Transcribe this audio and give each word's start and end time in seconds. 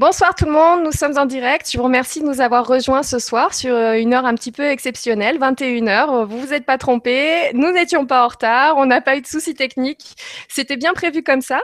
Bonsoir 0.00 0.34
tout 0.34 0.46
le 0.46 0.52
monde, 0.52 0.82
nous 0.82 0.92
sommes 0.92 1.18
en 1.18 1.26
direct. 1.26 1.70
Je 1.70 1.76
vous 1.76 1.84
remercie 1.84 2.22
de 2.22 2.24
nous 2.24 2.40
avoir 2.40 2.66
rejoints 2.66 3.02
ce 3.02 3.18
soir 3.18 3.52
sur 3.52 3.74
euh, 3.74 3.92
une 3.92 4.14
heure 4.14 4.24
un 4.24 4.34
petit 4.34 4.50
peu 4.50 4.62
exceptionnelle, 4.62 5.38
21h. 5.38 6.24
Vous 6.24 6.40
vous 6.40 6.54
êtes 6.54 6.64
pas 6.64 6.78
trompés, 6.78 7.50
nous 7.52 7.70
n'étions 7.70 8.06
pas 8.06 8.24
en 8.24 8.28
retard, 8.28 8.78
on 8.78 8.86
n'a 8.86 9.02
pas 9.02 9.18
eu 9.18 9.20
de 9.20 9.26
soucis 9.26 9.52
techniques. 9.52 10.16
C'était 10.48 10.78
bien 10.78 10.94
prévu 10.94 11.22
comme 11.22 11.42
ça. 11.42 11.60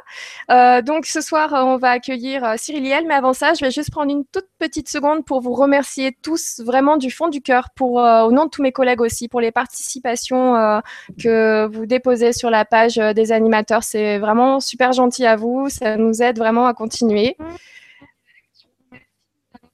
Euh, 0.51 0.83
donc 0.83 1.07
ce 1.07 1.23
soir, 1.23 1.49
on 1.55 1.79
va 1.79 1.93
accueillir 1.93 2.45
euh, 2.45 2.55
Cyril 2.59 2.83
Liel, 2.83 3.07
mais 3.09 3.15
avant 3.15 3.33
ça, 3.33 3.55
je 3.55 3.65
vais 3.65 3.71
juste 3.71 3.91
prendre 3.91 4.13
une 4.13 4.27
toute 4.27 4.49
petite 4.59 4.91
seconde 4.91 5.25
pour 5.25 5.41
vous 5.41 5.55
remercier 5.55 6.15
tous 6.23 6.61
vraiment 6.63 6.99
du 6.99 7.11
fond 7.11 7.29
du 7.29 7.41
cœur, 7.41 7.71
pour 7.75 8.01
euh, 8.01 8.25
au 8.25 8.33
nom 8.33 8.45
de 8.45 8.51
tous 8.51 8.61
mes 8.61 8.73
collègues 8.73 9.01
aussi, 9.01 9.29
pour 9.29 9.41
les 9.41 9.51
participations 9.51 10.57
euh, 10.57 10.81
que 11.19 11.67
vous 11.73 11.87
déposez 11.87 12.35
sur 12.35 12.51
la 12.51 12.67
page 12.67 12.99
euh, 12.99 13.15
des 13.15 13.33
animateurs. 13.33 13.83
C'est 13.83 14.19
vraiment 14.19 14.61
super 14.61 14.93
gentil 14.93 15.25
à 15.25 15.37
vous, 15.37 15.71
ça 15.71 15.97
nous 15.97 16.23
aide 16.23 16.37
vraiment 16.37 16.67
à 16.67 16.75
continuer. 16.75 17.39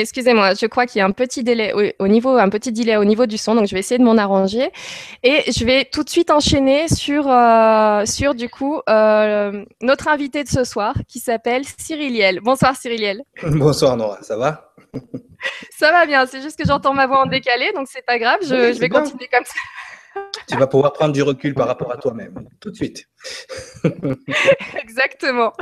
Excusez-moi, 0.00 0.54
je 0.54 0.66
crois 0.66 0.86
qu'il 0.86 0.98
y 0.98 1.02
a 1.02 1.06
un 1.06 1.10
petit 1.12 1.42
délai 1.44 1.72
au, 1.72 2.04
au 2.04 2.08
niveau, 2.08 2.30
un 2.36 2.48
petit 2.48 2.72
délai 2.72 2.96
au 2.96 3.04
niveau 3.04 3.26
du 3.26 3.38
son, 3.38 3.54
donc 3.54 3.66
je 3.66 3.74
vais 3.74 3.80
essayer 3.80 3.98
de 3.98 4.04
m'en 4.04 4.16
arranger. 4.16 4.70
Et 5.22 5.50
je 5.52 5.64
vais 5.64 5.84
tout 5.84 6.02
de 6.04 6.10
suite 6.10 6.30
enchaîner 6.30 6.88
sur, 6.88 7.28
euh, 7.30 8.04
sur 8.06 8.34
du 8.34 8.48
coup, 8.48 8.80
euh, 8.88 9.64
notre 9.82 10.08
invité 10.08 10.44
de 10.44 10.48
ce 10.48 10.64
soir 10.64 10.94
qui 11.08 11.18
s'appelle 11.20 11.62
Cyril. 11.78 12.40
Bonsoir 12.42 12.76
Cyril. 12.76 13.22
Bonsoir 13.42 13.96
Nora, 13.96 14.18
ça 14.22 14.36
va? 14.36 14.72
Ça 15.76 15.90
va 15.92 16.06
bien, 16.06 16.24
c'est 16.26 16.40
juste 16.40 16.58
que 16.58 16.66
j'entends 16.66 16.94
ma 16.94 17.06
voix 17.06 17.20
en 17.22 17.26
décalé, 17.26 17.70
donc 17.74 17.86
c'est 17.90 18.04
pas 18.04 18.18
grave, 18.18 18.38
je, 18.42 18.54
Oui, 18.54 18.60
je 18.68 18.72
c'est 18.72 18.78
vais 18.80 18.88
bien. 18.88 19.02
continuer 19.02 19.28
comme 19.30 19.44
ça. 19.44 19.52
Tu 20.48 20.56
vas 20.56 20.66
pouvoir 20.66 20.92
prendre 20.92 21.12
du 21.12 21.22
recul 21.22 21.54
par 21.54 21.66
rapport 21.66 21.90
à 21.92 21.96
toi-même, 21.96 22.48
tout 22.60 22.70
de 22.70 22.76
suite. 22.76 23.08
Exactement. 24.80 25.52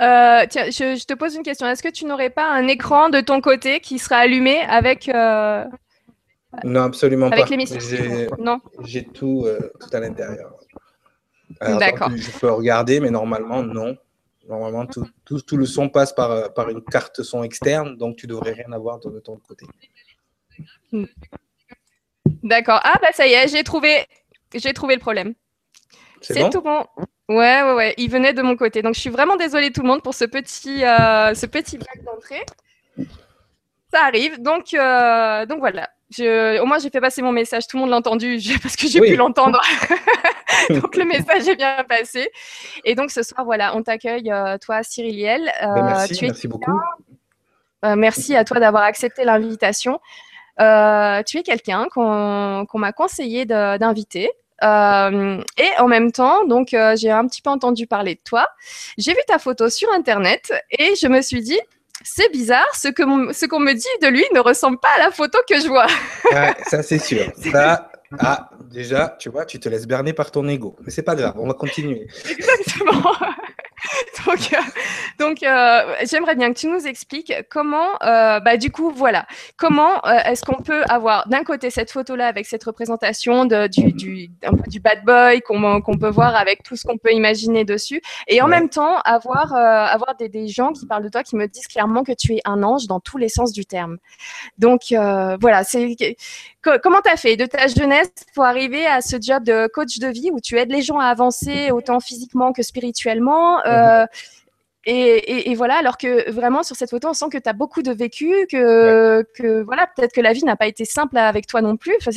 Euh, 0.00 0.44
tiens, 0.48 0.66
je, 0.66 0.96
je 0.96 1.04
te 1.04 1.14
pose 1.14 1.34
une 1.34 1.42
question. 1.42 1.66
Est-ce 1.66 1.82
que 1.82 1.88
tu 1.88 2.04
n'aurais 2.04 2.30
pas 2.30 2.48
un 2.48 2.68
écran 2.68 3.08
de 3.08 3.20
ton 3.20 3.40
côté 3.40 3.80
qui 3.80 3.98
sera 3.98 4.16
allumé 4.16 4.60
avec, 4.60 5.08
euh, 5.08 5.64
Non, 6.62 6.82
absolument 6.82 7.26
avec 7.26 7.44
pas. 7.44 7.50
l'émission 7.50 7.80
J'ai 7.80 8.28
Non 8.38 8.60
j'ai 8.84 9.04
tout, 9.04 9.44
euh, 9.46 9.72
tout 9.80 9.90
à 9.92 10.00
l'intérieur. 10.00 10.52
D'accord. 11.60 12.10
Je 12.14 12.30
peux 12.38 12.50
regarder, 12.52 13.00
mais 13.00 13.10
normalement, 13.10 13.62
non. 13.62 13.96
Normalement, 14.48 14.86
tout, 14.86 15.06
tout, 15.24 15.40
tout 15.40 15.56
le 15.56 15.66
son 15.66 15.88
passe 15.88 16.12
par, 16.12 16.54
par 16.54 16.70
une 16.70 16.82
carte 16.82 17.22
son 17.22 17.42
externe, 17.42 17.96
donc 17.96 18.16
tu 18.16 18.26
devrais 18.26 18.52
rien 18.52 18.72
avoir 18.72 18.98
de 18.98 19.18
ton 19.20 19.36
côté. 19.36 19.66
D'accord. 22.42 22.80
Ah 22.84 22.98
bah 23.02 23.08
ça 23.12 23.26
y 23.26 23.32
est, 23.32 23.48
j'ai 23.48 23.64
trouvé, 23.64 24.06
j'ai 24.54 24.72
trouvé 24.72 24.94
le 24.94 25.00
problème. 25.00 25.34
C'est 26.20 26.40
bon 26.40 26.50
tout 26.50 26.60
bon. 26.62 26.84
Ouais, 27.28 27.62
ouais, 27.62 27.74
ouais. 27.74 27.94
Il 27.98 28.10
venait 28.10 28.32
de 28.32 28.42
mon 28.42 28.56
côté. 28.56 28.80
Donc, 28.82 28.94
je 28.94 29.00
suis 29.00 29.10
vraiment 29.10 29.36
désolée 29.36 29.70
tout 29.70 29.82
le 29.82 29.86
monde 29.88 30.02
pour 30.02 30.14
ce 30.14 30.24
petit, 30.24 30.84
euh, 30.84 31.34
ce 31.34 31.46
petit 31.46 31.76
bug 31.78 32.04
d'entrée. 32.04 32.44
Ça 33.92 34.04
arrive. 34.04 34.40
Donc, 34.42 34.72
euh, 34.74 35.46
donc 35.46 35.58
voilà. 35.60 35.88
Je, 36.10 36.58
au 36.60 36.64
moins, 36.66 36.78
j'ai 36.78 36.88
fait 36.90 37.00
passer 37.02 37.20
mon 37.22 37.32
message. 37.32 37.66
Tout 37.66 37.76
le 37.76 37.82
monde 37.82 37.90
l'a 37.90 37.96
entendu 37.98 38.38
je- 38.40 38.58
parce 38.58 38.76
que 38.76 38.86
j'ai 38.88 39.00
Oui. 39.00 39.10
pu 39.10 39.16
l'entendre. 39.16 39.60
donc, 40.70 40.96
le 40.96 41.04
message 41.04 41.46
est 41.48 41.56
bien 41.56 41.84
passé. 41.88 42.30
Et 42.84 42.94
donc, 42.94 43.10
ce 43.10 43.22
soir, 43.22 43.44
voilà, 43.44 43.76
on 43.76 43.82
t'accueille, 43.82 44.30
euh, 44.32 44.56
toi, 44.58 44.82
Cyril 44.82 45.16
Liel. 45.16 45.52
Ben, 45.60 45.68
Euh, 45.76 45.82
Merci, 45.84 46.14
tu 46.16 46.24
es 46.24 46.28
merci 46.28 46.48
beaucoup. 46.48 46.80
euh, 47.84 47.94
merci 47.94 48.34
à 48.36 48.44
toi 48.44 48.58
d'avoir 48.58 48.82
accepté 48.84 49.24
l'invitation. 49.24 50.00
Euh, 50.60 51.22
tu 51.24 51.38
es 51.38 51.42
quelqu'un 51.42 51.86
qu'on 51.92 52.66
m'a 52.74 52.92
conseillé 52.92 53.44
d'inviter. 53.46 54.30
Euh, 54.64 55.40
et 55.56 55.80
en 55.80 55.86
même 55.86 56.10
temps, 56.10 56.44
donc 56.44 56.74
euh, 56.74 56.96
j'ai 56.96 57.10
un 57.12 57.26
petit 57.28 57.42
peu 57.42 57.50
entendu 57.50 57.86
parler 57.86 58.16
de 58.16 58.20
toi. 58.24 58.48
J'ai 58.96 59.12
vu 59.12 59.20
ta 59.28 59.38
photo 59.38 59.68
sur 59.70 59.88
internet 59.92 60.52
et 60.76 60.94
je 61.00 61.06
me 61.06 61.22
suis 61.22 61.42
dit, 61.42 61.60
c'est 62.02 62.30
bizarre, 62.32 62.66
ce 62.74 62.88
que 62.88 63.04
mon- 63.04 63.32
ce 63.32 63.46
qu'on 63.46 63.60
me 63.60 63.72
dit 63.72 63.86
de 64.02 64.08
lui 64.08 64.24
ne 64.34 64.40
ressemble 64.40 64.78
pas 64.78 64.88
à 64.96 65.04
la 65.04 65.10
photo 65.12 65.38
que 65.48 65.60
je 65.60 65.68
vois. 65.68 65.86
Ouais, 66.32 66.54
ça, 66.66 66.82
c'est 66.82 66.98
sûr. 66.98 67.24
Ça, 67.52 67.90
ah, 68.18 68.50
déjà, 68.70 69.16
tu 69.18 69.28
vois, 69.28 69.44
tu 69.44 69.60
te 69.60 69.68
laisses 69.68 69.86
berner 69.86 70.12
par 70.12 70.30
ton 70.32 70.48
ego. 70.48 70.76
Mais 70.80 70.90
c'est 70.90 71.02
pas 71.02 71.14
grave, 71.14 71.34
on 71.38 71.46
va 71.46 71.54
continuer. 71.54 72.08
Exactement. 72.30 73.12
donc, 74.26 74.52
euh, 74.52 74.56
donc 75.18 75.42
euh, 75.42 75.94
j'aimerais 76.04 76.34
bien 76.36 76.52
que 76.52 76.58
tu 76.58 76.66
nous 76.68 76.86
expliques 76.86 77.32
comment, 77.50 77.88
euh, 78.02 78.40
bah, 78.40 78.56
du 78.56 78.70
coup, 78.70 78.90
voilà, 78.90 79.26
comment 79.56 80.02
est-ce 80.04 80.44
qu'on 80.44 80.62
peut 80.62 80.82
avoir 80.88 81.28
d'un 81.28 81.44
côté 81.44 81.70
cette 81.70 81.90
photo-là 81.90 82.26
avec 82.26 82.46
cette 82.46 82.64
représentation 82.64 83.44
de, 83.44 83.66
du, 83.66 83.92
du, 83.92 84.30
un 84.44 84.50
peu 84.52 84.62
du 84.68 84.80
bad 84.80 85.04
boy 85.04 85.40
qu'on 85.42 85.80
qu'on 85.80 85.98
peut 85.98 86.08
voir 86.10 86.36
avec 86.36 86.62
tout 86.62 86.76
ce 86.76 86.84
qu'on 86.86 86.98
peut 86.98 87.12
imaginer 87.12 87.64
dessus, 87.64 88.00
et 88.26 88.40
en 88.42 88.48
Ouais. 88.48 88.60
même 88.60 88.68
temps 88.70 88.98
avoir, 89.04 89.52
avoir 89.54 90.14
des, 90.16 90.28
des 90.30 90.48
gens 90.48 90.72
qui 90.72 90.86
parlent 90.86 91.04
de 91.04 91.08
toi 91.10 91.22
qui 91.22 91.36
me 91.36 91.46
disent 91.46 91.66
clairement 91.66 92.02
que 92.02 92.12
tu 92.12 92.34
es 92.34 92.40
un 92.46 92.62
ange 92.62 92.86
dans 92.86 93.00
tous 93.00 93.18
les 93.18 93.28
sens 93.28 93.52
du 93.52 93.66
terme. 93.66 93.98
Donc 94.58 94.80
voilà, 94.90 95.64
c'est 95.64 95.96
comment 96.82 97.00
tu 97.02 97.10
as 97.10 97.16
fait 97.16 97.36
de 97.36 97.46
ta 97.46 97.66
jeunesse 97.68 98.10
pour 98.34 98.44
arriver 98.44 98.84
à 98.86 99.00
ce 99.00 99.16
job 99.20 99.44
de 99.44 99.66
coach 99.72 99.98
de 99.98 100.08
vie 100.08 100.30
où 100.32 100.40
tu 100.40 100.58
aides 100.58 100.70
les 100.70 100.82
gens 100.82 100.98
à 100.98 101.06
avancer 101.06 101.70
autant 101.70 102.00
physiquement 102.00 102.52
que 102.52 102.62
spirituellement 102.62 103.64
euh, 103.64 104.04
et, 104.84 104.92
et- 104.94 105.50
et 105.50 105.54
voilà, 105.54 105.76
alors 105.76 105.96
que 105.98 106.30
vraiment 106.30 106.62
sur 106.62 106.74
cette 106.76 106.90
photo, 106.90 107.08
on 107.08 107.12
sent 107.14 107.26
que 107.30 107.38
tu 107.38 107.48
as 107.48 107.52
beaucoup 107.52 107.82
de 107.82 107.92
vécu, 107.92 108.46
que, 108.50 109.24
que 109.34 109.62
voilà, 109.62 109.86
peut-être 109.94 110.12
que 110.12 110.20
la 110.20 110.32
vie 110.32 110.44
n'a 110.44 110.56
pas 110.56 110.66
été 110.66 110.84
simple 110.84 111.16
avec 111.18 111.46
toi 111.46 111.60
non 111.62 111.76
plus. 111.76 111.94
Enfin, 112.00 112.10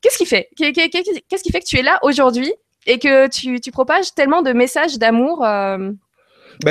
Qu'est-ce 0.00 0.18
qui 0.18 0.26
fait 0.26 0.48
Qu'est- 0.56 0.72
qu'est- 0.72 0.88
qu'est- 0.90 1.22
Qu'est-ce 1.28 1.42
qui 1.42 1.50
fait 1.50 1.60
que 1.60 1.66
tu 1.66 1.78
es 1.78 1.82
là 1.82 1.98
aujourd'hui 2.02 2.52
et 2.86 2.98
que 2.98 3.26
tu, 3.28 3.60
tu 3.60 3.70
propages 3.70 4.12
tellement 4.14 4.42
de 4.42 4.52
messages 4.52 4.98
d'amour 4.98 5.44
euh, 5.44 5.90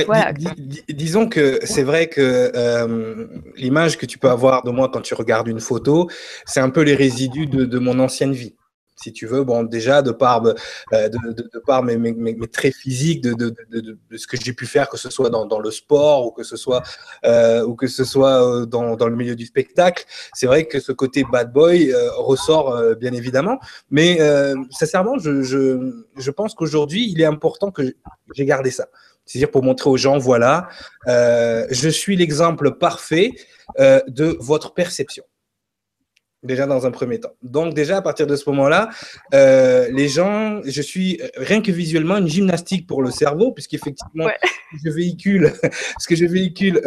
Voilà. 0.05 0.31
dis- 0.33 0.83
disons 0.89 1.27
que 1.27 1.59
c'est 1.63 1.83
vrai 1.83 2.07
que 2.07 2.51
euh, 2.55 3.27
l'image 3.55 3.97
que 3.97 4.05
tu 4.05 4.17
peux 4.17 4.29
avoir 4.29 4.63
de 4.63 4.71
moi 4.71 4.89
quand 4.91 5.01
tu 5.01 5.13
regardes 5.13 5.47
une 5.47 5.59
photo, 5.59 6.09
c'est 6.45 6.59
un 6.61 6.69
peu 6.69 6.81
les 6.81 6.95
résidus 6.95 7.47
de, 7.47 7.65
de 7.65 7.79
mon 7.79 7.99
ancienne 7.99 8.33
vie. 8.33 8.55
Si 8.95 9.11
tu 9.11 9.25
veux, 9.25 9.43
bon, 9.43 9.63
déjà, 9.63 10.03
de 10.03 10.11
par, 10.11 10.45
euh, 10.45 10.53
de, 11.09 11.59
par 11.65 11.81
mes, 11.83 11.97
mes- 11.97 12.13
mes- 12.13 12.35
mes 12.35 12.47
traits 12.47 12.75
physiques, 12.75 13.21
de, 13.23 13.53
ce 14.15 14.27
que 14.27 14.37
j'ai 14.39 14.53
pu 14.53 14.67
faire, 14.67 14.87
que 14.87 14.97
ce 14.97 15.09
soit 15.09 15.31
dans, 15.31 15.45
dans 15.47 15.59
le 15.59 15.71
sport 15.71 16.27
ou 16.27 16.31
que 16.31 16.43
ce 16.43 16.55
soit, 16.55 16.83
euh, 17.25 17.63
ou 17.65 17.75
que 17.75 17.87
ce 17.87 18.03
soit 18.05 18.65
dans, 18.67 18.95
dans 18.95 19.07
le 19.09 19.15
milieu 19.15 19.35
du 19.35 19.47
spectacle, 19.47 20.05
c'est 20.33 20.45
vrai 20.45 20.65
que 20.65 20.79
ce 20.79 20.91
côté 20.91 21.25
bad 21.29 21.51
boy 21.51 21.91
ressort 22.17 22.95
bien 22.95 23.13
évidemment. 23.13 23.59
Mais 23.89 24.19
sincèrement, 24.69 25.17
je, 25.17 25.41
je, 25.41 25.91
je 26.15 26.31
pense 26.31 26.53
qu'aujourd'hui, 26.53 27.09
il 27.11 27.19
est 27.19 27.25
important 27.25 27.71
que 27.71 27.81
j'ai 28.35 28.45
gardé 28.45 28.69
ça. 28.69 28.87
C'est-à-dire 29.25 29.51
pour 29.51 29.63
montrer 29.63 29.89
aux 29.89 29.97
gens, 29.97 30.17
voilà, 30.17 30.67
euh, 31.07 31.65
je 31.69 31.89
suis 31.89 32.15
l'exemple 32.15 32.77
parfait 32.77 33.31
euh, 33.79 34.01
de 34.07 34.37
votre 34.39 34.73
perception. 34.73 35.23
Déjà 36.43 36.67
dans 36.67 36.85
un 36.85 36.91
premier 36.91 37.21
temps. 37.21 37.31
Donc 37.41 37.73
déjà 37.73 37.97
à 37.97 38.01
partir 38.01 38.27
de 38.27 38.35
ce 38.35 38.49
moment-là, 38.49 38.89
euh, 39.33 39.87
les 39.91 40.09
gens, 40.09 40.61
je 40.65 40.81
suis 40.81 41.21
rien 41.37 41.61
que 41.61 41.71
visuellement 41.71 42.17
une 42.17 42.27
gymnastique 42.27 42.85
pour 42.85 43.01
le 43.01 43.11
cerveau, 43.11 43.53
puisqu'effectivement, 43.53 44.25
Ouais. 44.25 44.37
ce 44.43 44.83
que 44.83 44.89
je 44.89 44.93
véhicule, 44.93 45.53
ce 45.99 46.07
que 46.07 46.15
je 46.15 46.25
véhicule 46.25 46.81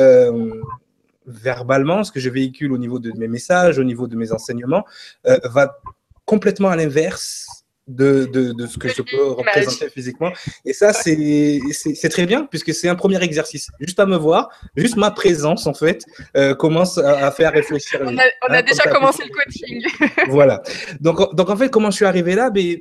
verbalement, 1.26 2.04
ce 2.04 2.12
que 2.12 2.20
je 2.20 2.28
véhicule 2.28 2.72
au 2.72 2.78
niveau 2.78 2.98
de 2.98 3.12
mes 3.16 3.28
messages, 3.28 3.78
au 3.78 3.84
niveau 3.84 4.06
de 4.06 4.14
mes 4.16 4.30
enseignements, 4.30 4.84
va 5.24 5.78
complètement 6.26 6.68
à 6.68 6.76
l'inverse 6.76 7.55
de, 7.86 8.24
de, 8.26 8.52
de 8.52 8.66
ce 8.66 8.78
que 8.78 8.88
je 8.88 9.02
peux 9.02 9.30
représenter 9.30 9.88
physiquement. 9.90 10.32
Et 10.64 10.72
ça, 10.72 10.92
c'est 10.92 12.08
très 12.10 12.26
bien, 12.26 12.44
puisque 12.44 12.74
c'est 12.74 12.88
un 12.88 12.94
premier 12.96 13.22
exercice. 13.22 13.68
Juste 13.80 14.00
à 14.00 14.06
me 14.06 14.16
voir, 14.16 14.48
juste 14.76 14.96
ma 14.96 15.10
présence, 15.10 15.66
en 15.66 15.74
fait, 15.74 16.04
euh, 16.36 16.54
commence 16.54 16.98
à, 16.98 17.26
à 17.26 17.30
faire 17.30 17.52
réfléchir 17.52 18.00
On 18.02 18.18
a, 18.18 18.22
on 18.48 18.52
a 18.52 18.58
Hein, 18.58 18.62
déjà 18.62 18.84
commencé 18.90 19.22
le 19.24 19.30
coaching. 19.30 19.84
voilà. 20.30 20.62
Donc, 21.00 21.34
donc, 21.34 21.50
en 21.50 21.56
fait, 21.56 21.70
comment 21.70 21.90
je 21.90 21.96
suis 21.96 22.04
arrivé 22.04 22.34
là? 22.34 22.50
Ben, 22.50 22.78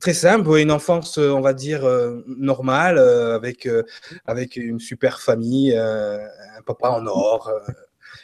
Très 0.00 0.14
simple, 0.14 0.58
une 0.58 0.70
enfance, 0.70 1.18
euh, 1.18 1.30
on 1.30 1.40
va 1.40 1.52
dire, 1.52 1.84
euh, 1.84 2.22
normale, 2.26 2.98
euh, 2.98 3.34
avec, 3.34 3.66
euh, 3.66 3.82
avec 4.26 4.56
une 4.56 4.78
super 4.80 5.20
famille, 5.20 5.74
euh, 5.76 6.18
un 6.58 6.62
papa 6.64 6.88
en 6.88 7.06
or, 7.06 7.50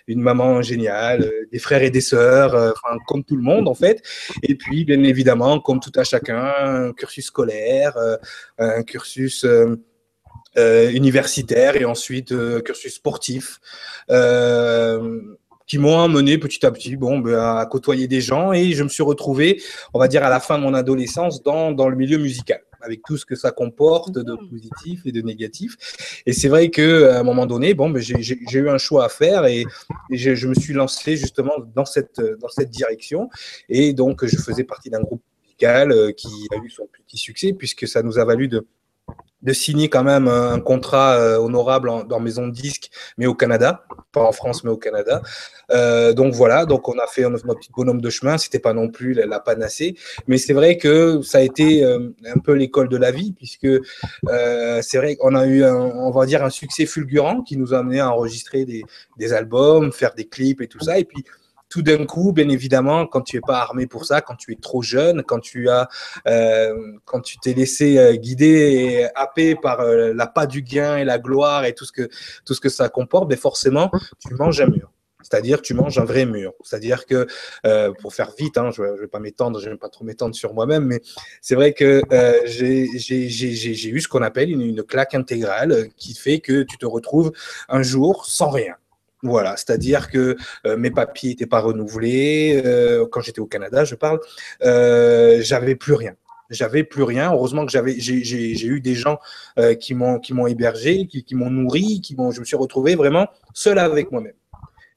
une 0.06 0.20
maman 0.20 0.62
géniale, 0.62 1.22
euh, 1.22 1.48
des 1.52 1.58
frères 1.58 1.82
et 1.82 1.90
des 1.90 2.00
sœurs, 2.00 2.54
euh, 2.54 2.72
comme 3.06 3.24
tout 3.24 3.36
le 3.36 3.42
monde, 3.42 3.68
en 3.68 3.74
fait. 3.74 4.02
Et 4.42 4.54
puis, 4.54 4.84
bien 4.84 5.02
évidemment, 5.02 5.60
comme 5.60 5.80
tout 5.80 5.92
à 5.96 6.04
chacun, 6.04 6.52
un 6.58 6.92
cursus 6.92 7.26
scolaire, 7.26 7.96
euh, 7.96 8.16
un 8.58 8.82
cursus. 8.82 9.46
universitaire 11.02 11.76
et 11.76 11.84
ensuite 11.84 12.32
cursus 12.64 12.94
sportif. 12.94 13.60
Qui 15.66 15.78
m'ont 15.78 16.00
amené 16.00 16.38
petit 16.38 16.64
à 16.64 16.70
petit 16.70 16.96
bon, 16.96 17.18
ben, 17.18 17.58
à 17.58 17.66
côtoyer 17.66 18.06
des 18.08 18.22
gens 18.22 18.52
et 18.54 18.72
je 18.72 18.82
me 18.84 18.88
suis 18.88 19.02
retrouvé, 19.02 19.60
on 19.92 19.98
va 19.98 20.08
dire, 20.08 20.24
à 20.24 20.30
la 20.30 20.40
fin 20.40 20.56
de 20.56 20.62
mon 20.62 20.72
adolescence 20.72 21.42
dans, 21.42 21.72
dans 21.72 21.88
le 21.88 21.96
milieu 21.96 22.16
musical 22.16 22.62
avec 22.86 23.02
tout 23.04 23.16
ce 23.16 23.26
que 23.26 23.34
ça 23.34 23.50
comporte 23.50 24.14
de 24.14 24.32
mmh. 24.32 24.48
positif 24.48 25.00
et 25.04 25.12
de 25.12 25.20
négatif. 25.20 25.76
Et 26.24 26.32
c'est 26.32 26.48
vrai 26.48 26.70
qu'à 26.70 27.18
un 27.18 27.22
moment 27.22 27.46
donné, 27.46 27.74
bon, 27.74 27.90
ben, 27.90 28.00
j'ai 28.00 28.58
eu 28.58 28.68
un 28.68 28.78
choix 28.78 29.04
à 29.04 29.08
faire 29.08 29.44
et, 29.46 29.64
je, 30.10 30.46
me 30.46 30.54
suis 30.54 30.72
lancé 30.72 31.16
justement 31.16 31.54
dans 31.74 31.84
cette, 31.84 32.20
dans 32.40 32.48
cette 32.48 32.70
direction. 32.70 33.28
Et 33.68 33.92
donc, 33.92 34.24
je 34.24 34.36
faisais 34.36 34.64
partie 34.64 34.90
d'un 34.90 35.00
groupe 35.00 35.22
musical 35.42 35.92
euh, 35.92 36.12
qui 36.12 36.28
a 36.52 36.56
eu 36.64 36.70
son 36.70 36.86
petit 36.86 37.18
succès 37.18 37.52
puisque 37.52 37.86
ça 37.88 38.02
nous 38.02 38.18
a 38.18 38.24
valu 38.24 38.48
de 38.48 38.66
de 39.46 39.52
signer 39.52 39.88
quand 39.88 40.02
même 40.02 40.26
un 40.26 40.58
contrat 40.58 41.14
euh, 41.14 41.38
honorable 41.38 41.90
dans 42.08 42.18
maison 42.18 42.48
de 42.48 42.52
disque, 42.52 42.90
mais 43.16 43.26
au 43.26 43.34
Canada, 43.34 43.84
pas 44.10 44.22
en 44.22 44.32
France, 44.32 44.64
mais 44.64 44.70
au 44.70 44.76
Canada. 44.76 45.22
Euh, 45.70 46.12
donc 46.12 46.34
voilà, 46.34 46.66
donc 46.66 46.88
on 46.88 46.98
a 46.98 47.06
fait 47.06 47.22
notre 47.30 47.46
petit 47.54 47.70
bonhomme 47.74 48.00
de 48.00 48.10
chemin. 48.10 48.38
C'était 48.38 48.58
pas 48.58 48.72
non 48.72 48.88
plus 48.88 49.14
la, 49.14 49.38
panacée, 49.38 49.96
mais 50.26 50.38
c'est 50.38 50.52
vrai 50.52 50.76
que 50.76 51.22
ça 51.22 51.38
a 51.38 51.40
été 51.42 51.84
euh, 51.84 52.08
un 52.26 52.38
peu 52.40 52.54
l'école 52.54 52.88
de 52.88 52.96
la 52.96 53.12
vie, 53.12 53.32
puisque 53.32 53.68
c'est 54.82 54.98
vrai 54.98 55.14
qu'on 55.14 55.36
a 55.36 55.46
eu, 55.46 55.62
un, 55.62 55.74
on 55.74 56.10
va 56.10 56.26
dire, 56.26 56.44
un 56.44 56.50
succès 56.50 56.84
fulgurant 56.84 57.42
qui 57.42 57.56
nous 57.56 57.72
a 57.72 57.78
amené 57.78 58.00
à 58.00 58.10
enregistrer 58.10 58.64
des, 58.64 58.82
des 59.16 59.32
albums, 59.32 59.92
faire 59.92 60.14
des 60.14 60.26
clips 60.26 60.60
et 60.60 60.66
tout 60.66 60.80
ça, 60.80 60.98
et 60.98 61.04
puis 61.04 61.24
tout 61.76 61.82
d'un 61.82 62.06
coup, 62.06 62.32
bien 62.32 62.48
évidemment, 62.48 63.06
quand 63.06 63.20
tu 63.20 63.36
es 63.36 63.40
pas 63.42 63.58
armé 63.58 63.86
pour 63.86 64.06
ça, 64.06 64.22
quand 64.22 64.34
tu 64.34 64.50
es 64.50 64.56
trop 64.56 64.80
jeune, 64.80 65.22
quand 65.22 65.40
tu 65.40 65.68
as, 65.68 65.90
euh, 66.26 66.74
quand 67.04 67.20
tu 67.20 67.36
t'es 67.36 67.52
laissé 67.52 67.98
euh, 67.98 68.14
guider 68.14 68.46
et 68.46 69.04
happer 69.14 69.56
par 69.56 69.80
euh, 69.80 70.14
la 70.14 70.26
pas 70.26 70.46
du 70.46 70.62
gain 70.62 70.96
et 70.96 71.04
la 71.04 71.18
gloire 71.18 71.66
et 71.66 71.74
tout 71.74 71.84
ce 71.84 72.60
que 72.60 72.68
ça 72.70 72.88
comporte, 72.88 73.28
mais 73.28 73.36
forcément, 73.36 73.90
tu 74.26 74.32
manges 74.32 74.58
un 74.62 74.68
mur. 74.68 74.90
C'est-à-dire, 75.20 75.60
tu 75.60 75.74
manges 75.74 75.98
un 75.98 76.06
vrai 76.06 76.24
mur. 76.24 76.54
C'est-à-dire 76.62 77.04
que, 77.04 77.26
pour 78.00 78.14
faire 78.14 78.32
vite, 78.38 78.56
hein, 78.56 78.70
je 78.70 78.80
ne 78.80 78.96
vais 78.98 79.08
pas 79.08 79.20
m'étendre, 79.20 79.60
je 79.60 79.68
vais 79.68 79.76
pas 79.76 79.90
trop 79.90 80.04
m'étendre 80.06 80.34
sur 80.34 80.54
moi-même, 80.54 80.86
mais 80.86 81.02
c'est 81.42 81.56
vrai 81.56 81.74
que 81.74 82.00
j'ai 82.46 82.86
eu 82.88 84.00
ce 84.00 84.08
qu'on 84.08 84.22
appelle 84.22 84.50
une, 84.50 84.82
claque 84.82 85.14
intégrale 85.14 85.88
qui 85.98 86.14
fait 86.14 86.38
que 86.38 86.62
tu 86.62 86.78
te 86.78 86.86
retrouves 86.86 87.32
un 87.68 87.82
jour 87.82 88.24
sans 88.24 88.48
rien. 88.48 88.76
Voilà, 89.26 89.56
c'est-à-dire 89.56 90.10
que 90.10 90.36
euh, 90.66 90.76
mes 90.76 90.90
papiers 90.90 91.30
n'étaient 91.30 91.46
pas 91.46 91.60
renouvelés. 91.60 92.62
Euh, 92.64 93.06
quand 93.10 93.20
j'étais 93.20 93.40
au 93.40 93.46
Canada, 93.46 93.84
je 93.84 93.94
parle, 93.94 94.20
euh, 94.62 95.38
j'avais 95.42 95.74
plus 95.74 95.94
rien. 95.94 96.14
J'avais 96.48 96.84
plus 96.84 97.02
rien. 97.02 97.32
Heureusement 97.32 97.66
que 97.66 97.72
j'ai 97.72 98.66
eu 98.66 98.80
des 98.80 98.94
gens 98.94 99.18
qui 99.80 99.94
m'ont 99.94 100.20
qui 100.20 100.32
m'ont 100.32 100.46
hébergé, 100.46 101.08
qui, 101.08 101.24
qui 101.24 101.34
m'ont 101.34 101.50
nourri, 101.50 102.00
qui 102.00 102.14
m'ont. 102.14 102.30
Je 102.30 102.38
me 102.38 102.44
suis 102.44 102.56
retrouvé 102.56 102.94
vraiment 102.94 103.26
seul 103.52 103.80
avec 103.80 104.12
moi-même 104.12 104.34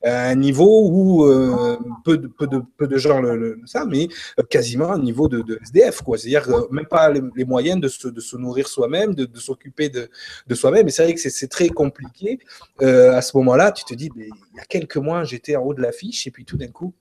à 0.03 0.29
un 0.29 0.35
niveau 0.35 0.87
où 0.89 1.25
euh, 1.25 1.77
peu, 2.05 2.17
de, 2.17 2.97
gens 2.97 3.19
le, 3.19 3.35
le 3.35 3.61
savent, 3.65 3.87
mais 3.89 4.07
euh, 4.39 4.43
quasiment 4.43 4.91
un 4.91 4.99
niveau 4.99 5.27
de, 5.27 5.59
SDF. 5.63 6.01
C'est-à-dire 6.17 6.47
même 6.71 6.85
pas 6.85 7.11
les, 7.11 7.45
moyens 7.45 7.81
de 7.81 7.87
se, 7.87 8.37
nourrir 8.37 8.67
soi-même, 8.67 9.13
de, 9.13 9.27
s'occuper 9.39 9.89
de, 9.89 10.09
soi-même. 10.55 10.87
Et 10.87 10.91
c'est 10.91 11.03
vrai 11.03 11.13
que 11.13 11.19
c'est 11.19 11.47
très 11.47 11.69
compliqué. 11.69 12.39
Euh, 12.81 13.13
à 13.13 13.21
ce 13.21 13.35
moment-là, 13.37 13.71
tu 13.71 13.83
te 13.83 13.93
dis, 13.93 14.09
il 14.15 14.29
y 14.55 14.59
a 14.59 14.65
quelques 14.65 14.97
mois, 14.97 15.23
j'étais 15.23 15.55
en 15.55 15.63
haut 15.63 15.73
de 15.73 15.81
l'affiche 15.81 16.27
et 16.27 16.31
puis 16.31 16.45
tout 16.45 16.57
d'un 16.57 16.67
coup, 16.67 16.93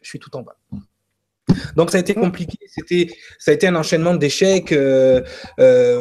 je 0.00 0.08
suis 0.08 0.18
tout 0.18 0.34
en 0.36 0.42
bas. 0.42 0.56
Donc 1.76 1.90
ça 1.90 1.98
a 1.98 2.00
été 2.00 2.14
compliqué. 2.14 2.58
C'était, 2.66 3.14
ça 3.38 3.50
a 3.50 3.54
été 3.54 3.66
un 3.66 3.76
enchaînement 3.76 4.14
d'échecs. 4.14 4.72
Euh, 4.72 5.22
euh 5.58 6.00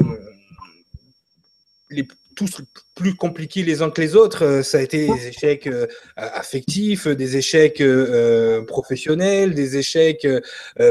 les 1.90 2.08
tous 2.36 2.62
plus 2.96 3.16
compliqués 3.16 3.64
les 3.64 3.82
uns 3.82 3.90
que 3.90 4.02
les 4.02 4.16
autres. 4.16 4.44
Euh, 4.44 4.64
ça 4.64 4.80
a 4.80 4.82
été 4.82 5.08
des 5.08 5.28
échecs 5.28 5.68
euh, 5.68 5.88
affectifs, 6.16 7.08
des 7.08 7.38
échecs 7.38 7.82
euh, 7.82 8.64
professionnels, 8.66 9.54
des 9.54 9.78
échecs 9.78 10.28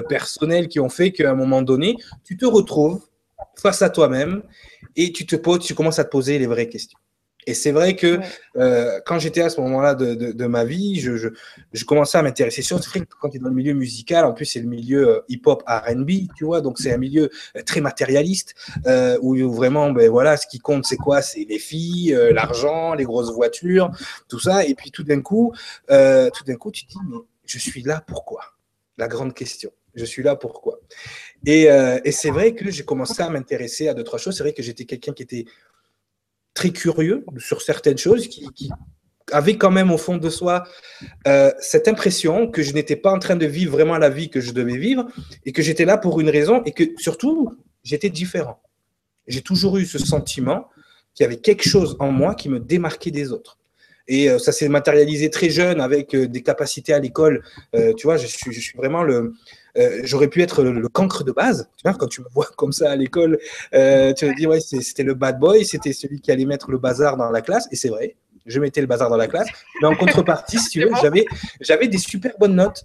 personnels 0.09 0.69
qui 0.69 0.81
ont 0.81 0.89
fait 0.89 1.13
qu'à 1.13 1.31
un 1.31 1.35
moment 1.35 1.63
donné, 1.63 1.97
tu 2.25 2.37
te 2.37 2.45
retrouves 2.45 3.03
face 3.57 3.83
à 3.83 3.91
toi-même 3.91 4.43
et 4.97 5.13
tu 5.13 5.27
te 5.27 5.37
poses, 5.37 5.61
tu 5.61 5.75
commences 5.75 5.99
à 5.99 6.05
te 6.05 6.11
poser 6.11 6.39
les 6.39 6.47
vraies 6.47 6.69
questions. 6.69 6.99
Et 7.47 7.55
c'est 7.55 7.73
vrai 7.73 7.97
que 7.97 8.21
euh, 8.57 9.01
quand 9.05 9.19
j'étais 9.19 9.41
à 9.43 9.51
ce 9.51 9.61
moment-là 9.61 9.95
de, 9.95 10.15
de, 10.15 10.47
ma 10.47 10.65
vie, 10.65 11.01
je, 11.01 11.17
je, 11.17 11.29
je 11.73 11.85
commençais 11.85 12.19
à 12.19 12.23
m'intéresser. 12.23 12.63
Surtout 12.63 12.89
quand 13.21 13.31
tu 13.31 13.37
es 13.37 13.41
dans 13.41 13.49
le 13.49 13.55
milieu 13.55 13.75
musical, 13.75 14.25
en 14.25 14.33
plus 14.33 14.45
c'est 14.45 14.61
le 14.61 14.69
milieu 14.69 15.09
euh, 15.09 15.21
hip-hop 15.29 15.63
R&B, 15.67 16.11
tu 16.37 16.45
vois, 16.45 16.61
donc 16.61 16.79
c'est 16.79 16.93
un 16.93 16.99
milieu 16.99 17.31
euh, 17.57 17.63
très 17.63 17.81
matérialiste 17.81 18.55
euh, 18.87 19.19
où 19.23 19.35
vraiment, 19.53 19.91
ben 19.91 20.09
voilà, 20.09 20.37
ce 20.37 20.47
qui 20.47 20.61
compte 20.61 20.85
c'est 20.87 20.97
quoi? 20.97 21.23
C'est 21.23 21.45
les 21.45 21.59
filles, 21.59 22.15
euh, 22.15 22.33
l'argent, 22.33 22.95
les 22.95 23.05
grosses 23.05 23.33
voitures, 23.33 23.91
tout 24.29 24.39
ça. 24.39 24.65
Et 24.65 24.75
puis 24.75 24.91
tout 24.91 25.03
d'un 25.03 25.21
coup, 25.21 25.53
tout 25.89 26.45
d'un 26.47 26.57
coup, 26.57 26.71
tu 26.71 26.87
te 26.87 26.93
dis 26.93 26.99
mais 27.09 27.19
je 27.45 27.59
suis 27.59 27.83
là 27.83 28.03
pourquoi? 28.07 28.41
La 28.99 29.09
grande 29.09 29.35
question. 29.35 29.71
Je 29.95 30.05
suis 30.05 30.23
là 30.23 30.37
pourquoi? 30.37 30.79
Et, 31.45 31.65
et 32.05 32.13
c'est 32.13 32.31
vrai 32.31 32.55
que 32.55 32.71
j'ai 32.71 32.85
commencé 32.85 33.23
à 33.23 33.29
m'intéresser 33.29 33.89
à 33.89 33.95
d'autres 33.95 34.17
choses. 34.19 34.37
C'est 34.37 34.43
vrai 34.43 34.53
que 34.53 34.63
j'étais 34.63 34.85
quelqu'un 34.85 35.13
qui 35.13 35.23
était 35.23 35.45
très 36.55 36.71
curieux 36.71 37.25
sur 37.39 37.63
certaines 37.63 37.99
choses, 37.99 38.29
qui, 38.29 38.47
qui 38.55 38.71
avait 39.31 39.57
quand 39.57 39.71
même 39.71 39.91
au 39.91 39.99
fond 39.99 40.17
de 40.17 40.31
soi 40.31 40.65
euh, 41.27 41.51
cette 41.61 41.89
impression 41.89 42.49
que 42.51 42.63
je 42.63 42.73
n'étais 42.73 42.97
pas 42.97 43.13
en 43.13 43.19
train 43.19 43.37
de 43.37 43.47
vivre 43.47 43.73
vraiment 43.73 43.99
la 43.99 44.11
vie 44.11 44.31
que 44.31 44.41
je 44.41 44.53
devais 44.53 44.77
vivre 44.77 45.07
et 45.45 45.53
que 45.53 45.63
j'étais 45.63 45.85
là 45.85 45.97
pour 45.97 46.21
une 46.21 46.31
raison 46.31 46.63
et 46.65 46.73
que 46.73 46.85
surtout 46.99 47.51
j'étais 47.83 48.11
différent. 48.11 48.61
J'ai 49.27 49.43
toujours 49.43 49.79
eu 49.79 49.87
ce 49.87 49.99
sentiment 49.99 50.69
qu'il 51.15 51.25
y 51.25 51.27
avait 51.27 51.37
quelque 51.37 51.69
chose 51.69 51.97
en 52.01 52.11
moi 52.11 52.35
qui 52.35 52.49
me 52.49 52.59
démarquait 52.59 53.11
des 53.11 53.33
autres. 53.33 53.59
Et 54.09 54.29
euh, 54.29 54.39
ça 54.39 54.53
s'est 54.53 54.69
matérialisé 54.69 55.31
très 55.31 55.51
jeune 55.51 55.81
avec 55.81 56.15
euh, 56.15 56.27
des 56.27 56.43
capacités 56.43 56.93
à 56.93 56.99
l'école. 56.99 57.43
Euh, 57.75 57.93
tu 57.95 58.07
vois, 58.07 58.17
je 58.17 58.27
suis, 58.27 58.53
je 58.53 58.61
suis 58.61 58.77
vraiment 58.77 59.03
le, 59.03 59.35
j'aurais 60.05 60.29
pu 60.29 60.43
être 60.43 60.63
le, 60.63 60.89
cancre 60.89 61.25
de 61.25 61.33
base. 61.33 61.69
Tu 61.77 61.89
vois, 61.89 61.97
quand 61.97 62.09
tu 62.09 62.21
me 62.21 62.29
vois 62.31 62.49
comme 62.57 62.73
ça 62.73 62.91
à 62.91 62.97
l'école, 62.97 63.39
tu 63.41 63.79
te 63.79 64.37
dis, 64.37 64.47
ouais, 64.47 64.61
c'était 64.61 65.03
le 65.05 65.15
bad 65.15 65.39
boy, 65.39 65.65
c'était 65.65 65.93
celui 65.93 66.21
qui 66.21 66.31
allait 66.31 66.45
mettre 66.45 66.71
le 66.71 66.79
bazar 66.79 67.17
dans 67.17 67.31
la 67.31 67.41
classe. 67.41 67.69
Et 67.71 67.77
c'est 67.77 67.89
vrai, 67.89 68.17
je 68.47 68.61
mettais 68.61 68.81
le 68.81 68.87
bazar 68.87 69.09
dans 69.09 69.17
la 69.17 69.29
classe. 69.29 69.49
Mais 69.81 69.89
en 69.89 69.95
contrepartie, 69.95 70.59
si 70.59 70.71
tu 70.71 70.81
veux, 70.81 70.91
j'avais, 71.01 71.25
j'avais 71.61 71.89
des 71.89 71.99
super 71.99 72.33
bonnes 72.39 72.57
notes. 72.57 72.83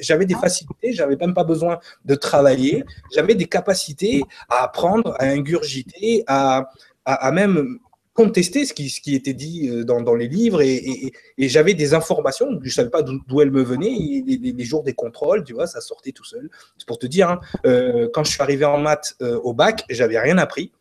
J'avais 0.00 0.26
des 0.26 0.34
facilités, 0.34 0.92
j'avais 0.92 1.16
même 1.16 1.34
pas 1.34 1.44
besoin 1.44 1.78
de 2.04 2.14
travailler. 2.14 2.84
J'avais 3.14 3.34
des 3.34 3.46
capacités 3.46 4.22
à 4.48 4.64
apprendre, 4.64 5.14
à 5.18 5.26
ingurgiter, 5.26 6.24
à, 6.26 6.70
à, 7.04 7.26
à 7.26 7.32
même 7.32 7.78
contester 8.14 8.66
ce 8.66 8.74
qui, 8.74 8.90
ce 8.90 9.00
qui 9.00 9.14
était 9.14 9.32
dit 9.32 9.68
euh, 9.68 9.84
dans, 9.84 10.00
dans 10.00 10.14
les 10.14 10.28
livres 10.28 10.60
et, 10.60 10.74
et, 10.74 11.12
et 11.38 11.48
j'avais 11.48 11.74
des 11.74 11.94
informations, 11.94 12.46
je 12.60 12.64
ne 12.64 12.70
savais 12.70 12.90
pas 12.90 13.02
d'où 13.02 13.40
elles 13.40 13.50
me 13.50 13.62
venaient, 13.62 13.92
et 13.92 14.22
les, 14.26 14.52
les, 14.52 14.64
jours 14.64 14.82
des 14.82 14.92
contrôles, 14.92 15.44
tu 15.44 15.54
vois, 15.54 15.66
ça 15.66 15.80
sortait 15.80 16.12
tout 16.12 16.24
seul. 16.24 16.50
C'est 16.76 16.86
pour 16.86 16.98
te 16.98 17.06
dire, 17.06 17.30
hein, 17.30 17.40
euh, 17.64 18.08
quand 18.12 18.24
je 18.24 18.32
suis 18.32 18.42
arrivé 18.42 18.64
en 18.64 18.78
maths 18.78 19.16
euh, 19.22 19.38
au 19.40 19.54
bac, 19.54 19.84
j'avais 19.88 20.18
rien 20.18 20.38
appris, 20.38 20.72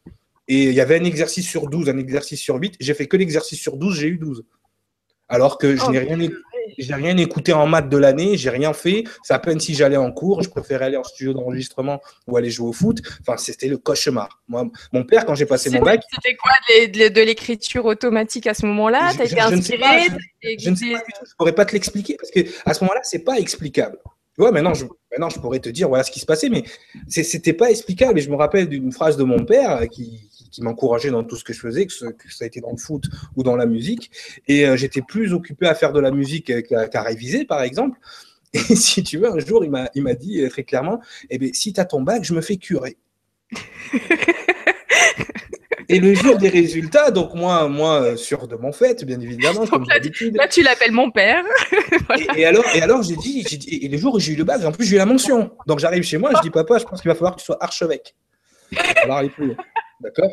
et 0.48 0.66
il 0.66 0.74
y 0.74 0.82
avait 0.82 1.00
un 1.00 1.04
exercice 1.06 1.48
sur 1.48 1.68
12, 1.68 1.90
un 1.90 1.98
exercice 1.98 2.42
sur 2.42 2.56
8, 2.56 2.76
j'ai 2.80 2.94
fait 2.94 3.08
que 3.08 3.18
l'exercice 3.18 3.60
sur 3.60 3.78
12, 3.78 3.96
j'ai 3.96 4.08
eu 4.08 4.18
12. 4.18 4.44
Alors 5.30 5.58
que 5.58 5.78
je 5.78 5.84
oh, 5.88 5.92
n'ai 5.92 6.00
rien, 6.00 6.20
j'ai 6.78 6.94
rien 6.94 7.18
écouté 7.18 7.54
en 7.54 7.68
maths 7.68 7.90
de 7.90 7.98
l'année, 7.98 8.38
j'ai 8.38 8.50
rien 8.50 8.74
fait. 8.74 9.04
C'est 9.24 9.34
à 9.34 9.40
peine 9.40 9.60
si 9.60 9.74
j'allais 9.74 9.98
en 9.98 10.12
cours, 10.12 10.42
je 10.42 10.50
préférais 10.50 10.86
aller 10.86 10.98
en 10.98 11.04
studio 11.04 11.34
d'enregistrement 11.34 12.02
ou 12.28 12.38
aller 12.38 12.50
jouer 12.50 12.70
au 12.70 12.74
foot. 12.74 13.02
Enfin, 13.22 13.38
c'était 13.38 13.68
le 13.68 13.78
cauchemar. 13.78 14.42
Moi, 14.48 14.66
mon 14.92 15.04
père, 15.04 15.26
quand 15.26 15.36
j'ai 15.36 15.46
passé 15.46 15.70
mon 15.70 15.82
bac. 15.82 16.02
C'était 16.14 16.36
quoi 16.36 16.52
de, 16.70 17.22
l'écriture 17.22 17.86
automatique 17.86 18.48
à 18.48 18.54
ce 18.54 18.66
moment-là? 18.66 19.12
T'as 19.18 19.26
été 19.26 19.40
inspiré 19.40 19.84
Je 20.60 20.70
ne 20.70 20.76
sais 20.76 20.92
pas 20.92 21.00
du 21.00 21.14
tout. 21.14 21.26
Je 21.30 21.36
pourrais 21.38 21.56
pas 21.56 21.66
te 21.66 21.74
l'expliquer 21.74 22.18
parce 22.18 22.32
que 22.32 22.42
à 22.66 22.74
ce 22.74 22.84
moment-là, 22.84 23.02
c'est 23.04 23.24
pas 23.24 23.38
explicable. 23.40 23.98
Tu 24.36 24.42
vois, 24.42 24.52
maintenant 24.52 24.74
je, 24.74 24.86
maintenant, 25.12 25.30
je 25.30 25.40
pourrais 25.40 25.60
te 25.60 25.70
dire 25.70 25.90
voilà 25.90 26.04
ce 26.04 26.12
qui 26.12 26.22
se 26.22 26.26
passait, 26.26 26.50
mais 26.50 26.64
c'était 27.08 27.54
pas 27.54 27.70
explicable. 27.70 28.20
Et 28.20 28.22
je 28.22 28.30
me 28.30 28.36
rappelle 28.36 28.68
d'une 28.68 28.92
phrase 28.92 29.18
de 29.18 29.24
mon 29.24 29.44
père 29.44 29.88
qui, 29.90 30.30
qui 30.52 30.62
m'encourageait 30.62 31.12
dans 31.12 31.24
tout 31.24 31.36
ce 31.36 31.44
que 31.44 31.54
je 31.54 31.60
faisais, 31.60 31.86
que, 31.86 31.94
ça 31.94 32.06
a 32.42 32.46
été 32.46 32.62
dans 32.62 32.72
le 32.72 32.78
foot 32.78 33.06
ou 33.36 33.44
dans 33.44 33.56
la 33.56 33.66
musique. 33.66 34.12
Et 34.48 34.68
euh, 34.68 34.76
j'étais 34.76 35.02
plus 35.02 35.34
occupé 35.34 35.68
à 35.68 35.76
faire 35.76 35.94
de 35.94 36.00
la 36.00 36.12
musique 36.12 36.52
qu'à 36.68 37.02
réviser, 37.02 37.46
par 37.46 37.62
exemple. 37.62 38.00
Et 38.54 38.76
si 38.76 39.02
tu 39.02 39.18
veux, 39.18 39.32
un 39.32 39.40
jour, 39.40 39.64
il 39.64 39.72
m'a 39.72 40.14
dit 40.14 40.42
euh, 40.42 40.50
très 40.50 40.64
clairement, 40.64 41.00
eh 41.30 41.38
bien, 41.38 41.50
si 41.54 41.72
tu 41.74 41.80
as 41.80 41.86
ton 41.86 42.02
bac, 42.02 42.24
je 42.24 42.34
me 42.34 42.42
fais 42.42 42.58
curer. 42.58 42.98
Et 45.92 46.00
le 46.00 46.14
jour 46.14 46.38
des 46.38 46.48
résultats, 46.48 47.12
donc 47.12 47.34
moi, 47.36 47.68
moi 47.68 48.02
euh, 48.02 48.16
sûr 48.16 48.48
de 48.48 48.56
mon 48.56 48.72
fait, 48.72 49.04
bien 49.04 49.20
évidemment, 49.20 49.68
comme 49.68 49.86
d'habitude. 49.86 50.38
Là, 50.38 50.48
tu 50.48 50.64
l'appelles 50.64 50.94
mon 50.94 51.12
père. 51.12 51.44
et, 52.38 52.46
alors, 52.46 52.64
et 52.74 52.82
alors 52.82 53.04
j'ai 53.04 53.18
dit, 53.18 53.44
dit, 53.44 53.80
et 53.82 53.90
le 53.90 53.98
jour 53.98 54.16
où 54.16 54.20
j'ai 54.20 54.32
eu 54.32 54.38
le 54.38 54.46
bac, 54.46 54.64
en 54.64 54.72
plus 54.72 54.86
j'ai 54.86 54.96
eu 54.96 55.00
la 55.00 55.06
mention. 55.06 55.52
Donc 55.68 55.80
j'arrive 55.80 56.04
chez 56.04 56.18
moi, 56.18 56.32
je 56.38 56.42
dis 56.44 56.50
papa, 56.50 56.78
je 56.78 56.86
pense 56.86 57.02
qu'il 57.02 57.10
va 57.10 57.16
falloir 57.16 57.36
que 57.36 57.42
tu 57.42 57.46
sois 57.46 57.62
archevêque. 57.62 58.16
Alors, 59.04 59.22
il 59.24 59.32
faut. 59.32 59.44
D'accord? 60.02 60.32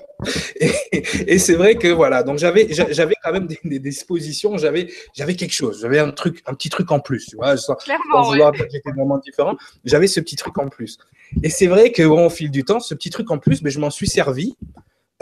Et, 0.91 1.39
c'est 1.39 1.55
vrai 1.55 1.77
que 1.77 1.89
voilà, 1.89 2.23
donc 2.23 2.39
j'avais, 2.39 2.69
j'avais 2.71 3.15
quand 3.23 3.33
même 3.33 3.47
des, 3.47 3.79
dispositions, 3.79 4.57
j'avais, 4.57 4.91
j'avais 5.15 5.35
quelque 5.35 5.53
chose, 5.53 5.81
j'avais 5.83 5.99
un 5.99 6.11
truc, 6.11 6.43
un 6.47 6.55
petit 6.55 6.71
truc 6.71 6.91
en 6.91 7.01
plus, 7.01 7.27
tu 7.27 7.37
vois, 7.37 7.57
sans, 7.57 7.77
vouloir 8.25 8.55
j'étais 8.55 8.91
vraiment 8.91 9.19
différent, 9.19 9.57
j'avais 9.85 10.07
ce 10.07 10.21
petit 10.21 10.37
truc 10.37 10.57
en 10.59 10.69
plus. 10.69 10.99
Et 11.43 11.51
c'est 11.51 11.67
vrai 11.67 11.93
que 11.93 12.03
au 12.03 12.31
fil 12.31 12.51
du 12.51 12.65
temps, 12.65 12.81
ce 12.81 12.95
petit 12.95 13.11
truc 13.11 13.31
en 13.31 13.39
plus, 13.39 13.63
mais 13.63 13.71
je 13.71 13.79
m'en 13.79 13.91
suis 13.91 14.09
servi, 14.09 14.57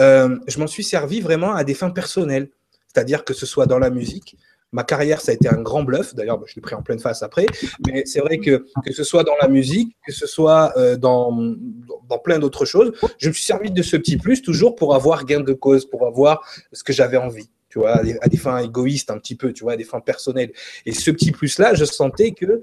euh, 0.00 0.38
je 0.46 0.58
m'en 0.60 0.68
suis 0.68 0.84
servi 0.84 1.20
vraiment 1.20 1.54
à 1.54 1.64
des 1.64 1.74
fins 1.74 1.90
personnelles, 1.90 2.48
c'est-à-dire 2.86 3.24
que 3.24 3.34
ce 3.34 3.46
soit 3.46 3.66
dans 3.66 3.78
la 3.78 3.90
musique, 3.90 4.36
ma 4.76 4.84
carrière, 4.84 5.22
ça 5.22 5.32
a 5.32 5.34
été 5.34 5.48
un 5.48 5.62
grand 5.62 5.82
bluff. 5.84 6.14
D'ailleurs, 6.14 6.36
bah, 6.36 6.44
je 6.46 6.54
l'ai 6.54 6.60
pris 6.60 6.74
en 6.74 6.82
pleine 6.82 6.98
face 6.98 7.22
après. 7.22 7.46
Mais 7.86 8.04
c'est 8.04 8.20
vrai 8.20 8.36
que 8.38 8.66
que 8.84 8.92
ce 8.92 9.04
soit 9.04 9.24
dans 9.24 9.36
la 9.40 9.48
musique, 9.48 9.96
que 10.06 10.12
ce 10.12 10.26
soit 10.26 10.74
euh, 10.76 10.96
dans, 10.98 11.34
plein 12.22 12.38
d'autres 12.38 12.66
choses, 12.66 12.92
je 13.18 13.28
me 13.28 13.32
suis 13.32 13.44
servi 13.44 13.70
de 13.70 13.82
ce 13.82 13.96
petit 13.96 14.18
plus 14.18 14.42
toujours 14.42 14.76
pour 14.76 14.94
avoir 14.94 15.24
gain 15.24 15.40
de 15.40 15.54
cause, 15.54 15.86
pour 15.86 16.06
avoir 16.06 16.46
ce 16.72 16.84
que 16.84 16.92
j'avais 16.92 17.16
envie. 17.16 17.48
Tu 17.70 17.78
vois, 17.78 18.00
à 18.20 18.28
des, 18.28 18.36
fins 18.36 18.58
égoïstes 18.58 19.10
un 19.10 19.18
petit 19.18 19.34
peu, 19.34 19.54
tu 19.54 19.64
vois, 19.64 19.72
à 19.72 19.76
des 19.76 19.84
fins 19.84 20.00
personnelles. 20.00 20.52
Et 20.84 20.92
ce 20.92 21.10
petit 21.10 21.32
plus-là, 21.32 21.72
je 21.74 21.86
sentais 21.86 22.32
que 22.32 22.60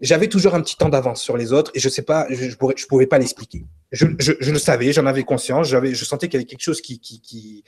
j'avais 0.00 0.28
toujours 0.28 0.56
un 0.56 0.62
petit 0.62 0.76
temps 0.76 0.88
d'avance 0.88 1.22
sur 1.22 1.36
les 1.36 1.52
autres 1.52 1.70
et 1.74 1.80
je 1.80 1.88
sais 1.88 2.02
pas, 2.02 2.26
je, 2.30 2.44
ne 2.46 2.50
je 2.76 2.86
pouvais 2.86 3.06
pas 3.06 3.18
l'expliquer. 3.18 3.64
Je, 3.92 4.06
le 4.06 4.58
savais, 4.58 4.92
j'en 4.92 5.06
avais 5.06 5.22
conscience, 5.22 5.68
je 5.68 6.04
sentais 6.04 6.28
qu'il 6.28 6.38
y 6.38 6.42
avait 6.42 6.50
quelque 6.50 6.62
chose 6.62 6.80
qui, 6.80 7.64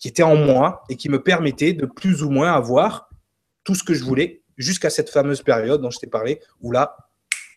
qui 0.00 0.08
était 0.08 0.24
en 0.24 0.34
moi 0.34 0.82
et 0.88 0.96
qui 0.96 1.08
me 1.08 1.22
permettait 1.22 1.72
de 1.72 1.86
plus 1.86 2.24
ou 2.24 2.30
moins 2.30 2.52
avoir 2.52 3.08
tout 3.62 3.76
ce 3.76 3.84
que 3.84 3.94
je 3.94 4.02
voulais 4.02 4.42
jusqu'à 4.56 4.90
cette 4.90 5.10
fameuse 5.10 5.42
période 5.42 5.80
dont 5.80 5.90
je 5.90 5.98
t'ai 5.98 6.08
parlé 6.08 6.40
où 6.60 6.72
là, 6.72 6.96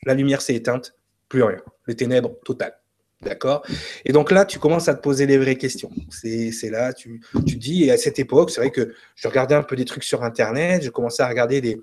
la 0.05 0.13
lumière 0.13 0.41
s'est 0.41 0.53
éteinte, 0.53 0.93
plus 1.29 1.41
rien, 1.41 1.61
les 1.87 1.95
ténèbres 1.95 2.35
totales. 2.45 2.77
D'accord? 3.21 3.65
Et 4.03 4.11
donc 4.11 4.31
là, 4.31 4.43
tu 4.43 4.59
commences 4.59 4.89
à 4.89 4.93
te 4.93 5.01
poser 5.01 5.25
les 5.25 5.37
vraies 5.37 5.55
questions. 5.55 5.89
C'est 6.09 6.69
là, 6.69 6.91
tu, 6.91 7.21
tu 7.47 7.55
dis, 7.55 7.85
et 7.85 7.91
à 7.91 7.97
cette 7.97 8.19
époque, 8.19 8.51
c'est 8.51 8.59
vrai 8.59 8.69
que 8.69 8.93
je 9.15 9.27
regardais 9.29 9.55
un 9.55 9.63
peu 9.63 9.77
des 9.77 9.85
trucs 9.85 10.03
sur 10.03 10.23
Internet, 10.23 10.83
je 10.83 10.89
commençais 10.89 11.23
à 11.23 11.29
regarder 11.29 11.61
des, 11.61 11.81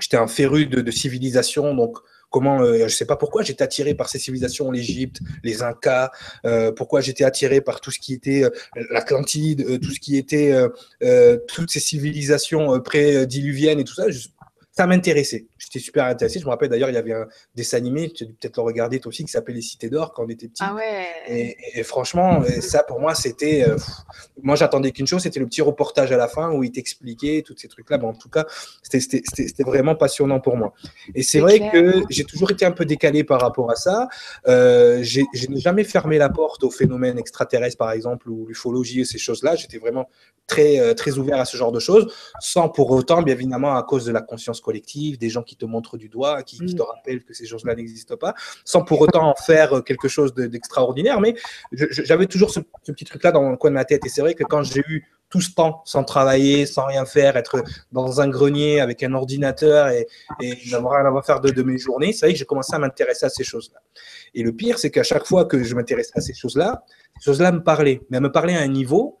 j'étais 0.00 0.16
un 0.16 0.26
féru 0.26 0.66
de, 0.66 0.90
civilisation, 0.90 1.74
donc 1.74 1.98
comment, 2.34 2.62
euh, 2.62 2.78
je 2.78 2.82
ne 2.82 2.88
sais 2.88 3.04
pas 3.04 3.14
pourquoi 3.14 3.44
j'étais 3.44 3.62
attiré 3.62 3.94
par 3.94 4.08
ces 4.08 4.18
civilisations, 4.18 4.72
l'Égypte, 4.72 5.20
les 5.44 5.62
Incas, 5.62 6.10
euh, 6.44 6.72
pourquoi 6.72 7.00
j'étais 7.00 7.22
attiré 7.22 7.60
par 7.60 7.80
tout 7.80 7.92
ce 7.92 8.00
qui 8.00 8.12
était 8.12 8.42
euh, 8.42 8.50
l'Atlantide, 8.90 9.78
tout 9.80 9.92
ce 9.92 10.00
qui 10.00 10.16
était 10.16 10.52
toutes 11.46 11.70
ces 11.70 11.78
civilisations 11.78 12.80
pré-diluviennes 12.80 13.78
et 13.78 13.84
tout 13.84 13.94
ça. 13.94 14.06
ça 14.72 14.88
m'intéressait 14.88 15.46
j'étais 15.74 15.84
super 15.84 16.04
intéressé. 16.04 16.38
Je 16.38 16.44
me 16.44 16.50
rappelle 16.50 16.68
d'ailleurs, 16.68 16.88
il 16.88 16.94
y 16.94 16.98
avait 16.98 17.12
un 17.12 17.26
dessin 17.54 17.76
animé, 17.76 18.10
tu 18.10 18.24
as 18.24 18.26
dû 18.26 18.34
peut-être 18.34 18.56
le 18.56 18.62
regarder 18.62 19.00
toi 19.00 19.10
aussi, 19.10 19.24
qui 19.24 19.30
s'appelait 19.30 19.54
Les 19.54 19.62
Cités 19.62 19.88
d'Or 19.88 20.12
quand 20.12 20.24
on 20.24 20.28
était 20.28 20.48
petit. 20.48 20.62
Ah 20.64 20.74
ouais. 20.74 21.56
Et, 21.74 21.82
franchement, 21.82 22.42
ça 22.60 22.82
pour 22.82 23.00
moi, 23.00 23.14
c'était. 23.14 23.68
Euh, 23.68 23.76
moi, 24.42 24.56
j'attendais 24.56 24.90
qu'une 24.92 25.06
chose, 25.06 25.22
c'était 25.22 25.40
le 25.40 25.46
petit 25.46 25.62
reportage 25.62 26.12
à 26.12 26.16
la 26.16 26.28
fin 26.28 26.50
où 26.52 26.62
il 26.62 26.70
t'expliquait 26.70 27.42
tous 27.44 27.56
ces 27.56 27.68
trucs-là. 27.68 27.98
Bon, 27.98 28.08
en 28.08 28.14
tout 28.14 28.28
cas, 28.28 28.46
c'était 28.82 29.64
vraiment 29.64 29.94
passionnant 29.94 30.40
pour 30.40 30.56
moi. 30.56 30.72
Et 31.14 31.22
c'est 31.22 31.40
vrai 31.40 31.70
que 31.72 32.02
j'ai 32.10 32.24
toujours 32.24 32.50
été 32.50 32.64
un 32.64 32.72
peu 32.72 32.84
décalé 32.84 33.24
par 33.24 33.40
rapport 33.40 33.70
à 33.70 33.76
ça. 33.76 34.08
Euh, 34.46 35.00
je 35.02 35.20
n'ai 35.48 35.60
jamais 35.60 35.84
fermé 35.84 36.18
la 36.18 36.28
porte 36.28 36.64
aux 36.64 36.70
phénomènes 36.70 37.18
extraterrestres, 37.18 37.76
par 37.76 37.92
exemple, 37.92 38.28
ou 38.28 38.46
l'ufologie 38.46 39.00
et 39.00 39.04
ces 39.04 39.18
choses-là. 39.18 39.56
J'étais 39.56 39.78
vraiment 39.78 40.08
très, 40.46 40.78
euh, 40.78 40.94
très 40.94 41.18
ouvert 41.18 41.40
à 41.40 41.44
ce 41.44 41.56
genre 41.56 41.72
de 41.72 41.80
choses, 41.80 42.12
sans 42.40 42.68
pour 42.68 42.90
autant, 42.90 43.22
bien 43.22 43.34
évidemment, 43.34 43.76
à 43.76 43.82
cause 43.82 44.04
de 44.04 44.12
la 44.12 44.20
conscience 44.20 44.60
collective, 44.60 45.18
des 45.18 45.30
gens 45.30 45.42
qui 45.42 45.56
te 45.56 45.63
montre 45.66 45.96
du 45.96 46.08
doigt, 46.08 46.42
qui, 46.42 46.58
te 46.58 46.64
mm. 46.64 46.80
rappelle 46.82 47.24
que 47.24 47.34
ces 47.34 47.46
choses-là 47.46 47.74
n'existent 47.74 48.16
pas, 48.16 48.34
sans 48.64 48.82
pour 48.82 49.00
autant 49.00 49.30
en 49.30 49.34
faire 49.34 49.82
quelque 49.84 50.08
chose 50.08 50.34
d'extraordinaire. 50.34 51.20
mais 51.20 51.34
j'avais 51.72 52.26
toujours 52.26 52.50
ce, 52.50 52.60
petit 52.86 53.04
truc-là 53.04 53.32
dans 53.32 53.50
le 53.50 53.56
coin 53.56 53.70
de 53.70 53.74
ma 53.74 53.84
tête. 53.84 54.04
Et 54.06 54.08
c'est 54.08 54.20
vrai 54.20 54.34
que 54.34 54.44
quand 54.44 54.62
j'ai 54.62 54.80
eu 54.80 55.06
tout 55.30 55.40
ce 55.40 55.52
temps 55.52 55.82
sans 55.84 56.04
travailler, 56.04 56.64
sans 56.66 56.86
rien 56.86 57.04
faire, 57.04 57.36
être 57.36 57.62
dans 57.90 58.20
un 58.20 58.28
grenier 58.28 58.80
avec 58.80 59.02
un 59.02 59.14
ordinateur 59.14 59.88
et, 59.88 60.06
et 60.40 60.56
n'avoir 60.70 61.02
rien 61.02 61.16
à 61.16 61.22
faire 61.22 61.40
de, 61.40 61.50
de 61.50 61.62
mes 61.62 61.78
journées, 61.78 62.12
c'est 62.12 62.26
vrai 62.26 62.32
que 62.34 62.38
j'ai 62.38 62.44
commencé 62.44 62.74
à 62.74 62.78
m'intéresser 62.78 63.26
à 63.26 63.30
ces 63.30 63.42
choses-là. 63.42 63.80
Et 64.34 64.42
le 64.42 64.52
pire, 64.52 64.78
c'est 64.78 64.90
qu'à 64.90 65.02
chaque 65.02 65.26
fois 65.26 65.44
que 65.44 65.62
je 65.62 65.74
m'intéressais 65.74 66.12
à 66.14 66.20
ces 66.20 66.34
choses-là, 66.34 66.84
ces 67.18 67.24
choses-là 67.24 67.52
me 67.52 67.62
parlaient, 67.62 68.00
mais 68.10 68.18
elles 68.18 68.22
me 68.22 68.32
parlaient 68.32 68.56
à 68.56 68.60
un 68.60 68.68
niveau 68.68 69.18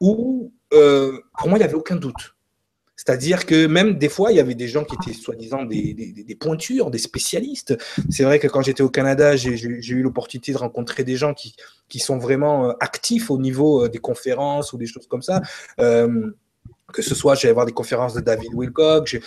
où, 0.00 0.52
euh, 0.72 1.20
pour 1.38 1.48
moi, 1.48 1.58
il 1.58 1.60
n'y 1.60 1.66
avait 1.66 1.74
aucun 1.74 1.96
doute. 1.96 2.34
C'est-à-dire 2.96 3.46
que 3.46 3.66
même 3.66 3.98
des 3.98 4.08
fois, 4.08 4.32
il 4.32 4.36
y 4.36 4.40
avait 4.40 4.54
des 4.54 4.68
gens 4.68 4.84
qui 4.84 4.94
étaient 4.94 5.18
soi-disant 5.18 5.64
des, 5.64 5.94
des, 5.94 6.34
pointures, 6.34 6.90
des 6.90 6.98
spécialistes. 6.98 7.76
C'est 8.10 8.24
vrai 8.24 8.38
que 8.38 8.46
quand 8.46 8.62
j'étais 8.62 8.82
au 8.82 8.90
Canada, 8.90 9.34
j'ai 9.34 9.54
eu 9.56 10.02
l'opportunité 10.02 10.52
de 10.52 10.58
rencontrer 10.58 11.02
des 11.02 11.16
gens 11.16 11.34
qui, 11.34 11.56
qui, 11.88 11.98
sont 11.98 12.18
vraiment 12.18 12.68
euh, 12.68 12.72
actifs 12.80 13.30
au 13.30 13.38
niveau 13.38 13.84
euh, 13.84 13.88
des 13.88 13.98
conférences 13.98 14.72
ou 14.72 14.78
des 14.78 14.86
choses 14.86 15.06
comme 15.06 15.22
ça. 15.22 15.40
Euh, 15.80 16.30
que 16.92 17.00
ce 17.00 17.14
soit, 17.14 17.34
j'allais 17.34 17.54
voir 17.54 17.64
des 17.64 17.72
conférences 17.72 18.12
de 18.12 18.20
David 18.20 18.50
Wilcock, 18.52 19.18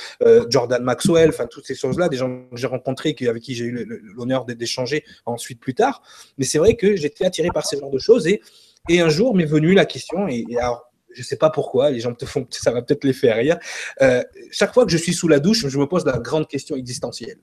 Jordan 0.50 0.84
Maxwell, 0.84 1.30
enfin 1.30 1.48
toutes 1.48 1.66
ces 1.66 1.74
choses-là, 1.74 2.10
des 2.10 2.18
gens 2.18 2.44
que 2.52 2.58
j'ai 2.58 2.68
rencontrés, 2.68 3.16
avec 3.28 3.42
qui 3.42 3.56
j'ai 3.56 3.66
eu 3.66 3.88
l'honneur 4.16 4.46
d'échanger 4.46 5.04
ensuite 5.26 5.60
plus 5.60 5.74
tard. 5.74 6.04
Mais 6.38 6.46
c'est 6.46 6.60
vrai 6.60 6.76
que 6.76 6.96
j'étais 6.96 7.26
attiré 7.26 7.50
par 7.52 7.66
ce 7.66 7.76
genre 7.76 7.90
de 7.90 7.98
choses 7.98 8.28
et, 8.28 8.40
et 8.88 9.02
un 9.02 9.10
jour 9.10 9.34
m'est 9.36 9.46
venue 9.46 9.74
la 9.74 9.86
question, 9.86 10.28
et, 10.28 10.46
alors 10.60 10.85
je 11.16 11.24
sais 11.24 11.38
pas 11.38 11.50
pourquoi, 11.50 11.92
les 11.92 12.00
gens 12.00 12.14
te 12.14 12.26
font, 12.26 12.46
ça 12.50 12.72
va 12.72 12.82
peut-être 12.82 13.04
les 13.04 13.14
faire 13.14 13.38
rire. 13.38 13.58
Euh, 14.02 14.24
chaque 14.52 14.74
fois 14.74 14.86
que 14.86 14.92
je 14.92 14.98
suis 14.98 15.14
sous 15.14 15.28
la 15.28 15.40
douche, 15.40 15.68
je 15.68 15.78
me 15.78 15.86
pose 15.86 16.06
la 16.06 16.18
grande 16.20 16.48
question 16.48 16.76
existentielle. 16.76 17.38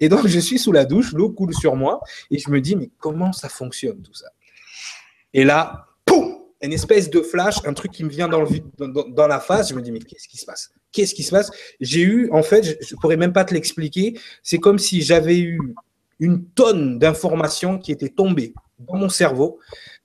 Et 0.00 0.08
donc, 0.08 0.26
je 0.26 0.38
suis 0.38 0.58
sous 0.58 0.72
la 0.72 0.84
douche, 0.84 1.12
l'eau 1.12 1.30
coule 1.30 1.54
sur 1.54 1.76
moi, 1.76 2.00
et 2.30 2.38
je 2.38 2.50
me 2.50 2.60
dis, 2.60 2.76
mais 2.76 2.90
comment 2.98 3.32
ça 3.32 3.48
fonctionne 3.48 4.00
tout 4.02 4.14
ça? 4.14 4.26
Et 5.32 5.44
là, 5.44 5.86
poum! 6.04 6.36
Une 6.62 6.72
espèce 6.72 7.10
de 7.10 7.20
flash, 7.20 7.56
un 7.64 7.74
truc 7.74 7.92
qui 7.92 8.04
me 8.04 8.08
vient 8.08 8.28
dans, 8.28 8.46
dans 8.78 9.26
la 9.26 9.40
face, 9.40 9.70
je 9.70 9.74
me 9.74 9.82
dis, 9.82 9.92
mais 9.92 9.98
qu'est-ce 9.98 10.28
qui 10.28 10.38
se 10.38 10.46
passe? 10.46 10.70
Qu'est-ce 10.92 11.14
qui 11.14 11.22
se 11.22 11.30
passe? 11.30 11.50
J'ai 11.80 12.00
eu, 12.00 12.30
en 12.32 12.42
fait, 12.42 12.62
je 12.64 12.94
ne 12.94 13.00
pourrais 13.00 13.16
même 13.16 13.32
pas 13.32 13.44
te 13.44 13.52
l'expliquer, 13.52 14.18
c'est 14.42 14.58
comme 14.58 14.78
si 14.78 15.02
j'avais 15.02 15.38
eu 15.38 15.60
une 16.18 16.46
tonne 16.46 16.98
d'informations 16.98 17.78
qui 17.78 17.92
étaient 17.92 18.08
tombées 18.08 18.54
dans 18.78 18.96
mon 18.96 19.08
cerveau 19.08 19.58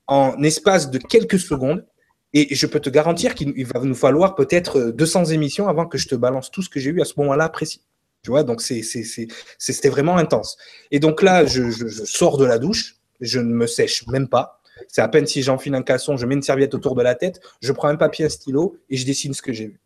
en 0.08 0.42
espace 0.44 0.92
de 0.92 0.98
quelques 0.98 1.40
secondes 1.40 1.86
et 2.34 2.56
je 2.56 2.66
peux 2.66 2.80
te 2.80 2.90
garantir 2.90 3.36
qu'il 3.36 3.66
va 3.66 3.82
nous 3.82 3.96
falloir 3.96 4.36
peut-être 4.36 4.92
200 4.92 5.26
émissions 5.26 5.68
avant 5.68 5.86
que 5.86 5.98
je 5.98 6.08
te 6.08 6.16
balance 6.16 6.50
tout 6.50 6.62
ce 6.62 6.70
que 6.70 6.80
j'ai 6.80 6.92
eu 6.92 7.02
à 7.02 7.06
ce 7.06 7.14
moment-là 7.18 7.50
précis. 7.50 7.82
Tu 8.24 8.30
vois, 8.30 8.44
donc 8.44 8.62
c'était 8.62 9.90
vraiment 9.90 10.18
intense. 10.18 10.58
Et 10.92 11.00
donc 11.00 11.22
là, 11.22 11.46
je, 11.46 11.72
sors 12.06 12.38
de 12.38 12.46
la 12.46 12.60
douche, 12.60 12.98
je 13.20 13.40
ne 13.40 13.52
me 13.54 13.68
sèche 13.68 14.06
même 14.08 14.28
pas. 14.28 14.62
C'est 14.88 15.02
à 15.02 15.08
peine 15.08 15.26
si 15.26 15.42
j'enfile 15.42 15.76
un 15.76 15.82
caleçon, 15.82 16.18
je 16.18 16.26
mets 16.26 16.36
une 16.36 16.42
serviette 16.42 16.74
autour 16.74 16.96
de 16.96 17.02
la 17.02 17.16
tête, 17.16 17.40
je 17.62 17.72
prends 17.72 17.88
un 17.88 17.96
papier, 17.96 18.26
un 18.26 18.30
stylo 18.30 18.78
et 18.90 18.98
je 18.98 19.06
dessine 19.06 19.34
ce 19.34 19.42
que 19.42 19.54
j'ai 19.54 19.68
vu. 19.68 19.80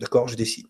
D'accord? 0.00 0.28
Je 0.28 0.36
dessine. 0.36 0.66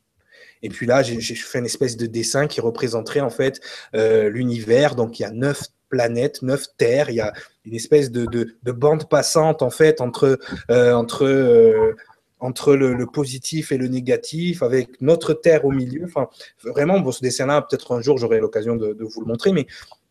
Et 0.62 0.68
puis 0.68 0.86
là, 0.86 1.02
j'ai 1.02 1.20
fait 1.34 1.58
une 1.58 1.66
espèce 1.66 1.96
de 1.96 2.06
dessin 2.06 2.46
qui 2.46 2.60
représenterait 2.60 3.20
en 3.20 3.30
fait 3.30 3.60
euh, 3.94 4.28
l'univers. 4.28 4.94
Donc 4.94 5.18
il 5.18 5.22
y 5.22 5.26
a 5.26 5.30
neuf 5.30 5.62
planète, 5.88 6.42
neuf 6.42 6.66
terres. 6.76 7.10
Il 7.10 7.16
y 7.16 7.20
a 7.20 7.32
une 7.64 7.74
espèce 7.74 8.10
de, 8.10 8.26
de, 8.26 8.72
bande 8.72 9.08
passante 9.08 9.62
en 9.62 9.70
fait 9.70 10.00
entre, 10.00 10.38
euh, 10.70 10.92
entre, 10.92 11.24
euh, 11.24 11.94
entre 12.40 12.74
le, 12.74 13.06
positif 13.06 13.72
et 13.72 13.78
le 13.78 13.88
négatif, 13.88 14.62
avec 14.62 15.00
notre 15.00 15.34
terre 15.34 15.64
au 15.64 15.70
milieu. 15.70 16.04
Enfin, 16.04 16.28
vraiment, 16.64 17.00
bon, 17.00 17.12
ce 17.12 17.20
dessin-là, 17.20 17.62
peut-être 17.62 17.92
un 17.92 18.00
jour 18.00 18.18
j'aurai 18.18 18.40
l'occasion 18.40 18.76
de, 18.76 18.92
de, 18.92 19.04
vous 19.04 19.20
le 19.20 19.26
montrer, 19.26 19.52
mais 19.52 19.66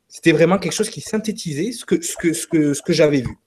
c'était 0.07 0.31
vraiment 0.31 0.57
quelque 0.57 0.73
chose 0.73 0.89
qui 0.89 1.01
synthétisait 1.01 1.71
ce 1.71 1.85
que, 1.85 2.01
ce 2.01 2.15
que, 2.17 2.33
ce 2.33 2.47
que, 2.47 2.73
ce 2.73 2.81
que 2.81 2.93
j'avais 2.93 3.21
vu. 3.21 3.37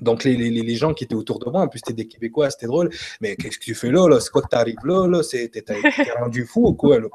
Donc, 0.00 0.24
les, 0.24 0.36
les, 0.36 0.50
les, 0.50 0.76
gens 0.76 0.94
qui 0.94 1.04
étaient 1.04 1.14
autour 1.14 1.38
de 1.38 1.50
moi, 1.50 1.62
en 1.62 1.68
plus, 1.68 1.80
c'était 1.80 1.92
des 1.92 2.06
Québécois, 2.06 2.50
c'était 2.50 2.66
drôle. 2.66 2.90
Mais 3.20 3.36
qu'est-ce 3.36 3.58
que 3.58 3.64
tu 3.64 3.74
fais 3.74 3.90
là, 3.90 4.08
là? 4.08 4.20
C'est 4.20 4.30
quoi 4.30 4.42
que 4.42 4.48
t'arrives 4.48 4.84
là, 4.84 5.06
là? 5.06 5.20
T'es 5.30 5.64
rendu 6.18 6.46
fou 6.46 6.68
ou 6.68 6.74
quoi 6.74 7.00
là? 7.00 7.08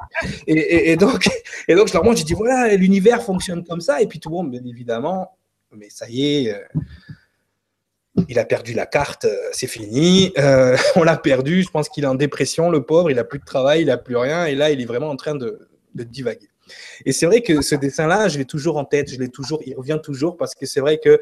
Et, 0.48 0.92
et, 0.92 0.96
donc, 0.98 1.30
et 1.68 1.76
donc, 1.76 1.88
je 1.88 1.94
leur 1.94 2.04
montre, 2.04 2.18
j'ai 2.18 2.24
dit, 2.24 2.34
voilà, 2.34 2.76
l'univers 2.76 3.24
fonctionne 3.24 3.64
comme 3.64 3.82
ça. 3.82 4.02
Et 4.02 4.08
puis, 4.08 4.20
tout 4.20 4.30
le 4.30 4.36
monde, 4.36 4.52
bien 4.52 4.64
évidemment, 4.66 5.38
mais 5.72 5.90
ça 5.90 6.08
y 6.10 6.46
est, 6.46 6.54
euh, 6.54 6.60
il 8.30 8.38
a 8.40 8.46
perdu 8.46 8.74
la 8.74 8.86
carte, 8.86 9.26
euh, 9.26 9.36
c'est 9.52 9.68
fini. 9.68 10.32
Euh, 10.38 10.78
on 10.96 11.04
l'a 11.04 11.18
perdu, 11.18 11.64
je 11.64 11.70
pense 11.70 11.90
qu'il 11.90 12.04
est 12.04 12.08
en 12.08 12.16
dépression, 12.16 12.70
le 12.70 12.84
pauvre, 12.84 13.10
il 13.10 13.16
n'a 13.16 13.24
plus 13.24 13.40
de 13.40 13.46
travail, 13.46 13.82
il 13.82 13.88
n'a 13.88 13.98
plus 13.98 14.16
rien. 14.16 14.46
Et 14.46 14.56
là, 14.56 14.72
il 14.72 14.82
est 14.82 14.86
vraiment 14.86 15.10
en 15.10 15.16
train 15.16 15.36
de, 15.36 15.68
de 15.96 16.04
divaguer. 16.04 16.50
Et 17.06 17.12
c'est 17.12 17.26
vrai 17.26 17.42
que 17.42 17.62
ce 17.62 17.76
dessin-là, 17.76 18.30
je 18.30 18.38
l'ai 18.38 18.46
toujours 18.46 18.78
en 18.78 18.86
tête, 18.86 19.12
je 19.12 19.20
l'ai 19.20 19.30
toujours, 19.30 19.62
il 19.66 19.76
revient 19.76 20.00
toujours 20.02 20.38
parce 20.38 20.56
que 20.56 20.66
c'est 20.66 20.80
vrai 20.80 20.98
que 20.98 21.20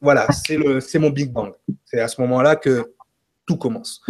voilà, 0.00 0.26
c'est 0.32 0.98
mon 0.98 1.10
Big 1.10 1.30
Bang. 1.30 1.52
C'est 1.84 2.00
à 2.00 2.08
ce 2.08 2.20
moment-là 2.20 2.56
que 2.56 2.94
tout 3.46 3.56
commence. 3.56 4.00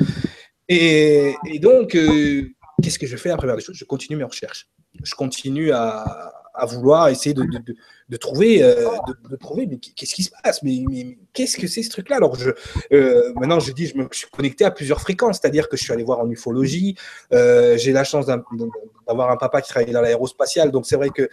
Et, 0.68 1.34
donc, 1.60 1.94
euh, 1.94 2.48
qu'est-ce 2.82 2.98
que 2.98 3.06
je 3.06 3.16
fais 3.16 3.30
après 3.30 3.54
des 3.54 3.62
choses 3.62 3.76
Je 3.76 3.84
continue 3.84 4.16
mes 4.16 4.24
recherches. 4.24 4.68
Je 5.02 5.14
continue 5.14 5.72
à, 5.72 6.32
vouloir 6.68 7.08
essayer 7.08 7.34
de, 7.34 8.16
trouver, 8.16 8.62
euh, 8.62 8.88
de, 9.30 9.36
trouver, 9.36 9.66
mais 9.66 9.76
qu'est-ce 9.76 10.14
qui 10.14 10.22
se 10.22 10.30
passe? 10.42 10.62
Mais, 10.62 11.18
qu'est-ce 11.34 11.58
que 11.58 11.66
c'est 11.66 11.82
ce 11.82 11.90
truc-là? 11.90 12.16
Alors, 12.16 12.34
je, 12.34 12.50
euh, 12.92 13.32
maintenant, 13.34 13.60
je 13.60 13.72
dis, 13.72 13.86
je 13.86 13.96
me 13.96 14.08
suis 14.10 14.28
connecté 14.30 14.64
à 14.64 14.70
plusieurs 14.70 15.00
fréquences, 15.00 15.38
c'est-à-dire 15.40 15.68
que 15.68 15.76
je 15.76 15.84
suis 15.84 15.92
allé 15.92 16.02
voir 16.02 16.20
en 16.20 16.30
ufologie. 16.30 16.96
J'ai 17.30 17.92
la 17.92 18.04
chance 18.04 18.26
d'avoir 18.26 19.30
un 19.30 19.36
papa 19.36 19.60
qui 19.60 19.68
travaille 19.68 19.92
dans 19.92 20.00
l'aérospatial, 20.00 20.70
donc 20.70 20.86
c'est 20.86 20.96
vrai 20.96 21.10
que 21.10 21.28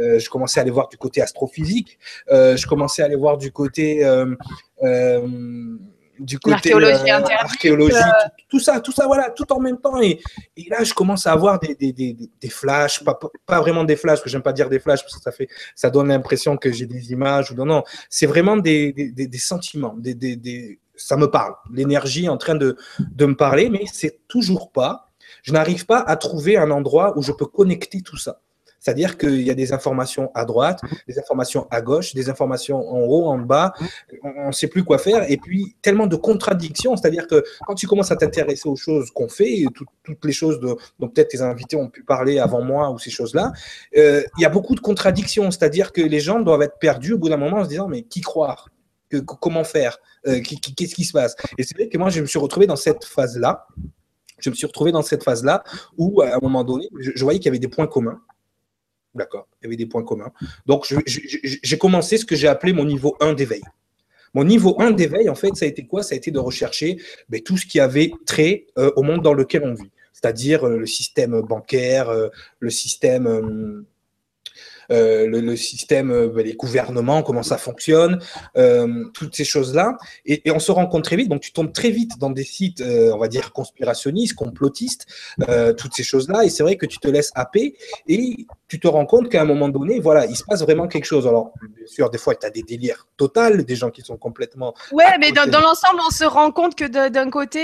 euh, 0.00 0.18
je 0.18 0.28
commençais 0.30 0.60
à 0.60 0.62
aller 0.62 0.70
voir 0.70 0.88
du 0.88 0.96
côté 0.96 1.20
astrophysique, 1.20 1.98
euh, 2.30 2.56
je 2.56 2.66
commençais 2.66 3.02
à 3.02 3.06
aller 3.06 3.16
voir 3.16 3.38
du 3.38 3.52
côté 3.52 4.04
euh, 4.04 4.34
du 6.18 6.38
côté 6.38 6.72
archéologie, 6.72 7.96
tout, 8.48 8.60
ça, 8.60 8.80
tout 8.80 8.92
ça, 8.92 9.06
voilà, 9.06 9.30
tout 9.30 9.50
en 9.52 9.60
même 9.60 9.78
temps. 9.78 10.00
Et, 10.00 10.20
et 10.56 10.68
là, 10.68 10.84
je 10.84 10.94
commence 10.94 11.26
à 11.26 11.32
avoir 11.32 11.58
des, 11.58 11.74
des, 11.74 11.92
des, 11.92 12.16
des 12.40 12.48
flashs, 12.48 13.02
pas, 13.02 13.18
pas, 13.46 13.60
vraiment 13.60 13.84
des 13.84 13.96
flashs, 13.96 14.22
que 14.22 14.28
j'aime 14.28 14.42
pas 14.42 14.52
dire 14.52 14.68
des 14.68 14.78
flashs, 14.78 15.02
parce 15.02 15.16
que 15.16 15.22
ça, 15.22 15.32
fait, 15.32 15.48
ça 15.74 15.90
donne 15.90 16.08
l'impression 16.08 16.56
que 16.56 16.70
j'ai 16.70 16.86
des 16.86 17.12
images 17.12 17.50
ou 17.50 17.54
non, 17.54 17.66
non. 17.66 17.82
C'est 18.08 18.26
vraiment 18.26 18.56
des, 18.56 18.92
des, 18.92 19.38
sentiments, 19.38 19.94
des, 19.98 20.78
ça 20.94 21.16
me 21.16 21.26
parle. 21.30 21.54
L'énergie 21.72 22.26
est 22.26 22.30
en 22.30 22.38
train 22.38 22.54
de, 22.54 22.76
de 22.98 23.26
me 23.26 23.36
parler, 23.36 23.68
mais 23.68 23.84
c'est 23.92 24.26
toujours 24.28 24.70
pas, 24.70 25.10
je 25.42 25.52
n'arrive 25.52 25.86
pas 25.86 25.98
à 25.98 26.16
trouver 26.16 26.56
un 26.56 26.70
endroit 26.70 27.18
où 27.18 27.22
je 27.22 27.32
peux 27.32 27.46
connecter 27.46 28.02
tout 28.02 28.18
ça. 28.18 28.40
C'est-à-dire 28.82 29.16
qu'il 29.16 29.42
y 29.42 29.50
a 29.50 29.54
des 29.54 29.72
informations 29.72 30.32
à 30.34 30.44
droite, 30.44 30.80
des 31.06 31.16
informations 31.16 31.68
à 31.70 31.80
gauche, 31.80 32.14
des 32.14 32.28
informations 32.28 32.78
en 32.78 33.00
haut, 33.02 33.26
en 33.26 33.38
bas, 33.38 33.72
on 34.24 34.48
ne 34.48 34.52
sait 34.52 34.66
plus 34.66 34.82
quoi 34.82 34.98
faire. 34.98 35.30
Et 35.30 35.36
puis, 35.36 35.76
tellement 35.82 36.08
de 36.08 36.16
contradictions. 36.16 36.96
C'est-à-dire 36.96 37.28
que 37.28 37.44
quand 37.64 37.76
tu 37.76 37.86
commences 37.86 38.10
à 38.10 38.16
t'intéresser 38.16 38.68
aux 38.68 38.74
choses 38.74 39.12
qu'on 39.12 39.28
fait, 39.28 39.64
toutes 40.02 40.24
les 40.24 40.32
choses 40.32 40.58
dont 40.58 41.08
peut-être 41.08 41.28
tes 41.28 41.42
invités 41.42 41.76
ont 41.76 41.88
pu 41.88 42.02
parler 42.02 42.40
avant 42.40 42.60
moi 42.60 42.90
ou 42.90 42.98
ces 42.98 43.10
choses-là, 43.10 43.52
euh, 43.96 44.24
il 44.36 44.42
y 44.42 44.44
a 44.44 44.50
beaucoup 44.50 44.74
de 44.74 44.80
contradictions. 44.80 45.52
C'est-à-dire 45.52 45.92
que 45.92 46.00
les 46.00 46.20
gens 46.20 46.40
doivent 46.40 46.62
être 46.62 46.78
perdus 46.80 47.12
au 47.12 47.18
bout 47.18 47.28
d'un 47.28 47.36
moment 47.36 47.58
en 47.58 47.64
se 47.64 47.68
disant, 47.68 47.86
mais 47.86 48.02
qui 48.02 48.20
croire 48.20 48.68
que, 49.10 49.18
Comment 49.18 49.62
faire 49.62 49.98
euh, 50.26 50.40
Qu'est-ce 50.40 50.94
qui 50.94 51.04
se 51.04 51.12
passe? 51.12 51.36
Et 51.56 51.62
c'est 51.62 51.76
vrai 51.76 51.88
que 51.88 51.98
moi, 51.98 52.08
je 52.08 52.20
me 52.20 52.26
suis 52.26 52.38
retrouvé 52.40 52.66
dans 52.66 52.76
cette 52.76 53.04
phase-là 53.04 53.68
je 54.42 54.50
me 54.50 54.54
suis 54.56 54.66
retrouvé 54.66 54.90
dans 54.90 55.02
cette 55.02 55.22
phase-là 55.22 55.62
où, 55.96 56.20
à 56.20 56.34
un 56.34 56.38
moment 56.42 56.64
donné, 56.64 56.88
je 56.98 57.22
voyais 57.22 57.38
qu'il 57.38 57.46
y 57.46 57.48
avait 57.50 57.60
des 57.60 57.68
points 57.68 57.86
communs. 57.86 58.20
D'accord, 59.14 59.46
il 59.60 59.64
y 59.64 59.66
avait 59.66 59.76
des 59.76 59.86
points 59.86 60.04
communs. 60.04 60.32
Donc, 60.66 60.86
j'ai 61.06 61.78
commencé 61.78 62.16
ce 62.16 62.24
que 62.24 62.34
j'ai 62.34 62.48
appelé 62.48 62.72
mon 62.72 62.84
niveau 62.84 63.16
1 63.20 63.34
d'éveil. 63.34 63.62
Mon 64.34 64.44
niveau 64.44 64.76
1 64.80 64.92
d'éveil, 64.92 65.28
en 65.28 65.34
fait, 65.34 65.54
ça 65.54 65.66
a 65.66 65.68
été 65.68 65.84
quoi? 65.84 66.02
Ça 66.02 66.14
a 66.14 66.16
été 66.16 66.30
de 66.30 66.38
rechercher 66.38 66.96
ben, 67.28 67.40
tout 67.42 67.58
ce 67.58 67.66
qui 67.66 67.80
avait 67.80 68.12
trait 68.24 68.66
euh, 68.78 68.90
au 68.96 69.02
monde 69.02 69.22
dans 69.22 69.34
lequel 69.34 69.62
on 69.64 69.74
vit, 69.74 69.90
c'est-à-dire 70.12 70.66
euh, 70.66 70.78
le 70.78 70.86
système 70.86 71.40
bancaire, 71.42 72.08
euh, 72.08 72.28
le 72.58 72.70
système 72.70 73.84
le, 74.88 75.56
système, 75.56 76.08
ben, 76.34 76.44
les 76.44 76.52
gouvernements, 76.52 77.22
comment 77.22 77.42
ça 77.42 77.56
fonctionne, 77.56 78.18
toutes 79.14 79.34
ces 79.34 79.44
choses-là. 79.44 79.96
Et, 80.26 80.42
on 80.50 80.58
se 80.58 80.70
rend 80.70 80.86
compte 80.86 81.04
très 81.04 81.16
vite, 81.16 81.30
donc 81.30 81.40
tu 81.40 81.50
tombes 81.50 81.72
très 81.72 81.88
vite 81.88 82.18
dans 82.18 82.28
des 82.28 82.44
sites, 82.44 82.82
on 82.82 83.16
va 83.16 83.28
dire, 83.28 83.54
conspirationnistes, 83.54 84.34
complotistes, 84.34 85.06
toutes 85.78 85.94
ces 85.94 86.02
choses-là. 86.02 86.44
Et 86.44 86.50
c'est 86.50 86.62
vrai 86.62 86.76
que 86.76 86.84
tu 86.84 86.98
te 86.98 87.08
laisses 87.08 87.32
happer 87.34 87.74
et 88.06 88.46
tu 88.72 88.80
te 88.80 88.88
rends 88.88 89.04
compte 89.04 89.28
qu'à 89.28 89.42
un 89.42 89.44
moment 89.44 89.68
donné, 89.68 90.00
voilà, 90.00 90.24
il 90.24 90.34
se 90.34 90.44
passe 90.44 90.62
vraiment 90.62 90.88
quelque 90.88 91.04
chose. 91.04 91.26
Alors, 91.26 91.52
bien 91.60 91.86
sûr, 91.86 92.08
des 92.08 92.16
fois, 92.16 92.34
tu 92.34 92.46
as 92.46 92.48
des 92.48 92.62
délires 92.62 93.06
totaux, 93.18 93.58
des 93.58 93.76
gens 93.76 93.90
qui 93.90 94.00
sont 94.00 94.16
complètement. 94.16 94.72
Ouais, 94.92 95.18
mais 95.20 95.30
dans, 95.30 95.44
l'ensemble, 95.44 96.00
on 96.06 96.10
se 96.10 96.24
rend 96.24 96.50
compte 96.52 96.74
que 96.74 96.86
d'un 96.86 97.28
côté, 97.28 97.60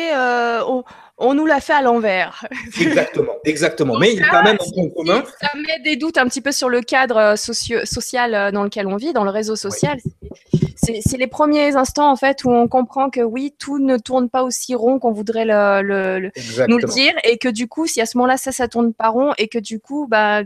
on 0.67 0.85
on 1.19 1.35
nous 1.35 1.47
l'a 1.47 1.61
fait 1.61 1.73
à 1.73 1.83
l'envers. 1.83 2.47
Exactement, 2.81 3.33
exactement. 3.45 3.99
Mais 3.99 4.13
il 4.13 4.21
y 4.21 4.23
a 4.23 4.29
quand 4.29 4.43
même 4.43 4.57
un 4.61 4.73
point 4.73 4.89
commun. 4.97 5.25
Ça 5.41 5.51
met 5.57 5.81
des 5.83 5.97
doutes 5.97 6.17
un 6.17 6.27
petit 6.27 6.41
peu 6.41 6.53
sur 6.53 6.69
le 6.69 6.81
cadre 6.81 7.17
euh, 7.17 7.37
social 7.37 8.35
euh, 8.35 8.51
dans 8.53 8.63
lequel 8.63 8.87
on 8.87 8.97
vit, 8.97 9.13
dans 9.13 9.25
le 9.25 9.31
réseau 9.31 9.57
social. 9.57 9.99
C'est 10.77 11.19
les 11.19 11.27
premiers 11.27 11.77
instants 11.77 12.11
en 12.11 12.17
fait 12.17 12.45
où 12.45 12.51
on 12.51 12.67
comprend 12.67 13.11
que 13.11 13.21
oui, 13.21 13.55
tout 13.59 13.79
ne 13.79 13.99
tourne 13.99 14.31
pas 14.31 14.43
aussi 14.43 14.75
rond 14.75 14.99
qu'on 14.99 15.13
voudrait 15.13 15.45
le, 15.45 16.31
nous 16.67 16.79
le 16.79 16.89
dire, 16.89 17.13
et 17.25 17.37
que 17.37 17.49
du 17.49 17.69
coup, 17.69 17.87
si 17.87 18.01
à 18.01 18.07
ce 18.07 18.17
moment-là 18.17 18.37
ça, 18.39 18.53
ça 18.53 18.69
tourne 18.69 18.95
pas 18.95 19.09
rond, 19.09 19.35
et 19.37 19.49
que 19.49 19.59
du 19.59 19.81
coup, 19.81 20.07
bah, 20.09 20.43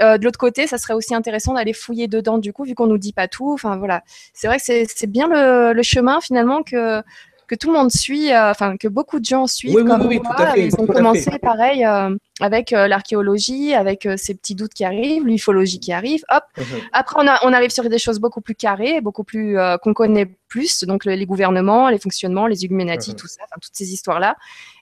euh, 0.00 0.18
de 0.18 0.24
l'autre 0.24 0.38
côté, 0.38 0.66
ça 0.66 0.78
serait 0.78 0.94
aussi 0.94 1.14
intéressant 1.14 1.54
d'aller 1.54 1.72
fouiller 1.72 2.08
dedans, 2.08 2.38
du 2.38 2.52
coup, 2.52 2.64
vu 2.64 2.74
qu'on 2.74 2.86
nous 2.86 2.98
dit 2.98 3.12
pas 3.12 3.28
tout. 3.28 3.52
Enfin 3.52 3.76
voilà, 3.76 4.02
c'est 4.32 4.46
vrai 4.46 4.58
que 4.58 4.64
c'est 4.64 5.10
bien 5.10 5.28
le 5.28 5.82
chemin 5.82 6.20
finalement 6.20 6.62
que 6.62 7.02
que 7.46 7.54
tout 7.54 7.68
le 7.68 7.78
monde 7.78 7.90
suit, 7.90 8.32
euh, 8.32 8.50
enfin 8.50 8.76
que 8.76 8.88
beaucoup 8.88 9.20
de 9.20 9.24
gens 9.24 9.46
suivent 9.46 9.74
comme 9.74 10.04
moi. 10.04 10.54
ils 10.56 10.74
ont 10.78 10.86
commencé 10.86 11.30
pareil 11.40 11.84
euh, 11.84 12.10
avec 12.40 12.72
euh, 12.72 12.88
l'archéologie, 12.88 13.72
avec 13.74 14.08
ces 14.16 14.34
petits 14.34 14.54
doutes 14.54 14.74
qui 14.74 14.84
arrivent, 14.84 15.24
l'ufologie 15.24 15.78
qui 15.78 15.92
arrive. 15.92 16.22
Hop. 16.30 16.42
Mhm. 16.58 16.64
Après, 16.92 17.16
on, 17.18 17.48
on, 17.48 17.52
arrive 17.52 17.70
sur 17.70 17.88
des 17.88 17.98
choses 17.98 18.18
beaucoup 18.18 18.40
plus 18.40 18.54
carrées, 18.54 19.00
beaucoup 19.00 19.24
plus 19.24 19.56
qu'on 19.82 19.94
connaît 19.94 20.26
plus, 20.48 20.84
donc 20.84 21.04
les 21.04 21.26
gouvernements, 21.26 21.88
les 21.88 21.98
fonctionnements, 21.98 22.46
les 22.46 22.64
Illuminati, 22.64 23.10
mhm. 23.10 23.16
tout 23.16 23.28
ça, 23.28 23.42
toutes 23.60 23.74
ces 23.74 23.92
histoires-là. 23.92 24.36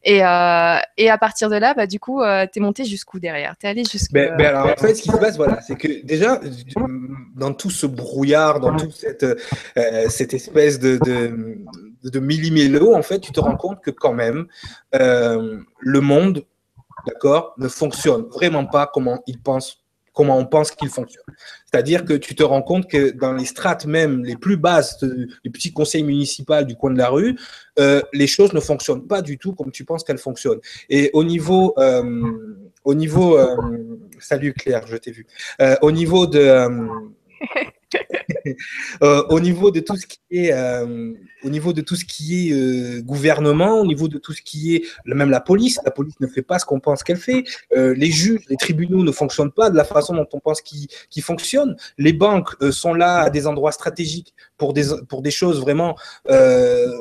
Et, 0.05 0.19
et, 0.19 1.11
à 1.11 1.19
partir 1.19 1.49
de 1.49 1.57
là, 1.57 1.75
bah, 1.75 1.87
du 1.87 2.01
coup, 2.01 2.23
tu 2.53 2.59
es 2.59 2.63
monté 2.63 2.85
jusqu'où 2.85 3.21
derrière? 3.21 3.55
Tu 3.59 3.67
es 3.67 3.71
allé 3.71 3.85
jusqu'où 3.85 4.15
ben, 4.15 4.37
ben, 4.37 4.47
alors, 4.47 4.67
en 4.67 4.77
fait, 4.77 4.95
ce 4.95 5.03
qui 5.03 5.11
se 5.11 5.17
passe, 5.17 5.37
voilà, 5.37 5.61
c'est 5.63 5.77
que 5.77 6.05
déjà, 6.05 6.41
dans 7.37 7.53
tout 7.53 7.71
ce 7.71 7.87
brouillard, 7.87 8.61
dans 8.61 8.77
toute 8.77 8.93
cette, 8.93 9.27
cette 10.09 10.35
espèce 10.35 10.79
de, 10.79 10.99
de 11.05 11.59
de 12.11 12.21
millimélo, 12.21 12.95
en 12.95 13.03
fait, 13.03 13.21
tu 13.21 13.33
te 13.33 13.41
rends 13.41 13.57
compte 13.57 13.81
que 13.81 13.91
quand 13.91 14.13
même, 14.13 14.47
euh, 14.95 15.59
le 15.81 16.01
monde, 16.01 16.45
d'accord, 17.07 17.55
ne 17.59 17.69
fonctionne 17.69 18.23
vraiment 18.27 18.67
pas 18.67 18.91
comment 18.93 19.23
il 19.27 19.41
pense 19.41 19.81
comment 20.13 20.39
on 20.39 20.47
pense 20.47 20.71
qu'il 20.71 20.91
fonctionne. 20.91 21.25
C'est-à-dire 21.67 22.05
que 22.05 22.13
tu 22.13 22.37
te 22.37 22.45
rends 22.45 22.63
compte 22.63 22.89
que 22.89 23.11
dans 23.11 23.33
les 23.33 23.45
strates 23.47 23.85
même 23.85 24.25
les 24.25 24.37
plus 24.37 24.57
basses 24.57 25.03
du 25.03 25.51
petit 25.51 25.73
conseil 25.73 26.05
municipal 26.05 26.65
du 26.67 26.77
coin 26.77 26.93
de 26.93 26.99
la 26.99 27.09
rue, 27.09 27.37
euh, 27.81 28.01
les 28.13 28.29
choses 28.29 28.53
ne 28.53 28.61
fonctionnent 28.61 29.09
pas 29.09 29.23
du 29.23 29.39
tout 29.39 29.55
comme 29.55 29.73
tu 29.73 29.85
penses 29.85 30.05
qu'elles 30.05 30.19
fonctionnent. 30.19 30.61
Et 30.89 31.11
au 31.15 31.25
niveau, 31.25 31.75
euh, 31.79 32.31
au 32.85 32.95
niveau, 32.95 33.37
salut 34.21 34.53
Claire, 34.53 34.87
je 34.87 34.99
t'ai 34.99 35.11
vu. 35.11 35.27
au 35.83 35.91
niveau 35.91 36.29
de 36.29 36.69
Euh, 39.03 39.23
au 39.31 39.41
niveau 39.41 39.71
de 39.71 39.81
tout 39.81 39.97
ce 39.97 40.07
qui 40.07 40.19
est, 40.31 40.53
euh, 40.53 41.13
au 41.43 41.51
niveau 41.51 41.73
de 41.73 41.81
tout 41.81 41.97
ce 41.97 42.05
qui 42.05 42.49
est 42.49 42.53
euh, 42.53 43.01
gouvernement, 43.03 43.81
au 43.81 43.87
niveau 43.87 44.07
de 44.07 44.19
tout 44.19 44.33
ce 44.33 44.43
qui 44.43 44.77
est 44.77 44.85
même 45.07 45.31
la 45.31 45.41
police, 45.41 45.81
la 45.85 45.91
police 45.91 46.15
ne 46.21 46.27
fait 46.27 46.43
pas 46.43 46.59
ce 46.59 46.65
qu'on 46.65 46.81
pense 46.81 47.03
qu'elle 47.03 47.17
fait. 47.17 47.45
les 47.75 48.11
juges, 48.11 48.45
les 48.49 48.57
tribunaux 48.57 49.03
ne 49.03 49.13
fonctionnent 49.13 49.51
pas 49.51 49.71
de 49.71 49.77
la 49.77 49.85
façon 49.85 50.15
dont 50.15 50.29
on 50.33 50.41
pense 50.41 50.61
qu'ils 50.61 51.23
fonctionnent. 51.23 51.77
Les 51.99 52.13
banques 52.13 52.55
sont 52.71 52.95
là 52.95 53.21
à 53.23 53.31
des 53.31 53.47
endroits 53.47 53.73
stratégiques 53.73 54.35
pour 54.57 54.73
des 54.73 54.85
pour 55.09 55.23
des 55.23 55.31
choses 55.31 55.61
vraiment, 55.61 55.97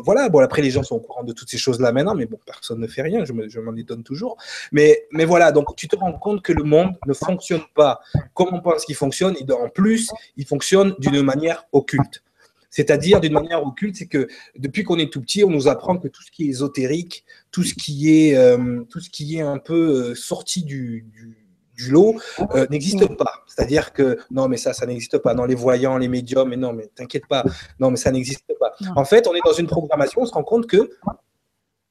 voilà. 0.03 0.29
Bon 0.29 0.39
après 0.39 0.61
les 0.61 0.71
gens 0.71 0.83
sont 0.83 0.95
au 0.95 0.99
courant 0.99 1.23
de 1.23 1.33
toutes 1.33 1.49
ces 1.49 1.57
choses 1.57 1.79
là 1.79 1.91
maintenant, 1.91 2.15
mais 2.15 2.25
bon 2.25 2.39
personne 2.45 2.79
ne 2.79 2.87
fait 2.87 3.01
rien. 3.01 3.23
Je 3.25 3.59
m'en 3.59 3.75
étonne 3.75 4.03
toujours. 4.03 4.37
Mais 4.71 5.05
mais 5.11 5.25
voilà 5.25 5.51
donc 5.51 5.75
tu 5.75 5.87
te 5.87 5.95
rends 5.95 6.13
compte 6.13 6.41
que 6.41 6.53
le 6.53 6.63
monde 6.63 6.93
ne 7.07 7.13
fonctionne 7.13 7.63
pas 7.75 8.01
comme 8.33 8.53
on 8.53 8.61
pense 8.61 8.85
qu'il 8.85 8.95
fonctionne 8.95 9.35
et 9.39 9.51
en 9.51 9.69
plus 9.69 10.09
il 10.37 10.45
fonctionne 10.45 10.95
d'une 10.99 11.21
manière 11.21 11.65
occulte. 11.71 12.23
C'est-à-dire 12.73 13.21
d'une 13.21 13.33
manière 13.33 13.63
occulte, 13.63 13.95
c'est 13.97 14.07
que 14.07 14.27
depuis 14.57 14.83
qu'on 14.83 14.97
est 14.97 15.13
tout 15.13 15.21
petit, 15.21 15.43
on 15.43 15.51
nous 15.51 15.67
apprend 15.67 15.95
que 15.97 16.07
tout 16.07 16.23
ce 16.23 16.31
qui 16.31 16.45
est 16.45 16.47
ésotérique, 16.47 17.23
tout 17.51 17.61
ce 17.61 17.75
qui 17.75 18.09
est, 18.09 18.35
euh, 18.35 18.83
tout 18.89 18.99
ce 18.99 19.11
qui 19.11 19.37
est 19.37 19.41
un 19.41 19.59
peu 19.59 19.75
euh, 20.09 20.15
sorti 20.15 20.63
du, 20.63 21.05
lot 21.89 22.15
euh, 22.55 22.65
n'existe 22.69 23.07
pas. 23.15 23.43
C'est-à-dire 23.47 23.93
que 23.93 24.17
non, 24.31 24.47
mais 24.47 24.57
ça, 24.57 24.73
ça 24.73 24.85
n'existe 24.85 25.17
pas. 25.17 25.33
Dans 25.33 25.45
les 25.45 25.55
voyants, 25.55 25.97
les 25.97 26.07
médiums, 26.07 26.49
mais 26.49 26.57
non, 26.57 26.73
mais 26.73 26.87
t'inquiète 26.93 27.27
pas. 27.27 27.43
Non, 27.79 27.91
mais 27.91 27.97
ça 27.97 28.11
n'existe 28.11 28.45
pas. 28.59 28.73
En 28.95 29.05
fait, 29.05 29.27
on 29.27 29.33
est 29.33 29.41
dans 29.45 29.53
une 29.53 29.67
programmation, 29.67 30.21
on 30.21 30.25
se 30.25 30.33
rend 30.33 30.43
compte 30.43 30.67
que 30.67 30.89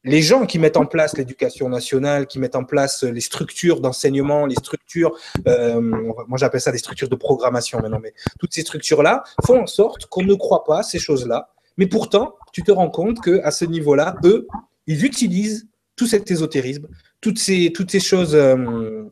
les 0.05 0.21
gens 0.21 0.47
qui 0.47 0.59
mettent 0.59 0.77
en 0.77 0.87
place 0.87 1.16
l'éducation 1.16 1.68
nationale, 1.68 2.27
qui 2.27 2.38
mettent 2.38 2.57
en 2.57 2.64
place 2.64 3.05
les 3.05 3.21
structures 3.21 3.81
d'enseignement, 3.81 4.47
les 4.47 4.57
structures, 4.57 5.16
euh, 5.47 5.81
moi 5.81 6.38
j'appelle 6.38 6.61
ça 6.61 6.73
des 6.73 6.79
structures 6.79 7.09
de 7.09 7.14
programmation 7.14 7.79
maintenant, 7.81 8.01
mais 8.03 8.12
toutes 8.40 8.53
ces 8.53 8.62
structures-là 8.62 9.23
font 9.47 9.62
en 9.62 9.66
sorte 9.66 10.07
qu'on 10.07 10.25
ne 10.25 10.35
croit 10.35 10.64
pas 10.64 10.83
ces 10.83 10.99
choses-là. 10.99 11.51
Mais 11.77 11.87
pourtant, 11.87 12.35
tu 12.53 12.62
te 12.62 12.73
rends 12.73 12.90
compte 12.90 13.21
qu'à 13.21 13.51
ce 13.51 13.64
niveau-là, 13.64 14.16
eux, 14.25 14.47
ils 14.87 15.05
utilisent 15.05 15.68
tout 15.97 16.07
cet 16.07 16.31
ésotérisme, 16.31 16.88
toutes 17.21 17.38
ces, 17.38 17.73
toutes 17.73 17.90
ces 17.90 18.01
choses, 18.01 18.35
euh, 18.35 19.05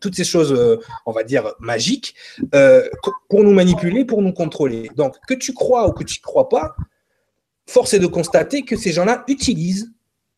toutes 0.00 0.16
ces 0.16 0.24
choses, 0.24 0.52
euh, 0.52 0.78
on 1.06 1.12
va 1.12 1.22
dire, 1.22 1.54
magiques, 1.60 2.14
pour 3.28 3.44
nous 3.44 3.52
manipuler, 3.52 4.04
pour 4.04 4.22
nous 4.22 4.32
contrôler. 4.32 4.90
Donc, 4.96 5.16
que 5.28 5.34
tu 5.34 5.52
crois 5.52 5.88
ou 5.88 5.92
que 5.92 6.04
tu 6.04 6.18
ne 6.20 6.22
crois 6.22 6.48
pas, 6.48 6.74
force 7.70 7.94
est 7.94 7.98
de 7.98 8.06
constater 8.06 8.62
que 8.62 8.76
ces 8.76 8.92
gens-là 8.92 9.24
utilisent 9.28 9.92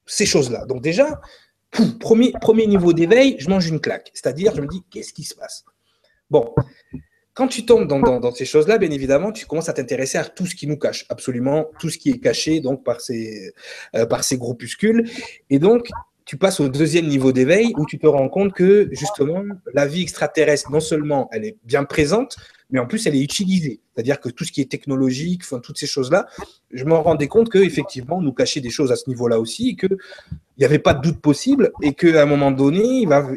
ces 0.07 0.27
choses-là. 0.27 0.66
Donc 0.66 0.83
déjà, 0.83 1.20
premier, 2.01 2.33
premier 2.40 2.66
niveau 2.66 2.92
d'éveil, 2.92 3.37
je 3.38 3.48
mange 3.48 3.66
une 3.66 3.81
claque. 3.81 4.11
C'est-à-dire, 4.14 4.55
je 4.55 4.61
me 4.61 4.68
dis, 4.68 4.83
qu'est-ce 4.90 5.12
qui 5.12 5.25
se 5.25 5.35
passe? 5.35 5.64
Bon, 6.31 6.55
quand 7.35 7.48
tu 7.48 7.64
tombes 7.64 7.88
dans, 7.88 8.33
ces 8.33 8.44
choses-là, 8.44 8.79
bien 8.79 8.90
évidemment, 8.90 9.33
tu 9.33 9.46
commences 9.46 9.68
à 9.68 9.72
t'intéresser 9.72 10.18
à 10.18 10.25
tout 10.25 10.46
ce 10.46 10.55
qui 10.55 10.66
nous 10.66 10.77
cache, 10.77 11.07
absolument 11.09 11.70
tout 11.79 11.88
ce 11.88 11.96
qui 11.96 12.11
est 12.11 12.18
caché 12.18 12.61
donc 12.61 12.85
par 12.85 13.01
ces, 13.01 13.53
euh, 13.94 14.05
par 14.07 14.22
ces 14.22 14.37
groupuscules. 14.37 15.09
Et 15.48 15.59
donc, 15.59 15.88
tu 16.33 16.38
passes 16.38 16.61
au 16.61 16.71
deuxième 16.71 17.09
niveau 17.09 17.31
d'éveil 17.31 17.75
où 17.77 17.85
tu 17.85 17.99
te 17.99 18.07
rends 18.07 18.31
compte 18.31 18.55
que 18.55 18.88
justement, 18.90 19.45
la 19.75 19.87
vie 19.87 20.01
extraterrestre, 20.01 20.71
non 20.71 20.81
seulement 20.81 21.29
elle 21.31 21.45
est 21.45 21.59
bien 21.62 21.85
présente, 21.85 22.38
mais 22.71 22.79
en 22.79 22.87
plus 22.87 23.07
elle 23.07 23.14
est 23.14 23.21
utilisée. 23.21 23.83
C'est-à-dire 23.92 24.18
que 24.18 24.31
tout 24.31 24.45
ce 24.45 24.51
qui 24.51 24.62
est 24.62 24.71
technologique, 24.71 25.42
enfin, 25.45 25.59
toutes 25.59 25.77
ces 25.77 25.87
choses-là, 25.87 26.27
je 26.71 26.87
me 26.87 26.95
rendais 26.95 27.29
compte 27.29 27.51
qu'effectivement, 27.51 28.16
on 28.16 28.23
nous 28.23 28.33
cachait 28.33 28.62
des 28.62 28.71
choses 28.71 28.90
à 28.90 28.97
ce 28.97 29.11
niveau-là 29.11 29.38
aussi, 29.38 29.68
et 29.68 29.77
qu'il 29.77 29.99
n'y 30.57 30.64
avait 30.64 30.79
pas 30.79 30.95
de 30.95 31.03
doute 31.03 31.21
possible, 31.21 31.71
et 31.83 31.92
qu'à 31.92 32.23
un 32.23 32.25
moment 32.25 32.51
donné, 32.51 33.03
il 33.03 33.09
va, 33.09 33.29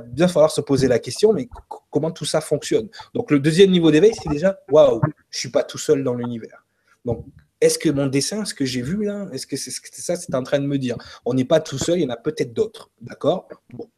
bien 0.00 0.26
falloir 0.26 0.50
se 0.50 0.62
poser 0.62 0.88
la 0.88 0.98
question, 0.98 1.32
mais 1.32 1.48
comment 1.90 2.10
tout 2.10 2.24
ça 2.24 2.40
fonctionne? 2.40 2.88
Donc 3.14 3.30
le 3.30 3.38
deuxième 3.38 3.70
niveau 3.70 3.92
d'éveil, 3.92 4.14
c'est 4.20 4.30
déjà, 4.30 4.58
waouh, 4.68 5.00
je 5.30 5.38
suis 5.38 5.50
pas 5.50 5.62
tout 5.62 5.78
seul 5.78 6.02
dans 6.02 6.14
l'univers. 6.14 6.66
Donc 7.04 7.24
est-ce 7.62 7.78
que 7.78 7.88
mon 7.88 8.06
dessin, 8.06 8.44
ce 8.44 8.54
que 8.54 8.64
j'ai 8.64 8.82
vu 8.82 9.04
là, 9.04 9.26
est-ce 9.32 9.46
que 9.46 9.56
c'est 9.56 9.70
ça 9.70 10.16
c'est 10.16 10.34
en 10.34 10.42
train 10.42 10.58
de 10.58 10.66
me 10.66 10.78
dire? 10.78 10.96
On 11.24 11.32
n'est 11.32 11.44
pas 11.44 11.60
tout 11.60 11.78
seul, 11.78 11.98
il 11.98 12.02
y 12.02 12.06
en 12.06 12.10
a 12.10 12.16
peut-être 12.16 12.52
d'autres. 12.52 12.90
D'accord? 13.00 13.48
Bon. 13.72 13.88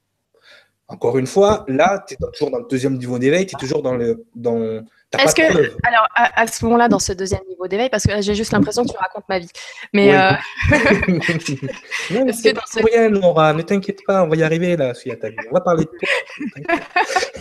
encore 0.87 1.17
une 1.17 1.27
fois, 1.27 1.65
là, 1.67 2.05
tu 2.07 2.15
es 2.15 2.17
toujours 2.33 2.51
dans 2.51 2.59
le 2.59 2.67
deuxième 2.69 2.99
niveau 2.99 3.19
d'éveil, 3.19 3.47
tu 3.47 3.57
es 3.57 3.59
toujours 3.59 3.83
dans 3.83 3.95
le. 3.95 4.25
Dans, 4.35 4.61
Est-ce 5.19 5.35
que, 5.35 5.43
alors, 5.43 6.07
à, 6.15 6.47
ce 6.47 6.65
moment-là, 6.67 6.89
dans 6.89 6.99
ce 6.99 7.15
deuxième 7.15 7.45
niveau 7.49 7.67
d'éveil, 7.67 7.89
parce 7.89 8.05
que 8.05 8.21
j'ai 8.21 8.35
juste 8.35 8.53
l'impression 8.53 8.85
que 8.85 8.91
tu 8.91 8.99
racontes 8.99 9.29
ma 9.29 9.39
vie. 9.39 9.51
Mais. 9.95 10.15
Euh... 10.15 10.33
non, 12.11 12.25
mais 12.27 12.33
c'est 12.33 12.53
pas 12.53 12.65
ce... 12.71 12.81
rien, 12.85 13.09
Nora, 13.09 13.55
ne 13.55 13.63
t'inquiète 13.63 14.01
pas, 14.07 14.25
on 14.25 14.29
va 14.29 14.37
y 14.37 14.43
arriver 14.43 14.77
là, 14.77 14.93
ta 14.93 15.31
vie. 15.31 15.37
On 15.51 15.55
va 15.55 15.61
parler 15.61 15.85
de 15.85 15.91
toi. 15.91 16.77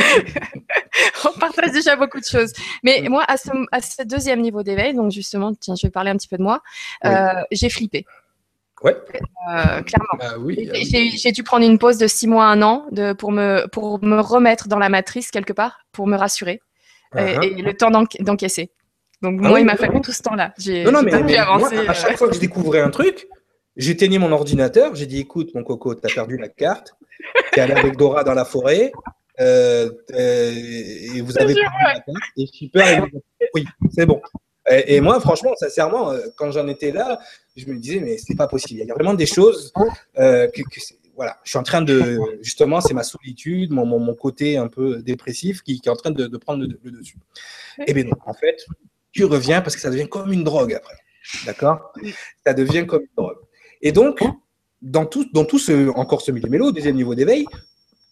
on 1.24 1.38
partage 1.38 1.72
déjà 1.72 1.96
beaucoup 1.96 2.20
de 2.20 2.24
choses. 2.24 2.52
Mais 2.82 3.02
moi, 3.08 3.24
à 3.28 3.36
ce, 3.36 3.50
à 3.72 3.80
ce 3.80 4.02
deuxième 4.02 4.40
niveau 4.40 4.62
d'éveil, 4.62 4.94
donc 4.94 5.10
justement, 5.10 5.52
tiens, 5.54 5.74
je 5.74 5.86
vais 5.86 5.90
parler 5.90 6.10
un 6.10 6.16
petit 6.16 6.28
peu 6.28 6.38
de 6.38 6.42
moi, 6.42 6.60
oui. 7.04 7.10
euh, 7.10 7.42
j'ai 7.52 7.68
flippé. 7.68 8.04
Ouais. 8.82 8.96
Euh, 9.50 9.82
clairement. 9.82 10.16
Bah 10.18 10.34
oui, 10.38 10.70
j'ai 10.72 11.32
dû 11.32 11.42
prendre 11.42 11.66
une 11.66 11.78
pause 11.78 11.98
de 11.98 12.06
six 12.06 12.26
mois, 12.26 12.46
un 12.46 12.62
an 12.62 12.86
de, 12.92 13.12
pour, 13.12 13.30
me, 13.30 13.66
pour 13.68 14.02
me 14.02 14.20
remettre 14.20 14.68
dans 14.68 14.78
la 14.78 14.88
matrice 14.88 15.30
quelque 15.30 15.52
part, 15.52 15.80
pour 15.92 16.06
me 16.06 16.16
rassurer. 16.16 16.60
Uh 17.14 17.18
-huh. 17.18 17.44
et, 17.44 17.58
et, 17.58 17.62
le 17.62 17.74
temps 17.74 17.90
d'encaisser. 17.90 18.70
Donc, 19.22 19.38
ah 19.40 19.48
moi, 19.48 19.52
oui, 19.54 19.60
il 19.60 19.66
m'a 19.66 19.76
fallu 19.76 20.00
tout 20.00 20.12
ce 20.12 20.22
temps-là. 20.22 20.54
Non, 20.84 20.92
non, 20.92 21.02
mais, 21.02 21.22
mais 21.22 21.36
avancer. 21.36 21.74
Moi, 21.74 21.90
à 21.90 21.94
chaque 21.94 22.16
fois 22.16 22.28
que 22.28 22.34
je 22.34 22.40
découvrais 22.40 22.80
un 22.80 22.90
truc, 22.90 23.28
j'éteignais 23.76 24.18
mon 24.18 24.32
ordinateur, 24.32 24.94
j'ai 24.94 25.06
dit 25.06 25.20
écoute, 25.20 25.54
mon 25.54 25.62
coco, 25.62 25.94
tu 25.94 26.00
as 26.04 26.14
perdu 26.14 26.38
la 26.38 26.48
carte, 26.48 26.94
tu 27.52 27.58
es 27.58 27.62
allé 27.62 27.74
avec 27.74 27.96
Dora 27.96 28.24
dans 28.24 28.34
la 28.34 28.44
forêt, 28.44 28.92
euh, 29.40 29.90
euh, 30.12 30.52
et 31.14 31.20
vous 31.20 31.38
avez 31.38 31.54
et 32.36 32.46
Shipper, 32.46 33.02
oui, 33.54 33.64
c'est 33.90 34.06
bon. 34.06 34.20
Et, 34.70 34.96
et, 34.96 35.00
moi, 35.00 35.18
franchement, 35.20 35.54
sincèrement, 35.56 36.10
euh, 36.10 36.20
quand 36.36 36.50
j'en 36.50 36.68
étais 36.68 36.92
là, 36.92 37.18
je 37.56 37.66
me 37.66 37.78
disais, 37.78 38.00
mais 38.00 38.18
c'est 38.18 38.36
pas 38.36 38.46
possible. 38.46 38.80
Il 38.80 38.86
y 38.86 38.90
a 38.90 38.94
vraiment 38.94 39.14
des 39.14 39.26
choses 39.26 39.72
euh, 40.18 40.46
que, 40.48 40.62
que 40.62 40.80
voilà, 41.16 41.38
je 41.44 41.50
suis 41.50 41.58
en 41.58 41.62
train 41.62 41.82
de, 41.82 42.18
justement, 42.42 42.80
c'est 42.80 42.94
ma 42.94 43.02
solitude, 43.02 43.72
mon, 43.72 43.86
mon, 43.86 43.98
mon, 43.98 44.14
côté 44.14 44.56
un 44.56 44.68
peu 44.68 45.02
dépressif 45.02 45.62
qui, 45.62 45.80
qui 45.80 45.88
est 45.88 45.92
en 45.92 45.96
train 45.96 46.10
de, 46.10 46.26
de 46.26 46.36
prendre 46.36 46.64
le, 46.64 46.78
le, 46.82 46.90
dessus. 46.98 47.16
Et 47.78 47.84
eh 47.88 47.94
bien 47.94 48.04
non, 48.04 48.16
en 48.26 48.34
fait, 48.34 48.64
tu 49.12 49.24
reviens 49.24 49.60
parce 49.60 49.74
que 49.74 49.82
ça 49.82 49.90
devient 49.90 50.08
comme 50.08 50.32
une 50.32 50.44
drogue 50.44 50.74
après. 50.74 50.96
D'accord? 51.46 51.92
Ça 52.46 52.54
devient 52.54 52.86
comme 52.86 53.02
une 53.02 53.14
drogue. 53.16 53.38
Et 53.82 53.92
donc, 53.92 54.22
dans 54.82 55.06
tout, 55.06 55.28
dans 55.32 55.44
tout 55.44 55.58
ce, 55.58 55.88
encore 55.90 56.22
ce 56.22 56.30
millimélo, 56.30 56.72
deuxième 56.72 56.96
niveau 56.96 57.14
d'éveil, 57.14 57.46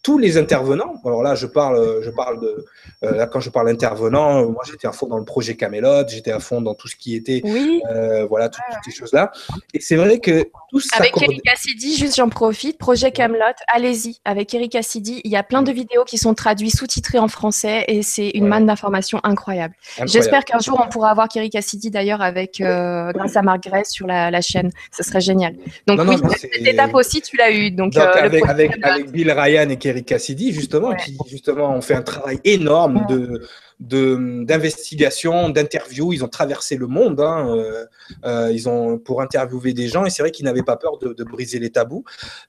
tous 0.08 0.16
les 0.16 0.38
intervenants, 0.38 0.94
alors 1.04 1.22
là 1.22 1.34
je 1.34 1.46
parle, 1.46 2.00
je 2.02 2.08
parle 2.08 2.40
de, 2.40 2.64
euh, 3.04 3.14
là 3.14 3.26
quand 3.26 3.40
je 3.40 3.50
parle 3.50 3.68
intervenant, 3.68 4.48
moi 4.48 4.62
j'étais 4.66 4.86
à 4.86 4.92
fond 4.92 5.06
dans 5.06 5.18
le 5.18 5.24
projet 5.26 5.54
Camelot, 5.54 6.08
j'étais 6.08 6.32
à 6.32 6.40
fond 6.40 6.62
dans 6.62 6.74
tout 6.74 6.88
ce 6.88 6.96
qui 6.96 7.14
était, 7.14 7.42
oui. 7.44 7.82
euh, 7.90 8.24
voilà, 8.24 8.48
tout, 8.48 8.58
toutes 8.72 8.84
ces 8.90 8.98
choses-là. 8.98 9.30
Et 9.74 9.80
c'est 9.80 9.96
vrai 9.96 10.18
que 10.18 10.48
tout 10.70 10.80
ça. 10.80 10.96
Avec 10.96 11.12
Eric 11.20 11.42
Cassidy, 11.42 11.94
juste 11.94 12.16
j'en 12.16 12.30
profite, 12.30 12.78
projet 12.78 13.12
Camelot, 13.12 13.44
allez-y, 13.66 14.16
avec 14.24 14.54
Eric 14.54 14.72
Cassidy, 14.72 15.20
il 15.24 15.30
y 15.30 15.36
a 15.36 15.42
plein 15.42 15.60
de 15.60 15.72
vidéos 15.72 16.04
qui 16.04 16.16
sont 16.16 16.32
traduites, 16.32 16.74
sous-titrées 16.74 17.18
en 17.18 17.28
français 17.28 17.84
et 17.86 18.02
c'est 18.02 18.30
une 18.30 18.44
ouais. 18.44 18.48
manne 18.48 18.64
d'informations 18.64 19.20
incroyable. 19.24 19.74
incroyable. 19.98 20.10
J'espère 20.10 20.46
qu'un 20.46 20.60
jour 20.60 20.82
on 20.82 20.88
pourra 20.88 21.10
avoir 21.10 21.28
Eric 21.34 21.52
Cassidy 21.52 21.90
d'ailleurs 21.90 22.22
avec, 22.22 22.62
euh, 22.62 23.12
grâce 23.12 23.36
à 23.36 23.42
Marc 23.42 23.64
Grace 23.64 23.90
sur 23.90 24.06
la, 24.06 24.30
la, 24.30 24.40
chaîne, 24.40 24.70
ce 24.90 25.02
serait 25.02 25.20
génial. 25.20 25.54
Donc 25.86 25.98
non, 25.98 26.08
oui, 26.08 26.16
non, 26.22 26.30
cette 26.30 26.66
étape 26.66 26.94
aussi 26.94 27.20
tu 27.20 27.36
l'as 27.36 27.50
eu. 27.50 27.70
Donc, 27.70 27.92
donc 27.92 28.02
euh, 28.02 28.12
avec, 28.22 28.48
avec, 28.48 28.72
avec 28.82 29.10
Bill 29.10 29.30
Ryan 29.30 29.68
et 29.68 29.76
Kerry 29.76 29.97
Cassidy, 30.02 30.52
justement, 30.52 30.88
ouais. 30.88 30.96
qui 30.96 31.16
justement 31.28 31.74
ont 31.74 31.80
fait 31.80 31.94
un 31.94 32.02
travail 32.02 32.40
énorme 32.44 33.06
de 33.08 33.42
d'investigation, 33.80 35.50
d'interview. 35.50 36.12
Ils 36.12 36.24
ont 36.24 36.28
traversé 36.28 36.76
le 36.76 36.86
monde. 36.86 37.20
Hein. 37.20 37.56
Euh, 37.56 37.86
euh, 38.24 38.50
ils 38.52 38.68
ont 38.68 38.98
pour 38.98 39.22
interviewer 39.22 39.72
des 39.72 39.88
gens 39.88 40.04
et 40.04 40.10
c'est 40.10 40.22
vrai 40.22 40.30
qu'ils 40.30 40.44
n'avaient 40.44 40.62
pas 40.62 40.76
peur 40.76 40.98
de, 40.98 41.12
de, 41.12 41.24
briser 41.24 41.58
les 41.58 41.70
tabous. 41.70 42.04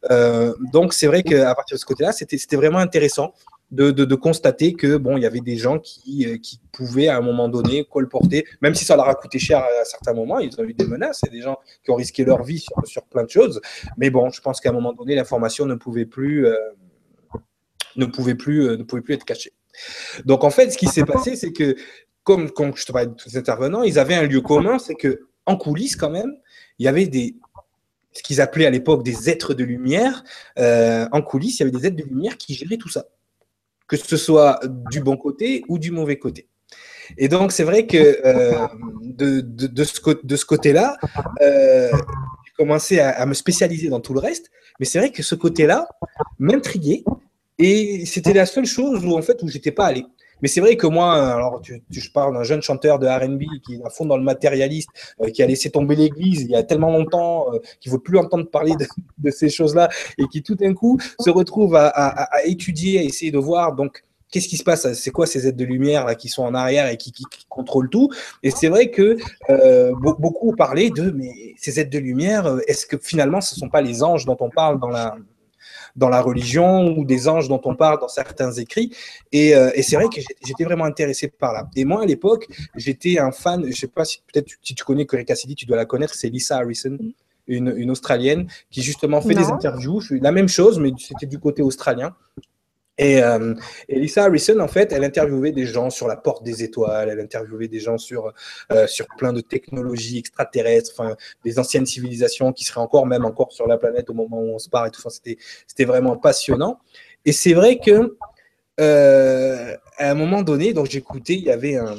Euh, 0.09 0.53
donc 0.73 0.93
c'est 0.93 1.07
vrai 1.07 1.23
qu'à 1.23 1.53
partir 1.53 1.75
de 1.75 1.79
ce 1.79 1.85
côté-là, 1.85 2.11
c'était 2.11 2.55
vraiment 2.55 2.79
intéressant. 2.79 3.33
De, 3.71 3.91
de, 3.91 4.03
de, 4.03 4.15
constater 4.15 4.73
que 4.73 4.97
bon, 4.97 5.15
il 5.15 5.21
y 5.21 5.27
avait 5.27 5.41
des 5.41 5.55
gens 5.55 5.77
qui, 5.77 6.41
qui 6.41 6.59
pouvaient 6.71 7.07
à 7.07 7.17
un 7.17 7.21
moment 7.21 7.47
donné 7.47 7.85
colporter, 7.85 8.43
même 8.61 8.73
si 8.73 8.83
ça 8.83 8.95
leur 8.95 9.07
a 9.07 9.13
coûté 9.13 9.37
cher 9.37 9.59
à 9.59 9.85
certains 9.85 10.13
moments, 10.13 10.39
ils 10.39 10.59
ont 10.59 10.63
eu 10.63 10.73
des 10.73 10.87
menaces, 10.87 11.21
et 11.27 11.29
des 11.29 11.43
gens 11.43 11.59
qui 11.83 11.91
ont 11.91 11.95
risqué 11.95 12.25
leur 12.25 12.41
vie 12.41 12.57
sur, 12.57 12.73
sur 12.85 13.03
plein 13.03 13.23
de 13.23 13.29
choses. 13.29 13.61
Mais 13.95 14.09
bon, 14.09 14.31
je 14.31 14.41
pense 14.41 14.59
qu'à 14.59 14.69
un 14.69 14.73
moment 14.73 14.93
donné, 14.93 15.13
l'information 15.13 15.67
ne 15.67 15.75
pouvait 15.75 16.07
plus 16.07 16.47
euh, 16.47 16.55
ne 17.95 18.05
pouvait 18.05 18.35
plus, 18.35 18.67
euh, 18.67 18.77
ne 18.77 18.83
pouvait 18.83 19.01
plus 19.01 19.13
être 19.13 19.25
caché. 19.25 19.53
Donc 20.25 20.43
en 20.43 20.49
fait, 20.49 20.71
ce 20.71 20.77
qui 20.77 20.87
s'est 20.87 21.05
passé, 21.05 21.35
c'est 21.35 21.51
que 21.51 21.75
comme 22.23 22.51
quand 22.51 22.75
je 22.75 22.85
te 22.85 22.91
parlais 22.91 23.07
de 23.07 23.13
tous 23.13 23.29
les 23.29 23.37
intervenants, 23.37 23.83
ils 23.83 23.97
avaient 23.97 24.15
un 24.15 24.25
lieu 24.25 24.41
commun, 24.41 24.79
c'est 24.79 24.95
que 24.95 25.27
en 25.45 25.55
coulisses 25.55 25.95
quand 25.95 26.09
même, 26.09 26.33
il 26.77 26.85
y 26.85 26.87
avait 26.87 27.07
des 27.07 27.35
ce 28.11 28.23
qu'ils 28.23 28.41
appelaient 28.41 28.65
à 28.65 28.69
l'époque 28.69 29.03
des 29.03 29.29
êtres 29.29 29.53
de 29.53 29.63
lumière. 29.63 30.23
Euh, 30.57 31.07
en 31.11 31.21
coulisses, 31.21 31.59
il 31.59 31.63
y 31.63 31.63
avait 31.63 31.77
des 31.77 31.87
êtres 31.87 31.95
de 31.95 32.03
lumière 32.03 32.37
qui 32.37 32.53
géraient 32.53 32.77
tout 32.77 32.89
ça, 32.89 33.05
que 33.87 33.97
ce 33.97 34.17
soit 34.17 34.59
du 34.91 35.01
bon 35.01 35.17
côté 35.17 35.63
ou 35.67 35.77
du 35.77 35.91
mauvais 35.91 36.17
côté. 36.17 36.47
Et 37.17 37.27
donc, 37.27 37.51
c'est 37.51 37.63
vrai 37.63 37.87
que 37.87 38.19
euh, 38.25 38.67
de, 39.01 39.41
de, 39.41 39.67
de, 39.67 39.83
ce, 39.83 39.99
de 40.23 40.35
ce 40.35 40.45
côté-là, 40.45 40.97
euh, 41.41 41.89
j'ai 42.45 42.53
commencé 42.57 42.99
à, 42.99 43.09
à, 43.09 43.25
me 43.25 43.33
spécialiser 43.33 43.89
dans 43.89 43.99
tout 43.99 44.13
le 44.13 44.19
reste. 44.19 44.51
Mais 44.79 44.85
c'est 44.85 44.99
vrai 44.99 45.11
que 45.11 45.23
ce 45.23 45.35
côté-là 45.35 45.87
m'intriguait 46.37 47.03
et 47.59 48.05
c'était 48.05 48.33
la 48.33 48.45
seule 48.45 48.65
chose 48.65 49.05
où, 49.05 49.17
en 49.17 49.21
fait, 49.21 49.43
où 49.43 49.47
j'étais 49.47 49.71
pas 49.71 49.85
allé. 49.85 50.05
Mais 50.41 50.47
c'est 50.47 50.61
vrai 50.61 50.77
que 50.77 50.87
moi, 50.87 51.13
alors 51.33 51.61
tu, 51.61 51.81
tu, 51.91 51.99
je 51.99 52.11
parle 52.11 52.33
d'un 52.33 52.43
jeune 52.43 52.61
chanteur 52.61 52.97
de 52.97 53.07
R&B 53.07 53.43
qui 53.65 53.75
est 53.75 53.85
à 53.85 53.89
fond 53.89 54.05
dans 54.05 54.17
le 54.17 54.23
matérialiste, 54.23 54.89
euh, 55.21 55.29
qui 55.29 55.43
a 55.43 55.47
laissé 55.47 55.69
tomber 55.69 55.95
l'église 55.95 56.41
il 56.41 56.49
y 56.49 56.55
a 56.55 56.63
tellement 56.63 56.91
longtemps, 56.91 57.53
euh, 57.53 57.59
qu'il 57.81 57.91
ne 57.91 57.97
veut 57.97 58.01
plus 58.01 58.17
entendre 58.17 58.49
parler 58.49 58.73
de, 58.79 58.85
de 59.17 59.31
ces 59.31 59.49
choses-là, 59.49 59.89
et 60.17 60.23
qui 60.31 60.41
tout 60.41 60.55
d'un 60.55 60.73
coup 60.73 60.97
se 61.19 61.29
retrouve 61.29 61.75
à, 61.75 61.87
à, 61.87 62.37
à, 62.37 62.43
étudier, 62.45 62.99
à 62.99 63.03
essayer 63.03 63.31
de 63.31 63.37
voir. 63.37 63.75
Donc, 63.75 64.03
qu'est-ce 64.31 64.47
qui 64.47 64.57
se 64.57 64.63
passe? 64.63 64.91
C'est 64.93 65.11
quoi 65.11 65.25
ces 65.25 65.47
aides 65.47 65.55
de 65.55 65.65
lumière 65.65 66.05
là 66.05 66.15
qui 66.15 66.29
sont 66.29 66.43
en 66.43 66.53
arrière 66.53 66.87
et 66.87 66.97
qui, 66.97 67.11
qui, 67.11 67.25
qui 67.25 67.45
contrôlent 67.49 67.89
tout? 67.89 68.09
Et 68.43 68.51
c'est 68.51 68.69
vrai 68.69 68.89
que 68.91 69.17
euh, 69.49 69.93
beaucoup 69.95 70.51
ont 70.51 70.55
parlé 70.55 70.89
de 70.89 71.11
mais 71.11 71.31
ces 71.57 71.79
aides 71.79 71.89
de 71.89 71.99
lumière, 71.99 72.45
euh, 72.45 72.59
est-ce 72.67 72.85
que 72.85 72.97
finalement 72.97 73.41
ce 73.41 73.55
ne 73.55 73.59
sont 73.59 73.69
pas 73.69 73.81
les 73.81 74.03
anges 74.03 74.25
dont 74.25 74.37
on 74.39 74.49
parle 74.49 74.79
dans 74.79 74.89
la 74.89 75.15
dans 75.95 76.09
la 76.09 76.21
religion 76.21 76.97
ou 76.97 77.05
des 77.05 77.27
anges 77.27 77.47
dont 77.47 77.61
on 77.65 77.75
parle 77.75 77.99
dans 77.99 78.07
certains 78.07 78.51
écrits. 78.53 78.95
Et, 79.31 79.55
euh, 79.55 79.71
et 79.73 79.83
c'est 79.83 79.95
vrai 79.95 80.05
que 80.13 80.21
j'étais 80.45 80.63
vraiment 80.63 80.85
intéressé 80.85 81.27
par 81.27 81.53
là. 81.53 81.67
Et 81.75 81.85
moi, 81.85 82.03
à 82.03 82.05
l'époque, 82.05 82.47
j'étais 82.75 83.19
un 83.19 83.31
fan, 83.31 83.65
je 83.69 83.75
sais 83.75 83.87
pas 83.87 84.05
si 84.05 84.21
peut-être 84.31 84.49
si 84.61 84.75
tu 84.75 84.83
connais 84.83 85.05
Corey 85.05 85.25
Cassidy, 85.25 85.55
tu 85.55 85.65
dois 85.65 85.77
la 85.77 85.85
connaître, 85.85 86.15
c'est 86.15 86.29
Lisa 86.29 86.57
Harrison. 86.57 86.97
Une, 87.51 87.73
une, 87.75 87.89
Australienne 87.89 88.45
qui 88.69 88.83
justement 88.83 89.21
fait 89.21 89.33
non. 89.33 89.41
des 89.41 89.47
interviews, 89.47 90.03
la 90.21 90.31
même 90.31 90.47
chose, 90.47 90.77
mais 90.77 90.91
c'était 90.99 91.25
du 91.25 91.39
côté 91.39 91.63
australien. 91.63 92.13
Et, 92.99 93.23
euh, 93.23 93.55
Lisa 93.87 94.25
Harrison, 94.25 94.59
en 94.59 94.67
fait, 94.67 94.91
elle 94.91 95.05
interviewait 95.05 95.53
des 95.53 95.65
gens 95.65 95.89
sur 95.89 96.07
la 96.07 96.17
porte 96.17 96.43
des 96.43 96.63
étoiles, 96.63 97.09
elle 97.09 97.21
interviewait 97.21 97.69
des 97.69 97.79
gens 97.79 97.97
sur, 97.97 98.33
euh, 98.73 98.87
sur 98.87 99.07
plein 99.17 99.31
de 99.31 99.39
technologies 99.39 100.19
extraterrestres, 100.19 100.91
enfin, 100.97 101.15
des 101.45 101.57
anciennes 101.57 101.85
civilisations 101.85 102.51
qui 102.51 102.65
seraient 102.65 102.81
encore, 102.81 103.05
même 103.05 103.23
encore 103.23 103.53
sur 103.53 103.67
la 103.67 103.77
planète 103.77 104.09
au 104.09 104.13
moment 104.13 104.41
où 104.41 104.53
on 104.53 104.59
se 104.59 104.69
parle 104.69 104.89
et 104.89 104.91
tout. 104.91 105.01
Enfin, 105.03 105.15
c'était 105.65 105.85
vraiment 105.85 106.17
passionnant. 106.17 106.79
Et 107.23 107.31
c'est 107.31 107.53
vrai 107.53 107.79
que, 107.79 108.17
euh, 108.81 109.75
à 109.97 110.11
un 110.11 110.15
moment 110.15 110.41
donné, 110.41 110.73
donc 110.73 110.87
j'écoutais, 110.87 111.35
il 111.35 111.43
y 111.43 111.51
avait 111.51 111.77
un, 111.77 111.95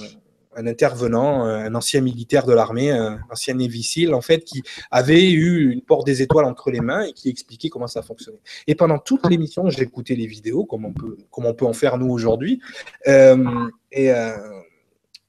un 0.56 0.66
intervenant, 0.66 1.44
un 1.44 1.74
ancien 1.74 2.00
militaire 2.00 2.44
de 2.46 2.52
l'armée, 2.52 2.90
un 2.90 3.20
ancien 3.30 3.54
Navy 3.54 3.82
SEAL, 3.82 4.14
en 4.14 4.20
fait, 4.20 4.44
qui 4.44 4.62
avait 4.90 5.30
eu 5.30 5.70
une 5.70 5.82
porte 5.82 6.06
des 6.06 6.22
étoiles 6.22 6.44
entre 6.44 6.70
les 6.70 6.80
mains 6.80 7.02
et 7.02 7.12
qui 7.12 7.28
expliquait 7.28 7.68
comment 7.68 7.86
ça 7.86 8.02
fonctionnait. 8.02 8.40
Et 8.66 8.74
pendant 8.74 8.98
toute 8.98 9.28
l'émission, 9.28 9.68
j'écoutais 9.70 10.14
les 10.14 10.26
vidéos, 10.26 10.64
comme 10.64 10.84
on 10.84 10.92
peut, 10.92 11.16
comme 11.30 11.46
on 11.46 11.54
peut 11.54 11.66
en 11.66 11.72
faire 11.72 11.98
nous 11.98 12.10
aujourd'hui, 12.10 12.60
euh, 13.06 13.68
et, 13.92 14.10
euh, 14.10 14.36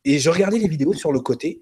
et 0.05 0.19
je 0.19 0.29
regardais 0.29 0.57
les 0.57 0.67
vidéos 0.67 0.93
sur 0.93 1.11
le 1.11 1.19
côté, 1.19 1.61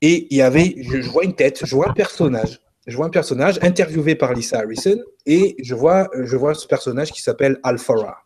et 0.00 0.26
il 0.30 0.36
y 0.36 0.42
avait, 0.42 0.74
je, 0.78 1.00
je 1.00 1.10
vois 1.10 1.24
une 1.24 1.34
tête, 1.34 1.64
je 1.64 1.74
vois 1.74 1.88
un 1.88 1.94
personnage, 1.94 2.60
je 2.86 2.96
vois 2.96 3.06
un 3.06 3.10
personnage 3.10 3.58
interviewé 3.62 4.16
par 4.16 4.34
Lisa 4.34 4.58
Harrison, 4.58 4.98
et 5.24 5.56
je 5.62 5.74
vois, 5.74 6.10
je 6.14 6.36
vois 6.36 6.54
ce 6.54 6.66
personnage 6.66 7.12
qui 7.12 7.22
s'appelle 7.22 7.58
Alphara 7.62 8.24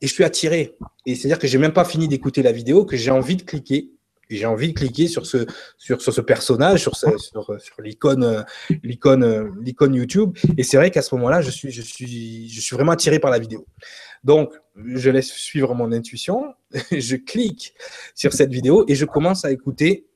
et 0.00 0.06
je 0.06 0.12
suis 0.12 0.24
attiré. 0.24 0.76
Et 1.06 1.14
c'est-à-dire 1.14 1.38
que 1.38 1.46
j'ai 1.46 1.58
même 1.58 1.72
pas 1.72 1.84
fini 1.84 2.08
d'écouter 2.08 2.42
la 2.42 2.52
vidéo, 2.52 2.84
que 2.84 2.96
j'ai 2.96 3.10
envie 3.10 3.36
de 3.36 3.42
cliquer. 3.42 3.90
J'ai 4.28 4.46
envie 4.46 4.68
de 4.68 4.72
cliquer 4.72 5.06
sur 5.06 5.24
ce, 5.24 5.46
sur, 5.78 6.00
sur 6.02 6.12
ce 6.12 6.20
personnage, 6.20 6.80
sur, 6.80 6.96
ce, 6.96 7.06
sur, 7.16 7.60
sur 7.60 7.80
l'icône, 7.80 8.44
l'icône, 8.82 9.54
l'icône 9.62 9.94
YouTube. 9.94 10.36
Et 10.58 10.64
c'est 10.64 10.76
vrai 10.76 10.90
qu'à 10.90 11.02
ce 11.02 11.14
moment-là, 11.14 11.42
je 11.42 11.50
suis, 11.50 11.70
je, 11.70 11.80
suis, 11.80 12.48
je 12.48 12.60
suis 12.60 12.74
vraiment 12.74 12.92
attiré 12.92 13.20
par 13.20 13.30
la 13.30 13.38
vidéo. 13.38 13.64
Donc, 14.24 14.52
je 14.74 15.10
laisse 15.10 15.28
suivre 15.28 15.74
mon 15.74 15.92
intuition, 15.92 16.54
je 16.90 17.14
clique 17.14 17.74
sur 18.16 18.32
cette 18.32 18.50
vidéo 18.50 18.84
et 18.88 18.96
je 18.96 19.04
commence 19.04 19.44
à 19.44 19.52
écouter 19.52 20.06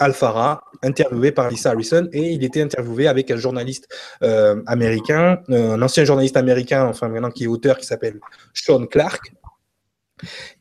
Alfara, 0.00 0.64
interviewé 0.82 1.30
par 1.30 1.50
Lisa 1.50 1.70
Harrison, 1.70 2.08
et 2.12 2.32
il 2.32 2.42
était 2.42 2.62
interviewé 2.62 3.06
avec 3.06 3.30
un 3.30 3.36
journaliste 3.36 3.86
euh, 4.22 4.62
américain, 4.66 5.40
euh, 5.50 5.74
un 5.74 5.82
ancien 5.82 6.04
journaliste 6.04 6.36
américain, 6.36 6.86
enfin 6.86 7.08
maintenant 7.08 7.30
qui 7.30 7.44
est 7.44 7.46
auteur, 7.46 7.78
qui 7.78 7.86
s'appelle 7.86 8.18
Sean 8.54 8.86
Clark. 8.86 9.32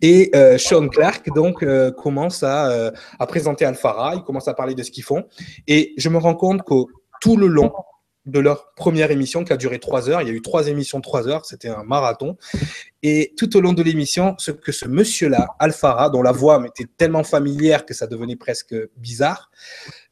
Et 0.01 0.29
euh, 0.35 0.57
Sean 0.57 0.87
Clark 0.89 1.25
donc 1.33 1.65
commence 1.95 2.43
à, 2.43 2.91
à 3.17 3.27
présenter 3.27 3.65
Alfara, 3.65 4.15
il 4.15 4.23
commence 4.23 4.47
à 4.47 4.53
parler 4.53 4.75
de 4.75 4.83
ce 4.83 4.91
qu'ils 4.91 5.03
font, 5.03 5.25
et 5.67 5.93
je 5.97 6.09
me 6.09 6.17
rends 6.17 6.35
compte 6.35 6.63
que 6.63 6.75
tout 7.21 7.37
le 7.37 7.47
long 7.47 7.73
de 8.29 8.39
leur 8.39 8.73
première 8.73 9.11
émission 9.11 9.43
qui 9.43 9.53
a 9.53 9.57
duré 9.57 9.79
trois 9.79 10.09
heures. 10.09 10.21
Il 10.21 10.27
y 10.27 10.31
a 10.31 10.33
eu 10.33 10.41
trois 10.41 10.67
émissions 10.67 10.99
de 10.99 11.03
trois 11.03 11.27
heures, 11.27 11.45
c'était 11.45 11.69
un 11.69 11.83
marathon. 11.83 12.37
Et 13.03 13.33
tout 13.37 13.55
au 13.57 13.61
long 13.61 13.73
de 13.73 13.83
l'émission, 13.83 14.35
ce 14.37 14.51
que 14.51 14.71
ce 14.71 14.87
monsieur-là, 14.87 15.55
Alfara, 15.59 16.09
dont 16.09 16.21
la 16.21 16.31
voix 16.31 16.59
m'était 16.59 16.85
tellement 16.97 17.23
familière 17.23 17.85
que 17.85 17.93
ça 17.93 18.07
devenait 18.07 18.35
presque 18.35 18.75
bizarre, 18.97 19.51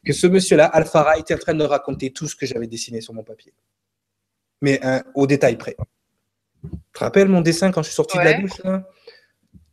que 0.05 0.13
ce 0.13 0.27
monsieur-là, 0.27 0.65
Alfara, 0.65 1.17
était 1.17 1.35
en 1.35 1.39
train 1.39 1.53
de 1.53 1.63
raconter 1.63 2.11
tout 2.11 2.27
ce 2.27 2.35
que 2.35 2.45
j'avais 2.45 2.67
dessiné 2.67 3.01
sur 3.01 3.13
mon 3.13 3.23
papier. 3.23 3.53
Mais 4.61 4.79
hein, 4.83 5.03
au 5.13 5.27
détail 5.27 5.57
près. 5.57 5.75
Tu 6.63 6.69
te 6.93 6.99
rappelles 6.99 7.27
mon 7.27 7.41
dessin 7.41 7.71
quand 7.71 7.83
je 7.83 7.87
suis 7.87 7.95
sorti 7.95 8.17
de 8.17 8.23
la 8.23 8.33
douche 8.33 8.61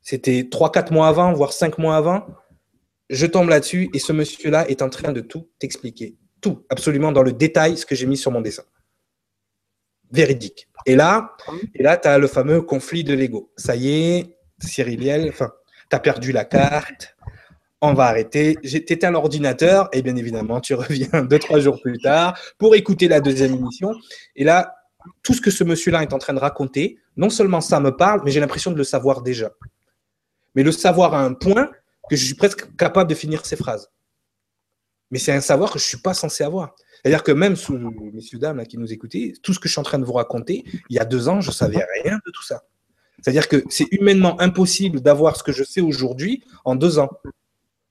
C'était 0.02 0.48
trois, 0.50 0.70
quatre 0.70 0.92
mois 0.92 1.08
avant, 1.08 1.32
voire 1.32 1.52
cinq 1.52 1.78
mois 1.78 1.96
avant. 1.96 2.26
Je 3.10 3.26
tombe 3.26 3.48
là-dessus 3.48 3.90
et 3.94 3.98
ce 3.98 4.12
monsieur-là 4.12 4.68
est 4.68 4.82
en 4.82 4.90
train 4.90 5.12
de 5.12 5.20
tout 5.20 5.48
t'expliquer 5.58 6.16
absolument 6.70 7.12
dans 7.12 7.22
le 7.22 7.32
détail, 7.32 7.76
ce 7.76 7.86
que 7.86 7.94
j'ai 7.94 8.06
mis 8.06 8.16
sur 8.16 8.30
mon 8.30 8.40
dessin. 8.40 8.64
Véridique. 10.10 10.68
Et 10.86 10.96
là, 10.96 11.36
et 11.74 11.82
là 11.82 11.96
tu 11.96 12.08
as 12.08 12.18
le 12.18 12.26
fameux 12.26 12.62
conflit 12.62 13.04
de 13.04 13.14
l'ego. 13.14 13.52
Ça 13.56 13.76
y 13.76 13.88
est, 13.90 14.36
Cyriliel, 14.58 15.28
enfin, 15.28 15.52
tu 15.90 15.96
as 15.96 16.00
perdu 16.00 16.32
la 16.32 16.44
carte, 16.44 17.16
on 17.80 17.94
va 17.94 18.06
arrêter. 18.06 18.56
À 19.02 19.10
l'ordinateur 19.10 19.88
et 19.92 20.02
bien 20.02 20.16
évidemment, 20.16 20.60
tu 20.60 20.74
reviens 20.74 21.22
deux, 21.30 21.38
trois 21.38 21.60
jours 21.60 21.80
plus 21.80 21.98
tard 21.98 22.38
pour 22.58 22.74
écouter 22.74 23.08
la 23.08 23.20
deuxième 23.20 23.54
émission. 23.54 23.94
Et 24.36 24.44
là, 24.44 24.74
tout 25.22 25.34
ce 25.34 25.40
que 25.40 25.50
ce 25.50 25.64
monsieur-là 25.64 26.02
est 26.02 26.12
en 26.12 26.18
train 26.18 26.32
de 26.32 26.38
raconter, 26.38 26.98
non 27.16 27.30
seulement 27.30 27.60
ça 27.60 27.80
me 27.80 27.94
parle, 27.94 28.22
mais 28.24 28.30
j'ai 28.30 28.40
l'impression 28.40 28.70
de 28.70 28.76
le 28.76 28.84
savoir 28.84 29.22
déjà. 29.22 29.50
Mais 30.54 30.62
le 30.62 30.72
savoir 30.72 31.14
à 31.14 31.22
un 31.22 31.34
point 31.34 31.70
que 32.08 32.16
je 32.16 32.24
suis 32.24 32.34
presque 32.34 32.74
capable 32.76 33.10
de 33.10 33.14
finir 33.14 33.44
ces 33.44 33.56
phrases. 33.56 33.90
Mais 35.14 35.20
c'est 35.20 35.30
un 35.30 35.40
savoir 35.40 35.70
que 35.70 35.78
je 35.78 35.84
ne 35.84 35.88
suis 35.90 35.98
pas 35.98 36.12
censé 36.12 36.42
avoir. 36.42 36.74
C'est-à-dire 36.96 37.22
que 37.22 37.30
même 37.30 37.54
sous 37.54 37.78
messieurs, 38.12 38.40
dames 38.40 38.66
qui 38.66 38.78
nous 38.78 38.92
écoutaient, 38.92 39.32
tout 39.44 39.54
ce 39.54 39.60
que 39.60 39.68
je 39.68 39.74
suis 39.74 39.78
en 39.78 39.84
train 39.84 40.00
de 40.00 40.04
vous 40.04 40.14
raconter, 40.14 40.64
il 40.90 40.96
y 40.96 40.98
a 40.98 41.04
deux 41.04 41.28
ans, 41.28 41.40
je 41.40 41.50
ne 41.50 41.54
savais 41.54 41.86
rien 42.02 42.16
de 42.26 42.32
tout 42.32 42.42
ça. 42.42 42.64
C'est-à-dire 43.22 43.46
que 43.46 43.62
c'est 43.70 43.86
humainement 43.92 44.40
impossible 44.40 45.00
d'avoir 45.00 45.36
ce 45.36 45.44
que 45.44 45.52
je 45.52 45.62
sais 45.62 45.80
aujourd'hui 45.80 46.42
en 46.64 46.74
deux 46.74 46.98
ans. 46.98 47.10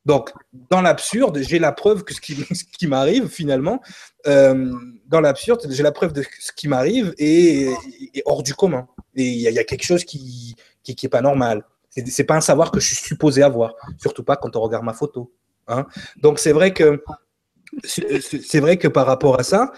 Donc, 0.05 0.33
dans 0.69 0.81
l'absurde, 0.81 1.39
j'ai 1.41 1.59
la 1.59 1.71
preuve 1.71 2.03
que 2.03 2.13
ce 2.13 2.19
qui, 2.19 2.88
m'arrive 2.88 3.29
finalement, 3.29 3.79
euh, 4.27 4.73
dans 5.07 5.21
l'absurde, 5.21 5.65
j'ai 5.69 5.81
la 5.81 5.93
preuve 5.93 6.12
de 6.12 6.25
ce 6.41 6.51
qui 6.51 6.67
m'arrive 6.67 7.15
est, 7.19 7.73
hors 8.25 8.43
du 8.43 8.53
commun. 8.53 8.86
Et 9.15 9.29
il 9.29 9.39
y, 9.39 9.59
a 9.59 9.63
quelque 9.63 9.86
chose 9.86 10.03
qui 10.03 10.57
n'est 10.86 11.09
pas 11.09 11.21
normal. 11.21 11.63
Ce 11.95 12.01
n'est 12.01 12.25
pas 12.25 12.36
un 12.36 12.41
savoir 12.41 12.69
que 12.69 12.81
je 12.81 12.88
suis 12.88 12.97
supposé 12.97 13.43
avoir, 13.43 13.75
surtout 13.97 14.25
pas 14.25 14.36
quand 14.36 14.57
on 14.57 14.59
regarde 14.59 14.83
ma 14.83 14.93
photo. 14.93 15.31
Hein. 15.67 15.86
Donc 16.17 16.39
c'est 16.39 16.52
vrai 16.52 16.73
que 16.73 17.04
c'est 17.86 18.60
vrai 18.60 18.78
que 18.78 18.88
par 18.88 19.06
rapport 19.06 19.39
à 19.39 19.43
ça, 19.43 19.71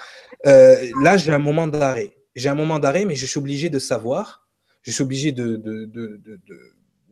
euh, 0.45 0.75
là 1.01 1.17
j'ai 1.17 1.31
un 1.31 1.39
moment 1.39 1.67
d'arrêt. 1.67 2.15
J'ai 2.35 2.49
un 2.49 2.55
moment 2.55 2.79
d'arrêt, 2.79 3.05
mais 3.05 3.15
je 3.15 3.25
suis 3.25 3.39
obligé 3.39 3.69
de 3.69 3.79
savoir, 3.79 4.45
je 4.81 4.91
suis 4.91 5.03
obligé 5.03 5.31
de, 5.31 5.55
de, 5.55 5.85
de, 5.85 6.21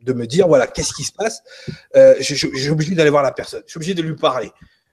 de 0.02 0.12
me 0.12 0.26
dire 0.26 0.46
voilà 0.46 0.66
qu'est-ce 0.66 0.92
qui 0.92 1.04
se 1.04 1.12
passe. 1.12 1.42
Euh, 1.96 2.14
obligé 2.70 2.94
d'aller 2.94 3.10
voir 3.10 3.22
la 3.22 3.32
personne. 3.32 3.62
Je 3.66 3.70
suis 3.70 3.78
obligé 3.78 3.94
de 3.94 4.02
lui 4.02 4.16
parler. 4.16 4.50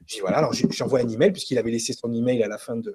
Je 0.07 0.15
dis 0.15 0.21
voilà, 0.21 0.37
alors 0.37 0.53
j'envoie 0.53 0.99
un 0.99 1.09
email 1.09 1.31
puisqu'il 1.31 1.57
avait 1.57 1.71
laissé 1.71 1.93
son 1.93 2.11
email 2.13 2.41
à 2.43 2.47
la 2.47 2.57
fin 2.57 2.75
de, 2.77 2.93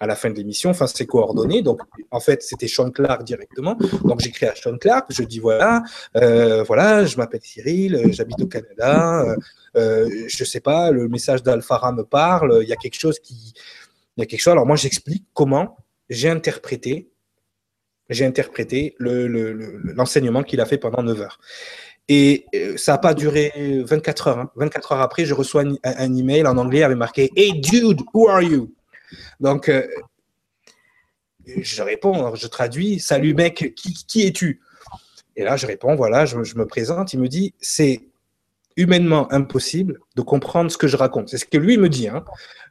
à 0.00 0.06
la 0.06 0.16
fin 0.16 0.30
de 0.30 0.36
l'émission, 0.36 0.70
enfin 0.70 0.86
ses 0.86 1.06
coordonnées. 1.06 1.62
Donc, 1.62 1.80
en 2.10 2.20
fait, 2.20 2.42
c'était 2.42 2.68
Sean 2.68 2.90
Clark 2.90 3.24
directement. 3.24 3.76
Donc, 4.04 4.20
j'écris 4.20 4.46
à 4.46 4.54
Sean 4.54 4.76
Clark, 4.78 5.06
je 5.10 5.22
dis 5.22 5.38
voilà, 5.38 5.82
euh, 6.16 6.62
voilà, 6.64 7.04
je 7.04 7.16
m'appelle 7.16 7.40
Cyril, 7.42 7.94
euh, 7.94 8.12
j'habite 8.12 8.40
au 8.40 8.46
Canada, 8.46 9.36
euh, 9.76 10.24
je 10.28 10.44
sais 10.44 10.60
pas, 10.60 10.90
le 10.90 11.08
message 11.08 11.42
d'Alfara 11.42 11.92
me 11.92 12.04
parle, 12.04 12.60
il 12.62 12.68
y 12.68 12.72
a 12.72 12.76
quelque 12.76 12.98
chose 12.98 13.18
qui, 13.18 13.54
a 14.18 14.26
quelque 14.26 14.40
chose. 14.40 14.52
Alors 14.52 14.66
moi, 14.66 14.76
j'explique 14.76 15.24
comment 15.32 15.76
j'ai 16.08 16.28
interprété, 16.28 17.10
j'ai 18.08 18.24
interprété 18.24 18.94
l'enseignement 18.98 20.40
le, 20.40 20.44
le, 20.44 20.48
qu'il 20.48 20.60
a 20.60 20.66
fait 20.66 20.78
pendant 20.78 21.02
9 21.02 21.20
heures. 21.20 21.38
Et 22.08 22.46
ça 22.76 22.92
n'a 22.92 22.98
pas 22.98 23.14
duré 23.14 23.52
24 23.84 24.28
heures. 24.28 24.38
Hein. 24.38 24.50
24 24.54 24.92
heures 24.92 25.00
après, 25.00 25.24
je 25.24 25.34
reçois 25.34 25.62
un, 25.62 25.74
un, 25.82 26.14
email 26.14 26.46
en 26.46 26.56
anglais 26.56 26.84
avec 26.84 26.96
marqué 26.96 27.32
Hey 27.34 27.60
dude, 27.60 28.00
who 28.14 28.28
are 28.28 28.42
you? 28.42 28.75
Donc, 29.40 29.68
euh, 29.68 29.86
je 31.46 31.82
réponds, 31.82 32.34
je 32.34 32.46
traduis, 32.46 32.98
salut 32.98 33.34
mec, 33.34 33.74
qui, 33.76 34.26
es-tu? 34.26 34.60
Et 35.36 35.44
là, 35.44 35.56
je 35.56 35.66
réponds, 35.66 35.94
voilà, 35.94 36.24
je, 36.24 36.36
me 36.36 36.66
présente, 36.66 37.12
il 37.12 37.20
me 37.20 37.28
dit, 37.28 37.54
c'est 37.60 38.00
humainement 38.76 39.32
impossible 39.32 40.00
de 40.16 40.22
comprendre 40.22 40.70
ce 40.70 40.76
que 40.76 40.86
je 40.86 40.96
raconte. 40.96 41.28
C'est 41.28 41.38
ce 41.38 41.46
que 41.46 41.56
lui 41.56 41.78
me 41.78 41.88
dit. 41.88 42.08
Hein. 42.08 42.24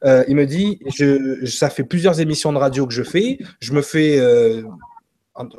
Euh, 0.04 0.24
il 0.28 0.36
me 0.36 0.45
dit, 0.45 0.80
je, 0.95 1.45
ça 1.45 1.69
fait 1.69 1.84
plusieurs 1.84 2.19
émissions 2.19 2.54
de 2.54 2.58
radio 2.58 2.86
que 2.86 2.93
je 2.93 3.04
fais, 3.04 3.39
je 3.60 3.74
me 3.74 3.82
fais 3.82 4.19
euh, 4.19 4.63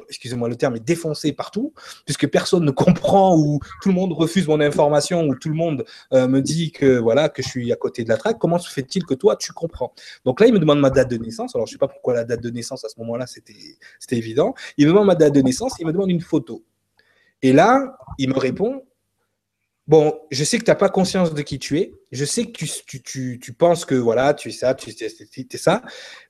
excusez-moi 0.09 0.49
le 0.49 0.57
terme, 0.57 0.77
est 0.77 0.85
défoncé 0.85 1.33
partout, 1.33 1.73
puisque 2.05 2.27
personne 2.29 2.65
ne 2.65 2.71
comprend 2.73 3.37
ou 3.37 3.61
tout 3.83 3.89
le 3.89 3.95
monde 3.95 4.13
refuse 4.13 4.47
mon 4.47 4.61
information 4.61 5.27
ou 5.27 5.35
tout 5.35 5.49
le 5.49 5.55
monde 5.55 5.85
euh, 6.13 6.29
me 6.29 6.41
dit 6.41 6.73
que 6.73 6.99
voilà 6.99 7.29
que 7.29 7.43
je 7.43 7.49
suis 7.49 7.73
à 7.73 7.77
côté 7.77 8.05
de 8.05 8.09
la 8.09 8.17
traque. 8.17 8.39
Comment 8.39 8.59
se 8.59 8.71
fait-il 8.71 9.05
que 9.05 9.15
toi 9.15 9.37
tu 9.37 9.53
comprends? 9.53 9.93
Donc 10.25 10.41
là, 10.41 10.47
il 10.47 10.53
me 10.53 10.59
demande 10.59 10.81
ma 10.81 10.91
date 10.91 11.11
de 11.11 11.17
naissance. 11.17 11.55
Alors 11.55 11.67
je 11.67 11.73
sais 11.73 11.79
pas 11.79 11.89
pourquoi 11.89 12.15
la 12.15 12.25
date 12.25 12.43
de 12.43 12.51
naissance 12.51 12.85
à 12.85 12.89
ce 12.89 12.99
moment-là 13.01 13.27
c'était 13.27 14.17
évident. 14.17 14.55
Il 14.77 14.87
me 14.87 14.93
demande 14.93 15.07
ma 15.07 15.15
date 15.15 15.35
de 15.35 15.43
naissance, 15.43 15.75
il 15.79 15.87
me 15.87 15.93
demande 15.93 16.11
une 16.11 16.21
photo. 16.21 16.65
Et 17.43 17.53
là, 17.53 17.99
il 18.19 18.31
me 18.31 18.39
répond 18.39 18.83
Bon, 19.87 20.19
je 20.33 20.43
sais 20.43 20.59
que 20.59 20.65
tu 20.65 20.71
n'as 20.71 20.77
pas 20.77 20.89
conscience 20.89 21.33
de 21.33 21.41
qui 21.43 21.61
tu 21.61 21.79
es. 21.79 21.93
Je 22.11 22.25
sais 22.25 22.47
que 22.47 22.51
tu, 22.51 22.69
tu, 22.87 23.03
tu, 23.03 23.39
tu 23.41 23.53
penses 23.53 23.85
que 23.85 23.95
voilà, 23.95 24.35
tu 24.35 24.49
es 24.49 24.53
ça, 24.53 24.75
tu 24.75 24.91
es 24.91 25.57
ça. 25.57 25.83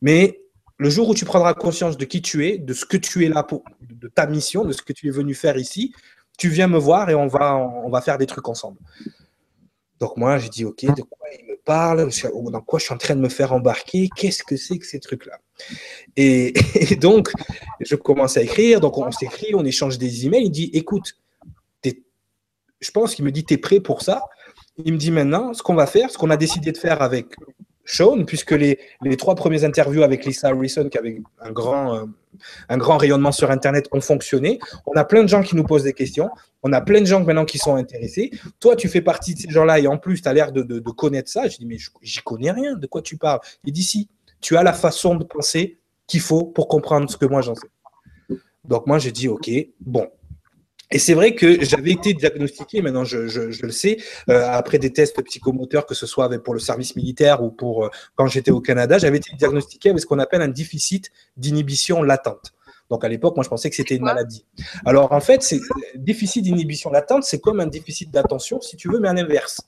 Mais 0.03 0.43
le 0.79 0.91
jour 0.91 1.09
où 1.09 1.15
tu 1.15 1.25
prendras 1.25 1.55
conscience 1.55 1.97
de 1.97 2.05
qui 2.05 2.23
tu 2.23 2.47
es, 2.47 2.59
de 2.59 2.75
ce 2.75 2.85
que 2.85 2.97
tu 2.97 3.25
es 3.25 3.29
là 3.29 3.43
pour, 3.43 3.65
de 3.81 4.09
ta 4.09 4.27
mission, 4.27 4.65
de 4.65 4.73
ce 4.73 4.83
que 4.83 4.93
tu 4.93 5.09
es 5.09 5.11
venu 5.11 5.35
faire 5.35 5.57
ici, 5.57 5.95
tu 6.39 6.49
viens 6.49 6.69
me 6.69 6.79
voir 6.79 7.09
et 7.09 7.15
on 7.15 7.27
va, 7.27 7.57
on 7.57 7.89
va 7.89 8.01
faire 8.01 8.19
des 8.19 8.27
trucs 8.27 8.49
ensemble. 8.49 8.79
Donc 10.01 10.17
moi, 10.17 10.39
j'ai 10.39 10.51
dit, 10.51 10.65
OK, 10.65 10.85
de 10.85 11.03
quoi 11.03 11.29
il 11.39 11.47
me 11.47 11.57
parle? 11.57 12.11
Dans 12.51 12.61
quoi 12.61 12.79
je 12.79 12.85
suis 12.85 12.95
en 12.95 12.99
train 12.99 13.17
de 13.17 13.21
me 13.21 13.31
faire 13.31 13.53
embarquer? 13.55 14.11
Qu'est-ce 14.15 14.43
que 14.43 14.57
c'est 14.57 14.79
que 14.79 14.87
ces 14.87 15.01
trucs-là? 15.01 15.39
Et, 16.17 16.53
donc, 17.01 17.33
je 17.81 17.97
commence 17.97 18.37
à 18.37 18.43
écrire. 18.43 18.81
Donc 18.81 18.99
on 18.99 19.11
s'écrit, 19.11 19.55
on 19.55 19.65
échange 19.65 19.97
des 19.97 20.27
emails. 20.27 20.45
Il 20.45 20.51
dit, 20.51 20.71
écoute, 20.75 21.15
je 22.81 22.91
pense 22.91 23.15
qu'il 23.15 23.25
me 23.25 23.33
dit, 23.33 23.45
tu 23.45 23.55
es 23.55 23.59
prêt 23.59 23.81
pour 23.81 24.03
ça? 24.03 24.23
Il 24.85 24.93
me 24.93 24.99
dit 24.99 25.11
maintenant, 25.11 25.55
ce 25.55 25.63
qu'on 25.63 25.75
va 25.75 25.87
faire, 25.87 26.11
ce 26.11 26.19
qu'on 26.19 26.29
a 26.29 26.37
décidé 26.37 26.73
de 26.73 26.77
faire 26.77 27.01
avec 27.01 27.35
Sean, 27.87 28.25
puisque 28.25 28.51
les, 28.51 28.79
les, 29.03 29.17
trois 29.17 29.35
premières 29.35 29.65
interviews 29.65 30.03
avec 30.03 30.25
Lisa 30.25 30.49
Harrison, 30.49 30.89
qui 30.89 30.99
avait 30.99 31.23
un 31.41 31.53
grand, 31.53 31.95
euh, 31.95 32.05
un 32.69 32.77
grand 32.77 32.97
rayonnement 32.97 33.33
sur 33.33 33.51
Internet, 33.51 33.89
ont 33.93 34.01
fonctionné. 34.01 34.59
On 34.87 34.93
a 34.95 35.05
plein 35.05 35.23
de 35.23 35.29
gens 35.29 35.43
qui 35.43 35.57
nous 35.57 35.65
posent 35.65 35.85
des 35.85 35.93
questions. 35.93 36.29
On 36.63 36.73
a 36.73 36.81
plein 36.81 37.01
de 37.01 37.07
gens 37.07 37.23
maintenant 37.23 37.45
qui 37.45 37.59
sont 37.59 37.77
intéressés. 37.77 38.31
Toi, 38.59 38.77
tu 38.77 38.89
fais 38.89 39.01
partie 39.01 39.35
de 39.35 39.41
ces 39.41 39.51
gens-là 39.51 39.79
et 39.79 39.87
en 39.87 39.99
plus, 39.99 40.21
tu 40.21 40.29
as 40.29 40.33
l'air 40.33 40.53
de, 40.53 40.79
connaître 40.91 41.31
ça. 41.31 41.49
Je 41.49 41.59
dis, 41.59 41.67
mais 41.67 41.79
j'y 42.03 42.21
connais 42.23 42.51
rien. 42.51 42.75
De 42.75 42.87
quoi 42.87 43.03
tu 43.03 43.17
parles? 43.17 43.41
Il 43.65 43.73
dit, 43.73 43.85
si, 43.85 44.09
tu 44.41 44.57
as 44.57 44.63
la 44.63 44.73
façon 44.73 45.15
de 45.15 45.25
penser 45.25 45.79
qu'il 46.07 46.21
faut 46.21 46.45
pour 46.45 46.69
comprendre 46.69 47.09
ce 47.09 47.17
que 47.17 47.27
moi 47.27 47.41
j'en 47.41 47.55
sais. 47.55 47.69
Donc, 48.65 48.87
moi, 48.87 48.99
j'ai 48.99 49.13
dit, 49.13 49.29
OK, 49.29 49.49
bon, 49.81 50.09
et 50.91 50.99
c'est 50.99 51.15
vrai 51.15 51.35
que 51.35 51.65
j'avais 51.65 51.91
été 51.93 52.15
diagnostiqué, 52.15 52.81
maintenant 52.81 53.05
je, 53.05 53.27
je, 53.27 53.51
je 53.51 53.63
le 53.67 53.73
sais, 53.73 53.99
euh, 54.31 54.49
après 54.51 54.79
des 54.79 54.93
tests 54.93 55.21
psychomoteurs, 55.23 55.85
que 55.85 55.95
ce 55.95 56.07
soit 56.07 56.25
avec, 56.25 56.43
pour 56.43 56.55
le 56.55 56.61
service 56.61 56.95
militaire 56.95 57.43
ou 57.43 57.51
pour 57.51 57.87
euh, 57.87 57.91
quand 58.15 58.27
j'étais 58.29 58.53
au 58.53 58.61
Canada, 58.61 58.99
j'avais 58.99 59.17
été 59.17 59.35
diagnostiqué 59.37 59.91
avec 59.91 60.01
ce 60.01 60.07
qu'on 60.07 60.21
appelle 60.21 60.43
un 60.43 60.49
déficit 60.49 61.11
d'inhibition 61.37 62.03
latente. 62.03 62.53
Donc 62.89 63.05
à 63.05 63.09
l'époque, 63.09 63.35
moi 63.35 63.43
je 63.43 63.49
pensais 63.49 63.69
que 63.69 63.75
c'était 63.75 63.97
une 63.97 64.05
maladie. 64.05 64.45
Alors 64.85 65.11
en 65.11 65.21
fait, 65.21 65.43
c'est 65.43 65.61
déficit 65.97 66.45
d'inhibition 66.45 66.91
latente, 66.91 67.25
c'est 67.25 67.41
comme 67.41 67.59
un 67.59 67.67
déficit 67.67 68.13
d'attention, 68.13 68.61
si 68.61 68.77
tu 68.77 68.89
veux, 68.89 69.01
mais 69.01 69.09
à 69.09 69.13
l'inverse. 69.13 69.61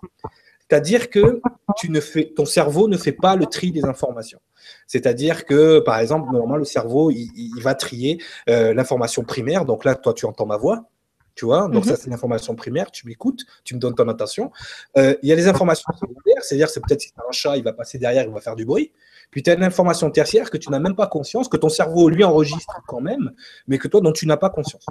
C'est-à-dire 0.71 1.11
que 1.11 1.41
tu 1.79 1.91
ne 1.91 1.99
fais, 1.99 2.27
ton 2.37 2.45
cerveau 2.45 2.89
ne 2.89 2.97
fait 2.97 3.13
pas 3.13 3.35
le 3.35 3.47
tri 3.47 3.73
des 3.73 3.85
informations. 3.87 4.39
C'est-à-dire 4.87 5.47
que, 5.47 5.81
par 5.81 5.99
exemple, 5.99 6.31
normalement, 6.31 6.59
le 6.59 6.67
cerveau, 6.67 7.11
il, 7.11 7.31
il 7.35 7.63
va 7.63 7.75
trier 7.75 8.23
euh, 8.51 8.75
l'information 8.75 9.25
primaire. 9.25 9.65
Donc 9.65 9.85
là, 9.85 9.95
toi, 9.95 10.13
tu 10.13 10.27
entends 10.27 10.45
ma 10.45 10.59
voix 10.59 10.91
tu 11.39 11.45
vois. 11.45 11.69
Donc, 11.69 11.85
ça, 11.85 11.93
mhm. 11.93 11.99
c'est 12.01 12.11
l'information 12.11 12.57
primaire. 12.57 12.91
Tu 12.91 13.07
m'écoutes, 13.07 13.45
tu 13.63 13.77
me 13.77 13.79
donnes 13.79 13.95
ton 13.95 14.09
attention. 14.09 14.51
Euh, 14.97 15.15
il 15.23 15.29
y 15.29 15.33
a 15.33 15.37
les 15.37 15.47
informations 15.47 15.93
secondaires, 15.95 16.43
c'est-à-dire, 16.43 16.69
c'est 16.69 16.81
peut-être 16.81 17.01
si 17.01 17.13
tu 17.13 17.21
as 17.21 17.29
un 17.29 17.33
chat, 17.33 17.57
il 17.57 17.63
va 17.63 17.73
passer 17.73 17.97
derrière, 17.97 18.25
il 18.25 18.33
va 18.33 18.41
faire 18.41 18.57
du 18.57 18.65
bruit. 18.65 18.91
Puis 19.31 19.45
tu 19.45 19.51
as 19.51 19.55
une 19.55 19.63
information 19.63 20.11
tertiaire 20.11 20.51
que 20.51 20.57
tu 20.57 20.69
n'as 20.71 20.81
même 20.81 20.97
pas 20.97 21.07
conscience, 21.07 21.49
que 21.49 21.57
ton 21.57 21.69
cerveau, 21.69 22.09
lui, 22.09 22.25
enregistre 22.25 22.81
quand 22.89 23.01
même, 23.01 23.31
mais 23.69 23.79
que 23.79 23.87
toi, 23.87 24.01
dont 24.01 24.11
tu 24.11 24.27
n'as 24.27 24.37
pas 24.37 24.51
conscience 24.51 24.85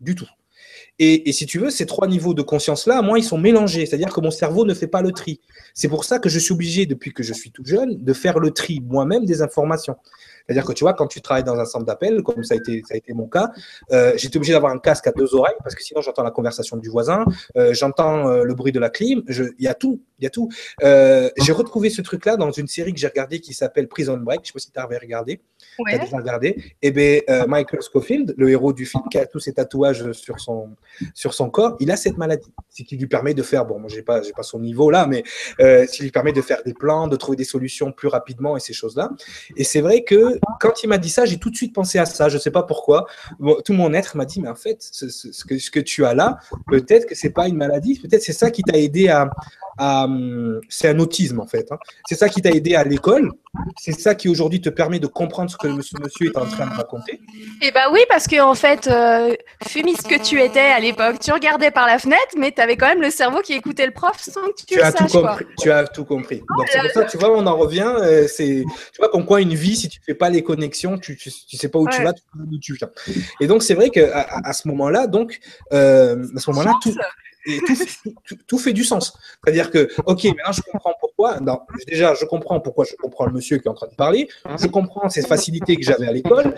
du 0.00 0.16
tout. 0.16 0.28
Et, 0.98 1.28
et, 1.28 1.32
si 1.32 1.46
tu 1.46 1.60
veux, 1.60 1.70
ces 1.70 1.86
trois 1.86 2.08
niveaux 2.08 2.34
de 2.34 2.42
conscience-là, 2.42 3.00
moi, 3.00 3.18
ils 3.18 3.24
sont 3.24 3.38
mélangés. 3.38 3.86
C'est-à-dire 3.86 4.12
que 4.12 4.20
mon 4.20 4.32
cerveau 4.32 4.64
ne 4.64 4.74
fait 4.74 4.88
pas 4.88 5.02
le 5.02 5.12
tri. 5.12 5.40
C'est 5.72 5.88
pour 5.88 6.04
ça 6.04 6.18
que 6.18 6.28
je 6.28 6.38
suis 6.38 6.52
obligé, 6.52 6.84
depuis 6.84 7.12
que 7.12 7.22
je 7.22 7.32
suis 7.32 7.52
tout 7.52 7.64
jeune, 7.64 8.02
de 8.02 8.12
faire 8.12 8.40
le 8.40 8.50
tri 8.50 8.80
moi-même 8.84 9.24
des 9.24 9.40
informations. 9.40 9.96
C'est-à-dire 10.46 10.64
que 10.64 10.72
tu 10.72 10.84
vois, 10.84 10.94
quand 10.94 11.06
tu 11.06 11.20
travailles 11.20 11.44
dans 11.44 11.58
un 11.58 11.64
centre 11.64 11.84
d'appel, 11.84 12.22
comme 12.22 12.44
ça 12.44 12.54
a 12.54 12.56
été, 12.56 12.82
ça 12.86 12.94
a 12.94 12.96
été 12.96 13.12
mon 13.12 13.26
cas, 13.26 13.50
euh, 13.92 14.12
j'étais 14.16 14.36
obligé 14.36 14.52
d'avoir 14.52 14.72
un 14.72 14.78
casque 14.78 15.06
à 15.06 15.12
deux 15.12 15.34
oreilles 15.34 15.54
parce 15.62 15.74
que 15.74 15.82
sinon 15.82 16.00
j'entends 16.00 16.22
la 16.22 16.30
conversation 16.30 16.76
du 16.76 16.88
voisin, 16.88 17.24
euh, 17.56 17.74
j'entends 17.74 18.28
euh, 18.28 18.44
le 18.44 18.54
bruit 18.54 18.72
de 18.72 18.80
la 18.80 18.90
clim, 18.90 19.22
il 19.28 19.52
y 19.58 19.68
a 19.68 19.74
tout, 19.74 20.02
il 20.18 20.24
y 20.24 20.26
a 20.26 20.30
tout. 20.30 20.48
j'ai 20.80 21.52
retrouvé 21.52 21.90
ce 21.90 22.02
truc-là 22.02 22.36
dans 22.36 22.50
une 22.50 22.68
série 22.68 22.92
que 22.92 22.98
j'ai 22.98 23.08
regardée 23.08 23.40
qui 23.40 23.54
s'appelle 23.54 23.88
Prison 23.88 24.16
Break. 24.16 24.40
Je 24.42 24.48
sais 24.48 24.52
pas 24.52 24.58
si 24.58 24.70
tu 24.70 24.78
avais 24.78 24.98
regardé. 24.98 25.40
Ouais. 25.78 25.98
déjà 25.98 26.16
regardé. 26.16 26.48
Et 26.82 26.88
eh 26.88 26.90
bien, 26.90 27.46
Michael 27.46 27.82
Scofield, 27.82 28.34
le 28.36 28.50
héros 28.50 28.72
du 28.72 28.84
film, 28.84 29.04
qui 29.10 29.18
a 29.18 29.26
tous 29.26 29.40
ses 29.40 29.54
tatouages 29.54 30.12
sur 30.12 30.40
son, 30.40 30.70
sur 31.14 31.34
son 31.34 31.50
corps, 31.50 31.76
il 31.80 31.90
a 31.90 31.96
cette 31.96 32.18
maladie. 32.18 32.52
Ce 32.68 32.82
qui 32.82 32.96
lui 32.96 33.06
permet 33.06 33.34
de 33.34 33.42
faire, 33.42 33.64
bon, 33.64 33.78
moi, 33.78 33.88
j'ai 33.88 34.02
pas, 34.02 34.22
j'ai 34.22 34.32
pas 34.32 34.42
son 34.42 34.60
niveau 34.60 34.90
là, 34.90 35.06
mais 35.06 35.22
ce 35.58 35.90
qui 35.90 36.02
lui 36.02 36.10
permet 36.10 36.32
de 36.32 36.42
faire 36.42 36.62
des 36.64 36.74
plans, 36.74 37.08
de 37.08 37.16
trouver 37.16 37.36
des 37.36 37.44
solutions 37.44 37.92
plus 37.92 38.08
rapidement 38.08 38.56
et 38.56 38.60
ces 38.60 38.72
choses-là. 38.72 39.10
Et 39.56 39.64
c'est 39.64 39.80
vrai 39.80 40.02
que 40.02 40.31
quand 40.60 40.82
il 40.82 40.88
m'a 40.88 40.98
dit 40.98 41.10
ça, 41.10 41.24
j'ai 41.24 41.38
tout 41.38 41.50
de 41.50 41.56
suite 41.56 41.74
pensé 41.74 41.98
à 41.98 42.06
ça. 42.06 42.28
Je 42.28 42.38
sais 42.38 42.50
pas 42.50 42.62
pourquoi. 42.62 43.06
tout 43.64 43.72
mon 43.72 43.92
être 43.92 44.16
m'a 44.16 44.24
dit, 44.24 44.40
mais 44.40 44.48
en 44.48 44.54
fait, 44.54 44.78
ce, 44.80 45.08
ce, 45.08 45.44
que, 45.44 45.58
ce 45.58 45.70
que 45.70 45.80
tu 45.80 46.04
as 46.04 46.14
là, 46.14 46.38
peut-être 46.68 47.06
que 47.06 47.14
c'est 47.14 47.30
pas 47.30 47.48
une 47.48 47.56
maladie, 47.56 47.98
peut-être 47.98 48.22
c'est 48.22 48.32
ça 48.32 48.50
qui 48.50 48.62
t'a 48.62 48.78
aidé 48.78 49.08
à, 49.08 49.30
c'est 50.68 50.88
un 50.88 50.98
autisme 50.98 51.40
en 51.40 51.46
fait. 51.46 51.70
Hein. 51.70 51.78
C'est 52.06 52.14
ça 52.14 52.28
qui 52.28 52.42
t'a 52.42 52.50
aidé 52.50 52.74
à 52.74 52.84
l'école. 52.84 53.30
C'est 53.78 53.92
ça 53.92 54.14
qui 54.14 54.28
aujourd'hui 54.28 54.60
te 54.62 54.70
permet 54.70 54.98
de 54.98 55.06
comprendre 55.06 55.50
ce 55.50 55.56
que 55.58 55.68
monsieur, 55.68 55.98
monsieur 56.02 56.28
est 56.28 56.38
en 56.38 56.46
train 56.46 56.66
de 56.66 56.74
raconter. 56.74 57.20
Eh 57.60 57.70
ben 57.70 57.82
oui, 57.92 58.00
parce 58.08 58.26
que 58.26 58.40
en 58.40 58.54
fait, 58.54 58.86
euh, 58.86 59.34
fumiste 59.66 60.08
que 60.08 60.22
tu 60.22 60.40
étais 60.40 60.60
à 60.60 60.80
l'époque, 60.80 61.18
tu 61.20 61.32
regardais 61.32 61.70
par 61.70 61.86
la 61.86 61.98
fenêtre, 61.98 62.34
mais 62.38 62.52
tu 62.52 62.62
avais 62.62 62.76
quand 62.76 62.86
même 62.86 63.02
le 63.02 63.10
cerveau 63.10 63.40
qui 63.40 63.52
écoutait 63.52 63.84
le 63.84 63.92
prof 63.92 64.16
sans 64.18 64.40
que 64.40 64.64
tu, 64.66 64.74
tu 64.74 64.80
as 64.80 64.92
Tout 64.92 65.06
compris. 65.06 65.44
Tu 65.58 65.70
as 65.70 65.86
tout 65.86 66.04
compris. 66.04 66.38
Donc 66.38 66.66
c'est 66.70 66.80
pour 66.80 66.90
ça, 66.90 67.04
tu 67.04 67.18
vois, 67.18 67.30
on 67.36 67.46
en 67.46 67.56
revient. 67.56 67.92
Euh, 67.98 68.26
c'est, 68.26 68.64
tu 68.92 68.98
vois, 68.98 69.10
comme 69.10 69.26
quoi 69.26 69.40
une 69.42 69.54
vie, 69.54 69.76
si 69.76 69.88
tu 69.88 70.00
fais 70.04 70.14
pas 70.14 70.21
les 70.30 70.42
connexions, 70.42 70.98
tu, 70.98 71.16
tu, 71.16 71.30
sais 71.30 71.68
pas 71.68 71.78
où 71.78 71.88
tu 71.88 72.02
vas, 72.02 72.12
tu 72.12 72.22
sais 72.22 72.38
où 72.38 72.58
tu 72.58 72.74
viens. 72.74 72.90
Et 73.40 73.46
donc 73.46 73.62
c'est 73.62 73.74
vrai 73.74 73.90
que 73.90 74.00
à, 74.12 74.52
ce 74.52 74.68
moment-là, 74.68 75.06
donc 75.06 75.40
euh, 75.72 76.26
à 76.36 76.40
ce 76.40 76.50
moment-là, 76.50 76.72
tout 76.82 76.94
et 77.46 77.60
tout, 78.46 78.58
fait 78.58 78.72
du 78.72 78.84
sens. 78.84 79.18
C'est-à-dire 79.42 79.70
que, 79.70 79.88
ok, 80.06 80.24
maintenant 80.24 80.52
je 80.52 80.62
comprends 80.62 80.94
pourquoi. 81.00 81.38
déjà, 81.86 82.14
je 82.14 82.24
comprends 82.24 82.60
pourquoi 82.60 82.84
je 82.84 82.94
comprends 82.94 83.26
le 83.26 83.32
monsieur 83.32 83.58
qui 83.58 83.66
est 83.66 83.70
en 83.70 83.74
train 83.74 83.88
de 83.88 83.94
parler. 83.94 84.28
Je 84.60 84.66
comprends 84.66 85.08
ces 85.08 85.22
facilités 85.22 85.76
que 85.76 85.82
j'avais 85.82 86.06
à 86.06 86.12
l'école, 86.12 86.54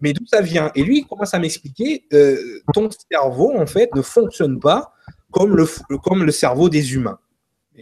mais 0.00 0.12
d'où 0.12 0.24
ça 0.26 0.40
vient? 0.40 0.70
Et 0.74 0.82
lui, 0.82 0.98
il 0.98 1.06
commence 1.06 1.34
à 1.34 1.38
m'expliquer 1.38 2.04
euh, 2.12 2.62
ton 2.72 2.88
cerveau, 3.10 3.52
en 3.56 3.66
fait, 3.66 3.94
ne 3.94 4.02
fonctionne 4.02 4.60
pas 4.60 4.92
comme 5.30 5.56
le, 5.56 5.66
comme 5.98 6.24
le 6.24 6.32
cerveau 6.32 6.68
des 6.68 6.94
humains. 6.94 7.18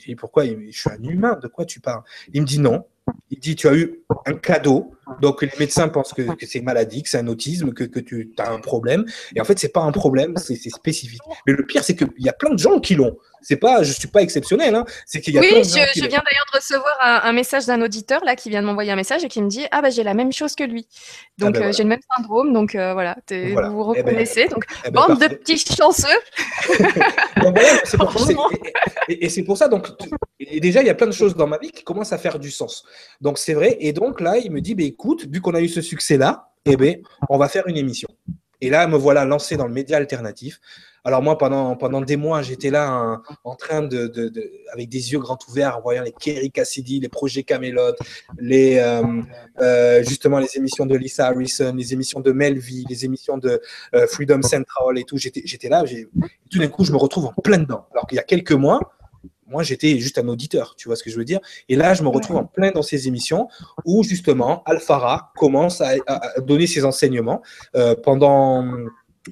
Et 0.07 0.17
pourquoi? 0.17 0.45
Je 0.45 0.71
suis 0.71 0.91
un 0.91 1.03
humain, 1.03 1.39
de 1.41 1.49
quoi 1.49 1.65
tu 1.65 1.81
parles? 1.81 2.03
Il 2.33 2.43
me 2.43 2.47
dit 2.47 2.59
non. 2.59 2.85
Il 3.31 3.39
dit 3.39 3.55
tu 3.55 3.69
as 3.69 3.75
eu 3.75 4.03
un 4.27 4.35
cadeau, 4.35 4.95
donc 5.21 5.43
les 5.43 5.51
médecins 5.59 5.89
pensent 5.89 6.13
que, 6.13 6.23
c'est 6.41 6.59
une 6.59 6.65
maladie, 6.65 7.03
que 7.03 7.09
c'est 7.09 7.19
un 7.19 7.29
autisme, 7.29 7.73
que, 7.73 7.85
tu 7.85 8.33
as 8.39 8.51
un 8.51 8.61
problème. 8.61 9.05
Et 9.35 9.41
en 9.41 9.45
fait, 9.45 9.59
c'est 9.59 9.73
pas 9.73 9.83
un 9.83 9.93
problème, 9.93 10.37
c'est 10.37 10.57
spécifique. 10.57 11.23
Mais 11.47 11.53
le 11.53 11.65
pire, 11.65 11.85
c'est 11.85 11.97
qu'il 11.97 12.09
y 12.19 12.29
a 12.29 12.33
plein 12.33 12.51
de 12.51 12.59
gens 12.59 12.81
qui 12.81 12.95
l'ont. 12.95 13.17
C'est 13.43 13.57
pas, 13.57 13.85
je 13.85 13.93
suis 13.93 14.09
pas 14.09 14.23
exceptionnel. 14.23 14.75
Hein. 14.75 14.85
C'est 15.07 15.21
qu'il 15.21 15.35
y 15.35 15.39
a 15.39 15.41
oui, 15.41 15.51
plein 15.51 15.61
de 15.61 15.65
je, 15.65 15.71
je 15.71 16.01
viens 16.01 16.23
d'ailleurs 16.25 16.47
de 16.53 16.57
recevoir 16.57 16.97
un, 17.01 17.33
message 17.33 17.67
d'un 17.67 17.81
auditeur 17.81 18.25
là 18.25 18.35
qui 18.35 18.51
vient 18.51 18.61
de 18.61 18.67
m'envoyer 18.67 18.91
un 18.91 18.97
message 18.97 19.23
et 19.23 19.29
qui 19.29 19.41
me 19.41 19.49
dit 19.49 19.67
ah 19.71 19.83
bah 19.83 19.91
j'ai 19.91 20.03
la 20.03 20.15
même 20.15 20.33
chose 20.33 20.57
que 20.57 20.65
lui. 20.65 20.89
Donc 21.39 21.55
ah, 21.55 21.61
ben 21.61 21.69
euh, 21.69 21.73
j'ai 21.73 21.85
le 21.85 21.89
même 21.91 22.01
syndrome. 22.17 22.53
Donc 22.53 22.75
euh, 22.75 22.93
voilà, 22.93 23.17
vous 23.31 23.37
vous 23.37 23.45
eh 23.45 23.55
ben, 23.55 23.69
reconnaissez. 23.69 24.49
donc 24.49 24.65
eh 24.85 24.91
ben, 24.91 25.07
bande 25.07 25.21
de 25.21 25.29
petits 25.29 25.59
chanceux. 25.59 26.09
et, 29.09 29.29
c'est 29.29 29.45
pour 29.45 29.57
ça 29.57 29.69
donc 29.69 29.87
et 30.41 30.59
déjà 30.59 30.81
il 30.81 30.87
y 30.87 30.91
a 30.91 30.95
plein 30.95 31.07
de 31.07 31.13
choses 31.13 31.37
dans 31.37 31.47
ma 31.47 31.59
vie 31.59 31.71
qui 31.71 31.85
commencent 31.85 32.13
à 32.13 32.19
faire 32.19 32.41
du 32.41 32.51
sens. 32.51 32.85
Donc 33.21 33.39
c'est 33.39 33.55
vrai. 33.55 33.77
Et 33.79 33.93
donc 33.93 34.21
là 34.21 34.39
il 34.39 34.51
me 34.51 34.61
dit 34.61 34.75
bah, 34.75 34.83
écoute 34.97 35.27
vu 35.31 35.43
qu'on 35.43 35.55
a 35.55 35.61
eu 35.61 35.69
ce 35.69 35.83
succès 35.83 36.17
là, 36.17 36.53
eh 36.65 36.77
ben 36.77 36.97
on 37.29 37.37
va 37.37 37.49
faire 37.49 37.67
une 37.69 37.77
émission. 37.77 38.09
Et 38.63 38.71
là, 38.71 38.87
me 38.87 38.97
voilà 38.97 39.27
lancé 39.27 39.59
dans 39.59 39.67
le 39.67 39.75
média 39.75 39.99
alternatif. 39.99 40.59
Alors 41.05 41.23
moi, 41.23 41.37
pendant, 41.39 41.77
pendant 41.77 42.01
des 42.01 42.17
mois, 42.17 42.41
j'étais 42.43 42.71
là 42.71 43.21
en, 43.45 43.55
train 43.55 43.83
de, 43.83 44.11
avec 44.73 44.89
des 44.89 45.13
yeux 45.13 45.21
grands 45.21 45.39
ouverts, 45.49 45.77
en 45.77 45.83
voyant 45.83 46.03
les 46.03 46.11
Kerry 46.11 46.51
Cassidy, 46.51 46.99
les 46.99 47.09
projets 47.09 47.45
Camelot, 47.45 47.95
les, 48.39 48.79
euh, 48.79 49.03
euh, 49.61 50.03
justement 50.03 50.41
les 50.41 50.57
émissions 50.57 50.87
de 50.87 50.97
Lisa 50.97 51.27
Harrison, 51.29 51.75
les 51.77 51.93
émissions 51.93 52.21
de 52.21 52.33
Melville, 52.33 52.87
les 52.89 53.05
émissions 53.05 53.39
de 53.39 53.61
euh, 53.95 54.07
Freedom 54.09 54.43
Central 54.43 54.99
et 54.99 55.05
tout. 55.05 55.19
J'étais 55.19 55.69
là, 55.69 55.85
tout 56.51 56.59
d'un 56.59 56.69
coup, 56.69 56.85
je 56.85 56.91
me 56.91 56.97
retrouve 56.97 57.27
en 57.27 57.41
plein 57.41 57.59
dedans. 57.59 57.87
Alors 57.93 58.07
qu'il 58.07 58.17
y 58.17 58.21
a 58.21 58.25
quelques 58.25 58.53
mois, 58.53 58.96
moi, 59.49 59.63
j'étais 59.63 59.99
juste 59.99 60.19
un 60.19 60.29
auditeur, 60.29 60.75
tu 60.77 60.89
vois 60.89 60.97
ce 60.97 61.03
que 61.03 61.11
je 61.11 61.17
veux 61.17 61.25
dire? 61.25 61.41
Et 61.69 61.77
là, 61.77 61.95
je 61.95 62.03
me 62.03 62.09
retrouve 62.09 62.37
en 62.37 62.45
plein 62.45 62.71
dans 62.71 62.83
ces 62.83 63.09
émissions 63.09 63.49
où, 63.85 64.03
justement, 64.03 64.63
Alphara 64.65 65.33
commence 65.37 65.81
à, 65.81 65.95
donner 66.41 66.67
ses 66.67 66.85
enseignements 66.85 67.43
pendant... 68.03 68.65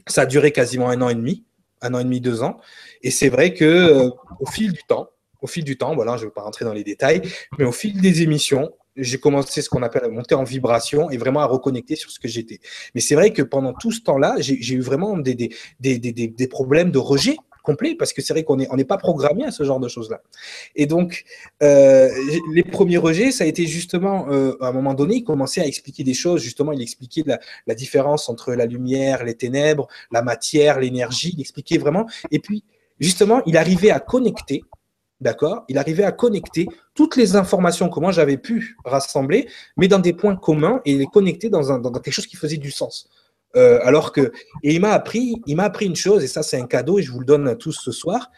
Ça 0.07 0.23
a 0.23 0.27
duré 0.27 0.53
quasiment 0.53 0.89
un 0.89 1.01
an 1.03 1.09
et 1.09 1.15
demi 1.15 1.45
un 1.85 1.95
an 1.95 1.99
et 2.01 2.05
demi, 2.05 2.21
deux 2.21 2.43
ans. 2.43 2.57
Et 3.03 3.11
c'est 3.11 3.29
vrai 3.29 3.55
que 3.55 3.65
euh, 3.65 4.11
au 4.41 4.47
fil 4.47 4.73
du 4.73 4.83
temps, 4.85 5.09
au 5.41 5.47
fil 5.47 5.65
du 5.65 5.77
temps, 5.77 5.95
voilà, 5.95 6.17
je 6.17 6.23
ne 6.23 6.29
vais 6.29 6.33
pas 6.33 6.43
rentrer 6.43 6.65
dans 6.65 6.73
les 6.73 6.85
détails, 6.85 7.23
mais 7.59 7.65
au 7.65 7.73
fil 7.73 8.01
des 8.01 8.23
émissions, 8.23 8.71
j'ai 8.97 9.19
commencé 9.19 9.61
ce 9.61 9.69
qu'on 9.69 9.83
appelle 9.83 10.05
à 10.05 10.09
monter 10.09 10.35
en 10.35 10.45
vibration 10.45 11.11
et 11.11 11.17
vraiment 11.17 11.41
à 11.41 11.47
reconnecter 11.47 11.97
sur 11.97 12.11
ce 12.11 12.19
que 12.19 12.29
j'étais. 12.29 12.61
Mais 12.95 13.01
c'est 13.01 13.15
vrai 13.15 13.33
que 13.33 13.43
pendant 13.43 13.75
tout 13.75 13.93
ce 13.93 14.01
temps-là, 14.03 14.37
j'ai 14.39 14.75
eu 14.75 14.81
vraiment 14.81 15.19
des, 15.19 15.35
des, 15.35 15.51
des, 15.81 15.99
des, 15.99 16.49
problèmes 16.49 16.91
de 16.91 16.99
rejet 16.99 17.37
complet 17.65 17.97
parce 17.97 18.13
que 18.13 18.23
c'est 18.23 18.33
vrai 18.33 18.45
qu'on 18.45 18.57
n'est 18.57 18.69
on 18.71 18.77
pas 18.85 18.99
programmé 18.99 19.45
à 19.45 19.51
ce 19.51 19.65
genre 19.65 19.81
de 19.81 19.89
choses-là. 19.89 20.21
Et 20.77 20.87
donc, 20.87 21.25
euh, 21.63 22.09
les 22.53 22.63
premiers 22.63 22.99
rejets, 22.99 23.33
ça 23.33 23.45
a 23.45 23.47
été 23.49 23.67
justement, 23.67 24.29
euh, 24.31 24.57
à 24.61 24.69
un 24.69 24.73
moment 24.73 24.95
donné, 24.95 25.17
il 25.17 25.25
commençait 25.25 25.63
à 25.63 25.67
expliquer 25.67 26.05
des 26.05 26.15
choses. 26.15 26.43
Justement, 26.43 26.71
il 26.73 26.83
expliquait 26.83 27.25
la, 27.27 27.41
la 27.67 27.75
différence 27.75 28.29
entre 28.29 28.53
la 28.53 28.67
lumière, 28.67 29.25
les 29.25 29.35
ténèbres, 29.35 29.89
la 30.13 30.23
matière, 30.23 30.79
l'énergie. 30.79 31.33
Il 31.37 31.41
expliquait 31.41 31.79
vraiment. 31.79 32.07
Et 32.31 32.39
puis, 32.39 32.63
justement, 33.01 33.43
il 33.47 33.57
arrivait 33.57 33.91
à 33.91 33.99
connecter 33.99 34.63
D'accord? 35.21 35.65
Il 35.69 35.79
arrivait 35.79 36.05
à 36.05 36.13
connecter 36.13 36.67
toutes 36.95 37.17
les 37.17 37.35
informations 37.37 37.89
que 37.89 37.99
moi 38.01 38.13
j'avais 38.13 38.37
pu 38.37 38.77
rassembler, 38.85 39.49
mais 39.77 39.89
dans 39.89 40.01
des 40.01 40.13
points 40.13 40.37
communs 40.37 40.83
et 40.85 40.99
les 40.99 41.07
connecter 41.07 41.49
dans, 41.49 41.73
un, 41.73 41.79
dans 41.79 41.93
quelque 41.93 42.13
chose 42.13 42.27
qui 42.27 42.37
faisait 42.37 42.59
du 42.59 42.71
sens. 42.71 43.09
Euh, 43.57 43.79
alors 43.83 44.13
que, 44.13 44.33
et 44.63 44.75
il 44.75 44.81
m'a 44.81 44.93
appris, 44.93 45.41
une 45.81 45.97
chose, 45.97 46.25
et 46.25 46.27
ça 46.27 46.43
c'est 46.43 46.61
un 46.61 46.67
cadeau, 46.67 46.99
et 46.99 47.03
je 47.03 47.13
vous 47.13 47.21
le 47.21 47.27
donne 47.27 47.49
à 47.49 47.55
tous 47.55 47.73
ce 47.73 47.93
soir. 47.93 48.31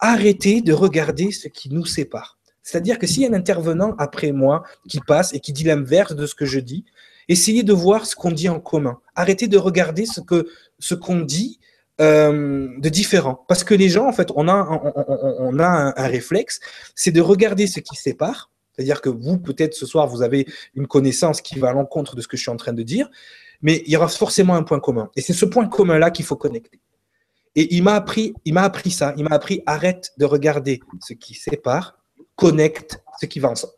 Arrêtez 0.00 0.60
de 0.60 0.72
regarder 0.72 1.30
ce 1.30 1.48
qui 1.48 1.72
nous 1.72 1.86
sépare. 1.86 2.38
C'est-à-dire 2.62 2.98
que 2.98 3.06
s'il 3.06 3.22
y 3.22 3.26
a 3.26 3.30
un 3.30 3.34
intervenant 3.34 3.94
après 3.98 4.32
moi 4.32 4.64
qui 4.88 5.00
passe 5.00 5.32
et 5.32 5.40
qui 5.40 5.52
dit 5.52 5.62
l'inverse 5.62 6.16
de 6.16 6.26
ce 6.26 6.34
que 6.34 6.44
je 6.44 6.58
dis, 6.58 6.84
essayez 7.28 7.62
de 7.62 7.72
voir 7.72 8.06
ce 8.06 8.16
qu'on 8.16 8.32
dit 8.32 8.48
en 8.48 8.58
commun. 8.58 8.98
Arrêtez 9.14 9.46
de 9.46 9.56
regarder 9.56 10.04
ce 10.04 10.20
que 10.20 10.48
ce 10.80 10.96
qu'on 10.96 11.20
dit 11.20 11.60
euh, 12.00 12.68
de 12.78 12.88
différent. 12.88 13.44
Parce 13.48 13.62
que 13.62 13.74
les 13.74 13.88
gens, 13.88 14.06
en 14.06 14.12
fait, 14.12 14.30
on 14.34 14.48
a, 14.48 15.94
un 15.96 16.06
réflexe, 16.08 16.60
c'est 16.94 17.12
de 17.12 17.20
regarder 17.20 17.68
ce 17.68 17.78
qui 17.80 17.94
sépare. 17.94 18.50
C'est-à-dire 18.72 19.00
que 19.00 19.08
vous, 19.08 19.38
peut-être 19.38 19.72
ce 19.74 19.86
soir, 19.86 20.06
vous 20.06 20.22
avez 20.22 20.46
une 20.74 20.86
connaissance 20.86 21.40
qui 21.40 21.58
va 21.58 21.68
à 21.68 21.72
l'encontre 21.72 22.16
de 22.16 22.20
ce 22.20 22.28
que 22.28 22.36
je 22.36 22.42
suis 22.42 22.50
en 22.50 22.56
train 22.56 22.74
de 22.74 22.82
dire 22.82 23.08
mais 23.62 23.82
il 23.86 23.92
y 23.92 23.96
aura 23.96 24.08
forcément 24.08 24.54
un 24.54 24.62
point 24.62 24.80
commun. 24.80 25.10
Et 25.16 25.20
c'est 25.20 25.32
ce 25.32 25.44
point 25.44 25.66
commun-là 25.66 26.10
qu'il 26.10 26.24
faut 26.24 26.36
connecter. 26.36 26.80
Et 27.54 27.74
il 27.74 27.82
m'a 27.82 27.94
appris, 27.94 28.34
il 28.44 28.52
m'a 28.52 28.62
appris 28.62 28.90
ça. 28.90 29.14
Il 29.16 29.24
m'a 29.24 29.34
appris 29.34 29.62
arrête 29.66 30.12
de 30.18 30.26
regarder 30.26 30.80
ce 31.00 31.14
qui 31.14 31.34
sépare, 31.34 31.98
connecte 32.36 33.02
ce 33.20 33.26
qui 33.26 33.40
va 33.40 33.48
ensemble. 33.48 33.72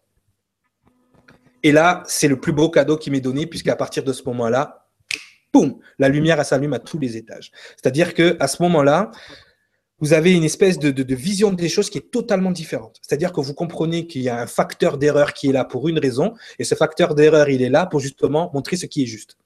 Et 1.63 1.73
là, 1.73 2.03
c'est 2.07 2.29
le 2.29 2.39
plus 2.41 2.53
beau 2.53 2.71
cadeau 2.71 2.97
qui 2.97 3.11
m'est 3.11 3.21
donné, 3.21 3.47
puisqu'à 3.47 3.77
partir 3.77 4.05
de 4.05 4.13
ce 4.13 4.23
moment-là, 4.25 4.89
boum, 5.53 5.79
la 5.99 6.09
lumière 6.09 6.45
s'allume 6.45 6.73
à 6.73 6.79
tous 6.79 6.99
les 6.99 7.17
étages. 7.17 7.51
C'est-à-dire 7.77 8.15
que 8.15 8.37
à 8.41 8.49
ce 8.49 8.63
moment-là, 8.63 9.11
vous 10.01 10.13
avez 10.13 10.33
une 10.33 10.45
espèce 10.45 10.79
de, 10.79 10.91
de, 10.91 11.15
vision 11.15 11.53
des 11.53 11.69
choses 11.69 11.91
qui 11.91 11.99
est 11.99 12.11
totalement 12.13 12.53
différente. 12.53 12.99
C'est-à-dire 13.03 13.33
que 13.33 13.41
vous 13.41 13.55
comprenez 13.55 14.07
qu'il 14.07 14.23
y 14.23 14.29
a 14.29 14.41
un 14.41 14.47
facteur 14.47 14.97
d'erreur 14.97 15.33
qui 15.33 15.49
est 15.49 15.53
là 15.53 15.65
pour 15.65 15.89
une 15.89 15.99
raison, 15.99 16.35
et 16.59 16.65
ce 16.65 16.77
facteur 16.77 17.15
d'erreur, 17.17 17.49
il 17.49 17.63
est 17.63 17.69
là 17.69 17.87
pour 17.87 17.99
justement 17.99 18.51
montrer 18.55 18.77
ce 18.77 18.87
qui 18.87 19.03
est 19.03 19.07
juste. 19.07 19.37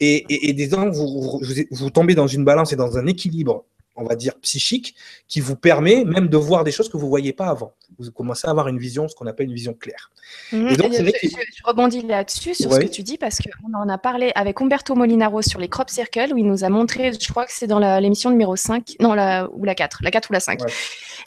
Et, 0.00 0.52
des 0.52 0.74
ans, 0.74 0.88
vous, 0.90 1.40
vous, 1.70 1.90
tombez 1.90 2.14
dans 2.14 2.26
une 2.26 2.44
balance 2.44 2.72
et 2.72 2.76
dans 2.76 2.96
un 2.96 3.06
équilibre, 3.06 3.64
on 4.00 4.04
va 4.04 4.16
dire 4.16 4.34
psychique, 4.40 4.94
qui 5.28 5.40
vous 5.40 5.56
permet 5.56 6.04
même 6.04 6.28
de 6.28 6.36
voir 6.36 6.64
des 6.64 6.72
choses 6.72 6.88
que 6.88 6.96
vous 6.96 7.04
ne 7.04 7.10
voyiez 7.10 7.32
pas 7.32 7.46
avant. 7.46 7.74
Vous 7.98 8.10
commencez 8.10 8.46
à 8.46 8.50
avoir 8.50 8.68
une 8.68 8.78
vision, 8.78 9.08
ce 9.08 9.14
qu'on 9.14 9.26
appelle 9.26 9.46
une 9.46 9.54
vision 9.54 9.74
claire. 9.74 10.10
Mhm. 10.52 10.68
Et 10.68 10.76
donc, 10.76 10.92
je, 10.92 11.04
je, 11.04 11.64
rebondis 11.64 12.02
là-dessus, 12.02 12.54
sur 12.54 12.72
ce 12.72 12.80
que 12.80 12.86
tu 12.86 13.02
dis, 13.02 13.18
parce 13.18 13.38
qu'on 13.38 13.74
en 13.74 13.88
a 13.88 13.98
parlé 13.98 14.32
avec 14.34 14.60
Umberto 14.60 14.94
Molinaro 14.94 15.42
sur 15.42 15.60
les 15.60 15.68
crop 15.68 15.90
circles, 15.90 16.32
où 16.32 16.38
il 16.38 16.46
nous 16.46 16.64
a 16.64 16.68
montré, 16.68 17.12
je 17.12 17.28
crois 17.28 17.46
que 17.46 17.52
c'est 17.52 17.66
dans 17.66 17.78
l'émission 18.00 18.30
numéro 18.30 18.56
5, 18.56 18.96
non, 19.00 19.14
la, 19.14 19.48
ou 19.52 19.64
la 19.64 19.74
4, 19.74 20.00
la 20.02 20.10
4 20.10 20.30
ou 20.30 20.32
la 20.32 20.40
5. 20.40 20.60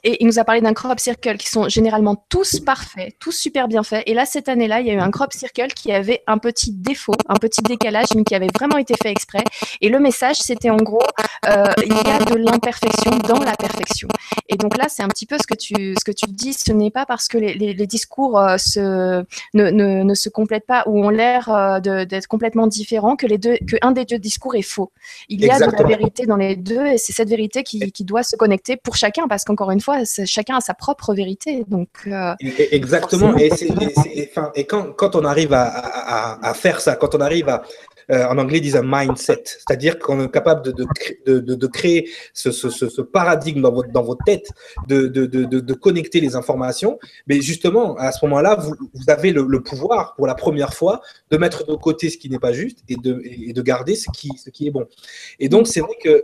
Et 0.03 0.21
il 0.21 0.27
nous 0.27 0.39
a 0.39 0.43
parlé 0.43 0.61
d'un 0.61 0.73
crop 0.73 0.99
circle 0.99 1.37
qui 1.37 1.49
sont 1.49 1.69
généralement 1.69 2.25
tous 2.29 2.59
parfaits, 2.59 3.13
tous 3.19 3.31
super 3.31 3.67
bien 3.67 3.83
faits. 3.83 4.03
Et 4.05 4.13
là, 4.13 4.25
cette 4.25 4.49
année-là, 4.49 4.81
il 4.81 4.87
y 4.87 4.91
a 4.91 4.93
eu 4.93 4.99
un 4.99 5.11
crop 5.11 5.31
circle 5.31 5.67
qui 5.67 5.91
avait 5.91 6.23
un 6.27 6.37
petit 6.37 6.71
défaut, 6.71 7.15
un 7.29 7.35
petit 7.35 7.61
décalage, 7.61 8.07
mais 8.15 8.23
qui 8.23 8.35
avait 8.35 8.49
vraiment 8.53 8.77
été 8.77 8.95
fait 9.01 9.11
exprès. 9.11 9.43
Et 9.81 9.89
le 9.89 9.99
message, 9.99 10.37
c'était 10.37 10.69
en 10.69 10.77
gros, 10.77 11.03
euh, 11.45 11.65
il 11.85 11.93
y 11.93 12.09
a 12.09 12.19
de 12.19 12.35
l'imperfection 12.63 13.11
dans 13.27 13.39
la 13.39 13.55
perfection. 13.55 14.07
Et 14.47 14.55
donc 14.55 14.77
là, 14.77 14.85
c'est 14.89 15.03
un 15.03 15.07
petit 15.07 15.25
peu 15.25 15.37
ce 15.37 15.47
que 15.47 15.55
tu, 15.55 15.95
ce 15.97 16.03
que 16.03 16.11
tu 16.11 16.25
dis. 16.29 16.53
Ce 16.53 16.71
n'est 16.71 16.91
pas 16.91 17.05
parce 17.05 17.27
que 17.27 17.37
les, 17.37 17.53
les, 17.53 17.87
discours 17.87 18.39
euh, 18.39 18.57
se, 18.57 19.23
ne, 19.53 19.69
ne, 19.69 20.03
ne, 20.03 20.13
se 20.13 20.29
complètent 20.29 20.65
pas 20.65 20.83
ou 20.87 21.03
ont 21.03 21.09
l'air 21.09 21.49
euh, 21.49 21.79
d'être 22.05 22.27
complètement 22.27 22.67
différents 22.67 23.15
que 23.15 23.27
les 23.27 23.37
deux, 23.37 23.57
que 23.67 23.75
un 23.81 23.91
des 23.91 24.05
deux 24.05 24.19
discours 24.19 24.55
est 24.55 24.61
faux. 24.61 24.91
Il 25.29 25.41
y 25.41 25.49
a 25.49 25.59
de 25.59 25.71
la 25.71 25.83
vérité 25.83 26.25
dans 26.25 26.37
les 26.37 26.55
deux 26.55 26.85
et 26.85 26.97
c'est 26.97 27.13
cette 27.13 27.29
vérité 27.29 27.63
qui, 27.63 27.91
qui, 27.91 28.03
doit 28.03 28.23
se 28.23 28.35
connecter 28.35 28.77
pour 28.77 28.95
chacun 28.95 29.27
parce 29.27 29.43
qu'encore 29.43 29.71
une 29.71 29.81
fois, 29.81 29.99
chacun 30.25 30.57
a 30.57 30.61
sa 30.61 30.73
propre 30.73 31.13
vérité. 31.13 31.65
Donc 31.67 31.89
euh, 32.07 32.33
exactement. 32.39 33.35
Et, 33.37 33.49
et, 34.55 34.65
quand, 34.65 34.93
quand, 34.93 35.15
on 35.15 35.25
arrive 35.25 35.53
à, 35.53 35.63
à, 35.63 36.49
à, 36.49 36.53
faire 36.53 36.81
ça, 36.81 36.95
quand 36.95 37.15
on 37.15 37.21
arrive 37.21 37.49
à, 37.49 37.63
euh, 38.11 38.25
en 38.27 38.37
anglais, 38.37 38.59
ils 38.59 38.61
disent 38.61 38.75
un 38.75 38.83
mindset, 38.83 39.43
c'est-à-dire 39.45 39.99
qu'on 39.99 40.25
est 40.25 40.31
capable 40.31 40.63
de, 40.63 40.71
de, 40.71 41.39
de, 41.39 41.55
de 41.55 41.67
créer 41.67 42.09
ce, 42.33 42.51
ce, 42.51 42.69
ce, 42.69 43.01
paradigme 43.01 43.61
dans 43.61 43.71
votre, 43.71 43.91
dans 43.91 44.03
votre 44.03 44.23
tête, 44.25 44.49
de, 44.87 45.73
connecter 45.73 46.21
les 46.21 46.35
informations. 46.35 46.99
Mais 47.27 47.41
justement, 47.41 47.95
à 47.97 48.11
ce 48.11 48.25
moment-là, 48.25 48.55
vous, 48.55 48.75
vous 48.93 49.09
avez 49.09 49.31
le, 49.31 49.43
le, 49.43 49.61
pouvoir, 49.61 50.15
pour 50.15 50.27
la 50.27 50.35
première 50.35 50.73
fois, 50.73 51.01
de 51.31 51.37
mettre 51.37 51.65
de 51.65 51.75
côté 51.75 52.09
ce 52.09 52.17
qui 52.17 52.29
n'est 52.29 52.39
pas 52.39 52.53
juste 52.53 52.79
et 52.89 52.95
de, 52.95 53.21
et 53.23 53.53
de 53.53 53.61
garder 53.61 53.95
ce 53.95 54.09
qui, 54.13 54.29
ce 54.37 54.49
qui 54.49 54.67
est 54.67 54.71
bon. 54.71 54.87
Et 55.39 55.49
donc, 55.49 55.67
c'est 55.67 55.81
vrai 55.81 55.95
que 56.01 56.23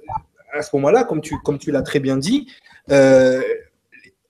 à 0.52 0.62
ce 0.62 0.76
moment-là, 0.76 1.04
comme 1.04 1.22
tu, 1.22 1.38
comme 1.40 1.58
tu 1.58 1.72
l'as 1.72 1.82
très 1.82 2.00
bien 2.00 2.18
dit, 2.18 2.48
euh, 2.92 3.42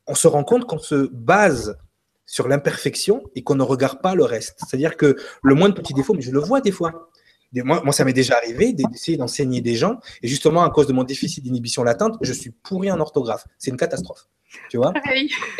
on 0.07 0.15
se 0.15 0.27
rend 0.27 0.43
compte 0.43 0.65
qu'on 0.65 0.79
se 0.79 1.07
base 1.11 1.77
sur 2.25 2.47
l'imperfection 2.47 3.23
et 3.35 3.43
qu'on 3.43 3.55
ne 3.55 3.63
regarde 3.63 4.01
pas 4.01 4.15
le 4.15 4.23
reste. 4.23 4.59
C'est-à-dire 4.59 4.97
que 4.97 5.15
le 5.43 5.55
moindre 5.55 5.75
petit 5.75 5.93
défaut, 5.93 6.13
mais 6.13 6.21
je 6.21 6.31
le 6.31 6.39
vois 6.39 6.61
des 6.61 6.71
fois, 6.71 7.09
moi, 7.53 7.81
moi, 7.83 7.93
ça 7.93 8.05
m'est 8.05 8.13
déjà 8.13 8.37
arrivé 8.37 8.73
d'essayer 8.73 9.17
d'enseigner 9.17 9.61
des 9.61 9.75
gens, 9.75 9.99
et 10.21 10.27
justement, 10.27 10.63
à 10.63 10.69
cause 10.69 10.87
de 10.87 10.93
mon 10.93 11.03
déficit 11.03 11.43
d'inhibition 11.43 11.83
latente, 11.83 12.17
je 12.21 12.33
suis 12.33 12.51
pourri 12.51 12.91
en 12.91 12.99
orthographe. 12.99 13.45
C'est 13.57 13.71
une 13.71 13.77
catastrophe. 13.77 14.27
Tu 14.69 14.77
vois? 14.77 14.93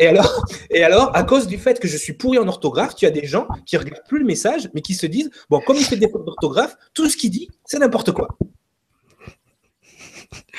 Et, 0.00 0.06
alors, 0.08 0.44
et 0.70 0.82
alors, 0.82 1.14
à 1.16 1.22
cause 1.22 1.46
du 1.46 1.58
fait 1.58 1.78
que 1.78 1.86
je 1.86 1.96
suis 1.96 2.12
pourri 2.12 2.38
en 2.38 2.48
orthographe, 2.48 2.96
tu 2.96 3.06
as 3.06 3.10
des 3.10 3.26
gens 3.26 3.46
qui 3.64 3.76
ne 3.76 3.80
regardent 3.80 4.06
plus 4.08 4.18
le 4.18 4.24
message, 4.24 4.68
mais 4.74 4.80
qui 4.80 4.94
se 4.94 5.06
disent 5.06 5.30
Bon, 5.48 5.60
comme 5.60 5.76
il 5.76 5.84
fait 5.84 5.96
des 5.96 6.08
fautes 6.08 6.24
d'orthographe, 6.24 6.76
tout 6.92 7.08
ce 7.08 7.16
qu'il 7.16 7.30
dit, 7.30 7.48
c'est 7.64 7.78
n'importe 7.78 8.10
quoi. 8.12 8.28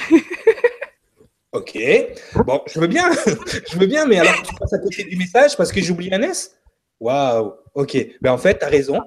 ok. 1.52 1.78
Bon, 2.46 2.62
je 2.68 2.80
veux 2.80 2.88
bien. 2.88 3.12
je 3.72 3.78
veux 3.78 3.88
bien, 3.88 4.06
mais 4.06 4.20
alors 4.20 4.42
tu 4.44 4.56
passes 4.56 4.74
à 4.74 4.80
côté 4.80 5.04
du 5.04 5.18
message 5.18 5.58
parce 5.58 5.72
que 5.72 5.82
j'oublie 5.82 6.14
un 6.14 6.22
S? 6.22 6.56
Waouh. 7.02 7.54
Ok. 7.74 7.98
Ben, 8.22 8.32
en 8.32 8.38
fait, 8.38 8.60
tu 8.60 8.66
as 8.66 8.70
raison 8.70 9.02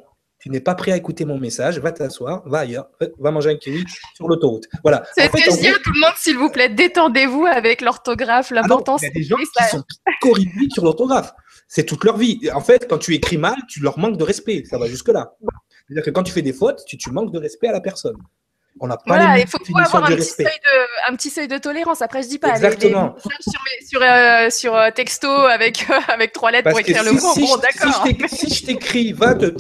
tu 0.45 0.51
n'es 0.51 0.61
pas 0.61 0.75
prêt 0.75 0.93
à 0.93 0.97
écouter 0.99 1.25
mon 1.25 1.39
message, 1.39 1.79
va 1.79 1.91
t'asseoir, 1.91 2.47
va 2.47 2.59
ailleurs, 2.59 2.91
va 3.19 3.31
manger 3.31 3.53
un 3.53 3.57
kiwi 3.57 3.83
sur 4.15 4.29
l'autoroute. 4.29 4.69
Voilà. 4.83 5.03
C'est 5.15 5.25
ce 5.25 5.33
que 5.33 5.39
je 5.39 5.59
dis 5.59 5.69
à 5.69 5.73
tout 5.73 5.91
le 5.95 6.01
monde, 6.01 6.13
s'il 6.19 6.37
vous 6.37 6.51
plaît, 6.51 6.69
détendez-vous 6.69 7.47
avec 7.47 7.81
l'orthographe, 7.81 8.49
ah 8.51 8.57
l'importance. 8.57 9.01
il 9.01 9.07
y 9.07 9.09
a 9.09 9.13
des 9.15 9.23
gens 9.23 9.37
qui 9.39 9.69
sont 9.71 9.83
horribles 10.23 10.71
sur 10.71 10.85
l'orthographe. 10.85 11.33
C'est 11.67 11.85
toute 11.85 12.05
leur 12.05 12.19
vie. 12.19 12.51
En 12.55 12.61
fait, 12.61 12.87
quand 12.91 12.99
tu 12.99 13.15
écris 13.15 13.39
mal, 13.39 13.57
tu 13.71 13.81
leur 13.81 13.99
manques 13.99 14.19
de 14.19 14.23
respect. 14.23 14.65
Ça 14.69 14.77
va 14.77 14.87
jusque-là. 14.87 15.35
C'est-à-dire 15.89 16.05
que 16.05 16.11
quand 16.11 16.25
tu 16.25 16.33
fais 16.33 16.43
des 16.43 16.53
fautes, 16.53 16.85
tu, 16.87 16.99
tu 16.99 17.11
manques 17.11 17.33
de 17.33 17.39
respect 17.39 17.69
à 17.69 17.73
la 17.73 17.81
personne. 17.81 18.17
On 18.81 18.89
n'a 18.89 18.97
pas 18.97 19.03
voilà, 19.07 19.39
il 19.39 19.47
faut, 19.47 19.59
avoir 19.79 20.05
un 20.05 20.17
petit, 20.17 20.25
seuil 20.25 20.47
de, 20.47 21.11
un 21.13 21.17
petit, 21.17 21.31
seuil 21.31 21.49
de, 21.49 21.59
tolérance. 21.59 22.03
Après, 22.03 22.23
je 22.23 22.29
dis 22.29 22.39
pas. 22.39 22.51
Exactement. 22.51 23.15
sur, 23.19 23.31
sur, 23.89 24.03
euh, 24.03 24.51
sur 24.51 24.75
euh, 24.75 24.91
texto 24.91 25.29
avec, 25.29 25.87
avec 26.09 26.33
trois 26.33 26.51
lettres 26.51 26.71
pour 26.71 26.81
écrire 26.81 27.05
le 27.05 27.13
mot. 27.13 27.35
Si 27.35 27.41
bon, 27.43 27.57
d'accord. 27.57 28.05
Si 28.29 28.53
je 28.53 28.67
t'écris, 28.67 29.13
va 29.13 29.35
te 29.35 29.55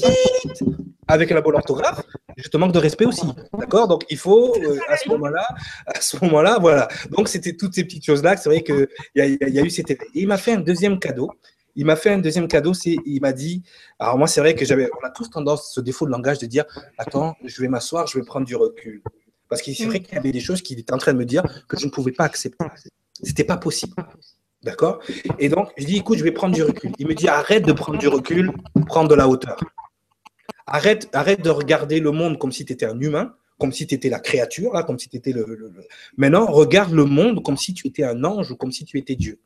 avec 1.06 1.30
la 1.30 1.40
bonne 1.40 1.54
orthographe, 1.54 2.02
je 2.36 2.48
te 2.48 2.56
manque 2.56 2.72
de 2.72 2.78
respect 2.78 3.04
aussi. 3.04 3.26
D'accord? 3.58 3.88
Donc, 3.88 4.04
il 4.08 4.16
faut, 4.16 4.56
euh, 4.56 4.78
à 4.88 4.96
ce 4.96 5.08
moment-là, 5.10 5.46
à 5.86 6.00
ce 6.00 6.16
moment-là, 6.24 6.58
voilà. 6.60 6.88
Donc, 7.10 7.28
c'était 7.28 7.54
toutes 7.54 7.74
ces 7.74 7.84
petites 7.84 8.04
choses-là. 8.04 8.36
C'est 8.36 8.48
vrai 8.48 8.62
qu'il 8.62 8.88
y, 9.14 9.20
a, 9.20 9.26
y 9.26 9.58
a 9.58 9.62
eu 9.62 9.70
cet. 9.70 9.90
Et 9.90 9.98
il 10.14 10.26
m'a 10.26 10.38
fait 10.38 10.52
un 10.52 10.60
deuxième 10.60 10.98
cadeau. 10.98 11.30
Il 11.76 11.86
m'a 11.86 11.96
fait 11.96 12.10
un 12.10 12.18
deuxième 12.18 12.48
cadeau, 12.48 12.74
c'est 12.74 12.96
il 13.04 13.20
m'a 13.20 13.32
dit, 13.32 13.62
alors 13.98 14.16
moi 14.16 14.26
c'est 14.26 14.40
vrai 14.40 14.54
que 14.54 14.64
j'avais, 14.64 14.88
on 15.00 15.06
a 15.06 15.10
tous 15.10 15.28
tendance, 15.30 15.72
ce 15.72 15.80
défaut 15.80 16.06
de 16.06 16.10
langage 16.10 16.38
de 16.38 16.46
dire, 16.46 16.64
attends, 16.98 17.36
je 17.44 17.60
vais 17.60 17.68
m'asseoir, 17.68 18.06
je 18.06 18.18
vais 18.18 18.24
prendre 18.24 18.46
du 18.46 18.56
recul. 18.56 19.02
Parce 19.48 19.62
qu'il 19.62 19.74
c'est 19.74 19.86
vrai 19.86 20.00
qu'il 20.00 20.14
y 20.14 20.18
avait 20.18 20.32
des 20.32 20.40
choses 20.40 20.62
qu'il 20.62 20.78
était 20.78 20.92
en 20.92 20.98
train 20.98 21.12
de 21.12 21.18
me 21.18 21.24
dire 21.24 21.44
que 21.68 21.78
je 21.78 21.86
ne 21.86 21.90
pouvais 21.90 22.12
pas 22.12 22.24
accepter. 22.24 22.64
C'était 23.22 23.44
pas 23.44 23.56
possible. 23.56 23.94
D'accord? 24.62 25.00
Et 25.38 25.48
donc, 25.50 25.68
je 25.76 25.84
dis, 25.84 25.98
écoute, 25.98 26.18
je 26.18 26.24
vais 26.24 26.32
prendre 26.32 26.54
du 26.54 26.62
recul. 26.62 26.90
Il 26.98 27.06
me 27.06 27.14
dit, 27.14 27.28
arrête 27.28 27.66
de 27.66 27.72
prendre 27.72 27.98
du 27.98 28.08
recul, 28.08 28.50
prends 28.86 29.04
de 29.04 29.14
la 29.14 29.28
hauteur. 29.28 29.60
Arrête, 30.66 31.10
arrête 31.12 31.42
de 31.42 31.50
regarder 31.50 32.00
le 32.00 32.10
monde 32.10 32.38
comme 32.38 32.50
si 32.50 32.64
tu 32.64 32.72
étais 32.72 32.86
un 32.86 32.98
humain, 32.98 33.34
comme 33.58 33.72
si 33.72 33.86
tu 33.86 33.94
étais 33.94 34.08
la 34.08 34.20
créature, 34.20 34.72
là, 34.72 34.82
comme 34.82 34.98
si 34.98 35.08
tu 35.08 35.18
étais 35.18 35.32
le, 35.32 35.70
Maintenant, 36.16 36.46
regarde 36.46 36.92
le 36.92 37.04
monde 37.04 37.42
comme 37.42 37.58
si 37.58 37.74
tu 37.74 37.86
étais 37.86 38.04
un 38.04 38.24
ange 38.24 38.50
ou 38.50 38.56
comme 38.56 38.72
si 38.72 38.84
tu 38.86 38.98
étais 38.98 39.16
Dieu. 39.16 39.38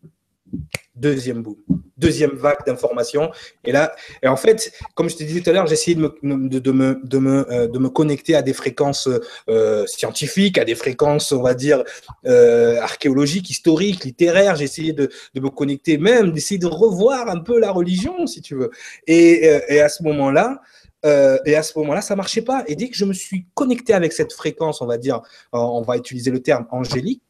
Deuxième 0.95 1.43
boom. 1.43 1.57
Deuxième 1.97 2.33
vague 2.33 2.65
d'informations. 2.67 3.31
Et 3.65 3.73
là, 3.73 3.95
et 4.23 4.29
en 4.29 4.37
fait, 4.37 4.73
comme 4.95 5.09
je 5.09 5.17
te 5.17 5.23
disais 5.23 5.41
tout 5.41 5.51
à 5.51 5.53
l'heure, 5.53 5.67
j'ai 5.67 5.75
essayé 5.75 5.95
de 5.95 6.01
me, 6.01 6.49
de, 6.49 6.73
me, 6.73 7.01
de, 7.05 7.19
me, 7.19 7.53
euh, 7.53 7.69
de 7.69 7.79
me 7.79 7.89
connecter 7.89 8.35
à 8.35 8.43
des 8.43 8.53
fréquences 8.53 9.09
euh, 9.49 9.87
scientifiques, 9.87 10.59
à 10.59 10.65
des 10.65 10.75
fréquences, 10.75 11.31
on 11.31 11.43
va 11.43 11.55
dire, 11.55 11.85
euh, 12.27 12.81
archéologiques, 12.81 13.49
historiques, 13.51 14.05
littéraires. 14.05 14.57
J'ai 14.57 14.65
essayé 14.65 14.93
de, 14.93 15.09
de, 15.35 15.41
me 15.41 15.51
connecter 15.51 15.99
même, 15.99 16.33
d'essayer 16.33 16.59
de 16.59 16.67
revoir 16.67 17.29
un 17.29 17.39
peu 17.39 17.61
la 17.61 17.71
religion, 17.71 18.27
si 18.27 18.41
tu 18.41 18.57
veux. 18.57 18.71
Et, 19.07 19.45
et 19.69 19.81
à 19.81 19.89
ce 19.89 20.03
moment-là, 20.03 20.61
euh, 21.05 21.39
et 21.47 21.55
à 21.55 21.63
ce 21.63 21.79
moment-là, 21.79 22.01
ça 22.01 22.17
marchait 22.17 22.43
pas. 22.43 22.65
Et 22.67 22.75
dès 22.75 22.89
que 22.89 22.97
je 22.97 23.05
me 23.05 23.13
suis 23.13 23.47
connecté 23.55 23.93
avec 23.93 24.13
cette 24.13 24.33
fréquence, 24.33 24.81
on 24.83 24.87
va 24.87 24.99
dire, 24.99 25.21
on 25.53 25.83
va 25.83 25.97
utiliser 25.97 26.31
le 26.31 26.41
terme 26.43 26.67
angélique, 26.71 27.23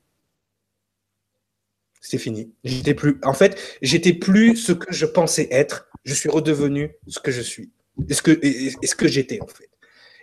c'est 2.09 2.19
fini. 2.19 2.51
J'étais 2.65 2.95
plus, 2.95 3.19
en 3.23 3.35
fait, 3.35 3.59
j'étais 3.83 4.13
plus 4.13 4.57
ce 4.57 4.73
que 4.73 4.93
je 4.93 5.07
pensais 5.07 5.49
être. 5.51 5.89
Je 6.05 6.15
suis 6.15 6.29
redevenu 6.29 6.93
ce 7.07 7.19
que 7.19 7.31
je 7.31 7.43
suis, 7.43 7.71
et 8.09 8.15
ce 8.15 8.23
que, 8.23 8.41
ce 8.43 8.95
que 8.95 9.09
j'étais 9.09 9.41
en 9.43 9.47
fait. 9.47 9.69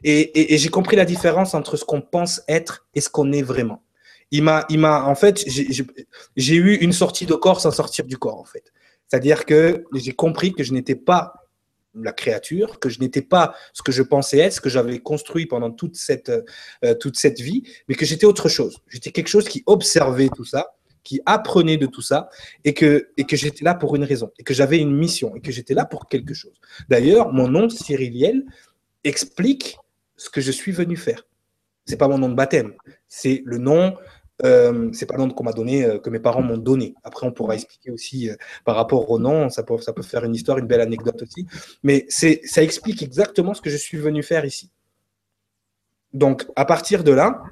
Et, 0.03 0.57
j'ai 0.57 0.69
compris 0.69 0.95
la 0.95 1.05
différence 1.05 1.53
entre 1.53 1.77
ce 1.77 1.85
qu'on 1.85 2.01
pense 2.01 2.41
être 2.47 2.87
et 2.93 3.01
ce 3.01 3.09
qu'on 3.09 3.31
est 3.31 3.41
vraiment. 3.41 3.83
Il 4.31 4.43
m'a, 4.43 4.65
il 4.69 4.79
m'a, 4.79 5.03
en 5.03 5.15
fait, 5.15 5.43
j'ai 5.47 6.55
eu 6.55 6.75
une 6.75 6.91
sortie 6.91 7.25
de 7.25 7.33
corps 7.33 7.61
sans 7.61 7.71
sortir 7.71 8.05
du 8.05 8.17
corps 8.17 8.39
en 8.39 8.45
fait. 8.45 8.71
C'est-à-dire 9.07 9.45
que 9.45 9.85
j'ai 9.93 10.13
compris 10.13 10.53
que 10.53 10.63
je 10.63 10.73
n'étais 10.73 10.95
pas 10.95 11.33
la 11.93 12.11
créature, 12.11 12.79
que 12.79 12.89
je 12.89 12.99
n'étais 12.99 13.21
pas 13.21 13.55
ce 13.73 13.81
que 13.81 13.91
je 13.91 14.01
pensais 14.01 14.39
être, 14.39 14.53
ce 14.53 14.61
que 14.61 14.69
j'avais 14.69 14.99
construit 14.99 15.45
pendant 15.45 15.71
toute 15.71 15.95
cette, 15.95 16.31
euh, 16.83 16.93
toute 16.95 17.17
cette 17.17 17.39
vie, 17.39 17.63
mais 17.87 17.95
que 17.95 18.05
j'étais 18.05 18.25
autre 18.25 18.49
chose. 18.49 18.79
J'étais 18.89 19.11
quelque 19.11 19.29
chose 19.29 19.47
qui 19.47 19.63
observait 19.65 20.29
tout 20.35 20.45
ça, 20.45 20.75
qui 21.05 21.21
apprenait 21.25 21.77
de 21.77 21.85
tout 21.85 22.01
ça, 22.01 22.29
et 22.65 22.73
que, 22.73 23.09
et 23.15 23.23
que 23.23 23.37
j'étais 23.37 23.63
là 23.63 23.75
pour 23.75 23.95
une 23.95 24.03
raison, 24.03 24.31
et 24.37 24.43
que 24.43 24.53
j'avais 24.53 24.79
une 24.79 24.93
mission, 24.93 25.33
et 25.35 25.39
que 25.39 25.53
j'étais 25.53 25.73
là 25.73 25.85
pour 25.85 26.09
quelque 26.09 26.33
chose. 26.33 26.59
D'ailleurs, 26.89 27.31
mon 27.31 27.47
nom 27.47 27.69
Cyriliel 27.69 28.43
explique 29.05 29.77
ce 30.17 30.29
que 30.29 30.41
je 30.41 30.51
suis 30.51 30.73
venu 30.73 30.97
faire. 30.97 31.25
C'est 31.85 31.97
pas 31.97 32.09
mon 32.09 32.17
nom 32.17 32.27
de 32.27 32.33
baptême, 32.35 32.73
c'est 33.07 33.41
le 33.45 33.59
nom 33.59 33.95
euh, 34.43 34.89
c'est 34.91 35.05
pas 35.05 35.15
le 35.15 35.21
nom 35.23 35.29
qu'on 35.29 35.45
m'a 35.45 35.53
donné, 35.53 35.85
euh, 35.85 35.97
que 35.97 36.09
mes 36.09 36.19
parents 36.19 36.41
m'ont 36.41 36.57
donné. 36.57 36.93
Après, 37.03 37.25
on 37.25 37.31
pourra 37.31 37.55
expliquer 37.55 37.91
aussi 37.91 38.29
euh, 38.29 38.35
par 38.65 38.75
rapport 38.75 39.09
au 39.09 39.17
nom, 39.17 39.49
ça 39.49 39.63
peut, 39.63 39.77
ça 39.77 39.93
peut 39.93 40.01
faire 40.01 40.25
une 40.25 40.35
histoire, 40.35 40.57
une 40.57 40.67
belle 40.67 40.81
anecdote 40.81 41.21
aussi. 41.21 41.47
Mais 41.83 42.05
ça 42.09 42.61
explique 42.61 43.01
exactement 43.01 43.53
ce 43.53 43.61
que 43.61 43.69
je 43.69 43.77
suis 43.77 43.97
venu 43.97 44.23
faire 44.23 44.43
ici. 44.43 44.71
Donc, 46.13 46.45
à 46.55 46.65
partir 46.65 47.03
de 47.03 47.11
là, 47.11 47.43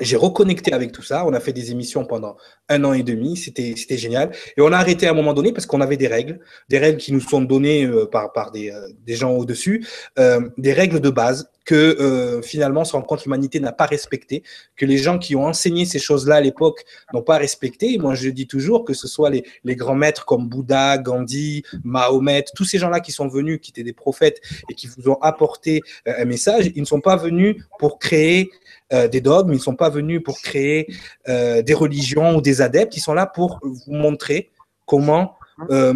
j'ai 0.00 0.16
reconnecté 0.16 0.72
avec 0.72 0.92
tout 0.92 1.02
ça. 1.02 1.26
On 1.26 1.32
a 1.32 1.40
fait 1.40 1.52
des 1.52 1.70
émissions 1.70 2.04
pendant 2.04 2.36
un 2.68 2.82
an 2.84 2.92
et 2.92 3.02
demi. 3.02 3.36
C'était, 3.36 3.74
génial. 3.76 4.30
Et 4.56 4.60
on 4.60 4.72
a 4.72 4.76
arrêté 4.76 5.06
à 5.06 5.10
un 5.10 5.14
moment 5.14 5.34
donné 5.34 5.52
parce 5.52 5.66
qu'on 5.66 5.80
avait 5.80 5.96
des 5.96 6.08
règles, 6.08 6.40
des 6.68 6.78
règles 6.78 6.98
qui 6.98 7.12
nous 7.12 7.20
sont 7.20 7.42
données 7.42 7.84
euh, 7.84 8.06
par, 8.06 8.32
par 8.32 8.50
des, 8.50 8.70
euh, 8.70 8.88
des 9.04 9.14
gens 9.14 9.32
au-dessus, 9.32 9.86
euh, 10.18 10.48
des 10.56 10.72
règles 10.72 11.00
de 11.00 11.10
base 11.10 11.50
que 11.64 12.40
finalement, 12.42 12.80
on 12.80 12.84
se 12.84 12.92
rend 12.92 13.02
compte 13.02 13.24
l'humanité 13.24 13.60
n'a 13.60 13.72
pas 13.72 13.86
respecté, 13.86 14.42
que 14.76 14.86
les 14.86 14.98
gens 14.98 15.18
qui 15.18 15.36
ont 15.36 15.46
enseigné 15.46 15.84
ces 15.84 15.98
choses-là 15.98 16.36
à 16.36 16.40
l'époque 16.40 16.84
n'ont 17.12 17.22
pas 17.22 17.38
respecté. 17.38 17.98
Moi, 17.98 18.14
je 18.14 18.28
dis 18.30 18.46
toujours 18.46 18.84
que 18.84 18.94
ce 18.94 19.06
soit 19.06 19.30
les, 19.30 19.76
grands 19.76 19.94
maîtres 19.94 20.24
comme 20.24 20.48
Bouddha, 20.48 20.98
Gandhi, 20.98 21.62
Mahomet, 21.84 22.44
tous 22.54 22.64
ces 22.64 22.78
gens-là 22.78 23.00
qui 23.00 23.12
sont 23.12 23.28
venus, 23.28 23.60
qui 23.62 23.70
étaient 23.70 23.82
des 23.82 23.92
prophètes 23.92 24.40
et 24.70 24.74
qui 24.74 24.86
vous 24.88 25.08
ont 25.08 25.18
apporté 25.20 25.82
un 26.06 26.24
message, 26.24 26.70
ils 26.74 26.80
ne 26.80 26.86
sont 26.86 27.00
pas 27.00 27.16
venus 27.16 27.56
pour 27.78 27.98
créer 27.98 28.50
euh, 28.92 29.08
des 29.08 29.20
dogmes, 29.20 29.52
ils 29.52 29.56
ne 29.56 29.62
sont 29.62 29.76
pas 29.76 29.88
venus 29.88 30.22
pour 30.22 30.40
créer 30.40 30.86
euh, 31.28 31.62
des 31.62 31.74
religions 31.74 32.36
ou 32.36 32.42
des 32.42 32.60
adeptes, 32.60 32.96
ils 32.96 33.00
sont 33.00 33.14
là 33.14 33.26
pour 33.26 33.58
vous 33.62 33.94
montrer 33.94 34.50
comment, 34.86 35.36
euh, 35.70 35.94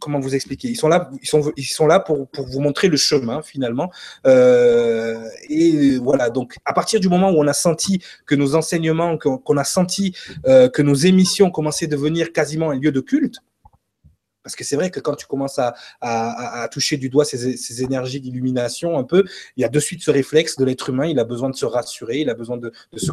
comment 0.00 0.20
vous 0.20 0.34
expliquer? 0.34 0.68
Ils 0.68 0.76
sont 0.76 0.88
là, 0.88 1.10
ils 1.22 1.28
sont, 1.28 1.52
ils 1.56 1.64
sont 1.64 1.86
là 1.86 2.00
pour, 2.00 2.28
pour 2.28 2.46
vous 2.46 2.60
montrer 2.60 2.88
le 2.88 2.96
chemin 2.96 3.42
finalement. 3.42 3.90
et 4.24 5.98
voilà, 5.98 6.30
donc 6.30 6.56
à 6.64 6.72
partir 6.72 7.00
du 7.00 7.08
moment 7.08 7.30
où 7.30 7.38
on 7.38 7.46
a 7.46 7.52
senti 7.52 8.02
que 8.26 8.34
nos 8.34 8.54
enseignements, 8.54 9.18
qu'on 9.18 9.56
a 9.56 9.64
senti 9.64 10.14
que 10.44 10.82
nos 10.82 10.94
émissions 10.94 11.50
commençaient 11.50 11.86
à 11.86 11.88
devenir 11.88 12.32
quasiment 12.32 12.70
un 12.70 12.78
lieu 12.78 12.92
de 12.92 13.00
culte, 13.00 13.38
Parce 14.42 14.54
que 14.54 14.64
c'est 14.64 14.76
vrai 14.76 14.90
que 14.90 15.00
quand 15.00 15.16
tu 15.16 15.26
commences 15.26 15.58
à, 15.58 15.74
à, 16.00 16.68
toucher 16.68 16.96
du 16.96 17.08
doigt 17.08 17.24
ces, 17.24 17.56
ces 17.56 17.82
énergies 17.82 18.20
d'illumination 18.20 18.98
un 18.98 19.04
peu, 19.04 19.24
il 19.56 19.62
y 19.62 19.64
a 19.64 19.68
de 19.68 19.80
suite 19.80 20.02
ce 20.02 20.10
réflexe 20.10 20.56
de 20.56 20.64
l'être 20.64 20.88
humain, 20.90 21.06
il 21.06 21.18
a 21.18 21.24
besoin 21.24 21.50
de 21.50 21.56
se 21.56 21.66
rassurer, 21.66 22.18
il 22.20 22.30
a 22.30 22.34
besoin 22.34 22.56
de 22.56 22.72
se 22.96 23.12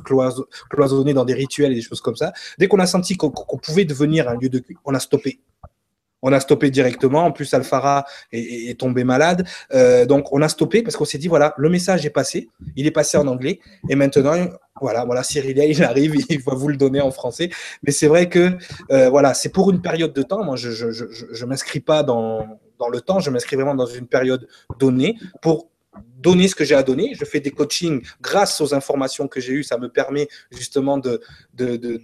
cloisonner 0.69 1.13
dans 1.13 1.25
des 1.25 1.33
rituels 1.33 1.71
et 1.71 1.75
des 1.75 1.81
choses 1.81 2.01
comme 2.01 2.15
ça. 2.15 2.33
Dès 2.59 2.67
qu'on 2.67 2.79
a 2.79 2.87
senti 2.87 3.17
qu'on 3.17 3.31
pouvait 3.31 3.85
devenir 3.85 4.29
un 4.29 4.35
lieu 4.35 4.49
de 4.49 4.59
culte, 4.59 4.79
on 4.85 4.93
a 4.93 4.99
stoppé 4.99 5.39
on 6.23 6.31
a 6.31 6.39
stoppé 6.39 6.71
directement. 6.71 7.25
En 7.25 7.31
plus, 7.31 7.53
Alfara 7.53 8.05
est, 8.31 8.79
tombé 8.79 9.03
malade. 9.03 9.45
Euh, 9.73 10.05
donc, 10.05 10.31
on 10.31 10.41
a 10.41 10.47
stoppé 10.47 10.81
parce 10.81 10.95
qu'on 10.95 11.05
s'est 11.05 11.19
dit, 11.19 11.27
voilà, 11.27 11.53
le 11.57 11.69
message 11.69 12.05
est 12.05 12.09
passé. 12.09 12.49
Il 12.75 12.87
est 12.87 12.91
passé 12.91 13.17
en 13.17 13.27
anglais. 13.27 13.59
Et 13.89 13.95
maintenant, 13.95 14.33
voilà, 14.81 15.05
voilà, 15.05 15.21
Cyril, 15.21 15.57
il 15.57 15.83
arrive, 15.83 16.15
il 16.29 16.41
va 16.41 16.55
vous 16.55 16.69
le 16.69 16.77
donner 16.77 17.01
en 17.01 17.11
français. 17.11 17.49
Mais 17.83 17.91
c'est 17.91 18.07
vrai 18.07 18.29
que, 18.29 18.57
euh, 18.91 19.09
voilà, 19.09 19.33
c'est 19.33 19.49
pour 19.49 19.69
une 19.69 19.81
période 19.81 20.13
de 20.13 20.23
temps. 20.23 20.43
Moi, 20.43 20.55
je 20.55 20.69
ne 20.69 21.45
m'inscris 21.45 21.81
pas 21.81 22.03
dans, 22.03 22.47
dans 22.79 22.89
le 22.89 23.01
temps. 23.01 23.19
Je 23.19 23.29
m'inscris 23.29 23.57
vraiment 23.57 23.75
dans 23.75 23.85
une 23.85 24.07
période 24.07 24.47
donnée 24.79 25.17
pour 25.41 25.72
donner 26.17 26.47
ce 26.47 26.55
que 26.55 26.63
j'ai 26.63 26.75
à 26.75 26.83
donner. 26.83 27.13
Je 27.15 27.25
fais 27.25 27.39
des 27.39 27.51
coachings 27.51 28.01
grâce 28.21 28.61
aux 28.61 28.73
informations 28.73 29.27
que 29.27 29.39
j'ai 29.39 29.53
eues. 29.53 29.63
Ça 29.63 29.77
me 29.77 29.89
permet 29.89 30.27
justement 30.51 30.97
de, 30.97 31.21
de, 31.53 31.75
de, 31.75 31.97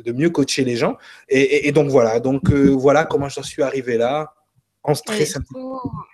de 0.00 0.12
mieux 0.12 0.30
coacher 0.30 0.64
les 0.64 0.76
gens. 0.76 0.96
Et, 1.28 1.72
donc 1.72 1.90
voilà, 1.90 2.20
donc 2.20 2.50
euh, 2.50 2.68
voilà 2.68 3.04
comment 3.04 3.28
j'en 3.28 3.42
suis 3.42 3.62
arrivé 3.62 3.96
là 3.96 4.34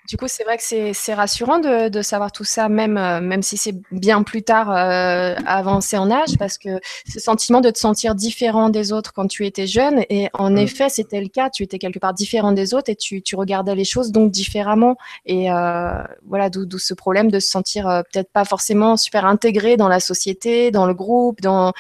du 0.09 0.17
coup, 0.17 0.29
c'est 0.29 0.45
vrai 0.45 0.59
que 0.59 0.93
c'est 0.93 1.15
rassurant 1.15 1.59
de, 1.59 1.89
de, 1.89 2.03
savoir 2.03 2.33
tout 2.33 2.45
ça, 2.45 2.69
même, 2.69 2.97
euh, 2.97 3.21
même 3.21 3.43
si 3.43 3.57
c'est 3.57 3.75
bien 3.91 4.23
plus 4.23 4.43
tard 4.43 4.71
euh, 4.71 5.35
avancé 5.47 5.97
en 5.97 6.11
âge, 6.11 6.37
parce 6.39 6.59
que 6.59 6.81
ce 7.09 7.21
sentiment 7.21 7.61
de 7.61 7.71
te 7.71 7.79
sentir 7.79 8.15
différent 8.15 8.69
des 8.69 8.93
autres 8.93 9.13
quand 9.13 9.27
tu 9.27 9.47
étais 9.47 9.67
jeune, 9.67 10.05
et 10.11 10.29
en 10.35 10.51
mm. 10.51 10.59
effet, 10.59 10.89
c'était 10.89 11.21
le 11.21 11.29
cas, 11.29 11.51
tu 11.51 11.63
étais 11.63 11.79
quelque 11.79 11.99
part 11.99 12.15
différent 12.15 12.53
des 12.53 12.75
autres 12.75 12.91
et 12.91 12.97
tu, 12.97 13.23
tu 13.23 13.37
regardais 13.37 13.75
les 13.75 13.85
choses 13.85 14.13
donc 14.13 14.31
différemment. 14.31 14.97
Et 15.27 15.51
euh, 15.51 15.93
voilà, 16.27 16.51
d'où 16.51 16.79
ce 16.79 16.95
problème 16.95 17.31
de 17.31 17.39
se 17.39 17.49
sentir 17.49 17.89
euh, 17.89 18.03
peut-être 18.13 18.31
pas 18.31 18.45
forcément 18.45 18.97
super 18.97 19.25
intégré 19.25 19.77
dans 19.77 19.89
la 19.89 20.01
société, 20.01 20.71
dans 20.71 20.87
le 20.87 20.95
groupe, 20.95 21.41
dans 21.41 21.73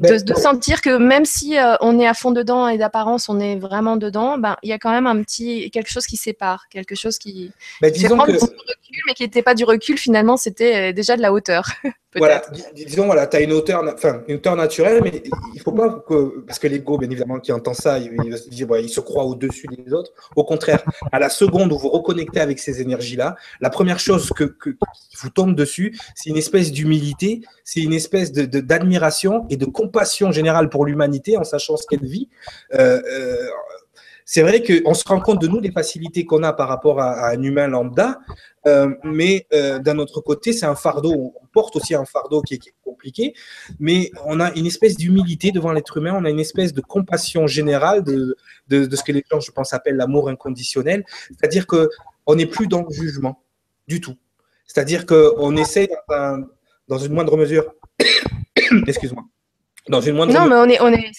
de, 0.00 0.34
sentir 0.34 0.80
que 0.80 0.96
même 0.96 1.24
si 1.24 1.58
euh, 1.58 1.76
on 1.80 1.98
est 1.98 2.06
à 2.06 2.14
fond 2.14 2.30
dedans 2.30 2.68
et 2.68 2.78
d'apparence 2.78 3.28
on 3.28 3.38
est 3.38 3.56
vraiment 3.56 3.96
dedans, 3.96 4.38
ben 4.38 4.56
il 4.62 4.70
y 4.70 4.72
a 4.72 4.78
quand 4.78 4.90
même 4.90 5.06
un 5.06 5.22
petit 5.22 5.70
quelque 5.70 5.90
chose 5.90 6.06
qui 6.06 6.16
sépare, 6.16 6.68
quelque 6.70 6.94
chose 6.94 7.18
qui, 7.18 7.52
ben, 7.80 7.92
disons 7.92 8.18
que... 8.18 8.32
mais 9.06 9.14
qui 9.14 9.22
n'était 9.22 9.42
pas 9.42 9.54
du 9.54 9.64
recul 9.64 9.98
finalement, 9.98 10.36
c'était 10.36 10.90
euh, 10.90 10.92
déjà 10.92 11.16
de 11.16 11.22
la 11.22 11.32
hauteur. 11.32 11.66
Voilà, 12.16 12.42
disons, 12.74 13.06
voilà, 13.06 13.28
tu 13.28 13.36
as 13.36 13.40
une 13.40 13.52
hauteur, 13.52 13.84
enfin, 13.94 14.22
une 14.26 14.36
hauteur 14.36 14.56
naturelle, 14.56 15.00
mais 15.00 15.22
il 15.54 15.60
faut 15.60 15.70
pas 15.70 16.02
que, 16.08 16.40
parce 16.40 16.58
que 16.58 16.66
l'ego, 16.66 16.98
bien 16.98 17.08
évidemment, 17.08 17.38
qui 17.38 17.52
entend 17.52 17.72
ça, 17.72 18.00
il, 18.00 18.36
se, 18.36 18.48
il 18.50 18.88
se 18.88 19.00
croit 19.00 19.24
au-dessus 19.24 19.68
des 19.68 19.92
autres. 19.92 20.12
Au 20.34 20.42
contraire, 20.42 20.82
à 21.12 21.20
la 21.20 21.28
seconde 21.28 21.72
où 21.72 21.78
vous 21.78 21.88
reconnectez 21.88 22.40
avec 22.40 22.58
ces 22.58 22.80
énergies-là, 22.80 23.36
la 23.60 23.70
première 23.70 24.00
chose 24.00 24.30
que, 24.30 24.42
qui 24.42 24.76
vous 25.22 25.30
tombe 25.30 25.54
dessus, 25.54 25.96
c'est 26.16 26.30
une 26.30 26.36
espèce 26.36 26.72
d'humilité, 26.72 27.42
c'est 27.62 27.80
une 27.80 27.92
espèce 27.92 28.32
de, 28.32 28.44
d'admiration 28.58 29.46
et 29.48 29.56
de 29.56 29.66
compassion 29.66 30.32
générale 30.32 30.68
pour 30.68 30.86
l'humanité 30.86 31.36
en 31.36 31.44
sachant 31.44 31.76
ce 31.76 31.86
qu'elle 31.86 32.04
vit. 32.04 32.28
Euh, 32.74 33.00
euh, 33.06 33.46
c'est 34.32 34.42
vrai 34.42 34.62
qu'on 34.62 34.94
se 34.94 35.02
rend 35.08 35.18
compte 35.18 35.40
de 35.42 35.48
nous 35.48 35.60
des 35.60 35.72
facilités 35.72 36.24
qu'on 36.24 36.44
a 36.44 36.52
par 36.52 36.68
rapport 36.68 37.00
à, 37.00 37.30
un 37.30 37.42
humain 37.42 37.66
lambda, 37.66 38.20
euh, 38.64 38.94
mais 39.02 39.48
euh, 39.52 39.80
d'un 39.80 39.98
autre 39.98 40.20
côté, 40.20 40.52
c'est 40.52 40.66
un 40.66 40.76
fardeau. 40.76 41.34
On 41.42 41.46
porte 41.52 41.74
aussi 41.74 41.96
un 41.96 42.04
fardeau 42.04 42.40
qui 42.40 42.54
est, 42.54 42.60
compliqué, 42.84 43.34
mais 43.80 44.12
on 44.26 44.38
a 44.38 44.52
une 44.52 44.66
espèce 44.66 44.96
d'humilité 44.96 45.50
devant 45.50 45.72
l'être 45.72 45.96
humain, 45.96 46.14
on 46.16 46.24
a 46.24 46.30
une 46.30 46.38
espèce 46.38 46.72
de 46.72 46.80
compassion 46.80 47.48
générale 47.48 48.04
de, 48.04 48.36
de, 48.68 48.94
ce 48.94 49.02
que 49.02 49.10
les 49.10 49.24
gens, 49.28 49.40
je 49.40 49.50
pense, 49.50 49.74
appellent 49.74 49.96
l'amour 49.96 50.28
inconditionnel. 50.28 51.04
C'est-à-dire 51.30 51.66
qu'on 51.66 52.34
n'est 52.36 52.46
plus 52.46 52.68
dans 52.68 52.82
le 52.82 52.94
jugement 52.94 53.42
du 53.88 54.00
tout. 54.00 54.14
C'est-à-dire 54.64 55.06
qu'on 55.06 55.56
essaie, 55.56 55.88
dans, 56.08 56.44
dans 56.86 56.98
une 56.98 57.14
moindre 57.14 57.36
mesure, 57.36 57.74
excuse-moi, 58.86 59.24
dans 59.88 60.00
une 60.00 60.14
moindre 60.14 60.32
non, 60.32 60.46
mais 60.46 60.54
on 60.54 60.68
est, 60.68 60.80
on 60.80 60.92
est, 60.92 61.10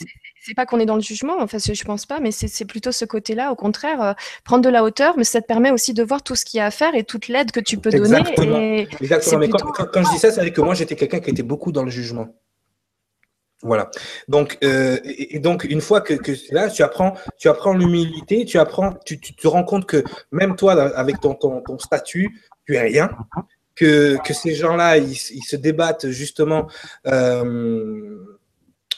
c'est 0.43 0.55
pas 0.55 0.65
qu'on 0.65 0.79
est 0.79 0.85
dans 0.85 0.95
le 0.95 1.01
jugement, 1.01 1.35
enfin, 1.39 1.57
je 1.59 1.83
pense 1.83 2.05
pas, 2.05 2.19
mais 2.19 2.31
c'est 2.31 2.65
plutôt 2.65 2.91
ce 2.91 3.05
côté-là, 3.05 3.51
au 3.51 3.55
contraire, 3.55 4.01
euh, 4.01 4.13
prendre 4.43 4.63
de 4.63 4.69
la 4.69 4.83
hauteur, 4.83 5.15
mais 5.17 5.23
ça 5.23 5.39
te 5.41 5.45
permet 5.45 5.71
aussi 5.71 5.93
de 5.93 6.03
voir 6.03 6.23
tout 6.23 6.35
ce 6.35 6.45
qu'il 6.45 6.57
y 6.57 6.61
a 6.61 6.65
à 6.65 6.71
faire 6.71 6.95
et 6.95 7.03
toute 7.03 7.27
l'aide 7.27 7.51
que 7.51 7.59
tu 7.59 7.77
peux 7.77 7.91
donner. 7.91 8.19
Exactement. 8.99 9.39
Mais 9.39 9.49
quand, 9.49 10.03
je 10.03 10.09
dis 10.09 10.17
ça, 10.17 10.31
c'est 10.31 10.41
vrai 10.41 10.51
que 10.51 10.61
moi, 10.61 10.73
j'étais 10.73 10.95
quelqu'un 10.95 11.19
qui 11.19 11.29
était 11.29 11.43
beaucoup 11.43 11.71
dans 11.71 11.83
le 11.83 11.91
jugement. 11.91 12.35
Voilà. 13.61 13.91
Donc, 14.27 14.57
euh, 14.63 14.97
et, 15.03 15.37
donc, 15.37 15.65
une 15.65 15.81
fois 15.81 16.01
que, 16.01 16.15
que 16.15 16.31
là, 16.51 16.69
tu 16.71 16.81
apprends, 16.81 17.13
tu 17.37 17.47
apprends 17.47 17.73
l'humilité, 17.73 18.43
tu 18.45 18.57
apprends, 18.57 18.93
tu, 19.05 19.19
te 19.19 19.47
rends 19.47 19.63
compte 19.63 19.85
que 19.85 20.03
même 20.31 20.55
toi, 20.55 20.73
avec 20.95 21.19
ton, 21.19 21.35
ton, 21.35 21.61
ton 21.61 21.77
statut, 21.77 22.41
tu 22.65 22.75
es 22.75 22.81
rien. 22.81 23.11
Que, 23.75 24.17
que 24.25 24.33
ces 24.33 24.55
gens-là, 24.55 24.97
ils, 24.97 25.11
ils, 25.11 25.43
se 25.43 25.55
débattent 25.55 26.09
justement. 26.09 26.67
Euh, 27.05 28.17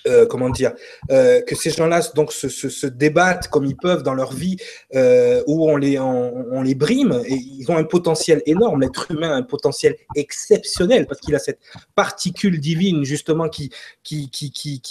euh, 0.05 0.25
comment 0.25 0.49
dire, 0.49 0.73
euh, 1.11 1.41
que 1.41 1.55
ces 1.55 1.69
gens-là 1.69 2.01
donc 2.13 2.33
se, 2.33 2.87
débattent 2.87 3.47
comme 3.47 3.65
ils 3.65 3.77
peuvent 3.77 4.03
dans 4.03 4.13
leur 4.13 4.33
vie, 4.33 4.57
euh, 4.95 5.41
où 5.47 5.69
on 5.69 5.77
les, 5.77 5.97
on, 5.97 6.61
les 6.61 6.75
brime, 6.75 7.21
et 7.25 7.35
ils 7.35 7.71
ont 7.71 7.77
un 7.77 7.85
potentiel 7.85 8.41
énorme. 8.45 8.81
L'être 8.81 9.09
humain 9.11 9.31
a 9.31 9.35
un 9.35 9.43
potentiel 9.43 9.95
exceptionnel 10.15 11.07
parce 11.07 11.21
qu'il 11.21 11.33
a 11.35 11.39
cette 11.39 11.59
particule 11.95 12.59
divine 12.59 13.05
justement 13.05 13.47
qui, 13.47 13.71
qui, 14.03 14.29
qui, 14.29 14.51
qui, 14.51 14.81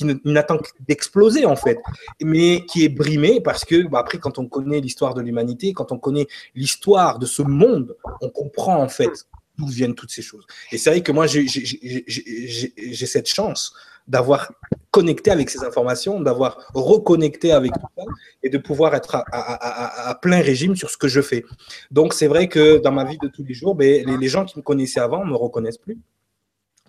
d'exploser 0.89 1.45
en 1.45 1.57
fait, 1.57 1.79
mais 2.23 2.65
qui 2.67 2.85
est 2.85 2.89
brimé 2.89 3.43
parce 3.43 3.67
que 3.67 3.87
bah, 3.89 3.99
après, 3.99 4.19
quand 4.19 4.39
on 4.39 4.47
connaît 4.47 4.81
l'histoire 4.81 5.13
de 5.13 5.21
l'humanité, 5.21 5.75
quand 5.75 5.93
on 5.93 5.99
connaît 5.99 6.27
l'histoire 6.55 7.19
de 7.19 7.27
ce 7.27 7.43
monde, 7.43 7.97
on 8.23 8.31
comprend 8.31 8.83
en 8.83 8.89
fait 8.89 9.27
d'où 9.59 9.67
viennent 9.67 9.95
toutes 9.95 10.11
ces 10.11 10.23
choses. 10.23 10.47
Et 10.71 10.79
c'est 10.79 10.89
vrai 10.89 11.03
que 11.03 11.13
moi, 11.13 11.27
j'ai 11.27 11.47
cette 13.07 13.29
chance 13.29 13.75
d'avoir 14.07 14.53
connecté 14.91 15.31
avec 15.31 15.49
ces 15.51 15.65
informations, 15.65 16.21
d'avoir 16.21 16.59
reconnecté 16.75 17.53
avec 17.53 17.73
tout 17.73 17.87
ça 17.97 18.05
et 18.43 18.51
de 18.51 18.59
pouvoir 18.59 18.95
être 18.95 19.25
à, 19.33 20.19
plein 20.21 20.41
régime 20.41 20.77
sur 20.77 20.91
ce 20.91 20.97
que 20.97 21.09
je 21.09 21.21
fais. 21.21 21.45
Donc, 21.91 22.13
c'est 22.13 22.27
vrai 22.27 22.49
que 22.49 22.79
dans 22.79 22.93
ma 22.93 23.05
vie 23.05 23.19
de 23.19 23.29
tous 23.29 23.43
les 23.43 23.55
jours, 23.55 23.75
ben, 23.75 24.05
les, 24.21 24.29
gens 24.29 24.45
qui 24.45 24.59
me 24.59 24.63
connaissaient 24.63 25.01
avant 25.01 25.25
ne 25.25 25.31
me 25.31 25.37
reconnaissent 25.37 25.79
plus, 25.79 25.99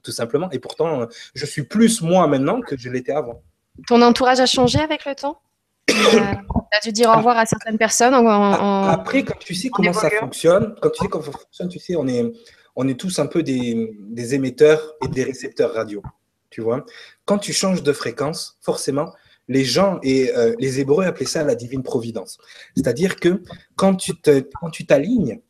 tout 0.03 0.11
simplement. 0.11 0.49
Et 0.51 0.59
pourtant, 0.59 1.07
je 1.33 1.45
suis 1.45 1.63
plus 1.63 2.01
moi 2.01 2.27
maintenant 2.27 2.59
que 2.59 2.77
je 2.77 2.89
l'étais 2.89 3.13
avant. 3.13 3.41
Ton 3.87 4.01
entourage 4.01 4.39
a 4.39 4.45
changé 4.45 4.79
avec 4.79 5.05
le 5.05 5.15
temps? 5.15 5.39
Tu 5.87 5.95
as 5.95 6.81
dû 6.83 6.91
dire 6.91 7.09
au 7.09 7.15
revoir 7.15 7.37
à 7.37 7.45
certaines 7.45 7.77
personnes 7.77 8.13
Après, 8.13 9.23
quand 9.23 9.37
tu 9.39 9.55
sais 9.55 9.69
comment 9.69 9.93
ça 9.93 10.09
fonctionne, 10.09 10.75
quand 10.81 10.89
tu 10.89 11.03
sais 11.03 11.07
comment 11.07 11.23
ça 11.23 11.31
fonctionne, 11.31 11.69
tu 11.69 11.79
sais, 11.79 11.95
on 11.95 12.07
est, 12.07 12.25
on 12.75 12.87
est 12.87 12.99
tous 12.99 13.19
un 13.19 13.27
peu 13.27 13.43
des, 13.43 13.95
des 13.99 14.35
émetteurs 14.35 14.93
et 15.05 15.07
des 15.07 15.23
récepteurs 15.23 15.73
radio 15.73 16.01
tu 16.53 16.61
vois. 16.61 16.85
Quand 17.25 17.39
tu 17.39 17.51
changes 17.51 17.81
de 17.81 17.91
fréquence, 17.91 18.57
forcément, 18.61 19.11
les 19.47 19.65
gens 19.65 19.99
et 20.03 20.31
euh, 20.37 20.55
les 20.59 20.79
Hébreux 20.79 21.03
appelaient 21.03 21.25
ça 21.25 21.43
la 21.43 21.55
divine 21.55 21.81
providence. 21.81 22.37
C'est-à-dire 22.75 23.15
que 23.15 23.41
quand 23.75 23.95
tu 23.95 24.85
t'alignes 24.85 25.41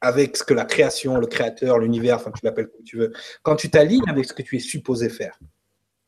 avec 0.00 0.36
ce 0.36 0.44
que 0.44 0.54
la 0.54 0.64
création, 0.64 1.16
le 1.18 1.26
créateur, 1.26 1.78
l'univers, 1.80 2.16
enfin 2.16 2.30
tu 2.30 2.44
l'appelles 2.44 2.68
comme 2.68 2.84
tu 2.84 2.96
veux, 2.96 3.12
quand 3.42 3.56
tu 3.56 3.70
t'alignes 3.70 4.08
avec 4.08 4.24
ce 4.26 4.32
que 4.32 4.42
tu 4.42 4.56
es 4.56 4.60
supposé 4.60 5.08
faire, 5.08 5.36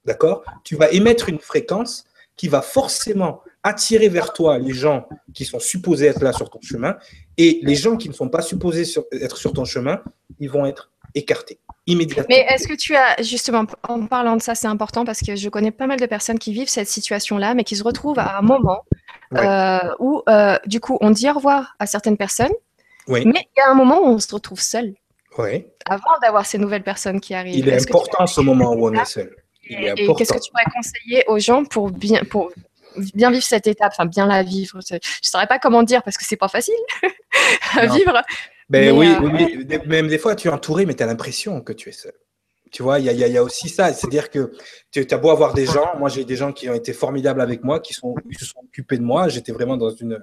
d'accord 0.05 0.45
Tu 0.63 0.77
vas 0.77 0.89
émettre 0.93 1.29
une 1.29 1.41
fréquence 1.41 2.05
qui 2.37 2.47
va 2.47 2.63
forcément 2.63 3.43
attirer 3.65 4.09
vers 4.09 4.33
toi 4.33 4.59
les 4.59 4.73
gens 4.73 5.09
qui 5.35 5.45
sont 5.45 5.59
supposés 5.59 6.07
être 6.07 6.23
là 6.23 6.33
sur 6.33 6.49
ton 6.49 6.61
chemin 6.61 6.97
et 7.37 7.59
les 7.65 7.75
gens 7.75 7.97
qui 7.97 8.09
ne 8.09 8.15
sont 8.15 8.29
pas 8.29 8.43
supposés 8.43 8.85
être 9.11 9.37
sur 9.37 9.53
ton 9.53 9.65
chemin, 9.65 10.01
ils 10.39 10.51
vont 10.51 10.65
être 10.65 10.93
écartés 11.15 11.59
immédiatement. 11.87 12.27
Mais 12.29 12.47
est-ce 12.49 12.69
que 12.69 12.75
tu 12.75 12.95
as, 12.97 13.23
justement, 13.23 13.65
en 13.89 14.07
parlant 14.07 14.37
de 14.37 14.43
ça, 14.43 14.55
c'est 14.55 14.67
important 14.67 15.05
parce 15.05 15.21
que 15.21 15.37
je 15.37 15.49
connais 15.49 15.71
pas 15.71 15.87
mal 15.87 15.99
de 15.99 16.07
personnes 16.07 16.39
qui 16.39 16.53
vivent 16.53 16.69
cette 16.69 16.89
situation-là, 16.89 17.55
mais 17.55 17.65
qui 17.65 17.77
se 17.77 17.85
retrouvent 17.85 18.19
à 18.19 18.39
un 18.39 18.43
moment 18.43 18.85
euh, 19.35 19.79
où, 19.99 20.23
euh, 20.29 20.57
du 20.67 20.81
coup, 20.81 20.99
on 21.01 21.11
dit 21.11 21.29
au 21.31 21.35
revoir 21.35 21.75
à 21.79 21.87
certaines 21.87 22.17
personnes, 22.17 22.53
mais 23.09 23.23
il 23.25 23.59
y 23.59 23.61
a 23.61 23.71
un 23.71 23.75
moment 23.75 24.01
où 24.01 24.07
on 24.07 24.19
se 24.19 24.33
retrouve 24.35 24.61
seul. 24.61 24.95
Oui. 25.39 25.67
Avant 25.89 26.19
d'avoir 26.23 26.47
ces 26.47 26.59
nouvelles 26.59 26.83
personnes 26.83 27.21
qui 27.21 27.35
arrivent. 27.35 27.59
Il 27.59 27.69
est, 27.69 27.91
important 27.91 28.27
ce 28.27 28.41
moment 28.41 28.73
où 28.73 28.89
on 28.89 28.93
est 28.93 29.05
seul. 29.05 29.37
et 29.69 29.95
qu'est-ce 30.17 30.33
que 30.33 30.41
tu 30.41 30.51
pourrais 30.51 30.65
conseiller 30.75 31.25
aux 31.29 31.39
gens 31.39 31.65
pour 31.65 31.91
bien, 31.91 32.23
pour 32.25 32.51
bien 33.15 33.31
vivre 33.31 33.45
cette 33.45 33.67
étape, 33.67 33.93
enfin 33.93 34.07
bien 34.07 34.27
la 34.27 34.43
vivre? 34.43 34.81
Je 34.89 34.95
ne 34.95 35.01
saurais 35.23 35.47
pas 35.47 35.59
comment 35.59 35.83
dire 35.83 36.03
parce 36.03 36.17
que 36.17 36.25
c'est 36.25 36.37
pas 36.37 36.49
facile 36.49 36.75
à 37.77 37.87
vivre. 37.87 38.23
Ben 38.69 38.97
oui, 38.97 39.07
euh, 39.07 39.21
oui, 39.21 39.79
même 39.87 40.09
des 40.09 40.19
fois, 40.19 40.35
tu 40.35 40.49
es 40.49 40.51
entouré, 40.51 40.87
mais 40.87 40.95
tu 40.95 41.03
as 41.03 41.07
l'impression 41.07 41.61
que 41.61 41.73
tu 41.73 41.89
es 41.89 41.93
seul. 41.93 42.15
Tu 42.73 42.83
vois, 42.83 42.99
il 42.99 43.07
y, 43.07 43.15
y 43.15 43.37
a, 43.37 43.43
aussi 43.43 43.69
ça. 43.69 43.93
C'est-à-dire 43.93 44.29
que 44.29 44.53
tu 45.01 45.15
as 45.15 45.19
beau 45.19 45.31
avoir 45.31 45.55
des 45.55 45.67
gens, 45.67 45.97
moi 45.99 46.09
j'ai 46.09 46.25
des 46.25 46.37
gens 46.37 46.53
qui 46.53 46.69
ont 46.69 46.75
été 46.75 46.93
formidables 46.93 47.41
avec 47.41 47.65
moi, 47.65 47.81
qui, 47.81 47.95
sont, 47.95 48.15
se 48.39 48.45
sont 48.45 48.61
occupés 48.65 48.99
de 48.99 49.03
moi. 49.03 49.29
J'étais 49.29 49.53
vraiment 49.53 49.77
dans 49.77 49.91
une, 49.91 50.19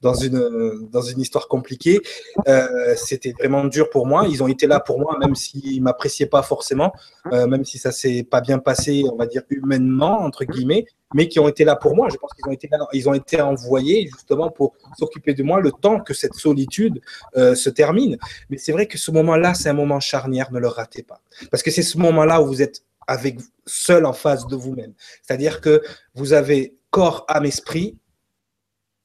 dans, 0.00 0.14
une, 0.14 0.88
dans 0.90 1.02
une 1.02 1.20
histoire 1.20 1.48
compliquée. 1.48 2.00
Euh, 2.48 2.94
C'était 2.96 3.32
vraiment 3.32 3.64
dur 3.64 3.90
pour 3.90 4.06
moi. 4.06 4.26
Ils 4.28 4.42
ont 4.42 4.48
été 4.48 4.66
là 4.66 4.80
pour 4.80 4.98
moi, 4.98 5.16
même 5.18 5.34
s'ils 5.34 5.78
ne 5.78 5.84
m'appréciaient 5.84 6.26
pas 6.26 6.42
forcément, 6.42 6.92
euh, 7.32 7.46
même 7.46 7.64
si 7.64 7.78
ça 7.78 7.92
s'est 7.92 8.22
pas 8.22 8.40
bien 8.40 8.58
passé, 8.58 9.04
on 9.12 9.16
va 9.16 9.26
dire 9.26 9.42
humainement, 9.50 10.20
entre 10.22 10.44
guillemets 10.44 10.84
mais 11.14 11.28
qui 11.28 11.40
ont 11.40 11.48
été 11.48 11.64
là 11.64 11.76
pour 11.76 11.96
moi. 11.96 12.08
Je 12.10 12.16
pense 12.16 12.32
qu'ils 12.34 12.46
ont 12.46 12.52
été 12.52 12.68
ils 12.92 13.08
ont 13.08 13.14
été 13.14 13.40
envoyés 13.40 14.08
justement 14.12 14.50
pour 14.50 14.74
s'occuper 14.98 15.34
de 15.34 15.42
moi 15.42 15.60
le 15.60 15.72
temps 15.72 16.00
que 16.00 16.14
cette 16.14 16.34
solitude 16.34 17.00
euh, 17.36 17.54
se 17.54 17.70
termine. 17.70 18.16
Mais 18.48 18.58
c'est 18.58 18.72
vrai 18.72 18.86
que 18.86 18.98
ce 18.98 19.10
moment-là, 19.10 19.54
c'est 19.54 19.68
un 19.68 19.74
moment 19.74 20.00
charnière, 20.00 20.52
ne 20.52 20.58
le 20.58 20.68
ratez 20.68 21.02
pas. 21.02 21.20
Parce 21.50 21.62
que 21.62 21.70
c'est 21.70 21.82
ce 21.82 21.98
moment-là 21.98 22.40
où 22.42 22.46
vous 22.46 22.62
êtes 22.62 22.82
avec 23.10 23.40
seul 23.66 24.06
en 24.06 24.12
face 24.12 24.46
de 24.46 24.54
vous-même. 24.54 24.94
C'est-à-dire 25.20 25.60
que 25.60 25.82
vous 26.14 26.32
avez 26.32 26.76
corps, 26.90 27.24
âme, 27.28 27.44
esprit 27.44 27.98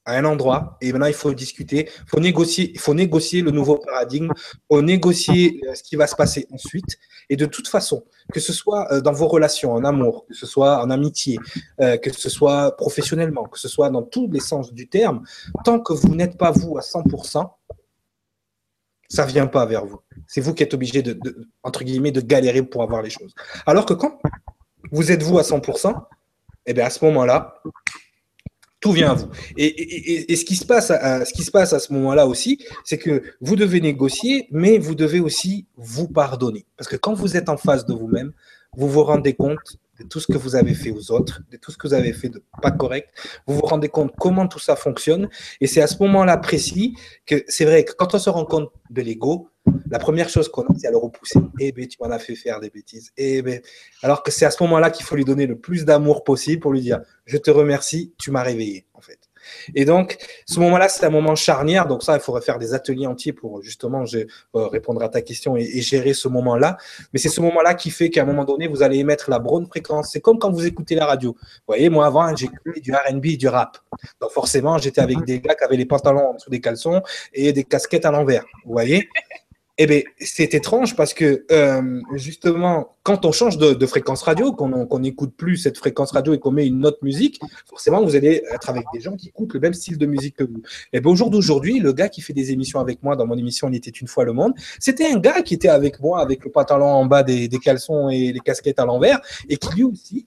à 0.06 0.16
un 0.16 0.26
endroit 0.26 0.78
et 0.80 0.92
maintenant 0.92 1.08
il 1.08 1.16
faut 1.16 1.34
discuter, 1.34 1.90
il 1.90 2.10
faut 2.10 2.20
négocier, 2.20 2.72
il 2.72 2.80
faut 2.80 2.94
négocier 2.94 3.42
le 3.42 3.50
nouveau 3.50 3.80
paradigme, 3.80 4.32
il 4.36 4.60
faut 4.70 4.84
négocier 4.84 5.60
euh, 5.68 5.74
ce 5.74 5.82
qui 5.82 5.96
va 5.96 6.06
se 6.06 6.16
passer 6.16 6.46
ensuite. 6.52 7.00
Et 7.30 7.36
de 7.36 7.48
toute 7.48 7.68
façon, 7.68 8.06
que 8.32 8.40
ce 8.40 8.54
soit 8.54 8.94
euh, 8.94 9.02
dans 9.02 9.12
vos 9.12 9.28
relations, 9.28 9.74
en 9.74 9.84
amour, 9.84 10.28
que 10.28 10.36
ce 10.36 10.46
soit 10.46 10.84
en 10.84 10.92
amitié, 10.92 11.40
euh, 11.82 11.98
que 11.98 12.14
ce 12.14 12.30
soit 12.30 12.78
professionnellement, 12.78 13.46
que 13.46 13.58
ce 13.58 13.68
soit 13.68 13.90
dans 13.90 14.04
tous 14.04 14.30
les 14.32 14.40
sens 14.40 14.72
du 14.72 14.88
terme, 14.88 15.24
tant 15.64 15.80
que 15.80 15.94
vous 15.94 16.14
n'êtes 16.14 16.38
pas 16.38 16.52
vous 16.52 16.78
à 16.78 16.82
100%, 16.82 17.50
ça 19.10 19.26
vient 19.26 19.48
pas 19.48 19.66
vers 19.66 19.86
vous. 19.86 20.00
C'est 20.28 20.42
vous 20.42 20.54
qui 20.54 20.64
êtes 20.64 20.74
obligé 20.74 21.02
de, 21.02 21.20
entre 21.64 21.84
guillemets, 21.84 22.12
de 22.12 22.22
galérer 22.22 22.64
pour 22.64 22.84
avoir 22.84 23.02
les 23.02 23.10
choses. 23.10 23.34
Alors 23.66 23.86
que 23.86 23.94
quand 23.94 24.20
vous 24.92 25.12
êtes 25.12 25.24
vous 25.24 25.38
à 25.38 25.44
100%, 25.44 25.94
eh 26.66 26.74
bien 26.74 26.86
à 26.86 26.90
ce 26.90 27.04
moment-là, 27.06 27.62
tout 28.80 28.92
vient 28.92 29.12
à 29.12 29.14
vous. 29.16 29.30
Et, 29.58 30.36
ce, 30.36 30.46
qui 30.46 30.56
se 30.56 30.66
passe 30.66 30.92
à, 30.92 31.26
ce 31.26 31.34
qui 31.34 31.44
se 31.44 31.52
passe 31.52 31.74
à 31.74 31.80
ce 31.80 31.92
moment-là 31.94 32.28
aussi, 32.28 32.64
c'est 32.84 32.98
que 32.98 33.24
vous 33.42 33.56
devez 33.56 33.82
négocier, 33.82 34.48
mais 34.52 34.78
vous 34.78 34.96
devez 34.96 35.20
aussi 35.20 35.66
vous 35.76 36.08
pardonner. 36.08 36.66
Parce 36.78 36.88
que 36.88 36.96
quand 36.96 37.14
vous 37.14 37.36
êtes 37.36 37.50
en 37.50 37.58
face 37.58 37.86
de 37.86 37.94
vous-même, 37.94 38.32
vous 38.78 38.88
vous 38.88 39.04
rendez 39.04 39.34
compte 39.34 39.78
de 40.00 40.04
tout 40.04 40.20
ce 40.20 40.28
que 40.28 40.38
vous 40.38 40.56
avez 40.56 40.74
fait 40.74 40.92
aux 40.92 41.12
autres, 41.12 41.42
de 41.52 41.58
tout 41.58 41.72
ce 41.72 41.78
que 41.78 41.88
vous 41.88 41.94
avez 41.94 42.14
fait 42.14 42.30
de 42.30 42.44
pas 42.62 42.72
correct. 42.72 43.10
Vous 43.48 43.56
vous 43.56 43.66
rendez 43.66 43.90
compte 43.90 44.14
comment 44.18 44.48
tout 44.48 44.60
ça 44.60 44.76
fonctionne. 44.76 45.30
Et 45.62 45.68
c'est 45.68 45.82
à 45.82 45.88
ce 45.88 46.02
moment-là 46.04 46.38
précis 46.38 46.98
que 47.26 47.44
c'est 47.48 47.66
vrai 47.66 47.86
que 47.86 47.94
quand 47.94 48.14
on 48.14 48.20
se 48.20 48.30
rend 48.30 48.46
compte 48.46 48.72
de 48.90 49.02
l'ego, 49.02 49.50
la 49.90 50.00
première 50.00 50.30
chose 50.30 50.50
qu'on 50.50 50.64
a, 50.64 50.74
c'est 50.78 50.88
à 50.88 50.92
le 50.92 50.98
repousser. 50.98 51.40
Eh 51.60 51.72
bien, 51.72 51.88
tu 51.88 51.98
m'en 52.02 52.10
as 52.10 52.20
fait 52.20 52.36
faire 52.36 52.60
des 52.60 52.70
bêtises. 52.70 53.12
Eh 53.18 53.42
ben, 53.42 53.62
alors 54.04 54.24
que 54.24 54.32
c'est 54.32 54.46
à 54.46 54.52
ce 54.52 54.62
moment-là 54.64 54.90
qu'il 54.90 55.06
faut 55.06 55.16
lui 55.16 55.26
donner 55.26 55.48
le 55.48 55.58
plus 55.58 55.86
d'amour 55.86 56.24
possible 56.24 56.62
pour 56.62 56.72
lui 56.72 56.82
dire, 56.82 57.02
je 57.26 57.38
te 57.38 57.50
remercie, 57.50 58.14
tu 58.18 58.32
m'as 58.32 58.44
réveillé, 58.44 58.86
en 58.94 59.02
fait. 59.02 59.20
Et 59.74 59.86
donc, 59.86 60.18
ce 60.46 60.60
moment-là, 60.60 60.90
c'est 60.90 61.06
un 61.06 61.10
moment 61.10 61.36
charnière. 61.36 61.88
Donc 61.88 62.04
ça, 62.04 62.16
il 62.16 62.20
faudrait 62.20 62.42
faire 62.42 62.60
des 62.60 62.74
ateliers 62.74 63.08
entiers 63.08 63.34
pour 63.34 63.62
justement 63.62 64.04
euh, 64.14 64.68
répondre 64.68 65.02
à 65.04 65.10
ta 65.10 65.22
question 65.22 65.58
et, 65.58 65.82
gérer 65.82 66.14
ce 66.14 66.28
moment-là. 66.28 66.78
Mais 67.14 67.20
c'est 67.20 67.30
ce 67.30 67.42
moment-là 67.42 67.74
qui 67.74 67.92
fait 67.92 68.10
qu'à 68.10 68.24
un 68.24 68.26
moment 68.26 68.46
donné, 68.46 68.68
vous 68.68 68.82
allez 68.82 68.98
émettre 68.98 69.30
la 69.30 69.40
bonne 69.40 69.68
fréquence. 69.68 70.10
C'est 70.12 70.22
comme 70.22 70.40
quand 70.40 70.52
vous 70.52 70.66
écoutez 70.66 70.96
la 70.96 71.06
radio. 71.06 71.32
Vous 71.34 71.64
voyez, 71.68 71.90
moi 71.90 72.06
avant, 72.06 72.36
j'écoutais 72.36 72.80
du 72.80 72.94
R&B 72.94 73.38
du 73.38 73.48
rap. 73.48 73.78
Donc 74.20 74.32
forcément, 74.32 74.78
j'étais 74.78 75.02
avec 75.02 75.24
des 75.26 75.40
gars 75.40 75.56
qui 75.56 75.64
avaient 75.64 75.78
les 75.78 75.86
pantalons 75.86 76.30
en 76.30 76.34
dessous 76.34 76.50
des 76.50 76.62
caleçons 76.62 77.02
et 77.34 77.54
des 77.54 77.64
casquettes 77.64 78.06
à 78.06 78.12
l'envers. 78.12 78.46
Vous 78.66 78.72
voyez? 78.74 79.10
Eh 79.78 79.88
bien, 79.88 80.02
c'est 80.20 80.54
étrange 80.54 80.96
parce 80.96 81.14
que 81.14 81.46
euh, 81.52 82.02
justement, 82.14 82.96
quand 83.04 83.26
on 83.26 83.34
change 83.34 83.58
de, 83.58 83.86
fréquence 83.86 84.22
radio, 84.22 84.54
qu'on 84.54 85.00
n'écoute 85.00 85.36
plus 85.36 85.58
cette 85.58 85.78
fréquence 85.78 86.12
radio 86.12 86.34
et 86.34 86.40
qu'on 86.40 86.52
met 86.52 86.66
une 86.66 86.86
autre 86.86 87.00
musique, 87.02 87.42
forcément, 87.68 88.02
vous 88.02 88.16
allez 88.16 88.42
être 88.54 88.70
avec 88.70 88.86
des 88.94 89.02
gens 89.02 89.18
qui 89.18 89.28
écoutent 89.28 89.54
le 89.54 89.60
même 89.60 89.74
style 89.74 89.98
de 89.98 90.06
musique 90.06 90.38
que 90.38 90.46
vous. 90.46 90.60
Et 90.94 90.98
eh 90.98 91.00
bien, 91.02 91.12
au 91.12 91.16
jour 91.16 91.30
d'aujourd'hui, 91.30 91.80
le 91.80 91.92
gars 91.92 92.08
qui 92.08 92.22
fait 92.22 92.32
des 92.32 92.52
émissions 92.52 92.80
avec 92.80 93.04
moi 93.04 93.18
dans 93.18 93.28
mon 93.28 93.38
émission 93.38 93.68
Il 93.68 93.76
était 93.76 93.92
une 93.92 94.08
fois 94.08 94.24
le 94.24 94.32
monde, 94.32 94.54
c'était 94.80 95.12
un 95.12 95.20
gars 95.20 95.42
qui 95.42 95.54
était 95.54 95.68
avec 95.68 96.00
moi 96.00 96.22
avec 96.22 96.46
le 96.46 96.52
pantalon 96.52 96.88
en 96.88 97.06
bas 97.06 97.24
des, 97.24 97.50
des 97.50 97.60
caleçons 97.60 98.10
et 98.10 98.32
les 98.32 98.40
casquettes 98.40 98.80
à 98.80 98.86
l'envers 98.86 99.20
et 99.50 99.58
qui 99.58 99.76
lui 99.76 99.84
aussi, 99.84 100.26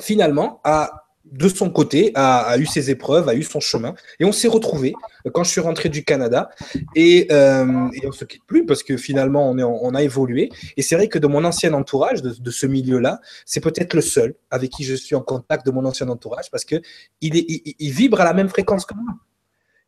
finalement, 0.00 0.60
a 0.64 1.05
de 1.32 1.48
son 1.48 1.70
côté, 1.70 2.12
a, 2.14 2.56
eu 2.58 2.66
ses 2.66 2.90
épreuves, 2.90 3.28
a 3.28 3.34
eu 3.34 3.42
son 3.42 3.60
chemin. 3.60 3.94
Et 4.20 4.24
on 4.24 4.32
s'est 4.32 4.48
retrouvés 4.48 4.94
quand 5.32 5.44
je 5.44 5.50
suis 5.50 5.60
rentré 5.60 5.88
du 5.88 6.04
Canada. 6.04 6.50
Et, 6.94 7.26
euh, 7.30 7.64
on 7.64 8.06
ne 8.06 8.12
se 8.12 8.24
quitte 8.24 8.44
plus 8.46 8.64
parce 8.64 8.82
que 8.82 8.96
finalement, 8.96 9.50
on 9.50 9.94
a 9.94 10.02
évolué. 10.02 10.50
Et 10.76 10.82
c'est 10.82 10.94
vrai 10.96 11.08
que 11.08 11.18
de 11.18 11.26
mon 11.26 11.44
ancien 11.44 11.72
entourage, 11.74 12.22
de, 12.22 12.50
ce 12.50 12.66
milieu-là, 12.66 13.20
c'est 13.44 13.60
peut-être 13.60 13.94
le 13.94 14.00
seul 14.00 14.34
avec 14.50 14.70
qui 14.70 14.84
je 14.84 14.94
suis 14.94 15.14
en 15.14 15.20
contact 15.20 15.66
de 15.66 15.70
mon 15.70 15.84
ancien 15.84 16.08
entourage 16.08 16.50
parce 16.50 16.64
qu'il 16.64 16.82
il, 17.20 17.74
il 17.78 17.90
vibre 17.90 18.20
à 18.20 18.24
la 18.24 18.32
même 18.32 18.48
fréquence 18.48 18.84
que 18.86 18.94
moi. 18.94 19.14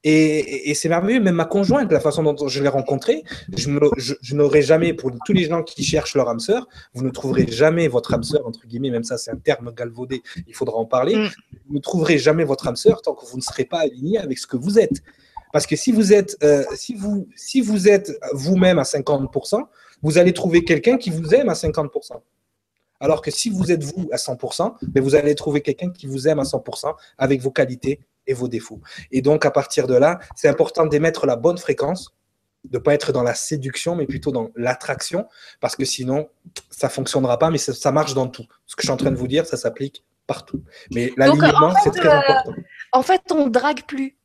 Et, 0.04 0.74
c'est 0.74 0.88
merveilleux, 0.88 1.20
même 1.20 1.34
ma 1.34 1.44
conjointe, 1.44 1.90
la 1.90 1.98
façon 1.98 2.22
dont 2.22 2.46
je 2.46 2.62
l'ai 2.62 2.68
rencontrée, 2.68 3.24
je, 3.56 4.34
n'aurais 4.34 4.62
jamais, 4.62 4.94
pour 4.94 5.10
tous 5.26 5.32
les 5.32 5.44
gens 5.44 5.64
qui 5.64 5.82
cherchent 5.82 6.14
leur 6.14 6.28
âme 6.28 6.38
sœur, 6.38 6.68
vous 6.94 7.04
ne 7.04 7.10
trouverez 7.10 7.46
jamais 7.48 7.88
votre 7.88 8.14
âme 8.14 8.22
sœur, 8.22 8.46
entre 8.46 8.64
guillemets, 8.66 8.90
même 8.90 9.02
ça 9.02 9.18
c'est 9.18 9.32
un 9.32 9.36
terme 9.36 9.72
galvaudé, 9.74 10.22
il 10.46 10.54
faudra 10.54 10.76
en 10.76 10.84
parler, 10.84 11.16
mm. 11.16 11.30
vous 11.68 11.74
ne 11.74 11.80
trouverez 11.80 12.16
jamais 12.16 12.44
votre 12.44 12.68
âme 12.68 12.76
sœur 12.76 13.02
tant 13.02 13.14
que 13.14 13.26
vous 13.26 13.36
ne 13.36 13.42
serez 13.42 13.64
pas 13.64 13.80
aligné 13.80 14.18
avec 14.18 14.38
ce 14.38 14.46
que 14.46 14.56
vous 14.56 14.78
êtes. 14.78 15.02
Parce 15.52 15.66
que 15.66 15.74
si 15.74 15.90
vous 15.90 16.12
êtes, 16.12 16.36
euh, 16.44 16.62
si 16.74 16.94
vous, 16.94 17.26
si 17.34 17.60
vous 17.60 17.88
êtes 17.88 18.12
vous-même 18.32 18.78
à 18.78 18.82
50%, 18.82 19.62
vous 20.02 20.18
allez 20.18 20.32
trouver 20.32 20.62
quelqu'un 20.62 20.96
qui 20.96 21.10
vous 21.10 21.34
aime 21.34 21.48
à 21.48 21.54
50%. 21.54 22.20
Alors 23.00 23.22
que 23.22 23.30
si 23.30 23.50
vous 23.50 23.70
êtes 23.70 23.82
vous 23.82 24.08
à 24.12 24.16
100%, 24.16 24.74
mais 24.82 24.88
ben, 24.88 25.02
vous 25.02 25.14
allez 25.14 25.34
trouver 25.34 25.60
quelqu'un 25.60 25.90
qui 25.90 26.06
vous 26.06 26.28
aime 26.28 26.38
à 26.38 26.42
100% 26.42 26.94
avec 27.16 27.40
vos 27.40 27.50
qualités 27.50 28.00
et 28.28 28.34
vos 28.34 28.46
défauts. 28.46 28.80
Et 29.10 29.22
donc, 29.22 29.44
à 29.44 29.50
partir 29.50 29.88
de 29.88 29.94
là, 29.94 30.20
c'est 30.36 30.48
important 30.48 30.86
d'émettre 30.86 31.26
la 31.26 31.34
bonne 31.34 31.58
fréquence, 31.58 32.14
de 32.64 32.78
ne 32.78 32.82
pas 32.82 32.94
être 32.94 33.12
dans 33.12 33.22
la 33.22 33.34
séduction, 33.34 33.96
mais 33.96 34.06
plutôt 34.06 34.30
dans 34.30 34.50
l'attraction, 34.54 35.26
parce 35.60 35.74
que 35.74 35.84
sinon, 35.84 36.28
ça 36.70 36.86
ne 36.86 36.92
fonctionnera 36.92 37.38
pas, 37.38 37.50
mais 37.50 37.58
ça, 37.58 37.90
marche 37.90 38.14
dans 38.14 38.28
tout. 38.28 38.46
Ce 38.66 38.76
que 38.76 38.82
je 38.82 38.86
suis 38.86 38.92
en 38.92 38.96
train 38.96 39.10
de 39.10 39.16
vous 39.16 39.28
dire, 39.28 39.46
ça 39.46 39.56
s'applique 39.56 40.04
partout. 40.26 40.62
Mais 40.92 41.12
l'alignement, 41.16 41.72
c'est 41.82 41.90
très 41.90 42.08
euh, 42.08 42.18
important. 42.18 42.54
En 42.92 43.02
fait, 43.02 43.22
on 43.32 43.48
drague 43.48 43.82
plus. 43.86 44.16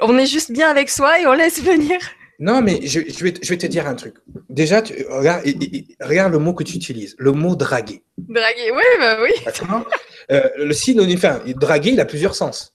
On 0.00 0.18
est 0.18 0.26
juste 0.26 0.50
bien 0.50 0.68
avec 0.68 0.90
soi 0.90 1.20
et 1.20 1.26
on 1.26 1.32
laisse 1.32 1.62
venir. 1.62 1.98
Non, 2.40 2.62
mais 2.62 2.84
je, 2.84 2.98
vais, 3.22 3.32
te 3.32 3.66
dire 3.66 3.86
un 3.86 3.94
truc. 3.94 4.16
Déjà, 4.48 4.82
tu, 4.82 5.06
regarde, 5.08 6.32
le 6.32 6.38
mot 6.38 6.52
que 6.52 6.64
tu 6.64 6.74
utilises, 6.74 7.14
le 7.18 7.30
mot 7.30 7.54
draguer. 7.54 8.02
Draguer, 8.18 8.72
oui, 8.72 8.82
bah 8.98 9.18
oui. 9.22 9.30
Euh, 10.30 10.48
le 10.56 10.72
synonyme, 10.72 11.18
enfin, 11.18 11.40
draguer, 11.54 11.90
il 11.90 12.00
a 12.00 12.06
plusieurs 12.06 12.34
sens. 12.34 12.73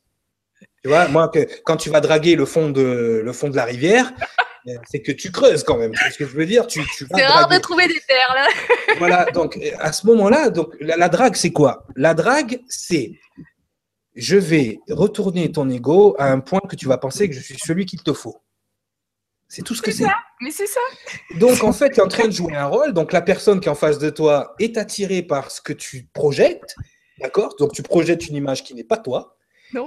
Tu 0.84 0.90
vois, 0.90 1.08
moi, 1.08 1.28
que, 1.30 1.40
quand 1.64 1.78
tu 1.78 1.90
vas 1.90 2.02
draguer 2.02 2.36
le 2.36 2.46
fond 2.46 2.70
de, 2.70 3.22
le 3.24 3.34
fond 3.34 3.50
de 3.50 3.56
la 3.56 3.66
rivière, 3.66 4.12
euh, 4.68 4.74
c'est 4.90 5.02
que 5.02 5.12
tu 5.12 5.32
creuses 5.32 5.64
quand 5.64 5.78
même. 5.78 5.92
C'est 5.96 6.12
ce 6.12 6.18
que 6.18 6.26
je 6.26 6.36
veux 6.36 6.46
dire. 6.46 6.68
Tu, 6.68 6.82
c'est 6.96 7.26
rare 7.26 7.48
de 7.50 7.58
trouver 7.58 7.88
des 7.88 8.02
perles. 8.08 8.48
voilà, 8.98 9.26
donc 9.32 9.60
à 9.80 9.92
ce 9.92 10.08
moment-là, 10.08 10.50
donc 10.50 10.74
la, 10.80 11.10
drague, 11.10 11.36
c'est 11.36 11.52
quoi? 11.52 11.86
La 11.96 12.14
drague, 12.14 12.62
c'est 12.68 13.12
je 14.16 14.38
vais 14.38 14.80
retourner 14.90 15.52
ton 15.52 15.70
ego 15.70 16.16
à 16.18 16.32
un 16.32 16.40
point 16.40 16.62
que 16.68 16.76
tu 16.76 16.88
vas 16.88 16.98
penser 16.98 17.30
que 17.30 17.36
je 17.36 17.42
suis 17.42 17.58
celui 17.58 17.86
qu'il 17.86 18.02
te 18.02 18.14
faut. 18.14 18.42
C'est 19.48 19.64
tout 19.64 19.74
ce 19.74 19.82
que 19.82 19.92
c'est. 19.92 20.06
Mais 20.42 20.52
c'est 20.52 20.68
ça. 20.68 20.80
Donc 21.40 21.64
en 21.64 21.74
fait, 21.74 21.90
tu 21.90 22.00
es 22.00 22.04
en 22.04 22.08
train 22.08 22.28
de 22.28 22.32
jouer 22.32 22.56
un 22.56 22.68
rôle. 22.68 22.94
Donc 22.94 23.12
la 23.12 23.22
personne 23.22 23.60
qui 23.60 23.68
est 23.68 23.72
en 23.72 23.76
face 23.76 23.98
de 23.98 24.10
toi 24.10 24.56
est 24.60 24.78
attirée 24.78 25.24
par 25.24 25.52
ce 25.52 25.60
que 25.62 25.74
tu 25.74 26.08
projettes. 26.14 26.76
D'accord? 27.20 27.56
Donc 27.58 27.74
tu 27.74 27.82
projettes 27.82 28.28
une 28.28 28.36
image 28.36 28.64
qui 28.64 28.76
n'est 28.76 28.84
pas 28.84 28.98
toi. 28.98 29.36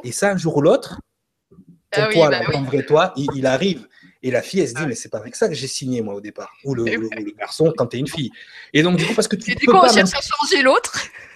Et 0.05 0.13
ça, 0.13 0.31
un 0.31 0.37
jour 0.37 0.57
ou 0.57 0.61
l'autre, 0.61 1.01
ah 1.93 2.09
toi, 2.09 2.31
bah 2.31 2.41
vrai 2.65 2.85
toi, 2.85 3.13
il, 3.17 3.47
arrive. 3.47 3.87
Et 4.23 4.31
la 4.31 4.41
fille, 4.43 4.61
elle 4.61 4.69
se 4.69 4.75
dit, 4.75 4.81
ah 4.83 4.87
mais 4.87 4.95
c'est 4.95 5.09
pas 5.09 5.19
avec 5.19 5.35
ça 5.37 5.49
que 5.49 5.55
j'ai 5.55 5.67
signé, 5.67 6.01
moi, 6.01 6.15
au 6.15 6.21
départ. 6.21 6.53
Ou 6.65 6.75
le, 6.75 6.85
garçon, 7.37 7.73
quand 7.77 7.89
tu 7.89 7.97
es 7.97 8.01
une 8.01 8.09
fille. 8.09 8.31
Et 8.73 8.83
donc, 8.83 8.97
du 8.97 9.05
coup, 9.05 9.15
parce 9.15 9.29
que 9.29 9.37
tu 9.37 9.53
et 9.53 9.55
du 9.55 9.67
coup, 9.67 9.77
on 9.77 9.89
cherche 9.89 10.15
à 10.15 10.21
changer 10.21 10.63
l'autre. 10.63 10.93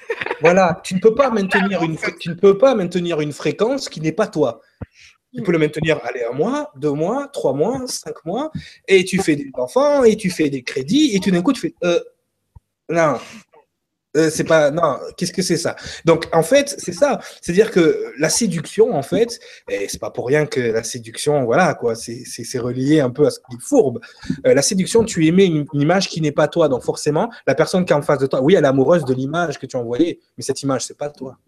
voilà, 0.40 0.80
tu 0.84 0.94
ne 0.94 1.00
peux 1.00 1.14
pas 1.14 1.30
maintenir 1.30 1.82
une, 1.82 1.96
tu 2.20 2.28
ne 2.28 2.34
peux 2.34 2.56
pas 2.56 2.74
maintenir 2.74 3.20
une 3.20 3.32
fréquence 3.32 3.88
qui 3.88 4.00
n'est 4.00 4.12
pas 4.12 4.26
toi. 4.26 4.60
Tu 5.34 5.42
peux 5.42 5.52
le 5.52 5.58
maintenir, 5.58 6.00
allez, 6.04 6.24
un 6.24 6.32
mois, 6.32 6.72
deux 6.76 6.92
mois, 6.92 7.28
trois 7.28 7.52
mois, 7.52 7.82
cinq 7.86 8.24
mois, 8.24 8.50
et 8.88 9.04
tu 9.04 9.18
fais 9.18 9.36
des 9.36 9.50
enfants, 9.54 10.04
et 10.04 10.16
tu 10.16 10.30
fais 10.30 10.48
des 10.48 10.62
crédits, 10.62 11.14
et 11.14 11.20
tout 11.20 11.30
d'un 11.30 11.42
coup, 11.42 11.52
tu 11.52 11.60
fais, 11.60 11.74
euh, 11.84 12.00
non, 12.88 13.18
euh, 14.16 14.30
c'est 14.30 14.44
pas 14.44 14.70
non. 14.70 14.98
Qu'est-ce 15.16 15.32
que 15.32 15.42
c'est 15.42 15.56
ça? 15.56 15.76
Donc 16.04 16.26
en 16.32 16.42
fait, 16.42 16.74
c'est 16.78 16.92
ça. 16.92 17.20
C'est-à-dire 17.40 17.70
que 17.70 18.12
la 18.18 18.28
séduction, 18.28 18.94
en 18.94 19.02
fait, 19.02 19.38
et 19.68 19.88
c'est 19.88 20.00
pas 20.00 20.10
pour 20.10 20.26
rien 20.26 20.46
que 20.46 20.60
la 20.60 20.82
séduction, 20.82 21.44
voilà 21.44 21.74
quoi, 21.74 21.94
c'est 21.94 22.58
relié 22.58 23.00
un 23.00 23.10
peu 23.10 23.26
à 23.26 23.30
ce 23.30 23.38
qui 23.38 23.56
est 23.56 23.60
fourbe. 23.60 24.00
Euh, 24.46 24.54
la 24.54 24.62
séduction, 24.62 25.04
tu 25.04 25.26
émets 25.26 25.46
une, 25.46 25.66
image 25.74 26.08
qui 26.08 26.20
n'est 26.20 26.32
pas 26.32 26.48
toi, 26.48 26.68
donc 26.68 26.82
forcément, 26.82 27.30
la 27.46 27.54
personne 27.54 27.84
qui 27.84 27.92
est 27.92 27.96
en 27.96 28.02
face 28.02 28.18
de 28.18 28.26
toi, 28.26 28.40
oui, 28.40 28.54
elle 28.54 28.64
est 28.64 28.68
amoureuse 28.68 29.04
de 29.04 29.14
l'image 29.14 29.58
que 29.58 29.66
tu 29.66 29.76
as 29.76 29.80
envoyée, 29.80 30.20
mais 30.36 30.42
cette 30.42 30.62
image, 30.62 30.84
c'est 30.86 30.96
pas 30.96 31.10
toi. 31.10 31.38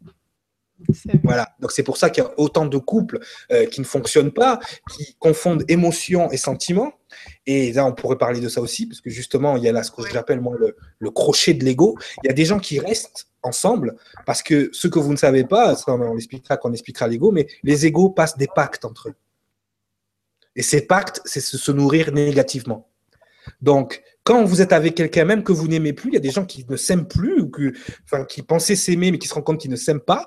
Voilà, 1.25 1.49
donc 1.61 1.73
c'est 1.73 1.83
pour 1.83 1.97
ça 1.97 2.11
qu'il 2.11 2.23
y 2.23 2.27
a 2.27 2.31
autant 2.37 2.67
de 2.67 2.79
couples 2.79 3.19
euh, 3.51 3.67
qui 3.67 3.81
ne 3.81 3.87
fonctionnent 3.87 4.31
pas, 4.31 4.61
qui 4.95 5.17
confondent 5.19 5.65
émotion 5.69 6.31
et 6.31 6.37
sentiment. 6.37 6.93
Et 7.47 7.73
là, 7.73 7.87
on 7.87 7.93
pourrait 7.93 8.19
parler 8.19 8.41
de 8.41 8.49
ça 8.49 8.61
aussi, 8.61 8.87
parce 8.87 9.01
que 9.01 9.11
justement, 9.11 9.57
il 9.57 9.65
y 9.65 9.69
a 9.69 9.73
là 9.73 9.83
ce 9.83 9.91
que 9.91 10.03
j'appelle 10.11 10.41
moi 10.41 10.57
le, 10.59 11.11
crochet 11.11 11.55
de 11.55 11.65
l'ego. 11.65 11.97
Il 12.23 12.29
y 12.29 12.31
a 12.31 12.35
des 12.35 12.45
gens 12.45 12.59
qui 12.59 12.79
restent 12.79 13.29
ensemble 13.43 13.97
parce 14.27 14.43
que 14.43 14.71
ce 14.73 14.89
que 14.89 14.99
vous 14.99 15.13
ne 15.13 15.17
savez 15.17 15.45
pas, 15.45 15.77
on 15.87 16.17
expliquera 16.17 16.57
quand 16.57 16.71
on 16.71 16.73
expliquera 16.73 17.09
l'ego, 17.09 17.31
mais 17.33 17.47
les 17.63 17.87
égos 17.87 18.11
passent 18.11 18.37
des 18.37 18.49
pactes 18.49 18.85
entre 18.85 19.09
eux. 19.09 19.15
Et 20.57 20.63
ces 20.63 20.87
pactes, 20.87 21.21
c'est 21.25 21.41
se 21.41 21.73
nourrir 21.73 22.13
négativement. 22.13 22.89
Donc, 23.63 24.03
quand 24.29 24.45
vous 24.45 24.61
êtes 24.61 24.75
avec 24.75 24.95
quelqu'un 24.95 25.25
même 25.25 25.43
que 25.43 25.53
vous 25.53 25.69
n'aimez 25.69 25.95
plus, 25.95 26.11
il 26.11 26.15
y 26.15 26.19
a 26.19 26.21
des 26.21 26.31
gens 26.31 26.45
qui 26.45 26.67
ne 26.69 26.77
s'aiment 26.77 27.09
plus, 27.09 27.41
ou 27.41 27.49
que, 27.49 27.73
enfin, 28.05 28.27
qui 28.27 28.43
pensaient 28.43 28.77
s'aimer, 28.77 29.11
mais 29.11 29.17
qui 29.17 29.27
se 29.27 29.33
rendent 29.33 29.45
compte 29.45 29.59
qu'ils 29.59 29.71
ne 29.71 29.77
s'aiment 29.77 30.03
pas, 30.03 30.27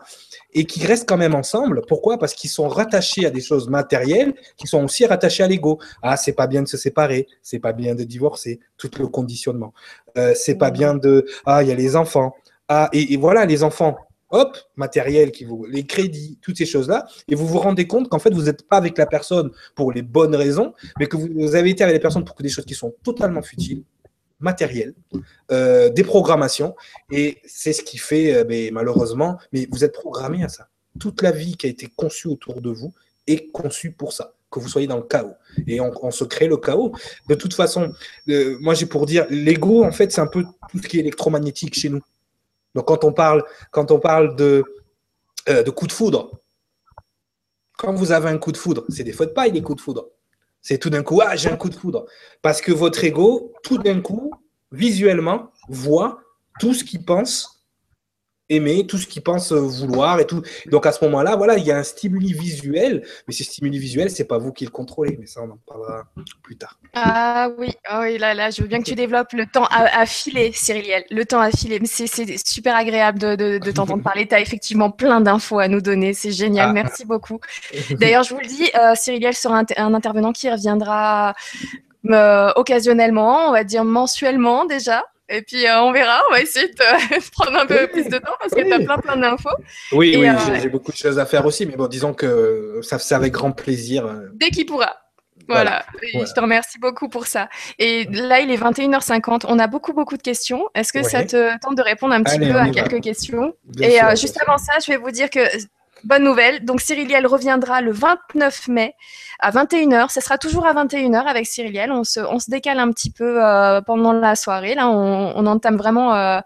et 0.53 0.65
qui 0.65 0.83
restent 0.83 1.07
quand 1.07 1.17
même 1.17 1.35
ensemble. 1.35 1.83
Pourquoi? 1.87 2.17
Parce 2.17 2.33
qu'ils 2.33 2.49
sont 2.49 2.67
rattachés 2.67 3.27
à 3.27 3.29
des 3.29 3.41
choses 3.41 3.69
matérielles, 3.69 4.33
qui 4.57 4.65
sont 4.65 4.83
aussi 4.83 5.05
rattachés 5.05 5.43
à 5.43 5.47
l'ego. 5.47 5.77
Ah, 6.01 6.17
c'est 6.17 6.33
pas 6.33 6.47
bien 6.47 6.63
de 6.63 6.67
se 6.67 6.77
séparer, 6.77 7.27
c'est 7.43 7.59
pas 7.59 7.73
bien 7.73 7.93
de 7.93 8.03
divorcer, 8.03 8.59
tout 8.75 8.89
le 8.97 9.05
conditionnement. 9.05 9.71
Euh, 10.17 10.33
c'est 10.35 10.55
pas 10.55 10.71
bien 10.71 10.95
de. 10.95 11.27
Ah, 11.45 11.61
il 11.61 11.69
y 11.69 11.71
a 11.71 11.75
les 11.75 11.95
enfants. 11.95 12.33
Ah, 12.69 12.89
et 12.93 13.17
voilà, 13.17 13.45
les 13.45 13.63
enfants, 13.63 13.97
hop, 14.31 14.57
matériel, 14.75 15.31
qui 15.31 15.45
vous, 15.45 15.65
les 15.65 15.85
crédits, 15.85 16.39
toutes 16.41 16.57
ces 16.57 16.65
choses-là, 16.65 17.05
et 17.27 17.35
vous 17.35 17.47
vous 17.47 17.59
rendez 17.59 17.87
compte 17.87 18.09
qu'en 18.09 18.19
fait, 18.19 18.33
vous 18.33 18.43
n'êtes 18.43 18.67
pas 18.67 18.77
avec 18.77 18.97
la 18.97 19.05
personne 19.05 19.51
pour 19.75 19.91
les 19.91 20.01
bonnes 20.01 20.35
raisons, 20.35 20.73
mais 20.99 21.07
que 21.07 21.17
vous, 21.17 21.55
avez 21.55 21.69
été 21.69 21.83
avec 21.83 21.95
la 21.95 21.99
personne 21.99 22.25
pour 22.25 22.35
des 22.41 22.49
choses 22.49 22.65
qui 22.65 22.75
sont 22.75 22.93
totalement 23.03 23.41
futiles, 23.41 23.83
matérielles, 24.39 24.95
euh, 25.51 25.89
des 25.89 26.03
programmations, 26.03 26.75
et 27.11 27.39
c'est 27.45 27.73
ce 27.73 27.83
qui 27.83 27.97
fait, 27.97 28.33
euh, 28.33 28.69
malheureusement, 28.71 29.37
mais 29.51 29.67
vous 29.71 29.83
êtes 29.83 29.93
programmé 29.93 30.43
à 30.43 30.49
ça. 30.49 30.67
Toute 30.99 31.21
la 31.21 31.31
vie 31.31 31.55
qui 31.55 31.67
a 31.67 31.69
été 31.69 31.87
conçue 31.95 32.27
autour 32.27 32.61
de 32.61 32.69
vous 32.69 32.93
est 33.27 33.51
conçue 33.51 33.91
pour 33.91 34.13
ça 34.13 34.33
que 34.51 34.59
vous 34.59 34.67
soyez 34.67 34.85
dans 34.85 34.97
le 34.97 35.03
chaos. 35.03 35.33
Et 35.65 35.79
on, 35.79 36.11
se 36.11 36.25
crée 36.25 36.47
le 36.47 36.57
chaos. 36.57 36.91
De 37.27 37.35
toute 37.35 37.53
façon, 37.53 37.93
euh, 38.29 38.57
moi 38.59 38.73
j'ai 38.73 38.85
pour 38.85 39.05
dire, 39.05 39.25
l'ego, 39.29 39.83
en 39.83 39.91
fait, 39.91 40.11
c'est 40.11 40.21
un 40.21 40.27
peu 40.27 40.43
tout 40.69 40.77
ce 40.77 40.87
qui 40.87 40.97
est 40.97 40.99
électromagnétique 40.99 41.73
chez 41.73 41.89
nous. 41.89 42.01
Donc 42.75 42.87
quand 42.87 43.03
on 43.03 43.13
parle, 43.13 43.43
quand 43.71 43.91
on 43.91 43.99
parle 43.99 44.35
de, 44.35 44.63
euh, 45.49 45.63
de 45.63 45.69
coup 45.71 45.87
de 45.87 45.91
foudre, 45.91 46.41
quand 47.77 47.93
vous 47.93 48.11
avez 48.11 48.29
un 48.29 48.37
coup 48.37 48.51
de 48.51 48.57
foudre, 48.57 48.85
c'est 48.89 49.03
des 49.03 49.13
fois 49.13 49.25
de 49.25 49.31
paille, 49.31 49.51
des 49.51 49.61
coups 49.61 49.77
de 49.77 49.81
foudre. 49.81 50.09
C'est 50.61 50.77
tout 50.77 50.91
d'un 50.91 51.01
coup, 51.01 51.19
ah, 51.23 51.35
j'ai 51.35 51.49
un 51.49 51.57
coup 51.57 51.69
de 51.69 51.75
foudre. 51.75 52.05
Parce 52.43 52.61
que 52.61 52.71
votre 52.71 53.03
ego, 53.03 53.53
tout 53.63 53.79
d'un 53.79 54.01
coup, 54.01 54.31
visuellement, 54.71 55.51
voit 55.67 56.21
tout 56.59 56.73
ce 56.73 56.83
qu'il 56.83 57.03
pense 57.03 57.60
aimer, 58.51 58.85
tout 58.85 58.97
ce 58.97 59.07
qu'il 59.07 59.21
pense 59.23 59.51
vouloir 59.51 60.19
et 60.19 60.27
tout. 60.27 60.41
Donc 60.67 60.85
à 60.85 60.91
ce 60.91 61.03
moment-là, 61.05 61.35
voilà, 61.35 61.57
il 61.57 61.65
y 61.65 61.71
a 61.71 61.77
un 61.77 61.83
stimuli 61.83 62.33
visuel, 62.33 63.03
mais 63.27 63.33
ce 63.33 63.43
stimuli 63.43 63.79
visuel, 63.79 64.09
c'est 64.09 64.25
pas 64.25 64.37
vous 64.37 64.51
qui 64.51 64.65
le 64.65 64.71
contrôlez, 64.71 65.17
mais 65.19 65.25
ça 65.25 65.41
on 65.41 65.51
en 65.51 65.59
parlera 65.65 66.03
plus 66.43 66.57
tard. 66.57 66.77
Ah 66.93 67.49
oui, 67.57 67.69
oh 67.91 67.99
oui 68.01 68.17
là, 68.17 68.33
là, 68.33 68.49
je 68.49 68.61
veux 68.61 68.67
bien 68.67 68.79
que 68.79 68.85
tu 68.85 68.95
développes 68.95 69.33
le 69.33 69.45
temps 69.45 69.65
à, 69.69 70.05
filer, 70.05 70.51
Cyriliel, 70.53 71.05
le 71.09 71.25
temps 71.25 71.39
à 71.39 71.51
filer. 71.51 71.79
C'est 71.85 72.07
super 72.45 72.75
agréable 72.75 73.19
de, 73.19 73.35
de, 73.35 73.71
t'entendre 73.71 74.03
parler. 74.03 74.27
Tu 74.27 74.35
as 74.35 74.41
effectivement 74.41 74.91
plein 74.91 75.21
d'infos 75.21 75.59
à 75.59 75.67
nous 75.67 75.81
donner, 75.81 76.13
c'est 76.13 76.31
génial, 76.31 76.69
ah. 76.69 76.73
merci 76.73 77.05
beaucoup. 77.05 77.39
D'ailleurs, 77.91 78.23
je 78.23 78.33
vous 78.33 78.41
le 78.41 78.47
dis, 78.47 78.69
euh, 78.75 78.93
Cyriliel 78.95 79.33
sera 79.33 79.63
un, 79.77 79.93
intervenant 79.93 80.31
qui 80.33 80.49
reviendra 80.49 81.33
euh, 82.09 82.51
occasionnellement, 82.55 83.49
on 83.49 83.51
va 83.51 83.63
dire 83.63 83.85
mensuellement 83.85 84.65
déjà. 84.65 85.03
Et 85.31 85.41
puis, 85.41 85.65
euh, 85.65 85.81
on 85.81 85.91
verra. 85.91 86.21
On 86.29 86.33
va 86.33 86.41
essayer 86.41 86.67
de, 86.67 87.29
prendre 87.31 87.57
un 87.57 87.65
peu 87.65 87.87
plus 87.87 88.05
de 88.05 88.17
temps 88.17 88.33
parce 88.39 88.53
que 88.53 88.61
tu 88.61 88.73
as 88.73 88.79
plein, 88.79 88.97
plein 88.97 89.15
d'infos. 89.15 89.49
Oui, 89.93 90.15
oui, 90.17 90.27
euh, 90.27 90.59
j'ai 90.61 90.69
beaucoup 90.69 90.91
de 90.91 90.97
choses 90.97 91.17
à 91.17 91.25
faire 91.25 91.45
aussi. 91.45 91.65
Mais 91.65 91.77
bon, 91.77 91.87
disons 91.87 92.13
que 92.13 92.81
ça, 92.83 92.99
c'est 92.99 93.15
avec 93.15 93.31
grand 93.31 93.51
plaisir. 93.51 94.05
Euh. 94.05 94.27
Dès 94.33 94.49
qu'il 94.49 94.65
pourra. 94.65 94.97
Voilà. 95.47 95.85
Je 96.13 96.31
te 96.33 96.39
remercie 96.39 96.79
beaucoup 96.79 97.09
pour 97.09 97.27
ça. 97.27 97.49
Et 97.79 98.05
là, 98.05 98.41
il 98.41 98.51
est 98.51 98.57
21h50. 98.61 99.45
On 99.47 99.57
a 99.57 99.67
beaucoup, 99.67 99.93
beaucoup 99.93 100.15
de 100.15 100.21
questions. 100.21 100.69
Est-ce 100.75 100.93
que 100.93 101.03
ça 101.03 101.25
te 101.25 101.57
tente 101.59 101.75
de 101.75 101.81
répondre 101.81 102.13
un 102.13 102.23
petit 102.23 102.39
peu 102.39 102.55
à 102.55 102.69
quelques 102.69 103.01
questions? 103.01 103.53
Et 103.81 103.97
juste 104.15 104.39
avant 104.41 104.57
ça, 104.57 104.73
je 104.85 104.91
vais 104.91 104.97
vous 104.97 105.11
dire 105.11 105.29
que 105.29 105.39
bonne 106.03 106.23
nouvelle. 106.23 106.63
Donc, 106.63 106.79
Cyriliel 106.81 107.25
reviendra 107.27 107.81
le 107.81 107.91
29 107.91 108.67
mai 108.67 108.93
à 109.41 109.51
21h. 109.51 110.11
Ce 110.11 110.21
sera 110.21 110.37
toujours 110.37 110.65
à 110.65 110.73
21h 110.73 111.25
avec 111.25 111.45
Cyriliel. 111.45 111.91
On 111.91 112.03
se, 112.03 112.19
on 112.19 112.39
se 112.39 112.49
décale 112.49 112.79
un 112.79 112.91
petit 112.91 113.11
peu 113.11 113.43
euh, 113.43 113.81
pendant 113.81 114.13
la 114.13 114.35
soirée. 114.35 114.75
Là, 114.75 114.89
on, 114.89 115.33
on 115.35 115.45
entame 115.45 115.77
vraiment 115.77 116.15
euh, 116.15 116.39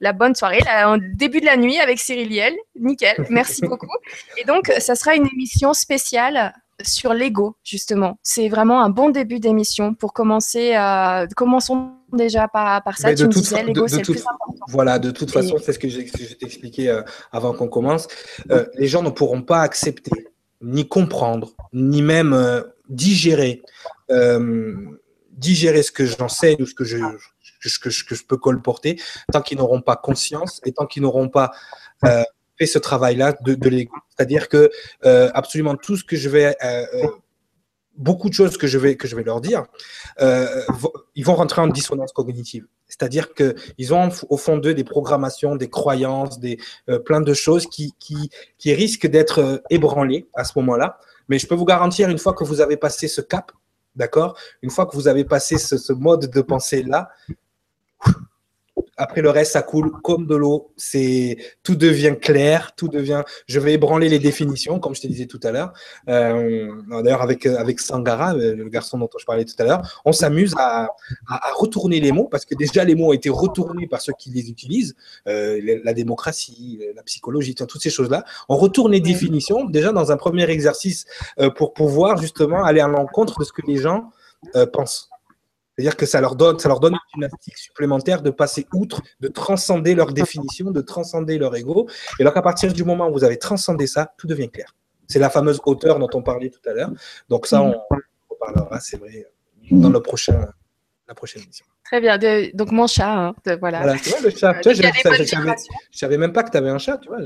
la 0.00 0.12
bonne 0.12 0.34
soirée, 0.34 0.60
là, 0.64 0.96
début 1.14 1.40
de 1.40 1.46
la 1.46 1.56
nuit 1.56 1.78
avec 1.78 1.98
Cyriliel. 1.98 2.54
Nickel. 2.78 3.26
Merci 3.30 3.62
beaucoup. 3.62 3.86
Et 4.36 4.44
donc, 4.44 4.72
ça 4.78 4.94
sera 4.94 5.14
une 5.14 5.28
émission 5.32 5.74
spéciale 5.74 6.52
sur 6.84 7.14
l'ego, 7.14 7.56
justement. 7.64 8.18
C'est 8.22 8.48
vraiment 8.48 8.82
un 8.82 8.90
bon 8.90 9.10
début 9.10 9.40
d'émission 9.40 9.94
pour 9.94 10.12
commencer. 10.12 10.74
Euh, 10.76 11.26
commençons 11.36 11.92
déjà 12.12 12.48
par, 12.48 12.82
par 12.82 12.98
ça. 12.98 13.14
tu 13.14 13.24
me 13.24 13.28
disais, 13.28 13.62
l'ego, 13.62 13.86
c'est 13.88 13.98
le 13.98 14.02
plus 14.02 14.20
important. 14.20 14.64
Voilà, 14.68 14.98
de 14.98 15.10
toute 15.10 15.30
façon, 15.30 15.56
c'est 15.62 15.72
ce 15.72 15.78
que 15.78 15.88
j'ai 15.88 16.08
expliqué 16.40 16.88
euh, 16.88 17.02
avant 17.32 17.52
qu'on 17.52 17.68
commence. 17.68 18.08
Euh, 18.50 18.66
les 18.74 18.86
gens 18.86 19.02
ne 19.02 19.10
pourront 19.10 19.42
pas 19.42 19.60
accepter, 19.60 20.28
ni 20.60 20.88
comprendre, 20.88 21.54
ni 21.72 22.02
même 22.02 22.32
euh, 22.32 22.62
digérer, 22.88 23.62
digérer 25.30 25.82
ce 25.82 25.92
que 25.92 26.04
j'enseigne 26.04 26.60
ou 26.60 26.66
ce 26.66 26.74
que 26.74 26.84
je, 26.84 26.98
que, 27.80 27.90
je, 27.90 28.24
peux 28.24 28.36
colporter 28.36 29.00
tant 29.32 29.40
qu'ils 29.40 29.58
n'auront 29.58 29.80
pas 29.80 29.96
conscience 29.96 30.60
et 30.64 30.72
tant 30.72 30.86
qu'ils 30.86 31.02
n'auront 31.02 31.28
pas 31.28 31.52
fait 32.02 32.66
ce 32.66 32.78
travail-là 32.78 33.36
de, 33.42 33.54
de. 33.54 33.86
C'est-à-dire 34.08 34.48
que 34.48 34.70
absolument 35.02 35.76
tout 35.76 35.96
ce 35.96 36.02
que 36.02 36.16
je 36.16 36.28
vais 36.28 36.56
beaucoup 38.00 38.28
de 38.30 38.34
choses 38.34 38.56
que 38.56 38.66
je 38.66 38.78
vais, 38.78 38.96
leur 39.24 39.40
dire, 39.40 39.64
euh, 40.20 40.62
ils 41.14 41.24
vont 41.24 41.34
rentrer 41.34 41.60
en 41.60 41.68
dissonance 41.68 42.12
cognitive. 42.12 42.66
C'est-à-dire 42.88 43.34
qu'ils 43.34 43.94
ont 43.94 44.08
au 44.28 44.36
fond 44.36 44.56
d'eux 44.56 44.74
des 44.74 44.84
programmations, 44.84 45.54
des 45.54 45.68
croyances, 45.68 46.40
des, 46.40 46.58
euh, 46.88 46.98
plein 46.98 47.20
de 47.20 47.34
choses 47.34 47.66
qui, 47.66 47.94
risquent 48.64 49.06
d'être 49.06 49.40
euh, 49.40 49.58
ébranlées 49.68 50.26
à 50.34 50.44
ce 50.44 50.52
moment-là. 50.56 50.98
Mais 51.28 51.38
je 51.38 51.46
peux 51.46 51.54
vous 51.54 51.66
garantir, 51.66 52.08
une 52.08 52.18
fois 52.18 52.32
que 52.32 52.42
vous 52.42 52.60
avez 52.60 52.76
passé 52.76 53.06
ce 53.06 53.20
cap, 53.20 53.52
d'accord 53.94 54.36
Une 54.62 54.70
fois 54.70 54.86
que 54.86 54.96
vous 54.96 55.06
avez 55.06 55.24
passé 55.24 55.58
ce, 55.58 55.76
ce 55.76 55.92
mode 55.92 56.30
de 56.30 56.40
pensée-là, 56.40 57.10
après 59.00 59.22
le 59.22 59.30
reste, 59.30 59.52
ça 59.52 59.62
coule 59.62 59.90
comme 60.02 60.26
de 60.26 60.36
l'eau. 60.36 60.72
C'est 60.76 61.38
tout 61.62 61.74
devient 61.74 62.16
clair, 62.20 62.72
tout 62.76 62.88
devient. 62.88 63.22
Je 63.46 63.58
vais 63.58 63.72
ébranler 63.72 64.10
les 64.10 64.18
définitions, 64.18 64.78
comme 64.78 64.94
je 64.94 65.00
te 65.00 65.06
disais 65.06 65.24
tout 65.24 65.40
à 65.42 65.52
l'heure. 65.52 65.72
Euh, 66.08 66.70
d'ailleurs, 67.02 67.22
avec 67.22 67.46
avec 67.46 67.80
Sangara, 67.80 68.34
euh, 68.34 68.54
le 68.54 68.68
garçon 68.68 68.98
dont 68.98 69.08
je 69.18 69.24
parlais 69.24 69.46
tout 69.46 69.54
à 69.58 69.64
l'heure, 69.64 70.02
on 70.04 70.12
s'amuse 70.12 70.54
à, 70.58 70.88
retourner 71.54 71.98
les 71.98 72.12
mots 72.12 72.28
parce 72.28 72.44
que 72.44 72.54
déjà 72.54 72.84
les 72.84 72.94
mots 72.94 73.08
ont 73.08 73.12
été 73.14 73.30
retournés 73.30 73.86
par 73.86 74.02
ceux 74.02 74.12
qui 74.12 74.30
les 74.30 74.50
utilisent. 74.50 74.94
Euh, 75.26 75.80
la 75.82 75.94
démocratie, 75.94 76.80
la 76.94 77.02
psychologie, 77.02 77.54
toutes 77.54 77.82
ces 77.82 77.90
choses-là. 77.90 78.24
On 78.50 78.56
retourne 78.56 78.92
les 78.92 79.00
définitions 79.00 79.64
déjà 79.64 79.92
dans 79.92 80.12
un 80.12 80.16
premier 80.18 80.48
exercice 80.50 81.06
pour 81.56 81.72
pouvoir 81.72 82.18
justement 82.18 82.64
aller 82.64 82.80
à 82.80 82.88
l'encontre 82.88 83.40
de 83.40 83.44
ce 83.44 83.52
que 83.52 83.62
les 83.66 83.76
gens 83.76 84.10
pensent. 84.72 85.09
C'est-à-dire 85.80 85.96
que 85.96 86.04
ça 86.04 86.20
leur 86.20 86.36
donne, 86.36 86.58
ça 86.58 86.68
leur 86.68 86.78
donne 86.78 86.92
une 86.92 86.98
gymnastique 87.14 87.56
supplémentaire 87.56 88.20
de 88.20 88.28
passer 88.28 88.66
outre, 88.74 89.00
de 89.20 89.28
transcender 89.28 89.94
leur 89.94 90.12
définition, 90.12 90.70
de 90.70 90.82
transcender 90.82 91.38
leur 91.38 91.56
ego. 91.56 91.88
Et 92.18 92.24
donc, 92.24 92.36
à 92.36 92.42
partir 92.42 92.74
du 92.74 92.84
moment 92.84 93.08
où 93.08 93.12
vous 93.14 93.24
avez 93.24 93.38
transcendé 93.38 93.86
ça, 93.86 94.12
tout 94.18 94.26
devient 94.26 94.50
clair. 94.50 94.76
C'est 95.08 95.18
la 95.18 95.30
fameuse 95.30 95.58
hauteur 95.64 95.98
dont 95.98 96.10
on 96.12 96.22
parlait 96.22 96.50
tout 96.50 96.60
à 96.68 96.74
l'heure. 96.74 96.90
Donc, 97.30 97.46
ça, 97.46 97.62
on, 97.62 97.74
on 97.90 98.34
parlera, 98.38 98.78
c'est 98.78 98.98
vrai, 98.98 99.26
dans 99.70 99.88
le 99.88 100.02
prochain, 100.02 100.48
la 101.08 101.14
prochaine 101.14 101.44
émission. 101.44 101.64
Très 101.84 102.02
bien. 102.02 102.18
donc, 102.52 102.72
mon 102.72 102.86
chat, 102.86 103.28
hein, 103.28 103.34
voilà. 103.58 103.80
voilà. 103.80 103.98
Tu 103.98 104.10
vois, 104.10 104.20
le 104.20 104.28
chat. 104.28 104.50
Euh, 104.50 104.60
tu 104.60 104.74
vois, 104.74 104.74
je 105.24 105.46
ne 105.46 105.54
savais 105.92 106.18
même 106.18 106.34
pas 106.34 106.42
que 106.42 106.50
tu 106.50 106.58
avais 106.58 106.68
un 106.68 106.78
chat, 106.78 106.98
tu 106.98 107.08
vois. 107.08 107.20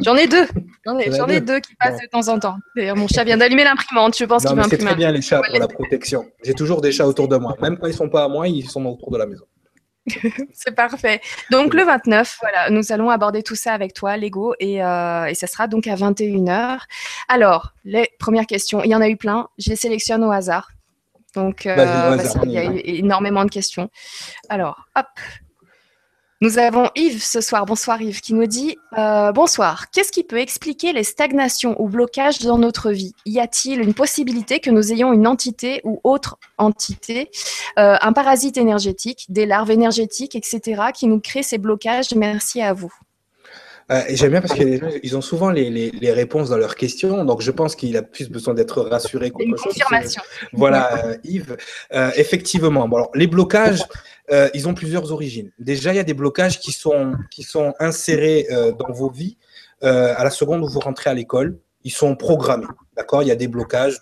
J'en 0.00 0.16
ai 0.16 0.26
deux. 0.26 0.46
J'en 0.84 0.98
ai, 1.28 1.40
deux 1.40 1.60
qui 1.60 1.74
passent 1.76 2.00
de 2.00 2.06
temps 2.06 2.28
en 2.28 2.38
temps. 2.38 2.56
D'ailleurs, 2.74 2.96
mon 2.96 3.08
chat 3.08 3.24
vient 3.24 3.36
d'allumer 3.36 3.64
l'imprimante. 3.64 4.16
Je 4.16 4.24
pense 4.24 4.44
qu'il 4.44 4.64
C'est 4.70 4.78
très 4.78 4.94
bien 4.94 5.12
les 5.12 5.22
chats 5.22 5.40
pour 5.42 5.58
la 5.58 5.68
protection. 5.68 6.26
J'ai 6.42 6.54
toujours 6.54 6.80
des 6.80 6.92
chats 6.92 7.06
autour 7.06 7.28
de 7.28 7.36
moi. 7.36 7.56
Même 7.60 7.78
quand 7.78 7.86
ils 7.86 7.90
ne 7.90 7.96
sont 7.96 8.08
pas 8.08 8.24
à 8.24 8.28
moi, 8.28 8.48
ils 8.48 8.68
sont 8.68 8.84
autour 8.86 9.10
de 9.10 9.18
la 9.18 9.26
maison. 9.26 9.44
c'est 10.52 10.74
parfait. 10.74 11.20
Donc 11.50 11.74
le 11.74 11.84
29, 11.84 12.38
voilà, 12.40 12.70
nous 12.70 12.92
allons 12.92 13.10
aborder 13.10 13.42
tout 13.42 13.56
ça 13.56 13.72
avec 13.72 13.92
toi, 13.92 14.16
Lego, 14.16 14.54
et, 14.60 14.82
euh, 14.82 15.26
et 15.26 15.34
ça 15.34 15.46
sera 15.46 15.66
donc 15.66 15.86
à 15.86 15.96
21h. 15.96 16.78
Alors, 17.28 17.72
les 17.84 18.08
premières 18.18 18.46
questions, 18.46 18.82
il 18.84 18.90
y 18.90 18.94
en 18.94 19.00
a 19.00 19.08
eu 19.08 19.16
plein, 19.16 19.48
je 19.58 19.70
les 19.70 19.76
sélectionne 19.76 20.22
au 20.24 20.30
hasard. 20.30 20.70
Donc, 21.34 21.66
euh, 21.66 22.16
il 22.44 22.50
y 22.50 22.58
a 22.58 22.64
eu 22.64 22.80
énormément 22.84 23.44
de 23.44 23.50
questions. 23.50 23.90
Alors, 24.48 24.86
hop, 24.96 25.06
nous 26.42 26.58
avons 26.58 26.90
Yves 26.94 27.22
ce 27.22 27.40
soir. 27.40 27.64
Bonsoir 27.64 28.00
Yves 28.02 28.20
qui 28.20 28.34
nous 28.34 28.46
dit 28.46 28.76
euh, 28.98 29.32
Bonsoir. 29.32 29.90
Qu'est-ce 29.90 30.12
qui 30.12 30.22
peut 30.22 30.38
expliquer 30.38 30.92
les 30.92 31.02
stagnations 31.02 31.80
ou 31.80 31.88
blocages 31.88 32.40
dans 32.40 32.58
notre 32.58 32.90
vie? 32.90 33.14
Y 33.24 33.40
a-t-il 33.40 33.80
une 33.80 33.94
possibilité 33.94 34.60
que 34.60 34.70
nous 34.70 34.92
ayons 34.92 35.14
une 35.14 35.26
entité 35.26 35.80
ou 35.84 36.00
autre 36.04 36.38
entité, 36.58 37.30
euh, 37.78 37.96
un 38.00 38.12
parasite 38.12 38.58
énergétique, 38.58 39.24
des 39.30 39.46
larves 39.46 39.70
énergétiques, 39.70 40.34
etc., 40.34 40.82
qui 40.94 41.06
nous 41.06 41.20
crée 41.20 41.42
ces 41.42 41.56
blocages? 41.56 42.14
Merci 42.14 42.60
à 42.60 42.74
vous. 42.74 42.92
Euh, 43.90 44.02
J'aime 44.10 44.32
bien 44.32 44.40
parce 44.40 44.52
qu'ils 44.52 45.16
ont 45.16 45.20
souvent 45.20 45.48
les, 45.48 45.70
les, 45.70 45.90
les, 45.92 46.12
réponses 46.12 46.50
dans 46.50 46.56
leurs 46.58 46.74
questions, 46.74 47.24
donc 47.24 47.40
je 47.40 47.52
pense 47.52 47.76
qu'il 47.76 47.96
a 47.96 48.02
plus 48.02 48.28
besoin 48.28 48.52
d'être 48.52 48.82
rassuré 48.82 49.30
qu'autre 49.30 49.56
chose. 49.56 49.72
Confirmation. 49.74 50.22
Voilà, 50.52 51.16
Yves. 51.22 51.56
Effectivement, 52.16 52.88
bon, 52.88 52.96
alors, 52.96 53.10
les 53.14 53.28
blocages, 53.28 53.84
euh, 54.30 54.48
ils 54.54 54.68
ont 54.68 54.74
plusieurs 54.74 55.12
origines. 55.12 55.52
Déjà, 55.58 55.92
il 55.92 55.96
y 55.96 56.00
a 56.00 56.04
des 56.04 56.14
blocages 56.14 56.58
qui 56.60 56.72
sont, 56.72 57.14
insérés 57.78 58.46
euh, 58.50 58.72
dans 58.72 58.92
vos 58.92 59.10
vies 59.10 59.36
à 59.82 60.24
la 60.24 60.30
seconde 60.30 60.62
où 60.62 60.68
vous 60.68 60.80
rentrez 60.80 61.10
à 61.10 61.14
l'école. 61.14 61.58
Ils 61.84 61.92
sont 61.92 62.16
programmés, 62.16 62.66
d'accord? 62.96 63.22
Il 63.22 63.28
y 63.28 63.30
a 63.30 63.36
des 63.36 63.46
blocages 63.46 64.00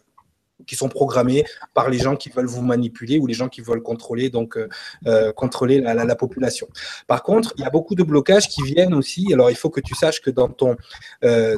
qui 0.67 0.77
sont 0.77 0.89
programmés 0.89 1.45
par 1.75 1.91
les 1.91 1.99
gens 1.99 2.17
qui 2.17 2.31
veulent 2.31 2.47
vous 2.47 2.63
manipuler 2.63 3.19
ou 3.19 3.27
les 3.27 3.35
gens 3.35 3.49
qui 3.49 3.61
veulent 3.61 3.83
contrôler 3.83 4.31
donc 4.31 4.57
euh, 4.57 4.69
euh, 5.07 5.33
contrôler 5.33 5.81
la, 5.81 6.17
population. 6.17 6.69
Par 7.09 7.23
contre, 7.23 7.53
il 7.57 7.63
y 7.63 7.65
a 7.65 7.71
beaucoup 7.71 7.97
de 7.97 8.05
blocages 8.05 8.49
qui 8.49 8.63
viennent 8.63 8.95
aussi. 8.95 9.33
Alors, 9.33 9.51
il 9.51 9.57
faut 9.57 9.69
que 9.69 9.81
tu 9.81 9.95
saches 9.95 10.21
que 10.21 10.31
dans 10.31 10.49
ton 10.49 10.77
euh, 11.25 11.57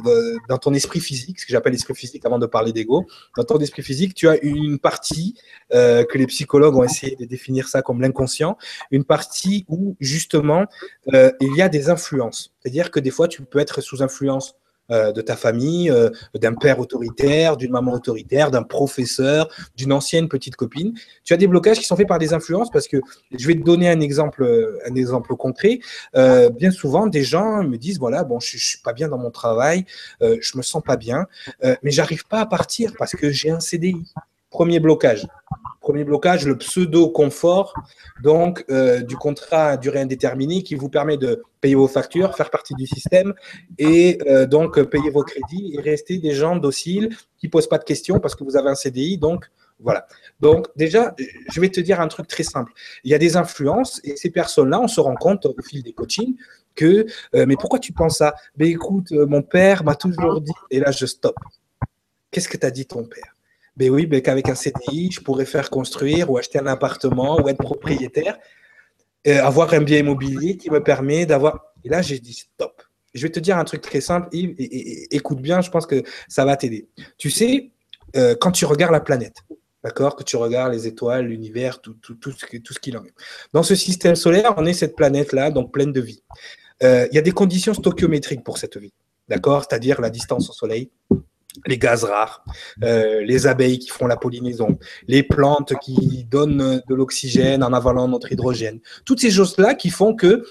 dans 0.48 0.56
ton 0.56 0.72
esprit 0.72 1.00
physique, 1.00 1.40
ce 1.40 1.46
que 1.46 1.52
j'appelle 1.52 1.72
l'esprit 1.72 1.94
physique 1.94 2.24
avant 2.24 2.38
de 2.38 2.46
parler 2.46 2.72
d'ego, 2.72 3.06
dans 3.36 3.44
ton 3.44 3.58
esprit 3.58 3.82
physique, 3.82 4.14
tu 4.14 4.28
as 4.28 4.42
une 4.42 4.78
partie 4.78 5.34
que 5.70 6.18
les 6.18 6.26
psychologues 6.26 6.76
ont 6.76 6.84
essayé 6.84 7.16
de 7.16 7.24
définir 7.24 7.68
ça 7.68 7.82
comme 7.82 8.00
l'inconscient, 8.00 8.56
une 8.90 9.04
partie 9.04 9.66
où 9.68 9.96
justement 10.00 10.64
il 11.12 11.56
y 11.56 11.62
a 11.62 11.68
des 11.68 11.90
influences. 11.90 12.54
C'est-à-dire 12.60 12.90
que 12.90 13.00
des 13.00 13.10
fois, 13.10 13.28
tu 13.28 13.42
peux 13.42 13.58
être 13.58 13.80
sous 13.80 14.02
influence 14.02 14.56
euh, 14.90 15.12
de 15.12 15.20
ta 15.20 15.36
famille, 15.36 15.90
euh, 15.90 16.10
d'un 16.34 16.54
père 16.54 16.78
autoritaire, 16.78 17.56
d'une 17.56 17.72
maman 17.72 17.92
autoritaire, 17.92 18.50
d'un 18.50 18.62
professeur, 18.62 19.48
d'une 19.76 19.92
ancienne 19.92 20.28
petite 20.28 20.56
copine. 20.56 20.94
Tu 21.24 21.34
as 21.34 21.36
des 21.36 21.48
blocages 21.48 21.78
qui 21.78 21.84
sont 21.84 21.96
faits 21.96 22.06
par 22.06 22.18
des 22.18 22.32
influences 22.32 22.70
parce 22.70 22.86
que 22.86 22.98
je 23.36 23.46
vais 23.46 23.54
te 23.54 23.64
donner 23.64 23.88
un 23.88 24.00
exemple, 24.00 24.78
un 24.88 24.94
exemple 24.94 25.34
concret. 25.34 25.80
Euh, 26.14 26.50
bien 26.50 26.70
souvent, 26.70 27.06
des 27.06 27.24
gens 27.24 27.64
me 27.64 27.76
disent 27.76 27.98
voilà, 27.98 28.22
bon, 28.22 28.38
je, 28.38 28.58
je 28.58 28.64
suis 28.64 28.78
pas 28.78 28.92
bien 28.92 29.08
dans 29.08 29.18
mon 29.18 29.30
travail, 29.30 29.84
je 30.20 30.56
me 30.56 30.62
sens 30.62 30.82
pas 30.82 30.96
bien, 30.96 31.26
mais 31.82 31.90
j'arrive 31.90 32.26
pas 32.26 32.40
à 32.40 32.46
partir 32.46 32.92
parce 32.98 33.12
que 33.12 33.30
j'ai 33.30 33.50
un 33.50 33.60
CDI. 33.60 34.04
Premier 34.50 34.80
blocage. 34.80 35.26
Premier 35.86 36.02
blocage, 36.02 36.48
le 36.48 36.58
pseudo-confort, 36.58 37.72
donc 38.20 38.64
euh, 38.70 39.02
du 39.02 39.14
contrat 39.14 39.68
à 39.68 39.76
durée 39.76 40.00
indéterminée 40.00 40.64
qui 40.64 40.74
vous 40.74 40.88
permet 40.88 41.16
de 41.16 41.44
payer 41.60 41.76
vos 41.76 41.86
factures, 41.86 42.36
faire 42.36 42.50
partie 42.50 42.74
du 42.74 42.88
système 42.88 43.34
et 43.78 44.18
euh, 44.26 44.46
donc 44.46 44.82
payer 44.82 45.10
vos 45.10 45.22
crédits 45.22 45.76
et 45.76 45.80
rester 45.80 46.18
des 46.18 46.32
gens 46.32 46.56
dociles 46.56 47.16
qui 47.38 47.46
ne 47.46 47.52
posent 47.52 47.68
pas 47.68 47.78
de 47.78 47.84
questions 47.84 48.18
parce 48.18 48.34
que 48.34 48.42
vous 48.42 48.56
avez 48.56 48.68
un 48.68 48.74
CDI. 48.74 49.18
Donc 49.18 49.44
voilà. 49.78 50.08
Donc 50.40 50.66
déjà, 50.74 51.14
je 51.52 51.60
vais 51.60 51.68
te 51.68 51.78
dire 51.78 52.00
un 52.00 52.08
truc 52.08 52.26
très 52.26 52.42
simple. 52.42 52.72
Il 53.04 53.12
y 53.12 53.14
a 53.14 53.18
des 53.18 53.36
influences 53.36 54.00
et 54.02 54.16
ces 54.16 54.30
personnes-là, 54.30 54.80
on 54.80 54.88
se 54.88 55.00
rend 55.00 55.14
compte 55.14 55.46
au 55.46 55.54
fil 55.64 55.84
des 55.84 55.92
coachings 55.92 56.34
que, 56.74 57.06
euh, 57.36 57.46
mais 57.46 57.54
pourquoi 57.54 57.78
tu 57.78 57.92
penses 57.92 58.18
ça? 58.18 58.34
Ben 58.56 58.66
écoute, 58.66 59.12
mon 59.12 59.42
père 59.42 59.84
m'a 59.84 59.94
toujours 59.94 60.40
dit, 60.40 60.50
et 60.72 60.80
là 60.80 60.90
je 60.90 61.06
stoppe. 61.06 61.38
Qu'est-ce 62.32 62.48
que 62.48 62.56
t'as 62.56 62.72
dit 62.72 62.86
ton 62.86 63.04
père? 63.04 63.35
Ben 63.76 63.90
oui, 63.90 64.06
ben 64.06 64.22
qu'avec 64.22 64.48
un 64.48 64.54
CDI, 64.54 65.10
je 65.10 65.20
pourrais 65.20 65.44
faire 65.44 65.70
construire 65.70 66.30
ou 66.30 66.38
acheter 66.38 66.58
un 66.58 66.66
appartement 66.66 67.40
ou 67.40 67.48
être 67.48 67.58
propriétaire, 67.58 68.38
euh, 69.26 69.42
avoir 69.42 69.72
un 69.74 69.82
bien 69.82 69.98
immobilier 69.98 70.56
qui 70.56 70.70
me 70.70 70.82
permet 70.82 71.26
d'avoir. 71.26 71.72
Et 71.84 71.88
là, 71.88 72.00
j'ai 72.02 72.18
dit 72.18 72.32
stop. 72.32 72.82
Je 73.14 73.22
vais 73.22 73.30
te 73.30 73.40
dire 73.40 73.56
un 73.56 73.64
truc 73.64 73.80
très 73.80 74.00
simple, 74.00 74.28
Yves, 74.32 74.54
et, 74.58 75.14
écoute 75.14 75.40
bien, 75.40 75.60
je 75.60 75.70
pense 75.70 75.86
que 75.86 76.02
ça 76.28 76.44
va 76.44 76.56
t'aider. 76.56 76.88
Tu 77.18 77.30
sais, 77.30 77.70
euh, 78.16 78.34
quand 78.38 78.52
tu 78.52 78.64
regardes 78.64 78.92
la 78.92 79.00
planète, 79.00 79.38
d'accord, 79.82 80.16
que 80.16 80.22
tu 80.22 80.36
regardes 80.36 80.72
les 80.72 80.86
étoiles, 80.86 81.26
l'univers, 81.26 81.80
tout, 81.80 81.94
tout, 81.94 82.14
tout, 82.14 82.32
ce, 82.32 82.78
qu'il 82.78 82.96
en 82.96 83.04
est. 83.04 83.14
Dans 83.52 83.62
ce 83.62 83.74
système 83.74 84.16
solaire, 84.16 84.54
on 84.56 84.66
est 84.66 84.72
cette 84.72 84.96
planète-là, 84.96 85.50
donc 85.50 85.72
pleine 85.72 85.92
de 85.92 86.00
vie. 86.00 86.22
Euh, 86.82 87.06
il 87.10 87.14
y 87.14 87.18
a 87.18 87.22
des 87.22 87.32
conditions 87.32 87.72
stoichiométriques 87.72 88.44
pour 88.44 88.58
cette 88.58 88.76
vie, 88.76 88.92
d'accord, 89.28 89.64
c'est-à-dire 89.68 90.00
la 90.00 90.10
distance 90.10 90.50
au 90.50 90.52
Soleil, 90.52 90.90
les 91.66 91.78
gaz 91.78 92.04
rares, 92.04 92.44
euh, 92.82 93.22
les 93.22 93.46
abeilles 93.46 93.78
qui 93.78 93.88
font 93.88 94.06
la 94.06 94.16
pollinaison, 94.16 94.78
les 95.08 95.22
plantes 95.22 95.74
qui 95.80 96.26
donnent 96.30 96.82
de 96.88 96.94
l'oxygène 96.94 97.62
en 97.62 97.72
avalant 97.72 98.08
notre 98.08 98.32
hydrogène. 98.32 98.80
Toutes 99.04 99.20
ces 99.20 99.30
choses-là 99.30 99.74
qui 99.74 99.90
font 99.90 100.14
que 100.14 100.44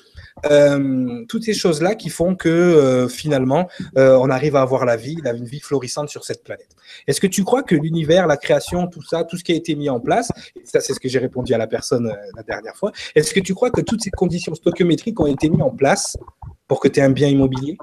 euh, 0.51 1.23
toutes 1.29 1.43
ces 1.43 1.53
choses-là 1.53 1.95
qui 1.95 2.09
font 2.09 2.35
que 2.35 2.49
euh, 2.49 3.07
finalement 3.07 3.69
on 3.95 4.29
arrive 4.29 4.57
à 4.57 4.61
avoir 4.61 4.85
la 4.85 4.97
vie, 4.97 5.17
une 5.25 5.45
vie 5.45 5.61
florissante 5.61 6.09
sur 6.09 6.25
cette 6.25 6.43
planète. 6.43 6.75
Est-ce 7.07 7.21
que 7.21 7.27
tu 7.27 7.43
crois 7.43 7.63
que 7.63 7.75
l'univers, 7.75 8.27
la 8.27 8.37
création, 8.37 8.87
tout 8.87 9.01
ça, 9.01 9.23
tout 9.23 9.37
ce 9.37 9.43
qui 9.43 9.53
a 9.53 9.55
été 9.55 9.75
mis 9.75 9.89
en 9.89 9.99
place, 9.99 10.31
et 10.55 10.65
ça 10.65 10.81
c'est 10.81 10.93
ce 10.93 10.99
que 10.99 11.07
j'ai 11.07 11.19
répondu 11.19 11.53
à 11.53 11.57
la 11.57 11.67
personne 11.67 12.13
la 12.35 12.43
dernière 12.43 12.75
fois, 12.75 12.91
est-ce 13.15 13.33
que 13.33 13.39
tu 13.39 13.53
crois 13.53 13.71
que 13.71 13.81
toutes 13.81 14.01
ces 14.01 14.11
conditions 14.11 14.53
stoichiométriques 14.53 15.19
ont 15.19 15.27
été 15.27 15.49
mises 15.49 15.61
en 15.61 15.71
place 15.71 16.17
pour 16.67 16.79
que 16.79 16.87
tu 16.87 16.99
aies 16.99 17.03
un 17.03 17.11
bien 17.11 17.29
immobilier? 17.29 17.77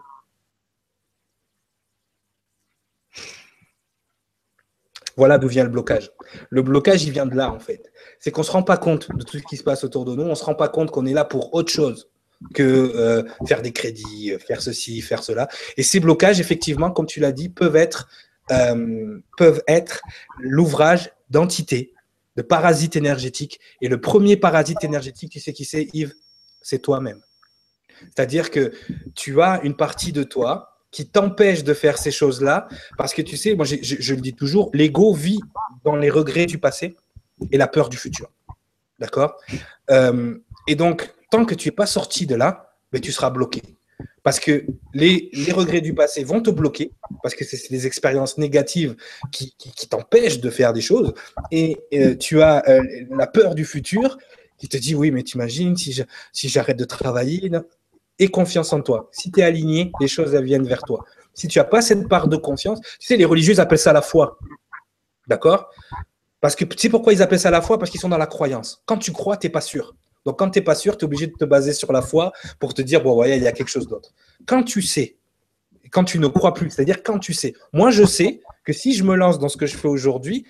Voilà 5.16 5.38
d'où 5.38 5.48
vient 5.48 5.64
le 5.64 5.70
blocage. 5.70 6.10
Le 6.50 6.62
blocage, 6.62 7.04
il 7.04 7.12
vient 7.12 7.26
de 7.26 7.36
là, 7.36 7.52
en 7.52 7.58
fait. 7.58 7.92
C'est 8.18 8.30
qu'on 8.30 8.42
ne 8.42 8.46
se 8.46 8.52
rend 8.52 8.62
pas 8.62 8.76
compte 8.76 9.14
de 9.14 9.22
tout 9.22 9.38
ce 9.38 9.42
qui 9.42 9.56
se 9.56 9.62
passe 9.62 9.84
autour 9.84 10.04
de 10.04 10.14
nous. 10.14 10.22
On 10.22 10.30
ne 10.30 10.34
se 10.34 10.44
rend 10.44 10.54
pas 10.54 10.68
compte 10.68 10.90
qu'on 10.90 11.06
est 11.06 11.12
là 11.12 11.24
pour 11.24 11.54
autre 11.54 11.72
chose 11.72 12.08
que 12.54 12.62
euh, 12.62 13.22
faire 13.46 13.62
des 13.62 13.72
crédits, 13.72 14.32
faire 14.38 14.62
ceci, 14.62 15.00
faire 15.00 15.22
cela. 15.22 15.48
Et 15.76 15.82
ces 15.82 16.00
blocages, 16.00 16.40
effectivement, 16.40 16.90
comme 16.90 17.06
tu 17.06 17.20
l'as 17.20 17.32
dit, 17.32 17.48
peuvent 17.48 17.76
être, 17.76 18.08
euh, 18.50 19.18
peuvent 19.36 19.62
être 19.68 20.00
l'ouvrage 20.38 21.12
d'entités, 21.30 21.92
de 22.36 22.42
parasites 22.42 22.96
énergétiques. 22.96 23.60
Et 23.80 23.88
le 23.88 24.00
premier 24.00 24.36
parasite 24.36 24.82
énergétique, 24.82 25.30
tu 25.30 25.40
sais 25.40 25.52
qui 25.52 25.64
c'est, 25.64 25.88
Yves? 25.92 26.14
C'est 26.60 26.80
toi-même. 26.80 27.20
C'est-à-dire 28.02 28.50
que 28.50 28.72
tu 29.14 29.40
as 29.40 29.60
une 29.62 29.76
partie 29.76 30.12
de 30.12 30.22
toi 30.22 30.71
qui 30.92 31.08
t'empêche 31.08 31.64
de 31.64 31.74
faire 31.74 31.98
ces 31.98 32.12
choses-là. 32.12 32.68
Parce 32.96 33.12
que 33.14 33.22
tu 33.22 33.36
sais, 33.36 33.56
moi 33.56 33.64
je, 33.64 34.14
le 34.14 34.20
dis 34.20 34.34
toujours, 34.34 34.70
l'ego 34.72 35.12
vit 35.12 35.40
dans 35.84 35.96
les 35.96 36.10
regrets 36.10 36.46
du 36.46 36.58
passé 36.58 36.94
et 37.50 37.58
la 37.58 37.66
peur 37.66 37.88
du 37.88 37.96
futur. 37.96 38.30
D'accord? 39.00 39.34
Euh, 39.90 40.36
Et 40.68 40.76
donc, 40.76 41.12
tant 41.30 41.44
que 41.44 41.56
tu 41.56 41.68
n'es 41.68 41.72
pas 41.72 41.86
sorti 41.86 42.26
de 42.26 42.36
là, 42.36 42.76
mais 42.92 43.00
ben, 43.00 43.04
tu 43.04 43.10
seras 43.10 43.30
bloqué. 43.30 43.62
Parce 44.22 44.38
que 44.38 44.64
les, 44.94 45.30
regrets 45.52 45.80
du 45.80 45.94
passé 45.94 46.22
vont 46.22 46.40
te 46.40 46.50
bloquer, 46.50 46.92
parce 47.22 47.34
que 47.34 47.44
c'est 47.44 47.70
des 47.70 47.86
expériences 47.88 48.38
négatives 48.38 48.94
qui, 49.32 49.54
t'empêchent 49.88 50.40
de 50.40 50.50
faire 50.50 50.72
des 50.72 50.80
choses. 50.80 51.12
Et 51.50 51.78
euh, 51.94 52.14
tu 52.14 52.40
as 52.40 52.62
euh, 52.68 52.82
la 53.10 53.26
peur 53.26 53.56
du 53.56 53.64
futur 53.64 54.18
qui 54.58 54.68
te 54.68 54.76
dit, 54.76 54.94
oui, 54.94 55.10
mais 55.10 55.24
tu 55.24 55.36
imagines 55.36 55.76
si 55.76 56.48
j'arrête 56.48 56.76
de 56.76 56.84
travailler, 56.84 57.50
et 58.18 58.28
confiance 58.28 58.72
en 58.72 58.80
toi. 58.80 59.08
Si 59.12 59.30
tu 59.30 59.40
es 59.40 59.42
aligné, 59.42 59.92
les 60.00 60.08
choses 60.08 60.34
viennent 60.34 60.66
vers 60.66 60.82
toi. 60.82 61.04
Si 61.34 61.48
tu 61.48 61.58
n'as 61.58 61.64
pas 61.64 61.82
cette 61.82 62.08
part 62.08 62.28
de 62.28 62.36
confiance, 62.36 62.80
tu 63.00 63.06
sais, 63.06 63.16
les 63.16 63.24
religieux 63.24 63.58
appellent 63.58 63.78
ça 63.78 63.92
la 63.92 64.02
foi. 64.02 64.38
D'accord? 65.26 65.70
Parce 66.40 66.56
que 66.56 66.64
tu 66.64 66.76
sais 66.76 66.88
pourquoi 66.88 67.12
ils 67.12 67.22
appellent 67.22 67.40
ça 67.40 67.50
la 67.50 67.62
foi? 67.62 67.78
Parce 67.78 67.90
qu'ils 67.90 68.00
sont 68.00 68.08
dans 68.08 68.18
la 68.18 68.26
croyance. 68.26 68.82
Quand 68.84 68.98
tu 68.98 69.12
crois, 69.12 69.36
tu 69.36 69.46
n'es 69.46 69.50
pas 69.50 69.60
sûr. 69.60 69.94
Donc 70.24 70.38
quand 70.38 70.50
tu 70.50 70.58
n'es 70.58 70.64
pas 70.64 70.74
sûr, 70.74 70.96
tu 70.96 71.04
es 71.04 71.06
obligé 71.06 71.26
de 71.26 71.32
te 71.32 71.44
baser 71.44 71.72
sur 71.72 71.92
la 71.92 72.02
foi 72.02 72.32
pour 72.58 72.74
te 72.74 72.82
dire, 72.82 73.02
bon, 73.02 73.14
voyez, 73.14 73.36
il 73.36 73.42
y 73.42 73.46
a 73.46 73.52
quelque 73.52 73.68
chose 73.68 73.88
d'autre. 73.88 74.10
Quand 74.46 74.62
tu 74.62 74.82
sais, 74.82 75.16
quand 75.90 76.04
tu 76.04 76.18
ne 76.18 76.26
crois 76.26 76.54
plus, 76.54 76.70
c'est-à-dire 76.70 77.02
quand 77.02 77.18
tu 77.18 77.32
sais, 77.32 77.54
moi 77.72 77.90
je 77.90 78.04
sais 78.04 78.40
que 78.64 78.72
si 78.72 78.94
je 78.94 79.04
me 79.04 79.14
lance 79.14 79.38
dans 79.38 79.48
ce 79.48 79.56
que 79.56 79.66
je 79.66 79.76
fais 79.76 79.88
aujourd'hui, 79.88 80.46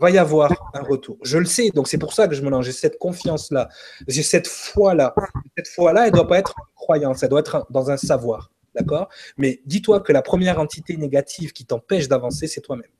va 0.00 0.10
y 0.10 0.18
avoir 0.18 0.52
un 0.74 0.82
retour. 0.82 1.18
Je 1.22 1.38
le 1.38 1.44
sais, 1.44 1.70
donc 1.70 1.88
c'est 1.88 1.98
pour 1.98 2.12
ça 2.12 2.28
que 2.28 2.34
je 2.34 2.42
me 2.42 2.50
lance. 2.50 2.64
J'ai 2.64 2.72
cette 2.72 2.98
confiance-là, 2.98 3.68
j'ai 4.08 4.22
cette 4.22 4.48
foi-là. 4.48 5.14
Cette 5.56 5.68
foi-là, 5.68 6.06
elle 6.06 6.12
ne 6.12 6.16
doit 6.16 6.28
pas 6.28 6.38
être 6.38 6.54
croyance, 6.74 7.22
elle 7.22 7.28
doit 7.28 7.40
être 7.40 7.66
dans 7.70 7.90
un 7.90 7.96
savoir. 7.96 8.50
D'accord? 8.74 9.08
Mais 9.36 9.60
dis-toi 9.66 10.00
que 10.00 10.12
la 10.12 10.22
première 10.22 10.58
entité 10.58 10.96
négative 10.96 11.52
qui 11.52 11.66
t'empêche 11.66 12.08
d'avancer, 12.08 12.46
c'est 12.46 12.62
toi-même. 12.62 12.90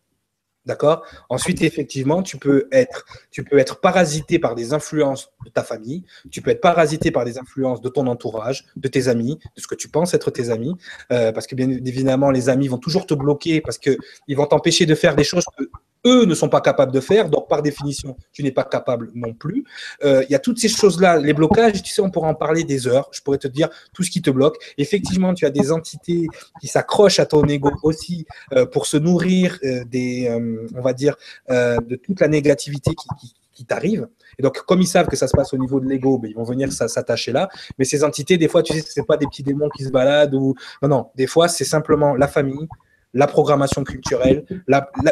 D'accord? 0.64 1.04
Ensuite, 1.28 1.62
effectivement, 1.62 2.22
tu 2.22 2.36
peux, 2.36 2.68
être, 2.70 3.04
tu 3.32 3.42
peux 3.42 3.58
être 3.58 3.80
parasité 3.80 4.38
par 4.38 4.54
des 4.54 4.72
influences 4.72 5.32
de 5.44 5.50
ta 5.50 5.64
famille, 5.64 6.04
tu 6.30 6.40
peux 6.40 6.50
être 6.50 6.60
parasité 6.60 7.10
par 7.10 7.24
des 7.24 7.36
influences 7.36 7.80
de 7.80 7.88
ton 7.88 8.06
entourage, 8.06 8.66
de 8.76 8.86
tes 8.86 9.08
amis, 9.08 9.40
de 9.56 9.60
ce 9.60 9.66
que 9.66 9.74
tu 9.74 9.88
penses 9.88 10.14
être 10.14 10.30
tes 10.30 10.50
amis, 10.50 10.76
euh, 11.10 11.32
parce 11.32 11.48
que 11.48 11.56
bien 11.56 11.68
évidemment, 11.68 12.30
les 12.30 12.48
amis 12.48 12.68
vont 12.68 12.78
toujours 12.78 13.06
te 13.06 13.14
bloquer 13.14 13.60
parce 13.60 13.78
qu'ils 13.78 14.36
vont 14.36 14.46
t'empêcher 14.46 14.86
de 14.86 14.94
faire 14.94 15.16
des 15.16 15.24
choses 15.24 15.44
que 15.58 15.64
eux 16.06 16.24
ne 16.24 16.34
sont 16.34 16.48
pas 16.48 16.60
capables 16.60 16.92
de 16.92 17.00
faire, 17.00 17.28
donc 17.28 17.48
par 17.48 17.62
définition, 17.62 18.16
tu 18.32 18.42
n'es 18.42 18.50
pas 18.50 18.64
capable 18.64 19.10
non 19.14 19.34
plus. 19.34 19.64
Euh, 20.04 20.22
il 20.28 20.32
y 20.32 20.34
a 20.34 20.38
toutes 20.38 20.58
ces 20.58 20.68
choses-là, 20.68 21.18
les 21.18 21.32
blocages, 21.32 21.82
tu 21.82 21.92
sais, 21.92 22.02
on 22.02 22.10
pourra 22.10 22.28
en 22.28 22.34
parler 22.34 22.64
des 22.64 22.86
heures, 22.86 23.08
je 23.12 23.20
pourrais 23.20 23.38
te 23.38 23.48
dire 23.48 23.68
tout 23.92 24.02
ce 24.02 24.10
qui 24.10 24.22
te 24.22 24.30
bloque. 24.30 24.56
Effectivement, 24.78 25.34
tu 25.34 25.46
as 25.46 25.50
des 25.50 25.70
entités 25.72 26.26
qui 26.60 26.66
s'accrochent 26.66 27.20
à 27.20 27.26
ton 27.26 27.44
ego 27.44 27.70
aussi 27.82 28.26
euh, 28.52 28.66
pour 28.66 28.86
se 28.86 28.96
nourrir 28.96 29.58
euh, 29.64 29.84
des, 29.84 30.28
on 30.74 30.80
va 30.80 30.92
dire, 30.92 31.16
de 31.48 31.96
toute 31.96 32.20
la 32.20 32.28
négativité 32.28 32.92
qui, 32.94 33.34
qui, 33.52 33.64
t'arrive. 33.64 34.08
Et 34.38 34.42
donc, 34.42 34.60
comme 34.62 34.80
ils 34.80 34.86
savent 34.86 35.06
que 35.06 35.16
ça 35.16 35.28
se 35.28 35.36
passe 35.36 35.52
au 35.52 35.58
niveau 35.58 35.78
de 35.78 35.88
l'ego, 35.88 36.18
ben, 36.18 36.28
ils 36.28 36.34
vont 36.34 36.44
venir 36.44 36.72
s'attacher 36.72 37.32
là. 37.32 37.48
Mais 37.78 37.84
ces 37.84 38.02
entités, 38.02 38.36
des 38.36 38.48
fois, 38.48 38.62
tu 38.62 38.72
sais, 38.72 38.80
ce 38.80 39.00
pas 39.02 39.16
des 39.16 39.26
petits 39.26 39.42
démons 39.42 39.68
qui 39.68 39.84
se 39.84 39.90
baladent 39.90 40.34
ou 40.34 40.54
non, 40.82 40.88
non. 40.88 41.10
Des 41.14 41.26
fois, 41.26 41.48
c'est 41.48 41.64
simplement 41.64 42.14
la 42.16 42.28
famille, 42.28 42.66
la 43.14 43.26
programmation 43.26 43.84
culturelle, 43.84 44.44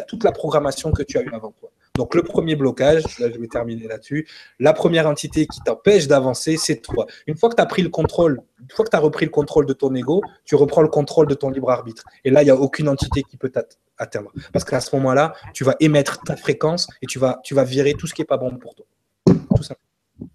toute 0.08 0.24
la 0.24 0.32
programmation 0.32 0.92
que 0.92 1.02
tu 1.02 1.18
as 1.18 1.22
eue 1.22 1.32
avant 1.32 1.52
toi. 1.52 1.70
Donc 1.96 2.14
le 2.14 2.22
premier 2.22 2.56
blocage, 2.56 3.02
là 3.18 3.30
je 3.30 3.38
vais 3.38 3.48
terminer 3.48 3.86
là-dessus, 3.86 4.26
la 4.58 4.72
première 4.72 5.06
entité 5.06 5.46
qui 5.46 5.60
t'empêche 5.60 6.06
d'avancer, 6.06 6.56
c'est 6.56 6.76
toi. 6.76 7.06
Une 7.26 7.36
fois 7.36 7.50
que 7.50 7.56
tu 7.56 7.62
as 7.62 7.66
pris 7.66 7.82
le 7.82 7.88
contrôle, 7.88 8.40
une 8.60 8.70
fois 8.70 8.84
que 8.84 8.90
tu 8.90 8.96
as 8.96 9.00
repris 9.00 9.26
le 9.26 9.30
contrôle 9.30 9.66
de 9.66 9.72
ton 9.72 9.94
ego, 9.94 10.22
tu 10.44 10.54
reprends 10.54 10.82
le 10.82 10.88
contrôle 10.88 11.26
de 11.26 11.34
ton 11.34 11.50
libre 11.50 11.70
arbitre. 11.70 12.04
Et 12.24 12.30
là, 12.30 12.42
il 12.42 12.46
n'y 12.46 12.50
a 12.50 12.56
aucune 12.56 12.88
entité 12.88 13.22
qui 13.22 13.36
peut 13.36 13.50
t'atteindre. 13.50 14.32
Parce 14.52 14.64
qu'à 14.64 14.80
ce 14.80 14.94
moment-là, 14.96 15.34
tu 15.52 15.64
vas 15.64 15.74
émettre 15.80 16.20
ta 16.22 16.36
fréquence 16.36 16.86
et 17.02 17.06
tu 17.06 17.18
vas, 17.18 17.40
tu 17.44 17.54
vas 17.54 17.64
virer 17.64 17.94
tout 17.94 18.06
ce 18.06 18.14
qui 18.14 18.22
n'est 18.22 18.26
pas 18.26 18.38
bon 18.38 18.56
pour 18.56 18.74
toi. 18.74 18.86
Tout 19.26 19.62
simplement. 19.62 20.30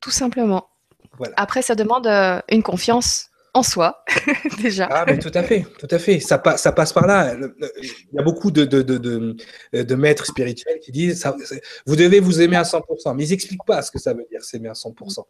Tout 0.00 0.10
simplement. 0.10 0.68
Après, 1.36 1.62
ça 1.62 1.74
demande 1.74 2.06
euh, 2.06 2.40
une 2.48 2.62
confiance 2.62 3.31
en 3.54 3.62
soi, 3.62 4.02
déjà. 4.62 4.88
Ah, 4.90 5.04
mais 5.06 5.18
tout 5.18 5.30
à 5.34 5.42
fait, 5.42 5.66
tout 5.78 5.88
à 5.90 5.98
fait. 5.98 6.20
Ça, 6.20 6.42
ça 6.56 6.72
passe 6.72 6.92
par 6.92 7.06
là. 7.06 7.34
Il 7.34 8.14
y 8.14 8.18
a 8.18 8.22
beaucoup 8.22 8.50
de, 8.50 8.64
de, 8.64 8.80
de, 8.80 9.36
de, 9.72 9.94
maîtres 9.94 10.24
spirituels 10.24 10.78
qui 10.80 10.90
disent 10.90 11.20
ça, 11.20 11.36
vous 11.86 11.96
devez 11.96 12.20
vous 12.20 12.40
aimer 12.40 12.56
à 12.56 12.62
100%, 12.62 13.14
mais 13.14 13.24
ils 13.26 13.30
n'expliquent 13.30 13.64
pas 13.66 13.82
ce 13.82 13.90
que 13.90 13.98
ça 13.98 14.14
veut 14.14 14.26
dire 14.30 14.42
s'aimer 14.42 14.68
à 14.68 14.72
100%. 14.72 15.24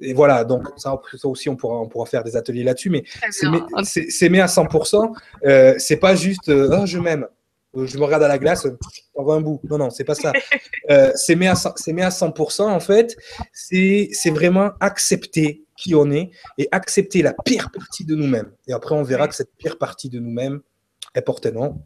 Et 0.00 0.12
voilà, 0.14 0.44
donc 0.44 0.68
ça, 0.76 1.00
aussi, 1.24 1.48
on 1.48 1.56
pourra, 1.56 1.80
on 1.80 1.88
pourra 1.88 2.06
faire 2.06 2.24
des 2.24 2.36
ateliers 2.36 2.64
là-dessus, 2.64 2.90
mais 2.90 3.04
s'aimer 3.30 4.40
à 4.40 4.46
100%, 4.46 5.14
euh, 5.44 5.74
c'est 5.78 5.96
pas 5.96 6.14
juste 6.14 6.48
euh, 6.48 6.78
oh, 6.80 6.86
je 6.86 6.98
m'aime, 6.98 7.26
je 7.74 7.98
me 7.98 8.04
regarde 8.04 8.22
à 8.22 8.28
la 8.28 8.38
glace, 8.38 8.66
on 9.14 9.22
voit 9.22 9.36
un 9.36 9.40
bout. 9.40 9.60
Non, 9.64 9.78
non, 9.78 9.90
c'est 9.90 10.04
pas 10.04 10.14
ça. 10.14 10.32
Euh, 10.90 11.12
s'aimer 11.14 11.46
à, 11.46 11.52
à 11.52 11.54
100%, 11.54 12.62
en 12.62 12.80
fait, 12.80 13.16
c'est 13.52 14.10
vraiment 14.30 14.72
accepter 14.80 15.64
qui 15.76 15.94
on 15.94 16.10
est 16.10 16.32
et 16.58 16.68
accepter 16.72 17.22
la 17.22 17.34
pire 17.44 17.70
partie 17.70 18.04
de 18.04 18.16
nous-mêmes. 18.16 18.50
Et 18.66 18.72
après, 18.72 18.96
on 18.96 19.04
verra 19.04 19.28
que 19.28 19.34
cette 19.34 19.54
pire 19.56 19.78
partie 19.78 20.10
de 20.10 20.18
nous-mêmes 20.18 20.60
est 21.14 21.22
portée 21.22 21.52
non, 21.52 21.80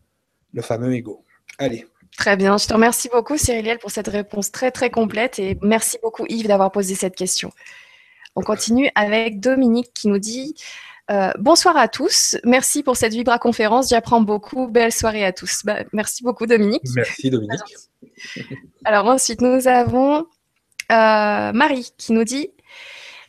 le 0.55 0.63
fameux 0.63 0.95
ego. 0.95 1.25
Allez. 1.59 1.87
Très 2.17 2.37
bien. 2.37 2.57
Je 2.57 2.67
te 2.67 2.73
remercie 2.73 3.11
beaucoup, 3.13 3.37
Cyriliel, 3.37 3.79
pour 3.79 3.91
cette 3.91 4.09
réponse 4.09 4.51
très, 4.51 4.71
très 4.71 4.89
complète. 4.89 5.39
Et 5.39 5.59
merci 5.61 5.99
beaucoup, 6.03 6.25
Yves, 6.29 6.49
d'avoir 6.49 6.73
posé 6.73 6.95
cette 6.95 7.15
question. 7.15 7.53
On 8.35 8.43
continue 8.43 8.91
avec 8.95 9.41
Dominique 9.41 9.93
qui 9.93 10.09
nous 10.09 10.19
dit 10.19 10.55
euh, 11.11 11.31
bonsoir 11.39 11.77
à 11.77 11.89
tous. 11.89 12.37
Merci 12.45 12.83
pour 12.83 12.97
cette 12.97 13.13
Vibra 13.13 13.39
conférence. 13.39 13.91
J'apprends 13.91 14.21
beaucoup. 14.21 14.67
Belle 14.67 14.93
soirée 14.93 15.25
à 15.25 15.33
tous. 15.33 15.63
Bah, 15.65 15.85
merci 15.93 16.23
beaucoup, 16.23 16.47
Dominique. 16.47 16.83
Merci, 16.95 17.31
Dominique. 17.31 17.61
Alors, 18.85 19.07
ensuite, 19.07 19.41
nous 19.41 19.69
avons 19.69 20.27
euh, 20.93 21.53
Marie 21.53 21.93
qui 21.97 22.13
nous 22.13 22.25
dit 22.25 22.51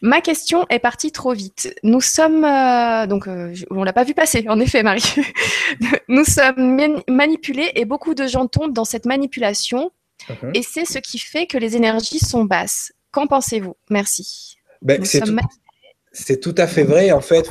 Ma 0.02 0.22
question 0.22 0.66
est 0.70 0.80
partie 0.80 1.12
trop 1.12 1.34
vite. 1.34 1.74
Nous 1.84 2.02
sommes 2.02 2.46
euh, 2.46 3.08
donc 3.08 3.28
on 3.72 3.84
l'a 3.84 3.94
pas 3.94 4.04
vu 4.04 4.14
passer. 4.14 4.46
En 4.48 4.60
effet, 4.60 4.84
Marie. 4.84 5.16
nous 6.08 6.24
sommes 6.24 7.02
manipulés 7.08 7.72
et 7.76 7.86
beaucoup 7.86 8.14
de 8.14 8.28
gens 8.28 8.48
tombent 8.48 8.74
dans 8.74 8.86
cette 8.86 9.06
manipulation. 9.06 9.92
Mhm. 10.30 10.52
Et 10.54 10.62
c'est 10.64 10.86
ce 10.86 11.00
qui 11.00 11.20
fait 11.20 11.48
que 11.48 11.58
les 11.58 11.76
énergies 11.76 12.20
sont 12.20 12.46
basses. 12.46 12.92
Qu'en 13.12 13.28
pensez-vous? 13.28 13.76
Merci. 13.90 14.58
Ben, 14.82 15.04
c'est 16.20 16.40
tout, 16.40 16.56
à 16.58 16.68
fait 16.68 16.84
vrai. 16.84 17.12
En 17.12 17.22
fait, 17.22 17.50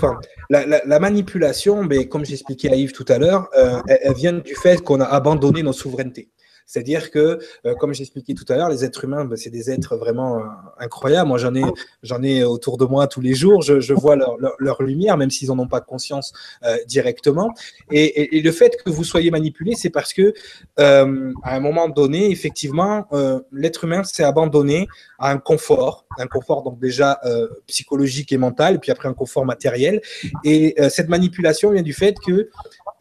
la, 0.50 0.98
manipulation, 0.98 1.84
mais 1.84 2.08
comme 2.08 2.24
j'expliquais 2.24 2.70
à 2.70 2.74
Yves 2.74 2.92
tout 2.92 3.04
à 3.08 3.18
l'heure, 3.18 3.48
euh, 3.56 3.80
elle, 3.86 4.14
vient 4.14 4.32
du 4.32 4.54
fait 4.54 4.82
qu'on 4.82 5.00
a 5.00 5.04
abandonné 5.04 5.62
nos 5.62 5.72
souverainetés. 5.72 6.28
C'est-à-dire 6.66 7.10
que, 7.10 7.38
euh, 7.64 7.74
comme 7.76 7.94
j'expliquais 7.94 8.34
tout 8.34 8.44
à 8.48 8.56
l'heure, 8.56 8.68
les 8.68 8.84
êtres 8.84 9.04
humains, 9.04 9.24
ben, 9.24 9.36
c'est 9.36 9.50
des 9.50 9.70
êtres 9.70 9.96
vraiment 9.96 10.38
euh, 10.38 10.42
incroyables. 10.78 11.28
Moi, 11.28 11.38
j'en 11.38 12.22
ai, 12.22 12.44
autour 12.44 12.76
de 12.76 12.84
moi 12.84 13.06
tous 13.06 13.20
les 13.20 13.34
jours. 13.34 13.62
Je, 13.62 13.94
vois 13.94 14.16
leur, 14.16 14.82
lumière, 14.82 15.16
même 15.16 15.30
s'ils 15.30 15.48
n'en 15.48 15.58
ont 15.60 15.68
pas 15.68 15.80
conscience 15.80 16.32
euh, 16.64 16.76
directement. 16.86 17.54
Et, 17.90 18.40
le 18.46 18.52
fait 18.52 18.76
que 18.84 18.90
vous 18.90 19.04
soyez 19.04 19.30
manipulé, 19.30 19.74
c'est 19.76 19.90
parce 19.90 20.12
que, 20.12 20.34
à 20.76 21.02
un 21.02 21.60
moment 21.60 21.88
donné, 21.88 22.30
effectivement, 22.30 23.06
l'être 23.52 23.84
humain 23.84 24.02
s'est 24.02 24.24
abandonné 24.24 24.88
à 25.18 25.30
un 25.30 25.38
confort, 25.38 26.06
un 26.18 26.26
confort 26.26 26.62
donc 26.62 26.78
déjà 26.78 27.20
psychologique 27.66 28.32
et 28.32 28.38
mental, 28.38 28.80
puis 28.80 28.90
après 28.90 29.08
un 29.08 29.14
confort 29.14 29.44
matériel. 29.44 30.00
Et 30.44 30.74
cette 30.90 31.08
manipulation 31.08 31.70
vient 31.70 31.82
du 31.82 31.92
fait 31.92 32.16
que 32.18 32.50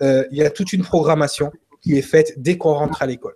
il 0.01 0.37
y 0.37 0.43
a 0.43 0.49
toute 0.49 0.73
une 0.73 0.83
programmation 0.83 1.51
qui 1.81 1.97
est 1.97 2.01
faite 2.01 2.33
dès 2.37 2.57
qu'on 2.57 2.73
rentre 2.73 3.01
à 3.01 3.05
l'école. 3.05 3.35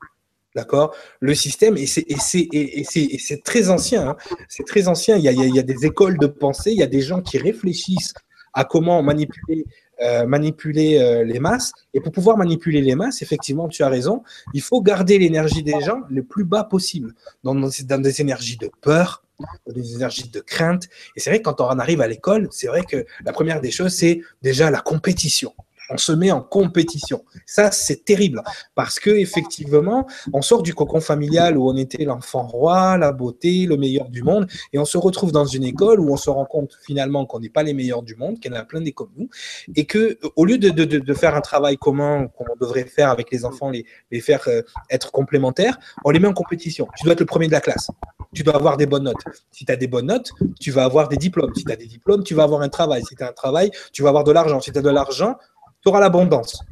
D'accord? 0.55 0.95
Le 1.19 1.35
système, 1.35 1.77
et 1.77 1.85
c'est 1.85 3.43
très 3.43 3.69
ancien, 3.69 4.15
c'est 4.47 4.65
très 4.65 4.87
ancien. 4.87 5.17
Il 5.17 5.23
y, 5.23 5.59
a, 5.59 5.63
des 5.63 5.85
écoles 5.85 6.17
de 6.17 6.27
pensée, 6.27 6.71
il 6.71 6.77
y 6.77 6.83
a 6.83 6.87
des 6.87 7.01
gens 7.01 7.21
qui 7.21 7.37
réfléchissent 7.37 8.13
à 8.53 8.65
comment 8.65 9.03
manipuler, 9.03 9.65
euh, 10.01 10.25
euh, 10.25 11.23
les 11.23 11.39
masses. 11.39 11.71
Et 11.93 12.01
pour 12.01 12.11
pouvoir 12.11 12.35
manipuler 12.35 12.81
les 12.81 12.95
masses, 12.95 13.21
effectivement, 13.21 13.67
tu 13.67 13.83
as 13.83 13.89
raison, 13.89 14.23
il 14.55 14.61
faut 14.61 14.81
garder 14.81 15.19
l'énergie 15.19 15.61
des 15.61 15.79
gens 15.81 16.01
le 16.09 16.23
plus 16.23 16.45
bas 16.45 16.63
possible, 16.63 17.13
dans, 17.43 17.53
dans 17.53 17.99
des 17.99 18.21
énergies 18.21 18.57
de 18.57 18.71
peur, 18.81 19.23
des 19.67 19.93
énergies 19.93 20.29
de 20.29 20.39
crainte. 20.39 20.85
Et 21.15 21.19
c'est 21.19 21.29
vrai 21.29 21.39
que 21.39 21.43
quand 21.43 21.61
on 21.61 21.79
arrive 21.79 22.01
à 22.01 22.07
l'école, 22.07 22.47
c'est 22.51 22.67
vrai 22.67 22.83
que 22.83 23.05
la 23.23 23.33
première 23.33 23.61
des 23.61 23.71
choses, 23.71 23.93
c'est 23.93 24.21
déjà 24.41 24.71
la 24.71 24.81
compétition 24.81 25.53
on 25.89 25.97
se 25.97 26.11
met 26.11 26.31
en 26.31 26.41
compétition. 26.41 27.23
Ça, 27.45 27.71
c'est 27.71 28.05
terrible 28.05 28.43
parce 28.75 28.99
que 28.99 29.09
effectivement, 29.09 30.07
on 30.33 30.41
sort 30.41 30.63
du 30.63 30.73
cocon 30.73 31.01
familial 31.01 31.57
où 31.57 31.69
on 31.69 31.75
était 31.75 32.05
l'enfant 32.05 32.47
roi, 32.47 32.97
la 32.97 33.11
beauté, 33.11 33.65
le 33.65 33.77
meilleur 33.77 34.09
du 34.09 34.23
monde, 34.23 34.47
et 34.73 34.79
on 34.79 34.85
se 34.85 34.97
retrouve 34.97 35.31
dans 35.31 35.45
une 35.45 35.63
école 35.63 35.99
où 35.99 36.11
on 36.11 36.17
se 36.17 36.29
rend 36.29 36.45
compte 36.45 36.77
finalement 36.81 37.25
qu'on 37.25 37.39
n'est 37.39 37.49
pas 37.49 37.63
les 37.63 37.73
meilleurs 37.73 38.03
du 38.03 38.15
monde, 38.15 38.39
qu'il 38.39 38.51
y 38.51 38.55
en 38.55 38.59
a 38.59 38.63
plein 38.63 38.81
des 38.81 38.91
comme 38.91 39.09
nous, 39.17 39.29
et 39.75 39.85
que 39.85 40.17
au 40.35 40.45
lieu 40.45 40.57
de, 40.57 41.13
faire 41.13 41.35
un 41.35 41.41
travail 41.41 41.77
commun 41.77 42.27
qu'on 42.27 42.45
devrait 42.59 42.85
faire 42.85 43.09
avec 43.09 43.31
les 43.31 43.45
enfants, 43.45 43.69
les, 43.71 43.85
faire 44.21 44.47
euh, 44.47 44.61
être 44.89 45.11
complémentaires, 45.11 45.77
on 46.05 46.11
les 46.11 46.19
met 46.19 46.27
en 46.27 46.33
compétition. 46.33 46.87
Tu 46.97 47.03
dois 47.03 47.13
être 47.13 47.19
le 47.19 47.25
premier 47.25 47.47
de 47.47 47.51
la 47.51 47.61
classe. 47.61 47.89
Tu 48.33 48.43
dois 48.43 48.55
avoir 48.55 48.77
des 48.77 48.85
bonnes 48.85 49.03
notes. 49.03 49.23
Si 49.51 49.65
tu 49.65 49.71
as 49.71 49.75
des 49.75 49.87
bonnes 49.87 50.05
notes, 50.05 50.31
tu 50.59 50.71
vas 50.71 50.83
avoir 50.83 51.09
des 51.09 51.17
diplômes. 51.17 51.53
Si 51.55 51.63
tu 51.63 51.71
as 51.71 51.75
des 51.75 51.87
diplômes, 51.87 52.23
tu 52.23 52.35
vas 52.35 52.43
avoir 52.43 52.61
un 52.61 52.69
travail. 52.69 53.03
Si 53.03 53.15
tu 53.15 53.23
as 53.23 53.29
un 53.29 53.33
travail, 53.33 53.71
tu 53.91 54.03
vas 54.03 54.09
avoir 54.09 54.23
de 54.23 54.31
l'argent. 54.31 54.61
Si 54.61 54.71
tu 54.71 54.77
as 54.77 54.81
de 54.81 54.89
l'argent, 54.89 55.37
tu 55.82 55.89
auras 55.89 55.99
l'abondance. 55.99 56.63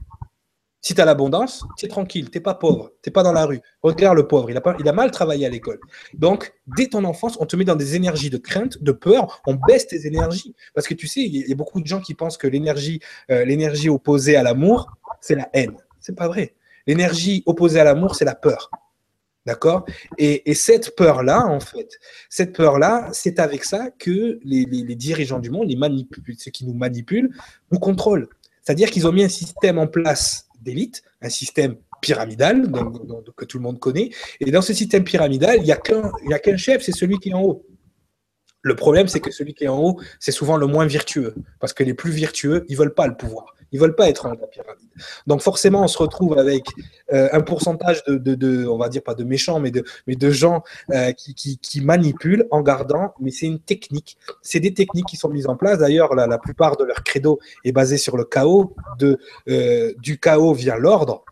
Si 0.82 0.94
tu 0.94 1.02
as 1.02 1.06
l'abondance, 1.06 1.66
tu 1.78 1.86
es 1.86 1.90
tranquille, 1.90 2.30
tu 2.30 2.38
n'es 2.38 2.42
pas 2.42 2.54
pauvre, 2.54 2.92
tu 3.02 3.10
n'es 3.10 3.12
pas 3.12 3.24
dans 3.24 3.34
la 3.34 3.46
rue. 3.46 3.60
Regarde 3.82 4.16
le 4.16 4.28
pauvre, 4.28 4.50
il 4.50 4.56
a, 4.56 4.62
pas, 4.62 4.76
il 4.80 4.88
a 4.88 4.94
mal 4.94 5.12
travaillé 5.12 5.46
à 5.46 5.50
l'école. 5.50 5.80
Donc, 6.14 6.54
dès 6.78 6.88
ton 6.88 7.04
enfance, 7.04 7.36
on 7.42 7.46
te 7.46 7.56
met 7.56 7.66
dans 7.66 7.76
des 7.76 7.96
énergies 7.96 8.30
de 8.30 8.38
crainte, 8.38 8.82
de 8.82 8.92
peur, 8.92 9.42
on 9.48 9.56
baisse 9.56 9.88
tes 9.88 10.08
énergies. 10.08 10.56
Parce 10.74 10.88
que 10.88 10.94
tu 10.94 11.08
sais, 11.08 11.22
il 11.22 11.50
y, 11.50 11.52
a 11.52 11.56
beaucoup 11.56 11.82
de 11.82 11.88
gens 11.88 12.00
qui 12.00 12.14
pensent 12.14 12.38
que 12.38 12.48
l'énergie 12.48 13.02
euh, 13.32 13.44
l'énergie 13.44 13.90
opposée 13.90 14.38
à 14.38 14.44
l'amour, 14.44 14.90
c'est 15.20 15.36
la 15.36 15.50
haine. 15.54 15.76
C'est 16.00 16.16
pas 16.16 16.28
vrai. 16.28 16.54
L'énergie 16.86 17.44
opposée 17.46 17.80
à 17.80 17.84
l'amour, 17.84 18.16
c'est 18.16 18.26
la 18.26 18.36
peur. 18.36 18.72
D'accord? 19.46 19.86
Et, 20.18 20.54
cette 20.54 20.96
peur-là, 20.98 21.46
en 21.48 21.62
fait, 21.62 22.00
cette 22.30 22.54
peur-là, 22.54 23.10
c'est 23.14 23.40
avec 23.40 23.64
ça 23.64 23.92
que 23.92 24.40
les, 24.44 24.66
dirigeants 24.96 25.40
du 25.40 25.50
monde, 25.50 25.70
les 25.70 25.78
ceux 26.38 26.52
qui 26.52 26.66
nous 26.66 26.74
manipulent, 26.74 27.32
nous 27.72 27.80
contrôlent. 27.80 28.28
C'est-à-dire 28.68 28.92
qu'ils 28.92 29.08
ont 29.08 29.14
mis 29.14 29.24
un 29.24 29.30
système 29.30 29.78
en 29.80 29.88
place 29.88 30.50
d'élite, 30.60 31.02
un 31.22 31.30
système 31.30 31.78
pyramidal 32.02 32.70
que 33.38 33.46
tout 33.46 33.60
le 33.60 33.64
monde 33.64 33.80
connaît. 33.80 34.10
Et 34.42 34.52
dans 34.52 34.62
ce 34.62 34.74
système 34.74 35.06
pyramidal, 35.06 35.60
il 35.60 35.64
n'y 35.64 35.72
a 35.72 36.40
qu'un 36.40 36.58
chef, 36.58 36.84
c'est 36.84 36.92
celui 36.92 37.18
qui 37.18 37.30
est 37.30 37.34
en 37.34 37.44
haut. 37.44 37.66
Le 38.68 38.76
problème, 38.76 39.08
c'est 39.08 39.22
que 39.22 39.32
celui 39.32 39.54
qui 39.54 39.64
est 39.64 39.70
en 39.70 39.80
haut, 39.80 40.00
c'est 40.20 40.34
souvent 40.34 40.58
le 40.58 40.68
moins 40.68 40.86
vertueux. 40.86 41.34
Parce 41.60 41.72
que 41.72 41.84
les 41.84 41.94
plus 41.94 42.12
vertueux, 42.12 42.66
ils 42.68 42.74
ne 42.74 42.80
veulent 42.80 42.94
pas 42.94 43.08
le 43.08 43.16
pouvoir. 43.16 43.54
Ils 43.72 43.80
veulent 43.80 43.96
pas 43.96 44.10
être 44.10 44.26
en 44.26 44.30
la 44.30 44.48
pyramide. 44.48 44.90
Donc 45.26 45.42
forcément, 45.42 45.84
on 45.84 45.88
se 45.88 45.98
retrouve 45.98 46.38
avec 46.38 46.66
euh, 47.14 47.30
un 47.32 47.42
pourcentage 47.42 48.04
de, 48.08 48.68
on 48.68 48.78
va 48.78 48.90
dire 48.90 49.04
pas 49.04 49.16
de 49.16 49.24
méchants, 49.24 49.60
mais 49.60 49.72
de, 49.72 50.32
gens 50.32 50.64
euh, 50.92 51.12
qui, 51.14 51.82
manipulent 51.82 52.46
en 52.52 52.62
gardant. 52.62 53.14
Mais 53.20 53.32
c'est 53.32 53.46
une 53.46 53.60
technique. 53.60 54.18
C'est 54.42 54.60
des 54.60 54.74
techniques 54.74 55.08
qui 55.08 55.18
sont 55.18 55.30
mises 55.30 55.48
en 55.48 55.56
place. 55.56 55.80
D'ailleurs, 55.80 56.14
la, 56.14 56.28
la, 56.28 56.38
plupart 56.38 56.76
de 56.76 56.84
leur 56.84 57.04
credo 57.04 57.40
est 57.64 57.72
basé 57.72 57.98
sur 57.98 58.18
le 58.18 58.26
chaos. 58.26 58.76
Euh, 59.48 59.94
du 59.98 60.20
chaos 60.20 60.54
vient 60.54 60.78
l'ordre. 60.78 61.24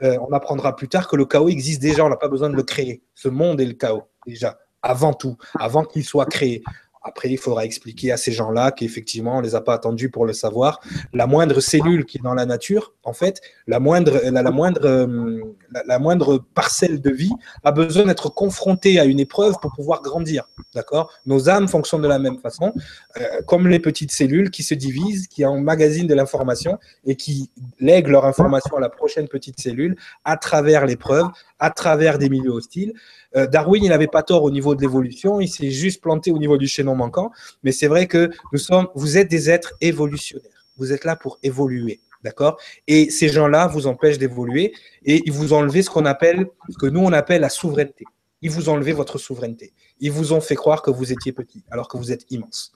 on 0.00 0.32
apprendra 0.32 0.74
plus 0.74 0.88
tard 0.88 1.06
que 1.06 1.16
le 1.16 1.26
chaos 1.26 1.48
existe 1.48 1.82
déjà. 1.82 2.04
On 2.04 2.08
n'a 2.08 2.16
pas 2.16 2.28
besoin 2.28 2.48
de 2.48 2.56
le 2.56 2.62
créer. 2.62 3.02
Ce 3.14 3.28
monde 3.28 3.60
est 3.60 3.66
le 3.66 3.74
chaos 3.74 4.04
déjà 4.26 4.58
avant 4.82 5.12
tout, 5.12 5.36
avant 5.58 5.84
qu'il 5.84 6.04
soit 6.04 6.26
créé. 6.26 6.62
Après, 7.08 7.30
il 7.30 7.38
faudra 7.38 7.64
expliquer 7.64 8.12
à 8.12 8.16
ces 8.16 8.32
gens-là 8.32 8.70
qu'effectivement, 8.72 9.36
on 9.36 9.40
ne 9.40 9.46
les 9.46 9.54
a 9.54 9.60
pas 9.60 9.74
attendus 9.74 10.10
pour 10.10 10.26
le 10.26 10.32
savoir. 10.32 10.80
La 11.12 11.26
moindre 11.26 11.60
cellule 11.60 12.04
qui 12.04 12.18
est 12.18 12.20
dans 12.22 12.34
la 12.34 12.44
nature, 12.44 12.92
en 13.04 13.12
fait, 13.12 13.40
la 13.66 13.80
moindre, 13.80 14.20
la, 14.24 14.50
moindre, 14.50 14.80
euh, 14.84 15.40
la, 15.86 15.98
moindre 15.98 16.44
parcelle 16.54 17.00
de 17.00 17.10
vie 17.10 17.32
a 17.64 17.72
besoin 17.72 18.04
d'être 18.04 18.28
confrontée 18.28 18.98
à 18.98 19.04
une 19.04 19.20
épreuve 19.20 19.54
pour 19.62 19.72
pouvoir 19.72 20.02
grandir. 20.02 20.48
D'accord? 20.74 21.10
Nos 21.24 21.48
âmes 21.48 21.68
fonctionnent 21.68 22.02
de 22.02 22.08
la 22.08 22.18
même 22.18 22.38
façon, 22.38 22.74
euh, 23.16 23.42
comme 23.46 23.68
les 23.68 23.78
petites 23.78 24.12
cellules 24.12 24.50
qui 24.50 24.62
se 24.62 24.74
divisent, 24.74 25.28
qui 25.28 25.44
emmagasinent 25.44 26.08
de 26.08 26.14
l'information 26.14 26.78
et 27.06 27.16
qui 27.16 27.50
lèguent 27.80 28.08
leur 28.08 28.26
information 28.26 28.76
à 28.76 28.80
la 28.80 28.90
prochaine 28.90 29.28
petite 29.28 29.60
cellule 29.60 29.96
à 30.24 30.36
travers 30.36 30.84
l'épreuve, 30.84 31.28
à 31.58 31.70
travers 31.70 32.18
des 32.18 32.28
milieux 32.28 32.50
hostiles. 32.50 32.92
Euh, 33.36 33.46
Darwin, 33.46 33.82
il 33.82 33.88
n'avait 33.88 34.06
pas 34.06 34.22
tort 34.22 34.42
au 34.42 34.50
niveau 34.50 34.74
de 34.74 34.80
l'évolution, 34.80 35.40
il 35.40 35.48
s'est 35.48 35.70
juste 35.70 36.00
planté 36.00 36.30
au 36.30 36.38
niveau 36.38 36.56
du 36.56 36.66
chaînon 36.66 36.94
manquant. 36.94 37.30
Mais 37.62 37.72
c'est 37.72 37.88
vrai 37.88 38.06
que 38.06 38.30
nous 38.52 38.58
sommes, 38.58 38.88
vous 38.94 39.18
êtes 39.18 39.28
des 39.28 39.50
êtres 39.50 39.74
évolutionnaires. 39.80 40.66
Vous 40.76 40.92
êtes 40.92 41.04
là 41.04 41.16
pour 41.16 41.38
évoluer. 41.42 42.00
D'accord? 42.24 42.58
Et 42.88 43.10
ces 43.10 43.28
gens-là 43.28 43.68
vous 43.68 43.86
empêchent 43.86 44.18
d'évoluer 44.18 44.74
et 45.04 45.22
ils 45.24 45.32
vous 45.32 45.52
enlevé 45.52 45.82
ce 45.82 45.90
qu'on 45.90 46.04
appelle, 46.04 46.48
ce 46.68 46.76
que 46.76 46.86
nous 46.86 47.00
on 47.00 47.12
appelle 47.12 47.42
la 47.42 47.48
souveraineté. 47.48 48.04
Ils 48.42 48.50
vous 48.50 48.68
enlevé 48.68 48.92
votre 48.92 49.18
souveraineté. 49.18 49.72
Ils 50.00 50.10
vous 50.10 50.32
ont 50.32 50.40
fait 50.40 50.56
croire 50.56 50.82
que 50.82 50.90
vous 50.90 51.12
étiez 51.12 51.32
petit 51.32 51.64
alors 51.70 51.86
que 51.88 51.96
vous 51.96 52.10
êtes 52.10 52.24
immense. 52.30 52.72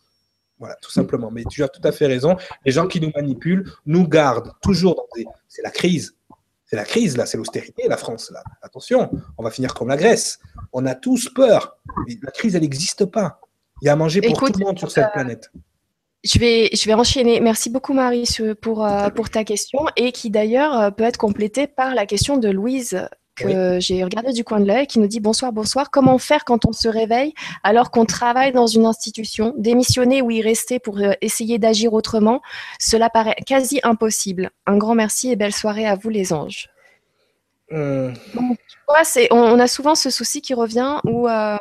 Voilà, 0.62 0.76
tout 0.80 0.92
simplement. 0.92 1.32
Mais 1.32 1.42
tu 1.50 1.64
as 1.64 1.68
tout 1.68 1.80
à 1.82 1.90
fait 1.90 2.06
raison. 2.06 2.36
Les 2.64 2.70
gens 2.70 2.86
qui 2.86 3.00
nous 3.00 3.10
manipulent 3.16 3.68
nous 3.84 4.06
gardent 4.06 4.52
toujours 4.62 4.94
dans 4.94 5.08
des. 5.16 5.26
C'est 5.48 5.62
la 5.62 5.72
crise. 5.72 6.14
C'est 6.72 6.78
la 6.78 6.84
crise, 6.86 7.18
là, 7.18 7.26
c'est 7.26 7.36
l'austérité, 7.36 7.82
la 7.86 7.98
France, 7.98 8.30
là. 8.32 8.42
Attention, 8.62 9.10
on 9.36 9.42
va 9.42 9.50
finir 9.50 9.74
comme 9.74 9.88
la 9.88 9.98
Grèce. 9.98 10.38
On 10.72 10.86
a 10.86 10.94
tous 10.94 11.28
peur. 11.28 11.76
la 12.22 12.30
crise, 12.30 12.56
elle 12.56 12.62
n'existe 12.62 13.04
pas. 13.04 13.40
Il 13.82 13.86
y 13.86 13.88
a 13.90 13.92
à 13.92 13.96
manger 13.96 14.22
pour 14.22 14.38
tout 14.38 14.58
le 14.58 14.64
monde 14.64 14.78
sur 14.78 14.90
cette 14.90 15.04
euh, 15.04 15.12
planète. 15.12 15.50
Je 16.24 16.38
vais, 16.38 16.70
je 16.72 16.86
vais 16.86 16.94
enchaîner. 16.94 17.40
Merci 17.40 17.68
beaucoup 17.68 17.92
Marie 17.92 18.26
pour, 18.62 18.86
euh, 18.86 19.10
pour 19.10 19.28
ta 19.28 19.44
question 19.44 19.80
et 19.96 20.12
qui 20.12 20.30
d'ailleurs 20.30 20.80
euh, 20.80 20.90
peut 20.90 21.04
être 21.04 21.18
complétée 21.18 21.66
par 21.66 21.94
la 21.94 22.06
question 22.06 22.38
de 22.38 22.48
Louise 22.48 23.06
que 23.42 23.80
j'ai 23.80 24.04
regardé 24.04 24.32
du 24.32 24.44
coin 24.44 24.60
de 24.60 24.66
l'œil 24.66 24.86
qui 24.86 24.98
nous 24.98 25.06
dit 25.06 25.20
bonsoir, 25.20 25.52
bonsoir. 25.52 25.90
Comment 25.90 26.18
faire 26.18 26.44
quand 26.44 26.66
on 26.66 26.72
se 26.72 26.88
réveille 26.88 27.34
alors 27.62 27.90
qu'on 27.90 28.04
travaille 28.04 28.52
dans 28.52 28.66
une 28.66 28.86
institution 28.86 29.54
Démissionner 29.56 30.22
ou 30.22 30.30
y 30.30 30.42
rester 30.42 30.78
pour 30.78 30.98
euh, 30.98 31.12
essayer 31.20 31.58
d'agir 31.58 31.92
autrement? 31.92 32.40
Cela 32.78 33.10
paraît 33.10 33.36
quasi 33.46 33.80
impossible. 33.82 34.50
Un 34.66 34.76
grand 34.76 34.94
merci 34.94 35.30
et 35.30 35.36
belle 35.36 35.52
soirée 35.52 35.86
à 35.86 35.94
vous 35.94 36.08
les 36.08 36.32
anges. 36.32 36.71
Hum 37.72 38.12
on, 39.30 39.58
a 39.58 39.66
souvent 39.66 39.94
ce 39.94 40.10
souci 40.10 40.42
qui 40.42 40.54
revient 40.54 40.98
où, 41.04 41.28
euh, 41.28 41.56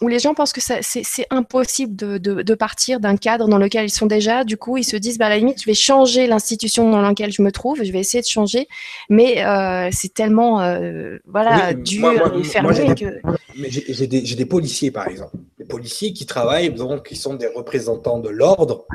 où 0.00 0.08
les 0.08 0.18
gens 0.18 0.34
pensent 0.34 0.52
que 0.52 0.60
c'est 0.60 1.26
impossible 1.30 1.94
de, 1.96 2.54
partir 2.54 3.00
d'un 3.00 3.16
cadre 3.16 3.48
dans 3.48 3.58
lequel 3.58 3.86
ils 3.86 3.90
sont 3.90 4.06
déjà. 4.06 4.44
Du 4.44 4.56
coup, 4.56 4.76
ils 4.76 4.84
se 4.84 4.96
disent, 4.96 5.18
bah, 5.18 5.26
à 5.26 5.30
la 5.30 5.38
limite, 5.38 5.60
je 5.60 5.66
vais 5.66 5.74
changer 5.74 6.26
l'institution 6.26 6.90
dans 6.90 7.00
laquelle 7.00 7.32
je 7.32 7.42
me 7.42 7.52
trouve, 7.52 7.82
je 7.82 7.92
vais 7.92 8.00
essayer 8.00 8.22
de 8.22 8.26
changer. 8.26 8.68
Mais 9.08 9.44
euh, 9.44 9.88
c'est 9.92 10.12
tellement 10.12 10.62
euh, 10.62 11.18
voilà, 11.26 11.74
dur 11.74 12.34
et 12.38 12.44
fermé 12.44 12.94
que. 12.94 13.20
J'ai 13.56 14.06
des, 14.06 14.22
des, 14.22 14.46
policiers, 14.46 14.90
par 14.90 15.08
exemple. 15.08 15.36
Des 15.58 15.64
policiers 15.64 16.12
qui 16.12 16.26
travaillent, 16.26 16.72
donc, 16.72 17.08
qui 17.08 17.16
sont 17.16 17.34
des 17.34 17.48
représentants 17.48 18.18
de 18.18 18.28
l'ordre. 18.28 18.86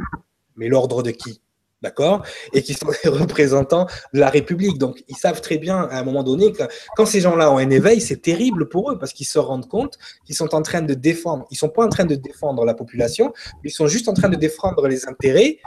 Mais 0.55 0.67
l'ordre 0.67 1.03
de 1.03 1.11
qui? 1.11 1.41
D'accord 1.81 2.25
Et 2.53 2.61
qui 2.61 2.73
sont 2.73 2.91
les 3.03 3.09
représentants 3.23 3.87
de 4.13 4.19
la 4.19 4.29
République. 4.29 4.77
Donc, 4.77 5.03
ils 5.07 5.15
savent 5.15 5.41
très 5.41 5.57
bien, 5.57 5.77
à 5.77 5.99
un 5.99 6.03
moment 6.03 6.23
donné, 6.23 6.51
que 6.51 6.63
quand 6.95 7.05
ces 7.05 7.21
gens-là 7.21 7.51
ont 7.51 7.57
un 7.57 7.69
éveil, 7.69 8.01
c'est 8.01 8.21
terrible 8.21 8.67
pour 8.67 8.91
eux 8.91 8.99
parce 8.99 9.13
qu'ils 9.13 9.27
se 9.27 9.39
rendent 9.39 9.67
compte 9.67 9.97
qu'ils 10.25 10.35
sont 10.35 10.53
en 10.55 10.61
train 10.61 10.81
de 10.81 10.93
défendre. 10.93 11.45
Ils 11.51 11.57
sont 11.57 11.69
pas 11.69 11.85
en 11.85 11.89
train 11.89 12.05
de 12.05 12.15
défendre 12.15 12.65
la 12.65 12.73
population, 12.73 13.33
ils 13.63 13.71
sont 13.71 13.87
juste 13.87 14.07
en 14.07 14.13
train 14.13 14.29
de 14.29 14.35
défendre 14.35 14.87
les 14.87 15.07
intérêts 15.07 15.59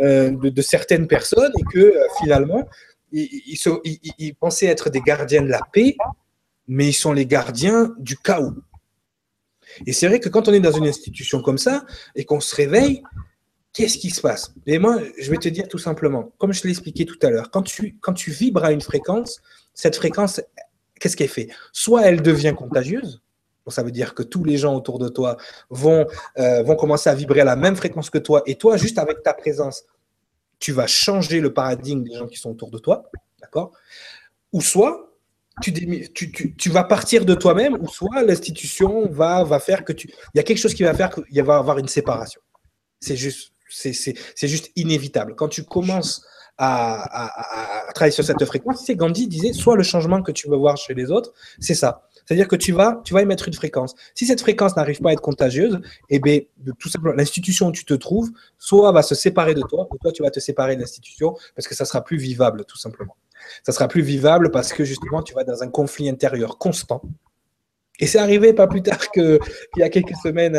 euh, 0.00 0.30
de, 0.30 0.62
certaines 0.62 1.06
personnes 1.06 1.52
et 1.58 1.64
que 1.72 1.78
euh, 1.78 2.06
finalement, 2.20 2.66
ils 3.12 4.34
pensaient 4.40 4.66
être 4.66 4.88
des 4.88 5.02
gardiens 5.02 5.42
de 5.42 5.48
la 5.48 5.60
paix, 5.72 5.96
mais 6.66 6.88
ils 6.88 6.94
sont 6.94 7.12
les 7.12 7.26
gardiens 7.26 7.94
du 7.98 8.16
chaos. 8.16 8.54
Et 9.86 9.92
c'est 9.92 10.06
vrai 10.08 10.18
que 10.20 10.28
quand 10.28 10.48
on 10.48 10.52
est 10.52 10.60
dans 10.60 10.72
une 10.72 10.86
institution 10.86 11.42
comme 11.42 11.58
ça 11.58 11.84
et 12.14 12.24
qu'on 12.24 12.40
se 12.40 12.54
réveille, 12.54 13.02
qu'est-ce 13.72 13.98
qui 13.98 14.10
se 14.10 14.20
passe? 14.20 14.52
Et 14.66 14.78
moi, 14.78 14.98
je 15.18 15.30
vais 15.30 15.38
te 15.38 15.48
dire 15.48 15.68
tout 15.68 15.78
simplement, 15.78 16.32
comme 16.38 16.52
je 16.52 16.62
l'ai 16.64 16.70
expliqué 16.70 17.06
tout 17.06 17.18
à 17.22 17.30
l'heure, 17.30 17.50
quand 17.50 17.62
tu, 17.62 17.96
quand 18.00 18.12
tu 18.12 18.30
vibres 18.30 18.64
à 18.64 18.72
une 18.72 18.80
fréquence, 18.80 19.40
cette 19.74 19.96
fréquence, 19.96 20.40
qu'est-ce 21.00 21.16
qu'elle 21.16 21.28
fait? 21.28 21.48
Soit 21.72 22.02
elle 22.02 22.22
devient 22.22 22.54
contagieuse, 22.56 23.22
ça 23.68 23.82
veut 23.82 23.92
dire 23.92 24.14
que 24.14 24.22
tous 24.22 24.44
les 24.44 24.56
gens 24.56 24.74
autour 24.74 24.98
de 24.98 25.08
toi 25.08 25.36
vont, 25.70 26.06
euh, 26.38 26.62
vont 26.62 26.76
commencer 26.76 27.08
à 27.08 27.14
vibrer 27.14 27.40
à 27.40 27.44
la 27.44 27.56
même 27.56 27.76
fréquence 27.76 28.10
que 28.10 28.18
toi, 28.18 28.42
et 28.46 28.56
toi, 28.56 28.76
juste 28.76 28.98
avec 28.98 29.22
ta 29.22 29.34
présence, 29.34 29.84
tu 30.58 30.72
vas 30.72 30.86
changer 30.86 31.40
le 31.40 31.52
paradigme 31.52 32.02
des 32.02 32.14
gens 32.14 32.26
qui 32.26 32.36
sont 32.36 32.50
autour 32.50 32.70
de 32.70 32.78
toi, 32.78 33.10
d'accord? 33.40 33.72
Ou 34.52 34.60
soit 34.60 35.08
tu, 35.60 35.72
tu, 35.72 36.32
tu, 36.32 36.56
tu, 36.56 36.70
vas 36.70 36.84
partir 36.84 37.24
de 37.24 37.34
toi-même, 37.34 37.74
ou 37.80 37.88
soit 37.88 38.22
l'institution 38.22 39.08
va, 39.10 39.44
va 39.44 39.58
faire 39.58 39.84
que 39.84 39.92
tu... 39.92 40.08
Il 40.08 40.38
y 40.38 40.40
a 40.40 40.42
quelque 40.42 40.58
chose 40.58 40.74
qui 40.74 40.82
va 40.82 40.94
faire 40.94 41.10
qu'il 41.10 41.24
va 41.42 41.54
y 41.54 41.58
avoir 41.58 41.78
une 41.78 41.88
séparation. 41.88 42.40
C'est 43.00 43.16
juste 43.16 43.51
c'est 43.72 44.48
juste 44.48 44.70
inévitable. 44.76 45.34
Quand 45.34 45.48
tu 45.48 45.64
commences 45.64 46.24
à, 46.58 47.30
travailler 47.94 48.12
sur 48.12 48.24
cette 48.24 48.44
fréquence, 48.44 48.84
c'est 48.86 48.94
Gandhi 48.94 49.26
disait, 49.26 49.52
soit 49.52 49.76
le 49.76 49.82
changement 49.82 50.22
que 50.22 50.32
tu 50.32 50.48
veux 50.48 50.56
voir 50.56 50.76
chez 50.76 50.94
les 50.94 51.10
autres, 51.10 51.32
c'est 51.58 51.74
ça. 51.74 52.08
C'est-à-dire 52.24 52.46
que 52.46 52.56
tu 52.56 52.72
vas, 52.72 53.02
émettre 53.18 53.48
une 53.48 53.54
fréquence. 53.54 53.94
Si 54.14 54.26
cette 54.26 54.40
fréquence 54.40 54.76
n'arrive 54.76 55.00
pas 55.00 55.10
à 55.10 55.12
être 55.12 55.20
contagieuse, 55.20 55.80
eh 56.08 56.20
bien, 56.20 56.40
tout 56.78 56.88
simplement, 56.88 57.14
l'institution 57.14 57.68
où 57.68 57.72
tu 57.72 57.84
te 57.84 57.94
trouves, 57.94 58.30
soit 58.58 58.92
va 58.92 59.02
se 59.02 59.14
séparer 59.14 59.54
de 59.54 59.62
toi, 59.62 59.88
ou 59.90 59.98
toi, 59.98 60.12
tu 60.12 60.22
vas 60.22 60.30
te 60.30 60.40
séparer 60.40 60.76
de 60.76 60.80
l'institution 60.80 61.36
parce 61.56 61.66
que 61.66 61.74
ça 61.74 61.84
sera 61.84 62.04
plus 62.04 62.18
vivable, 62.18 62.64
tout 62.64 62.78
simplement. 62.78 63.16
Ça 63.64 63.72
sera 63.72 63.88
plus 63.88 64.02
vivable 64.02 64.52
parce 64.52 64.72
que 64.72 64.84
justement, 64.84 65.22
tu 65.22 65.34
vas 65.34 65.42
dans 65.42 65.62
un 65.62 65.68
conflit 65.68 66.08
intérieur 66.08 66.58
constant 66.58 67.02
et 67.98 68.06
c'est 68.06 68.18
arrivé 68.18 68.52
pas 68.52 68.66
plus 68.66 68.82
tard 68.82 69.10
qu'il 69.10 69.38
y 69.76 69.82
a 69.82 69.88
quelques 69.88 70.16
semaines 70.16 70.56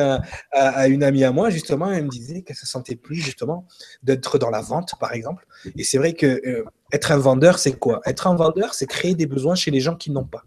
à, 0.51 0.87
une 0.87 1.03
amie 1.03 1.23
à 1.23 1.31
moi, 1.31 1.49
justement, 1.49 1.91
elle 1.91 2.05
me 2.05 2.09
disait 2.09 2.41
qu'elle 2.41 2.55
se 2.55 2.67
sentait 2.67 2.95
plus, 2.95 3.15
justement, 3.15 3.67
d'être 4.03 4.37
dans 4.37 4.49
la 4.49 4.61
vente, 4.61 4.93
par 4.99 5.13
exemple. 5.13 5.45
Et 5.77 5.83
c'est 5.83 5.97
vrai 5.97 6.13
que 6.13 6.41
euh, 6.45 6.63
être 6.91 7.11
un 7.11 7.17
vendeur, 7.17 7.59
c'est 7.59 7.73
quoi? 7.73 8.01
Être 8.05 8.27
un 8.27 8.35
vendeur, 8.35 8.73
c'est 8.73 8.85
créer 8.85 9.15
des 9.15 9.25
besoins 9.25 9.55
chez 9.55 9.71
les 9.71 9.79
gens 9.79 9.95
qui 9.95 10.11
n'ont 10.11 10.25
pas. 10.25 10.43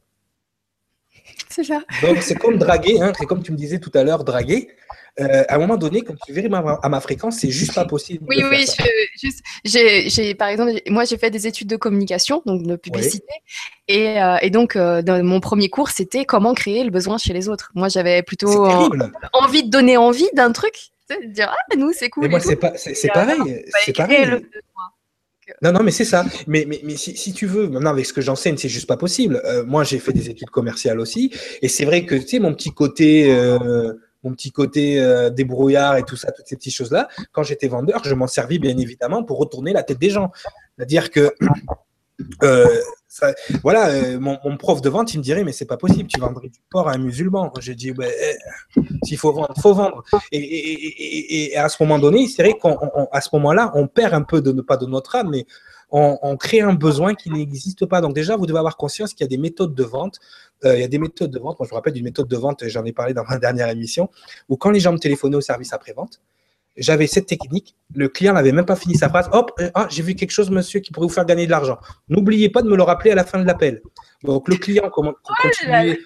C'est 1.57 1.65
ça. 1.65 1.81
Donc, 2.03 2.19
c'est 2.21 2.35
comme 2.35 2.59
draguer, 2.59 3.01
hein, 3.01 3.13
c'est 3.19 3.25
comme 3.25 3.43
tu 3.43 3.51
me 3.51 3.57
disais 3.57 3.79
tout 3.79 3.91
à 3.95 4.05
l'heure, 4.05 4.25
draguer. 4.25 4.69
Euh, 5.19 5.43
à 5.49 5.55
un 5.55 5.59
moment 5.59 5.79
donné, 5.79 6.03
quand 6.03 6.13
tu 6.27 6.31
vérifies 6.35 6.55
à 6.55 6.89
ma 6.91 7.01
fréquence, 7.01 7.39
c'est 7.39 7.51
juste 7.51 7.75
pas 7.75 7.87
possible. 7.87 8.27
Oui, 8.29 8.45
oui, 8.51 8.67
j'ai, 9.65 10.35
par 10.35 10.49
exemple, 10.49 10.73
moi 10.91 11.07
j'ai 11.07 11.17
fait 11.17 11.31
des 11.31 11.47
études 11.47 11.69
de 11.69 11.77
communication, 11.77 12.43
donc 12.45 12.63
de 12.63 12.77
publicité, 12.77 13.25
et, 13.89 14.23
euh, 14.23 14.37
et, 14.43 14.51
donc 14.51 14.77
euh, 14.77 15.01
dans 15.01 15.25
mon 15.25 15.41
premier 15.41 15.71
cours, 15.71 15.89
c'était 15.89 16.27
comment 16.27 16.53
créer 16.53 16.85
le 16.85 16.91
besoin 16.91 17.17
chez 17.17 17.33
les 17.33 17.49
autres. 17.49 17.73
Moi, 17.75 17.89
j'avais 17.89 18.23
plutôt 18.23 18.67
envie 19.33 19.63
de 19.63 19.71
donner 19.71 19.97
envie 19.97 20.29
d'un 20.35 20.53
truc, 20.53 20.91
de 21.09 21.29
dire 21.29 21.51
ah 21.51 21.77
nous 21.79 21.95
c'est 21.95 22.11
cool. 22.11 22.25
Mais 22.25 22.29
moi 22.29 22.41
c'est 22.41 22.57
pas, 22.57 22.75
c'est, 22.77 23.09
pareil, 23.09 23.65
c'est 23.87 23.97
pareil. 23.97 24.45
Non, 25.63 25.73
non, 25.73 25.83
mais 25.83 25.93
c'est 25.93 26.05
ça. 26.05 26.25
Mais, 26.47 26.65
mais, 26.67 26.81
mais 26.83 26.97
si, 26.97 27.33
tu 27.33 27.47
veux, 27.47 27.69
maintenant 27.69 27.91
avec 27.91 28.07
ce 28.07 28.13
que 28.13 28.21
j'enseigne, 28.21 28.57
c'est 28.57 28.69
juste 28.69 28.87
pas 28.89 28.97
possible. 28.97 29.41
moi, 29.67 29.85
j'ai 29.85 29.99
fait 29.99 30.13
des 30.13 30.29
études 30.29 30.51
commerciales 30.51 31.01
aussi, 31.01 31.33
et 31.63 31.69
c'est 31.69 31.85
vrai 31.85 32.05
que 32.05 32.15
tu 32.15 32.27
sais 32.27 32.39
mon 32.39 32.53
petit 32.53 32.73
côté 32.73 33.31
mon 34.27 34.35
petit 34.35 34.51
côté 34.51 35.01
euh, 35.01 35.31
débrouillard 35.31 35.97
et 35.97 36.03
tout 36.03 36.17
ça, 36.17 36.33
toutes 36.33 36.47
ces 36.47 36.57
petites 36.57 36.75
choses-là, 36.75 37.09
quand 37.33 37.45
j'étais 37.45 37.69
vendeur, 37.69 38.03
je 38.05 38.15
m'en 38.15 38.27
servis 38.27 38.59
bien 38.59 38.77
évidemment 38.77 39.23
pour 39.23 39.39
retourner 39.39 39.73
la 39.73 39.83
tête 39.85 39.99
des 39.99 40.11
gens. 40.11 40.33
C'est-à-dire 40.77 41.11
que, 41.11 41.33
euh, 42.43 42.81
voilà, 43.63 43.89
euh, 43.89 44.19
mon, 44.19 44.57
prof 44.57 44.81
de 44.81 44.89
vente, 44.89 45.15
il 45.15 45.19
me 45.19 45.23
dirait, 45.23 45.45
mais 45.45 45.53
c'est 45.53 45.67
pas 45.67 45.77
possible, 45.77 46.09
tu 46.09 46.21
vendrais 46.21 46.49
du 46.49 46.61
porc 46.71 46.89
à 46.89 46.93
un 46.93 46.99
musulman. 46.99 47.53
J'ai 47.61 47.75
dit, 47.75 47.93
eh, 48.03 48.37
s'il 49.05 49.19
faut 49.19 49.33
vendre, 49.33 49.55
faut 49.61 49.75
vendre. 49.75 50.03
Et, 50.33 51.57
à 51.57 51.69
ce 51.69 51.83
moment 51.83 51.99
donné, 51.99 52.27
c'est 52.29 52.43
vrai 52.43 52.59
qu'à 52.61 53.21
ce 53.21 53.29
moment-là, 53.35 53.73
on 53.75 53.87
perd 53.87 54.15
un 54.15 54.23
peu 54.23 54.41
de, 54.41 54.53
pas 54.61 54.77
de 54.77 54.87
notre 54.87 55.17
âme, 55.17 55.31
mais 55.31 55.47
on, 55.91 56.37
crée 56.37 56.61
un 56.61 56.75
besoin 56.75 57.15
qui 57.15 57.31
n'existe 57.31 57.87
pas. 57.87 58.01
Donc 58.01 58.15
déjà, 58.15 58.37
vous 58.37 58.47
devez 58.47 58.59
avoir 58.59 58.77
conscience 58.77 59.15
qu'il 59.15 59.25
y 59.25 59.25
a 59.25 59.29
des 59.29 59.39
méthodes 59.39 59.75
de 59.75 59.85
vente. 59.85 60.19
Euh, 60.65 60.77
il 60.77 60.81
y 60.81 60.85
a 60.85 60.89
des 60.89 60.99
méthodes 60.99 61.31
de 61.31 61.39
vente. 61.39 61.59
Moi, 61.59 61.65
je 61.67 61.71
vous 61.71 61.77
rappelle 61.77 61.93
d'une 61.93 62.05
méthode 62.05 62.29
de 62.29 62.37
vente, 62.37 62.67
j'en 62.67 62.85
ai 62.85 62.93
parlé 62.93 63.15
dans 63.15 63.25
ma 63.25 63.39
dernière 63.39 63.69
émission, 63.69 64.11
où 64.49 64.57
quand 64.57 64.71
les 64.71 64.81
gens 64.81 64.93
me 64.93 64.99
téléphonaient 64.99 65.37
au 65.37 65.43
service 65.43 65.73
après-vente, 65.73 66.21
j'avais 66.77 67.07
cette 67.07 67.27
technique. 67.27 67.75
Le 67.95 68.09
client 68.09 68.35
n'avait 68.35 68.53
même 68.53 68.67
pas 68.67 68.77
fini 68.77 68.97
sa 68.97 69.09
phrase. 69.09 69.29
Hop, 69.33 69.53
euh, 69.61 69.71
ah, 69.75 69.87
j'ai 69.91 70.03
vu 70.03 70.15
quelque 70.15 70.31
chose, 70.31 70.51
monsieur, 70.51 70.81
qui 70.81 70.93
pourrait 70.93 71.07
vous 71.07 71.13
faire 71.13 71.25
gagner 71.25 71.47
de 71.47 71.51
l'argent. 71.51 71.79
N'oubliez 72.09 72.49
pas 72.49 72.63
de 72.63 72.69
me 72.69 72.77
le 72.77 72.83
rappeler 72.83 73.11
à 73.11 73.15
la 73.15 73.25
fin 73.25 73.39
de 73.39 73.47
l'appel. 73.47 73.83
Donc, 74.23 74.49
le 74.49 74.57
client 74.57 74.91
continuait. 74.91 75.99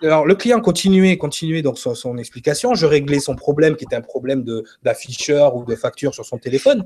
Alors, 0.00 0.26
le 0.26 0.34
client 0.36 0.60
continuait, 0.60 1.18
continuait 1.18 1.62
donc 1.62 1.78
son, 1.78 1.94
son, 1.94 2.18
explication. 2.18 2.74
Je 2.74 2.86
réglais 2.86 3.18
son 3.18 3.34
problème, 3.34 3.74
qui 3.74 3.84
était 3.84 3.96
un 3.96 4.00
problème 4.00 4.44
d'afficheur 4.82 5.56
ou 5.56 5.64
de 5.64 5.74
facture 5.74 6.14
sur 6.14 6.24
son 6.24 6.38
téléphone. 6.38 6.84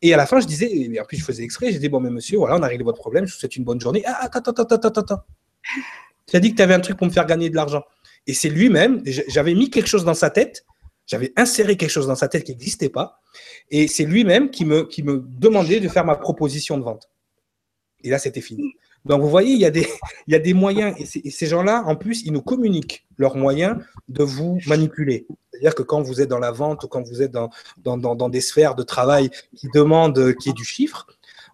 Et 0.00 0.14
à 0.14 0.16
la 0.16 0.26
fin, 0.26 0.40
je 0.40 0.46
disais, 0.46 0.70
et 0.70 1.00
en 1.00 1.04
plus, 1.04 1.18
je 1.18 1.24
faisais 1.24 1.42
exprès, 1.42 1.68
je 1.68 1.76
disais, 1.76 1.88
bon, 1.88 2.00
mais 2.00 2.10
monsieur, 2.10 2.38
voilà, 2.38 2.56
on 2.56 2.62
a 2.62 2.66
réglé 2.66 2.84
votre 2.84 2.98
problème, 2.98 3.26
je 3.26 3.34
vous 3.34 3.38
souhaite 3.38 3.56
une 3.56 3.64
bonne 3.64 3.80
journée. 3.80 4.02
Ah, 4.06 4.18
attends, 4.22 4.38
attends, 4.38 4.62
attends, 4.62 4.76
attends, 4.76 5.00
attends. 5.00 5.22
Tu 6.26 6.36
as 6.36 6.40
dit 6.40 6.52
que 6.52 6.56
tu 6.56 6.62
avais 6.62 6.72
un 6.72 6.80
truc 6.80 6.96
pour 6.96 7.06
me 7.06 7.12
faire 7.12 7.26
gagner 7.26 7.50
de 7.50 7.54
l'argent. 7.54 7.82
Et 8.26 8.32
c'est 8.32 8.48
lui-même, 8.48 9.02
j'avais 9.28 9.52
mis 9.52 9.68
quelque 9.68 9.88
chose 9.88 10.06
dans 10.06 10.14
sa 10.14 10.30
tête, 10.30 10.64
j'avais 11.06 11.32
inséré 11.36 11.76
quelque 11.76 11.90
chose 11.90 12.06
dans 12.06 12.14
sa 12.14 12.28
tête 12.28 12.44
qui 12.44 12.52
n'existait 12.52 12.88
pas, 12.88 13.20
et 13.70 13.88
c'est 13.88 14.04
lui-même 14.04 14.50
qui 14.50 14.64
me, 14.64 14.84
qui 14.84 15.02
me 15.02 15.24
demandait 15.26 15.80
de 15.80 15.88
faire 15.88 16.04
ma 16.04 16.16
proposition 16.16 16.78
de 16.78 16.82
vente. 16.82 17.10
Et 18.02 18.10
là, 18.10 18.18
c'était 18.18 18.40
fini. 18.40 18.74
Donc, 19.04 19.20
vous 19.20 19.28
voyez, 19.28 19.52
il 19.52 19.60
y 19.60 19.66
a 19.66 19.70
des, 19.70 19.86
il 20.26 20.32
y 20.32 20.34
a 20.34 20.38
des 20.38 20.54
moyens, 20.54 20.94
et, 20.98 21.30
ces 21.30 21.46
gens-là, 21.46 21.82
en 21.86 21.96
plus, 21.96 22.22
ils 22.24 22.32
nous 22.32 22.42
communiquent 22.42 23.06
leurs 23.18 23.36
moyens 23.36 23.78
de 24.08 24.24
vous 24.24 24.58
manipuler. 24.66 25.26
C'est-à-dire 25.52 25.74
que 25.74 25.82
quand 25.82 26.02
vous 26.02 26.20
êtes 26.20 26.28
dans 26.28 26.38
la 26.38 26.52
vente 26.52 26.84
ou 26.84 26.88
quand 26.88 27.02
vous 27.06 27.22
êtes 27.22 27.30
dans, 27.30 27.50
dans, 27.78 27.96
dans, 27.96 28.28
des 28.28 28.40
sphères 28.40 28.74
de 28.74 28.82
travail 28.82 29.30
qui 29.54 29.68
demandent 29.72 30.34
qu'il 30.36 30.50
y 30.50 30.50
ait 30.50 30.54
du 30.54 30.64
chiffre, 30.64 31.06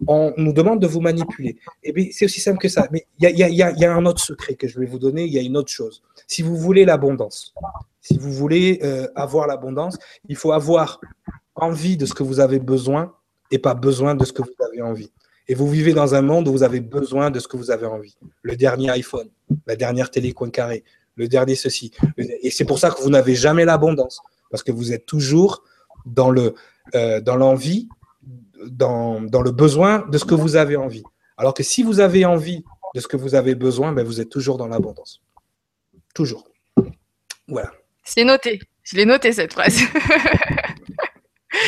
on 0.07 0.33
nous 0.37 0.53
demande 0.53 0.81
de 0.81 0.87
vous 0.87 1.01
manipuler. 1.01 1.57
Et 1.83 1.89
eh 1.89 1.91
bien, 1.91 2.07
c'est 2.11 2.25
aussi 2.25 2.41
simple 2.41 2.57
que 2.57 2.69
ça. 2.69 2.87
Mais 2.91 3.05
il 3.19 3.29
y 3.29 3.43
a, 3.43 3.49
y, 3.49 3.61
a, 3.61 3.71
y 3.71 3.85
a, 3.85 3.93
un 3.93 4.05
autre 4.05 4.21
secret 4.21 4.55
que 4.55 4.67
je 4.67 4.79
vais 4.79 4.87
vous 4.87 4.97
donner, 4.97 5.25
il 5.25 5.33
y 5.33 5.37
a 5.37 5.41
une 5.41 5.57
autre 5.57 5.71
chose. 5.71 6.01
Si 6.27 6.41
vous 6.41 6.57
voulez 6.57 6.85
l'abondance, 6.85 7.53
si 8.01 8.17
vous 8.17 8.31
voulez 8.31 8.79
euh, 8.83 9.07
avoir 9.15 9.47
l'abondance, 9.47 9.97
il 10.27 10.35
faut 10.35 10.51
avoir 10.51 10.99
envie 11.55 11.97
de 11.97 12.05
ce 12.05 12.13
que 12.13 12.23
vous 12.23 12.39
avez 12.39 12.59
besoin 12.59 13.13
et 13.51 13.59
pas 13.59 13.75
besoin 13.75 14.15
de 14.15 14.25
ce 14.25 14.33
que 14.33 14.41
vous 14.41 14.65
avez 14.67 14.81
envie. 14.81 15.11
Et 15.47 15.53
vous 15.53 15.69
vivez 15.69 15.93
dans 15.93 16.15
un 16.15 16.21
monde 16.21 16.47
où 16.47 16.51
vous 16.51 16.63
avez 16.63 16.79
besoin 16.79 17.29
de 17.29 17.39
ce 17.39 17.47
que 17.47 17.57
vous 17.57 17.71
avez 17.71 17.85
envie. 17.85 18.17
Le 18.41 18.55
dernier 18.55 18.89
iPhone, 18.89 19.29
la 19.67 19.75
dernière 19.75 20.09
télé 20.09 20.33
coin 20.33 20.49
carré, 20.49 20.83
le 21.15 21.27
dernier 21.27 21.55
ceci. 21.55 21.91
Et 22.17 22.49
c'est 22.49 22.65
pour 22.65 22.79
ça 22.79 22.89
que 22.89 23.01
vous 23.01 23.09
n'avez 23.09 23.35
jamais 23.35 23.65
l'abondance, 23.65 24.21
parce 24.49 24.63
que 24.63 24.71
vous 24.71 24.93
êtes 24.93 25.05
toujours 25.05 25.63
dans 26.05 26.29
le 26.29 26.55
euh, 26.95 27.21
l'envie, 27.25 27.89
dans, 28.65 29.21
dans, 29.21 29.41
le 29.41 29.51
besoin 29.51 30.07
de 30.09 30.17
ce 30.17 30.25
que 30.25 30.35
vous 30.35 30.55
avez 30.55 30.75
envie. 30.75 31.03
Alors 31.37 31.53
que 31.53 31.63
si 31.63 31.83
vous 31.83 31.99
avez 31.99 32.25
envie 32.25 32.63
de 32.95 32.99
ce 32.99 33.07
que 33.07 33.17
vous 33.17 33.35
avez 33.35 33.55
besoin, 33.55 33.91
ben 33.91 34.05
vous 34.05 34.21
êtes 34.21 34.29
toujours 34.29 34.57
dans 34.57 34.67
l'abondance. 34.67 35.21
Toujours. 36.13 36.47
Voilà. 37.47 37.71
C'est 38.03 38.23
noté. 38.23 38.59
Je 38.83 38.97
l'ai 38.97 39.05
noté 39.05 39.31
cette 39.31 39.53
phrase. 39.53 39.79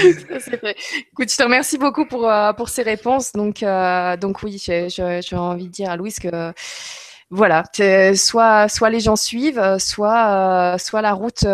Écoute, 0.05 1.31
je 1.31 1.37
te 1.37 1.43
remercie 1.43 1.77
beaucoup 1.77 2.05
pour, 2.05 2.29
euh, 2.29 2.53
pour 2.53 2.69
ces 2.69 2.81
réponses. 2.83 3.33
Donc, 3.33 3.61
euh, 3.63 4.17
donc 4.17 4.41
oui, 4.43 4.57
j'ai 4.57 5.35
envie 5.35 5.67
de 5.67 5.71
dire 5.71 5.91
à 5.91 5.97
Louise 5.97 6.19
que 6.19 6.53
voilà, 7.29 7.63
soit, 8.15 8.67
soit 8.69 8.89
les 8.89 8.99
gens 8.99 9.15
suivent, 9.15 9.77
soit, 9.79 10.77
soit 10.79 11.01
la 11.01 11.13
route 11.13 11.45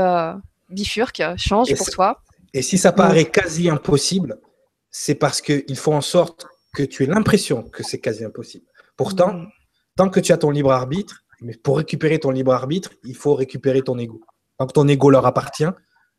bifurque, 0.69 1.21
change 1.37 1.73
pour 1.75 1.89
toi. 1.89 2.21
Et 2.53 2.61
si 2.61 2.77
ça 2.77 2.91
paraît 2.91 3.25
quasi 3.25 3.69
impossible, 3.69 4.39
c'est 4.91 5.15
parce 5.15 5.41
qu'il 5.41 5.77
faut 5.77 5.93
en 5.93 6.01
sorte 6.01 6.47
que 6.73 6.83
tu 6.83 7.03
aies 7.03 7.07
l'impression 7.07 7.63
que 7.63 7.83
c'est 7.83 7.99
quasi 7.99 8.23
impossible. 8.23 8.65
Pourtant, 8.95 9.33
mm. 9.33 9.47
tant 9.95 10.09
que 10.09 10.19
tu 10.19 10.31
as 10.31 10.37
ton 10.37 10.51
libre 10.51 10.71
arbitre, 10.71 11.23
mais 11.41 11.55
pour 11.55 11.77
récupérer 11.77 12.19
ton 12.19 12.31
libre 12.31 12.53
arbitre, 12.53 12.91
il 13.03 13.15
faut 13.15 13.33
récupérer 13.35 13.81
ton 13.81 13.97
ego. 13.97 14.21
Tant 14.59 14.67
que 14.67 14.73
ton 14.73 14.87
ego 14.89 15.09
leur 15.09 15.25
appartient, 15.25 15.71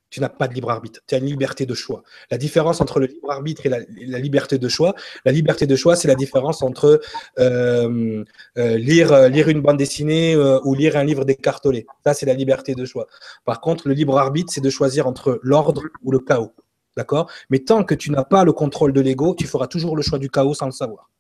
tu 0.09 0.21
n'as 0.21 0.31
pas 0.31 0.49
de 0.49 0.55
libre 0.55 0.71
arbitre. 0.71 1.01
Tu 1.07 1.15
as 1.15 1.19
une 1.19 1.27
liberté 1.27 1.67
de 1.67 1.75
choix. 1.75 2.03
La 2.31 2.39
différence 2.39 2.81
entre 2.81 2.99
le 2.99 3.07
libre 3.07 3.31
arbitre 3.31 3.67
et 3.67 3.69
la, 3.69 4.19
liberté 4.19 4.59
de 4.59 4.69
choix, 4.69 4.95
la 5.25 5.31
liberté 5.31 5.67
de 5.67 5.77
choix, 5.77 5.95
c'est 5.95 6.09
la 6.09 6.15
différence 6.15 6.63
entre 6.63 7.01
euh, 7.39 8.25
euh, 8.57 8.77
lire, 8.79 9.13
euh, 9.13 9.29
lire 9.29 9.49
une 9.49 9.61
bande 9.61 9.77
dessinée 9.77 10.37
ou 10.65 10.75
lire 10.75 10.97
un 10.97 11.05
livre 11.05 11.25
décartolé. 11.25 11.87
Ça, 12.05 12.15
c'est 12.15 12.27
la 12.27 12.35
liberté 12.35 12.75
de 12.75 12.85
choix. 12.85 13.07
Par 13.45 13.61
contre, 13.61 13.89
le 13.89 13.95
libre 13.95 14.19
arbitre, 14.19 14.53
c'est 14.53 14.61
de 14.63 14.71
choisir 14.71 15.07
entre 15.07 15.39
l'ordre 15.43 15.83
ou 16.03 16.11
le 16.11 16.19
chaos. 16.19 16.53
D'accord? 16.97 17.31
Mais 17.51 17.61
tant 17.61 17.85
que 17.85 17.95
tu 17.95 18.11
n'as 18.11 18.25
pas 18.25 18.45
le 18.45 18.53
contrôle 18.53 18.93
de 18.93 19.01
l'ego, 19.01 19.35
tu 19.39 19.47
feras 19.47 19.69
toujours 19.69 19.97
le 19.97 20.03
choix 20.03 20.19
du 20.19 20.29
chaos 20.29 20.55
sans 20.55 20.67
le 20.67 20.73
savoir. 20.73 21.11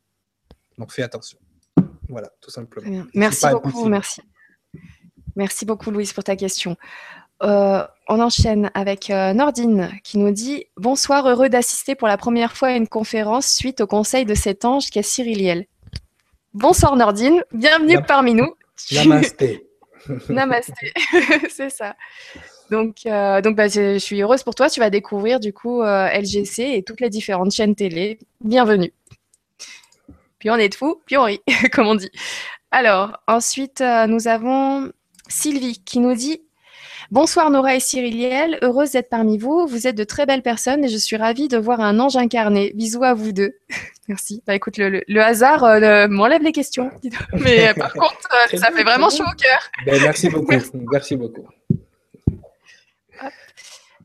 Donc 0.78 0.90
fais 0.90 1.02
attention. 1.02 1.38
Voilà, 2.09 2.28
tout 2.40 2.51
simplement. 2.51 3.05
Merci 3.14 3.47
beaucoup, 3.52 3.88
merci. 3.88 4.20
Merci 5.36 5.65
beaucoup, 5.65 5.90
Louise, 5.90 6.12
pour 6.12 6.24
ta 6.24 6.36
question. 6.36 6.77
Euh, 7.43 7.86
on 8.09 8.20
enchaîne 8.20 8.70
avec 8.74 9.09
euh, 9.09 9.32
Nordine 9.32 9.90
qui 10.05 10.19
nous 10.19 10.31
dit 10.31 10.66
Bonsoir, 10.77 11.27
heureux 11.27 11.48
d'assister 11.48 11.94
pour 11.94 12.07
la 12.07 12.19
première 12.19 12.55
fois 12.55 12.69
à 12.69 12.73
une 12.73 12.89
conférence 12.89 13.47
suite 13.47 13.81
au 13.81 13.86
conseil 13.86 14.27
de 14.27 14.35
cet 14.35 14.65
ange 14.66 14.90
qu'est 14.90 15.02
Cyriliel. 15.02 15.65
Bonsoir 16.52 16.97
Nordine, 16.97 17.43
bienvenue 17.52 17.98
parmi 18.07 18.35
nous. 18.35 18.55
Namasté. 18.93 19.66
Namasté, 20.28 20.93
c'est 21.48 21.70
ça. 21.70 21.94
Donc, 22.70 23.07
euh, 23.07 23.40
donc 23.40 23.57
bah, 23.57 23.69
je 23.69 23.98
suis 23.98 24.20
heureuse 24.20 24.43
pour 24.43 24.55
toi. 24.55 24.69
Tu 24.69 24.81
vas 24.81 24.90
découvrir 24.90 25.40
du 25.40 25.55
coup 25.55 25.82
LGC 25.82 26.74
et 26.74 26.82
toutes 26.82 27.01
les 27.01 27.09
différentes 27.09 27.52
chaînes 27.52 27.74
télé. 27.74 28.19
Bienvenue. 28.43 28.93
Puis 30.39 30.51
on 30.51 30.57
est 30.57 30.69
de 30.69 30.74
fou, 30.74 31.01
puis 31.07 31.16
on 31.16 31.24
rit, 31.24 31.40
comme 31.73 31.86
on 31.86 31.94
dit. 31.94 32.11
Alors, 32.70 33.19
ensuite, 33.27 33.82
nous 34.09 34.28
avons 34.28 34.90
Sylvie 35.31 35.82
qui 35.85 36.01
nous 36.01 36.15
dit 36.15 36.43
Bonsoir 37.11 37.51
Nora 37.51 37.74
et 37.74 37.81
Cyriliel, 37.81 38.59
heureuse 38.62 38.93
d'être 38.93 39.09
parmi 39.09 39.39
vous. 39.39 39.66
Vous 39.66 39.86
êtes 39.86 39.97
de 39.97 40.05
très 40.05 40.27
belles 40.27 40.43
personnes 40.43 40.85
et 40.85 40.89
je 40.89 40.97
suis 40.97 41.16
ravie 41.16 41.48
de 41.48 41.57
voir 41.57 41.81
un 41.81 41.98
ange 41.98 42.16
incarné. 42.16 42.73
Bisous 42.74 43.02
à 43.02 43.15
vous 43.15 43.32
deux. 43.32 43.55
Merci. 44.09 44.43
Bah, 44.47 44.55
écoute, 44.55 44.77
le, 44.78 45.20
hasard 45.20 45.65
euh, 45.65 46.09
m'enlève 46.09 46.43
les 46.43 46.52
questions. 46.52 46.90
Mais 47.32 47.69
euh, 47.69 47.74
par 47.74 47.93
contre, 47.93 48.28
euh, 48.32 48.59
ça 48.59 48.70
fait 48.70 48.82
vraiment 48.82 49.09
chaud 49.09 49.24
au 49.24 49.36
cœur. 49.36 49.70
Ben, 49.86 50.01
merci 50.02 50.28
beaucoup. 50.28 50.52
merci 50.93 51.16
beaucoup. 51.16 51.48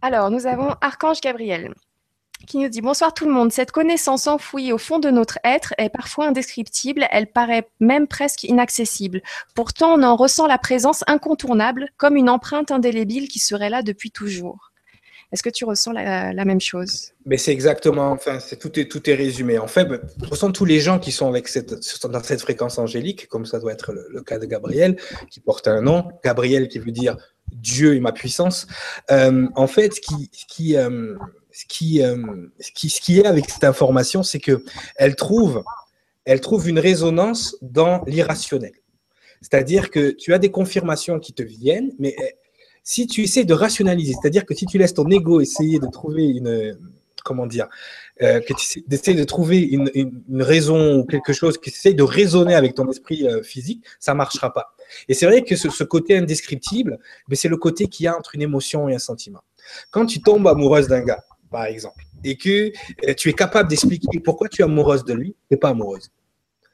Alors, 0.02 0.30
nous 0.30 0.46
avons 0.46 0.76
Archange 0.82 1.22
Gabriel 1.22 1.74
qui 2.46 2.58
nous 2.58 2.70
dit 2.70 2.82
Bonsoir 2.82 3.14
tout 3.14 3.26
le 3.26 3.32
monde. 3.32 3.52
Cette 3.52 3.72
connaissance 3.72 4.28
enfouie 4.28 4.72
au 4.72 4.78
fond 4.78 5.00
de 5.00 5.10
notre 5.10 5.40
être 5.44 5.74
est 5.78 5.90
parfois 5.90 6.28
indescriptible, 6.28 7.08
elle 7.12 7.28
paraît 7.28 7.70
même 7.80 8.08
presque 8.08 8.44
inaccessible. 8.44 9.22
Pourtant, 9.56 10.00
on 10.00 10.04
en 10.04 10.16
ressent 10.16 10.48
la 10.48 10.58
présence 10.58 11.04
incontournable, 11.08 11.90
comme 11.98 12.16
une 12.16 12.30
empreinte 12.30 12.72
indélébile 12.72 13.28
qui 13.28 13.40
serait 13.40 13.70
là 13.70 13.82
depuis 13.82 14.12
toujours. 14.12 14.72
Est-ce 15.32 15.42
que 15.44 15.50
tu 15.50 15.66
ressens 15.66 15.92
la, 15.92 16.46
même 16.46 16.62
chose? 16.62 17.12
Mais 17.26 17.38
c'est 17.38 17.52
exactement, 17.52 18.12
enfin, 18.12 18.40
c'est 18.40 18.58
tout 18.58 18.80
est 18.80 18.90
tout 18.90 19.10
est 19.10 19.16
résumé. 19.16 19.58
En 19.58 19.68
fait, 19.68 19.88
je 20.24 20.30
ressens 20.30 20.52
tous 20.52 20.66
les 20.66 20.80
gens 20.80 21.00
qui 21.00 21.12
sont 21.12 21.28
avec 21.28 21.48
cette 21.48 21.74
dans 22.06 22.24
cette 22.24 22.42
fréquence 22.42 22.78
angélique, 22.78 23.28
comme 23.28 23.46
ça 23.46 23.60
doit 23.60 23.74
être 23.74 23.92
le, 23.92 24.22
cas 24.22 24.38
de 24.38 24.46
Gabriel, 24.46 24.96
qui 25.30 25.40
porte 25.40 25.68
un 25.68 25.82
nom, 25.82 26.08
Gabriel 26.24 26.68
qui 26.68 26.80
veut 26.80 26.92
dire 26.92 27.18
Dieu 27.52 27.96
et 27.96 28.00
ma 28.00 28.12
puissance. 28.12 28.68
Euh, 29.12 29.48
en 29.56 29.68
fait, 29.68 30.00
qui 30.00 30.30
qui 30.30 30.78
euh, 30.78 31.16
ce 31.56 31.64
qui, 31.70 32.02
euh, 32.02 32.18
ce 32.60 32.72
qui, 32.74 32.90
ce 32.90 33.00
qui 33.00 33.20
est 33.20 33.26
avec 33.26 33.50
cette 33.50 33.64
information, 33.64 34.24
c'est 34.24 34.40
que 34.40 34.64
elle 34.98 35.16
trouve, 35.16 35.64
elle 36.26 36.42
trouve 36.42 36.68
une 36.68 36.80
résonance 36.80 37.56
dans 37.62 38.04
l'irrationnel. 38.08 38.74
C'est-à-dire 39.42 39.90
que 39.90 40.12
tu 40.12 40.34
as 40.34 40.38
des 40.38 40.52
confirmations 40.52 41.18
qui 41.18 41.32
te 41.32 41.44
viennent, 41.44 41.94
mais 41.98 42.14
euh, 42.20 42.26
si 42.84 43.08
tu 43.08 43.24
essaies 43.24 43.46
de 43.46 43.54
rationaliser, 43.54 44.16
c'est-à-dire 44.22 44.46
que 44.46 44.54
si 44.54 44.66
tu 44.66 44.78
laisses 44.78 44.94
ton 44.94 45.10
ego 45.10 45.40
essayer 45.40 45.80
de 45.80 45.88
trouver 45.88 46.26
une, 46.26 46.78
comment 47.24 47.48
dire, 47.48 47.68
euh, 48.22 48.42
de 48.42 49.24
trouver 49.24 49.62
une, 49.62 49.90
une, 49.94 50.44
raison 50.44 50.98
ou 51.00 51.06
quelque 51.06 51.32
chose, 51.32 51.58
qui 51.58 51.70
essaie 51.70 51.94
de 51.94 52.04
raisonner 52.04 52.54
avec 52.54 52.76
ton 52.76 52.90
esprit 52.92 53.26
physique, 53.44 53.84
ça 54.00 54.14
marchera 54.14 54.54
pas. 54.54 54.76
Et 55.08 55.14
c'est 55.14 55.26
vrai 55.26 55.44
que 55.44 55.56
ce, 55.56 55.70
ce 55.70 55.86
côté 55.86 56.18
indescriptible, 56.18 57.00
mais 57.30 57.38
c'est 57.38 57.50
le 57.50 57.58
côté 57.58 57.88
qu'il 57.88 58.04
y 58.04 58.08
a 58.08 58.16
entre 58.16 58.36
une 58.36 58.42
émotion 58.42 58.90
et 58.90 58.96
un 58.96 59.00
sentiment. 59.00 59.42
Quand 59.90 60.06
tu 60.06 60.22
tombes 60.22 60.48
amoureuse 60.48 60.88
d'un 60.88 61.02
gars, 61.02 61.24
par 61.50 61.66
exemple, 61.66 62.04
et 62.24 62.38
que 62.38 62.72
euh, 63.08 63.14
tu 63.14 63.30
es 63.30 63.34
capable 63.34 63.70
d'expliquer 63.70 64.20
pourquoi 64.20 64.50
tu 64.50 64.62
es 64.62 64.66
amoureuse 64.66 65.06
de 65.06 65.14
lui, 65.14 65.32
tu 65.32 65.38
n'es 65.52 65.58
pas 65.58 65.70
amoureuse. 65.70 66.12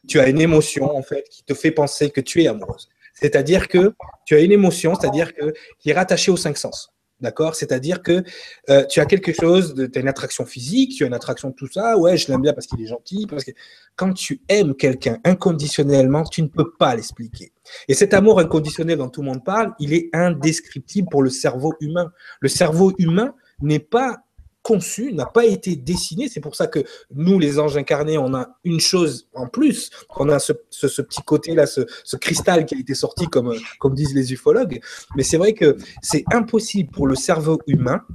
Tu 0.08 0.20
as 0.20 0.28
une 0.28 0.42
émotion, 0.42 0.96
en 0.96 1.04
fait, 1.04 1.24
qui 1.30 1.44
te 1.44 1.54
fait 1.54 1.72
penser 1.72 2.10
que 2.10 2.22
tu 2.22 2.42
es 2.42 2.48
amoureuse. 2.48 2.90
C'est-à-dire 3.14 3.68
que 3.68 3.94
tu 4.26 4.36
as 4.36 4.40
une 4.40 4.52
émotion, 4.52 4.96
c'est-à-dire 4.96 5.34
que 5.34 5.54
qui 5.80 5.92
est 5.92 5.94
rattachée 5.94 6.32
aux 6.32 6.38
cinq 6.38 6.58
sens. 6.58 6.92
D'accord? 7.20 7.54
C'est-à-dire 7.54 8.02
que 8.02 8.24
euh, 8.72 8.84
tu 8.88 9.00
as 9.00 9.06
quelque 9.06 9.32
chose, 9.32 9.76
tu 9.76 10.00
as 10.00 10.02
une 10.02 10.08
attraction 10.08 10.44
physique, 10.44 10.94
tu 10.98 11.04
as 11.04 11.08
une 11.08 11.14
attraction 11.14 11.50
de 11.50 11.54
tout 11.54 11.68
ça. 11.72 11.96
Ouais, 11.96 12.18
je 12.18 12.28
l'aime 12.32 12.42
bien 12.42 12.52
parce 12.52 12.66
qu'il 12.66 12.82
est 12.82 12.88
gentil. 12.88 13.28
Parce 13.28 13.44
que 13.44 13.52
quand 13.96 14.12
tu 14.14 14.42
aimes 14.50 14.74
quelqu'un 14.74 15.20
inconditionnellement, 15.24 16.24
tu 16.24 16.42
ne 16.42 16.48
peux 16.48 16.72
pas 16.80 16.96
l'expliquer. 16.96 17.54
Et 17.88 17.94
cet 17.94 18.16
amour 18.16 18.40
inconditionnel 18.40 18.98
dont 18.98 19.10
tout 19.10 19.22
le 19.22 19.28
monde 19.28 19.46
parle, 19.46 19.74
il 19.80 19.94
est 19.94 20.10
indescriptible 20.14 21.10
pour 21.12 21.22
le 21.22 21.30
cerveau 21.30 21.76
humain. 21.80 22.12
Le 22.40 22.50
cerveau 22.50 22.92
humain 22.98 23.36
n'est 23.62 23.78
pas 23.78 24.24
conçu, 24.62 25.14
n'a 25.14 25.26
pas 25.26 25.46
été 25.46 25.76
dessiné. 25.76 26.30
C'est 26.30 26.40
pour 26.40 26.56
ça 26.56 26.68
que 26.68 26.80
nous, 27.14 27.40
les 27.40 27.60
anges 27.60 27.78
incarnés, 27.78 28.18
on 28.18 28.34
a 28.34 28.58
une 28.64 28.80
chose 28.80 29.28
en 29.34 29.48
plus. 29.48 29.90
On 30.16 30.30
a 30.30 30.40
ce, 30.40 30.54
petit 30.54 31.22
côté-là, 31.24 31.66
ce, 31.66 32.16
cristal 32.16 32.66
qui 32.66 32.76
a 32.76 32.80
été 32.80 32.94
sorti, 32.94 33.28
comme, 33.28 33.56
comme 33.80 33.96
disent 33.96 34.14
les 34.14 34.34
ufologues. 34.34 34.82
Mais 35.16 35.24
c'est 35.24 35.38
vrai 35.38 35.54
que 35.54 35.78
c'est 36.02 36.24
impossible 36.32 36.92
pour 36.92 37.08
le 37.08 37.16
cerveau 37.16 37.60
humain 37.68 38.06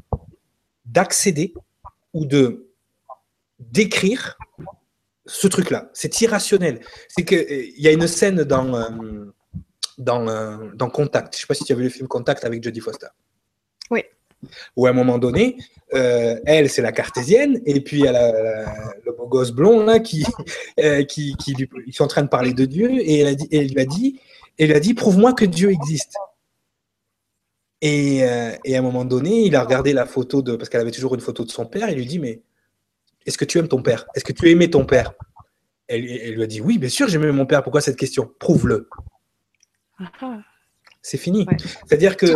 d'accéder 0.85 1.55
ou 2.13 2.25
de 2.25 2.69
décrire 3.59 4.37
ce 5.27 5.49
truc-là. 5.49 5.91
C'est 5.93 6.21
irrationnel. 6.21 6.81
C'est 7.09 7.25
qu'il 7.25 7.75
y 7.79 7.89
a 7.89 7.93
une 7.93 8.07
scène 8.07 8.45
dans, 8.45 8.75
euh, 8.75 9.33
dans, 9.99 10.29
euh, 10.29 10.71
dans 10.75 10.89
Contact. 10.89 11.35
Je 11.35 11.39
ne 11.39 11.41
sais 11.41 11.47
pas 11.47 11.55
si 11.55 11.65
tu 11.65 11.73
as 11.73 11.77
vu 11.77 11.85
le 11.85 11.89
film 11.89 12.07
Contact 12.07 12.45
avec 12.45 12.63
Jodie 12.63 12.81
Foster. 12.81 13.09
Oui. 13.91 14.03
Ou 14.77 14.87
à 14.87 14.91
un 14.91 14.93
moment 14.93 15.19
donné, 15.19 15.57
euh, 15.95 16.39
elle, 16.47 16.69
c'est 16.69 16.83
la 16.83 16.93
cartésienne, 16.93 17.61
et 17.65 17.81
puis 17.81 18.01
il 18.01 18.05
y 18.05 18.09
a 18.09 18.65
le 19.05 19.13
beau 19.13 19.27
gosse 19.27 19.53
blond 19.53 19.85
là 19.85 20.01
qui, 20.01 20.25
euh, 20.81 21.05
qui, 21.05 21.37
qui 21.37 21.55
lui, 21.55 21.69
ils 21.87 21.95
sont 21.95 22.05
en 22.05 22.09
train 22.09 22.23
de 22.23 22.29
parler 22.29 22.53
de 22.53 22.65
Dieu, 22.65 22.91
et 22.93 23.21
elle, 23.21 23.29
a 23.29 23.35
dit, 23.35 23.49
elle 23.53 23.69
lui 23.69 23.81
a 23.81 23.85
dit, 23.85 24.21
elle 24.59 24.73
a 24.73 24.81
dit, 24.81 24.95
prouve-moi 24.95 25.33
que 25.33 25.45
Dieu 25.45 25.71
existe. 25.71 26.17
Et, 27.83 28.25
euh, 28.25 28.53
et, 28.65 28.75
à 28.75 28.79
un 28.79 28.83
moment 28.83 29.05
donné, 29.05 29.43
il 29.43 29.55
a 29.55 29.63
regardé 29.63 29.93
la 29.93 30.07
photo 30.07 30.43
de, 30.43 30.57
parce 30.57 30.69
qu'elle 30.69 30.81
avait 30.81 30.91
toujours 30.91 31.15
une 31.15 31.21
photo 31.21 31.45
de 31.45 31.51
son 31.51 31.67
père, 31.67 31.89
il 31.91 31.97
lui 31.97 32.07
dit, 32.07 32.19
mais 32.19 32.43
est-ce 33.27 33.39
que 33.39 33.45
tu 33.45 33.59
aimes 33.59 33.69
ton 33.69 33.83
père? 33.83 34.07
Est-ce 34.15 34.25
que 34.25 34.33
tu 34.33 34.51
aimais 34.51 34.69
ton 34.69 34.87
père? 34.87 35.13
Elle, 35.89 36.03
lui 36.03 36.43
a 36.43 36.47
dit, 36.47 36.61
oui, 36.61 36.79
bien 36.79 36.89
sûr, 36.89 37.09
j'aimais 37.09 37.31
mon 37.31 37.47
père. 37.47 37.63
Pourquoi 37.63 37.81
cette 37.81 37.97
question? 37.97 38.33
Prouve-le. 38.41 38.89
Ah 39.99 40.11
ah. 40.21 40.39
C'est 41.03 41.19
fini. 41.19 41.47
C'est-à-dire 41.87 42.17
que 42.17 42.27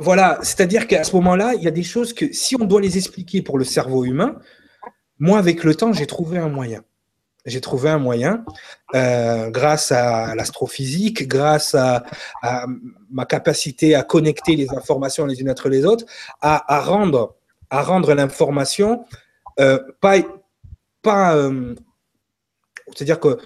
voilà, 0.00 0.38
c'est-à-dire 0.42 0.86
qu'à 0.86 1.04
ce 1.04 1.14
moment-là, 1.16 1.52
il 1.54 1.62
y 1.62 1.68
a 1.68 1.70
des 1.70 1.82
choses 1.82 2.14
que 2.14 2.32
si 2.32 2.56
on 2.56 2.64
doit 2.64 2.80
les 2.80 2.96
expliquer 2.96 3.42
pour 3.42 3.58
le 3.58 3.64
cerveau 3.64 4.04
humain, 4.04 4.36
moi, 5.18 5.38
avec 5.38 5.62
le 5.62 5.74
temps, 5.74 5.92
j'ai 5.92 6.06
trouvé 6.06 6.38
un 6.38 6.48
moyen. 6.48 6.82
J'ai 7.44 7.60
trouvé 7.60 7.90
un 7.90 7.98
moyen, 7.98 8.44
euh, 8.94 9.50
grâce 9.50 9.92
à 9.92 10.34
l'astrophysique, 10.34 11.28
grâce 11.28 11.74
à, 11.74 12.02
ma 13.10 13.26
capacité 13.26 13.94
à 13.94 14.02
connecter 14.02 14.56
les 14.56 14.70
informations 14.70 15.26
les 15.26 15.40
unes 15.40 15.50
entre 15.50 15.68
les 15.68 15.84
autres, 15.84 16.06
à, 16.40 16.80
rendre, 16.80 17.34
l'information 18.14 19.04
euh, 19.58 19.78
pas, 20.00 20.16
pas 21.02 21.36
euh, 21.36 21.74
c'est-à-dire 22.94 23.20
que 23.20 23.38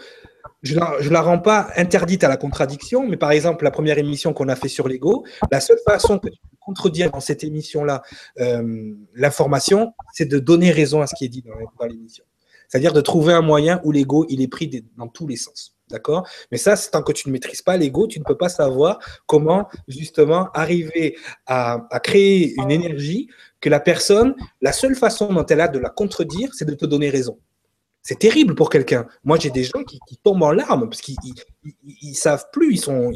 je 0.65 0.75
la, 0.75 0.97
la 1.01 1.21
rends 1.21 1.39
pas 1.39 1.69
interdite 1.77 2.25
à 2.25 2.29
la 2.29 2.37
contradiction, 2.37 3.07
mais 3.07 3.17
par 3.17 3.31
exemple, 3.31 3.65
la 3.65 3.71
première 3.71 3.99
émission 3.99 4.33
qu'on 4.33 4.49
a 4.49 4.57
fait 4.57 4.69
sur 4.69 4.89
l'ego, 4.89 5.25
la 5.53 5.61
seule 5.61 5.79
façon 5.87 6.19
que 6.19 6.29
tu 6.29 6.39
peux 6.39 6.57
contredire 6.59 7.11
dans 7.11 7.21
cette 7.21 7.45
émission-là 7.45 8.03
euh, 8.41 8.95
l'information, 9.15 9.93
c'est 10.15 10.25
de 10.25 10.39
donner 10.39 10.71
raison 10.71 11.03
à 11.03 11.07
ce 11.07 11.15
qui 11.15 11.27
est 11.27 11.29
dit 11.29 11.43
dans, 11.43 11.87
l'émission. 11.87 12.25
C'est-à-dire 12.69 12.95
de 12.95 13.03
trouver 13.03 13.35
un 13.35 13.43
moyen 13.43 13.81
où 13.85 13.93
l'ego, 13.93 14.25
il 14.31 14.41
est 14.41 14.49
pris 14.49 14.85
dans 14.97 15.09
tous 15.09 15.27
les 15.27 15.37
sens. 15.37 15.77
D'accord? 15.91 16.27
Mais 16.51 16.57
ça, 16.57 16.77
tant 16.91 17.03
que 17.03 17.13
tu 17.13 17.29
ne 17.29 17.33
maîtrises 17.35 17.61
pas 17.61 17.77
l'ego, 17.77 18.07
tu 18.07 18.19
ne 18.19 18.25
peux 18.25 18.39
pas 18.39 18.49
savoir 18.49 18.99
comment 19.27 19.69
justement 19.87 20.49
arriver 20.55 21.15
à, 21.47 21.87
créer 22.03 22.55
une 22.57 22.71
énergie 22.71 23.29
que 23.61 23.69
la 23.69 23.81
personne, 23.81 24.35
la 24.63 24.73
seule 24.73 24.95
façon 24.95 25.31
dont 25.31 25.45
elle 25.45 25.61
a 25.61 25.69
de 25.69 25.79
la 25.79 25.91
contredire, 25.91 26.55
c'est 26.55 26.65
de 26.65 26.75
te 26.75 26.87
donner 26.87 27.11
raison. 27.11 27.39
C'est 28.07 28.19
terrible 28.19 28.55
pour 28.55 28.69
quelqu'un. 28.69 29.07
Moi, 29.25 29.39
j'ai 29.39 29.49
des 29.49 29.65
gens 29.65 29.83
qui, 29.83 29.99
tombent 30.23 30.43
en 30.43 30.53
larmes 30.53 30.91
parce 30.91 31.01
qu'ils 31.01 31.17
ils, 32.03 32.15
savent 32.15 32.45
plus, 32.53 32.87
euh, 32.89 33.11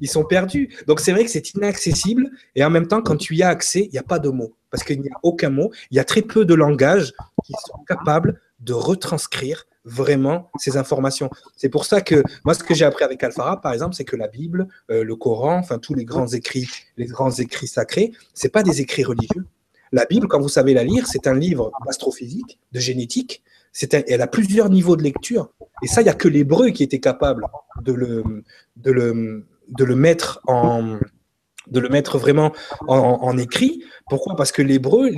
ils 0.00 0.08
sont 0.10 0.24
perdus. 0.24 0.68
Donc, 0.86 1.00
c'est 1.00 1.12
vrai 1.12 1.24
que 1.24 1.30
c'est 1.30 1.54
inaccessible 1.54 2.30
et 2.54 2.62
en 2.62 2.68
même 2.68 2.86
temps, 2.86 3.00
quand 3.00 3.16
tu 3.16 3.34
y 3.36 3.42
as 3.42 3.48
accès, 3.48 3.86
il 3.86 3.90
n'y 3.90 3.98
a 3.98 4.02
pas 4.02 4.18
de 4.18 4.28
mots 4.28 4.54
parce 4.70 4.84
qu'il 4.84 5.00
n'y 5.00 5.08
a 5.08 5.16
aucun 5.22 5.48
mot. 5.48 5.72
Il 5.90 5.96
y 5.96 5.98
a 5.98 6.04
très 6.04 6.20
peu 6.20 6.44
de 6.44 6.52
langages 6.52 7.14
qui 7.42 7.54
sont 7.66 7.82
capables 7.88 8.38
de 8.60 8.74
retranscrire 8.74 9.64
vraiment 9.86 10.50
ces 10.58 10.76
informations. 10.76 11.30
C'est 11.56 11.70
pour 11.70 11.86
ça 11.86 12.02
que 12.02 12.22
moi, 12.44 12.52
ce 12.52 12.62
que 12.62 12.74
j'ai 12.74 12.84
appris 12.84 13.04
avec 13.04 13.22
Alphara, 13.24 13.62
par 13.62 13.72
exemple, 13.72 13.94
c'est 13.94 14.04
que 14.04 14.16
la 14.16 14.28
Bible, 14.28 14.68
euh, 14.90 15.04
le 15.04 15.16
Coran, 15.16 15.56
enfin 15.56 15.78
tous 15.78 15.94
les 15.94 16.04
grands 16.04 16.28
écrits, 16.28 16.68
les 16.98 17.06
grands 17.06 17.30
écrits 17.30 17.66
sacrés, 17.66 18.12
c'est 18.34 18.50
pas 18.50 18.62
des 18.62 18.82
écrits 18.82 19.04
religieux. 19.04 19.46
La 19.92 20.04
Bible, 20.04 20.28
quand 20.28 20.40
vous 20.40 20.50
savez 20.50 20.74
la 20.74 20.84
lire, 20.84 21.06
c'est 21.06 21.26
un 21.26 21.34
livre 21.34 21.72
astrophysique, 21.88 22.60
de 22.72 22.78
génétique, 22.78 23.42
elle 23.92 24.22
a 24.22 24.26
plusieurs 24.26 24.70
niveaux 24.70 24.96
de 24.96 25.02
lecture. 25.02 25.50
Et 25.82 25.86
ça, 25.86 26.00
il 26.00 26.04
n'y 26.04 26.10
a 26.10 26.14
que 26.14 26.28
l'hébreu 26.28 26.70
qui 26.70 26.82
était 26.82 27.00
capable 27.00 27.46
de 27.82 27.92
le, 27.92 28.44
mettre 29.94 30.40
vraiment 32.18 32.52
en, 32.88 33.38
écrit. 33.38 33.82
Pourquoi? 34.08 34.36
Parce 34.36 34.52
que 34.52 34.62
l'hébreu, 34.62 35.10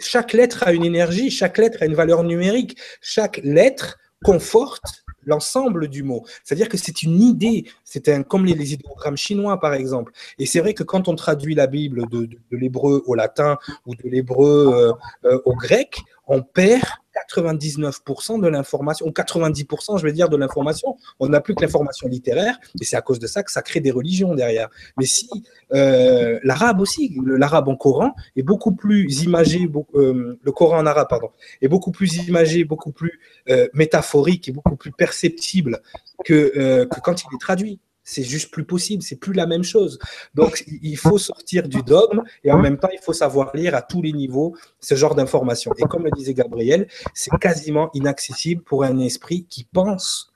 chaque 0.00 0.32
lettre 0.32 0.62
a 0.66 0.72
une 0.72 0.84
énergie, 0.84 1.30
chaque 1.30 1.58
lettre 1.58 1.78
a 1.82 1.86
une 1.86 1.94
valeur 1.94 2.24
numérique, 2.24 2.78
chaque 3.00 3.40
lettre 3.42 3.98
conforte 4.22 5.04
l'ensemble 5.26 5.88
du 5.88 6.02
mot. 6.02 6.24
C'est-à-dire 6.44 6.68
que 6.68 6.76
c'est 6.76 7.02
une 7.02 7.20
idée, 7.20 7.64
c'est 7.84 8.08
un, 8.08 8.22
comme 8.22 8.44
les, 8.44 8.74
idéogrammes 8.74 9.16
chinois 9.16 9.58
par 9.58 9.74
exemple. 9.74 10.12
Et 10.38 10.46
c'est 10.46 10.60
vrai 10.60 10.74
que 10.74 10.82
quand 10.82 11.08
on 11.08 11.14
traduit 11.14 11.54
la 11.54 11.66
Bible 11.66 12.08
de, 12.08 12.28
l'hébreu 12.50 13.02
au 13.06 13.14
latin 13.14 13.58
ou 13.86 13.94
de 13.94 14.08
l'hébreu 14.08 14.70
euh, 14.74 14.92
euh, 15.28 15.40
au 15.44 15.54
grec, 15.54 16.00
on 16.26 16.42
perd 16.42 16.84
99% 17.32 18.40
de 18.40 18.48
l'information, 18.48 19.06
ou 19.06 19.10
90% 19.10 19.98
je 19.98 20.04
vais 20.04 20.12
dire 20.12 20.28
de 20.28 20.36
l'information. 20.36 20.96
On 21.20 21.28
n'a 21.28 21.40
plus 21.40 21.54
que 21.54 21.62
l'information 21.62 22.08
littéraire, 22.08 22.58
et 22.80 22.84
c'est 22.84 22.96
à 22.96 23.02
cause 23.02 23.18
de 23.18 23.26
ça 23.26 23.42
que 23.42 23.50
ça 23.50 23.62
crée 23.62 23.80
des 23.80 23.90
religions 23.90 24.34
derrière. 24.34 24.68
Mais 24.98 25.06
si 25.06 25.28
euh, 25.72 26.38
l'arabe 26.42 26.80
aussi, 26.80 27.16
l'arabe 27.24 27.68
en 27.68 27.76
Coran 27.76 28.14
est 28.36 28.42
beaucoup 28.42 28.72
plus 28.72 29.22
imagé, 29.22 29.68
euh, 29.94 30.38
le 30.42 30.52
Coran 30.52 30.78
en 30.78 30.86
arabe, 30.86 31.08
pardon, 31.08 31.30
est 31.60 31.68
beaucoup 31.68 31.92
plus 31.92 32.26
imagé, 32.26 32.64
beaucoup 32.64 32.92
plus 32.92 33.20
euh, 33.50 33.68
métaphorique 33.74 34.48
et 34.48 34.52
beaucoup 34.52 34.76
plus 34.76 34.92
perceptible 34.92 35.80
que, 36.24 36.84
que 36.84 37.00
quand 37.00 37.22
il 37.22 37.26
est 37.34 37.40
traduit 37.40 37.80
c'est 38.04 38.22
juste 38.22 38.50
plus 38.50 38.64
possible, 38.64 39.02
c'est 39.02 39.16
plus 39.16 39.32
la 39.32 39.46
même 39.46 39.64
chose. 39.64 39.98
Donc, 40.34 40.64
il 40.82 40.96
faut 40.96 41.18
sortir 41.18 41.68
du 41.68 41.82
dogme 41.82 42.22
et 42.44 42.52
en 42.52 42.58
même 42.58 42.78
temps, 42.78 42.90
il 42.92 43.00
faut 43.00 43.12
savoir 43.12 43.50
lire 43.56 43.74
à 43.74 43.82
tous 43.82 44.02
les 44.02 44.12
niveaux 44.12 44.54
ce 44.80 44.94
genre 44.94 45.14
d'informations. 45.14 45.72
Et 45.78 45.82
comme 45.82 46.04
le 46.04 46.10
disait 46.10 46.34
Gabriel, 46.34 46.86
c'est 47.14 47.36
quasiment 47.40 47.90
inaccessible 47.94 48.62
pour 48.62 48.84
un 48.84 48.98
esprit 48.98 49.46
qui 49.46 49.64
pense 49.64 50.32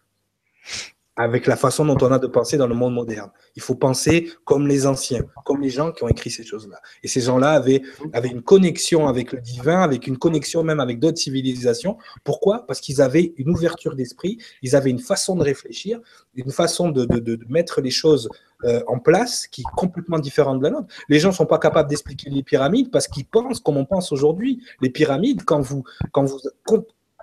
avec 1.18 1.48
la 1.48 1.56
façon 1.56 1.84
dont 1.84 1.98
on 2.00 2.12
a 2.12 2.18
de 2.20 2.28
penser 2.28 2.56
dans 2.56 2.68
le 2.68 2.76
monde 2.76 2.94
moderne. 2.94 3.30
Il 3.56 3.60
faut 3.60 3.74
penser 3.74 4.30
comme 4.44 4.68
les 4.68 4.86
anciens, 4.86 5.24
comme 5.44 5.60
les 5.60 5.68
gens 5.68 5.90
qui 5.90 6.04
ont 6.04 6.08
écrit 6.08 6.30
ces 6.30 6.44
choses-là. 6.44 6.80
Et 7.02 7.08
ces 7.08 7.20
gens-là 7.20 7.50
avaient, 7.50 7.82
une 8.24 8.42
connexion 8.42 9.08
avec 9.08 9.32
le 9.32 9.40
divin, 9.40 9.82
avec 9.82 10.06
une 10.06 10.16
connexion 10.16 10.62
même 10.62 10.78
avec 10.78 11.00
d'autres 11.00 11.18
civilisations. 11.18 11.98
Pourquoi? 12.22 12.64
Parce 12.66 12.80
qu'ils 12.80 13.02
avaient 13.02 13.34
une 13.36 13.50
ouverture 13.50 13.96
d'esprit, 13.96 14.38
ils 14.62 14.76
avaient 14.76 14.90
une 14.90 15.00
façon 15.00 15.34
de 15.34 15.42
réfléchir, 15.42 16.00
une 16.36 16.52
façon 16.52 16.90
de, 16.90 17.08
mettre 17.48 17.80
les 17.80 17.90
choses 17.90 18.28
euh, 18.64 18.80
en 18.86 19.00
place 19.00 19.48
qui 19.48 19.62
est 19.62 19.76
complètement 19.76 20.20
différente 20.20 20.60
de 20.60 20.64
la 20.64 20.70
nôtre. 20.70 20.86
Les 21.08 21.18
gens 21.18 21.30
ne 21.30 21.34
sont 21.34 21.46
pas 21.46 21.58
capables 21.58 21.88
d'expliquer 21.88 22.30
les 22.30 22.44
pyramides 22.44 22.92
parce 22.92 23.08
qu'ils 23.08 23.26
pensent 23.26 23.58
comme 23.58 23.76
on 23.76 23.84
pense 23.84 24.12
aujourd'hui. 24.12 24.62
Les 24.80 24.90
pyramides, 24.90 25.42
quand 25.44 25.60
vous 25.62 25.82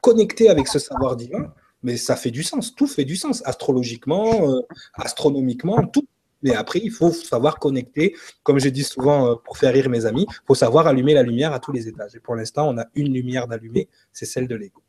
connectez 0.02 0.50
avec 0.50 0.68
ce 0.68 0.80
savoir 0.80 1.16
divin, 1.16 1.54
mais 1.86 1.98
ça 1.98 2.16
fait 2.16 2.32
du 2.32 2.44
sens, 2.44 2.76
tout 2.76 2.88
fait 2.88 3.06
du 3.06 3.16
sens, 3.16 3.44
astrologiquement, 3.46 4.52
euh, 4.52 4.62
astronomiquement, 4.96 5.86
tout. 5.86 6.08
Mais 6.42 6.56
après, 6.56 6.80
il 6.84 6.92
faut 6.92 7.12
savoir 7.12 7.60
connecter, 7.60 8.16
comme 8.44 8.60
je 8.60 8.70
dis 8.70 8.84
souvent 8.84 9.28
euh, 9.28 9.36
pour 9.36 9.58
faire 9.58 9.72
rire 9.72 9.88
mes 9.88 10.06
amis, 10.06 10.26
il 10.28 10.46
faut 10.48 10.56
savoir 10.56 10.88
allumer 10.88 11.14
la 11.14 11.22
lumière 11.22 11.54
à 11.54 11.60
tous 11.60 11.72
les 11.72 11.88
étages. 11.88 12.16
Et 12.16 12.20
pour 12.20 12.36
l'instant, 12.36 12.68
on 12.68 12.78
a 12.80 12.86
une 12.96 13.14
lumière 13.14 13.48
d'allumer, 13.48 13.88
c'est 14.12 14.26
celle 14.26 14.48
de 14.48 14.56
l'ego. 14.56 14.82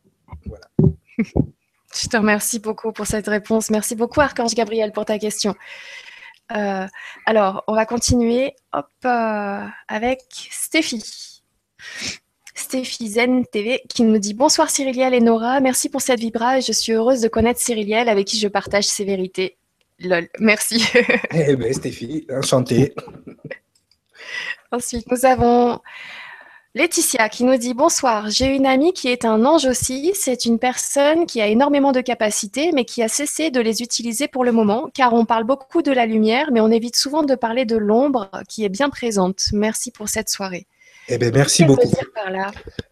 Voilà. 0.46 0.68
Je 1.94 2.08
te 2.08 2.16
remercie 2.16 2.58
beaucoup 2.58 2.92
pour 2.92 3.06
cette 3.06 3.28
réponse. 3.28 3.70
Merci 3.70 3.94
beaucoup, 3.94 4.20
Archange 4.20 4.54
Gabriel, 4.54 4.92
pour 4.92 5.04
ta 5.04 5.18
question. 5.18 5.54
Euh, 6.52 6.86
alors, 7.26 7.62
on 7.68 7.74
va 7.74 7.86
continuer 7.86 8.54
hop, 8.72 8.88
avec 9.02 10.22
Stéphie. 10.50 11.42
Stéphie 12.56 13.08
Zen 13.08 13.44
TV 13.46 13.82
qui 13.88 14.02
nous 14.02 14.18
dit 14.18 14.32
Bonsoir 14.32 14.70
Cyriliel 14.70 15.12
et 15.12 15.20
Nora, 15.20 15.60
merci 15.60 15.90
pour 15.90 16.00
cette 16.00 16.18
vibra 16.18 16.58
et 16.58 16.62
je 16.62 16.72
suis 16.72 16.92
heureuse 16.92 17.20
de 17.20 17.28
connaître 17.28 17.60
Cyriliel 17.60 18.08
avec 18.08 18.26
qui 18.26 18.38
je 18.38 18.48
partage 18.48 18.84
ses 18.84 19.04
vérités. 19.04 19.58
Lol, 20.00 20.28
merci. 20.40 20.82
eh 21.32 21.54
bien, 21.54 21.72
Stéphie, 21.72 22.26
enchantée. 22.30 22.94
Ensuite, 24.72 25.10
nous 25.10 25.26
avons 25.26 25.78
Laetitia 26.74 27.28
qui 27.28 27.44
nous 27.44 27.56
dit 27.56 27.74
Bonsoir, 27.74 28.30
j'ai 28.30 28.46
une 28.46 28.66
amie 28.66 28.94
qui 28.94 29.08
est 29.08 29.26
un 29.26 29.44
ange 29.44 29.66
aussi. 29.66 30.12
C'est 30.14 30.46
une 30.46 30.58
personne 30.58 31.26
qui 31.26 31.42
a 31.42 31.46
énormément 31.46 31.92
de 31.92 32.00
capacités, 32.00 32.72
mais 32.72 32.86
qui 32.86 33.02
a 33.02 33.08
cessé 33.08 33.50
de 33.50 33.60
les 33.60 33.82
utiliser 33.82 34.28
pour 34.28 34.44
le 34.44 34.52
moment, 34.52 34.88
car 34.94 35.12
on 35.12 35.26
parle 35.26 35.44
beaucoup 35.44 35.82
de 35.82 35.92
la 35.92 36.06
lumière, 36.06 36.50
mais 36.52 36.60
on 36.60 36.70
évite 36.70 36.96
souvent 36.96 37.22
de 37.22 37.34
parler 37.34 37.66
de 37.66 37.76
l'ombre 37.76 38.30
qui 38.48 38.64
est 38.64 38.70
bien 38.70 38.88
présente. 38.88 39.44
Merci 39.52 39.90
pour 39.90 40.08
cette 40.08 40.30
soirée. 40.30 40.66
Eh 41.08 41.18
bien, 41.18 41.30
merci 41.30 41.64
beaucoup. 41.64 41.88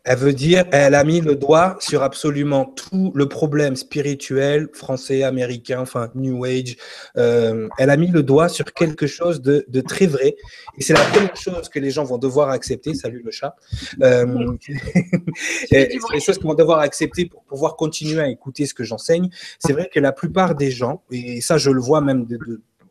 Elle 0.05 0.19
veut 0.19 0.33
dire, 0.33 0.65
elle 0.71 0.95
a 0.95 1.03
mis 1.03 1.21
le 1.21 1.35
doigt 1.35 1.77
sur 1.81 2.03
absolument 2.05 2.65
tout 2.65 3.11
le 3.15 3.29
problème 3.29 3.75
spirituel 3.75 4.69
français, 4.73 5.25
américain, 5.25 5.81
enfin 5.81 6.11
New 6.15 6.45
Age. 6.45 6.77
Euh, 7.17 7.69
elle 7.77 7.91
a 7.91 7.97
mis 7.97 8.09
le 8.09 8.23
doigt 8.23 8.49
sur 8.49 8.67
quelque 8.73 9.09
chose 9.09 9.43
de, 9.43 9.81
très 9.81 10.07
vrai. 10.07 10.37
Et 10.79 10.83
c'est 10.83 10.93
la 10.93 11.05
première 11.07 11.37
chose 11.37 11.69
que 11.69 11.81
les 11.81 11.91
gens 11.91 12.05
vont 12.05 12.19
devoir 12.19 12.51
accepter. 12.51 12.95
Salut 12.95 13.23
le 13.25 13.33
chat. 13.33 13.57
Euh, 14.03 14.53
c'est 15.69 15.89
les 16.13 16.21
choses 16.21 16.39
qu'ils 16.39 16.47
vont 16.47 16.55
devoir 16.55 16.79
accepter 16.79 17.27
pour 17.27 17.43
pouvoir 17.43 17.75
continuer 17.75 18.21
à 18.21 18.29
écouter 18.29 18.67
ce 18.67 18.75
que 18.75 18.85
j'enseigne. 18.85 19.29
C'est 19.59 19.73
vrai 19.73 19.91
que 19.93 19.99
la 19.99 20.13
plupart 20.13 20.55
des 20.55 20.71
gens, 20.71 21.03
et 21.11 21.41
ça 21.41 21.59
je 21.59 21.71
le 21.71 21.81
vois 21.81 22.01
même 22.01 22.27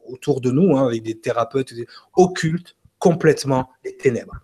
autour 0.06 0.41
de 0.41 0.52
nous, 0.52 0.76
hein, 0.76 0.88
avec 0.88 1.04
des 1.04 1.18
thérapeutes, 1.18 1.74
occultent 2.16 2.76
complètement 3.00 3.70
les 3.86 3.95
ténèbres. 3.95 4.36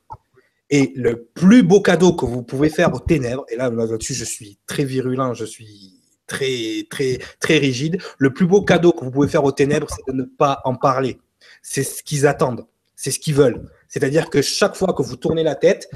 Et 0.70 0.94
le 0.96 1.26
plus 1.34 1.64
beau 1.64 1.82
cadeau 1.82 2.14
que 2.14 2.26
vous 2.26 2.44
pouvez 2.44 2.70
faire 2.70 2.94
aux 2.94 3.00
ténèbres, 3.00 3.46
et 3.50 3.56
là, 3.56 3.70
là-dessus, 3.70 4.14
je 4.14 4.26
suis 4.26 4.60
très 4.68 4.84
virulent, 4.84 5.34
je 5.34 5.46
suis 5.46 6.00
très, 6.28 6.86
très, 6.90 7.20
très 7.40 7.58
rigide. 7.58 7.98
Le 8.18 8.34
plus 8.34 8.46
beau 8.46 8.62
cadeau 8.62 8.92
que 8.92 9.04
vous 9.04 9.12
pouvez 9.12 9.28
faire 9.28 9.44
aux 9.44 9.52
ténèbres, 9.52 9.88
c'est 9.90 10.12
de 10.12 10.18
ne 10.18 10.24
pas 10.24 10.62
en 10.64 10.76
parler. 10.76 11.20
C'est 11.62 11.84
ce 11.84 12.04
qu'ils 12.04 12.28
attendent, 12.28 12.66
c'est 12.96 13.12
ce 13.12 13.20
qu'ils 13.20 13.34
veulent. 13.34 13.70
C'est-à-dire 13.88 14.30
que 14.30 14.42
chaque 14.42 14.76
fois 14.76 14.94
que 14.94 15.02
vous 15.02 15.16
tournez 15.16 15.44
la 15.44 15.56
tête, 15.56 15.90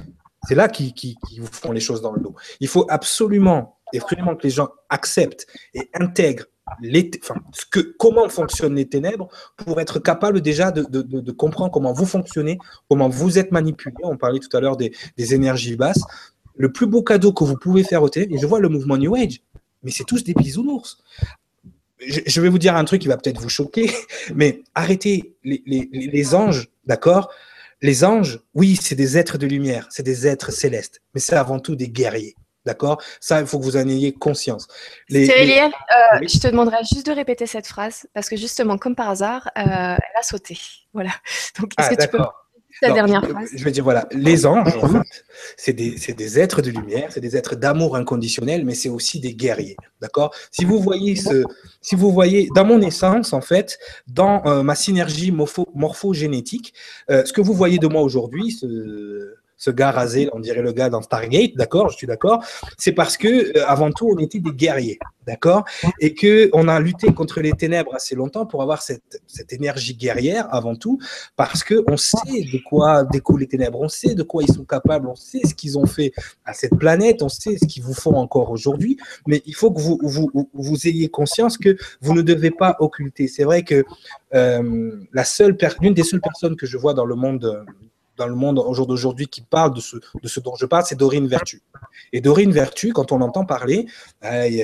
c'est 0.47 0.55
là 0.55 0.67
qu'ils 0.67 1.15
vous 1.39 1.47
font 1.47 1.71
les 1.71 1.79
choses 1.79 2.01
dans 2.01 2.11
le 2.11 2.21
dos. 2.21 2.35
Il 2.59 2.67
faut 2.67 2.85
absolument, 2.89 3.77
absolument 3.99 4.35
que 4.35 4.43
les 4.43 4.49
gens 4.49 4.69
acceptent 4.89 5.47
et 5.73 5.89
intègrent 5.93 6.45
ce 7.51 7.65
que, 7.69 7.79
comment 7.99 8.29
fonctionnent 8.29 8.75
les 8.75 8.87
ténèbres 8.87 9.27
pour 9.57 9.79
être 9.81 9.99
capable 9.99 10.41
déjà 10.41 10.71
de, 10.71 11.31
comprendre 11.31 11.71
comment 11.71 11.93
vous 11.93 12.05
fonctionnez, 12.05 12.57
comment 12.89 13.09
vous 13.09 13.37
êtes 13.37 13.51
manipulé. 13.51 13.95
On 14.03 14.17
parlait 14.17 14.39
tout 14.39 14.55
à 14.55 14.61
l'heure 14.61 14.77
des, 14.77 14.93
énergies 15.17 15.75
basses. 15.75 16.03
Le 16.55 16.71
plus 16.71 16.85
beau 16.85 17.03
cadeau 17.03 17.33
que 17.33 17.43
vous 17.43 17.57
pouvez 17.57 17.83
faire 17.83 18.03
au 18.03 18.09
ténèbres, 18.09 18.35
et 18.35 18.37
je 18.37 18.45
vois 18.45 18.59
le 18.59 18.69
mouvement 18.69 18.97
New 18.97 19.15
Age, 19.15 19.41
mais 19.83 19.91
c'est 19.91 20.03
tous 20.03 20.23
des 20.23 20.33
bisounours. 20.33 21.03
Je, 22.05 22.41
vais 22.41 22.49
vous 22.49 22.59
dire 22.59 22.75
un 22.75 22.83
truc 22.83 23.01
qui 23.01 23.07
va 23.07 23.17
peut-être 23.17 23.39
vous 23.39 23.49
choquer, 23.49 23.89
mais 24.35 24.61
arrêtez 24.75 25.35
les 25.43 26.35
anges, 26.35 26.69
d'accord? 26.85 27.31
Les 27.81 28.05
anges, 28.05 28.39
oui, 28.53 28.77
c'est 28.81 28.95
des 28.95 29.17
êtres 29.17 29.37
de 29.37 29.47
lumière, 29.47 29.87
c'est 29.89 30.03
des 30.03 30.27
êtres 30.27 30.51
célestes, 30.51 31.01
mais 31.13 31.19
c'est 31.19 31.35
avant 31.35 31.59
tout 31.59 31.75
des 31.75 31.89
guerriers. 31.89 32.35
D'accord? 32.65 33.01
Ça, 33.19 33.41
il 33.41 33.47
faut 33.47 33.59
que 33.59 33.63
vous 33.63 33.77
en 33.77 33.87
ayez 33.87 34.13
conscience. 34.13 34.67
Les, 35.09 35.29
euh, 35.29 35.69
je 36.21 36.39
te 36.39 36.47
demanderai 36.47 36.77
juste 36.89 37.05
de 37.05 37.11
répéter 37.11 37.45
cette 37.45 37.67
phrase 37.67 38.07
parce 38.13 38.29
que 38.29 38.37
justement, 38.37 38.77
comme 38.77 38.95
par 38.95 39.09
hasard, 39.09 39.49
euh, 39.57 39.61
elle 39.61 40.19
a 40.19 40.23
sauté. 40.23 40.57
Voilà. 40.93 41.11
Donc, 41.59 41.73
est-ce 41.77 41.89
ah, 41.91 41.95
que 41.95 42.01
tu 42.01 42.07
peux 42.07 42.23
la 42.81 42.91
dernière 42.91 43.27
phrase? 43.27 43.49
Je 43.53 43.63
vais 43.63 43.71
dire 43.71 43.83
voilà, 43.83 44.07
les 44.11 44.45
anges, 44.45 44.77
en 44.81 44.87
fait, 44.87 45.23
c'est 45.57 45.73
des, 45.73 45.95
des, 46.13 46.39
êtres 46.39 46.61
de 46.61 46.71
lumière, 46.71 47.09
c'est 47.11 47.19
des 47.19 47.35
êtres 47.35 47.55
d'amour 47.55 47.97
inconditionnel, 47.97 48.63
mais 48.65 48.75
c'est 48.75 48.89
aussi 48.89 49.19
des 49.19 49.35
guerriers. 49.35 49.77
D'accord? 50.01 50.33
Si 50.49 50.63
vous 50.63 50.79
voyez 50.79 51.17
ce, 51.17 51.43
si 51.81 51.95
vous 51.95 52.11
voyez 52.11 52.47
dans 52.55 52.65
mon 52.65 52.81
essence, 52.81 53.33
en 53.33 53.41
fait, 53.41 53.77
dans 54.07 54.45
euh, 54.45 54.63
ma 54.63 54.75
synergie 54.75 55.31
morpho, 55.31 55.67
morphogénétique, 55.75 56.73
ce 57.09 57.31
que 57.33 57.41
vous 57.41 57.53
voyez 57.53 57.77
de 57.77 57.87
moi 57.87 58.01
aujourd'hui, 58.01 58.51
ce 58.51 59.35
ce 59.57 59.71
gars 59.71 59.91
rasé, 59.91 60.29
on 60.33 60.39
dirait 60.39 60.61
le 60.61 60.71
gars 60.71 60.89
dans 60.89 61.01
Stargate, 61.01 61.55
d'accord, 61.55 61.89
je 61.89 61.97
suis 61.97 62.07
d'accord, 62.07 62.43
c'est 62.77 62.91
parce 62.91 63.17
que 63.17 63.57
euh, 63.57 63.65
avant 63.67 63.91
tout, 63.91 64.09
on 64.13 64.17
était 64.19 64.39
des 64.39 64.51
guerriers, 64.51 64.99
d'accord, 65.25 65.63
et 65.99 66.13
que 66.13 66.49
on 66.53 66.67
a 66.67 66.79
lutté 66.79 67.13
contre 67.13 67.41
les 67.41 67.53
ténèbres 67.53 67.95
assez 67.95 68.15
longtemps 68.15 68.45
pour 68.45 68.61
avoir 68.61 68.81
cette, 68.81 69.21
cette 69.27 69.53
énergie 69.53 69.95
guerrière 69.95 70.53
avant 70.53 70.75
tout, 70.75 70.99
parce 71.35 71.63
que 71.63 71.83
on 71.87 71.97
sait 71.97 72.17
de 72.27 72.59
quoi 72.63 73.03
découlent 73.03 73.41
les 73.41 73.47
ténèbres, 73.47 73.79
on 73.81 73.89
sait 73.89 74.15
de 74.15 74.23
quoi 74.23 74.43
ils 74.43 74.53
sont 74.53 74.65
capables, 74.65 75.07
on 75.07 75.15
sait 75.15 75.41
ce 75.45 75.53
qu'ils 75.53 75.77
ont 75.77 75.85
fait 75.85 76.11
à 76.45 76.53
cette 76.53 76.75
planète, 76.77 77.21
on 77.21 77.29
sait 77.29 77.57
ce 77.57 77.65
qu'ils 77.65 77.83
vous 77.83 77.93
font 77.93 78.15
encore 78.15 78.51
aujourd'hui, 78.51 78.97
mais 79.27 79.41
il 79.45 79.55
faut 79.55 79.71
que 79.71 79.79
vous, 79.79 79.99
vous, 80.53 80.87
ayez 80.87 81.09
conscience 81.09 81.57
que 81.57 81.77
vous 82.01 82.13
ne 82.13 82.21
devez 82.21 82.51
pas 82.51 82.75
occulter. 82.79 83.27
C'est 83.27 83.43
vrai 83.43 83.63
que 83.63 83.83
euh, 84.33 84.91
la 85.13 85.23
seule, 85.23 85.57
l'une 85.81 85.93
des 85.93 86.03
seules 86.03 86.21
personnes 86.21 86.55
que 86.55 86.65
je 86.65 86.77
vois 86.77 86.93
dans 86.93 87.05
le 87.05 87.15
monde 87.15 87.65
dans 88.17 88.27
le 88.27 88.35
monde 88.35 88.59
au 88.59 88.73
jour 88.73 88.87
d'aujourd'hui 88.87 89.27
qui 89.27 89.41
parle 89.41 89.73
de 89.73 89.79
ce, 89.79 89.97
de 89.97 90.27
ce 90.27 90.39
dont 90.39 90.55
je 90.55 90.65
parle, 90.65 90.83
c'est 90.85 90.97
Dorine 90.97 91.27
Vertu. 91.27 91.61
Et 92.11 92.21
Dorine 92.21 92.51
Vertu, 92.51 92.93
quand 92.93 93.11
on 93.11 93.21
entend 93.21 93.45
parler, 93.45 93.87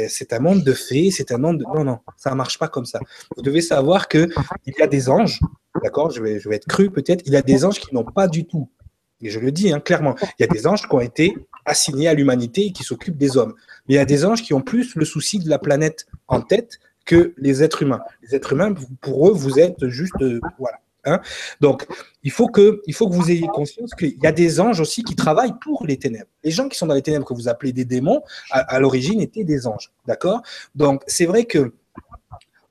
c'est 0.09 0.33
un 0.33 0.39
monde 0.39 0.63
de 0.63 0.73
fées, 0.73 1.11
c'est 1.11 1.31
un 1.31 1.37
monde 1.37 1.59
de... 1.59 1.63
Non, 1.63 1.83
non, 1.83 1.99
ça 2.17 2.31
ne 2.31 2.35
marche 2.35 2.59
pas 2.59 2.67
comme 2.67 2.85
ça. 2.85 2.99
Vous 3.35 3.41
devez 3.41 3.61
savoir 3.61 4.07
qu'il 4.07 4.29
y 4.65 4.81
a 4.81 4.87
des 4.87 5.09
anges, 5.09 5.39
d'accord 5.83 6.11
je 6.11 6.21
vais, 6.21 6.39
je 6.39 6.49
vais 6.49 6.55
être 6.55 6.67
cru 6.67 6.89
peut-être, 6.89 7.23
il 7.25 7.33
y 7.33 7.37
a 7.37 7.41
des 7.41 7.65
anges 7.65 7.79
qui 7.79 7.93
n'ont 7.93 8.03
pas 8.03 8.27
du 8.27 8.45
tout, 8.45 8.69
et 9.21 9.29
je 9.29 9.39
le 9.39 9.51
dis 9.51 9.71
hein, 9.71 9.79
clairement, 9.79 10.15
il 10.21 10.41
y 10.41 10.43
a 10.43 10.47
des 10.47 10.67
anges 10.67 10.87
qui 10.87 10.95
ont 10.95 11.01
été 11.01 11.35
assignés 11.65 12.07
à 12.07 12.13
l'humanité 12.13 12.67
et 12.67 12.71
qui 12.71 12.83
s'occupent 12.83 13.17
des 13.17 13.37
hommes. 13.37 13.53
Mais 13.87 13.95
il 13.95 13.97
y 13.97 14.01
a 14.01 14.05
des 14.05 14.25
anges 14.25 14.43
qui 14.43 14.53
ont 14.53 14.61
plus 14.61 14.95
le 14.95 15.05
souci 15.05 15.39
de 15.39 15.49
la 15.49 15.59
planète 15.59 16.05
en 16.27 16.41
tête 16.41 16.79
que 17.05 17.33
les 17.37 17.63
êtres 17.63 17.83
humains. 17.83 18.01
Les 18.23 18.35
êtres 18.35 18.53
humains, 18.53 18.73
pour 19.01 19.27
eux, 19.27 19.33
vous 19.33 19.59
êtes 19.59 19.87
juste... 19.87 20.21
Euh, 20.21 20.39
voilà 20.57 20.79
Hein. 21.05 21.21
Donc, 21.61 21.85
il 22.23 22.31
faut, 22.31 22.47
que, 22.47 22.81
vous 22.87 23.31
ayez 23.31 23.47
conscience 23.47 23.93
qu'il 23.95 24.17
y 24.21 24.27
a 24.27 24.31
des 24.31 24.59
anges 24.59 24.79
aussi 24.79 25.03
qui 25.03 25.15
travaillent 25.15 25.57
pour 25.61 25.85
les 25.85 25.97
ténèbres. 25.97 26.29
Les 26.43 26.51
gens 26.51 26.67
qui 26.67 26.77
sont 26.77 26.87
dans 26.87 26.93
les 26.93 27.01
ténèbres, 27.01 27.25
que 27.25 27.33
vous 27.33 27.47
appelez 27.47 27.71
des 27.71 27.85
démons, 27.85 28.21
à, 28.51 28.79
l'origine 28.79 29.21
étaient 29.21 29.43
des 29.43 29.67
anges. 29.67 29.91
D'accord? 30.05 30.41
Donc, 30.75 31.03
c'est 31.07 31.25
vrai 31.25 31.45
que 31.45 31.73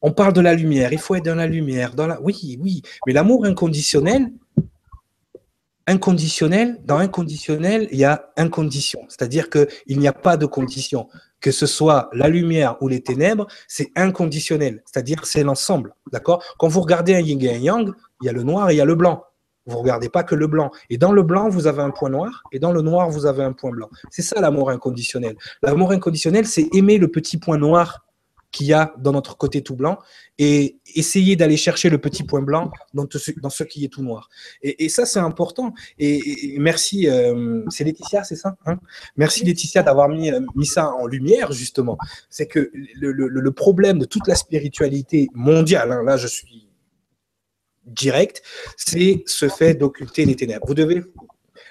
on 0.01 0.13
parle 0.13 0.33
de 0.33 0.41
la 0.41 0.55
lumière, 0.55 0.93
il 0.93 0.99
faut 0.99 1.17
être 1.17 1.25
dans 1.25 1.35
la 1.35 1.49
lumière. 1.49 1.95
Dans 1.95 2.07
la... 2.07 2.21
Oui, 2.23 2.57
oui, 2.63 2.83
mais 3.07 3.13
l'amour 3.13 3.45
inconditionnel, 3.45 4.31
inconditionnel, 5.89 6.79
dans 6.85 6.99
inconditionnel, 6.99 7.89
il 7.91 7.99
y 7.99 8.05
a 8.05 8.31
incondition. 8.37 9.01
C'est-à-dire 9.09 9.51
qu'il 9.51 9.99
n'y 9.99 10.07
a 10.07 10.13
pas 10.13 10.37
de 10.37 10.47
condition 10.47 11.09
que 11.41 11.51
ce 11.51 11.67
soit 11.67 12.11
la 12.13 12.29
lumière 12.29 12.77
ou 12.81 12.89
les 12.89 13.01
ténèbres, 13.01 13.47
c'est 13.69 13.91
inconditionnel, 13.97 14.83
c'est-à-dire 14.85 15.25
c'est 15.25 15.45
l'ensemble, 15.45 15.95
d'accord? 16.13 16.43
Quand 16.59 16.69
vous 16.69 16.81
regardez 16.81 17.15
un 17.15 17.21
yin 17.21 17.41
et 17.43 17.55
un 17.55 17.59
yang, 17.59 17.93
il 18.21 18.27
y 18.27 18.29
a 18.29 18.33
le 18.33 18.43
noir 18.43 18.71
et 18.71 18.75
il 18.75 18.77
y 18.77 18.81
a 18.81 18.85
le 18.85 18.97
blanc. 18.97 19.25
Vous 19.67 19.75
ne 19.77 19.81
regardez 19.81 20.09
pas 20.09 20.25
que 20.25 20.35
le 20.35 20.47
blanc. 20.47 20.71
Et 20.89 20.97
dans 20.97 21.13
le 21.13 21.23
blanc, 21.23 21.49
vous 21.49 21.67
avez 21.67 21.83
un 21.83 21.91
point 21.91 22.09
noir, 22.09 22.43
et 22.53 22.59
dans 22.59 22.73
le 22.73 22.81
noir, 22.81 23.11
vous 23.11 23.27
avez 23.27 23.45
un 23.45 23.53
point 23.53 23.71
blanc. 23.71 23.89
C'est 24.11 24.23
ça 24.23 24.41
l'amour 24.41 24.71
inconditionnel. 24.71 25.37
L'amour 25.63 25.93
inconditionnel, 25.93 26.47
c'est 26.47 26.69
aimer 26.75 26.99
le 26.99 27.09
petit 27.09 27.37
point 27.37 27.59
noir 27.59 28.05
qu'il 28.51 28.67
y 28.67 28.73
a 28.73 28.95
dans 28.99 29.13
notre 29.13 29.37
côté 29.37 29.63
tout 29.63 29.77
blanc 29.77 29.99
et 30.39 30.79
essayer 30.95 31.37
d'aller 31.37 31.57
chercher 31.57 31.91
le 31.91 31.99
petit 31.99 32.23
point 32.23 32.41
blanc 32.41 32.71
dans, 32.95 33.07
ce, 33.11 33.63
qui 33.65 33.85
est 33.85 33.89
tout 33.89 34.03
noir. 34.03 34.31
Et, 34.63 34.89
ça, 34.89 35.05
c'est 35.05 35.19
important. 35.19 35.75
Et, 35.99 36.57
merci, 36.59 37.09
euh, 37.09 37.63
c'est 37.69 37.85
Laetitia, 37.85 38.25
c'est 38.25 38.37
ça 38.37 38.57
hein? 38.67 38.79
Merci 39.17 39.45
Laetitia 39.45 39.83
d'avoir 39.83 40.09
mis, 40.09 40.31
mis 40.55 40.67
ça 40.67 40.91
en 40.93 41.07
lumière, 41.07 41.53
justement. 41.53 41.99
C'est 42.31 42.47
que 42.47 42.71
le, 42.95 43.13
le, 43.13 43.53
problème 43.53 43.99
de 43.99 44.05
toute 44.05 44.27
la 44.29 44.35
spiritualité 44.35 45.29
mondiale, 45.35 45.91
hein, 45.93 46.03
là 46.05 46.17
je 46.17 46.27
suis 46.27 46.69
direct, 47.85 48.43
c'est 48.77 49.23
ce 49.27 49.49
fait 49.49 49.75
d'occulter 49.75 50.25
les 50.25 50.37
ténèbres. 50.37 50.67
Vous 50.67 50.75
devez 50.75 51.03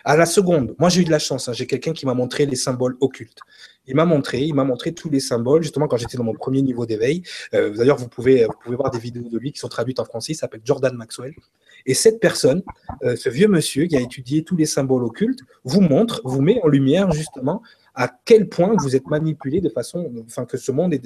à 0.04 0.16
la 0.16 0.26
seconde, 0.26 0.76
moi 0.80 0.90
j'ai 0.90 1.02
eu 1.02 1.06
de 1.06 1.12
la 1.12 1.20
chance, 1.20 1.50
hein, 1.50 1.54
j'ai 1.54 1.68
quelqu'un 1.68 1.94
qui 1.94 2.06
m'a 2.06 2.14
montré 2.14 2.46
les 2.46 2.56
symboles 2.56 2.98
occultes. 3.02 3.40
Il 3.88 3.96
m'a 3.96 4.06
montré, 4.06 4.42
il 4.42 4.54
m'a 4.54 4.64
montré 4.64 4.94
tous 4.94 5.10
les 5.10 5.20
symboles, 5.20 5.64
justement 5.64 5.88
quand 5.88 5.98
j'étais 5.98 6.18
dans 6.18 6.24
mon 6.24 6.34
premier 6.34 6.62
niveau 6.62 6.86
d'éveil. 6.86 7.24
Euh, 7.54 7.76
D'ailleurs, 7.76 7.98
vous 7.98 8.08
pouvez, 8.08 8.46
voir 8.66 8.92
des 8.92 9.00
vidéos 9.00 9.30
de 9.30 9.38
lui 9.38 9.52
qui 9.52 9.60
sont 9.60 9.70
traduites 9.70 10.00
en 10.00 10.06
français, 10.06 10.34
il 10.34 10.36
s'appelle 10.36 10.62
Jordan 10.64 10.96
Maxwell. 10.96 11.34
Et 11.86 11.94
cette 11.94 12.20
personne, 12.20 12.64
euh, 13.04 13.16
ce 13.16 13.30
vieux 13.30 13.48
monsieur 13.48 13.86
qui 13.86 13.96
a 13.96 14.02
étudié 14.02 14.44
tous 14.44 14.58
les 14.58 14.66
symboles 14.66 15.04
occultes, 15.04 15.40
vous 15.64 15.82
montre, 15.82 16.22
vous 16.26 16.42
met 16.42 16.60
en 16.64 16.68
lumière 16.68 17.12
justement 17.12 17.62
à 17.96 18.10
quel 18.26 18.48
point 18.48 18.76
vous 18.78 18.96
êtes 18.96 19.08
manipulé 19.08 19.62
de 19.62 19.70
façon, 19.70 20.12
enfin 20.26 20.46
que 20.46 20.58
ce 20.58 20.72
monde 20.72 20.94
est, 20.94 21.02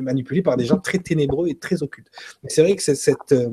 manipulé 0.00 0.42
par 0.42 0.56
des 0.56 0.64
gens 0.64 0.78
très 0.78 0.98
ténébreux 0.98 1.48
et 1.48 1.54
très 1.54 1.82
occultes. 1.82 2.10
C'est 2.46 2.62
vrai 2.62 2.76
que 2.76 2.82
cette, 2.82 3.32
euh, 3.32 3.48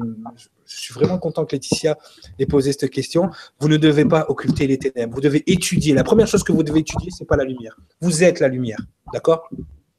je 0.65 0.79
suis 0.79 0.93
vraiment 0.93 1.17
content 1.17 1.45
que 1.45 1.55
Laetitia 1.55 1.97
ait 2.39 2.45
posé 2.45 2.71
cette 2.71 2.89
question. 2.89 3.29
Vous 3.59 3.67
ne 3.67 3.77
devez 3.77 4.05
pas 4.05 4.25
occulter 4.29 4.67
les 4.67 4.77
ténèbres. 4.77 5.13
Vous 5.13 5.21
devez 5.21 5.43
étudier. 5.51 5.93
La 5.93 6.03
première 6.03 6.27
chose 6.27 6.43
que 6.43 6.51
vous 6.51 6.63
devez 6.63 6.79
étudier, 6.79 7.11
c'est 7.15 7.25
pas 7.25 7.37
la 7.37 7.43
lumière. 7.43 7.77
Vous 8.01 8.23
êtes 8.23 8.39
la 8.39 8.47
lumière. 8.47 8.79
D'accord? 9.13 9.49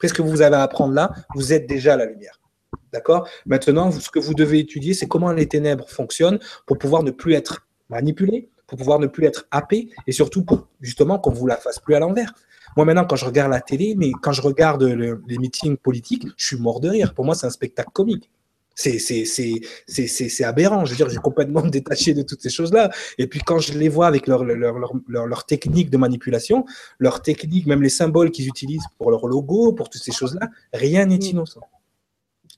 Qu'est-ce 0.01 0.15
que 0.15 0.23
vous 0.23 0.43
avez 0.43 0.57
à 0.57 0.63
apprendre 0.63 0.95
là? 0.95 1.13
Vous 1.35 1.53
êtes 1.53 1.67
déjà 1.67 1.97
la 1.97 2.07
lumière. 2.07 2.41
D'accord? 2.93 3.29
Maintenant, 3.47 3.91
ce 3.91 4.11
que 4.11 4.19
vous 4.19 4.35
devez 4.35 4.59
étudier, 4.59 4.95
c'est 4.95 5.07
comment 5.07 5.33
les 5.33 5.47
ténèbres 5.47 5.89
fonctionnent 5.89 6.39
pour 6.67 6.79
pouvoir 6.79 7.03
ne 7.03 7.11
plus 7.11 7.35
être 7.35 7.67
manipulé, 7.89 8.51
pour 8.67 8.79
pouvoir 8.79 8.99
ne 8.99 9.07
plus 9.07 9.27
être 9.27 9.47
happé, 9.51 9.91
et 10.07 10.13
surtout 10.13 10.45
pour 10.45 10.69
justement 10.81 11.19
qu'on 11.19 11.31
vous 11.31 11.47
la 11.47 11.57
fasse 11.57 11.79
plus 11.79 11.95
à 11.95 12.01
l'envers. 12.01 12.35
Moi, 12.77 12.85
maintenant, 12.85 13.05
quand 13.05 13.17
je 13.17 13.25
regarde 13.25 13.51
la 13.51 13.61
télé, 13.61 13.95
mais 13.97 14.13
quand 14.23 14.33
je 14.33 14.43
regarde 14.43 14.83
les 14.83 15.39
meetings 15.39 15.77
politiques, 15.77 16.27
je 16.37 16.47
suis 16.47 16.57
mort 16.59 16.81
de 16.81 16.91
rire. 16.91 17.15
Pour 17.15 17.25
moi, 17.25 17.35
c'est 17.35 17.47
un 17.47 17.51
spectacle 17.51 17.91
comique. 17.93 18.31
C'est 18.75 20.45
aberrant. 20.45 20.85
Je 20.85 20.91
veux 20.91 20.97
dire, 20.97 21.09
j'ai 21.09 21.19
complètement 21.19 21.63
détaché 21.67 22.13
de 22.13 22.23
toutes 22.23 22.43
ces 22.43 22.51
choses-là. 22.51 22.91
Et 23.17 23.27
puis 23.27 23.41
quand 23.41 23.59
je 23.59 23.73
les 23.73 23.89
vois 23.89 24.07
avec 24.07 24.27
leur, 24.27 24.45
leur, 24.45 24.79
leur, 25.09 25.27
leur, 25.27 25.47
technique 25.47 25.89
de 25.89 25.97
manipulation, 25.97 26.67
leur 26.99 27.23
technique, 27.23 27.67
même 27.67 27.83
les 27.83 27.89
symboles 27.89 28.31
qu'ils 28.31 28.49
utilisent 28.49 28.85
pour 28.99 29.11
leur 29.11 29.27
logo, 29.27 29.73
pour 29.73 29.89
toutes 29.89 30.03
ces 30.03 30.13
choses-là, 30.13 30.49
rien 30.75 31.07
n'est 31.07 31.17
innocent. 31.17 31.63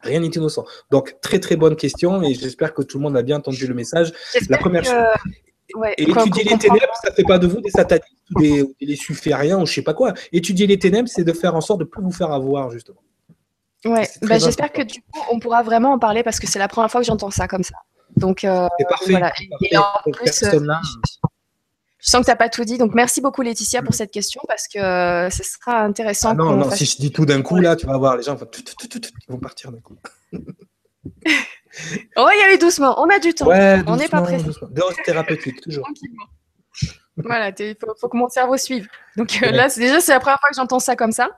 Rien 0.03 0.21
n'est 0.21 0.27
innocent. 0.27 0.65
Donc, 0.91 1.17
très 1.21 1.39
très 1.39 1.57
bonne 1.57 1.77
question 1.77 2.23
et 2.23 2.35
j'espère 2.35 2.75
que 2.75 2.83
tout 2.83 2.99
le 2.99 3.05
monde 3.05 3.17
a 3.17 3.23
bien 3.23 3.37
entendu 3.37 3.67
le 3.69 3.75
message. 3.75 4.13
La 4.49 4.59
première 4.59 4.85
chose. 4.85 4.95
Et 5.97 6.03
étudier 6.03 6.45
les 6.45 6.59
ténèbres, 6.59 6.95
ça 7.03 7.11
ne 7.11 7.15
fait 7.15 7.25
pas 7.25 7.39
de 7.39 7.47
vous 7.47 7.61
des 7.61 7.71
satanistes 7.71 8.09
ou 8.35 8.41
des, 8.41 8.65
des, 8.81 8.87
des 8.87 9.55
ou 9.55 9.67
je 9.67 9.73
sais 9.73 9.83
pas 9.83 9.95
quoi. 9.95 10.15
Étudier 10.33 10.67
les 10.67 10.79
ténèbres, 10.79 11.09
c'est 11.09 11.25
de 11.25 11.33
faire 11.33 11.55
en 11.55 11.61
sorte 11.61 11.81
de 11.81 11.85
ne 11.85 11.89
plus 11.89 12.03
vous 12.03 12.13
faire 12.13 12.33
avoir, 12.33 12.71
justement. 12.71 13.01
Ouais, 13.85 14.09
bah, 14.23 14.39
j'espère 14.39 14.73
que 14.73 14.83
du 14.83 15.01
coup, 15.03 15.21
on 15.31 15.39
pourra 15.39 15.63
vraiment 15.63 15.93
en 15.93 15.99
parler 15.99 16.23
parce 16.23 16.41
que 16.41 16.47
c'est 16.49 16.59
la 16.59 16.69
première 16.69 16.91
fois 16.91 17.01
que 17.01 17.07
j'entends 17.07 17.31
ça 17.31 17.47
comme 17.47 17.63
ça. 17.63 17.77
Donc, 18.17 18.45
euh, 18.45 18.69
parfait, 18.89 19.11
voilà. 19.11 19.33
Et, 19.63 19.77
en 19.77 20.11
plus, 20.11 20.43
euh, 20.43 20.59
je 21.99 22.11
sens 22.11 22.21
que 22.21 22.25
tu 22.25 22.31
n'as 22.31 22.37
pas 22.37 22.49
tout 22.49 22.65
dit. 22.65 22.79
Donc, 22.79 22.95
merci 22.95 23.21
beaucoup, 23.21 23.43
Laetitia, 23.43 23.83
pour 23.83 23.95
cette 23.95 24.11
question 24.11 24.41
parce 24.49 24.67
que 24.67 24.79
euh, 24.79 25.31
ce 25.31 25.45
sera 25.45 25.83
intéressant. 25.83 26.31
Ah 26.31 26.35
non, 26.35 26.57
non, 26.57 26.71
si 26.71 26.87
je 26.87 26.97
dis 26.97 27.13
tout 27.13 27.27
d'un 27.27 27.43
coup, 27.43 27.57
là, 27.57 27.77
tu 27.77 27.87
vas 27.87 27.97
voir, 27.97 28.17
les 28.17 28.25
gens 28.25 28.35
vont, 28.35 28.49
vont 29.29 29.39
partir 29.39 29.71
d'un 29.71 29.81
coup. 29.81 29.97
On 32.17 32.25
va 32.25 32.37
y 32.37 32.41
aller 32.41 32.59
doucement. 32.59 33.01
On 33.01 33.09
a 33.09 33.19
du 33.19 33.35
temps. 33.35 33.49
on 33.49 33.97
n'est 33.97 34.09
pas 34.09 34.23
pressé. 34.23 34.45
Dose 34.71 34.97
thérapeutique, 35.05 35.61
toujours. 35.61 35.89
voilà, 37.17 37.51
il 37.59 37.77
faut, 37.81 37.95
faut, 38.01 38.09
que 38.09 38.17
mon 38.17 38.29
cerveau 38.29 38.57
suive. 38.57 38.89
Donc 39.17 39.39
là, 39.41 39.69
déjà, 39.69 40.01
c'est 40.01 40.13
la 40.13 40.21
première 40.21 40.41
fois 40.41 40.51
que 40.51 40.57
j'entends 40.57 40.81
ça 40.81 40.97
comme 40.97 41.13
ça 41.13 41.29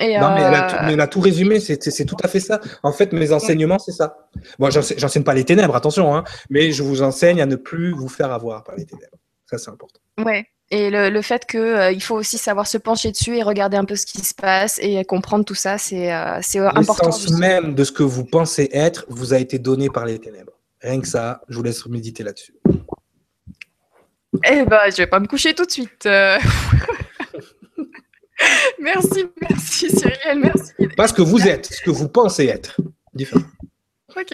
non, 0.00 0.34
mais 0.34 0.42
elle, 0.42 0.54
a 0.54 0.94
tout, 0.94 1.00
a 1.00 1.06
tout 1.06 1.20
résumé, 1.20 1.60
c'est 1.60 2.04
tout 2.06 2.16
à 2.22 2.28
fait 2.28 2.40
ça. 2.40 2.60
En 2.82 2.92
fait, 2.92 3.12
mes 3.12 3.32
enseignements, 3.32 3.78
c'est 3.78 3.92
ça. 3.92 4.28
Bon, 4.58 4.70
j'enseigne 4.70 5.22
pas 5.22 5.34
les 5.34 5.44
ténèbres, 5.44 5.76
attention, 5.76 6.14
hein, 6.16 6.24
mais 6.48 6.72
je 6.72 6.82
vous 6.82 7.02
enseigne 7.02 7.40
à 7.42 7.46
ne 7.46 7.56
plus 7.56 7.92
vous 7.92 8.08
faire 8.08 8.32
avoir 8.32 8.64
par 8.64 8.76
les 8.76 8.86
ténèbres. 8.86 9.18
Ça, 9.46 9.58
c'est 9.58 9.70
important. 9.70 10.00
Ouais. 10.18 10.46
Et 10.74 10.88
le, 10.88 11.20
fait 11.20 11.44
qu'il 11.44 11.60
euh, 11.60 11.98
faut 12.00 12.16
aussi 12.16 12.38
savoir 12.38 12.66
se 12.66 12.78
pencher 12.78 13.12
dessus 13.12 13.36
et 13.36 13.42
regarder 13.42 13.76
un 13.76 13.84
peu 13.84 13.94
ce 13.94 14.06
qui 14.06 14.24
se 14.24 14.32
passe 14.32 14.78
et 14.80 15.04
comprendre 15.04 15.44
tout 15.44 15.54
ça, 15.54 15.76
c'est 15.76 16.10
euh, 16.10 16.40
important. 16.74 17.08
L'essence 17.08 17.30
même 17.32 17.74
de 17.74 17.84
ce 17.84 17.92
que 17.92 18.02
vous 18.02 18.24
pensez 18.24 18.70
être 18.72 19.04
vous 19.10 19.34
a 19.34 19.38
été 19.38 19.58
donné 19.58 19.90
par 19.90 20.06
les 20.06 20.18
ténèbres. 20.18 20.54
Rien 20.80 21.02
que 21.02 21.06
ça, 21.06 21.42
je 21.50 21.56
vous 21.58 21.62
laisse 21.62 21.84
méditer 21.84 22.22
là-dessus. 22.22 22.54
Eh 24.50 24.64
ben, 24.64 24.80
je 24.90 24.96
vais 24.96 25.06
pas 25.06 25.20
me 25.20 25.26
coucher 25.26 25.54
tout 25.54 25.66
de 25.66 25.70
suite. 25.70 26.06
Euh. 26.06 26.38
merci, 28.80 29.26
merci 29.42 29.90
Cyril, 29.90 30.40
merci. 30.40 30.72
Parce 30.96 31.12
que 31.12 31.20
vous 31.20 31.46
êtes 31.46 31.66
ce 31.66 31.82
que 31.82 31.90
vous 31.90 32.08
pensez 32.08 32.46
être. 32.46 32.80
Différent. 33.12 33.44
Ok. 34.16 34.32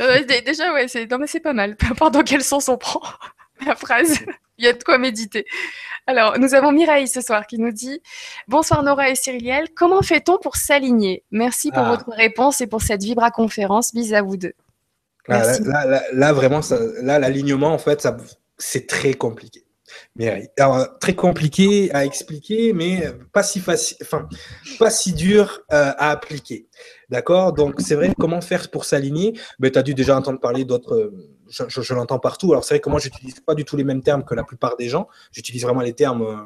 Euh, 0.00 0.22
déjà, 0.44 0.74
ouais, 0.74 0.86
c'est 0.86 1.40
pas 1.40 1.54
mal. 1.54 1.76
Peu 1.76 1.86
importe 1.86 2.12
dans 2.12 2.24
quel 2.24 2.42
sens 2.42 2.68
on 2.68 2.76
prend? 2.76 3.00
la 3.66 3.74
phrase, 3.76 4.18
il 4.58 4.64
y 4.64 4.68
a 4.68 4.72
de 4.72 4.82
quoi 4.82 4.98
méditer. 4.98 5.46
Alors, 6.06 6.38
nous 6.38 6.54
avons 6.54 6.72
Mireille 6.72 7.08
ce 7.08 7.20
soir 7.20 7.46
qui 7.46 7.58
nous 7.58 7.70
dit 7.70 8.00
Bonsoir 8.48 8.82
Nora 8.82 9.10
et 9.10 9.14
Cyriliel, 9.14 9.68
comment 9.74 10.02
fait-on 10.02 10.38
pour 10.38 10.56
s'aligner? 10.56 11.24
Merci 11.30 11.70
pour 11.70 11.82
ah. 11.82 11.90
votre 11.90 12.10
réponse 12.10 12.60
et 12.60 12.66
pour 12.66 12.82
cette 12.82 13.02
Vibra 13.02 13.30
conférence. 13.30 13.94
Bis 13.94 14.12
à 14.12 14.22
vous 14.22 14.36
deux. 14.36 14.54
Là, 15.28 15.58
là, 15.60 16.02
là, 16.12 16.32
vraiment, 16.32 16.60
là, 17.02 17.20
l'alignement, 17.20 17.72
en 17.72 17.78
fait, 17.78 18.06
c'est 18.58 18.88
très 18.88 19.14
compliqué. 19.14 19.64
Mais 20.16 20.50
alors, 20.58 20.98
très 20.98 21.14
compliqué 21.14 21.92
à 21.94 22.04
expliquer, 22.04 22.72
mais 22.72 23.04
pas 23.32 23.42
si 23.42 23.60
facile, 23.60 23.96
enfin, 24.02 24.28
pas 24.78 24.90
si 24.90 25.12
dur 25.12 25.60
euh, 25.72 25.92
à 25.96 26.10
appliquer. 26.10 26.66
D'accord? 27.08 27.52
Donc, 27.52 27.80
c'est 27.80 27.94
vrai, 27.94 28.12
comment 28.18 28.40
faire 28.40 28.70
pour 28.70 28.84
s'aligner? 28.84 29.38
Ben, 29.58 29.70
Tu 29.70 29.78
as 29.78 29.82
dû 29.82 29.94
déjà 29.94 30.16
entendre 30.16 30.40
parler 30.40 30.64
d'autres. 30.64 31.12
Je, 31.52 31.94
l'entends 31.94 32.18
partout. 32.18 32.52
Alors, 32.52 32.64
c'est 32.64 32.74
vrai 32.74 32.80
que 32.80 32.88
moi, 32.88 32.98
je 32.98 33.06
n'utilise 33.08 33.40
pas 33.40 33.54
du 33.54 33.64
tout 33.64 33.76
les 33.76 33.84
mêmes 33.84 34.02
termes 34.02 34.24
que 34.24 34.34
la 34.34 34.44
plupart 34.44 34.76
des 34.76 34.88
gens. 34.88 35.08
J'utilise 35.32 35.62
vraiment 35.62 35.82
les 35.82 35.92
termes 35.92 36.22
euh, 36.22 36.36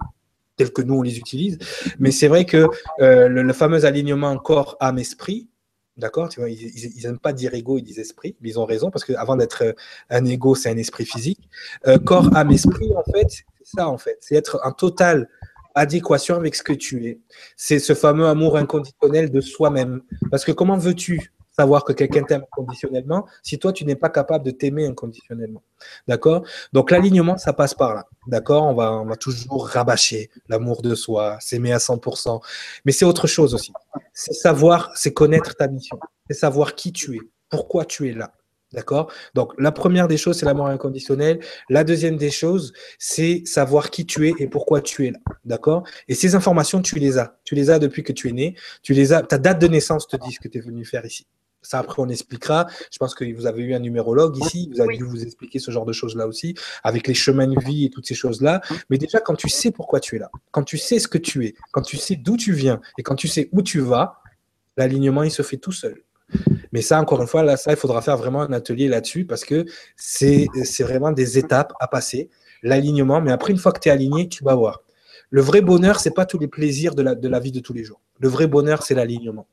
tels 0.56 0.72
que 0.72 0.82
nous, 0.82 0.94
on 0.94 1.02
les 1.02 1.18
utilise. 1.18 1.58
Mais 1.98 2.10
c'est 2.10 2.28
vrai 2.28 2.44
que 2.44 2.66
euh, 3.00 3.28
le, 3.28 3.52
fameux 3.52 3.84
alignement 3.84 4.36
corps, 4.38 4.76
âme, 4.80 4.98
esprit, 4.98 5.48
D'accord 5.96 6.28
Ils 6.36 7.02
n'aiment 7.04 7.18
pas 7.18 7.32
dire 7.32 7.54
ego, 7.54 7.78
ils 7.78 7.82
disent 7.82 7.98
esprit, 7.98 8.36
mais 8.42 8.50
ils 8.50 8.60
ont 8.60 8.66
raison 8.66 8.90
parce 8.90 9.02
qu'avant 9.02 9.34
d'être 9.34 9.74
un 10.10 10.26
ego, 10.26 10.54
c'est 10.54 10.68
un 10.68 10.76
esprit 10.76 11.06
physique. 11.06 11.48
corps, 12.04 12.36
âme, 12.36 12.50
esprit, 12.50 12.92
en 12.94 13.02
fait, 13.10 13.30
c'est 13.30 13.44
ça, 13.62 13.88
en 13.88 13.96
fait. 13.96 14.18
C'est 14.20 14.34
être 14.34 14.60
en 14.62 14.72
totale 14.72 15.26
adéquation 15.74 16.34
avec 16.34 16.54
ce 16.54 16.62
que 16.62 16.72
tu 16.72 17.06
es. 17.06 17.20
C'est 17.56 17.78
ce 17.78 17.94
fameux 17.94 18.26
amour 18.26 18.56
inconditionnel 18.56 19.30
de 19.30 19.40
soi-même. 19.40 20.02
Parce 20.30 20.44
que 20.44 20.52
comment 20.52 20.76
veux-tu 20.76 21.32
savoir 21.58 21.84
que 21.84 21.92
quelqu'un 21.92 22.22
t'aime 22.22 22.42
inconditionnellement 22.42 23.26
si 23.42 23.58
toi, 23.58 23.72
tu 23.72 23.84
n'es 23.84 23.96
pas 23.96 24.10
capable 24.10 24.44
de 24.44 24.50
t'aimer 24.50 24.86
inconditionnellement 24.86 25.62
D'accord? 26.06 26.44
Donc, 26.72 26.90
l'alignement, 26.90 27.36
ça 27.38 27.52
passe 27.52 27.74
par 27.74 27.94
là. 27.94 28.06
D'accord? 28.26 28.64
On 28.64 28.74
va, 28.74 28.92
on 28.92 29.06
va 29.06 29.16
toujours 29.16 29.68
rabâcher 29.68 30.30
l'amour 30.48 30.82
de 30.82 30.94
soi, 30.94 31.38
s'aimer 31.40 31.72
à 31.72 31.78
100%. 31.78 32.40
Mais 32.84 32.92
c'est 32.92 33.04
autre 33.04 33.26
chose 33.26 33.54
aussi. 33.54 33.72
C'est 34.12 34.34
savoir, 34.34 34.90
c'est 34.94 35.12
connaître 35.12 35.54
ta 35.54 35.68
mission. 35.68 35.98
C'est 36.28 36.36
savoir 36.36 36.74
qui 36.74 36.92
tu 36.92 37.16
es, 37.16 37.20
pourquoi 37.48 37.84
tu 37.84 38.08
es 38.08 38.12
là. 38.12 38.32
D'accord? 38.72 39.10
Donc, 39.34 39.52
la 39.58 39.72
première 39.72 40.08
des 40.08 40.16
choses, 40.16 40.38
c'est 40.38 40.44
l'amour 40.44 40.66
inconditionnel. 40.66 41.40
La 41.70 41.84
deuxième 41.84 42.16
des 42.16 42.30
choses, 42.30 42.72
c'est 42.98 43.42
savoir 43.46 43.90
qui 43.90 44.04
tu 44.04 44.28
es 44.28 44.34
et 44.38 44.48
pourquoi 44.48 44.80
tu 44.80 45.06
es 45.06 45.12
là. 45.12 45.18
D'accord? 45.44 45.84
Et 46.08 46.14
ces 46.14 46.34
informations, 46.34 46.82
tu 46.82 46.98
les 46.98 47.16
as. 47.16 47.38
Tu 47.44 47.54
les 47.54 47.70
as 47.70 47.78
depuis 47.78 48.02
que 48.02 48.12
tu 48.12 48.28
es 48.28 48.32
né. 48.32 48.56
Tu 48.82 48.92
les 48.92 49.12
as. 49.12 49.22
Ta 49.22 49.38
date 49.38 49.60
de 49.60 49.68
naissance 49.68 50.08
te 50.08 50.16
dit 50.16 50.32
ce 50.32 50.40
que 50.40 50.48
tu 50.48 50.58
es 50.58 50.60
venu 50.60 50.84
faire 50.84 51.06
ici. 51.06 51.26
Ça, 51.66 51.78
après, 51.80 52.00
on 52.00 52.08
expliquera. 52.08 52.66
Je 52.92 52.98
pense 52.98 53.14
que 53.14 53.24
vous 53.34 53.46
avez 53.46 53.62
eu 53.62 53.74
un 53.74 53.80
numérologue 53.80 54.36
ici. 54.36 54.70
Vous 54.72 54.80
avez 54.80 54.96
dû 54.96 55.04
vous 55.04 55.22
expliquer 55.22 55.58
ce 55.58 55.70
genre 55.70 55.84
de 55.84 55.92
choses-là 55.92 56.26
aussi, 56.26 56.54
avec 56.84 57.08
les 57.08 57.14
chemins 57.14 57.48
de 57.48 57.58
vie 57.64 57.86
et 57.86 57.90
toutes 57.90 58.06
ces 58.06 58.14
choses-là. 58.14 58.60
Mais 58.88 58.98
déjà, 58.98 59.20
quand 59.20 59.34
tu 59.34 59.48
sais 59.48 59.70
pourquoi 59.70 60.00
tu 60.00 60.16
es 60.16 60.18
là, 60.18 60.30
quand 60.52 60.62
tu 60.62 60.78
sais 60.78 60.98
ce 60.98 61.08
que 61.08 61.18
tu 61.18 61.44
es, 61.44 61.54
quand 61.72 61.82
tu 61.82 61.96
sais 61.96 62.16
d'où 62.16 62.36
tu 62.36 62.52
viens 62.52 62.80
et 62.98 63.02
quand 63.02 63.16
tu 63.16 63.28
sais 63.28 63.48
où 63.52 63.62
tu 63.62 63.80
vas, 63.80 64.20
l'alignement, 64.76 65.22
il 65.22 65.30
se 65.30 65.42
fait 65.42 65.56
tout 65.56 65.72
seul. 65.72 66.02
Mais 66.72 66.82
ça, 66.82 67.00
encore 67.00 67.20
une 67.22 67.28
fois, 67.28 67.42
là, 67.42 67.56
ça, 67.56 67.72
il 67.72 67.76
faudra 67.76 68.02
faire 68.02 68.16
vraiment 68.16 68.42
un 68.42 68.52
atelier 68.52 68.88
là-dessus 68.88 69.24
parce 69.24 69.44
que 69.44 69.64
c'est 69.96 70.48
vraiment 70.80 71.12
des 71.12 71.38
étapes 71.38 71.72
à 71.80 71.88
passer. 71.88 72.30
L'alignement, 72.62 73.20
mais 73.20 73.32
après, 73.32 73.52
une 73.52 73.58
fois 73.58 73.72
que 73.72 73.80
tu 73.80 73.88
es 73.88 73.92
aligné, 73.92 74.28
tu 74.28 74.42
vas 74.42 74.54
voir. 74.54 74.82
Le 75.30 75.40
vrai 75.40 75.60
bonheur, 75.60 76.00
c'est 76.00 76.14
pas 76.14 76.26
tous 76.26 76.38
les 76.38 76.48
plaisirs 76.48 76.94
de 76.94 77.02
la, 77.02 77.14
de 77.14 77.28
la 77.28 77.40
vie 77.40 77.52
de 77.52 77.60
tous 77.60 77.72
les 77.72 77.84
jours. 77.84 78.00
Le 78.18 78.28
vrai 78.28 78.46
bonheur, 78.46 78.82
c'est 78.82 78.94
l'alignement. 78.94 79.46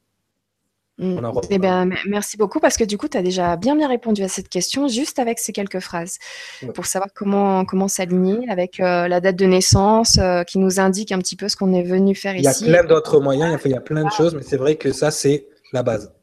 Mm. 1.00 1.32
Eh 1.50 1.58
ben, 1.58 1.92
merci 2.06 2.38
beaucoup 2.38 2.60
parce 2.60 2.78
que 2.78 2.84
du 2.84 3.00
coup, 3.00 3.08
tu 3.08 3.18
as 3.18 3.24
déjà 3.24 3.56
bien 3.56 3.76
bien 3.76 3.88
répondu 3.88 4.22
à 4.24 4.28
cette 4.28 4.48
question 4.48 4.88
juste 4.88 5.18
avec 5.18 5.40
ces 5.40 5.52
quelques 5.52 5.80
phrases 5.80 6.20
pour 6.76 6.86
savoir 6.86 7.10
comment, 7.16 7.66
comment 7.66 7.88
s'aligner 7.88 8.48
avec 8.48 8.80
euh, 8.80 9.08
la 9.08 9.20
date 9.20 9.36
de 9.36 9.46
naissance 9.46 10.20
euh, 10.20 10.44
qui 10.44 10.60
nous 10.60 10.80
indique 10.80 11.12
un 11.12 11.18
petit 11.18 11.36
peu 11.36 11.50
ce 11.50 11.56
qu'on 11.56 11.74
est 11.74 11.82
venu 11.82 12.14
faire 12.14 12.36
ici. 12.36 12.66
Il 12.66 12.72
y 12.72 12.76
a 12.76 12.84
plein 12.84 12.88
d'autres 12.88 13.20
moyens, 13.20 13.60
il 13.66 13.72
y 13.72 13.76
a 13.76 13.82
plein 13.82 14.04
de 14.04 14.12
choses, 14.12 14.36
mais 14.36 14.44
c'est 14.44 14.58
vrai 14.58 14.76
que 14.76 14.92
ça, 14.92 15.10
c'est 15.10 15.48
la 15.72 15.82
base. 15.82 16.14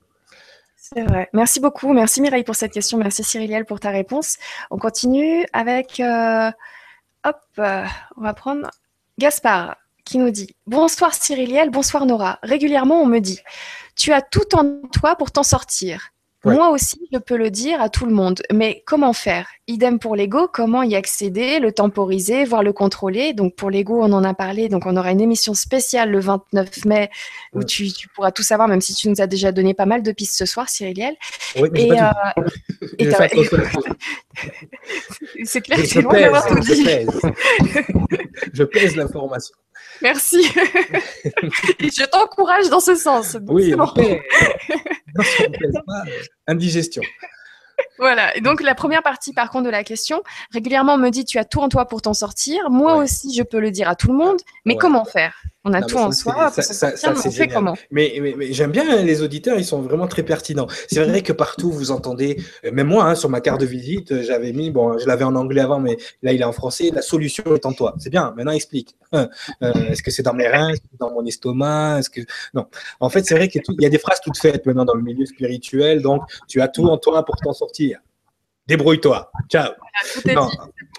C'est 0.77 1.03
vrai. 1.03 1.29
Merci 1.33 1.59
beaucoup. 1.59 1.93
Merci 1.93 2.21
Mireille 2.21 2.45
pour 2.45 2.55
cette 2.55 2.73
question. 2.73 2.97
Merci 2.99 3.25
Cyriliel 3.25 3.65
pour 3.65 3.81
ta 3.81 3.91
réponse. 3.91 4.37
On 4.71 4.79
continue 4.79 5.47
avec. 5.53 5.99
Euh, 5.99 6.51
hop, 7.25 7.41
on 7.59 8.23
va 8.23 8.35
prendre 8.35 8.71
Gaspard 9.19 9.77
qui 10.11 10.19
nous 10.19 10.31
dit 10.31 10.57
Bonsoir 10.66 11.15
Cyriliel, 11.15 11.70
bonsoir 11.70 12.05
Nora. 12.05 12.41
Régulièrement, 12.43 13.01
on 13.01 13.07
me 13.07 13.20
dit 13.20 13.39
Tu 13.95 14.12
as 14.12 14.23
tout 14.23 14.57
en 14.57 14.81
toi 14.93 15.15
pour 15.15 15.31
t'en 15.31 15.45
sortir. 15.45 16.11
Moi 16.43 16.70
aussi, 16.70 17.07
je 17.12 17.19
peux 17.19 17.37
le 17.37 17.51
dire 17.51 17.82
à 17.82 17.91
tout 17.91 18.07
le 18.07 18.15
monde. 18.15 18.41
Mais 18.51 18.82
comment 18.87 19.12
faire? 19.12 19.47
Idem 19.69 19.99
pour 19.99 20.16
l'ego, 20.16 20.49
comment 20.51 20.82
y 20.82 20.97
accéder, 20.97 21.61
le 21.61 21.70
temporiser, 21.70 22.45
voire 22.45 22.62
le 22.62 22.73
contrôler. 22.73 23.35
Donc 23.35 23.55
pour 23.55 23.69
l'ego, 23.69 24.01
on 24.03 24.11
en 24.12 24.24
a 24.24 24.32
parlé. 24.32 24.70
Donc 24.70 24.87
on 24.87 24.97
aura 24.97 25.12
une 25.12 25.20
émission 25.20 25.53
spéciale 25.53 26.11
le 26.11 26.19
29 26.19 26.87
mai 26.87 27.11
où 27.53 27.62
tu, 27.62 27.91
pourras 28.15 28.32
tout 28.32 28.43
savoir, 28.43 28.69
même 28.69 28.81
si 28.81 28.95
tu 28.95 29.11
nous 29.11 29.20
as 29.20 29.27
déjà 29.27 29.53
donné 29.53 29.74
pas 29.74 29.87
mal 29.87 30.03
de 30.03 30.12
pistes 30.12 30.37
ce 30.37 30.47
soir, 30.47 30.70
Cyriliel. 30.70 31.15
Oui, 31.57 31.69
mais 31.73 31.87
et, 31.87 31.93
euh, 31.93 32.11
c'est 35.45 35.61
clair, 35.61 35.78
c'est 35.85 36.01
loin 36.01 36.19
d'avoir 36.19 36.47
tout 36.47 36.59
dit. 36.61 36.85
Je 38.55 38.65
pèse 38.65 38.97
l'information. 38.97 39.55
Merci. 40.03 40.41
Et 41.81 41.91
je 41.91 42.07
t'encourage 42.07 42.69
dans 42.69 42.81
ce 42.81 42.95
sens. 42.95 43.37
oui, 43.49 43.75
bon. 43.75 43.79
non, 43.79 43.87
pas, 45.87 46.05
indigestion. 46.47 47.03
Voilà. 47.99 48.37
Et 48.37 48.41
donc, 48.41 48.63
la 48.63 48.75
première 48.75 49.03
partie, 49.03 49.33
par 49.33 49.51
contre, 49.51 49.65
de 49.65 49.71
la 49.71 49.85
question, 49.85 50.23
régulièrement, 50.53 50.95
on 50.95 50.99
me 50.99 51.11
dit 51.11 51.25
tu 51.25 51.39
as 51.39 51.45
tout 51.45 51.61
en 51.61 51.69
toi 51.69 51.87
pour 51.87 52.03
t'en 52.03 52.15
sortir. 52.15 52.71
Moi 52.71 52.97
aussi, 52.97 53.35
je 53.35 53.43
peux 53.43 53.61
le 53.61 53.71
dire 53.71 53.89
à 53.89 53.95
tout 53.95 54.09
le 54.09 54.17
monde. 54.17 54.39
Mais 54.65 54.77
comment 54.77 55.05
faire? 55.05 55.43
On 55.65 55.74
a 55.74 55.82
tout 55.82 55.99
en 55.99 56.11
soi. 56.11 56.51
Ça, 56.51 56.62
ça, 56.62 56.97
ça 56.97 57.12
on 57.12 57.31
fait 57.31 57.49
comment? 57.49 57.77
Mais, 57.91 58.19
mais, 58.37 58.53
j'aime 58.53 58.70
bien 58.70 58.85
hein, 58.89 59.03
les 59.03 59.20
auditeurs, 59.20 59.59
ils 59.59 59.65
sont 59.65 59.82
vraiment 59.82 60.07
très 60.07 60.23
pertinents. 60.23 60.66
C'est 60.89 61.05
vrai 61.05 61.23
que 61.23 61.35
partout, 61.35 61.70
vous 61.70 61.91
entendez, 61.91 62.43
euh, 62.65 62.73
même 62.73 62.87
moi, 62.87 63.05
hein, 63.05 63.15
sur 63.15 63.28
ma 63.28 63.43
carte 63.43 63.61
de 63.61 63.66
visite, 63.66 64.12
euh, 64.12 64.23
j'avais 64.23 64.53
mis, 64.53 64.70
bon, 64.70 64.97
je 64.97 65.07
l'avais 65.07 65.24
en 65.24 65.37
anglais 65.37 65.61
avant, 65.61 65.78
mais 65.78 65.99
là, 66.23 66.32
il 66.32 66.41
est 66.41 66.45
en 66.45 66.53
français. 66.53 66.91
La 66.95 67.03
solution 67.03 67.45
est 67.55 67.66
en 67.66 67.74
toi. 67.74 67.95
C'est 67.99 68.11
bien. 68.11 68.32
Maintenant, 68.37 68.53
explique. 68.53 68.97
Euh, 69.62 69.73
est-ce 69.91 70.03
que 70.03 70.11
c'est 70.12 70.23
dans 70.23 70.35
mes 70.35 70.47
reins 70.47 70.69
Est-ce 70.69 70.81
que 70.81 70.87
c'est 70.93 71.01
dans 71.01 71.11
mon 71.11 71.27
estomac 71.27 71.99
Est-ce 71.99 72.09
que 72.09 72.20
non 72.55 72.66
En 73.01 73.11
fait, 73.11 73.27
c'est 73.27 73.35
vrai 73.35 73.49
qu'il 73.49 73.61
y 73.81 73.85
a 73.85 73.89
des 73.89 73.99
phrases 73.99 74.20
toutes 74.20 74.39
faites 74.39 74.65
maintenant 74.65 74.85
dans 74.85 74.95
le 74.95 75.03
milieu 75.03 75.27
spirituel. 75.27 76.01
Donc, 76.01 76.23
tu 76.49 76.61
as 76.61 76.69
tout 76.69 76.87
en 76.87 76.97
toi 76.97 77.24
pour 77.24 77.35
t'en 77.37 77.53
sortir 77.53 77.99
débrouille-toi. 78.70 79.31
Ciao. 79.49 79.73
non, 80.27 80.49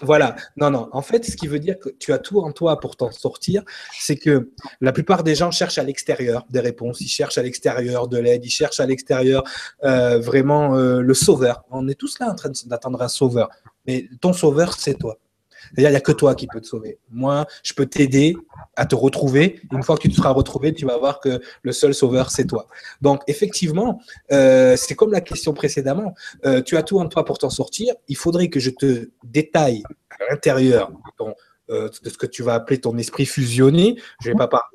voilà. 0.02 0.36
Non, 0.56 0.70
non. 0.70 0.88
En 0.92 1.02
fait, 1.02 1.24
ce 1.24 1.36
qui 1.36 1.46
veut 1.46 1.58
dire 1.58 1.78
que 1.78 1.88
tu 1.88 2.12
as 2.12 2.18
tout 2.18 2.40
en 2.40 2.52
toi 2.52 2.78
pour 2.80 2.96
t'en 2.96 3.10
sortir, 3.10 3.62
c'est 3.98 4.16
que 4.16 4.50
la 4.80 4.92
plupart 4.92 5.22
des 5.22 5.34
gens 5.34 5.50
cherchent 5.50 5.78
à 5.78 5.84
l'extérieur 5.84 6.44
des 6.50 6.60
réponses. 6.60 7.00
Ils 7.00 7.08
cherchent 7.08 7.38
à 7.38 7.42
l'extérieur 7.42 8.08
de 8.08 8.18
l'aide. 8.18 8.44
Ils 8.44 8.50
cherchent 8.50 8.80
à 8.80 8.86
l'extérieur 8.86 9.44
euh, 9.84 10.18
vraiment 10.18 10.76
euh, 10.76 11.00
le 11.00 11.14
sauveur. 11.14 11.64
On 11.70 11.88
est 11.88 11.94
tous 11.94 12.18
là 12.18 12.30
en 12.30 12.34
train 12.34 12.50
d'attendre 12.66 13.00
un 13.02 13.08
sauveur. 13.08 13.48
Mais 13.86 14.08
ton 14.20 14.32
sauveur, 14.32 14.74
c'est 14.74 14.94
toi. 14.94 15.18
C'est-à-dire, 15.72 15.90
il 15.90 15.92
n'y 15.92 15.96
a 15.96 16.00
que 16.00 16.12
toi 16.12 16.34
qui 16.34 16.46
peux 16.46 16.60
te 16.60 16.66
sauver. 16.66 16.98
Moi, 17.10 17.46
je 17.62 17.72
peux 17.72 17.86
t'aider 17.86 18.36
à 18.76 18.86
te 18.86 18.94
retrouver. 18.94 19.60
Une 19.72 19.82
fois 19.82 19.96
que 19.96 20.02
tu 20.02 20.10
te 20.10 20.14
seras 20.14 20.30
retrouvé, 20.30 20.74
tu 20.74 20.84
vas 20.84 20.98
voir 20.98 21.20
que 21.20 21.40
le 21.62 21.72
seul 21.72 21.94
sauveur, 21.94 22.30
c'est 22.30 22.46
toi. 22.46 22.68
Donc, 23.00 23.22
effectivement, 23.26 24.00
euh, 24.32 24.76
c'est 24.76 24.94
comme 24.94 25.12
la 25.12 25.20
question 25.20 25.54
précédemment. 25.54 26.14
Euh, 26.44 26.62
tu 26.62 26.76
as 26.76 26.82
tout 26.82 26.98
en 26.98 27.08
toi 27.08 27.24
pour 27.24 27.38
t'en 27.38 27.50
sortir. 27.50 27.94
Il 28.08 28.16
faudrait 28.16 28.48
que 28.48 28.60
je 28.60 28.70
te 28.70 29.10
détaille 29.24 29.82
à 30.10 30.30
l'intérieur 30.30 30.92
euh, 31.72 31.88
de 32.02 32.10
ce 32.10 32.18
que 32.18 32.26
tu 32.26 32.42
vas 32.42 32.54
appeler 32.54 32.80
ton 32.80 32.96
esprit 32.98 33.26
fusionné. 33.26 33.96
Je 34.20 34.28
ne 34.28 34.34
vais 34.34 34.38
pas 34.38 34.48
parler 34.48 34.72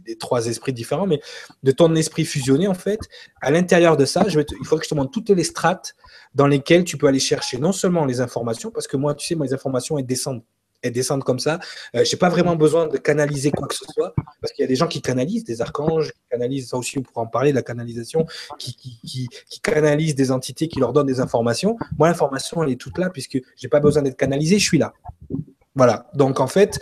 des 0.00 0.16
trois 0.16 0.46
esprits 0.46 0.72
différents, 0.72 1.06
mais 1.06 1.20
de 1.62 1.72
ton 1.72 1.94
esprit 1.94 2.24
fusionné, 2.24 2.66
en 2.66 2.74
fait. 2.74 3.00
À 3.40 3.50
l'intérieur 3.50 3.96
de 3.96 4.04
ça, 4.04 4.24
je 4.28 4.38
vais 4.38 4.46
il 4.58 4.66
faut 4.66 4.78
que 4.78 4.84
je 4.84 4.88
te 4.88 4.94
montre 4.94 5.10
toutes 5.10 5.30
les 5.30 5.44
strates 5.44 5.94
dans 6.34 6.46
lesquelles 6.46 6.84
tu 6.84 6.96
peux 6.96 7.06
aller 7.06 7.18
chercher 7.20 7.58
non 7.58 7.72
seulement 7.72 8.04
les 8.04 8.20
informations, 8.20 8.70
parce 8.70 8.86
que 8.86 8.96
moi, 8.96 9.14
tu 9.14 9.26
sais, 9.26 9.34
moi, 9.34 9.46
les 9.46 9.54
informations, 9.54 9.98
elles 9.98 10.06
descendent. 10.06 10.42
Elles 10.80 10.92
descendent 10.92 11.24
comme 11.24 11.40
ça. 11.40 11.58
Euh, 11.96 12.04
je 12.04 12.14
n'ai 12.14 12.18
pas 12.18 12.28
vraiment 12.28 12.54
besoin 12.54 12.86
de 12.86 12.96
canaliser 12.98 13.50
quoi 13.50 13.66
que 13.66 13.74
ce 13.74 13.84
soit, 13.92 14.14
parce 14.40 14.52
qu'il 14.52 14.62
y 14.62 14.64
a 14.64 14.68
des 14.68 14.76
gens 14.76 14.86
qui 14.86 15.02
canalisent, 15.02 15.42
des 15.42 15.60
archanges, 15.60 16.12
qui 16.12 16.20
canalisent, 16.30 16.68
ça 16.68 16.76
aussi, 16.76 16.98
on 16.98 17.02
pourra 17.02 17.22
en 17.22 17.26
parler, 17.26 17.50
de 17.50 17.56
la 17.56 17.62
canalisation, 17.62 18.24
qui, 18.60 18.76
qui, 18.76 19.28
canalisent 19.60 20.14
des 20.14 20.30
entités 20.30 20.68
qui 20.68 20.78
leur 20.78 20.92
donnent 20.92 21.08
des 21.08 21.18
informations. 21.18 21.76
Moi, 21.98 22.06
l'information, 22.06 22.62
elle 22.62 22.70
est 22.70 22.80
toute 22.80 22.96
là, 22.96 23.10
puisque 23.10 23.38
je 23.56 23.66
n'ai 23.66 23.68
pas 23.68 23.80
besoin 23.80 24.02
d'être 24.02 24.16
canalisé, 24.16 24.60
je 24.60 24.64
suis 24.64 24.78
là. 24.78 24.94
Voilà. 25.78 26.10
Donc, 26.12 26.40
en 26.40 26.48
fait, 26.48 26.78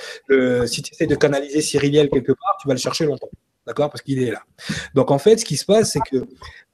si 0.66 0.82
tu 0.82 0.92
essaies 0.92 1.06
de 1.06 1.14
canaliser 1.14 1.60
Cyriliel 1.60 2.08
quelque 2.10 2.32
part, 2.32 2.56
tu 2.60 2.66
vas 2.66 2.74
le 2.74 2.80
chercher 2.80 3.04
longtemps. 3.04 3.30
D'accord? 3.66 3.90
Parce 3.90 4.02
qu'il 4.02 4.22
est 4.22 4.30
là. 4.30 4.42
Donc, 4.94 5.10
en 5.10 5.18
fait, 5.18 5.38
ce 5.38 5.44
qui 5.44 5.56
se 5.56 5.64
passe, 5.64 5.92
c'est 5.92 6.00
que 6.00 6.24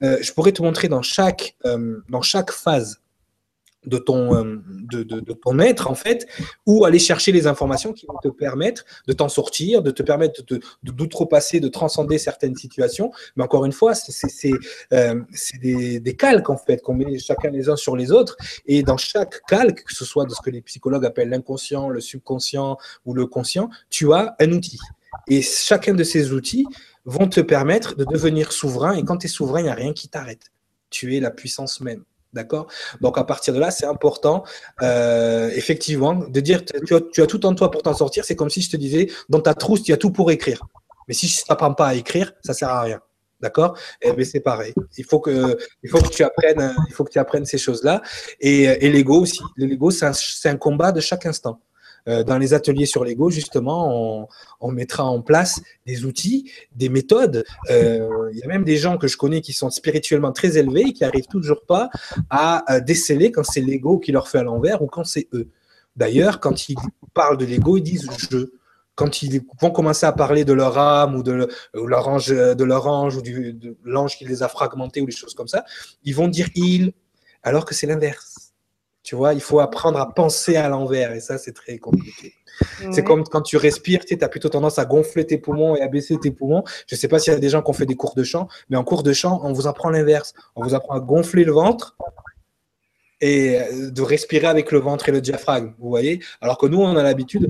euh, 0.03 0.17
je 0.21 0.31
pourrais 0.31 0.51
te 0.51 0.61
montrer 0.61 0.87
dans 0.87 1.01
chaque, 1.01 1.55
euh, 1.65 2.01
dans 2.07 2.21
chaque 2.21 2.51
phase 2.51 3.01
de 3.85 3.97
ton, 3.97 4.35
euh, 4.35 4.61
de, 4.67 5.03
de, 5.03 5.33
ton 5.33 5.59
être, 5.59 5.89
en 5.89 5.95
fait, 5.95 6.27
où 6.65 6.85
aller 6.85 6.99
chercher 6.99 7.31
les 7.31 7.47
informations 7.47 7.93
qui 7.93 8.05
vont 8.05 8.17
te 8.21 8.29
permettre 8.29 8.83
de 9.07 9.13
t'en 9.13 9.29
sortir, 9.29 9.81
de 9.81 9.91
te 9.91 10.03
permettre 10.03 10.41
d'outrepasser, 10.83 11.59
de, 11.59 11.67
de, 11.67 11.71
transcender 11.71 12.17
certaines 12.17 12.55
situations. 12.55 13.11
Mais 13.35 13.43
encore 13.43 13.65
une 13.65 13.71
fois, 13.71 13.93
c'est 13.95 14.51
des, 15.61 15.99
des, 15.99 16.15
calques, 16.15 16.49
en 16.49 16.57
fait, 16.57 16.81
qu'on 16.81 16.93
met 16.93 17.17
chacun 17.19 17.49
les 17.49 17.69
uns 17.69 17.75
sur 17.75 17.95
les 17.95 18.11
autres. 18.11 18.37
Et 18.65 18.83
dans 18.83 18.97
chaque 18.97 19.41
calque, 19.47 19.83
que 19.83 19.93
ce 19.93 20.05
soit 20.05 20.25
de 20.25 20.31
ce 20.31 20.41
que 20.41 20.49
les 20.49 20.61
psychologues 20.61 21.05
appellent 21.05 21.29
l'inconscient, 21.29 21.89
le 21.89 22.01
subconscient 22.01 22.77
ou 23.05 23.13
le 23.13 23.25
conscient, 23.25 23.69
tu 23.89 24.13
as 24.13 24.35
un 24.39 24.51
outil. 24.51 24.79
Et 25.27 25.41
chacun 25.41 25.93
de 25.93 26.03
ces 26.03 26.31
outils 26.31 26.65
vont 27.05 27.27
te 27.27 27.41
permettre 27.41 27.95
de 27.95 28.05
devenir 28.05 28.51
souverain. 28.51 28.95
Et 28.95 29.03
quand 29.03 29.17
tu 29.17 29.27
es 29.27 29.29
souverain, 29.29 29.59
il 29.59 29.63
n'y 29.63 29.69
a 29.69 29.75
rien 29.75 29.93
qui 29.93 30.07
t'arrête. 30.07 30.51
Tu 30.89 31.15
es 31.15 31.19
la 31.19 31.31
puissance 31.31 31.81
même. 31.81 32.03
D'accord? 32.33 32.67
Donc 33.01 33.17
à 33.17 33.23
partir 33.23 33.53
de 33.53 33.59
là, 33.59 33.69
c'est 33.69 33.85
important, 33.85 34.43
euh, 34.81 35.49
effectivement, 35.53 36.15
de 36.15 36.39
dire 36.39 36.63
tu 36.65 36.95
as, 36.95 37.01
tu 37.01 37.21
as 37.21 37.27
tout 37.27 37.45
en 37.45 37.53
toi 37.53 37.69
pour 37.69 37.83
t'en 37.83 37.93
sortir. 37.93 38.25
C'est 38.25 38.35
comme 38.35 38.49
si 38.49 38.61
je 38.61 38.71
te 38.71 38.77
disais, 38.77 39.09
dans 39.29 39.39
ta 39.39 39.53
trousse, 39.53 39.83
tu 39.83 39.93
as 39.93 39.97
tout 39.97 40.11
pour 40.11 40.31
écrire. 40.31 40.61
Mais 41.07 41.13
si 41.13 41.27
tu 41.27 41.43
n'apprends 41.49 41.73
pas 41.73 41.87
à 41.87 41.95
écrire, 41.95 42.33
ça 42.43 42.53
sert 42.53 42.69
à 42.69 42.81
rien. 42.81 43.01
D'accord? 43.43 43.77
Eh 44.01 44.13
ben, 44.13 44.23
c'est 44.23 44.39
pareil. 44.39 44.73
Il 44.97 45.03
faut 45.03 45.19
que, 45.19 45.57
il 45.83 45.89
faut 45.89 45.99
que 45.99 46.07
tu 46.07 46.23
apprennes, 46.23 46.73
il 46.87 46.93
faut 46.93 47.03
que 47.03 47.11
tu 47.11 47.19
apprennes 47.19 47.45
ces 47.45 47.57
choses-là. 47.57 48.01
Et, 48.39 48.63
et 48.63 48.89
l'ego 48.89 49.19
aussi. 49.21 49.41
L'ego, 49.57 49.91
c'est 49.91 50.49
un, 50.49 50.55
combat 50.55 50.93
de 50.93 51.01
chaque 51.01 51.25
instant. 51.25 51.59
Euh, 52.09 52.23
dans 52.23 52.37
les 52.37 52.53
ateliers 52.53 52.85
sur 52.85 53.03
l'ego, 53.05 53.29
justement, 53.29 54.27
on, 54.59 54.71
mettra 54.71 55.05
en 55.05 55.21
place 55.21 55.61
des 55.85 56.05
outils, 56.05 56.51
des 56.75 56.89
méthodes. 56.89 57.45
Euh, 57.69 58.29
il 58.33 58.39
y 58.39 58.43
a 58.43 58.47
même 58.47 58.63
des 58.63 58.77
gens 58.77 58.97
que 58.97 59.07
je 59.07 59.17
connais 59.17 59.41
qui 59.41 59.53
sont 59.53 59.69
spirituellement 59.69 60.31
très 60.31 60.57
élevés 60.57 60.81
et 60.87 60.93
qui 60.93 61.03
n'arrivent 61.03 61.27
toujours 61.27 61.61
pas 61.65 61.89
à, 62.29 62.79
déceler 62.81 63.31
quand 63.31 63.43
c'est 63.43 63.61
l'ego 63.61 63.99
qui 63.99 64.11
leur 64.11 64.27
fait 64.27 64.39
à 64.39 64.43
l'envers 64.43 64.81
ou 64.81 64.87
quand 64.87 65.03
c'est 65.03 65.27
eux. 65.33 65.49
D'ailleurs, 65.95 66.39
quand 66.39 66.69
ils 66.69 66.75
parlent 67.13 67.37
de 67.37 67.45
l'ego, 67.45 67.77
ils 67.77 67.83
disent 67.83 68.09
je 68.17 68.49
quand 68.95 69.23
ils 69.23 69.41
vont 69.59 69.71
commencer 69.71 70.05
à 70.05 70.11
parler 70.11 70.45
de 70.45 70.53
leur 70.53 70.77
âme 70.77 71.15
ou 71.15 71.23
de, 71.23 71.47
leur 71.73 72.07
ange, 72.07 72.27
de 72.27 72.63
leur 72.63 72.85
ange 72.85 73.17
ou 73.17 73.21
de 73.23 73.75
l'ange 73.83 74.17
qui 74.17 74.25
les 74.25 74.43
a 74.43 74.47
fragmentés 74.47 75.01
ou 75.01 75.07
des 75.07 75.11
choses 75.11 75.33
comme 75.33 75.47
ça, 75.47 75.65
ils 76.03 76.13
vont 76.13 76.27
dire 76.27 76.47
il, 76.55 76.93
alors 77.41 77.65
que 77.65 77.73
c'est 77.73 77.87
l'inverse. 77.87 78.32
Tu 79.03 79.15
vois, 79.15 79.33
il 79.33 79.41
faut 79.41 79.59
apprendre 79.59 79.99
à 79.99 80.13
penser 80.13 80.55
à 80.55 80.69
l'envers 80.69 81.11
et 81.11 81.19
ça, 81.19 81.37
c'est 81.37 81.51
très 81.51 81.77
compliqué. 81.77 82.33
C'est 82.91 83.03
comme 83.03 83.23
quand 83.23 83.41
tu 83.41 83.57
respires, 83.57 84.05
tu 84.05 84.17
as 84.19 84.29
plutôt 84.29 84.49
tendance 84.49 84.79
à 84.79 84.85
gonfler 84.85 85.25
tes 85.25 85.37
poumons 85.37 85.75
et 85.75 85.81
à 85.81 85.87
baisser 85.87 86.17
tes 86.19 86.31
poumons. 86.31 86.63
Je 86.87 86.95
ne 86.95 86.99
sais 86.99 87.07
pas 87.07 87.19
s'il 87.19 87.33
y 87.33 87.35
a 87.35 87.39
des 87.39 87.49
gens 87.49 87.61
qui 87.61 87.69
ont 87.69 87.73
fait 87.73 87.85
des 87.85 87.95
cours 87.95 88.15
de 88.15 88.23
chant, 88.23 88.47
mais 88.69 88.77
en 88.77 88.83
cours 88.83 89.03
de 89.03 89.11
chant, 89.11 89.41
on 89.43 89.53
vous 89.53 89.67
apprend 89.67 89.89
l'inverse. 89.89 90.33
On 90.55 90.63
vous 90.63 90.75
apprend 90.75 90.95
à 90.95 90.99
gonfler 90.99 91.43
le 91.43 91.51
ventre 91.51 91.97
et 93.21 93.59
euh, 93.59 93.89
de 93.89 94.01
respirer 94.01 94.47
avec 94.47 94.71
le 94.71 94.79
ventre 94.79 95.09
et 95.09 95.11
le 95.11 95.21
diaphragme, 95.21 95.73
vous 95.79 95.89
voyez? 95.89 96.21
Alors 96.41 96.57
que 96.57 96.67
nous, 96.67 96.79
on 96.79 96.95
a 96.95 97.03
l'habitude, 97.03 97.49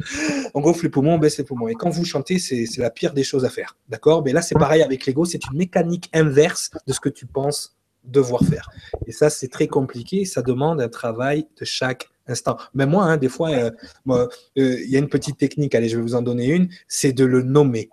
on 0.53 0.61
gonfle 0.61 0.83
les 0.83 0.89
poumons, 0.89 1.15
on 1.15 1.17
baisse 1.17 1.37
les 1.37 1.43
poumons. 1.43 1.67
Et 1.67 1.73
quand 1.73 1.89
vous 1.89 2.05
chantez, 2.05 2.37
c'est 2.39 2.77
la 2.77 2.91
pire 2.91 3.13
des 3.13 3.23
choses 3.23 3.43
à 3.43 3.49
faire, 3.49 3.75
d'accord? 3.89 4.23
Mais 4.23 4.33
là, 4.33 4.41
c'est 4.41 4.55
pareil 4.55 4.83
avec 4.83 5.05
l'ego, 5.05 5.25
c'est 5.25 5.43
une 5.51 5.57
mécanique 5.57 6.09
inverse 6.13 6.69
de 6.87 6.93
ce 6.93 6.99
que 6.99 7.09
tu 7.09 7.25
penses 7.25 7.75
devoir 8.03 8.41
faire. 8.43 8.69
Et 9.07 9.11
ça, 9.11 9.29
c'est 9.29 9.47
très 9.47 9.67
compliqué. 9.67 10.25
Ça 10.25 10.41
demande 10.41 10.81
un 10.81 10.89
travail 10.89 11.47
de 11.59 11.65
chaque 11.65 12.09
instant. 12.27 12.57
Mais 12.73 12.85
moi, 12.85 13.05
hein, 13.05 13.17
des 13.17 13.29
fois, 13.29 13.51
euh, 13.51 13.71
euh, 14.09 14.27
il 14.55 14.89
y 14.89 14.95
a 14.95 14.99
une 14.99 15.09
petite 15.09 15.37
technique, 15.37 15.75
allez, 15.75 15.89
je 15.89 15.97
vais 15.97 16.03
vous 16.03 16.15
en 16.15 16.21
donner 16.21 16.47
une, 16.47 16.69
c'est 16.87 17.13
de 17.13 17.25
le 17.25 17.41
nommer. 17.41 17.89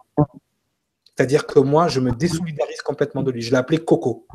C'est-à-dire 1.16 1.46
que 1.46 1.58
moi, 1.58 1.88
je 1.88 2.00
me 2.00 2.12
désolidarise 2.12 2.80
complètement 2.82 3.22
de 3.22 3.30
lui. 3.30 3.42
Je 3.42 3.50
l'ai 3.50 3.56
appelé 3.56 3.78
Coco. 3.78 4.26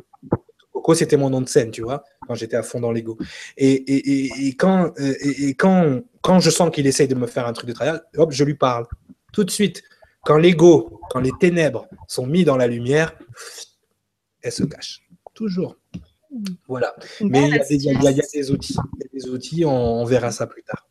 Coco, 0.72 0.94
c'était 0.94 1.18
mon 1.18 1.30
nom 1.30 1.42
de 1.42 1.50
scène, 1.50 1.72
tu 1.72 1.82
vois, 1.82 2.04
quand 2.28 2.36
j'étais 2.36 2.58
à 2.58 2.64
fond 2.64 2.80
dans 2.80 2.92
l'ego. 2.92 3.18
Et, 3.58 4.48
et, 4.48 4.56
quand, 4.56 4.92
euh, 5.00 5.14
et, 5.22 5.56
quand, 5.56 6.02
quand 6.22 6.40
je 6.40 6.50
sens 6.50 6.70
qu'il 6.70 6.86
essaye 6.86 7.08
de 7.08 7.16
me 7.16 7.28
faire 7.28 7.48
un 7.48 7.54
truc 7.54 7.68
de 7.68 7.74
travail, 7.74 8.00
hop, 8.18 8.32
je 8.32 8.44
lui 8.44 8.56
parle. 8.56 8.86
Tout 9.34 9.44
de 9.44 9.52
suite. 9.52 9.84
Quand 10.24 10.38
l'ego, 10.38 11.00
quand 11.10 11.20
les 11.20 11.32
ténèbres 11.40 11.88
sont 12.08 12.26
mis 12.26 12.44
dans 12.44 12.58
la 12.58 12.68
lumière, 12.68 13.18
elle 14.42 14.52
se 14.52 14.64
cache. 14.64 15.05
Toujours. 15.36 15.78
Voilà. 16.68 16.96
Mais 17.22 17.50
il 17.70 17.82
y, 17.82 17.90
a 17.90 18.12
des 18.34 18.52
outils. 18.52 18.76
Il 18.98 19.04
y 19.04 19.06
a 19.06 19.10
des 19.14 19.30
outils, 19.30 19.64
on 19.66 20.04
verra 20.06 20.32
ça 20.32 20.48
plus 20.48 20.64
tard. 20.64 20.88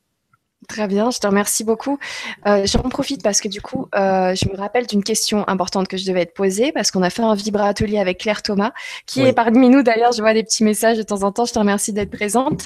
Très 0.69 0.87
bien, 0.87 1.11
je 1.11 1.19
te 1.19 1.27
remercie 1.27 1.65
beaucoup. 1.65 1.99
Euh, 2.47 2.65
J'en 2.65 2.81
profite 2.89 3.23
parce 3.23 3.41
que 3.41 3.49
du 3.49 3.61
coup, 3.61 3.89
euh, 3.95 4.35
je 4.35 4.49
me 4.49 4.57
rappelle 4.57 4.87
d'une 4.87 5.03
question 5.03 5.47
importante 5.49 5.89
que 5.89 5.97
je 5.97 6.07
devais 6.07 6.27
te 6.27 6.33
poser 6.33 6.73
parce 6.73 6.91
qu'on 6.91 7.03
a 7.03 7.11
fait 7.11 7.23
un 7.23 7.35
vibra 7.35 7.69
atelier 7.69 7.99
avec 7.99 8.19
Claire 8.19 8.43
Thomas, 8.43 8.73
qui 9.07 9.23
est 9.23 9.33
parmi 9.33 9.69
nous 9.69 9.83
d'ailleurs. 9.83 10.13
Je 10.13 10.23
vois 10.23 10.33
des 10.33 10.43
petits 10.43 10.65
messages 10.65 10.97
de 10.97 11.03
temps 11.03 11.23
en 11.23 11.33
temps. 11.33 11.45
Je 11.45 11.53
te 11.53 11.59
remercie 11.59 11.93
d'être 11.93 12.11
présente. 12.11 12.65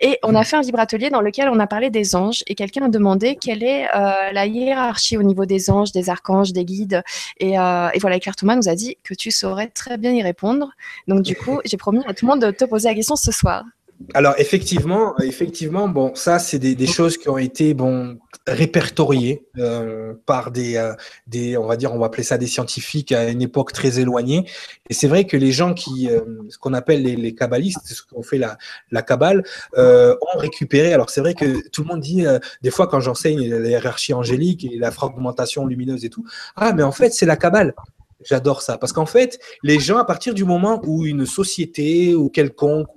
Et 0.00 0.18
on 0.22 0.34
a 0.34 0.44
fait 0.44 0.56
un 0.56 0.60
vibra 0.60 0.82
atelier 0.82 1.10
dans 1.10 1.20
lequel 1.20 1.48
on 1.48 1.58
a 1.58 1.66
parlé 1.66 1.90
des 1.90 2.14
anges 2.16 2.42
et 2.46 2.54
quelqu'un 2.54 2.84
a 2.86 2.88
demandé 2.88 3.36
quelle 3.36 3.62
est 3.62 3.86
euh, 3.94 4.32
la 4.32 4.46
hiérarchie 4.46 5.16
au 5.16 5.22
niveau 5.22 5.46
des 5.46 5.70
anges, 5.70 5.92
des 5.92 6.10
archanges, 6.10 6.52
des 6.52 6.64
guides. 6.64 7.02
Et, 7.38 7.52
et 7.52 7.98
voilà, 8.00 8.18
Claire 8.20 8.36
Thomas 8.36 8.56
nous 8.56 8.68
a 8.68 8.74
dit 8.74 8.98
que 9.04 9.14
tu 9.14 9.30
saurais 9.30 9.68
très 9.68 9.96
bien 9.96 10.12
y 10.12 10.22
répondre. 10.22 10.70
Donc 11.06 11.22
du 11.22 11.34
coup, 11.34 11.60
j'ai 11.64 11.76
promis 11.76 12.00
à 12.06 12.14
tout 12.14 12.26
le 12.26 12.32
monde 12.32 12.42
de 12.42 12.50
te 12.50 12.64
poser 12.64 12.88
la 12.88 12.94
question 12.94 13.16
ce 13.16 13.32
soir. 13.32 13.64
Alors 14.14 14.34
effectivement, 14.38 15.18
effectivement, 15.18 15.88
bon, 15.88 16.14
ça 16.14 16.38
c'est 16.38 16.58
des, 16.58 16.86
choses 16.86 17.18
qui 17.18 17.28
ont 17.28 17.36
été 17.36 17.74
bon 17.74 18.18
répertoriées 18.46 19.44
euh, 19.58 20.14
par 20.24 20.52
des, 20.52 20.76
euh, 20.76 20.94
des, 21.26 21.56
on 21.56 21.66
va 21.66 21.76
dire, 21.76 21.92
on 21.92 21.98
va 21.98 22.06
appeler 22.06 22.22
ça 22.22 22.38
des 22.38 22.46
scientifiques 22.46 23.10
à 23.10 23.28
une 23.28 23.42
époque 23.42 23.72
très 23.72 23.98
éloignée. 23.98 24.46
Et 24.88 24.94
c'est 24.94 25.08
vrai 25.08 25.24
que 25.24 25.36
les 25.36 25.50
gens 25.50 25.74
qui, 25.74 26.08
euh, 26.08 26.20
ce 26.48 26.58
qu'on 26.58 26.74
appelle 26.74 27.02
les, 27.02 27.16
les 27.16 27.34
kabbalistes, 27.34 27.86
ce 27.86 28.02
qu'on 28.02 28.22
fait 28.22 28.38
la, 28.38 28.56
la 28.92 29.02
kabbale, 29.02 29.42
ont 29.76 30.38
récupéré. 30.38 30.92
Alors 30.94 31.10
c'est 31.10 31.20
vrai 31.20 31.34
que 31.34 31.68
tout 31.70 31.82
le 31.82 31.88
monde 31.88 32.00
dit 32.00 32.24
des 32.62 32.70
fois 32.70 32.86
quand 32.86 33.00
j'enseigne 33.00 33.48
la 33.48 33.68
hiérarchie 33.68 34.14
angélique 34.14 34.64
et 34.64 34.78
la 34.78 34.90
fragmentation 34.92 35.66
lumineuse 35.66 36.04
et 36.04 36.10
tout, 36.10 36.24
ah 36.56 36.72
mais 36.72 36.84
en 36.84 36.92
fait 36.92 37.10
c'est 37.10 37.26
la 37.26 37.36
kabbale. 37.36 37.74
J'adore 38.24 38.62
ça 38.62 38.78
parce 38.78 38.92
qu'en 38.92 39.06
fait, 39.06 39.38
les 39.62 39.78
gens, 39.78 39.98
à 39.98 40.04
partir 40.04 40.34
du 40.34 40.44
moment 40.44 40.82
où 40.84 41.06
une 41.06 41.24
société 41.24 42.16
ou 42.16 42.28
quelconque 42.28 42.88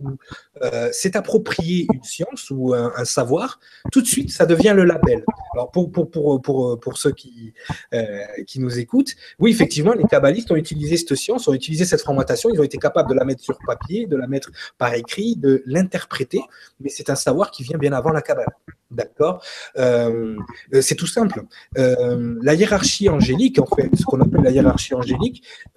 euh, 0.63 0.89
s'est 0.91 1.15
approprié 1.15 1.85
une 1.93 2.03
science 2.03 2.49
ou 2.49 2.73
un, 2.73 3.05
savoir, 3.05 3.59
tout 3.91 4.01
de 4.01 4.07
suite, 4.07 4.31
ça 4.31 4.47
devient 4.47 4.73
le 4.75 4.83
label. 4.83 5.23
Alors 5.53 5.69
pour 5.69 5.91
pour 5.91 6.09
pour 6.09 6.41
pour, 6.41 6.79
pour 6.79 6.97
ceux 6.97 7.11
qui 7.11 7.53
euh, 7.93 8.23
qui 8.47 8.59
nous 8.59 8.79
écoutent, 8.79 9.15
oui, 9.37 9.51
effectivement, 9.51 9.93
les 9.93 10.05
kabbalistes 10.05 10.51
ont 10.51 10.55
utilisé 10.55 10.97
cette 10.97 11.13
science, 11.13 11.47
ont 11.47 11.53
utilisé 11.53 11.85
cette 11.85 12.01
formatation, 12.01 12.49
ils 12.51 12.59
ont 12.59 12.63
été 12.63 12.79
capables 12.79 13.09
de 13.09 13.15
la 13.15 13.23
mettre 13.23 13.43
sur 13.43 13.59
papier, 13.65 14.07
de 14.07 14.17
la 14.17 14.25
mettre 14.25 14.49
par 14.79 14.95
écrit, 14.95 15.35
de 15.35 15.61
l'interpréter, 15.67 16.41
mais 16.79 16.89
c'est 16.89 17.11
un 17.11 17.15
savoir 17.15 17.51
qui 17.51 17.61
vient 17.61 17.77
bien 17.77 17.93
avant 17.93 18.11
la 18.11 18.23
kabbale. 18.23 18.47
D'accord? 18.89 19.41
Euh, 19.77 20.35
C'est 20.81 20.95
tout 20.95 21.07
simple. 21.07 21.43
La 21.75 22.53
hiérarchie 22.53 23.07
angélique, 23.07 23.59
en 23.59 23.65
fait, 23.65 23.89
ce 23.95 24.03
qu'on 24.03 24.19
appelle 24.19 24.41
la 24.41 24.51
hiérarchie 24.51 24.93
angélique, 24.93 25.10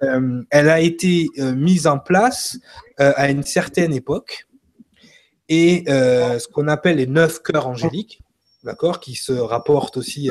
euh, 0.02 0.43
elle 0.51 0.69
a 0.69 0.81
été 0.81 1.28
mise 1.39 1.86
en 1.86 1.98
place 1.98 2.59
à 2.98 3.31
une 3.31 3.43
certaine 3.43 3.93
époque. 3.93 4.47
Et 5.48 5.85
ce 5.86 6.48
qu'on 6.48 6.69
appelle 6.69 6.97
les 6.97 7.06
neuf 7.06 7.43
cœurs 7.43 7.66
angéliques, 7.66 8.23
d'accord, 8.62 9.01
qui 9.01 9.15
se 9.15 9.32
rapportent 9.32 9.97
aussi 9.97 10.31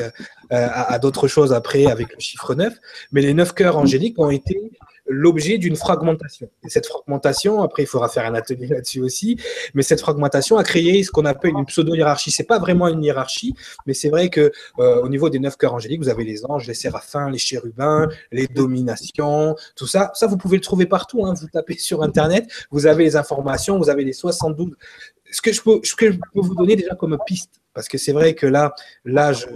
à, 0.50 0.82
à 0.82 0.98
d'autres 0.98 1.28
choses 1.28 1.52
après 1.52 1.86
avec 1.86 2.12
le 2.12 2.20
chiffre 2.20 2.54
9, 2.54 2.72
mais 3.12 3.22
les 3.22 3.34
neuf 3.34 3.52
cœurs 3.52 3.76
angéliques 3.76 4.18
ont 4.18 4.30
été 4.30 4.72
l'objet 5.06 5.58
d'une 5.58 5.76
fragmentation. 5.76 6.48
Et 6.64 6.70
cette 6.70 6.86
fragmentation, 6.86 7.62
après, 7.62 7.82
il 7.82 7.86
faudra 7.86 8.08
faire 8.08 8.24
un 8.26 8.34
atelier 8.34 8.66
là-dessus 8.66 9.02
aussi, 9.02 9.38
mais 9.74 9.82
cette 9.82 10.00
fragmentation 10.00 10.56
a 10.56 10.64
créé 10.64 11.02
ce 11.02 11.10
qu'on 11.10 11.24
appelle 11.24 11.52
une 11.56 11.66
pseudo-hiérarchie. 11.66 12.30
C'est 12.30 12.44
pas 12.44 12.58
vraiment 12.58 12.88
une 12.88 13.02
hiérarchie, 13.02 13.54
mais 13.86 13.94
c'est 13.94 14.08
vrai 14.08 14.30
que 14.30 14.50
euh, 14.78 15.02
au 15.02 15.08
niveau 15.08 15.28
des 15.28 15.38
neuf 15.38 15.56
cœurs 15.56 15.74
angéliques, 15.74 16.00
vous 16.00 16.08
avez 16.08 16.24
les 16.24 16.44
anges, 16.46 16.66
les 16.66 16.74
séraphins, 16.74 17.30
les 17.30 17.38
chérubins, 17.38 18.08
les 18.32 18.46
dominations, 18.46 19.54
tout 19.76 19.86
ça. 19.86 20.10
Ça, 20.14 20.26
vous 20.26 20.36
pouvez 20.36 20.56
le 20.56 20.62
trouver 20.62 20.86
partout. 20.86 21.26
Hein. 21.26 21.34
Vous 21.40 21.48
tapez 21.48 21.76
sur 21.78 22.02
Internet, 22.02 22.48
vous 22.70 22.86
avez 22.86 23.04
les 23.04 23.16
informations, 23.16 23.78
vous 23.78 23.90
avez 23.90 24.04
les 24.04 24.12
72. 24.12 24.72
Ce 25.30 25.42
que 25.42 25.52
je 25.52 25.60
peux, 25.60 25.80
ce 25.82 25.94
que 25.94 26.12
je 26.12 26.18
peux 26.18 26.40
vous 26.40 26.54
donner 26.54 26.76
déjà 26.76 26.94
comme 26.94 27.18
piste, 27.26 27.60
parce 27.74 27.88
que 27.88 27.98
c'est 27.98 28.12
vrai 28.12 28.34
que 28.34 28.46
là, 28.46 28.74
là, 29.04 29.32
je, 29.32 29.46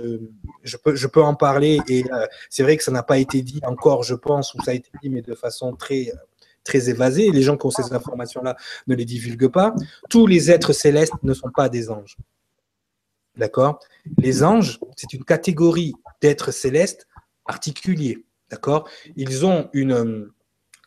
je, 0.65 0.77
peux, 0.77 0.95
je 0.95 1.07
peux 1.07 1.23
en 1.23 1.35
parler 1.35 1.81
et 1.89 2.05
euh, 2.13 2.27
c'est 2.51 2.65
vrai 2.65 2.77
que 2.77 2.83
ça 2.83 2.91
n'a 2.91 3.05
pas 3.05 3.19
été 3.19 3.43
dit 3.43 3.61
encore, 3.65 4.03
je 4.03 4.15
pense, 4.15 4.55
ou 4.55 4.63
ça 4.63 4.73
a 4.73 4.75
été 4.75 4.91
dit, 5.03 5.09
mais 5.09 5.23
de 5.23 5.35
façon 5.35 5.75
très, 5.75 6.13
très 6.65 6.91
évasée. 6.91 7.31
Les 7.31 7.43
gens 7.43 7.57
qui 7.57 7.67
ont 7.67 7.71
ces 7.71 7.93
informations-là 7.93 8.57
ne 8.89 8.95
les 8.95 9.05
divulguent 9.05 9.51
pas. 9.51 9.73
Tous 10.11 10.27
les 10.27 10.51
êtres 10.51 10.73
célestes 10.73 11.15
ne 11.23 11.33
sont 11.33 11.51
pas 11.51 11.69
des 11.69 11.91
anges. 11.91 12.17
D'accord? 13.37 13.79
Les 14.19 14.43
anges, 14.43 14.81
c'est 14.97 15.13
une 15.13 15.25
catégorie 15.25 15.95
d'êtres 16.21 16.51
célestes 16.51 17.07
particuliers. 17.47 18.25
D'accord? 18.51 18.89
Ils 19.17 19.47
ont 19.47 19.71
une, 19.73 20.29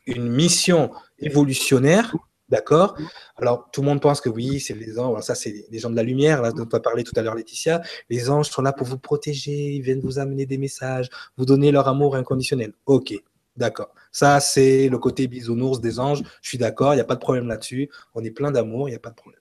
une 0.06 0.30
mission 0.30 0.92
évolutionnaire 1.20 2.14
D'accord 2.52 2.98
Alors, 3.38 3.70
tout 3.72 3.82
le 3.82 3.88
monde 3.88 4.02
pense 4.02 4.20
que 4.20 4.30
oui, 4.30 4.60
c'est 4.60 4.74
les 4.74 5.00
anges. 5.00 5.24
ça, 5.24 5.36
c'est 5.36 5.66
les 5.72 5.80
gens 5.80 5.90
de 5.90 5.96
la 5.96 6.04
lumière, 6.04 6.42
là, 6.42 6.52
dont 6.52 6.66
tu 6.66 6.76
as 6.76 6.82
parlé 6.82 7.06
tout 7.06 7.14
à 7.16 7.22
l'heure, 7.22 7.34
Laetitia. 7.34 7.82
Les 8.10 8.30
anges 8.30 8.50
sont 8.50 8.62
là 8.62 8.74
pour 8.74 8.86
vous 8.86 9.00
protéger, 9.00 9.76
ils 9.76 9.82
viennent 9.82 10.02
vous 10.02 10.20
amener 10.20 10.46
des 10.46 10.58
messages, 10.58 11.10
vous 11.38 11.46
donner 11.46 11.72
leur 11.72 11.88
amour 11.88 12.18
inconditionnel. 12.18 12.74
Ok, 12.86 13.14
d'accord. 13.56 13.94
Ça, 14.12 14.42
c'est 14.42 14.90
le 14.90 14.98
côté 14.98 15.28
bisounours 15.28 15.80
des 15.80 15.98
anges. 15.98 16.24
Je 16.42 16.50
suis 16.50 16.58
d'accord, 16.58 16.94
il 16.94 16.98
n'y 16.98 17.02
a 17.02 17.06
pas 17.06 17.16
de 17.16 17.22
problème 17.22 17.48
là-dessus. 17.48 17.90
On 18.16 18.24
est 18.26 18.32
plein 18.32 18.52
d'amour, 18.52 18.90
il 18.90 18.92
n'y 18.92 18.98
a 18.98 19.00
pas 19.00 19.12
de 19.12 19.16
problème. 19.16 19.40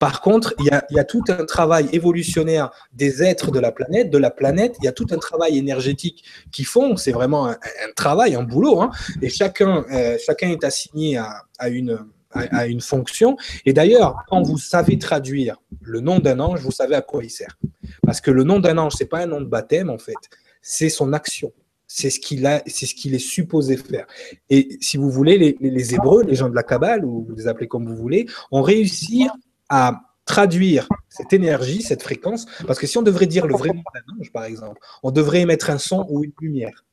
Par 0.00 0.20
contre, 0.20 0.52
il 0.58 0.64
y 0.64 0.98
a, 0.98 1.04
tout 1.04 1.22
un 1.28 1.44
travail 1.44 1.88
évolutionnaire 1.92 2.72
des 2.92 3.22
êtres 3.22 3.52
de 3.52 3.60
la 3.60 3.70
planète, 3.70 4.10
de 4.10 4.18
la 4.18 4.32
planète. 4.32 4.74
Il 4.80 4.84
y 4.84 4.88
a 4.88 4.92
tout 4.92 5.06
un 5.12 5.18
travail 5.18 5.58
énergétique 5.58 6.24
qui 6.50 6.64
font. 6.64 6.96
C'est 6.96 7.12
vraiment 7.12 7.46
un, 7.46 7.56
travail, 7.94 8.34
un 8.34 8.42
boulot. 8.42 8.80
Hein. 8.80 8.90
et 9.22 9.28
chacun, 9.28 9.84
euh, 9.92 10.18
chacun 10.26 10.50
est 10.50 10.64
assigné 10.64 11.16
à 11.16 11.68
une 11.68 12.00
à, 12.32 12.66
une 12.66 12.80
fonction. 12.80 13.36
Et 13.64 13.72
d'ailleurs, 13.72 14.16
quand 14.28 14.42
vous 14.42 14.58
savez 14.58 14.98
traduire 14.98 15.56
le 15.82 16.00
nom 16.00 16.18
d'un 16.18 16.40
ange, 16.40 16.60
vous 16.60 16.70
savez 16.70 16.94
à 16.94 17.02
quoi 17.02 17.24
il 17.24 17.30
sert. 17.30 17.58
Parce 18.02 18.20
que 18.20 18.30
le 18.30 18.44
nom 18.44 18.58
d'un 18.58 18.78
ange, 18.78 18.94
c'est 18.96 19.06
pas 19.06 19.20
un 19.20 19.26
nom 19.26 19.40
de 19.40 19.46
baptême, 19.46 19.90
en 19.90 19.98
fait, 19.98 20.14
c'est 20.60 20.88
son 20.88 21.12
action. 21.12 21.52
C'est 21.86 22.10
ce 22.10 22.20
qu'il 22.20 22.46
a, 22.46 22.62
c'est 22.66 22.84
ce 22.84 22.94
qu'il 22.94 23.14
est 23.14 23.18
supposé 23.18 23.78
faire. 23.78 24.06
Et 24.50 24.76
si 24.80 24.98
vous 24.98 25.10
voulez, 25.10 25.38
les, 25.38 25.56
les, 25.58 25.94
Hébreux, 25.94 26.22
les 26.22 26.34
gens 26.34 26.50
de 26.50 26.54
la 26.54 26.62
Kabbale, 26.62 27.04
ou 27.04 27.24
vous 27.26 27.34
les 27.34 27.46
appelez 27.46 27.66
comme 27.66 27.88
vous 27.88 27.96
voulez, 27.96 28.26
ont 28.50 28.60
réussi 28.60 29.26
à 29.70 30.02
traduire 30.26 30.86
cette 31.08 31.32
énergie, 31.32 31.80
cette 31.80 32.02
fréquence, 32.02 32.44
parce 32.66 32.78
que 32.78 32.86
si 32.86 32.98
on 32.98 33.02
devrait 33.02 33.26
dire 33.26 33.46
le 33.46 33.54
vrai 33.54 33.70
nom 33.70 33.82
d'un 33.94 34.20
ange, 34.20 34.30
par 34.30 34.44
exemple, 34.44 34.78
on 35.02 35.10
devrait 35.10 35.40
émettre 35.40 35.70
un 35.70 35.78
son 35.78 36.06
ou 36.10 36.22
une 36.22 36.32
lumière, 36.38 36.84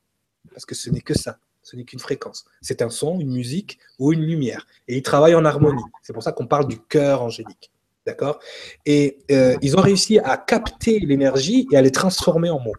parce 0.53 0.65
que 0.65 0.73
ce 0.75 0.89
n'est 0.89 1.01
que 1.01 1.13
ça 1.13 1.39
ce 1.65 1.75
n'est 1.75 1.83
qu'une 1.83 1.99
fréquence. 1.99 2.45
C'est 2.61 2.83
un 2.83 2.91
son, 2.91 3.19
une 3.19 3.31
musique 3.31 3.79
ou 3.97 4.13
une 4.13 4.21
lumière. 4.21 4.67
Et 4.87 4.97
ils 4.97 5.01
travaillent 5.01 5.35
en 5.35 5.43
harmonie. 5.43 5.83
C'est 6.03 6.13
pour 6.13 6.21
ça 6.21 6.31
qu'on 6.31 6.45
parle 6.45 6.67
du 6.67 6.79
cœur 6.79 7.23
angélique. 7.23 7.71
D'accord? 8.05 8.39
Et 8.85 9.17
euh, 9.31 9.57
ils 9.63 9.75
ont 9.75 9.81
réussi 9.81 10.19
à 10.19 10.37
capter 10.37 10.99
l'énergie 10.99 11.67
et 11.71 11.77
à 11.77 11.81
les 11.81 11.91
transformer 11.91 12.51
en 12.51 12.59
mots. 12.59 12.75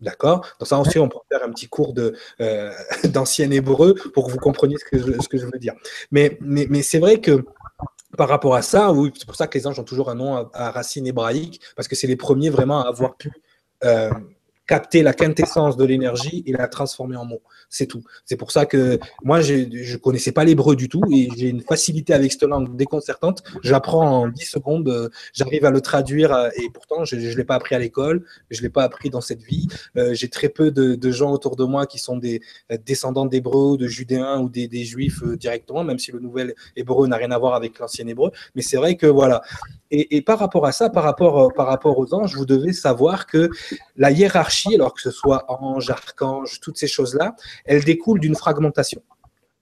D'accord? 0.00 0.46
Donc 0.58 0.68
ça 0.68 0.78
aussi, 0.78 0.98
on 0.98 1.08
peut 1.08 1.18
faire 1.30 1.44
un 1.44 1.50
petit 1.50 1.68
cours 1.68 1.92
euh, 1.98 2.72
d'ancien 3.04 3.50
hébreu 3.50 3.94
pour 4.14 4.26
que 4.26 4.32
vous 4.32 4.38
compreniez 4.38 4.76
ce 4.78 4.84
que 4.86 5.36
je, 5.38 5.46
veux 5.46 5.58
dire. 5.58 5.74
Mais 6.10 6.38
c'est 6.82 6.98
vrai 6.98 7.20
que 7.20 7.44
par 8.16 8.30
rapport 8.30 8.54
à 8.54 8.62
ça, 8.62 8.90
oui, 8.90 9.12
c'est 9.18 9.26
pour 9.26 9.36
ça 9.36 9.46
que 9.46 9.58
les 9.58 9.66
anges 9.66 9.78
ont 9.78 9.84
toujours 9.84 10.08
un 10.08 10.14
nom 10.14 10.48
à, 10.54 10.70
racine 10.70 11.06
hébraïque, 11.06 11.60
parce 11.76 11.88
que 11.88 11.94
c'est 11.94 12.06
les 12.06 12.16
premiers 12.16 12.48
vraiment 12.48 12.80
à 12.80 12.88
avoir 12.88 13.16
pu 13.16 13.30
euh, 13.84 14.10
capter 14.68 15.02
la 15.02 15.14
quintessence 15.14 15.76
de 15.76 15.84
l'énergie 15.84 16.44
et 16.46 16.52
la 16.52 16.68
transformer 16.68 17.16
en 17.16 17.24
mots. 17.24 17.42
C'est 17.70 17.86
tout. 17.86 18.04
C'est 18.26 18.36
pour 18.36 18.52
ça 18.52 18.66
que 18.66 19.00
moi, 19.24 19.40
je 19.40 19.54
ne 19.54 19.96
connaissais 19.96 20.30
pas 20.30 20.44
l'hébreu 20.44 20.76
du 20.76 20.88
tout 20.88 21.02
et 21.10 21.28
j'ai 21.36 21.48
une 21.48 21.62
facilité 21.62 22.12
avec 22.12 22.30
cette 22.32 22.42
langue 22.42 22.76
déconcertante. 22.76 23.42
J'apprends 23.62 24.22
en 24.22 24.28
10 24.28 24.44
secondes, 24.44 24.88
euh, 24.88 25.08
j'arrive 25.32 25.64
à 25.64 25.70
le 25.70 25.80
traduire 25.80 26.34
euh, 26.34 26.50
et 26.56 26.68
pourtant, 26.72 27.04
je 27.04 27.16
ne 27.16 27.34
l'ai 27.34 27.44
pas 27.44 27.54
appris 27.54 27.74
à 27.74 27.78
l'école, 27.78 28.24
je 28.50 28.58
ne 28.58 28.62
l'ai 28.64 28.68
pas 28.68 28.84
appris 28.84 29.08
dans 29.08 29.22
cette 29.22 29.42
vie. 29.42 29.68
Euh, 29.96 30.12
j'ai 30.12 30.28
très 30.28 30.50
peu 30.50 30.70
de, 30.70 31.10
gens 31.10 31.32
autour 31.32 31.56
de 31.56 31.64
moi 31.64 31.86
qui 31.86 31.98
sont 31.98 32.18
des 32.18 32.42
descendants 32.84 33.24
d'hébreux, 33.24 33.78
de 33.78 33.86
judéens 33.86 34.40
ou 34.40 34.50
des, 34.50 34.84
juifs 34.84 35.24
directement, 35.24 35.82
même 35.82 35.98
si 35.98 36.12
le 36.12 36.20
nouvel 36.20 36.54
hébreu 36.76 37.08
n'a 37.08 37.16
rien 37.16 37.30
à 37.30 37.38
voir 37.38 37.54
avec 37.54 37.78
l'ancien 37.78 38.06
hébreu. 38.06 38.30
Mais 38.54 38.60
c'est 38.60 38.76
vrai 38.76 38.96
que 38.96 39.06
voilà. 39.06 39.40
Et, 39.90 40.20
par 40.20 40.38
rapport 40.38 40.66
à 40.66 40.72
ça, 40.72 40.90
par 40.90 41.02
rapport, 41.02 41.54
par 41.54 41.66
rapport 41.66 41.98
aux 41.98 42.12
anges, 42.12 42.36
vous 42.36 42.44
devez 42.44 42.74
savoir 42.74 43.26
que 43.26 43.48
la 43.96 44.10
hiérarchie, 44.10 44.57
alors 44.74 44.94
que 44.94 45.00
ce 45.00 45.10
soit 45.10 45.44
ange, 45.48 45.90
archange, 45.90 46.60
toutes 46.60 46.78
ces 46.78 46.86
choses-là, 46.86 47.34
elles 47.64 47.84
découlent 47.84 48.20
d'une 48.20 48.34
fragmentation. 48.34 49.02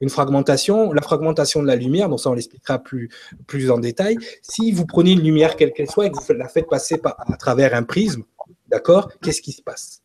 Une 0.00 0.10
fragmentation, 0.10 0.92
la 0.92 1.00
fragmentation 1.00 1.62
de 1.62 1.66
la 1.66 1.76
lumière, 1.76 2.08
donc 2.08 2.20
ça 2.20 2.28
on 2.28 2.34
l'expliquera 2.34 2.78
plus, 2.78 3.08
plus 3.46 3.70
en 3.70 3.78
détail. 3.78 4.18
Si 4.42 4.72
vous 4.72 4.84
prenez 4.84 5.12
une 5.12 5.22
lumière 5.22 5.56
quelle 5.56 5.72
qu'elle 5.72 5.90
soit 5.90 6.06
et 6.06 6.10
que 6.10 6.18
vous 6.18 6.32
la 6.34 6.48
faites 6.48 6.68
passer 6.68 7.00
à 7.04 7.36
travers 7.38 7.74
un 7.74 7.82
prisme, 7.82 8.24
d'accord, 8.68 9.10
qu'est-ce 9.22 9.40
qui 9.40 9.52
se 9.52 9.62
passe? 9.62 10.02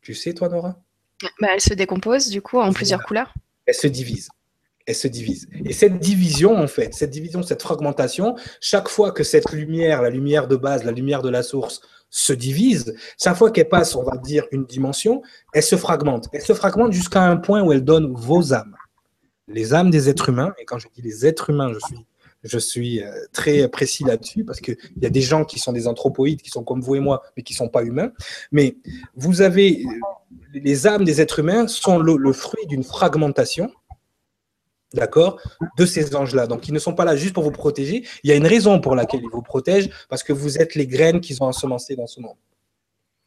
Tu 0.00 0.14
sais, 0.14 0.32
toi, 0.32 0.48
Nora? 0.48 0.80
Bah, 1.40 1.48
Elle 1.52 1.60
se 1.60 1.74
décompose 1.74 2.28
du 2.28 2.40
coup 2.40 2.58
en 2.58 2.72
plusieurs 2.72 3.02
couleurs. 3.02 3.34
Elle 3.66 3.74
se 3.74 3.88
divise 3.88 4.28
elle 4.86 4.94
se 4.94 5.08
divise. 5.08 5.48
Et 5.64 5.72
cette 5.72 5.98
division, 5.98 6.56
en 6.56 6.68
fait, 6.68 6.94
cette 6.94 7.10
division, 7.10 7.42
cette 7.42 7.60
fragmentation, 7.60 8.36
chaque 8.60 8.88
fois 8.88 9.10
que 9.10 9.24
cette 9.24 9.50
lumière, 9.52 10.00
la 10.00 10.10
lumière 10.10 10.46
de 10.46 10.54
base, 10.54 10.84
la 10.84 10.92
lumière 10.92 11.22
de 11.22 11.28
la 11.28 11.42
source, 11.42 11.80
se 12.10 12.32
divise, 12.32 12.94
chaque 13.22 13.36
fois 13.36 13.50
qu'elle 13.50 13.68
passe, 13.68 13.94
on 13.94 14.02
va 14.02 14.16
dire, 14.16 14.44
une 14.52 14.64
dimension, 14.64 15.22
elle 15.52 15.62
se 15.62 15.76
fragmente. 15.76 16.28
Elle 16.32 16.42
se 16.42 16.54
fragmente 16.54 16.92
jusqu'à 16.92 17.22
un 17.22 17.36
point 17.36 17.62
où 17.62 17.72
elle 17.72 17.84
donne 17.84 18.12
vos 18.14 18.54
âmes. 18.54 18.76
Les 19.48 19.74
âmes 19.74 19.90
des 19.90 20.08
êtres 20.08 20.28
humains, 20.28 20.52
et 20.58 20.64
quand 20.64 20.78
je 20.78 20.88
dis 20.94 21.02
les 21.02 21.26
êtres 21.26 21.50
humains, 21.50 21.72
je 21.72 21.78
suis, 21.78 22.06
je 22.42 22.58
suis 22.58 23.02
euh, 23.02 23.10
très 23.32 23.68
précis 23.68 24.04
là-dessus, 24.04 24.44
parce 24.44 24.60
qu'il 24.60 24.76
y 25.00 25.06
a 25.06 25.10
des 25.10 25.20
gens 25.20 25.44
qui 25.44 25.58
sont 25.58 25.72
des 25.72 25.86
anthropoïdes, 25.86 26.42
qui 26.42 26.50
sont 26.50 26.64
comme 26.64 26.80
vous 26.80 26.96
et 26.96 27.00
moi, 27.00 27.22
mais 27.36 27.42
qui 27.42 27.52
ne 27.52 27.58
sont 27.58 27.68
pas 27.68 27.82
humains. 27.82 28.12
Mais 28.50 28.76
vous 29.14 29.42
avez, 29.42 29.84
euh, 29.84 29.88
les 30.54 30.86
âmes 30.86 31.04
des 31.04 31.20
êtres 31.20 31.40
humains 31.40 31.68
sont 31.68 31.98
le 31.98 32.32
fruit 32.32 32.66
d'une 32.66 32.84
fragmentation 32.84 33.70
d'accord, 34.94 35.40
de 35.78 35.86
ces 35.86 36.14
anges-là. 36.14 36.46
Donc, 36.46 36.68
ils 36.68 36.74
ne 36.74 36.78
sont 36.78 36.94
pas 36.94 37.04
là 37.04 37.16
juste 37.16 37.34
pour 37.34 37.44
vous 37.44 37.50
protéger. 37.50 38.06
Il 38.22 38.30
y 38.30 38.32
a 38.32 38.36
une 38.36 38.46
raison 38.46 38.80
pour 38.80 38.94
laquelle 38.94 39.20
ils 39.22 39.30
vous 39.30 39.42
protègent, 39.42 39.90
parce 40.08 40.22
que 40.22 40.32
vous 40.32 40.58
êtes 40.58 40.74
les 40.74 40.86
graines 40.86 41.20
qu'ils 41.20 41.42
ont 41.42 41.46
ensemencées 41.46 41.96
dans 41.96 42.06
ce 42.06 42.20
monde. 42.20 42.36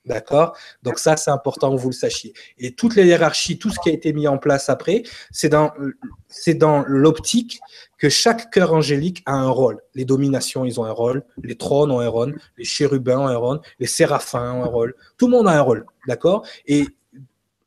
D'accord? 0.05 0.57
Donc 0.81 0.97
ça, 0.97 1.17
c'est 1.17 1.29
important 1.29 1.75
que 1.75 1.79
vous 1.79 1.89
le 1.89 1.93
sachiez. 1.93 2.33
Et 2.57 2.73
toutes 2.73 2.95
les 2.95 3.05
hiérarchies, 3.05 3.59
tout 3.59 3.69
ce 3.69 3.79
qui 3.79 3.89
a 3.89 3.91
été 3.91 4.13
mis 4.13 4.27
en 4.27 4.37
place 4.37 4.69
après, 4.69 5.03
c'est 5.29 5.49
dans, 5.49 6.83
l'optique 6.87 7.59
que 7.97 8.09
chaque 8.09 8.49
cœur 8.49 8.73
angélique 8.73 9.21
a 9.25 9.33
un 9.33 9.49
rôle. 9.49 9.79
Les 9.93 10.05
dominations, 10.05 10.63
ils 10.63 10.79
ont 10.79 10.85
un 10.85 10.91
rôle. 10.91 11.23
Les 11.43 11.55
trônes 11.55 11.91
ont 11.91 11.99
un 11.99 12.07
rôle. 12.07 12.39
Les 12.57 12.63
chérubins 12.63 13.19
ont 13.19 13.27
un 13.27 13.37
rôle. 13.37 13.59
Les 13.79 13.87
séraphins 13.87 14.53
ont 14.53 14.63
un 14.63 14.67
rôle. 14.67 14.95
Tout 15.17 15.27
le 15.27 15.33
monde 15.33 15.47
a 15.47 15.51
un 15.51 15.61
rôle. 15.61 15.85
D'accord? 16.07 16.43
Et 16.65 16.87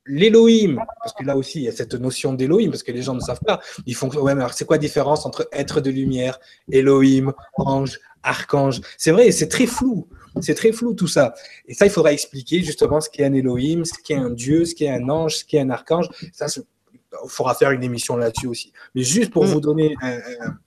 l'Elohim, 0.06 0.76
parce 1.00 1.12
que 1.12 1.24
là 1.24 1.36
aussi 1.36 1.60
il 1.60 1.64
y 1.64 1.68
a 1.68 1.72
cette 1.72 1.94
notion 1.94 2.32
d'Elohim, 2.32 2.70
parce 2.70 2.82
que 2.82 2.92
les 2.92 3.02
gens 3.02 3.14
ne 3.14 3.20
savent 3.20 3.40
pas. 3.44 3.60
Ils 3.86 3.94
font, 3.94 4.08
ouais, 4.08 4.34
mais 4.34 4.42
alors 4.42 4.54
c'est 4.54 4.64
quoi 4.64 4.76
la 4.76 4.80
différence 4.80 5.26
entre 5.26 5.48
être 5.52 5.80
de 5.80 5.90
lumière, 5.90 6.38
Elohim, 6.70 7.32
ange, 7.56 8.00
archange? 8.22 8.80
C'est 8.98 9.12
vrai, 9.12 9.30
c'est 9.30 9.48
très 9.48 9.66
flou. 9.66 10.08
C'est 10.40 10.54
très 10.54 10.72
flou 10.72 10.94
tout 10.94 11.08
ça. 11.08 11.34
Et 11.66 11.74
ça, 11.74 11.84
il 11.84 11.90
faudra 11.90 12.12
expliquer 12.12 12.62
justement 12.62 13.00
ce 13.00 13.10
qu'est 13.10 13.24
un 13.24 13.34
Elohim, 13.34 13.84
ce 13.84 13.92
qu'est 14.02 14.14
un 14.14 14.30
Dieu, 14.30 14.64
ce 14.64 14.74
qu'est 14.74 14.88
un 14.88 15.08
ange, 15.08 15.36
ce 15.36 15.44
qu'est 15.44 15.60
un 15.60 15.70
archange. 15.70 16.08
Ça, 16.32 16.46
il 16.56 17.28
faudra 17.28 17.54
faire 17.54 17.70
une 17.70 17.82
émission 17.82 18.16
là-dessus 18.16 18.46
aussi. 18.46 18.72
Mais 18.94 19.02
juste 19.02 19.30
pour 19.30 19.44
mm. 19.44 19.48
vous 19.48 19.60
donner 19.60 19.94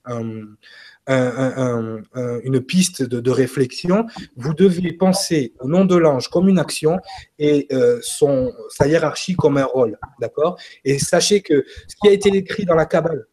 un, 0.04 0.44
une 1.08 2.60
piste 2.60 3.02
de, 3.02 3.30
réflexion, 3.30 4.06
vous 4.36 4.54
devez 4.54 4.92
penser 4.92 5.52
au 5.60 5.68
nom 5.68 5.84
de 5.84 5.96
l'ange 5.96 6.28
comme 6.28 6.48
une 6.48 6.58
action 6.58 6.98
et 7.38 7.66
euh, 7.72 7.98
son, 8.02 8.52
sa 8.70 8.88
hiérarchie 8.88 9.36
comme 9.36 9.56
un 9.56 9.64
rôle. 9.64 9.98
D'accord? 10.20 10.58
Et 10.84 10.98
sachez 10.98 11.42
que 11.42 11.64
ce 11.86 11.96
qui 11.96 12.08
a 12.08 12.12
été 12.12 12.28
écrit 12.30 12.64
dans 12.64 12.74
la 12.74 12.86
Kabbale 12.86 13.26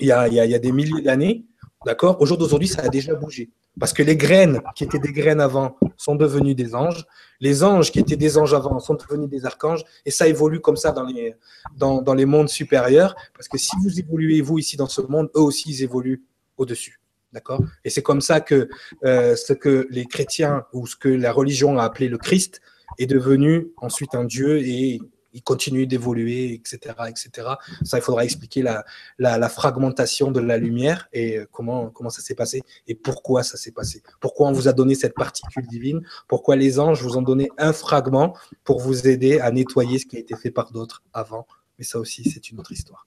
il 0.00 0.06
y 0.08 0.12
a, 0.12 0.58
des 0.58 0.72
milliers 0.72 1.02
d'années, 1.02 1.44
d'accord? 1.84 2.20
Au 2.20 2.26
jour 2.26 2.38
d'aujourd'hui, 2.38 2.68
ça 2.68 2.82
a 2.82 2.88
déjà 2.88 3.14
bougé. 3.14 3.50
Parce 3.78 3.92
que 3.92 4.02
les 4.02 4.16
graines 4.16 4.60
qui 4.74 4.84
étaient 4.84 4.98
des 4.98 5.12
graines 5.12 5.40
avant 5.40 5.76
sont 5.96 6.16
devenues 6.16 6.54
des 6.54 6.74
anges. 6.74 7.06
Les 7.38 7.62
anges 7.62 7.92
qui 7.92 8.00
étaient 8.00 8.16
des 8.16 8.36
anges 8.36 8.52
avant 8.52 8.78
sont 8.80 8.94
devenus 8.94 9.28
des 9.28 9.46
archanges. 9.46 9.84
Et 10.04 10.10
ça 10.10 10.26
évolue 10.26 10.60
comme 10.60 10.76
ça 10.76 10.90
dans 10.90 11.04
les, 11.04 11.34
dans 11.76 12.14
les 12.14 12.24
mondes 12.24 12.48
supérieurs. 12.48 13.14
Parce 13.34 13.48
que 13.48 13.58
si 13.58 13.70
vous 13.82 13.98
évoluez, 13.98 14.40
vous, 14.40 14.58
ici, 14.58 14.76
dans 14.76 14.88
ce 14.88 15.02
monde, 15.02 15.30
eux 15.36 15.40
aussi, 15.40 15.70
ils 15.70 15.82
évoluent 15.82 16.22
au-dessus. 16.60 17.00
D'accord? 17.32 17.62
Et 17.84 17.90
c'est 17.90 18.02
comme 18.02 18.20
ça 18.20 18.40
que 18.40 18.68
euh, 19.04 19.36
ce 19.36 19.52
que 19.52 19.86
les 19.90 20.04
chrétiens 20.06 20.64
ou 20.72 20.86
ce 20.86 20.96
que 20.96 21.08
la 21.08 21.32
religion 21.32 21.78
a 21.78 21.84
appelé 21.84 22.08
le 22.08 22.18
Christ 22.18 22.60
est 22.98 23.06
devenu 23.06 23.68
ensuite 23.76 24.16
un 24.16 24.24
Dieu 24.24 24.58
et 24.58 25.00
il 25.32 25.42
continue 25.42 25.86
d'évoluer, 25.86 26.52
etc., 26.54 26.94
etc. 27.08 27.48
Ça, 27.84 27.98
il 27.98 28.02
faudra 28.02 28.24
expliquer 28.24 28.62
la, 28.62 29.48
fragmentation 29.48 30.32
de 30.32 30.40
la 30.40 30.58
lumière 30.58 31.08
et 31.12 31.38
euh, 31.38 31.46
comment 31.50 32.10
ça 32.10 32.20
s'est 32.20 32.34
passé 32.34 32.62
et 32.88 32.96
pourquoi 32.96 33.44
ça 33.44 33.56
s'est 33.56 33.70
passé. 33.70 34.02
Pourquoi 34.20 34.48
on 34.48 34.52
vous 34.52 34.66
a 34.66 34.72
donné 34.72 34.96
cette 34.96 35.14
particule 35.14 35.66
divine? 35.68 36.00
Pourquoi 36.26 36.56
les 36.56 36.80
anges 36.80 37.00
vous 37.02 37.16
ont 37.16 37.22
donné 37.22 37.48
un 37.58 37.72
fragment 37.72 38.36
pour 38.64 38.80
vous 38.80 39.06
aider 39.06 39.38
à 39.38 39.52
nettoyer 39.52 40.00
ce 40.00 40.06
qui 40.06 40.16
a 40.16 40.18
été 40.18 40.34
fait 40.36 40.50
par 40.50 40.72
d'autres 40.72 41.04
avant? 41.12 41.46
Mais 41.78 41.84
ça 41.84 42.00
aussi, 42.00 42.28
c'est 42.28 42.50
une 42.50 42.58
autre 42.58 42.72
histoire. 42.72 43.06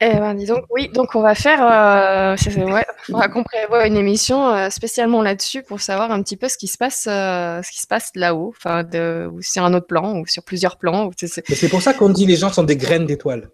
Eh 0.00 0.08
ben, 0.08 0.34
dis 0.34 0.46
donc, 0.46 0.64
oui, 0.70 0.88
donc 0.88 1.16
on 1.16 1.20
va 1.20 1.34
faire, 1.34 1.60
euh, 1.60 2.36
ouais, 2.64 2.84
on 3.08 3.18
va 3.18 3.28
qu'on 3.28 3.42
prévoit 3.42 3.86
une 3.86 3.96
émission 3.96 4.48
euh, 4.48 4.70
spécialement 4.70 5.20
là-dessus 5.20 5.64
pour 5.64 5.80
savoir 5.80 6.12
un 6.12 6.22
petit 6.22 6.36
peu 6.36 6.48
ce 6.48 6.56
qui 6.56 6.68
se 6.68 6.78
passe, 6.78 7.06
euh, 7.08 7.60
ce 7.62 7.72
qui 7.72 7.80
se 7.80 7.86
passe 7.88 8.10
là-haut, 8.14 8.52
enfin, 8.56 8.84
ou 9.32 9.42
sur 9.42 9.64
un 9.64 9.74
autre 9.74 9.86
plan, 9.86 10.20
ou 10.20 10.26
sur 10.26 10.44
plusieurs 10.44 10.78
plans. 10.78 11.10
C'est 11.16 11.68
pour 11.68 11.82
ça 11.82 11.92
qu'on 11.92 12.10
dit 12.10 12.24
les 12.24 12.36
gens 12.36 12.50
sont 12.50 12.62
des 12.62 12.76
graines 12.76 13.06
d'étoiles. 13.06 13.50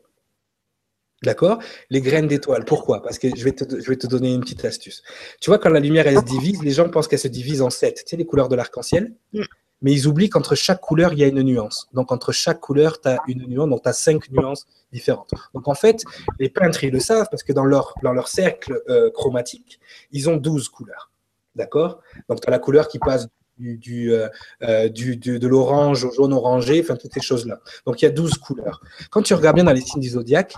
D'accord? 1.22 1.58
Les 1.90 2.00
graines 2.00 2.26
d'étoiles. 2.26 2.64
Pourquoi? 2.64 3.02
Parce 3.02 3.18
que 3.18 3.28
je 3.34 3.44
vais, 3.44 3.52
te, 3.52 3.80
je 3.80 3.88
vais 3.88 3.96
te 3.96 4.06
donner 4.06 4.32
une 4.32 4.40
petite 4.40 4.64
astuce. 4.64 5.02
Tu 5.40 5.50
vois, 5.50 5.58
quand 5.58 5.68
la 5.68 5.80
lumière, 5.80 6.06
elle 6.06 6.16
se 6.16 6.24
divise, 6.24 6.62
les 6.62 6.70
gens 6.70 6.88
pensent 6.88 7.08
qu'elle 7.08 7.18
se 7.18 7.28
divise 7.28 7.60
en 7.60 7.68
sept. 7.68 8.04
Tu 8.04 8.10
sais, 8.10 8.16
les 8.16 8.24
couleurs 8.26 8.48
de 8.48 8.56
l'arc-en-ciel? 8.56 9.14
Mm 9.32 9.42
mais 9.82 9.92
ils 9.92 10.06
oublient 10.06 10.28
qu'entre 10.28 10.54
chaque 10.54 10.80
couleur, 10.80 11.12
il 11.12 11.18
y 11.18 11.24
a 11.24 11.26
une 11.26 11.42
nuance. 11.42 11.88
Donc, 11.92 12.12
entre 12.12 12.32
chaque 12.32 12.60
couleur, 12.60 13.00
tu 13.00 13.08
as 13.08 13.18
une 13.28 13.46
nuance, 13.46 13.68
donc 13.68 13.82
tu 13.82 13.88
as 13.88 13.92
cinq 13.92 14.30
nuances 14.30 14.66
différentes. 14.92 15.30
Donc, 15.54 15.68
en 15.68 15.74
fait, 15.74 16.04
les 16.38 16.48
peintres, 16.48 16.84
ils 16.84 16.92
le 16.92 17.00
savent 17.00 17.28
parce 17.30 17.42
que 17.42 17.52
dans 17.52 17.64
leur, 17.64 17.94
dans 18.02 18.12
leur 18.12 18.28
cercle 18.28 18.82
euh, 18.88 19.10
chromatique, 19.10 19.80
ils 20.12 20.28
ont 20.28 20.36
12 20.36 20.68
couleurs. 20.68 21.10
D'accord? 21.56 22.00
Donc, 22.28 22.40
tu 22.40 22.48
as 22.48 22.50
la 22.50 22.58
couleur 22.58 22.88
qui 22.88 22.98
passe 22.98 23.28
du, 23.58 23.76
du, 23.76 24.12
euh, 24.12 24.28
euh, 24.62 24.88
du, 24.88 25.16
de 25.16 25.48
l'orange 25.48 26.04
au 26.04 26.12
jaune 26.12 26.32
orangé, 26.32 26.80
enfin, 26.82 26.96
toutes 26.96 27.12
ces 27.12 27.20
choses-là. 27.20 27.60
Donc, 27.86 28.02
il 28.02 28.04
y 28.04 28.08
a 28.08 28.12
12 28.12 28.34
couleurs. 28.34 28.82
Quand 29.10 29.22
tu 29.22 29.34
regardes 29.34 29.56
bien 29.56 29.64
dans 29.64 29.72
les 29.72 29.80
signes 29.80 30.00
du 30.00 30.10
zodiaque, 30.10 30.54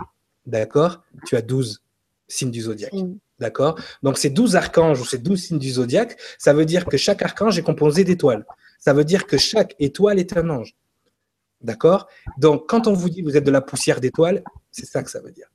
d'accord, 0.47 1.03
tu 1.27 1.37
as 1.37 1.43
12 1.43 1.83
signes 2.29 2.51
du 2.51 2.63
zodiaque. 2.63 2.95
D'accord? 3.39 3.77
Donc, 4.03 4.19
ces 4.19 4.31
12 4.31 4.55
archanges 4.55 5.01
ou 5.01 5.05
ces 5.05 5.19
12 5.19 5.41
signes 5.41 5.59
du 5.59 5.71
zodiaque, 5.71 6.17
ça 6.39 6.53
veut 6.53 6.65
dire 6.65 6.85
que 6.85 6.97
chaque 6.97 7.23
archange 7.23 7.59
est 7.59 7.63
composé 7.63 8.05
d'étoiles 8.05 8.45
ça 8.85 8.93
veut 8.93 9.05
dire 9.05 9.27
que 9.27 9.39
chaque 9.39 9.77
étoile 9.79 10.19
est 10.19 10.37
un 10.37 10.51
ange. 10.51 10.75
D'accord? 11.61 12.09
Donc, 12.37 12.69
quand 12.69 12.89
on 12.89 12.95
vous 12.95 13.09
dit 13.09 13.23
vous 13.23 13.37
êtes 13.37 13.45
de 13.45 13.53
la 13.53 13.61
poussière 13.61 14.01
d'étoiles, 14.01 14.43
c'est 14.73 14.87
ça 14.87 15.05
que 15.05 15.11
ça 15.11 15.21
veut 15.21 15.31
dire. 15.31 15.47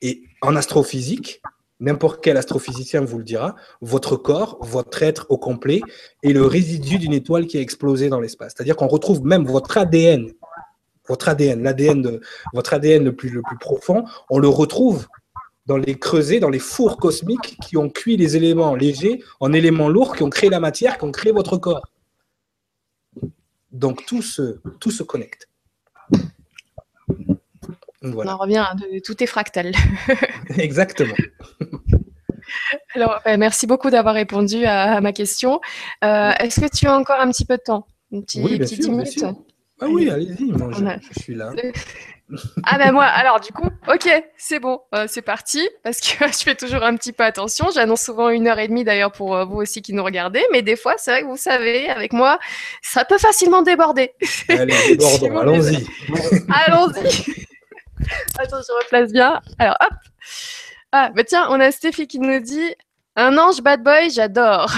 Et 0.00 0.24
en 0.40 0.56
astrophysique, 0.56 1.40
n'importe 1.78 2.24
quel 2.24 2.36
astrophysicien 2.36 3.02
vous 3.02 3.18
le 3.18 3.24
dira, 3.24 3.54
votre 3.80 4.16
corps, 4.16 4.58
votre 4.62 5.00
être 5.04 5.26
au 5.28 5.38
complet 5.38 5.80
est 6.24 6.32
le 6.32 6.44
résidu 6.44 6.98
d'une 6.98 7.12
étoile 7.12 7.46
qui 7.46 7.56
a 7.56 7.60
explosé 7.60 8.08
dans 8.08 8.18
l'espace. 8.18 8.54
C'est-à-dire 8.56 8.74
qu'on 8.74 8.88
retrouve 8.88 9.24
même 9.24 9.44
votre 9.44 9.78
ADN, 9.78 10.32
votre 11.08 11.28
ADN, 11.28 11.62
l'ADN 11.62 12.02
de 12.02 12.20
votre 12.52 12.74
ADN 12.74 13.04
le 13.04 13.14
plus, 13.14 13.28
le 13.28 13.42
plus 13.42 13.58
profond, 13.58 14.04
on 14.28 14.40
le 14.40 14.48
retrouve 14.48 15.06
dans 15.66 15.76
les 15.76 15.96
creusets, 15.96 16.40
dans 16.40 16.50
les 16.50 16.58
fours 16.58 16.96
cosmiques 16.96 17.56
qui 17.62 17.76
ont 17.76 17.88
cuit 17.88 18.16
les 18.16 18.36
éléments 18.36 18.74
légers 18.74 19.22
en 19.38 19.52
éléments 19.52 19.88
lourds, 19.88 20.16
qui 20.16 20.24
ont 20.24 20.30
créé 20.30 20.50
la 20.50 20.58
matière, 20.58 20.98
qui 20.98 21.04
ont 21.04 21.12
créé 21.12 21.30
votre 21.30 21.56
corps. 21.56 21.84
Donc 23.72 24.04
tout 24.06 24.22
se, 24.22 24.60
tout 24.80 24.90
se 24.90 25.02
connecte. 25.02 25.48
On 28.02 28.26
en 28.26 28.36
revient, 28.36 28.58
à 28.58 28.74
tout 29.04 29.22
est 29.22 29.26
fractal. 29.26 29.72
Exactement. 30.58 31.14
Alors, 32.94 33.20
ben, 33.24 33.38
merci 33.38 33.66
beaucoup 33.66 33.90
d'avoir 33.90 34.14
répondu 34.14 34.64
à, 34.64 35.00
ma 35.00 35.12
question. 35.12 35.60
Euh, 36.04 36.32
est-ce 36.40 36.60
que 36.60 36.68
tu 36.68 36.86
as 36.86 36.96
encore 36.96 37.20
un 37.20 37.30
petit 37.30 37.44
peu 37.44 37.56
de 37.56 37.62
temps? 37.62 37.86
Un 38.12 38.20
petit, 38.20 38.42
oui, 38.42 38.58
bien 38.58 38.66
sûr, 38.66 38.78
10 38.78 38.90
minutes? 38.90 39.24
Ah 39.80 39.86
oui, 39.88 40.10
allez-y, 40.10 40.52
je, 40.52 41.20
suis 41.20 41.34
là. 41.34 41.52
Ah 42.64 42.78
ben 42.78 42.92
moi, 42.92 43.04
alors 43.04 43.40
du 43.40 43.52
coup, 43.52 43.68
ok, 43.88 44.08
c'est 44.36 44.58
bon, 44.58 44.80
euh, 44.94 45.06
c'est 45.08 45.22
parti, 45.22 45.68
parce 45.82 46.00
que 46.00 46.26
je 46.32 46.38
fais 46.38 46.54
toujours 46.54 46.82
un 46.82 46.96
petit 46.96 47.12
peu 47.12 47.24
attention. 47.24 47.68
J'annonce 47.74 48.02
souvent 48.02 48.28
une 48.28 48.48
heure 48.48 48.58
et 48.58 48.68
demie 48.68 48.84
d'ailleurs 48.84 49.12
pour 49.12 49.34
euh, 49.34 49.44
vous 49.44 49.56
aussi 49.56 49.82
qui 49.82 49.92
nous 49.92 50.04
regardez, 50.04 50.44
mais 50.52 50.62
des 50.62 50.76
fois, 50.76 50.94
c'est 50.98 51.10
vrai 51.10 51.22
que 51.22 51.26
vous 51.26 51.36
savez, 51.36 51.88
avec 51.88 52.12
moi, 52.12 52.38
ça 52.82 53.04
peut 53.04 53.18
facilement 53.18 53.62
déborder. 53.62 54.12
Allez, 54.48 54.74
débordons, 54.96 55.38
allons-y. 55.38 55.86
allons-y. 56.66 57.46
Attends, 58.38 58.60
je 58.66 58.84
replace 58.84 59.12
bien. 59.12 59.40
Alors, 59.58 59.76
hop. 59.80 59.92
Ah, 60.92 61.10
bah 61.14 61.24
tiens, 61.24 61.46
on 61.50 61.60
a 61.60 61.70
Stéphie 61.70 62.06
qui 62.06 62.18
nous 62.18 62.40
dit 62.40 62.74
Un 63.16 63.38
ange 63.38 63.62
bad 63.62 63.82
boy, 63.82 64.10
j'adore. 64.10 64.70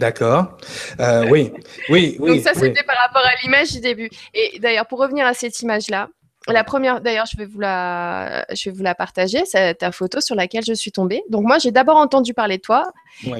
D'accord. 0.00 0.56
Euh, 0.98 1.26
oui, 1.30 1.52
oui, 1.90 2.16
oui. 2.18 2.36
Donc 2.36 2.40
ça, 2.40 2.54
c'était 2.54 2.82
par 2.84 2.96
rapport 2.96 3.22
à 3.22 3.32
l'image 3.42 3.72
du 3.72 3.80
début. 3.80 4.08
Et 4.32 4.58
d'ailleurs, 4.58 4.86
pour 4.86 4.98
revenir 4.98 5.26
à 5.26 5.34
cette 5.34 5.60
image-là, 5.60 6.08
la 6.48 6.64
première, 6.64 7.02
d'ailleurs, 7.02 7.26
je 7.26 7.36
vais 7.36 7.44
vous 7.44 7.60
la, 7.60 8.46
je 8.50 8.70
vais 8.70 8.76
vous 8.76 8.82
la 8.82 8.94
partager. 8.94 9.44
C'est 9.44 9.74
ta 9.74 9.92
photo 9.92 10.22
sur 10.22 10.34
laquelle 10.34 10.64
je 10.64 10.72
suis 10.72 10.90
tombée. 10.90 11.22
Donc 11.28 11.46
moi, 11.46 11.58
j'ai 11.58 11.70
d'abord 11.70 11.98
entendu 11.98 12.32
parler 12.32 12.56
de 12.56 12.62
toi 12.62 12.92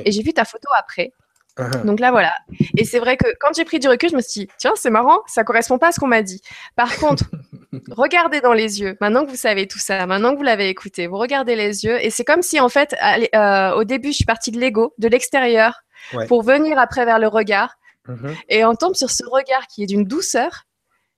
et 0.04 0.12
j'ai 0.12 0.22
vu 0.22 0.34
ta 0.34 0.44
photo 0.44 0.68
après. 0.78 1.14
Uh-huh. 1.56 1.84
Donc 1.86 1.98
là, 1.98 2.10
voilà. 2.10 2.34
Et 2.76 2.84
c'est 2.84 2.98
vrai 2.98 3.16
que 3.16 3.26
quand 3.40 3.54
j'ai 3.56 3.64
pris 3.64 3.78
du 3.78 3.88
recul, 3.88 4.10
je 4.10 4.16
me 4.16 4.20
suis 4.20 4.42
dit, 4.42 4.48
tiens, 4.58 4.72
c'est 4.76 4.90
marrant, 4.90 5.20
ça 5.26 5.44
correspond 5.44 5.78
pas 5.78 5.88
à 5.88 5.92
ce 5.92 5.98
qu'on 5.98 6.06
m'a 6.06 6.22
dit. 6.22 6.42
Par 6.76 6.94
contre, 6.96 7.24
regardez 7.90 8.40
dans 8.40 8.52
les 8.52 8.80
yeux. 8.80 8.96
Maintenant 9.00 9.24
que 9.24 9.30
vous 9.30 9.36
savez 9.36 9.66
tout 9.66 9.78
ça, 9.78 10.06
maintenant 10.06 10.32
que 10.32 10.36
vous 10.36 10.42
l'avez 10.42 10.68
écouté, 10.68 11.06
vous 11.06 11.18
regardez 11.18 11.56
les 11.56 11.84
yeux 11.84 12.02
et 12.04 12.10
c'est 12.10 12.24
comme 12.24 12.42
si, 12.42 12.60
en 12.60 12.68
fait, 12.68 12.94
euh, 13.34 13.72
au 13.74 13.84
début, 13.84 14.08
je 14.08 14.16
suis 14.16 14.24
partie 14.24 14.50
de 14.50 14.58
l'ego, 14.58 14.94
de 14.98 15.08
l'extérieur, 15.08 15.82
pour 16.28 16.42
venir 16.42 16.78
après 16.78 17.04
vers 17.04 17.18
le 17.18 17.28
regard. 17.28 17.76
Uh-huh. 18.08 18.34
Et 18.48 18.64
on 18.64 18.74
tombe 18.74 18.94
sur 18.94 19.10
ce 19.10 19.22
regard 19.24 19.66
qui 19.66 19.82
est 19.82 19.86
d'une 19.86 20.04
douceur 20.04 20.66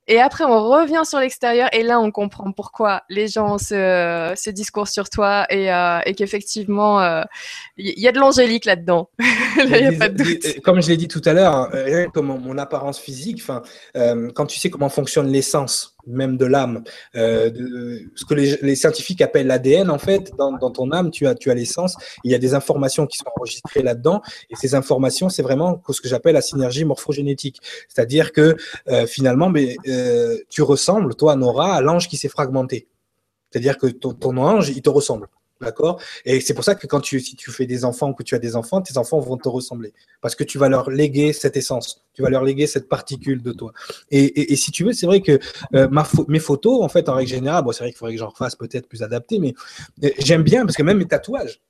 et 0.08 0.20
après, 0.20 0.42
on 0.44 0.68
revient 0.68 1.02
sur 1.04 1.20
l'extérieur 1.20 1.68
et 1.72 1.84
là, 1.84 2.00
on 2.00 2.10
comprend 2.10 2.50
pourquoi 2.50 3.02
les 3.08 3.28
gens 3.28 3.56
se, 3.58 4.32
se 4.36 4.50
discours 4.50 4.88
sur 4.88 5.08
toi 5.08 5.46
et, 5.48 5.72
euh, 5.72 6.00
et 6.04 6.14
qu'effectivement, 6.14 7.00
il 7.00 7.04
euh, 7.88 7.92
y, 7.96 8.08
a 8.08 8.12
de 8.12 8.18
l'angélique 8.18 8.64
là-dedans. 8.64 9.10
Comme 10.64 10.82
je 10.82 10.88
l'ai 10.88 10.96
dit 10.96 11.06
tout 11.06 11.22
à 11.24 11.32
l'heure, 11.32 11.54
hein, 11.54 12.06
comme 12.12 12.26
mon, 12.26 12.58
apparence 12.58 12.98
physique, 12.98 13.42
euh, 13.96 14.30
quand 14.34 14.46
tu 14.46 14.58
sais 14.58 14.70
comment 14.70 14.88
fonctionne 14.88 15.28
l'essence 15.28 15.91
même 16.06 16.36
de 16.36 16.46
l'âme. 16.46 16.82
Euh, 17.16 17.50
ce 18.14 18.24
que 18.24 18.34
les, 18.34 18.74
scientifiques 18.74 19.20
appellent 19.20 19.46
l'ADN, 19.46 19.90
en 19.90 19.98
fait, 19.98 20.32
dans, 20.36 20.70
ton 20.70 20.90
âme, 20.92 21.10
tu 21.10 21.26
as, 21.26 21.34
tu 21.34 21.50
as 21.50 21.54
l'essence. 21.54 21.96
Il 22.24 22.30
y 22.30 22.34
a 22.34 22.38
des 22.38 22.54
informations 22.54 23.06
qui 23.06 23.18
sont 23.18 23.30
enregistrées 23.36 23.82
là-dedans. 23.82 24.22
Et 24.50 24.56
ces 24.56 24.74
informations, 24.74 25.28
c'est 25.28 25.42
vraiment 25.42 25.82
ce 25.88 26.00
que 26.00 26.08
j'appelle 26.08 26.34
la 26.34 26.42
synergie 26.42 26.84
morphogénétique. 26.84 27.60
C'est-à-dire 27.88 28.32
que 28.32 28.56
euh, 28.88 29.06
finalement, 29.06 29.48
mais, 29.48 29.76
euh, 29.88 30.38
tu 30.48 30.62
ressembles, 30.62 31.14
toi, 31.14 31.36
Nora, 31.36 31.74
à 31.76 31.80
l'ange 31.80 32.08
qui 32.08 32.16
s'est 32.16 32.28
fragmenté. 32.28 32.88
C'est-à-dire 33.50 33.76
que 33.76 33.86
ton, 33.86 34.14
ton 34.14 34.36
ange, 34.38 34.70
il 34.70 34.82
te 34.82 34.90
ressemble. 34.90 35.28
D'accord? 35.62 36.00
Et 36.24 36.40
c'est 36.40 36.54
pour 36.54 36.64
ça 36.64 36.74
que 36.74 36.86
quand 36.86 37.00
tu, 37.00 37.20
si 37.20 37.36
tu 37.36 37.50
fais 37.52 37.66
des 37.66 37.84
enfants 37.84 38.10
ou 38.10 38.14
que 38.14 38.24
tu 38.24 38.34
as 38.34 38.40
des 38.40 38.56
enfants, 38.56 38.82
tes 38.82 38.98
enfants 38.98 39.20
vont 39.20 39.36
te 39.36 39.48
ressembler. 39.48 39.92
Parce 40.20 40.34
que 40.34 40.42
tu 40.42 40.58
vas 40.58 40.68
leur 40.68 40.90
léguer 40.90 41.32
cette 41.32 41.56
essence, 41.56 42.02
tu 42.14 42.22
vas 42.22 42.30
leur 42.30 42.42
léguer 42.42 42.66
cette 42.66 42.88
particule 42.88 43.42
de 43.42 43.52
toi. 43.52 43.72
Et, 44.10 44.56
si 44.56 44.72
tu 44.72 44.84
veux, 44.84 44.92
c'est 44.92 45.06
vrai 45.06 45.20
que 45.20 45.38
euh, 45.74 45.88
ma 45.88 46.06
mes 46.28 46.40
photos, 46.40 46.82
en 46.82 46.88
fait, 46.88 47.08
en 47.08 47.14
règle 47.14 47.30
générale, 47.30 47.64
bon, 47.64 47.72
c'est 47.72 47.84
vrai 47.84 47.90
qu'il 47.90 47.98
faudrait 47.98 48.14
que 48.14 48.18
j'en 48.18 48.28
refasse 48.28 48.56
peut-être 48.56 48.88
plus 48.88 49.02
adapté, 49.02 49.38
mais 49.38 49.54
euh, 50.02 50.10
j'aime 50.18 50.42
bien 50.42 50.66
parce 50.66 50.76
que 50.76 50.82
même 50.82 50.98
mes 50.98 51.06
tatouages, 51.06 51.60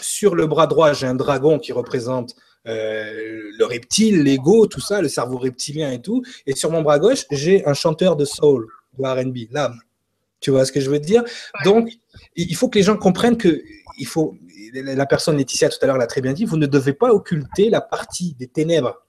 sur 0.00 0.34
le 0.34 0.46
bras 0.46 0.66
droit, 0.66 0.92
j'ai 0.92 1.06
un 1.06 1.14
dragon 1.14 1.58
qui 1.58 1.72
représente 1.72 2.34
euh, 2.66 3.42
le 3.58 3.64
reptile, 3.64 4.22
l'ego, 4.22 4.66
tout 4.66 4.80
ça, 4.80 5.00
le 5.00 5.08
cerveau 5.08 5.38
reptilien 5.38 5.90
et 5.92 6.00
tout. 6.00 6.22
Et 6.46 6.54
sur 6.54 6.70
mon 6.70 6.82
bras 6.82 6.98
gauche, 6.98 7.24
j'ai 7.30 7.64
un 7.66 7.74
chanteur 7.74 8.16
de 8.16 8.24
soul, 8.24 8.66
de 8.98 9.04
RB, 9.04 9.50
l'âme. 9.50 9.80
Tu 10.40 10.50
vois 10.50 10.64
ce 10.64 10.72
que 10.72 10.80
je 10.80 10.90
veux 10.90 11.00
dire? 11.00 11.24
Donc, 11.64 11.90
il 12.36 12.54
faut 12.56 12.68
que 12.68 12.78
les 12.78 12.84
gens 12.84 12.96
comprennent 12.96 13.36
que 13.36 13.62
il 13.98 14.06
faut. 14.06 14.36
La 14.72 15.06
personne 15.06 15.36
Laetitia 15.36 15.68
tout 15.68 15.78
à 15.82 15.86
l'heure 15.86 15.98
l'a 15.98 16.06
très 16.06 16.20
bien 16.20 16.32
dit. 16.32 16.44
Vous 16.44 16.56
ne 16.56 16.66
devez 16.66 16.92
pas 16.92 17.12
occulter 17.12 17.70
la 17.70 17.80
partie 17.80 18.34
des 18.38 18.48
ténèbres 18.48 19.02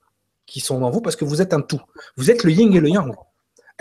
qui 0.46 0.60
sont 0.60 0.82
en 0.82 0.90
vous 0.90 1.02
parce 1.02 1.16
que 1.16 1.26
vous 1.26 1.42
êtes 1.42 1.54
un 1.54 1.62
tout. 1.62 1.82
Vous 2.18 2.32
êtes 2.32 2.44
le 2.44 2.52
yin 2.52 2.74
et 2.74 2.80
le 2.80 2.90
yang. 2.90 3.14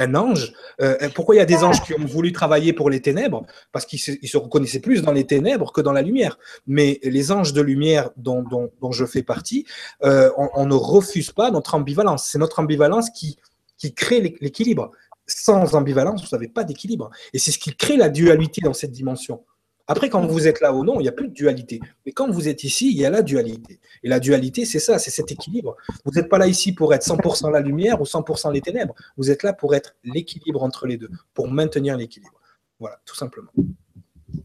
Un 0.01 0.15
ange. 0.15 0.53
Euh, 0.81 1.09
pourquoi 1.15 1.35
il 1.35 1.39
y 1.39 1.41
a 1.41 1.45
des 1.45 1.65
anges 1.65 1.83
qui 1.83 1.93
ont 1.95 2.05
voulu 2.05 2.31
travailler 2.33 2.73
pour 2.73 2.89
les 2.89 3.01
ténèbres? 3.01 3.45
Parce 3.73 3.85
qu'ils 3.85 3.99
se, 3.99 4.37
reconnaissaient 4.37 4.81
plus 4.81 5.03
dans 5.03 5.13
les 5.13 5.27
ténèbres 5.27 5.73
que 5.73 5.81
dans 5.81 5.93
la 5.93 6.03
lumière. 6.03 6.39
Mais 6.67 7.01
les 7.03 7.33
anges 7.33 7.53
de 7.53 7.61
lumière 7.61 8.11
dont, 8.17 8.45
je 8.93 9.05
fais 9.05 9.23
partie, 9.23 9.67
euh, 10.05 10.31
on, 10.37 10.51
on, 10.55 10.67
ne 10.67 10.75
refuse 10.75 11.33
pas 11.33 11.51
notre 11.51 11.75
ambivalence. 11.75 12.29
C'est 12.29 12.39
notre 12.39 12.61
ambivalence 12.61 13.11
qui, 13.11 13.39
qui 13.77 13.95
crée 13.95 14.37
l'équilibre 14.41 14.93
sans 15.29 15.75
ambivalence, 15.75 16.23
vous 16.23 16.37
n'avez 16.37 16.49
pas 16.49 16.65
d'équilibre. 16.65 17.11
Et 17.33 17.39
c'est 17.39 17.53
ce 17.53 17.59
qui 17.59 17.77
crée 17.77 17.97
la 17.97 18.09
dualité 18.09 18.61
dans 18.61 18.73
cette 18.73 18.91
dimension. 18.91 19.45
Après, 19.87 20.11
quand 20.11 20.27
vous 20.27 20.47
êtes 20.47 20.61
là 20.61 20.75
ou 20.75 20.85
non, 20.85 21.01
il 21.01 21.05
n'y 21.05 21.09
a 21.09 21.13
plus 21.13 21.29
de 21.29 21.33
dualité. 21.33 21.81
Mais 22.05 22.13
quand 22.13 22.31
vous 22.31 22.49
êtes 22.49 22.63
ici, 22.63 22.91
il 22.91 22.99
y 22.99 23.07
a 23.07 23.11
la 23.11 23.23
dualité. 23.23 23.81
Et 24.03 24.09
la 24.09 24.21
dualité, 24.21 24.67
c'est 24.67 24.81
ça, 24.81 24.99
c'est 24.99 25.11
cet 25.11 25.33
équilibre. 25.33 25.77
Vous 26.05 26.13
n'êtes 26.13 26.29
pas 26.29 26.37
là 26.37 26.47
ici 26.47 26.73
pour 26.73 26.93
être 26.93 27.07
100% 27.07 27.51
la 27.51 27.61
lumière 27.61 28.01
ou 28.01 28.05
100% 28.05 28.53
les 28.53 28.61
ténèbres. 28.61 28.95
Vous 29.17 29.31
êtes 29.31 29.43
là 29.43 29.55
pour 29.55 29.75
être 29.75 29.97
l'équilibre 30.05 30.63
entre 30.63 30.87
les 30.87 30.99
deux, 30.99 31.09
pour 31.33 31.49
maintenir 31.49 31.97
l'équilibre. 31.97 32.39
Voilà, 32.79 33.01
tout 33.07 33.17
simplement. 33.17 33.51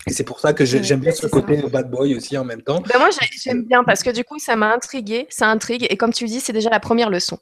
Et 0.08 0.14
c'est 0.14 0.24
pour 0.24 0.40
ça 0.40 0.54
que 0.54 0.64
j'aime 0.64 1.02
bien 1.02 1.12
ce 1.12 1.28
côté 1.28 1.62
bad 1.62 1.92
boy 1.92 2.16
aussi 2.16 2.38
en 2.38 2.46
même 2.46 2.62
temps. 2.62 2.82
Ben 2.82 2.98
moi, 2.98 3.10
j'aime 3.44 3.64
bien 3.66 3.84
parce 3.84 4.02
que 4.02 4.12
du 4.12 4.24
coup, 4.24 4.40
ça 4.40 4.56
m'a 4.56 4.74
intrigué, 4.74 5.28
ça 5.30 5.50
intrigue. 5.50 5.86
Et 5.90 5.98
comme 5.98 6.14
tu 6.14 6.24
dis, 6.26 6.40
c'est 6.40 6.54
déjà 6.54 6.70
la 6.70 6.80
première 6.80 7.10
leçon. 7.10 7.38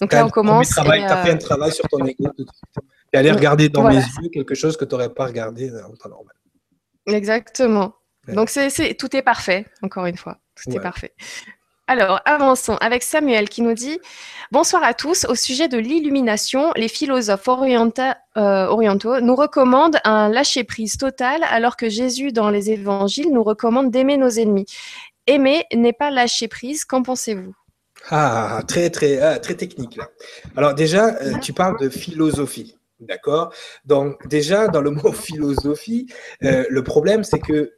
Donc 0.00 0.12
là, 0.12 0.26
on 0.26 0.30
commence. 0.30 0.68
Tu 0.68 0.80
as 0.80 0.84
fait 0.84 1.30
un 1.30 1.34
euh, 1.34 1.38
travail 1.38 1.72
sur 1.72 1.88
ton 1.88 2.04
ego. 2.04 2.30
Tu 2.36 3.18
allé 3.18 3.30
regarder 3.30 3.68
dans 3.68 3.84
mes 3.88 3.96
yeux 3.96 4.28
quelque 4.32 4.54
chose 4.54 4.76
que 4.76 4.84
tu 4.84 4.94
n'aurais 4.94 5.12
pas 5.12 5.26
regardé 5.26 5.70
en 5.70 5.94
temps 5.94 6.08
normal. 6.08 6.34
Exactement. 7.06 7.94
Donc, 8.28 8.48
c'est, 8.48 8.94
tout 8.94 9.14
est 9.14 9.22
parfait, 9.22 9.66
encore 9.82 10.06
une 10.06 10.16
fois. 10.16 10.38
Tout 10.56 10.70
est 10.70 10.80
parfait. 10.80 11.14
Alors, 11.86 12.20
avançons 12.24 12.78
avec 12.80 13.02
Samuel 13.02 13.50
qui 13.50 13.60
nous 13.60 13.74
dit 13.74 13.98
Bonsoir 14.50 14.82
à 14.82 14.94
tous. 14.94 15.26
Au 15.26 15.34
sujet 15.34 15.68
de 15.68 15.76
l'illumination, 15.76 16.72
les 16.76 16.88
philosophes 16.88 17.46
euh, 17.46 18.66
orientaux 18.66 19.20
nous 19.20 19.36
recommandent 19.36 19.98
un 20.04 20.30
lâcher-prise 20.30 20.96
total, 20.96 21.42
alors 21.50 21.76
que 21.76 21.90
Jésus, 21.90 22.32
dans 22.32 22.48
les 22.48 22.70
évangiles, 22.70 23.30
nous 23.32 23.42
recommande 23.42 23.90
d'aimer 23.90 24.16
nos 24.16 24.30
ennemis. 24.30 24.64
Aimer 25.26 25.64
n'est 25.74 25.92
pas 25.92 26.10
lâcher 26.10 26.48
prise. 26.48 26.86
Qu'en 26.86 27.02
pensez-vous? 27.02 27.54
Ah, 28.10 28.62
très, 28.66 28.90
très, 28.90 29.18
ah, 29.18 29.38
très 29.38 29.54
technique 29.54 29.96
là. 29.96 30.08
Alors, 30.56 30.74
déjà, 30.74 31.16
euh, 31.22 31.38
tu 31.38 31.52
parles 31.52 31.78
de 31.80 31.88
philosophie. 31.88 32.76
D'accord? 33.00 33.52
Donc, 33.84 34.26
déjà, 34.28 34.68
dans 34.68 34.80
le 34.80 34.90
mot 35.02 35.12
philosophie, 35.12 36.06
euh, 36.42 36.64
le 36.68 36.82
problème, 36.82 37.24
c'est 37.24 37.40
que 37.40 37.72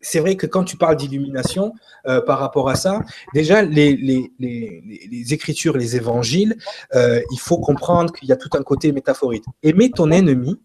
c'est 0.00 0.20
vrai 0.20 0.36
que 0.36 0.46
quand 0.46 0.64
tu 0.64 0.76
parles 0.76 0.96
d'illumination 0.96 1.74
euh, 2.06 2.20
par 2.22 2.38
rapport 2.38 2.68
à 2.68 2.74
ça, 2.74 3.02
déjà 3.34 3.62
les, 3.62 3.96
les, 3.96 4.32
les, 4.38 5.08
les 5.10 5.34
écritures, 5.34 5.76
les 5.76 5.96
évangiles, 5.96 6.56
euh, 6.94 7.20
il 7.30 7.38
faut 7.38 7.58
comprendre 7.58 8.12
qu'il 8.12 8.28
y 8.28 8.32
a 8.32 8.36
tout 8.36 8.50
un 8.54 8.62
côté 8.62 8.92
métaphorique. 8.92 9.44
Aimer 9.62 9.90
ton 9.90 10.10
ennemi, 10.10 10.58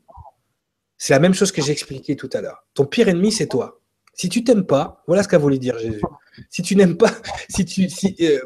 c'est 0.97 1.13
la 1.13 1.19
même 1.19 1.33
chose 1.33 1.51
que 1.51 1.61
j'ai 1.61 1.73
expliqué 1.73 2.15
tout 2.15 2.29
à 2.33 2.41
l'heure. 2.41 2.65
Ton 2.73 2.85
pire 2.85 3.09
ennemi, 3.09 3.31
c'est 3.31 3.47
toi. 3.47 3.81
Si 4.13 4.29
tu 4.29 4.45
t'aimes 4.45 4.65
pas, 4.65 5.03
voilà 5.07 5.23
ce 5.23 5.27
qu'a 5.27 5.37
voulu 5.37 5.59
dire 5.59 5.77
Jésus. 5.77 6.01
Si 6.49 6.61
tu 6.61 6.77
n'aimes 6.77 6.95
pas, 6.95 7.11
si 7.49 7.65
tu, 7.65 7.89
si, 7.89 8.15
euh, 8.21 8.39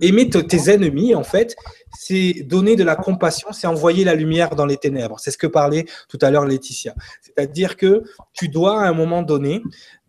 aimer 0.00 0.28
tes 0.30 0.70
ennemis, 0.70 1.14
en 1.14 1.24
fait, 1.24 1.56
c'est 1.98 2.42
donner 2.44 2.76
de 2.76 2.84
la 2.84 2.96
compassion, 2.96 3.52
c'est 3.52 3.66
envoyer 3.66 4.04
la 4.04 4.14
lumière 4.14 4.56
dans 4.56 4.66
les 4.66 4.76
ténèbres. 4.76 5.18
C'est 5.18 5.30
ce 5.30 5.38
que 5.38 5.46
parlait 5.46 5.86
tout 6.08 6.18
à 6.22 6.30
l'heure 6.30 6.46
Laetitia. 6.46 6.94
C'est-à-dire 7.20 7.76
que 7.76 8.02
tu 8.32 8.48
dois, 8.48 8.82
à 8.82 8.88
un 8.88 8.92
moment 8.92 9.22
donné, 9.22 9.62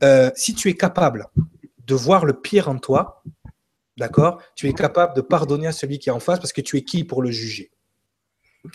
euh, 0.04 0.30
si 0.36 0.54
tu 0.54 0.70
es 0.70 0.76
capable 0.76 1.28
de 1.86 1.96
voir 1.96 2.26
le 2.26 2.34
pire 2.34 2.70
en 2.70 2.78
toi, 2.78 3.24
d'accord, 3.98 4.42
tu 4.56 4.68
es 4.68 4.74
capable 4.74 5.16
de 5.16 5.22
pardonner 5.22 5.68
à 5.68 5.72
celui 5.72 6.00
qui 6.00 6.10
est 6.10 6.14
en 6.14 6.20
face 6.20 6.40
parce 6.40 6.54
que 6.54 6.62
tu 6.62 6.78
es 6.78 6.84
qui 6.84 7.04
pour 7.04 7.22
le 7.22 7.32
juger 7.32 7.72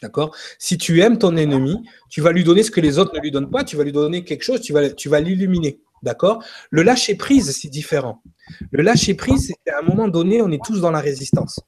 D'accord? 0.02 0.34
Si 0.58 0.78
tu 0.78 1.00
aimes 1.00 1.18
ton 1.18 1.36
ennemi, 1.36 1.84
tu 2.08 2.20
vas 2.20 2.30
lui 2.30 2.44
donner 2.44 2.62
ce 2.62 2.70
que 2.70 2.80
les 2.80 2.98
autres 2.98 3.12
ne 3.14 3.20
lui 3.20 3.30
donnent 3.30 3.50
pas, 3.50 3.64
tu 3.64 3.76
vas 3.76 3.82
lui 3.84 3.92
donner 3.92 4.24
quelque 4.24 4.44
chose, 4.44 4.60
tu 4.60 4.72
vas, 4.72 4.90
tu 4.90 5.08
vas 5.08 5.20
l'illuminer. 5.20 5.80
D'accord? 6.02 6.42
Le 6.70 6.82
lâcher 6.82 7.14
prise, 7.14 7.56
c'est 7.56 7.68
différent. 7.68 8.22
Le 8.70 8.82
lâcher 8.82 9.14
prise, 9.14 9.48
c'est 9.48 9.56
qu'à 9.64 9.78
un 9.78 9.82
moment 9.82 10.08
donné, 10.08 10.42
on 10.42 10.50
est 10.50 10.62
tous 10.64 10.80
dans 10.80 10.90
la 10.90 11.00
résistance. 11.00 11.60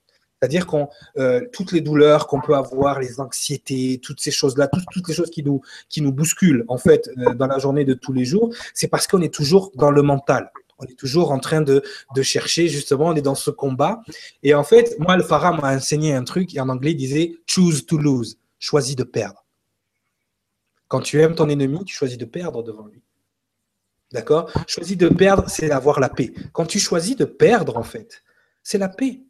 C'est-à-dire 0.43 0.67
qu'on 0.67 0.89
euh, 1.19 1.41
toutes 1.53 1.71
les 1.71 1.81
douleurs 1.81 2.27
qu'on 2.27 2.41
peut 2.41 2.57
avoir, 2.57 2.99
les 2.99 3.21
anxiétés, 3.21 4.01
toutes 4.03 4.21
ces 4.21 4.33
choses-là, 4.33 4.67
toutes, 4.67 5.07
les 5.07 5.15
choses 5.15 5.31
qui 5.31 5.45
nous, 5.45 5.61
qui 5.89 6.03
nous 6.03 6.13
bousculent 6.13 6.65
en 6.67 6.79
fait 6.79 7.09
euh, 7.19 7.35
dans 7.35 7.47
la 7.47 7.59
journée 7.59 7.85
de 7.85 7.95
tous 7.95 8.13
les 8.13 8.25
jours, 8.25 8.53
c'est 8.75 8.89
parce 8.89 9.07
qu'on 9.07 9.23
est 9.23 9.33
toujours 9.33 9.71
dans 9.77 9.93
le 9.93 10.03
mental. 10.03 10.51
On 10.81 10.85
est 10.85 10.99
toujours 10.99 11.31
en 11.31 11.39
train 11.39 11.61
de, 11.61 11.85
de, 12.17 12.23
chercher, 12.23 12.67
justement, 12.67 13.07
on 13.07 13.15
est 13.15 13.23
dans 13.23 13.37
ce 13.37 13.51
combat. 13.51 14.03
Et 14.43 14.53
en 14.53 14.65
fait, 14.65 14.97
moi, 14.99 15.17
le 15.17 15.23
Phara 15.23 15.53
m'a 15.53 15.77
enseigné 15.77 16.13
un 16.13 16.25
truc, 16.25 16.57
et 16.57 16.61
en 16.61 16.69
anglais, 16.69 16.91
il 16.91 16.97
disait 16.97 17.35
choose 17.47 17.87
to 17.87 17.97
lose, 17.97 18.37
choisis 18.59 18.97
de 18.97 19.05
perdre. 19.05 19.45
Quand 20.89 21.01
tu 21.01 21.21
aimes 21.21 21.37
ton 21.37 21.49
ennemi, 21.49 21.85
tu 21.85 21.95
choisis 21.95 22.19
de 22.19 22.25
perdre 22.25 22.65
devant 22.65 22.87
lui. 22.87 23.01
D'accord? 24.13 24.51
Choisis 24.67 24.97
de 24.97 25.09
perdre, 25.09 25.49
c'est 25.49 25.71
avoir 25.71 26.01
la 26.01 26.09
paix. 26.09 26.33
Quand 26.53 26.67
tu 26.67 26.79
choisis 26.79 27.17
de 27.17 27.25
perdre, 27.25 27.77
en 27.77 27.83
fait, 27.83 28.23
c'est 28.63 28.79
la 28.79 28.89
paix. 28.89 29.23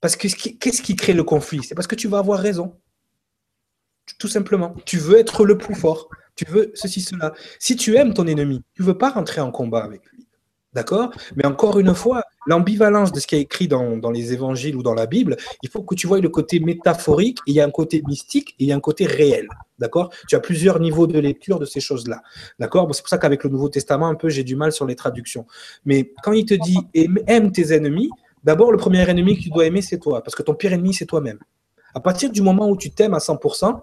Parce 0.00 0.16
que 0.16 0.28
qu'est-ce 0.28 0.82
qui 0.82 0.96
crée 0.96 1.14
le 1.14 1.24
conflit? 1.24 1.62
C'est 1.62 1.74
parce 1.74 1.86
que 1.86 1.94
tu 1.94 2.08
vas 2.08 2.18
avoir 2.18 2.40
raison. 2.40 2.78
Tout 4.18 4.28
simplement. 4.28 4.74
Tu 4.84 4.98
veux 4.98 5.18
être 5.18 5.44
le 5.44 5.58
plus 5.58 5.74
fort. 5.74 6.08
Tu 6.36 6.44
veux 6.44 6.70
ceci, 6.74 7.00
cela. 7.00 7.32
Si 7.58 7.76
tu 7.76 7.96
aimes 7.96 8.14
ton 8.14 8.26
ennemi, 8.26 8.62
tu 8.74 8.82
ne 8.82 8.86
veux 8.86 8.98
pas 8.98 9.10
rentrer 9.10 9.40
en 9.40 9.50
combat 9.50 9.82
avec 9.82 10.04
lui. 10.12 10.25
D'accord? 10.76 11.10
Mais 11.36 11.46
encore 11.46 11.78
une 11.78 11.94
fois, 11.94 12.22
l'ambivalence 12.46 13.10
de 13.10 13.18
ce 13.18 13.26
qui 13.26 13.34
est 13.34 13.40
écrit 13.40 13.66
dans, 13.66 14.10
les 14.10 14.34
évangiles 14.34 14.76
ou 14.76 14.82
dans 14.82 14.92
la 14.92 15.06
Bible, 15.06 15.38
il 15.62 15.70
faut 15.70 15.82
que 15.82 15.94
tu 15.94 16.06
vois 16.06 16.20
le 16.20 16.28
côté 16.28 16.60
métaphorique, 16.60 17.38
il 17.46 17.54
y 17.54 17.60
a 17.60 17.64
un 17.64 17.70
côté 17.70 18.02
mystique 18.06 18.50
et 18.50 18.64
il 18.64 18.66
y 18.68 18.72
a 18.72 18.76
un 18.76 18.80
côté 18.80 19.06
réel. 19.06 19.48
D'accord? 19.78 20.12
Tu 20.28 20.36
as 20.36 20.40
plusieurs 20.40 20.78
niveaux 20.78 21.06
de 21.06 21.18
lecture 21.18 21.58
de 21.58 21.64
ces 21.64 21.80
choses-là. 21.80 22.20
D'accord? 22.58 22.86
C'est 22.94 23.00
pour 23.00 23.08
ça 23.08 23.16
qu'avec 23.16 23.42
le 23.44 23.48
Nouveau 23.48 23.70
Testament, 23.70 24.08
un 24.08 24.16
peu, 24.16 24.28
j'ai 24.28 24.44
du 24.44 24.54
mal 24.54 24.70
sur 24.70 24.84
les 24.84 24.96
traductions. 24.96 25.46
Mais 25.86 26.12
quand 26.22 26.32
il 26.32 26.44
te 26.44 26.52
dit 26.52 26.76
aime 27.26 27.52
tes 27.52 27.72
ennemis, 27.72 28.10
d'abord, 28.44 28.70
le 28.70 28.76
premier 28.76 29.08
ennemi 29.08 29.38
que 29.38 29.44
tu 29.44 29.48
dois 29.48 29.64
aimer, 29.64 29.80
c'est 29.80 29.98
toi. 29.98 30.22
Parce 30.22 30.34
que 30.34 30.42
ton 30.42 30.54
pire 30.54 30.74
ennemi, 30.74 30.92
c'est 30.92 31.06
toi-même. 31.06 31.38
À 31.94 32.00
partir 32.00 32.30
du 32.30 32.42
moment 32.42 32.68
où 32.68 32.76
tu 32.76 32.90
t'aimes 32.90 33.14
à 33.14 33.18
100%, 33.18 33.80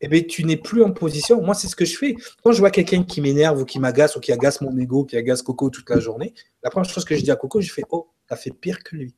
eh 0.00 0.08
bien, 0.08 0.22
tu 0.22 0.44
n'es 0.44 0.56
plus 0.56 0.82
en 0.82 0.92
position. 0.92 1.42
Moi, 1.42 1.54
c'est 1.54 1.68
ce 1.68 1.76
que 1.76 1.84
je 1.84 1.96
fais. 1.96 2.16
Quand 2.42 2.52
je 2.52 2.58
vois 2.58 2.70
quelqu'un 2.70 3.02
qui 3.02 3.20
m'énerve 3.20 3.60
ou 3.60 3.64
qui 3.64 3.78
m'agace 3.78 4.16
ou 4.16 4.20
qui 4.20 4.32
agace 4.32 4.60
mon 4.60 4.76
ego, 4.78 5.04
qui 5.04 5.16
agace 5.16 5.42
Coco 5.42 5.70
toute 5.70 5.88
la 5.90 6.00
journée, 6.00 6.34
la 6.62 6.70
première 6.70 6.88
chose 6.88 7.04
que 7.04 7.14
je 7.14 7.22
dis 7.22 7.30
à 7.30 7.36
Coco, 7.36 7.60
je 7.60 7.72
fais 7.72 7.82
Oh, 7.90 8.08
t'as 8.26 8.36
fait 8.36 8.50
pire 8.50 8.82
que 8.82 8.96
lui. 8.96 9.14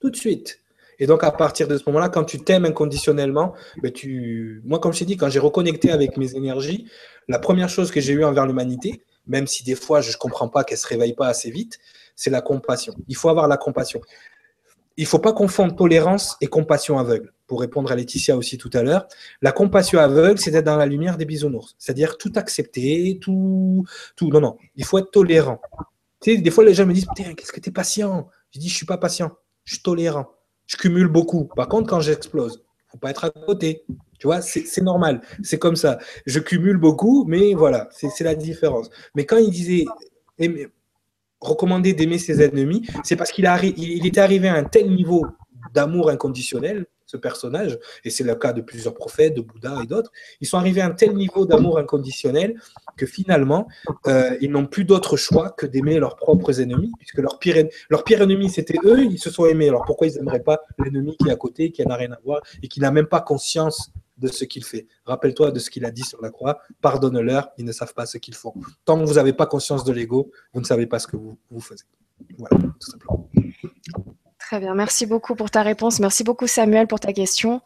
Tout 0.00 0.10
de 0.10 0.16
suite. 0.16 0.60
Et 0.98 1.06
donc, 1.06 1.24
à 1.24 1.30
partir 1.30 1.68
de 1.68 1.76
ce 1.76 1.84
moment-là, 1.86 2.08
quand 2.08 2.24
tu 2.24 2.38
t'aimes 2.38 2.64
inconditionnellement, 2.64 3.54
ben 3.82 3.92
tu... 3.92 4.62
moi, 4.64 4.78
comme 4.78 4.94
je 4.94 5.00
t'ai 5.00 5.04
dit, 5.04 5.16
quand 5.18 5.28
j'ai 5.28 5.40
reconnecté 5.40 5.90
avec 5.90 6.16
mes 6.16 6.34
énergies, 6.34 6.88
la 7.28 7.38
première 7.38 7.68
chose 7.68 7.90
que 7.90 8.00
j'ai 8.00 8.14
eue 8.14 8.24
envers 8.24 8.46
l'humanité, 8.46 9.02
même 9.26 9.46
si 9.46 9.62
des 9.62 9.74
fois 9.74 10.00
je 10.00 10.10
ne 10.10 10.16
comprends 10.16 10.48
pas 10.48 10.64
qu'elle 10.64 10.76
ne 10.76 10.80
se 10.80 10.86
réveille 10.86 11.12
pas 11.12 11.26
assez 11.26 11.50
vite, 11.50 11.78
c'est 12.14 12.30
la 12.30 12.40
compassion. 12.40 12.94
Il 13.08 13.16
faut 13.16 13.28
avoir 13.28 13.46
la 13.46 13.58
compassion 13.58 14.00
il 14.96 15.02
ne 15.02 15.08
faut 15.08 15.18
pas 15.18 15.32
confondre 15.32 15.74
tolérance 15.76 16.36
et 16.40 16.46
compassion 16.46 16.98
aveugle. 16.98 17.32
Pour 17.46 17.60
répondre 17.60 17.92
à 17.92 17.94
Laetitia 17.94 18.36
aussi 18.36 18.58
tout 18.58 18.70
à 18.72 18.82
l'heure, 18.82 19.06
la 19.40 19.52
compassion 19.52 20.00
aveugle, 20.00 20.38
c'est 20.38 20.50
d'être 20.50 20.64
dans 20.64 20.76
la 20.76 20.86
lumière 20.86 21.16
des 21.16 21.24
bisounours. 21.24 21.76
C'est-à-dire 21.78 22.18
tout 22.18 22.32
accepter, 22.34 23.18
tout, 23.20 23.84
tout. 24.16 24.30
Non, 24.30 24.40
non, 24.40 24.56
il 24.74 24.84
faut 24.84 24.98
être 24.98 25.10
tolérant. 25.12 25.60
Tu 26.20 26.34
sais, 26.34 26.40
des 26.40 26.50
fois, 26.50 26.64
les 26.64 26.74
gens 26.74 26.86
me 26.86 26.92
disent 26.92 27.06
Putain, 27.14 27.34
qu'est-ce 27.34 27.52
que 27.52 27.60
tu 27.60 27.68
es 27.68 27.72
patient? 27.72 28.28
Je 28.52 28.58
dis 28.58 28.68
Je 28.68 28.74
suis 28.74 28.86
pas 28.86 28.98
patient, 28.98 29.30
je 29.64 29.74
suis 29.74 29.82
tolérant. 29.82 30.26
Je 30.66 30.76
cumule 30.76 31.06
beaucoup. 31.06 31.44
Par 31.44 31.68
contre, 31.68 31.88
quand 31.88 32.00
j'explose, 32.00 32.54
il 32.54 32.86
ne 32.86 32.90
faut 32.92 32.98
pas 32.98 33.10
être 33.10 33.24
à 33.24 33.30
côté. 33.30 33.84
Tu 34.18 34.26
vois, 34.26 34.40
c'est 34.40 34.82
normal. 34.82 35.20
C'est 35.42 35.58
comme 35.58 35.76
ça. 35.76 35.98
Je 36.24 36.40
cumule 36.40 36.78
beaucoup, 36.78 37.24
mais 37.28 37.54
voilà, 37.54 37.88
c'est 37.92 38.24
la 38.24 38.34
différence. 38.34 38.90
Mais 39.14 39.24
quand 39.24 39.36
il 39.36 39.50
disait 39.50 39.84
recommandé 41.40 41.92
d'aimer 41.92 42.18
ses 42.18 42.42
ennemis, 42.42 42.88
c'est 43.04 43.16
parce 43.16 43.30
qu'il 43.30 43.44
il 43.76 44.06
était 44.06 44.20
arrivé 44.20 44.48
à 44.48 44.54
un 44.54 44.64
tel 44.64 44.90
niveau 44.90 45.26
d'amour 45.74 46.10
inconditionnel, 46.10 46.86
ce 47.06 47.16
personnage, 47.16 47.78
et 48.04 48.10
c'est 48.10 48.24
le 48.24 48.34
cas 48.34 48.52
de 48.52 48.60
plusieurs 48.60 48.94
prophètes, 48.94 49.34
de 49.34 49.40
Bouddha 49.40 49.78
et 49.82 49.86
d'autres, 49.86 50.10
ils 50.40 50.46
sont 50.46 50.58
arrivés 50.58 50.80
à 50.80 50.86
un 50.86 50.90
tel 50.90 51.14
niveau 51.14 51.46
d'amour 51.46 51.78
inconditionnel 51.78 52.60
que 52.96 53.06
finalement, 53.06 53.68
euh, 54.06 54.36
ils 54.40 54.50
n'ont 54.50 54.66
plus 54.66 54.84
d'autre 54.84 55.16
choix 55.16 55.50
que 55.50 55.66
d'aimer 55.66 55.98
leurs 55.98 56.16
propres 56.16 56.60
ennemis, 56.60 56.92
puisque 56.98 57.18
leur 57.18 57.38
pire, 57.38 58.20
ennemi, 58.20 58.50
c'était 58.50 58.78
eux, 58.84 59.04
ils 59.04 59.18
se 59.18 59.30
sont 59.30 59.46
aimés. 59.46 59.68
Alors 59.68 59.84
pourquoi 59.84 60.08
ils 60.08 60.14
n'aimeraient 60.14 60.42
pas 60.42 60.60
l'ennemi 60.78 61.16
qui 61.16 61.28
est 61.28 61.32
à 61.32 61.36
côté, 61.36 61.70
qui 61.70 61.86
n'a 61.86 61.96
rien 61.96 62.12
à 62.12 62.18
voir, 62.24 62.40
et 62.62 62.68
qui 62.68 62.80
n'a 62.80 62.90
même 62.90 63.06
pas 63.06 63.20
conscience 63.20 63.92
de 64.18 64.28
ce 64.28 64.44
qu'il 64.44 64.64
fait? 64.64 64.86
Rappelle-toi 65.04 65.52
de 65.52 65.58
ce 65.60 65.70
qu'il 65.70 65.84
a 65.84 65.90
dit 65.90 66.02
sur 66.02 66.20
la 66.20 66.30
croix. 66.30 66.58
Pardonne-leur, 66.80 67.50
ils 67.58 67.64
ne 67.64 67.72
savent 67.72 67.94
pas 67.94 68.06
ce 68.06 68.18
qu'ils 68.18 68.34
font. 68.34 68.54
Tant 68.84 68.98
que 68.98 69.04
vous 69.04 69.14
n'avez 69.14 69.32
pas 69.32 69.46
conscience 69.46 69.84
de 69.84 69.92
l'ego, 69.92 70.32
vous 70.52 70.60
ne 70.60 70.66
savez 70.66 70.86
pas 70.86 70.98
ce 70.98 71.06
que 71.06 71.16
vous, 71.16 71.38
vous 71.50 71.60
faites. 71.60 71.86
Voilà, 72.38 72.56
tout 72.56 72.90
simplement. 72.90 73.30
Très 74.46 74.60
bien. 74.60 74.76
Merci 74.76 75.06
beaucoup 75.06 75.34
pour 75.34 75.50
ta 75.50 75.62
réponse. 75.62 75.98
Merci 75.98 76.22
beaucoup, 76.22 76.46
Samuel, 76.46 76.86
pour 76.86 77.00
ta 77.00 77.12
question. 77.12 77.62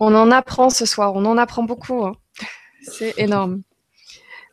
On 0.00 0.16
en 0.16 0.32
apprend 0.32 0.68
ce 0.68 0.84
soir. 0.84 1.12
On 1.14 1.24
en 1.26 1.38
apprend 1.38 1.62
beaucoup. 1.62 2.04
Hein. 2.04 2.16
C'est 2.82 3.14
énorme. 3.18 3.62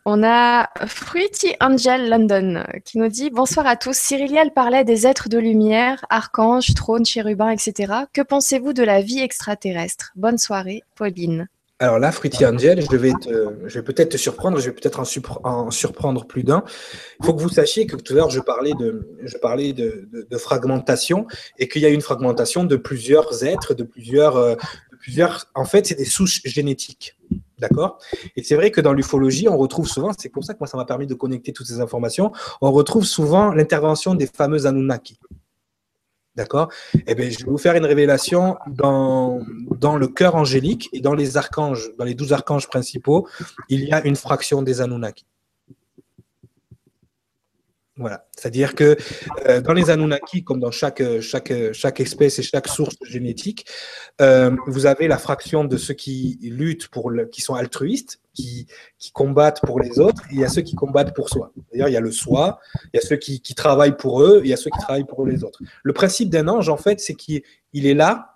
On 0.06 0.24
a 0.24 0.70
Fruity 0.86 1.56
Angel 1.60 2.08
London 2.08 2.64
qui 2.86 3.00
nous 3.00 3.08
dit 3.08 3.32
Bonsoir 3.32 3.66
à 3.66 3.76
tous. 3.76 3.98
Cyriliel 3.98 4.54
parlait 4.54 4.84
des 4.84 5.08
êtres 5.08 5.28
de 5.28 5.40
lumière, 5.40 6.06
archanges, 6.12 6.76
trônes, 6.76 7.04
chérubins, 7.04 7.50
etc. 7.50 7.94
Que 8.14 8.22
pensez-vous 8.22 8.74
de 8.74 8.84
la 8.84 9.02
vie 9.02 9.20
extraterrestre? 9.20 10.12
Bonne 10.16 10.38
soirée, 10.38 10.84
Pauline. 10.94 11.48
Alors 11.80 12.00
là, 12.00 12.12
Fruity 12.12 12.44
Angel, 12.44 12.82
je 12.82 12.98
vais, 12.98 13.12
je 13.28 13.74
vais 13.76 13.84
peut-être 13.84 14.10
te 14.10 14.18
surprendre, 14.18 14.60
je 14.60 14.66
vais 14.66 14.76
peut-être 14.76 15.00
en, 15.44 15.70
surprendre 15.70 16.26
plus 16.26 16.44
d'un. 16.44 16.64
Il 17.20 17.26
faut 17.26 17.36
que 17.36 17.42
vous 17.42 17.50
sachiez 17.50 17.86
que 17.86 17.96
tout 17.96 18.14
à 18.14 18.16
l'heure, 18.16 18.30
je 18.32 18.40
parlais, 18.40 18.74
de, 18.74 19.08
je 19.24 19.38
parlais 19.38 19.74
de, 19.74 20.10
fragmentation 20.40 21.28
et 21.60 21.68
qu'il 21.68 21.84
y 21.84 21.86
a 21.86 21.90
une 21.90 22.02
fragmentation 22.02 22.64
de 22.64 22.78
plusieurs 22.78 23.44
êtres, 23.44 23.76
de 23.76 23.84
plusieurs, 23.84 24.38
euh, 24.38 24.56
de 24.92 24.98
plusieurs 24.98 25.46
en 25.54 25.66
fait, 25.66 25.86
c'est 25.86 25.96
des 25.96 26.06
souches 26.06 26.42
génétiques. 26.46 27.16
D'accord? 27.60 28.00
Et 28.36 28.42
c'est 28.42 28.56
vrai 28.56 28.72
que 28.72 28.82
dans 28.82 28.94
l'ufologie, 28.94 29.48
on 29.48 29.58
retrouve 29.58 29.88
souvent, 29.88 30.12
c'est 30.18 30.30
pour 30.30 30.44
ça 30.44 30.54
que 30.54 30.60
moi, 30.60 30.68
ça 30.68 30.78
m'a 30.78 30.86
permis 30.86 31.06
de 31.06 31.14
connecter 31.14 31.54
toutes 31.54 31.68
ces 31.68 31.80
informations, 31.80 32.32
on 32.62 32.72
retrouve 32.72 33.06
souvent 33.06 33.52
l'intervention 33.52 34.16
des 34.16 34.28
fameux 34.28 34.66
Anunnaki. 34.66 35.20
D'accord? 36.38 36.70
Eh 37.08 37.16
bien, 37.16 37.30
je 37.32 37.40
vais 37.40 37.52
vous 37.52 37.58
faire 37.58 37.76
une 37.76 37.86
révélation 37.86 38.58
dans, 38.68 39.40
le 39.98 40.08
cœur 40.08 40.36
angélique 40.36 40.88
et 40.94 41.02
dans 41.02 41.16
les 41.16 41.36
archanges, 41.36 41.90
dans 41.98 42.06
les 42.06 42.14
douze 42.14 42.32
archanges 42.32 42.68
principaux, 42.68 43.28
il 43.70 43.84
y 43.84 43.92
a 43.92 44.06
une 44.06 44.16
fraction 44.16 44.62
des 44.62 44.80
Anunnaki. 44.80 45.26
Voilà. 47.96 48.28
C'est-à-dire 48.38 48.76
que 48.76 48.96
euh, 49.48 49.62
dans 49.62 49.74
les 49.74 49.90
Anunnaki, 49.90 50.44
comme 50.44 50.60
dans 50.60 50.70
chaque, 50.70 51.02
espèce 51.02 52.38
et 52.38 52.44
chaque 52.44 52.68
source 52.68 52.98
génétique, 53.02 53.66
euh, 54.22 54.56
vous 54.68 54.86
avez 54.86 55.08
la 55.08 55.18
fraction 55.18 55.64
de 55.64 55.78
ceux 55.78 55.96
qui 55.96 56.38
luttent 56.44 56.90
pour 56.90 57.12
qui 57.32 57.42
sont 57.42 57.56
altruistes, 57.56 58.20
qui, 58.38 59.12
combattent 59.14 59.62
pour 59.62 59.80
les 59.80 60.00
autres, 60.00 60.24
et 60.30 60.36
il 60.36 60.40
y 60.40 60.46
a 60.46 60.50
ceux 60.50 60.62
qui 60.62 60.76
combattent 60.76 61.16
pour 61.16 61.30
soi. 61.30 61.52
D'ailleurs, 61.72 61.90
il 61.90 61.94
y 61.94 61.98
a 61.98 62.02
le 62.02 62.12
soi, 62.12 62.60
il 62.94 62.98
y 62.98 63.00
a 63.00 63.02
ceux 63.02 63.16
qui, 63.16 63.42
qui 63.42 63.56
travaillent 63.56 63.98
pour 63.98 64.22
eux, 64.22 64.40
et 64.40 64.48
il 64.48 64.50
y 64.50 64.54
a 64.54 64.58
ceux 64.58 64.70
qui 64.70 64.80
travaillent 64.80 65.06
pour 65.06 65.26
les 65.26 65.44
autres. 65.44 65.60
Le 65.84 65.94
principe 65.94 66.30
d'un 66.30 66.48
ange, 66.48 66.70
en 66.70 66.78
fait, 66.78 67.00
c'est 67.00 67.16
qu'il 67.16 67.44
est 67.74 67.94
là 67.94 68.36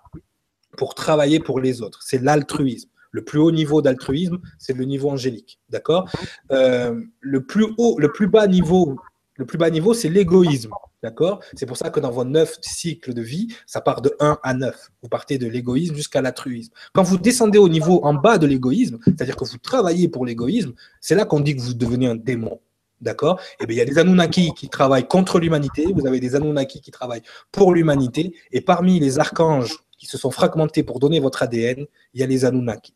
pour 0.76 0.94
travailler 0.94 1.40
pour 1.40 1.60
les 1.60 1.82
autres. 1.82 2.00
C'est 2.02 2.22
l'altruisme. 2.22 2.88
Le 3.10 3.22
plus 3.22 3.38
haut 3.38 3.52
niveau 3.52 3.82
d'altruisme, 3.82 4.40
c'est 4.58 4.72
le 4.72 4.84
niveau 4.84 5.10
angélique. 5.10 5.60
D'accord? 5.68 6.08
Euh, 6.50 6.98
Le 7.20 7.44
plus 7.44 7.66
haut, 7.76 7.98
le 7.98 8.10
plus 8.10 8.26
bas 8.26 8.46
niveau 8.46 8.96
le 9.36 9.46
plus 9.46 9.58
bas 9.58 9.70
niveau, 9.70 9.94
c'est 9.94 10.08
l'égoïsme. 10.08 10.72
D'accord? 11.02 11.40
C'est 11.54 11.66
pour 11.66 11.76
ça 11.76 11.90
que 11.90 11.98
dans 11.98 12.10
vos 12.10 12.24
neuf 12.24 12.58
cycles 12.60 13.12
de 13.12 13.22
vie, 13.22 13.48
ça 13.66 13.80
part 13.80 14.02
de 14.02 14.14
1 14.20 14.38
à 14.42 14.54
9. 14.54 14.90
Vous 15.02 15.08
partez 15.08 15.36
de 15.36 15.48
l'égoïsme 15.48 15.96
jusqu'à 15.96 16.22
l'altruisme. 16.22 16.72
Quand 16.92 17.02
vous 17.02 17.18
descendez 17.18 17.58
au 17.58 17.68
niveau 17.68 18.04
en 18.04 18.14
bas 18.14 18.38
de 18.38 18.46
l'égoïsme, 18.46 18.98
c'est-à-dire 19.04 19.34
que 19.34 19.44
vous 19.44 19.58
travaillez 19.58 20.08
pour 20.08 20.24
l'égoïsme, 20.24 20.74
c'est 21.00 21.16
là 21.16 21.24
qu'on 21.24 21.40
dit 21.40 21.56
que 21.56 21.60
vous 21.60 21.74
devenez 21.74 22.06
un 22.06 22.14
démon. 22.14 22.60
D'accord? 23.00 23.40
Eh 23.58 23.64
il 23.68 23.74
y 23.74 23.80
a 23.80 23.84
des 23.84 23.98
Anunnaki 23.98 24.52
qui 24.54 24.68
travaillent 24.68 25.08
contre 25.08 25.40
l'humanité, 25.40 25.86
vous 25.92 26.06
avez 26.06 26.20
des 26.20 26.36
Anunnaki 26.36 26.80
qui 26.80 26.92
travaillent 26.92 27.22
pour 27.50 27.74
l'humanité, 27.74 28.32
et 28.52 28.60
parmi 28.60 29.00
les 29.00 29.18
archanges 29.18 29.76
qui 29.98 30.06
se 30.06 30.16
sont 30.16 30.30
fragmentés 30.30 30.84
pour 30.84 31.00
donner 31.00 31.18
votre 31.18 31.42
ADN, 31.42 31.84
il 32.14 32.20
y 32.20 32.22
a 32.22 32.26
les 32.28 32.44
Anunnaki, 32.44 32.94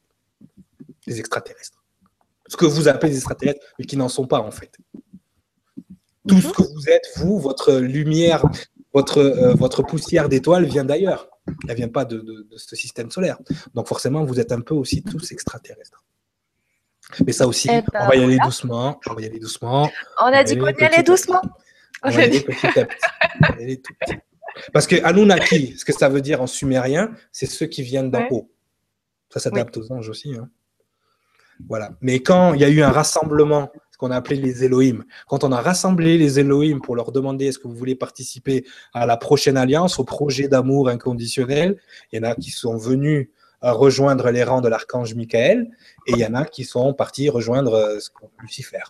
les 1.09 1.19
extraterrestres. 1.19 1.83
Ce 2.47 2.57
que 2.57 2.67
vous 2.67 2.87
appelez 2.87 3.11
les 3.11 3.19
extraterrestres, 3.19 3.67
mais 3.81 3.85
qui 3.85 3.97
n'en 3.97 4.09
sont 4.09 4.29
pas 4.29 4.39
en 4.39 4.53
fait. 4.53 4.77
Tout 6.28 6.40
ce 6.40 6.48
mhm. 6.48 6.53
que 6.53 6.62
vous 6.62 6.89
êtes, 6.89 7.09
vous, 7.16 7.39
votre 7.39 7.74
lumière, 7.74 8.44
votre, 8.93 9.19
euh, 9.19 9.55
votre 9.55 9.82
poussière 9.82 10.28
d'étoiles 10.28 10.65
vient 10.65 10.85
d'ailleurs. 10.85 11.28
Elle 11.65 11.70
ne 11.70 11.74
vient 11.74 11.89
pas 11.89 12.05
de, 12.05 12.47
ce 12.57 12.74
système 12.74 13.11
solaire. 13.11 13.39
Donc 13.74 13.86
forcément, 13.86 14.24
vous 14.24 14.40
êtes 14.40 14.53
un 14.53 14.61
peu 14.61 14.74
aussi 14.74 15.03
tous 15.03 15.32
extraterrestres. 15.32 16.05
Mais 17.24 17.32
ça 17.32 17.47
aussi, 17.47 17.69
eh 17.70 17.82
ben, 17.93 18.01
on 18.03 18.09
va 18.09 18.16
y 18.16 18.24
aller 18.24 18.39
doucement. 18.39 18.98
On 19.07 19.15
va 19.15 19.20
y 19.20 19.27
aller 19.27 19.39
doucement. 19.39 19.89
On 20.20 20.24
a 20.24 20.43
dit 20.43 20.59
qu'on 20.59 20.66
y 20.66 20.82
allait 20.82 21.05
doucement. 21.05 21.43
On 22.03 22.11
va 22.11 22.23
y 22.23 22.24
aller 22.24 22.40
petit 22.40 22.66
à 22.78 22.85
petit. 22.85 24.19
Parce 24.73 24.86
que 24.86 24.97
Anunnaki, 25.05 25.77
ce 25.77 25.85
que 25.85 25.93
ça 25.93 26.09
veut 26.09 26.20
dire 26.20 26.43
en 26.43 26.47
sumérien, 26.47 27.11
c'est 27.31 27.47
ceux 27.47 27.66
qui 27.66 27.82
viennent 27.82 28.11
d'en 28.11 28.27
haut. 28.31 28.51
Ça 29.28 29.40
s'adapte 29.40 29.77
aux 29.77 29.93
anges 29.93 30.09
aussi. 30.09 30.35
Hein. 30.35 30.48
Voilà. 31.69 31.90
Mais 32.01 32.20
quand 32.20 32.55
il 32.55 32.61
y 32.61 32.65
a 32.65 32.69
eu 32.69 32.82
un 32.82 32.90
rassemblement, 32.90 33.70
qu'on 33.97 34.10
a 34.10 34.16
appelé 34.16 34.36
les 34.36 34.64
Elohim, 34.64 35.05
quand 35.28 35.44
on 35.44 35.52
a 35.52 35.60
rassemblé 35.60 36.18
les 36.18 36.39
Elohim 36.39 36.81
pour 36.81 36.97
leur 36.97 37.12
demander 37.12 37.47
est-ce 37.47 37.59
que 37.59 37.68
vous 37.68 37.74
voulez 37.74 37.94
participer 37.94 38.64
à 38.93 39.06
la 39.06 39.16
prochaine 39.16 39.56
alliance, 39.56 39.98
au 39.98 40.05
projet 40.05 40.48
d'amour 40.48 40.89
inconditionnel, 40.89 41.78
il 42.12 42.16
y 42.16 42.27
en 42.27 42.31
a 42.31 42.35
qui 42.35 42.51
sont 42.51 42.77
venus 42.77 43.28
rejoindre 43.62 44.31
les 44.31 44.44
rangs 44.44 44.60
de 44.60 44.68
l'archange 44.68 45.14
Michael, 45.14 45.70
et 46.06 46.12
il 46.12 46.18
y 46.18 46.27
en 46.27 46.35
a 46.35 46.44
qui 46.44 46.64
sont 46.64 46.93
partis 46.94 47.28
rejoindre 47.28 47.74
euh, 47.74 47.98
Lucifer. 48.40 48.82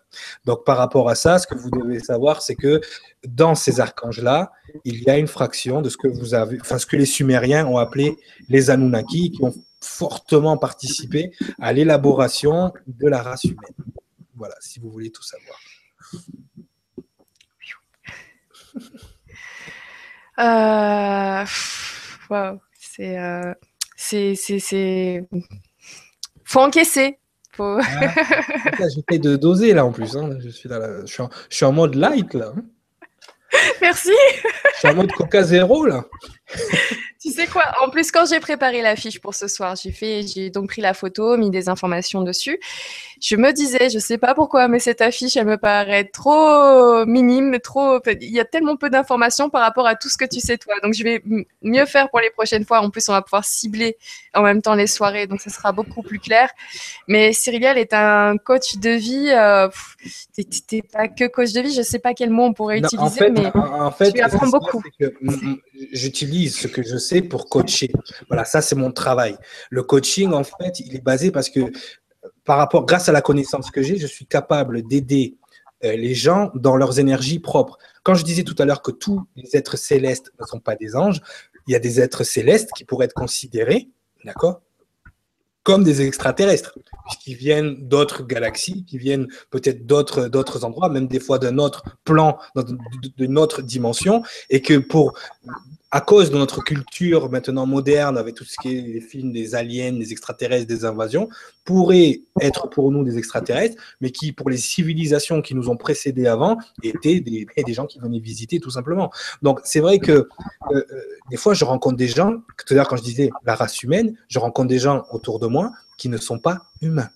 Donc 0.45 0.65
par 0.65 0.77
rapport 0.77 1.09
à 1.09 1.15
ça, 1.15 1.39
ce 1.39 1.47
que 1.47 1.55
vous 1.55 1.71
devez 1.71 2.01
savoir, 2.01 2.43
c'est 2.43 2.57
que 2.57 2.81
dans 3.27 3.55
ces 3.55 3.81
archanges-là, 3.81 4.53
il 4.85 5.03
y 5.03 5.11
a 5.11 5.19
une 5.19 5.29
fraction 5.29 5.83
de 5.83 5.89
ce 5.89 5.97
que 5.97 6.09
vous 6.09 6.35
avez, 6.35 6.59
enfin 6.61 6.79
ce 6.79 6.87
que 6.87 6.97
les 6.97 7.07
Sumériens 7.07 7.67
ont 7.67 7.79
appelé 7.79 8.17
les 8.49 8.71
Anunnaki, 8.71 9.31
qui 9.31 9.45
ont 9.45 9.55
fortement 9.81 10.57
participé 10.57 11.33
à 11.61 11.73
l'élaboration 11.73 12.73
de 12.87 13.09
la 13.09 13.23
race 13.23 13.45
humaine. 13.45 13.75
Voilà, 14.37 14.55
si 14.61 14.79
vous 14.81 14.91
voulez 14.91 15.11
tout 15.11 15.23
savoir. 15.23 15.59
Euh, 20.39 21.47
wow, 22.29 22.61
c'est 22.79 23.19
euh, 23.19 23.55
c'est, 23.97 24.35
c'est, 24.35 25.27
faut 26.45 26.61
encaisser. 26.61 27.19
Faut... 27.53 27.79
Ah, 27.81 28.13
J'essaie 28.79 29.19
de 29.19 29.37
doser 29.37 29.73
là 29.73 29.87
en 29.87 29.93
plus. 29.93 30.15
Hein. 30.15 30.37
Je, 30.41 30.51
suis 30.51 30.69
je, 30.69 31.07
suis 31.07 31.23
en, 31.23 31.31
je, 31.49 31.57
suis 31.57 31.65
en, 31.65 31.73
mode 31.73 31.95
light 31.95 32.35
là. 32.35 32.53
Hein. 32.55 32.65
Merci. 33.81 34.13
Je 34.75 34.79
suis 34.79 34.89
en 34.89 34.95
mode 34.95 35.11
Coca 35.13 35.43
Zéro 35.43 35.87
là. 35.87 36.05
tu 37.27 37.33
sais 37.33 37.47
quoi 37.49 37.65
En 37.83 37.91
plus, 37.91 38.13
quand 38.13 38.25
j'ai 38.27 38.39
préparé 38.39 38.83
l'affiche 38.83 39.21
pour 39.21 39.35
ce 39.35 39.49
soir, 39.49 39.75
j'ai 39.75 39.91
fait, 39.91 40.23
j'ai 40.23 40.49
donc 40.49 40.69
pris 40.69 40.81
la 40.81 40.95
photo, 40.95 41.37
mis 41.37 41.51
des 41.51 41.69
informations 41.69 42.23
dessus. 42.23 42.61
Je 43.21 43.35
me 43.35 43.53
disais, 43.53 43.91
je 43.91 43.99
sais 43.99 44.17
pas 44.17 44.33
pourquoi, 44.35 44.69
mais 44.69 44.79
cette 44.79 45.01
affiche, 45.01 45.37
elle 45.37 45.47
me 45.47 45.57
paraît 45.57 46.05
trop 46.05 47.05
minime, 47.05 47.59
trop. 47.59 47.99
Il 48.21 48.31
y 48.31 48.39
a 48.39 48.45
tellement 48.45 48.77
peu 48.77 48.91
d'informations 48.91 49.51
par 49.51 49.63
rapport 49.63 49.89
à 49.89 49.97
tout 49.97 50.09
ce 50.09 50.17
que 50.17 50.25
tu 50.25 50.39
sais 50.39 50.57
toi. 50.57 50.75
Donc, 50.85 50.95
je 50.95 51.03
vais 51.03 51.21
mieux 51.63 51.87
faire 51.87 52.11
pour 52.11 52.21
les 52.21 52.31
prochaines 52.31 52.65
fois. 52.65 52.81
En 52.81 52.91
plus, 52.91 53.09
on 53.09 53.13
va 53.13 53.23
pouvoir 53.23 53.45
cibler 53.45 53.97
en 54.33 54.43
même 54.43 54.63
temps 54.63 54.75
les 54.75 54.87
soirées, 54.87 55.27
donc 55.27 55.41
ça 55.41 55.51
sera 55.51 55.73
beaucoup 55.73 56.03
plus 56.03 56.21
clair. 56.21 56.51
Mais 57.09 57.33
Cyriliel 57.33 57.77
est 57.77 57.93
un 57.93 58.37
coach 58.37 58.77
de 58.77 58.91
vie. 58.91 59.31
Euh, 59.31 59.69
t'es 60.69 60.83
pas 60.83 61.09
que 61.09 61.27
coach 61.27 61.53
de 61.53 61.61
vie. 61.61 61.75
Je 61.75 61.83
sais 61.83 61.99
pas 61.99 62.15
quel 62.15 62.31
mot 62.31 62.45
on 62.45 62.53
pourrait 62.53 62.79
utiliser, 62.79 63.31
mais 63.31 63.51
en 63.57 63.91
fait, 63.91 64.13
tu 64.13 64.21
apprends 64.21 64.47
beaucoup. 64.47 64.83
J'utilise 65.93 66.57
ce 66.57 66.69
que 66.69 66.83
je 66.83 66.97
sais 66.97 67.23
pour 67.23 67.49
coacher. 67.49 67.91
Voilà, 68.29 68.45
ça 68.45 68.63
c'est 68.63 68.77
mon 68.77 68.93
travail. 68.93 69.37
Le 69.71 69.83
coaching, 69.83 70.33
en 70.33 70.45
fait, 70.45 70.81
il 70.81 70.95
est 70.95 71.03
basé 71.03 71.31
parce 71.31 71.51
que 71.51 71.61
par 72.45 72.59
rapport, 72.59 72.87
grâce 72.87 73.09
à 73.09 73.13
la 73.13 73.21
connaissance 73.21 73.71
que 73.71 73.83
j'ai, 73.83 73.99
je 73.99 74.07
suis 74.07 74.27
capable 74.27 74.83
d'aider 74.83 75.37
euh, 75.85 75.97
les 75.97 76.15
gens 76.15 76.51
dans 76.55 76.77
leurs 76.77 76.99
énergies 76.99 77.39
propres. 77.39 77.79
Quand 78.03 78.15
je 78.15 78.25
disais 78.25 78.45
tout 78.45 78.55
à 78.59 78.65
l'heure 78.65 78.83
que 78.83 78.93
tous 78.93 79.27
les 79.37 79.57
êtres 79.57 79.77
célestes 79.77 80.33
ne 80.41 80.47
sont 80.47 80.61
pas 80.61 80.77
des 80.77 80.97
anges, 80.97 81.21
il 81.67 81.73
y 81.73 81.75
a 81.75 81.81
des 81.81 82.01
êtres 82.01 82.25
célestes 82.25 82.71
qui 82.77 82.85
pourraient 82.85 83.07
être 83.07 83.15
considérés, 83.15 83.91
d'accord, 84.25 84.63
comme 85.67 85.83
des 85.83 86.01
extraterrestres, 86.01 86.79
puisqu'ils 87.07 87.35
viennent 87.35 87.89
d'autres 87.89 88.23
galaxies, 88.23 88.85
qui 88.85 88.99
viennent 88.99 89.27
peut-être 89.51 89.85
d'autres, 89.85 90.29
d'autres 90.29 90.65
endroits, 90.65 90.89
même 90.89 91.09
des 91.09 91.19
fois 91.19 91.41
d'un 91.41 91.59
autre 91.59 91.83
plan, 92.05 92.39
d'une 93.17 93.37
autre 93.37 93.63
dimension, 93.63 94.23
et 94.49 94.63
que 94.63 94.79
pour 94.79 95.19
à 95.97 96.03
cause 96.03 96.31
de 96.31 96.37
notre 96.37 96.63
culture 96.63 97.31
maintenant 97.31 97.65
moderne, 97.65 98.19
avec 98.19 98.35
tout 98.35 98.45
ce 98.45 98.57
qui 98.61 98.77
est 98.77 98.83
les 98.83 99.01
films 99.01 99.33
des 99.33 99.55
aliens, 99.55 99.95
des 99.95 100.13
extraterrestres, 100.13 100.67
des 100.67 100.85
invasions, 100.85 101.31
pourraient 101.65 102.21
être 102.39 102.69
pour 102.69 102.93
nous 102.93 103.03
des 103.03 103.17
extraterrestres, 103.17 103.83
mais 104.03 104.11
qui, 104.11 104.33
pour 104.33 104.51
les 104.51 104.59
civilisations 104.59 105.41
qui 105.41 105.55
nous 105.55 105.71
ont 105.71 105.79
précédés 105.79 106.27
avant, 106.27 106.59
étaient 106.83 107.21
des, 107.67 107.73
gens 107.73 107.87
qui 107.87 107.99
venaient 107.99 108.19
visiter 108.19 108.61
tout 108.61 108.69
simplement. 108.69 109.11
Donc, 109.41 109.61
c'est 109.65 109.81
vrai 109.81 109.99
que 109.99 110.13
euh, 110.13 110.27
euh, 110.71 110.85
des 111.31 111.39
fois, 111.39 111.55
je 111.55 111.65
rencontre 111.65 111.97
des 111.97 112.09
gens, 112.09 112.43
tout 112.59 112.75
à 112.75 112.75
l'heure, 112.75 112.89
quand 112.89 112.99
je 112.99 113.03
disais 113.03 113.31
la 113.47 113.55
race 113.55 113.83
humaine, 113.83 114.19
je 114.29 114.39
rencontre 114.39 114.69
des 114.69 114.79
gens 114.79 115.07
autour 115.13 115.39
de 115.39 115.47
moi 115.47 115.73
qui 115.97 116.11
ne 116.11 116.19
sont 116.19 116.39
pas 116.39 116.67
humains. 116.83 117.09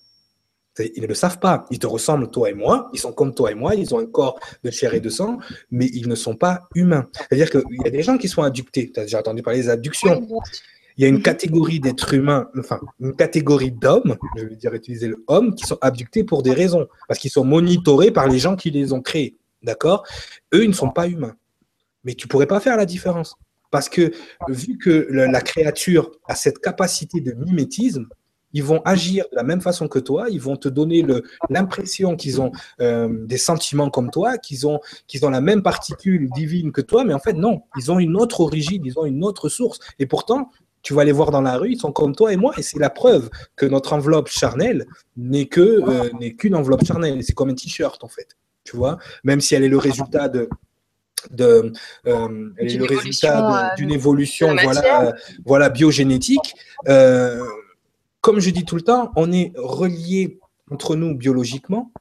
Ils 0.79 1.03
ne 1.03 1.07
le 1.07 1.15
savent 1.15 1.41
pas. 1.41 1.67
Ils 1.71 1.79
te 1.79 1.87
ressemblent, 1.87 2.31
toi 2.31 2.51
et 2.51 2.55
moi. 2.55 2.91
Ils 2.93 3.01
sont 3.01 3.13
comme 3.13 3.35
toi 3.35 3.51
et 3.51 3.55
moi. 3.55 3.75
Ils 3.75 3.95
ont 3.95 3.99
un 3.99 4.07
corps 4.07 4.39
de 4.63 4.71
chair 4.71 4.95
et 4.95 5.01
de 5.01 5.09
sang, 5.09 5.39
mais 5.71 5.87
ils 5.87 6.09
ne 6.09 6.15
sont 6.15 6.37
pas 6.37 6.69
humains. 6.75 7.09
C'est-à-dire 7.15 7.51
qu'il 7.51 7.63
y 7.85 7.87
a 7.87 7.91
des 7.91 8.03
gens 8.03 8.17
qui 8.17 8.29
sont 8.29 8.43
abductés. 8.43 8.91
Tu 8.93 9.01
as 9.01 9.05
déjà 9.05 9.21
entendu 9.21 9.43
parler 9.43 9.61
des 9.61 9.69
abductions. 9.69 10.27
Il 10.97 11.03
y 11.03 11.07
a 11.07 11.09
une 11.09 11.23
catégorie 11.23 11.81
d'êtres 11.81 12.15
humains, 12.15 12.51
enfin, 12.59 12.79
une 13.01 13.15
catégorie 13.15 13.71
d'hommes, 13.71 14.17
je 14.37 14.45
veux 14.45 14.57
dire 14.57 14.75
utiliser 14.75 15.09
le 15.09 15.25
homme, 15.29 15.55
qui 15.55 15.65
sont 15.65 15.79
abductés 15.81 16.25
pour 16.25 16.43
des 16.43 16.53
raisons, 16.53 16.89
parce 17.09 17.19
qu'ils 17.19 17.31
sont 17.31 17.45
monitorés 17.45 18.11
par 18.11 18.29
les 18.29 18.39
gens 18.39 18.55
qui 18.55 18.71
les 18.71 18.93
ont 18.93 19.01
créés. 19.01 19.39
D'accord? 19.63 20.05
Eux, 20.53 20.65
ils 20.65 20.69
ne 20.69 20.75
sont 20.75 20.91
pas 20.91 21.07
humains. 21.07 21.37
Mais 22.05 22.15
tu 22.15 22.29
pourrais 22.29 22.47
pas 22.47 22.61
faire 22.61 22.77
la 22.77 22.87
différence. 22.87 23.35
Parce 23.71 23.89
que 23.89 24.11
vu 24.49 24.79
que 24.79 25.07
la 25.11 25.41
créature 25.41 26.11
a 26.27 26.35
cette 26.35 26.59
capacité 26.59 27.21
de 27.21 27.33
mimétisme, 27.33 28.07
ils 28.53 28.65
vont 28.65 28.83
agir 28.85 29.25
de 29.31 29.37
la 29.37 29.43
même 29.43 29.61
façon 29.61 29.89
que 29.89 29.99
toi, 29.99 30.27
ils 30.31 30.41
vont 30.41 30.57
te 30.57 30.69
donner 30.69 31.05
l'impression 31.49 32.17
qu'ils 32.17 32.41
ont 32.41 32.53
euh, 32.81 33.09
des 33.27 33.39
sentiments 33.39 33.91
comme 33.91 34.11
toi, 34.11 34.39
qu'ils 34.39 34.67
ont, 34.67 34.81
qu'ils 35.07 35.25
ont 35.25 35.31
la 35.31 35.41
même 35.41 35.63
particule 35.63 36.29
divine 36.31 36.73
que 36.73 36.81
toi, 36.81 37.05
mais 37.05 37.15
en 37.15 37.19
fait 37.19 37.35
non, 37.35 37.63
ils 37.77 37.91
ont 37.91 37.99
une 37.99 38.17
autre 38.17 38.41
origine, 38.41 38.83
ils 38.85 38.99
ont 38.99 39.07
une 39.07 39.25
autre 39.25 39.49
source. 39.49 39.79
Et 39.99 40.07
pourtant, 40.07 40.51
tu 40.83 40.95
vas 40.95 41.05
les 41.05 41.13
voir 41.13 41.31
dans 41.31 41.43
la 41.43 41.57
rue, 41.57 41.73
ils 41.73 41.81
sont 41.81 41.93
comme 41.93 42.15
toi 42.15 42.33
et 42.33 42.37
moi, 42.37 42.55
et 42.57 42.63
c'est 42.63 42.79
la 42.79 42.91
preuve 42.91 43.31
que 43.57 43.67
notre 43.67 43.93
enveloppe 43.93 44.29
charnelle 44.29 44.87
n'est 45.17 45.47
que 45.47 45.61
euh, 45.61 46.11
n'est 46.19 46.35
qu'une 46.35 46.55
enveloppe 46.55 46.85
charnelle. 46.85 47.23
C'est 47.23 47.35
comme 47.35 47.51
un 47.51 47.55
t-shirt 47.55 48.03
en 48.03 48.09
fait, 48.09 48.37
tu 48.65 48.77
vois, 48.77 48.99
même 49.23 49.41
si 49.41 49.55
elle 49.55 49.65
est 49.65 49.69
le 49.69 49.79
résultat 49.79 50.29
de 50.29 50.49
de 51.31 51.73
euh, 52.07 52.51
le 52.57 52.85
résultat 52.87 53.75
d'une 53.77 53.93
évolution, 53.93 54.57
voilà, 54.63 55.15
voilà 55.45 55.69
biogénétique. 55.69 56.55
Euh, 56.89 57.45
comme 58.21 58.41
je 58.41 58.51
dis 58.51 58.65
tout 58.65 58.77
le 58.77 58.83
temps, 58.83 59.13
on 59.17 59.33
est 59.33 59.53
relié 59.57 60.39
entre 60.71 60.97
nous 60.97 61.15
biologiquement, 61.15 61.93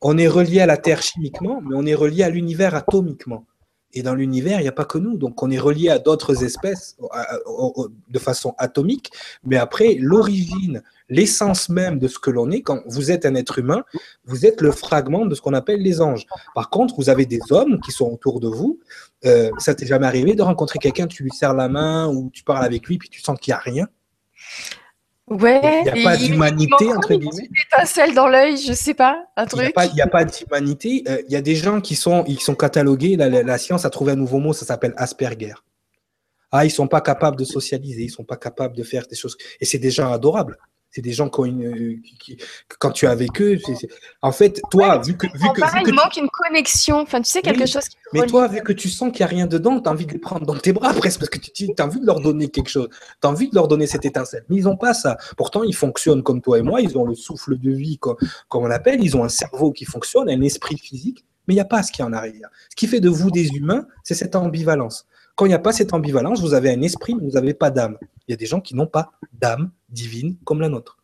on 0.00 0.16
est 0.18 0.28
relié 0.28 0.60
à 0.60 0.66
la 0.66 0.76
Terre 0.76 1.02
chimiquement, 1.02 1.60
mais 1.60 1.74
on 1.74 1.84
est 1.84 1.94
relié 1.94 2.22
à 2.22 2.30
l'univers 2.30 2.74
atomiquement. 2.74 3.46
Et 3.94 4.02
dans 4.02 4.14
l'univers, 4.14 4.60
il 4.60 4.64
n'y 4.64 4.68
a 4.68 4.72
pas 4.72 4.84
que 4.84 4.98
nous. 4.98 5.16
Donc, 5.16 5.42
on 5.42 5.50
est 5.50 5.58
relié 5.58 5.88
à 5.88 5.98
d'autres 5.98 6.44
espèces 6.44 6.98
de 8.08 8.18
façon 8.18 8.54
atomique. 8.58 9.10
Mais 9.44 9.56
après, 9.56 9.96
l'origine, 9.98 10.82
l'essence 11.08 11.70
même 11.70 11.98
de 11.98 12.06
ce 12.06 12.18
que 12.18 12.30
l'on 12.30 12.50
est, 12.50 12.60
quand 12.60 12.80
vous 12.86 13.10
êtes 13.10 13.24
un 13.24 13.34
être 13.34 13.58
humain, 13.58 13.84
vous 14.26 14.44
êtes 14.44 14.60
le 14.60 14.72
fragment 14.72 15.24
de 15.24 15.34
ce 15.34 15.40
qu'on 15.40 15.54
appelle 15.54 15.80
les 15.80 16.02
anges. 16.02 16.26
Par 16.54 16.68
contre, 16.68 16.96
vous 16.96 17.08
avez 17.08 17.24
des 17.24 17.40
hommes 17.50 17.80
qui 17.80 17.90
sont 17.90 18.12
autour 18.12 18.40
de 18.40 18.48
vous. 18.48 18.78
Euh, 19.24 19.50
ça 19.56 19.74
t'est 19.74 19.86
jamais 19.86 20.06
arrivé 20.06 20.34
de 20.34 20.42
rencontrer 20.42 20.78
quelqu'un, 20.78 21.06
tu 21.06 21.22
lui 21.22 21.32
serres 21.32 21.54
la 21.54 21.68
main 21.68 22.08
ou 22.08 22.30
tu 22.30 22.44
parles 22.44 22.64
avec 22.64 22.86
lui, 22.86 22.98
puis 22.98 23.08
tu 23.08 23.22
sens 23.22 23.38
qu'il 23.40 23.52
n'y 23.52 23.56
a 23.56 23.60
rien? 23.60 23.88
Ouais. 25.30 25.82
Il 25.86 25.92
n'y 25.92 26.00
a 26.00 26.10
pas 26.10 26.16
d'humanité, 26.16 26.92
entre 26.92 27.14
guillemets? 27.14 27.48
Une 28.06 28.14
dans 28.14 28.28
l'œil, 28.28 28.56
je 28.56 28.72
sais 28.72 28.94
pas, 28.94 29.24
un 29.36 29.46
truc? 29.46 29.72
Il 29.76 29.94
n'y 29.94 30.00
a 30.00 30.06
pas, 30.06 30.24
d'humanité. 30.24 31.04
Euh, 31.08 31.22
y 31.28 31.36
a 31.36 31.40
des 31.40 31.56
gens 31.56 31.80
qui 31.80 31.96
sont, 31.96 32.24
ils 32.26 32.40
sont 32.40 32.54
catalogués, 32.54 33.16
la, 33.16 33.58
science 33.58 33.84
a 33.84 33.90
trouvé 33.90 34.12
un 34.12 34.16
nouveau 34.16 34.38
mot, 34.38 34.52
ça 34.52 34.64
s'appelle 34.64 34.94
Asperger. 34.96 35.54
Ah, 36.50 36.64
ils 36.64 36.70
sont 36.70 36.88
pas 36.88 37.00
capables 37.00 37.36
de 37.36 37.44
socialiser, 37.44 38.04
ils 38.04 38.10
sont 38.10 38.24
pas 38.24 38.36
capables 38.36 38.74
de 38.74 38.82
faire 38.82 39.06
des 39.06 39.16
choses. 39.16 39.36
Et 39.60 39.64
c'est 39.64 39.78
des 39.78 39.90
gens 39.90 40.10
adorables. 40.12 40.56
C'est 40.90 41.02
des 41.02 41.12
gens 41.12 41.28
qui, 41.28 42.38
quand 42.78 42.92
tu 42.92 43.04
es 43.04 43.08
avec 43.08 43.42
eux, 43.42 43.58
en 44.22 44.32
fait, 44.32 44.60
toi, 44.70 44.98
vu 44.98 45.16
que, 45.16 45.26
vu 45.26 45.48
que, 45.54 45.86
il 45.86 45.94
manque 45.94 46.16
une 46.16 46.28
connexion. 46.30 47.00
Enfin, 47.00 47.20
tu 47.20 47.30
sais 47.30 47.42
quelque 47.42 47.66
chose. 47.66 47.84
mais 48.14 48.24
toi, 48.26 48.48
vu 48.48 48.62
que 48.62 48.72
tu 48.72 48.88
sens 48.88 49.12
qu'il 49.12 49.20
n'y 49.20 49.24
a 49.24 49.28
rien 49.28 49.46
dedans, 49.46 49.80
tu 49.80 49.88
as 49.88 49.92
envie 49.92 50.06
de 50.06 50.12
les 50.12 50.18
prendre 50.18 50.46
dans 50.46 50.56
tes 50.56 50.72
bras 50.72 50.94
presque 50.94 51.20
parce 51.20 51.28
que 51.28 51.38
tu 51.38 51.68
as 51.78 51.84
envie 51.84 52.00
de 52.00 52.06
leur 52.06 52.20
donner 52.20 52.48
quelque 52.48 52.70
chose. 52.70 52.88
Tu 52.90 53.26
as 53.26 53.28
envie 53.28 53.50
de 53.50 53.54
leur 53.54 53.68
donner 53.68 53.86
cette 53.86 54.06
étincelle. 54.06 54.44
Mais 54.48 54.56
ils 54.56 54.64
n'ont 54.64 54.78
pas 54.78 54.94
ça. 54.94 55.18
Pourtant, 55.36 55.62
ils 55.62 55.76
fonctionnent 55.76 56.22
comme 56.22 56.40
toi 56.40 56.58
et 56.58 56.62
moi. 56.62 56.80
Ils 56.80 56.96
ont 56.96 57.04
le 57.04 57.14
souffle 57.14 57.58
de 57.58 57.70
vie, 57.70 57.98
comme, 57.98 58.16
comme 58.48 58.64
on 58.64 58.68
l'appelle. 58.68 59.04
Ils 59.04 59.14
ont 59.14 59.24
un 59.24 59.28
cerveau 59.28 59.72
qui 59.72 59.84
fonctionne, 59.84 60.30
un 60.30 60.40
esprit 60.40 60.78
physique. 60.78 61.24
Mais 61.46 61.54
il 61.54 61.56
n'y 61.56 61.62
a 61.62 61.66
pas 61.66 61.82
ce 61.82 61.92
qui 61.92 62.00
est 62.00 62.04
en 62.04 62.12
arrière. 62.12 62.48
Ce 62.70 62.76
qui 62.76 62.86
fait 62.86 63.00
de 63.00 63.08
vous 63.08 63.30
des 63.30 63.48
humains, 63.48 63.86
c'est 64.04 64.14
cette 64.14 64.36
ambivalence. 64.36 65.06
Quand 65.38 65.46
il 65.46 65.50
n'y 65.50 65.54
a 65.54 65.60
pas 65.60 65.70
cette 65.70 65.92
ambivalence, 65.94 66.40
vous 66.40 66.52
avez 66.52 66.68
un 66.68 66.82
esprit, 66.82 67.14
mais 67.14 67.22
vous 67.22 67.34
n'avez 67.34 67.54
pas 67.54 67.70
d'âme. 67.70 67.96
Il 68.26 68.32
y 68.32 68.34
a 68.34 68.36
des 68.36 68.46
gens 68.46 68.60
qui 68.60 68.74
n'ont 68.74 68.88
pas 68.88 69.12
d'âme 69.32 69.70
divine 69.88 70.36
comme 70.44 70.60
la 70.60 70.68
nôtre. 70.68 70.98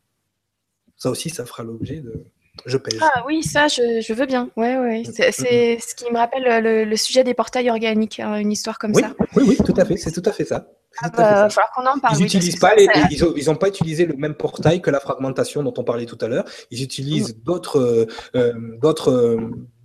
Ça 0.96 1.08
aussi, 1.08 1.30
ça 1.30 1.46
fera 1.46 1.62
l'objet 1.62 2.00
de. 2.00 2.24
Je 2.66 2.76
pèse. 2.76 2.98
Ah 3.00 3.22
oui, 3.28 3.44
ça, 3.44 3.68
je, 3.68 4.12
veux 4.12 4.26
bien. 4.26 4.50
Ouais, 4.56 4.76
ouais. 4.76 5.04
C'est 5.04 5.78
ce 5.78 5.94
qui 5.94 6.10
me 6.10 6.18
rappelle 6.18 6.64
le, 6.64 6.96
sujet 6.96 7.22
des 7.22 7.32
portails 7.32 7.70
organiques, 7.70 8.18
hein, 8.18 8.34
une 8.38 8.50
histoire 8.50 8.80
comme 8.80 8.92
ça. 8.92 9.14
Oui, 9.36 9.44
oui, 9.46 9.56
tout 9.64 9.74
à 9.76 9.84
fait. 9.84 9.96
C'est 9.96 10.10
tout 10.10 10.28
à 10.28 10.32
fait 10.32 10.44
ça. 10.44 10.66
Ah 11.00 11.10
bah, 11.10 11.48
falloir 11.50 11.70
qu'on 11.72 11.86
en 11.86 11.98
parle. 12.00 12.16
Ils 12.18 12.22
n'utilisent 12.22 12.58
pas, 12.58 12.74
ils 12.76 13.44
n'ont 13.46 13.54
pas 13.54 13.68
utilisé 13.68 14.04
le 14.04 14.16
même 14.16 14.34
portail 14.34 14.80
que 14.80 14.90
la 14.90 14.98
fragmentation 14.98 15.62
dont 15.62 15.74
on 15.76 15.84
parlait 15.84 16.06
tout 16.06 16.18
à 16.20 16.26
l'heure. 16.26 16.44
Ils 16.72 16.82
utilisent 16.82 17.36
mm. 17.36 17.42
d'autres, 17.44 18.06
euh, 18.34 18.52
d'autres, 18.80 19.38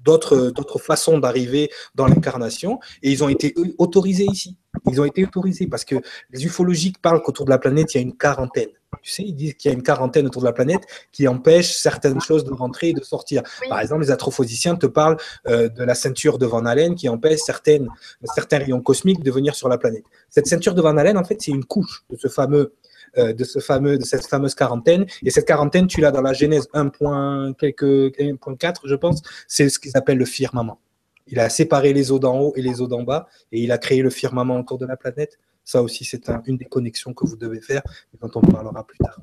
d'autres 0.03 0.79
façons 0.79 1.17
d'arriver 1.17 1.69
dans 1.95 2.07
l'incarnation 2.07 2.79
et 3.03 3.11
ils 3.11 3.23
ont 3.23 3.29
été 3.29 3.53
autorisés 3.77 4.27
ici. 4.31 4.57
Ils 4.89 5.01
ont 5.01 5.05
été 5.05 5.23
autorisés 5.23 5.67
parce 5.67 5.85
que 5.85 5.95
les 6.29 6.45
ufologiques 6.45 7.01
parlent 7.01 7.21
qu'autour 7.21 7.45
de 7.45 7.49
la 7.49 7.57
planète, 7.57 7.93
il 7.93 7.97
y 7.97 7.99
a 7.99 8.03
une 8.03 8.15
quarantaine. 8.15 8.69
Tu 9.03 9.11
sais, 9.11 9.23
ils 9.23 9.35
disent 9.35 9.53
qu'il 9.53 9.69
y 9.69 9.73
a 9.73 9.77
une 9.77 9.83
quarantaine 9.83 10.25
autour 10.25 10.41
de 10.41 10.47
la 10.47 10.53
planète 10.53 10.81
qui 11.11 11.27
empêche 11.27 11.77
certaines 11.77 12.19
choses 12.19 12.43
de 12.43 12.51
rentrer 12.51 12.89
et 12.89 12.93
de 12.93 13.03
sortir. 13.03 13.43
Par 13.69 13.79
exemple, 13.79 14.01
les 14.01 14.11
astrophysiciens 14.11 14.75
te 14.75 14.87
parlent 14.87 15.17
euh, 15.47 15.69
de 15.69 15.83
la 15.83 15.95
ceinture 15.95 16.37
de 16.37 16.45
Van 16.45 16.65
Allen 16.65 16.95
qui 16.95 17.07
empêche 17.07 17.39
certaines, 17.39 17.87
certains 18.35 18.57
rayons 18.57 18.81
cosmiques 18.81 19.23
de 19.23 19.31
venir 19.31 19.55
sur 19.55 19.69
la 19.69 19.77
planète. 19.77 20.03
Cette 20.29 20.47
ceinture 20.47 20.73
de 20.73 20.81
Van 20.81 20.97
Allen, 20.97 21.17
en 21.17 21.23
fait, 21.23 21.37
c'est 21.39 21.51
une 21.51 21.65
couche 21.65 22.03
de 22.09 22.17
ce 22.17 22.27
fameux 22.27 22.73
euh, 23.19 23.33
de, 23.33 23.43
ce 23.43 23.59
fameux, 23.59 23.97
de 23.97 24.03
cette 24.03 24.25
fameuse 24.25 24.55
quarantaine. 24.55 25.05
Et 25.23 25.29
cette 25.29 25.45
quarantaine, 25.45 25.87
tu 25.87 26.01
l'as 26.01 26.11
dans 26.11 26.21
la 26.21 26.33
Genèse 26.33 26.67
1.4, 26.73 28.75
je 28.85 28.95
pense, 28.95 29.21
c'est 29.47 29.69
ce 29.69 29.79
qu'ils 29.79 29.95
appellent 29.95 30.17
le 30.17 30.25
firmament. 30.25 30.79
Il 31.27 31.39
a 31.39 31.49
séparé 31.49 31.93
les 31.93 32.11
eaux 32.11 32.19
d'en 32.19 32.39
haut 32.39 32.53
et 32.55 32.61
les 32.61 32.81
eaux 32.81 32.87
d'en 32.87 33.03
bas, 33.03 33.27
et 33.51 33.61
il 33.61 33.71
a 33.71 33.77
créé 33.77 34.01
le 34.01 34.09
firmament 34.09 34.59
autour 34.59 34.79
de 34.79 34.85
la 34.85 34.97
planète. 34.97 35.37
Ça 35.63 35.83
aussi, 35.83 36.05
c'est 36.05 36.31
une 36.47 36.57
des 36.57 36.65
connexions 36.65 37.13
que 37.13 37.27
vous 37.27 37.35
devez 37.35 37.61
faire, 37.61 37.83
dont 38.19 38.31
on 38.33 38.41
parlera 38.41 38.85
plus 38.85 38.97
tard. 38.97 39.19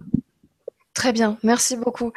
Très 0.94 1.12
bien, 1.12 1.36
merci 1.42 1.76
beaucoup. 1.76 2.12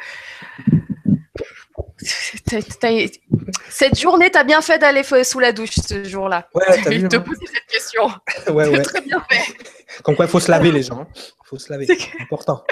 Cette 3.68 3.98
journée, 3.98 4.30
tu 4.30 4.38
as 4.38 4.44
bien 4.44 4.62
fait 4.62 4.78
d'aller 4.78 5.02
sous 5.24 5.38
la 5.38 5.52
douche 5.52 5.74
ce 5.74 6.04
jour-là. 6.04 6.48
Ouais, 6.54 6.64
as 6.68 6.76
vu, 6.88 7.08
te 7.08 7.16
poser 7.16 7.46
cette 7.46 7.66
question. 7.66 8.08
ouais, 8.54 8.68
ouais. 8.68 8.82
Très 8.82 9.00
bien 9.00 9.22
fait. 9.30 9.56
Comme 10.02 10.16
quoi, 10.16 10.24
il 10.24 10.30
faut 10.30 10.40
se 10.40 10.50
laver, 10.50 10.72
les 10.72 10.82
gens. 10.82 11.06
Il 11.14 11.46
faut 11.46 11.58
se 11.58 11.70
laver. 11.70 11.86
C'est 11.86 12.22
important. 12.22 12.64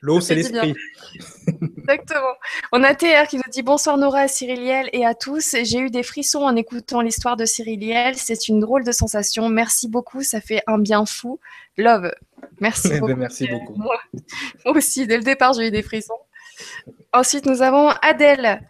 L'eau, 0.00 0.20
c'est 0.20 0.34
l'esprit. 0.34 0.74
Exactement. 1.78 2.34
On 2.72 2.82
a 2.82 2.94
TR 2.94 3.26
qui 3.28 3.36
nous 3.36 3.50
dit 3.50 3.62
bonsoir 3.62 3.96
Nora 3.96 4.20
à 4.20 4.28
Cyriliel 4.28 4.88
et 4.92 5.04
à 5.04 5.14
tous. 5.14 5.56
J'ai 5.62 5.78
eu 5.78 5.90
des 5.90 6.02
frissons 6.02 6.42
en 6.42 6.54
écoutant 6.56 7.00
l'histoire 7.00 7.36
de 7.36 7.44
Cyriliel. 7.44 8.16
C'est 8.16 8.48
une 8.48 8.60
drôle 8.60 8.84
de 8.84 8.92
sensation. 8.92 9.48
Merci 9.48 9.88
beaucoup. 9.88 10.22
Ça 10.22 10.40
fait 10.40 10.62
un 10.66 10.78
bien 10.78 11.04
fou. 11.06 11.40
Love. 11.76 12.12
Merci 12.60 12.88
eh 12.88 12.90
ben, 12.90 13.00
beaucoup. 13.00 13.16
Merci 13.16 13.48
beaucoup. 13.48 13.74
Moi, 13.76 13.98
moi 14.64 14.76
aussi, 14.76 15.06
dès 15.06 15.16
le 15.16 15.22
départ, 15.24 15.52
j'ai 15.54 15.68
eu 15.68 15.70
des 15.70 15.82
frissons. 15.82 16.18
Ensuite, 17.12 17.46
nous 17.46 17.62
avons 17.62 17.88
Adèle 18.02 18.60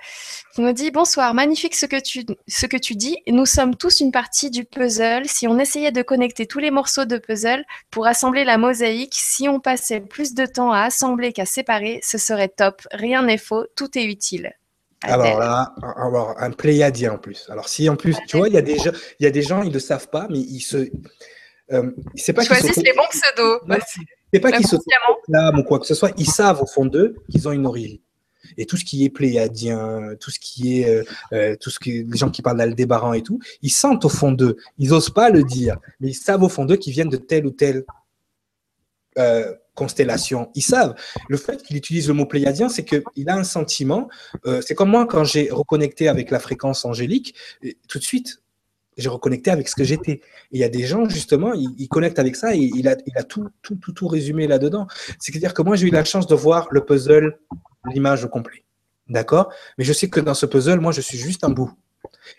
qui 0.54 0.60
nous 0.60 0.72
dit 0.72 0.90
Bonsoir, 0.90 1.34
magnifique 1.34 1.74
ce 1.74 1.86
que, 1.86 2.00
tu, 2.00 2.24
ce 2.46 2.66
que 2.66 2.76
tu 2.76 2.94
dis. 2.94 3.16
Nous 3.26 3.46
sommes 3.46 3.74
tous 3.76 4.00
une 4.00 4.12
partie 4.12 4.50
du 4.50 4.64
puzzle. 4.64 5.26
Si 5.26 5.48
on 5.48 5.58
essayait 5.58 5.92
de 5.92 6.02
connecter 6.02 6.46
tous 6.46 6.58
les 6.58 6.70
morceaux 6.70 7.04
de 7.04 7.18
puzzle 7.18 7.64
pour 7.90 8.06
assembler 8.06 8.44
la 8.44 8.58
mosaïque, 8.58 9.14
si 9.14 9.48
on 9.48 9.60
passait 9.60 10.00
plus 10.00 10.34
de 10.34 10.46
temps 10.46 10.72
à 10.72 10.82
assembler 10.82 11.32
qu'à 11.32 11.46
séparer, 11.46 12.00
ce 12.02 12.18
serait 12.18 12.48
top. 12.48 12.82
Rien 12.92 13.22
n'est 13.22 13.38
faux, 13.38 13.66
tout 13.76 13.98
est 13.98 14.04
utile. 14.04 14.52
Alors 15.02 15.38
là, 15.38 15.74
alors, 15.96 16.34
un 16.38 16.50
pléiadien 16.50 17.12
en 17.12 17.18
plus. 17.18 17.46
Alors 17.50 17.68
si 17.68 17.88
en 17.88 17.96
plus, 17.96 18.16
tu 18.26 18.36
vois, 18.36 18.48
il 18.48 18.54
y, 18.54 18.58
a 18.58 18.62
des 18.62 18.78
gens, 18.78 18.90
il 19.20 19.24
y 19.24 19.26
a 19.26 19.30
des 19.30 19.42
gens, 19.42 19.62
ils 19.62 19.68
ne 19.68 19.74
le 19.74 19.80
savent 19.80 20.08
pas, 20.08 20.26
mais 20.28 20.40
ils 20.40 20.60
se... 20.60 20.90
Euh, 21.70 21.90
c'est 22.16 22.32
pas 22.32 22.42
Choisissent 22.42 22.76
les 22.78 22.94
bons 22.94 23.06
pseudos. 23.10 23.60
C'est 24.32 24.40
pas 24.40 24.52
qu'ils 24.52 24.66
se 24.66 24.76
ou 24.76 25.62
quoi 25.62 25.78
que 25.78 25.86
ce 25.86 25.94
soit, 25.94 26.12
ils 26.16 26.26
savent 26.26 26.62
au 26.62 26.66
fond 26.66 26.86
d'eux 26.86 27.14
qu'ils 27.30 27.46
ont 27.46 27.52
une 27.52 27.66
origine. 27.66 28.00
Et 28.56 28.66
tout 28.66 28.76
ce 28.76 28.84
qui 28.84 29.04
est 29.04 29.10
pléiadien, 29.10 30.14
tout 30.20 30.30
ce 30.30 30.38
qui 30.38 30.80
est, 30.80 30.88
euh, 30.88 31.04
euh, 31.32 31.56
tout 31.56 31.70
ce 31.70 31.78
que 31.78 31.90
les 31.90 32.16
gens 32.16 32.30
qui 32.30 32.42
parlent 32.42 32.58
d'Aldébaran 32.58 33.12
et 33.12 33.22
tout, 33.22 33.38
ils 33.62 33.70
sentent 33.70 34.04
au 34.04 34.08
fond 34.08 34.32
d'eux. 34.32 34.56
Ils 34.78 34.90
n'osent 34.90 35.10
pas 35.10 35.30
le 35.30 35.42
dire, 35.44 35.78
mais 36.00 36.08
ils 36.08 36.14
savent 36.14 36.42
au 36.42 36.48
fond 36.48 36.64
d'eux 36.64 36.76
qu'ils 36.76 36.92
viennent 36.92 37.08
de 37.08 37.16
telle 37.16 37.46
ou 37.46 37.50
telle 37.50 37.84
euh, 39.18 39.52
constellation. 39.74 40.50
Ils 40.54 40.62
savent. 40.62 40.94
Le 41.28 41.36
fait 41.36 41.62
qu'il 41.62 41.76
utilise 41.76 42.08
le 42.08 42.14
mot 42.14 42.26
pléiadien, 42.26 42.68
c'est 42.68 42.84
qu'il 42.84 43.28
a 43.28 43.36
un 43.36 43.44
sentiment. 43.44 44.08
c'est 44.60 44.74
comme 44.74 44.90
moi 44.90 45.06
quand 45.06 45.24
j'ai 45.24 45.50
reconnecté 45.50 46.08
avec 46.08 46.30
la 46.30 46.40
fréquence 46.40 46.84
angélique, 46.84 47.34
tout 47.88 47.98
de 47.98 48.04
suite, 48.04 48.42
j'ai 48.98 49.08
reconnecté 49.08 49.50
avec 49.50 49.68
ce 49.68 49.76
que 49.76 49.84
j'étais. 49.84 50.20
Il 50.50 50.60
y 50.60 50.64
a 50.64 50.68
des 50.68 50.84
gens, 50.84 51.08
justement, 51.08 51.54
ils, 51.54 51.88
connectent 51.88 52.18
avec 52.18 52.36
ça 52.36 52.54
et 52.54 52.58
il 52.58 52.88
a, 52.88 52.96
il 53.06 53.16
a 53.16 53.22
tout, 53.22 53.48
tout, 53.62 53.76
tout, 53.76 53.92
tout 53.92 54.08
résumé 54.08 54.46
là-dedans. 54.46 54.88
C'est-à-dire 55.20 55.54
que 55.54 55.62
moi, 55.62 55.76
j'ai 55.76 55.86
eu 55.86 55.90
la 55.90 56.04
chance 56.04 56.26
de 56.26 56.34
voir 56.34 56.68
le 56.72 56.84
puzzle, 56.84 57.38
l'image 57.86 58.24
au 58.24 58.28
complet. 58.28 58.64
D'accord? 59.08 59.52
Mais 59.78 59.84
je 59.84 59.92
sais 59.92 60.08
que 60.08 60.20
dans 60.20 60.34
ce 60.34 60.46
puzzle, 60.46 60.80
moi, 60.80 60.92
je 60.92 61.00
suis 61.00 61.18
juste 61.18 61.44
un 61.44 61.50
bout. 61.50 61.72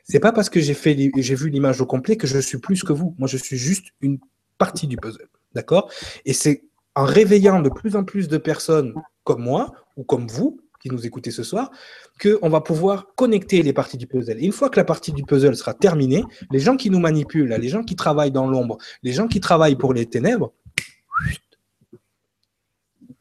C'est 0.04 0.20
pas 0.20 0.32
parce 0.32 0.50
que 0.50 0.60
j'ai 0.60 0.74
fait, 0.74 0.96
j'ai 1.16 1.36
vu 1.36 1.50
l'image 1.50 1.82
au 1.82 1.86
complet 1.86 2.16
que 2.16 2.28
je 2.28 2.40
suis 2.40 2.60
plus 2.60 2.84
que 2.84 2.94
vous. 2.94 3.16
Moi, 3.18 3.28
je 3.28 3.38
suis 3.38 3.58
juste 3.58 3.88
une 4.02 4.20
partie 4.58 4.88
du 4.88 4.98
puzzle. 4.98 5.28
D'accord? 5.54 5.92
Et 6.26 6.34
c'est 6.34 6.64
en 6.96 7.06
réveillant 7.06 7.62
de 7.62 7.70
plus 7.70 7.96
en 7.96 8.04
plus 8.04 8.28
de 8.28 8.38
personnes 8.38 8.94
comme 9.24 9.42
moi 9.42 9.74
ou 9.98 10.04
comme 10.04 10.28
vous, 10.28 10.60
qui 10.80 10.90
nous 10.90 11.06
écoutez 11.06 11.32
ce 11.32 11.44
soir, 11.44 11.72
qu'on 12.22 12.50
va 12.50 12.62
pouvoir 12.62 13.08
connecter 13.16 13.62
les 13.64 13.74
parties 13.74 13.98
du 13.98 14.08
puzzle. 14.08 14.38
Et 14.40 14.46
une 14.46 14.52
fois 14.52 14.70
que 14.70 14.78
la 14.80 14.86
partie 14.86 15.12
du 15.12 15.24
puzzle 15.24 15.56
sera 15.56 15.74
terminée, 15.74 16.24
les 16.52 16.60
gens 16.60 16.78
qui 16.78 16.90
nous 16.90 17.00
manipulent, 17.00 17.50
les 17.50 17.70
gens 17.70 17.84
qui 17.84 17.96
travaillent 17.96 18.32
dans 18.32 18.48
l'ombre, 18.48 18.78
les 19.04 19.12
gens 19.12 19.28
qui 19.28 19.40
travaillent 19.40 19.76
pour 19.76 19.94
les 19.94 20.06
ténèbres, 20.06 20.54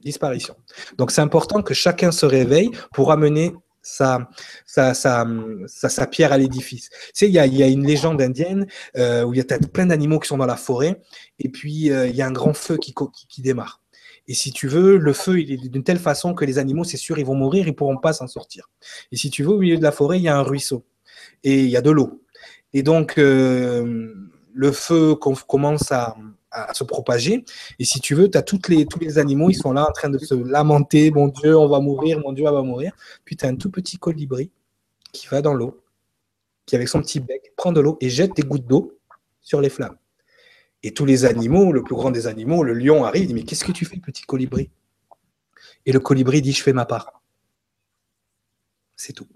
disparition. 0.09 0.56
Donc 0.97 1.10
c'est 1.10 1.20
important 1.20 1.62
que 1.62 1.74
chacun 1.74 2.10
se 2.12 2.26
réveille 2.26 2.70
pour 2.93 3.12
amener 3.12 3.52
sa, 3.82 4.28
sa, 4.66 4.94
sa, 4.94 5.26
sa, 5.66 6.06
pierre 6.06 6.32
à 6.32 6.39
l'édifice. 6.39 6.90
Tu 6.90 6.97
sais, 7.14 7.26
il 7.28 7.32
y 7.32 7.39
a, 7.39 7.47
y 7.47 7.62
a, 7.62 7.68
une 7.68 7.86
légende 7.86 8.20
indienne 8.20 8.66
euh, 8.97 9.24
où 9.24 9.32
il 9.32 9.39
y 9.39 9.40
a 9.40 9.59
plein 9.72 9.86
d'animaux 9.86 10.18
qui 10.18 10.28
sont 10.28 10.36
dans 10.36 10.47
la 10.47 10.56
forêt, 10.56 11.01
et 11.39 11.48
puis 11.48 11.90
euh, 11.90 12.06
il 12.06 12.16
y 12.16 12.22
a 12.22 12.26
un 12.26 12.32
grand 12.32 12.55
feu 12.55 12.76
qui, 12.76 12.94
qui, 13.28 13.43
démarre. 13.43 13.80
Et 14.26 14.35
si 14.35 14.52
tu 14.52 14.68
veux, 14.68 14.98
le 14.98 15.12
feu, 15.14 15.40
il 15.40 15.52
est 15.52 15.68
d'une 15.68 15.85
telle 15.85 15.98
façon 15.98 16.35
que 16.35 16.44
les 16.44 16.59
animaux, 16.59 16.85
c'est 16.85 16.98
sûr, 16.98 17.18
ils 17.18 17.24
vont 17.24 17.35
mourir, 17.35 17.66
ils 17.66 17.74
pourront 17.74 17.97
pas 17.97 18.12
s'en 18.12 18.26
sortir. 18.26 18.68
Et 19.10 19.16
si 19.16 19.30
tu 19.30 19.43
veux, 19.43 19.52
au 19.52 19.59
milieu 19.59 19.78
de 19.78 19.82
la 19.82 19.93
forêt, 19.93 20.18
il 20.18 20.22
y 20.22 20.28
a 20.28 20.36
un 20.36 20.43
ruisseau 20.43 20.85
et 21.44 21.60
il 21.60 21.70
y 21.70 21.76
a 21.76 21.80
de 21.80 21.90
l'eau. 21.90 22.22
Et 22.74 22.82
donc, 22.82 23.16
euh, 23.16 24.12
le 24.52 24.72
feu 24.72 25.14
commence 25.14 25.93
à, 25.93 26.14
se 26.72 26.84
propager. 26.84 27.44
Et 27.78 27.84
si 27.84 28.00
tu 28.00 28.14
veux, 28.14 28.30
tu 28.30 28.38
as 28.38 28.44
les, 28.68 28.86
tous 28.86 28.98
les 28.98 29.18
animaux, 29.18 29.50
ils 29.50 29.54
sont 29.54 29.72
là 29.72 29.86
en 29.88 29.92
train 29.92 30.08
de 30.08 30.18
se 30.18 30.34
lamenter. 30.34 31.10
Mon 31.10 31.28
Dieu, 31.28 31.56
on 31.56 31.68
va 31.68 31.80
mourir, 31.80 32.20
mon 32.20 32.32
Dieu, 32.32 32.46
on 32.46 32.52
va 32.52 32.62
mourir. 32.62 32.92
Puis 33.24 33.36
tu 33.36 33.44
as 33.44 33.48
un 33.48 33.56
tout 33.56 33.70
petit 33.70 33.98
colibri 33.98 34.50
qui 35.12 35.26
va 35.28 35.42
dans 35.42 35.54
l'eau, 35.54 35.82
qui 36.66 36.76
avec 36.76 36.88
son 36.88 37.00
petit 37.00 37.20
bec 37.20 37.52
prend 37.56 37.72
de 37.72 37.80
l'eau 37.80 37.96
et 38.00 38.10
jette 38.10 38.34
des 38.34 38.42
gouttes 38.42 38.66
d'eau 38.66 38.98
sur 39.40 39.60
les 39.60 39.70
flammes. 39.70 39.96
Et 40.82 40.94
tous 40.94 41.04
les 41.04 41.24
animaux, 41.24 41.72
le 41.72 41.82
plus 41.82 41.94
grand 41.94 42.10
des 42.10 42.26
animaux, 42.26 42.62
le 42.62 42.74
lion 42.74 43.04
arrive, 43.04 43.24
il 43.24 43.26
dit 43.28 43.34
Mais 43.34 43.42
qu'est-ce 43.42 43.64
que 43.64 43.72
tu 43.72 43.84
fais, 43.84 43.96
petit 43.98 44.22
colibri? 44.22 44.70
Et 45.86 45.92
le 45.92 46.00
colibri 46.00 46.40
dit 46.40 46.52
Je 46.52 46.62
fais 46.62 46.72
ma 46.72 46.86
part. 46.86 47.20
C'est 48.96 49.12
tout. 49.12 49.26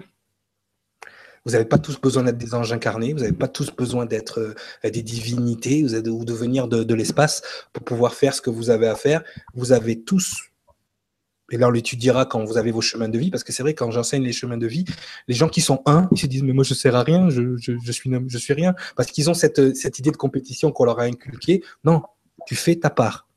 Vous 1.44 1.52
n'avez 1.52 1.64
pas 1.64 1.78
tous 1.78 2.00
besoin 2.00 2.22
d'être 2.22 2.38
des 2.38 2.54
anges 2.54 2.72
incarnés, 2.72 3.12
vous 3.12 3.20
n'avez 3.20 3.32
pas 3.32 3.48
tous 3.48 3.70
besoin 3.74 4.06
d'être 4.06 4.40
euh, 4.40 4.90
des 4.90 5.02
divinités 5.02 5.84
ou 5.84 6.24
de 6.24 6.32
venir 6.32 6.68
de 6.68 6.94
l'espace 6.94 7.42
pour 7.72 7.84
pouvoir 7.84 8.14
faire 8.14 8.34
ce 8.34 8.40
que 8.40 8.50
vous 8.50 8.70
avez 8.70 8.86
à 8.86 8.94
faire. 8.94 9.22
Vous 9.54 9.72
avez 9.72 10.02
tous 10.02 10.52
et 11.52 11.58
là, 11.58 11.68
on 11.68 11.70
l'étudiera 11.70 12.24
quand 12.24 12.42
vous 12.44 12.56
avez 12.56 12.72
vos 12.72 12.80
chemins 12.80 13.10
de 13.10 13.18
vie, 13.18 13.30
parce 13.30 13.44
que 13.44 13.52
c'est 13.52 13.62
vrai, 13.62 13.74
quand 13.74 13.90
j'enseigne 13.90 14.24
les 14.24 14.32
chemins 14.32 14.56
de 14.56 14.66
vie, 14.66 14.86
les 15.28 15.34
gens 15.34 15.48
qui 15.48 15.60
sont 15.60 15.82
un, 15.84 16.08
ils 16.10 16.18
se 16.18 16.26
disent, 16.26 16.42
mais 16.42 16.54
moi, 16.54 16.64
je 16.64 16.72
ne 16.72 16.78
sers 16.78 16.96
à 16.96 17.02
rien, 17.02 17.28
je, 17.28 17.56
je, 17.58 17.92
suis, 17.92 18.10
je 18.26 18.38
suis 18.38 18.54
rien, 18.54 18.74
parce 18.96 19.10
qu'ils 19.10 19.28
ont 19.28 19.34
cette, 19.34 19.76
cette 19.76 19.98
idée 19.98 20.10
de 20.10 20.16
compétition 20.16 20.72
qu'on 20.72 20.86
leur 20.86 20.98
a 20.98 21.04
inculquée. 21.04 21.62
Non, 21.84 22.02
tu 22.46 22.56
fais 22.56 22.76
ta 22.76 22.88
part. 22.88 23.28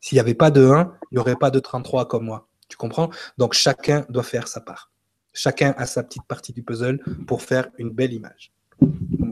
S'il 0.00 0.14
n'y 0.14 0.20
avait 0.20 0.34
pas 0.34 0.52
de 0.52 0.64
1, 0.64 0.92
il 1.10 1.16
n'y 1.16 1.18
aurait 1.18 1.34
pas 1.34 1.50
de 1.50 1.58
33 1.58 2.06
comme 2.06 2.26
moi. 2.26 2.46
Tu 2.68 2.76
comprends? 2.76 3.10
Donc, 3.36 3.52
chacun 3.52 4.06
doit 4.08 4.22
faire 4.22 4.46
sa 4.46 4.60
part. 4.60 4.92
Chacun 5.36 5.74
a 5.76 5.86
sa 5.86 6.02
petite 6.02 6.24
partie 6.24 6.52
du 6.52 6.62
puzzle 6.62 6.98
pour 7.26 7.42
faire 7.42 7.68
une 7.78 7.90
belle 7.90 8.14
image. 8.14 8.52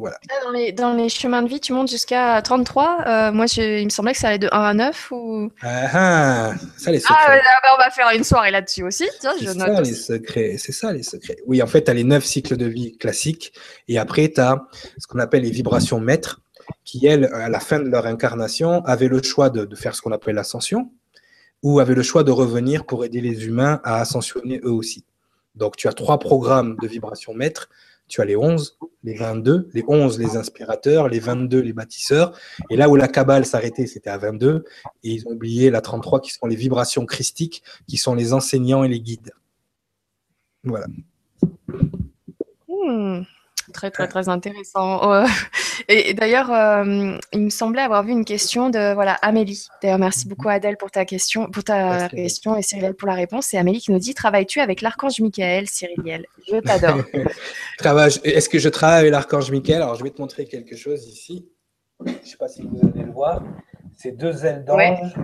Ah, 0.07 0.73
dans, 0.77 0.95
les, 0.95 1.09
chemins 1.09 1.43
de 1.43 1.49
vie, 1.49 1.61
tu 1.61 1.73
montes 1.73 1.91
jusqu'à 1.91 2.41
33. 2.43 3.05
Euh, 3.07 3.33
moi, 3.33 3.47
il 3.57 3.85
me 3.85 3.91
semblait 3.91 4.13
que 4.13 4.19
ça 4.19 4.29
allait 4.29 4.39
de 4.39 4.49
1 4.53 4.63
à 4.63 4.75
9. 4.75 5.13
Ou... 5.13 5.51
Ah, 5.63 5.89
ah 5.93 6.55
ça, 6.77 6.91
les 6.91 7.01
secrets. 7.01 7.17
Ah, 7.19 7.61
bah, 7.63 7.69
on 7.75 7.79
va 7.79 7.91
faire 7.91 8.09
une 8.15 8.25
soirée 8.25 8.51
là-dessus 8.51 8.85
aussi. 8.85 9.09
C'est 9.21 9.23
ça, 9.23 9.81
les 9.81 9.95
secrets. 9.95 10.57
C'est 10.59 10.73
ça, 10.73 10.93
les 10.93 11.03
secrets. 11.03 11.37
Oui, 11.47 11.63
en 11.63 11.67
fait, 11.67 11.85
tu 11.85 11.91
as 11.91 11.95
les 11.95 12.05
9 12.05 12.25
cycles 12.25 12.57
de 12.57 12.67
vie 12.67 12.97
classiques. 12.99 13.53
Et 13.89 13.99
après, 13.99 14.31
tu 14.31 14.41
as 14.41 14.63
ce 14.99 15.07
qu'on 15.07 15.19
appelle 15.19 15.43
les 15.43 15.51
vibrations 15.51 16.01
maîtres, 16.01 16.41
qui, 16.85 17.07
elles, 17.07 17.27
à 17.33 17.49
la 17.49 17.61
fin 17.61 17.81
de 17.81 17.89
leur 17.89 18.07
incarnation, 18.07 18.85
avaient 18.85 19.09
le 19.09 19.23
choix 19.23 19.51
de, 19.51 19.65
de 19.65 19.77
faire 19.77 19.95
ce 19.95 20.03
qu'on 20.03 20.13
appelle 20.13 20.35
l'ascension, 20.35 20.91
ou 21.63 21.81
avaient 21.81 21.95
le 21.95 22.03
choix 22.03 22.25
de 22.25 22.31
revenir 22.31 22.85
pour 22.85 23.05
aider 23.05 23.21
les 23.21 23.47
humains 23.47 23.81
à 23.85 24.01
ascensionner 24.01 24.61
eux 24.65 24.73
aussi. 24.73 25.05
Donc, 25.55 25.77
tu 25.77 25.89
as 25.89 25.93
trois 25.93 26.19
programmes 26.19 26.77
de 26.81 26.87
vibrations 26.87 27.35
maîtres 27.35 27.69
tu 28.09 28.21
as 28.21 28.25
les 28.25 28.37
11, 28.37 28.79
les 29.03 29.15
22, 29.15 29.71
les 29.73 29.85
11 29.87 30.19
les 30.19 30.37
inspirateurs, 30.37 31.09
les 31.09 31.21
22 31.21 31.61
les 31.61 31.73
bâtisseurs. 31.73 32.39
Et 32.71 32.77
là 32.77 32.89
où 32.89 32.97
la 32.97 33.09
cabale 33.09 33.47
s'arrêtait, 33.47 33.87
c'était 33.87 34.11
à 34.11 34.19
22. 34.19 34.65
Et 35.03 35.11
ils 35.11 35.27
ont 35.27 35.33
oublié 35.33 35.71
la 35.71 35.81
33 35.81 36.21
qui 36.21 36.31
sont 36.31 36.47
les 36.47 36.57
vibrations 36.57 37.07
christiques, 37.07 37.63
qui 37.89 37.97
sont 37.97 38.15
les 38.15 38.33
enseignants 38.33 38.85
et 38.85 38.89
les 38.89 39.01
guides. 39.01 39.33
Voilà. 40.65 40.87
Hmm. 42.69 43.23
Très, 43.73 43.91
très, 43.91 44.09
très 44.09 44.29
intéressant. 44.29 45.25
Et, 45.89 46.15
d'ailleurs, 46.15 46.53
euh, 46.53 47.19
il 47.33 47.41
me 47.41 47.51
semblait 47.51 47.83
avoir 47.83 48.05
vu 48.05 48.13
une 48.13 48.25
question 48.25 48.71
de 48.71 48.95
voilà 48.95 49.15
Amélie. 49.15 49.69
D'ailleurs, 49.83 49.99
merci 49.99 50.29
beaucoup 50.29 50.49
Adèle 50.49 50.77
pour 50.77 50.91
ta 50.91 51.05
question, 51.05 51.51
pour 51.51 51.65
ta 51.65 52.09
question 52.09 52.57
et 52.57 52.63
Cyriliel 52.63 52.95
pour 52.95 53.09
la 53.09 53.15
réponse. 53.15 53.47
C'est 53.47 53.59
Amélie 53.59 53.81
qui 53.81 53.93
nous 53.93 53.99
dit 53.99 54.15
Travailles-tu 54.15 54.61
avec 54.61 54.81
l'archange 54.81 55.21
Michael, 55.21 55.69
Cyriliel 55.69 56.27
Je 56.49 56.57
t'adore. 56.59 57.01
Est-ce 58.25 58.49
que 58.49 58.59
je 58.59 58.69
travaille 58.69 59.01
avec 59.01 59.13
l'archange 59.13 59.51
Michael? 59.51 59.83
Alors, 59.83 59.95
je 59.97 60.05
vais 60.05 60.11
te 60.11 60.21
montrer 60.21 60.45
quelque 60.45 60.77
chose 60.77 61.07
ici. 61.07 61.49
Je 62.05 62.13
ne 62.13 62.19
sais 62.25 62.37
pas 62.37 62.49
si 62.49 62.63
vous 62.63 62.79
allez 62.83 63.05
le 63.05 63.13
voir. 63.13 63.43
C'est 63.97 64.13
deux 64.13 64.45
ailes 64.45 64.65
d'ange 64.65 65.15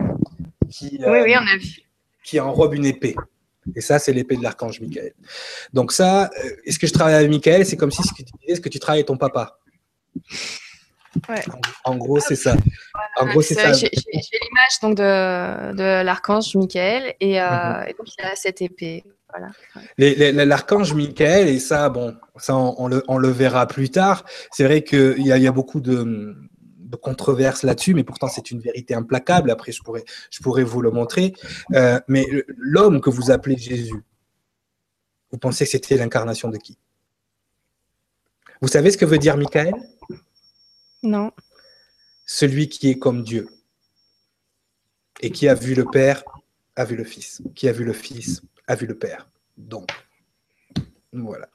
qui, 0.70 1.00
oui, 1.04 1.18
oui, 1.24 1.34
on 1.36 1.46
a 1.46 1.58
vu. 1.58 1.80
qui 2.24 2.38
enrobent 2.38 2.74
une 2.74 2.86
épée. 2.86 3.16
Et 3.74 3.80
ça, 3.80 3.98
c'est 3.98 4.12
l'épée 4.12 4.36
de 4.36 4.42
l'archange 4.42 4.80
Michael. 4.80 5.12
Donc 5.72 5.92
ça, 5.92 6.24
euh, 6.24 6.50
est-ce 6.64 6.78
que 6.78 6.86
je 6.86 6.92
travaille 6.92 7.14
avec 7.14 7.30
Michael? 7.30 7.66
C'est 7.66 7.76
comme 7.76 7.90
si 7.90 8.02
ce 8.02 8.12
que 8.12 8.22
tu 8.22 8.32
disais, 8.40 8.56
ce 8.56 8.60
que 8.60 8.68
tu 8.68 8.78
travailles 8.78 9.00
avec 9.00 9.08
ton 9.08 9.16
papa? 9.16 9.58
Ouais. 11.28 11.42
En, 11.84 11.96
gros, 11.96 12.20
c'est 12.20 12.36
ça. 12.36 12.56
En 13.16 13.26
gros, 13.26 13.42
c'est 13.42 13.54
ça. 13.54 13.72
J'ai 13.72 13.90
l'image 13.90 14.80
donc 14.82 14.96
de, 14.96 15.74
de 15.74 16.02
l'archange 16.04 16.54
Michael 16.54 17.14
et, 17.20 17.40
euh, 17.40 17.48
mhm. 17.48 17.88
et, 17.88 17.94
donc 17.94 18.06
il 18.16 18.24
a 18.24 18.36
cette 18.36 18.62
épée. 18.62 19.04
Voilà. 19.28 20.44
L'archange 20.44 20.92
Michael, 20.94 21.48
et 21.48 21.60
ça, 21.60 21.88
bon, 21.88 22.16
ça 22.36 22.56
on, 22.56 22.88
le, 22.88 23.04
on 23.06 23.18
le, 23.18 23.28
verra 23.28 23.66
plus 23.66 23.90
tard. 23.90 24.24
C'est 24.50 24.64
vrai 24.64 24.82
qu'il 24.82 25.18
y, 25.18 25.28
y, 25.28 25.46
a 25.46 25.52
beaucoup 25.52 25.80
de, 25.80 26.34
de 26.90 26.96
controverses 26.96 27.62
là-dessus, 27.62 27.94
mais 27.94 28.04
pourtant 28.04 28.28
c'est 28.28 28.50
une 28.50 28.60
vérité 28.60 28.94
implacable. 28.94 29.50
Après, 29.50 29.72
je 29.72 29.82
pourrais, 29.82 30.04
je 30.30 30.40
pourrais 30.40 30.64
vous 30.64 30.82
le 30.82 30.90
montrer. 30.90 31.34
Euh, 31.74 32.00
mais 32.08 32.26
l'homme 32.56 33.00
que 33.00 33.10
vous 33.10 33.30
appelez 33.30 33.56
Jésus, 33.56 34.02
vous 35.30 35.38
pensez 35.38 35.64
que 35.64 35.70
c'était 35.70 35.96
l'incarnation 35.96 36.48
de 36.48 36.58
qui? 36.58 36.76
Vous 38.60 38.68
savez 38.68 38.90
ce 38.90 38.98
que 38.98 39.04
veut 39.04 39.18
dire 39.18 39.36
Michael? 39.36 39.72
Non. 41.02 41.30
Celui 42.26 42.68
qui 42.68 42.90
est 42.90 42.98
comme 42.98 43.22
Dieu 43.22 43.48
et 45.20 45.30
qui 45.30 45.48
a 45.48 45.54
vu 45.54 45.74
le 45.74 45.84
Père, 45.84 46.24
a 46.76 46.84
vu 46.84 46.96
le 46.96 47.04
Fils. 47.04 47.40
Qui 47.54 47.68
a 47.68 47.72
vu 47.72 47.84
le 47.84 47.92
Fils, 47.92 48.42
a 48.66 48.74
vu 48.74 48.86
le 48.86 48.98
Père. 48.98 49.28
Donc, 49.56 49.90
voilà. 51.12 51.48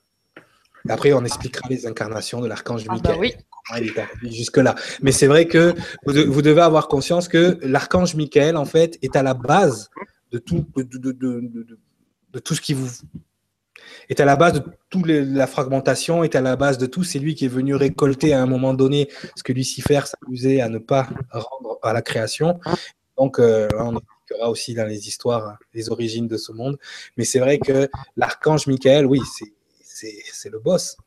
Après, 0.87 1.13
on 1.13 1.25
expliquera 1.25 1.67
les 1.69 1.87
incarnations 1.87 2.41
de 2.41 2.47
l'archange 2.47 2.85
ah 2.87 2.95
bah 2.95 3.17
Michael 3.17 3.37
il 3.77 3.87
est 3.87 3.97
arrivé 3.97 4.31
jusque-là. 4.31 4.75
Mais 5.01 5.11
c'est 5.11 5.27
vrai 5.27 5.47
que 5.47 5.73
vous, 6.05 6.41
devez 6.41 6.61
avoir 6.61 6.87
conscience 6.87 7.27
que 7.27 7.57
l'archange 7.61 8.15
Michael, 8.15 8.57
en 8.57 8.65
fait, 8.65 8.97
est 9.01 9.15
à 9.15 9.23
la 9.23 9.33
base 9.33 9.89
de 10.31 10.37
tout, 10.37 10.65
de, 10.75 12.39
tout 12.39 12.55
ce 12.55 12.61
qui 12.61 12.73
vous. 12.73 12.89
est 14.09 14.19
à 14.19 14.25
la 14.25 14.35
base 14.35 14.53
de 14.53 14.63
toute 14.89 15.07
la 15.07 15.47
fragmentation, 15.47 16.23
est 16.23 16.35
à 16.35 16.41
la 16.41 16.55
base 16.55 16.77
de 16.77 16.85
tout. 16.85 17.03
C'est 17.03 17.19
lui 17.19 17.35
qui 17.35 17.45
est 17.45 17.49
venu 17.49 17.75
récolter 17.75 18.33
à 18.33 18.41
un 18.41 18.45
moment 18.45 18.73
donné 18.73 19.09
ce 19.35 19.43
que 19.43 19.53
Lucifer 19.53 20.01
s'amusait 20.05 20.61
à 20.61 20.69
ne 20.69 20.77
pas 20.77 21.09
rendre 21.31 21.79
à 21.81 21.93
la 21.93 22.01
création. 22.01 22.59
Donc, 23.17 23.39
euh, 23.39 23.67
on 23.77 23.97
expliquera 23.97 24.49
aussi 24.49 24.73
dans 24.73 24.85
les 24.85 25.07
histoires 25.07 25.57
les 25.73 25.89
origines 25.89 26.27
de 26.27 26.37
ce 26.37 26.51
monde. 26.51 26.77
Mais 27.17 27.23
c'est 27.23 27.39
vrai 27.39 27.57
que 27.57 27.89
l'archange 28.15 28.67
Michael, 28.67 29.05
oui, 29.05 29.21
c'est 29.81 30.49
le 30.49 30.59
boss. 30.59 30.97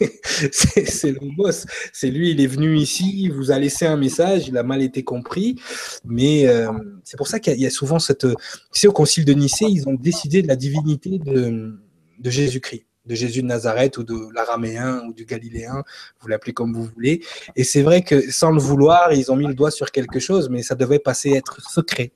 c'est 0.52 1.12
le 1.12 1.36
boss. 1.36 1.66
C'est 1.92 2.10
lui, 2.10 2.30
il 2.30 2.40
est 2.40 2.46
venu 2.46 2.76
ici, 2.76 3.22
il 3.24 3.32
vous 3.32 3.50
a 3.50 3.58
laissé 3.58 3.86
un 3.86 3.96
message, 3.96 4.48
il 4.48 4.56
a 4.56 4.62
mal 4.62 4.82
été 4.82 5.04
compris. 5.04 5.56
Mais 6.04 6.46
euh, 6.46 6.70
c'est 7.04 7.16
pour 7.16 7.28
ça 7.28 7.40
qu'il 7.40 7.58
y, 7.60 7.66
a 7.66 7.70
souvent 7.70 7.98
cette. 7.98 8.26
Tu 8.72 8.86
au 8.86 8.92
concile 8.92 9.24
de 9.24 9.32
Nicée, 9.32 9.66
ils 9.68 9.88
ont 9.88 9.94
décidé 9.94 10.42
de 10.42 10.48
la 10.48 10.56
divinité 10.56 11.18
de, 11.18 11.78
de 12.18 12.30
Jésus-Christ 12.30 12.86
de 13.06 13.14
Jésus 13.14 13.42
de 13.42 13.46
Nazareth 13.46 13.98
ou 13.98 14.02
de 14.02 14.16
l'araméen 14.34 15.02
ou 15.06 15.12
du 15.12 15.24
galiléen, 15.24 15.82
vous 16.20 16.28
l'appelez 16.28 16.52
comme 16.52 16.72
vous 16.72 16.84
voulez. 16.84 17.22
Et 17.56 17.64
c'est 17.64 17.82
vrai 17.82 18.02
que 18.02 18.30
sans 18.30 18.50
le 18.50 18.60
vouloir, 18.60 19.12
ils 19.12 19.30
ont 19.30 19.36
mis 19.36 19.46
le 19.46 19.54
doigt 19.54 19.70
sur 19.70 19.90
quelque 19.90 20.18
chose, 20.18 20.48
mais 20.48 20.62
ça 20.62 20.74
devait 20.74 20.98
passer 20.98 21.32
être 21.32 21.60
secret. 21.60 22.12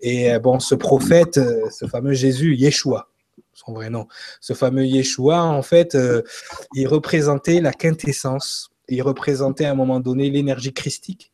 Et 0.00 0.32
euh, 0.32 0.38
bon, 0.38 0.58
ce 0.58 0.74
prophète, 0.74 1.38
euh, 1.38 1.70
ce 1.70 1.86
fameux 1.86 2.14
Jésus, 2.14 2.56
Yeshua, 2.56 3.08
son 3.64 3.72
vrai 3.72 3.90
nom. 3.90 4.06
Ce 4.40 4.52
fameux 4.52 4.86
Yeshua, 4.86 5.42
en 5.42 5.62
fait, 5.62 5.94
euh, 5.94 6.22
il 6.74 6.86
représentait 6.86 7.60
la 7.60 7.72
quintessence. 7.72 8.70
Il 8.88 9.02
représentait 9.02 9.64
à 9.64 9.70
un 9.70 9.74
moment 9.74 10.00
donné 10.00 10.30
l'énergie 10.30 10.72
christique. 10.72 11.32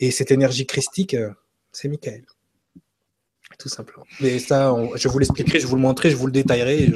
Et 0.00 0.10
cette 0.10 0.30
énergie 0.30 0.66
christique, 0.66 1.14
euh, 1.14 1.30
c'est 1.72 1.88
Michael. 1.88 2.24
Tout 3.58 3.68
simplement. 3.68 4.04
Mais 4.20 4.38
ça, 4.38 4.74
je 4.96 5.08
vous 5.08 5.18
l'expliquerai, 5.18 5.60
je 5.60 5.66
vous 5.66 5.76
le 5.76 5.82
montrerai, 5.82 6.10
je 6.10 6.16
vous 6.16 6.26
le 6.26 6.32
détaillerai. 6.32 6.92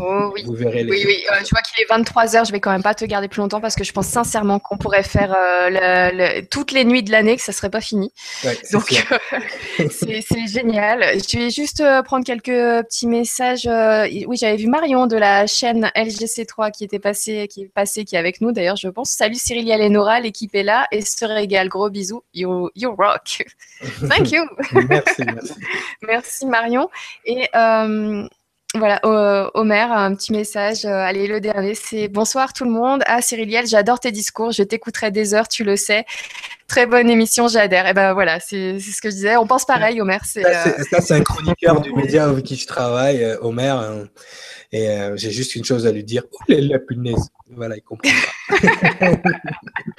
Oh, 0.00 0.30
oui. 0.34 0.42
Vous 0.44 0.54
verrez 0.54 0.84
Oui, 0.84 1.02
oui. 1.06 1.24
Euh, 1.30 1.36
je 1.44 1.50
vois 1.50 1.60
qu'il 1.60 1.82
est 1.82 1.88
23h. 1.88 2.46
Je 2.46 2.52
vais 2.52 2.60
quand 2.60 2.70
même 2.70 2.82
pas 2.82 2.94
te 2.94 3.04
garder 3.04 3.28
plus 3.28 3.40
longtemps 3.40 3.60
parce 3.60 3.74
que 3.74 3.84
je 3.84 3.92
pense 3.92 4.06
sincèrement 4.06 4.58
qu'on 4.58 4.76
pourrait 4.76 5.02
faire 5.02 5.34
euh, 5.36 6.42
toutes 6.50 6.72
les 6.72 6.84
nuits 6.84 7.02
de 7.02 7.10
l'année, 7.10 7.36
que 7.36 7.42
ça 7.42 7.52
serait 7.52 7.70
pas 7.70 7.80
fini. 7.80 8.12
Donc, 8.72 9.04
euh, 9.40 9.88
c'est 9.90 10.46
génial. 10.46 11.02
Je 11.28 11.38
vais 11.38 11.50
juste 11.50 11.82
prendre 12.04 12.24
quelques 12.24 12.46
petits 12.46 13.06
messages. 13.06 13.66
oui, 13.66 14.36
j'avais 14.36 14.56
vu 14.56 14.68
Marion 14.68 15.06
de 15.06 15.16
la 15.16 15.46
chaîne 15.46 15.90
LGC3 15.96 16.70
qui 16.72 16.84
était 16.84 16.98
passée, 16.98 17.48
qui 17.48 17.62
est 17.62 17.72
passée, 17.72 18.04
qui 18.04 18.16
est 18.16 18.18
avec 18.18 18.40
nous 18.40 18.52
d'ailleurs, 18.52 18.76
je 18.76 18.88
pense. 18.88 19.10
Salut 19.10 19.36
Cyril 19.36 19.70
et 19.70 19.88
Nora, 19.88 20.20
l'équipe 20.20 20.54
est 20.54 20.62
là 20.62 20.86
et 20.92 21.00
se 21.00 21.24
régale. 21.24 21.68
Gros 21.68 21.90
bisous. 21.90 22.22
You, 22.34 22.70
you 22.74 22.94
rock. 22.94 23.44
Thank 24.08 24.32
you. 24.32 24.44
merci, 24.88 25.22
merci. 25.24 25.54
merci 26.02 26.46
Marion. 26.46 26.88
Et 27.24 27.48
voilà, 28.74 29.00
Omer, 29.54 29.92
un 29.92 30.14
petit 30.14 30.32
message. 30.32 30.86
Euh, 30.86 30.88
allez, 30.88 31.26
le 31.26 31.40
dernier, 31.40 31.74
c'est 31.74 32.08
bonsoir 32.08 32.54
tout 32.54 32.64
le 32.64 32.70
monde. 32.70 33.02
Ah, 33.06 33.20
Cyriliel, 33.20 33.66
j'adore 33.66 34.00
tes 34.00 34.12
discours. 34.12 34.50
Je 34.50 34.62
t'écouterai 34.62 35.10
des 35.10 35.34
heures, 35.34 35.48
tu 35.48 35.62
le 35.62 35.76
sais. 35.76 36.06
Très 36.72 36.86
bonne 36.86 37.10
émission, 37.10 37.48
j'adhère. 37.48 37.86
Et 37.86 37.92
ben 37.92 38.14
voilà, 38.14 38.40
c'est 38.40 38.80
ce 38.80 39.02
que 39.02 39.10
je 39.10 39.14
disais. 39.16 39.36
On 39.36 39.46
pense 39.46 39.66
pareil, 39.66 40.00
Omer. 40.00 40.24
Ça, 40.24 40.40
c'est 41.02 41.12
euh, 41.12 41.16
un 41.18 41.20
chroniqueur 41.20 41.82
du 41.82 41.92
média 41.96 42.24
avec 42.24 42.46
qui 42.46 42.56
je 42.56 42.66
travaille, 42.66 43.22
euh, 43.22 43.36
Omer. 43.42 43.76
Hein. 43.76 44.06
Et 44.72 44.88
j'ai 45.16 45.30
juste 45.30 45.54
une 45.54 45.66
chose 45.66 45.86
à 45.86 45.92
lui 45.92 46.02
dire. 46.02 46.22
Oh, 46.32 46.38
la 46.48 46.78
punaise. 46.78 47.28
Voilà, 47.54 47.76
il 47.76 47.82
comprend 47.82 48.10
pas. 48.10 48.56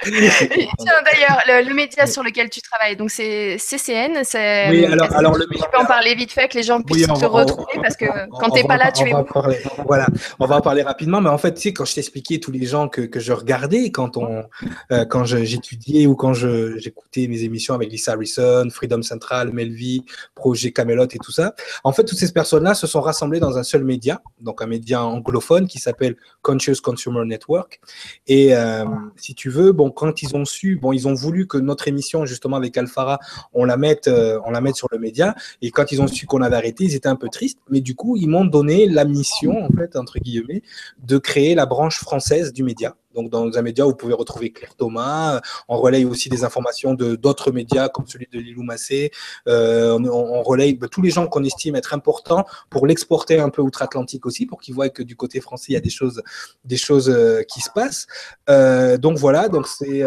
Tiens, 0.04 1.02
d'ailleurs, 1.04 1.42
le, 1.46 1.74
média 1.74 2.06
sur 2.06 2.22
lequel 2.22 2.50
tu 2.50 2.60
travailles, 2.60 2.96
donc 2.96 3.10
c'est 3.10 3.56
CCN. 3.58 4.22
Oui, 4.70 4.84
alors, 4.84 5.12
alors 5.14 5.34
le 5.34 5.46
média. 5.46 5.64
Tu 5.64 5.70
peux 5.70 5.82
en 5.82 5.86
parler 5.86 6.14
vite 6.14 6.32
fait 6.32 6.48
que 6.48 6.56
les 6.56 6.62
gens 6.62 6.82
puissent 6.82 7.06
te 7.06 7.24
retrouver 7.24 7.74
parce 7.80 7.96
que 7.96 8.06
quand 8.30 8.50
tu 8.50 8.62
n'es 8.62 8.64
pas 8.66 8.76
là, 8.76 8.90
tu 8.90 9.04
es. 9.04 9.12
Parler, 9.32 9.58
voilà, 9.86 10.06
on 10.40 10.46
va 10.46 10.56
en 10.56 10.60
parler 10.60 10.82
rapidement, 10.82 11.20
mais 11.20 11.30
en 11.30 11.38
fait, 11.38 11.54
tu 11.54 11.62
sais, 11.62 11.72
quand 11.72 11.84
je 11.84 11.94
t'expliquais 11.94 12.38
tous 12.38 12.50
les 12.50 12.66
gens 12.66 12.88
que, 12.88 13.02
que 13.02 13.20
je 13.20 13.32
regardais 13.32 13.90
quand, 13.90 14.16
on, 14.16 14.44
euh, 14.90 15.04
quand 15.04 15.24
j'étudiais 15.24 16.06
ou 16.06 16.16
quand 16.16 16.34
j'écoutais 16.76 17.26
mes 17.28 17.42
émissions 17.42 17.74
avec 17.74 17.90
Lisa 17.90 18.12
Harrison, 18.12 18.68
Freedom 18.70 19.02
Central, 19.02 19.52
Melvi, 19.52 20.04
Projet 20.34 20.72
Camelot 20.72 21.04
et 21.04 21.18
tout 21.18 21.32
ça, 21.32 21.54
en 21.84 21.92
fait, 21.92 22.04
toutes 22.04 22.18
ces 22.18 22.32
personnes-là 22.32 22.74
se 22.74 22.86
sont 22.86 23.00
rassemblées 23.00 23.40
dans 23.40 23.58
un 23.58 23.62
seul 23.62 23.84
média, 23.84 24.22
donc 24.40 24.62
un 24.62 24.66
média 24.66 25.04
anglophone 25.04 25.66
qui 25.66 25.78
s'appelle 25.78 26.16
Conscious 26.42 26.80
Consumer 26.82 27.24
Network 27.24 27.80
et 28.26 28.54
euh, 28.54 28.84
si 29.16 29.34
tu 29.34 29.50
veux, 29.50 29.72
bon, 29.72 29.90
quand 29.90 30.22
ils 30.22 30.34
ont 30.36 30.44
su, 30.44 30.76
bon, 30.76 30.92
ils 30.92 31.06
ont 31.08 31.14
voulu 31.14 31.46
que 31.46 31.58
notre 31.58 31.88
émission, 31.88 32.24
justement 32.26 32.56
avec 32.56 32.76
Alphara, 32.76 33.18
on 33.52 33.64
la 33.64 33.76
mette, 33.76 34.08
euh, 34.08 34.40
on 34.44 34.50
la 34.50 34.60
mette 34.60 34.76
sur 34.76 34.88
le 34.90 34.98
média. 34.98 35.34
Et 35.62 35.70
quand 35.70 35.92
ils 35.92 36.00
ont 36.00 36.06
su 36.06 36.26
qu'on 36.26 36.42
avait 36.42 36.56
arrêté, 36.56 36.84
ils 36.84 36.94
étaient 36.94 37.08
un 37.08 37.16
peu 37.16 37.28
tristes. 37.28 37.58
Mais 37.70 37.80
du 37.80 37.94
coup, 37.94 38.16
ils 38.16 38.28
m'ont 38.28 38.44
donné 38.44 38.86
la 38.86 39.04
mission, 39.04 39.64
en 39.64 39.70
fait, 39.70 39.96
entre 39.96 40.18
guillemets, 40.18 40.62
de 41.02 41.18
créer 41.18 41.54
la 41.54 41.66
branche 41.66 41.98
française 41.98 42.52
du 42.52 42.62
média. 42.62 42.96
Donc, 43.14 43.30
dans 43.30 43.56
un 43.56 43.62
média, 43.62 43.84
vous 43.84 43.94
pouvez 43.94 44.14
retrouver 44.14 44.52
Claire 44.52 44.74
Thomas. 44.74 45.40
On 45.68 45.78
relaye 45.78 46.04
aussi 46.04 46.28
des 46.28 46.44
informations 46.44 46.94
de 46.94 47.16
d'autres 47.16 47.50
médias, 47.52 47.88
comme 47.88 48.06
celui 48.06 48.28
de 48.30 48.38
Lilou 48.38 48.62
Massé. 48.62 49.10
Euh, 49.48 49.98
on, 49.98 50.42
relaye 50.42 50.74
bah, 50.74 50.88
tous 50.90 51.02
les 51.02 51.10
gens 51.10 51.26
qu'on 51.26 51.44
estime 51.44 51.76
être 51.76 51.94
importants 51.94 52.44
pour 52.70 52.86
l'exporter 52.86 53.38
un 53.38 53.48
peu 53.50 53.62
outre-Atlantique 53.62 54.26
aussi, 54.26 54.46
pour 54.46 54.60
qu'ils 54.60 54.74
voient 54.74 54.88
que 54.88 55.02
du 55.02 55.16
côté 55.16 55.40
français, 55.40 55.66
il 55.70 55.74
y 55.74 55.76
a 55.76 55.80
des 55.80 55.90
choses, 55.90 56.22
des 56.64 56.76
choses 56.76 57.08
euh, 57.08 57.42
qui 57.42 57.60
se 57.60 57.70
passent. 57.70 58.06
Euh, 58.50 58.98
donc, 58.98 59.18
voilà. 59.18 59.48
Donc, 59.48 59.66
c'est. 59.66 60.02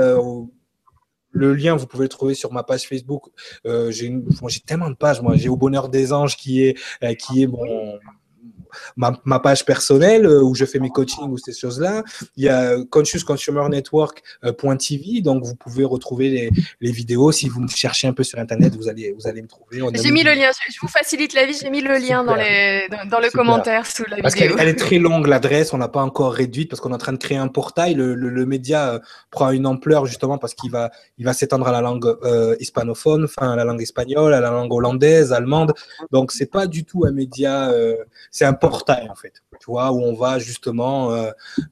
Le 1.32 1.54
lien, 1.54 1.76
vous 1.76 1.86
pouvez 1.86 2.06
le 2.06 2.10
trouver 2.10 2.34
sur 2.34 2.52
ma 2.52 2.64
page 2.64 2.88
Facebook. 2.88 3.26
J'ai 3.64 4.12
tellement 4.66 4.90
de 4.90 4.96
pages, 4.96 5.22
moi. 5.22 5.36
J'ai 5.36 5.50
Au 5.50 5.58
Bonheur 5.58 5.90
des 5.90 6.12
Anges 6.12 6.36
qui 6.36 6.64
est, 6.64 6.78
qui 7.18 7.44
est 7.44 7.48
mon, 7.48 8.00
ma, 8.96 9.40
page 9.40 9.66
personnelle 9.66 10.26
euh, 10.26 10.42
où 10.42 10.56
je 10.56 10.66
fais 10.66 10.80
mes 10.80 10.90
coachings 10.90 11.30
ou 11.30 11.38
ces 11.38 11.54
choses-là. 11.54 12.04
Il 12.36 12.44
y 12.44 12.50
a 12.50 12.76
Conscious 12.90 13.24
Consumer 13.26 13.68
Network.tv, 13.70 15.22
donc 15.22 15.44
vous 15.44 15.56
pouvez 15.56 15.86
retrouver 15.86 16.52
les, 16.82 16.92
vidéos. 16.92 17.32
Si 17.32 17.50
vous 17.50 17.62
me 17.62 17.68
cherchez 17.68 18.08
un 18.08 18.14
peu 18.14 18.24
sur 18.24 18.40
Internet, 18.40 18.76
vous 18.76 18.88
allez, 18.88 19.14
vous 19.18 19.28
allez 19.28 19.42
me 19.42 19.48
trouver. 19.48 19.82
J'ai 19.94 20.12
mis 20.12 20.24
le 20.24 20.34
lien, 20.34 20.50
je 20.70 20.80
vous 20.82 20.88
facilite 20.88 21.34
la 21.34 21.46
vie, 21.46 21.58
j'ai 21.62 21.70
mis 21.70 21.82
le 21.82 21.98
lien 21.98 22.24
dans, 22.24 22.36
les, 22.36 22.88
dans, 23.10 23.20
le 23.20 23.30
commentaire 23.30 23.86
sous 23.86 24.04
la 24.04 24.18
parce 24.18 24.34
vidéo. 24.34 24.56
Parce 24.56 24.62
qu'elle 24.62 24.70
est 24.70 24.80
très 24.80 24.98
longue, 24.98 25.28
l'adresse, 25.28 25.74
on 25.74 25.78
n'a 25.78 25.88
pas 25.88 26.02
encore 26.02 26.34
réduite 26.34 26.70
parce 26.70 26.82
qu'on 26.82 26.92
est 26.92 26.96
en 26.96 27.00
train 27.00 27.14
de 27.14 27.18
créer 27.18 27.38
un 27.38 27.48
portail. 27.50 27.94
Le, 27.94 28.46
média 28.46 28.94
euh, 28.94 29.00
prend 29.30 29.52
une 29.52 29.68
ampleur 29.68 30.06
justement 30.06 30.38
parce 30.38 30.54
qu'il 30.54 30.72
va, 30.72 30.90
il 31.18 31.26
va 31.26 31.34
s'étendre 31.34 31.68
à 31.68 31.72
la 31.72 31.82
langue 31.82 32.06
euh, 32.24 32.56
hispanophone, 32.60 33.26
enfin 33.26 33.52
à 33.52 33.56
la 33.56 33.66
langue 33.66 33.82
espagnole, 33.82 34.34
à 34.34 34.40
la 34.40 34.52
langue 34.52 34.72
hollandaise, 34.72 35.34
allemande. 35.34 35.74
Donc 36.12 36.32
c'est 36.32 36.50
pas 36.50 36.68
du 36.68 36.86
tout 36.86 37.04
un 37.06 37.12
média, 37.12 37.72
c'est 38.32 38.46
un 38.46 38.54
portail 38.54 38.67
en 38.68 39.16
fait, 39.16 39.34
tu 39.60 39.72
vois, 39.72 39.92
où 39.92 40.02
on 40.02 40.14
va 40.14 40.40
justement, 40.40 41.16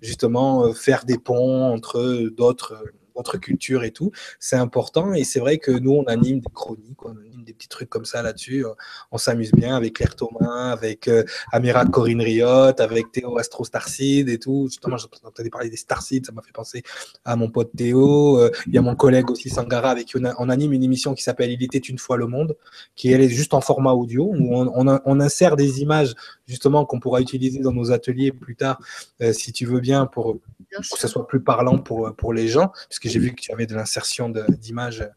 justement 0.01 0.73
faire 0.73 1.05
des 1.05 1.17
ponts 1.17 1.73
entre 1.73 2.29
d'autres 2.35 2.83
notre 3.15 3.37
culture 3.37 3.83
et 3.83 3.91
tout. 3.91 4.11
C'est 4.39 4.55
important 4.55 5.13
et 5.13 5.23
c'est 5.23 5.39
vrai 5.39 5.57
que 5.57 5.71
nous, 5.71 5.91
on 5.91 6.03
anime 6.05 6.39
des 6.39 6.51
chroniques, 6.53 7.03
on 7.05 7.11
anime 7.11 7.43
des 7.45 7.53
petits 7.53 7.69
trucs 7.69 7.89
comme 7.89 8.05
ça 8.05 8.21
là-dessus. 8.21 8.65
On 9.11 9.17
s'amuse 9.17 9.51
bien 9.51 9.75
avec 9.75 9.93
Claire 9.93 10.15
Thomas, 10.15 10.71
avec 10.71 11.07
euh, 11.07 11.23
Amira 11.51 11.85
Corinne 11.85 12.21
Riot, 12.21 12.79
avec 12.79 13.11
Théo 13.11 13.37
Astro 13.37 13.63
Starseed 13.63 14.29
et 14.29 14.39
tout. 14.39 14.67
Justement, 14.69 14.97
j'entendais 14.97 15.49
parler 15.49 15.69
des 15.69 15.77
Starseed, 15.77 16.25
ça 16.25 16.31
m'a 16.31 16.41
fait 16.41 16.51
penser 16.51 16.83
à 17.23 17.35
mon 17.35 17.49
pote 17.49 17.71
Théo. 17.75 18.39
Euh, 18.39 18.51
il 18.67 18.73
y 18.73 18.77
a 18.77 18.81
mon 18.81 18.95
collègue 18.95 19.29
aussi, 19.29 19.49
Sangara, 19.49 19.91
avec 19.91 20.07
qui 20.07 20.17
on, 20.17 20.49
anime 20.49 20.73
une 20.73 20.83
émission 20.83 21.13
qui 21.13 21.23
s'appelle 21.23 21.51
Il 21.51 21.63
était 21.63 21.77
une 21.77 21.97
fois 21.97 22.17
le 22.17 22.27
monde, 22.27 22.55
qui 22.95 23.11
est 23.11 23.29
juste 23.29 23.53
en 23.53 23.61
format 23.61 23.93
audio, 23.93 24.31
où 24.33 24.55
on, 24.55 25.19
insère 25.19 25.55
des 25.55 25.81
images 25.81 26.13
justement 26.45 26.85
qu'on 26.85 26.99
pourra 26.99 27.21
utiliser 27.21 27.59
dans 27.59 27.71
nos 27.71 27.91
ateliers 27.91 28.31
plus 28.31 28.55
tard, 28.55 28.79
euh, 29.21 29.33
si 29.33 29.53
tu 29.53 29.65
veux 29.65 29.79
bien, 29.79 30.05
pour, 30.05 30.37
que 30.77 30.99
ce 30.99 31.07
soit 31.07 31.27
plus 31.27 31.41
parlant 31.41 31.77
pour, 31.77 32.15
pour 32.15 32.33
les 32.33 32.47
gens, 32.47 32.71
puisque 32.89 33.07
j'ai 33.07 33.19
vu 33.19 33.33
que 33.33 33.41
tu 33.41 33.51
avais 33.51 33.65
de 33.65 33.75
l'insertion 33.75 34.29
d'images 34.29 35.07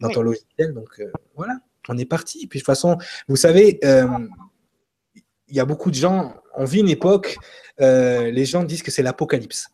dans 0.00 0.08
ton 0.08 0.22
logiciel. 0.22 0.74
Donc 0.74 1.00
euh, 1.00 1.10
voilà, 1.36 1.58
on 1.88 1.98
est 1.98 2.04
parti. 2.04 2.46
Puis 2.46 2.58
de 2.58 2.62
toute 2.62 2.66
façon, 2.66 2.98
vous 3.28 3.36
savez, 3.36 3.78
euh, 3.84 4.06
il 5.48 5.56
y 5.56 5.60
a 5.60 5.64
beaucoup 5.64 5.90
de 5.90 5.96
gens, 5.96 6.34
on 6.54 6.64
vit 6.64 6.80
une 6.80 6.88
époque, 6.88 7.36
les 7.78 8.44
gens 8.44 8.64
disent 8.64 8.82
que 8.82 8.90
c'est 8.90 9.02
l'apocalypse. 9.02 9.68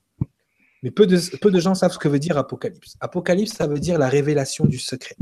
Mais 0.82 0.90
peu 0.90 1.06
de, 1.06 1.18
peu 1.38 1.50
de 1.50 1.58
gens 1.58 1.74
savent 1.74 1.92
ce 1.92 1.98
que 1.98 2.08
veut 2.08 2.18
dire 2.18 2.38
apocalypse. 2.38 2.94
Apocalypse, 3.00 3.52
ça 3.52 3.66
veut 3.66 3.80
dire 3.80 3.98
la 3.98 4.08
révélation 4.08 4.64
du 4.64 4.78
secret. 4.78 5.16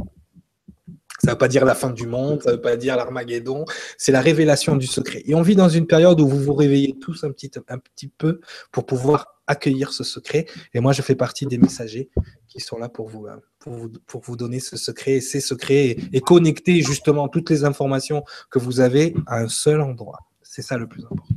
Ça 1.19 1.29
ne 1.29 1.33
veut 1.33 1.39
pas 1.39 1.49
dire 1.49 1.65
la 1.65 1.75
fin 1.75 1.91
du 1.91 2.07
monde, 2.07 2.43
ça 2.43 2.51
ne 2.51 2.57
veut 2.57 2.61
pas 2.61 2.77
dire 2.77 2.95
l'Armageddon, 2.97 3.65
c'est 3.97 4.13
la 4.13 4.21
révélation 4.21 4.77
du 4.77 4.87
secret. 4.87 5.23
Et 5.25 5.35
on 5.35 5.41
vit 5.41 5.57
dans 5.57 5.71
une 5.71 5.87
période 5.87 6.21
où 6.21 6.29
vous 6.29 6.39
vous 6.39 6.55
réveillez 6.55 6.99
tous 7.01 7.25
un 7.25 7.31
petit, 7.31 7.51
un 7.69 7.79
petit 7.79 8.09
peu 8.09 8.41
pour 8.71 8.85
pouvoir 8.85 9.36
accueillir 9.47 9.93
ce 9.93 10.05
secret. 10.05 10.47
Et 10.75 10.81
moi, 10.81 10.93
je 10.93 11.03
fais 11.03 11.15
partie 11.15 11.47
des 11.47 11.59
messagers 11.59 12.11
qui 12.49 12.61
sont 12.61 12.79
là 12.79 12.89
pour 12.89 13.09
vous, 13.09 13.27
pour 13.59 13.75
vous, 13.75 13.93
pour 14.07 14.23
vous 14.23 14.37
donner 14.37 14.61
ce 14.61 14.77
secret, 14.77 15.21
ces 15.21 15.41
secrets, 15.41 15.97
et, 16.13 16.21
connecter 16.21 16.83
justement 16.83 17.29
toutes 17.29 17.51
les 17.51 17.65
informations 17.65 18.25
que 18.51 18.59
vous 18.59 18.81
avez 18.81 19.15
à 19.27 19.39
un 19.41 19.49
seul 19.49 19.81
endroit. 19.81 20.19
C'est 20.43 20.63
ça 20.63 20.77
le 20.77 20.89
plus 20.89 21.05
important. 21.05 21.35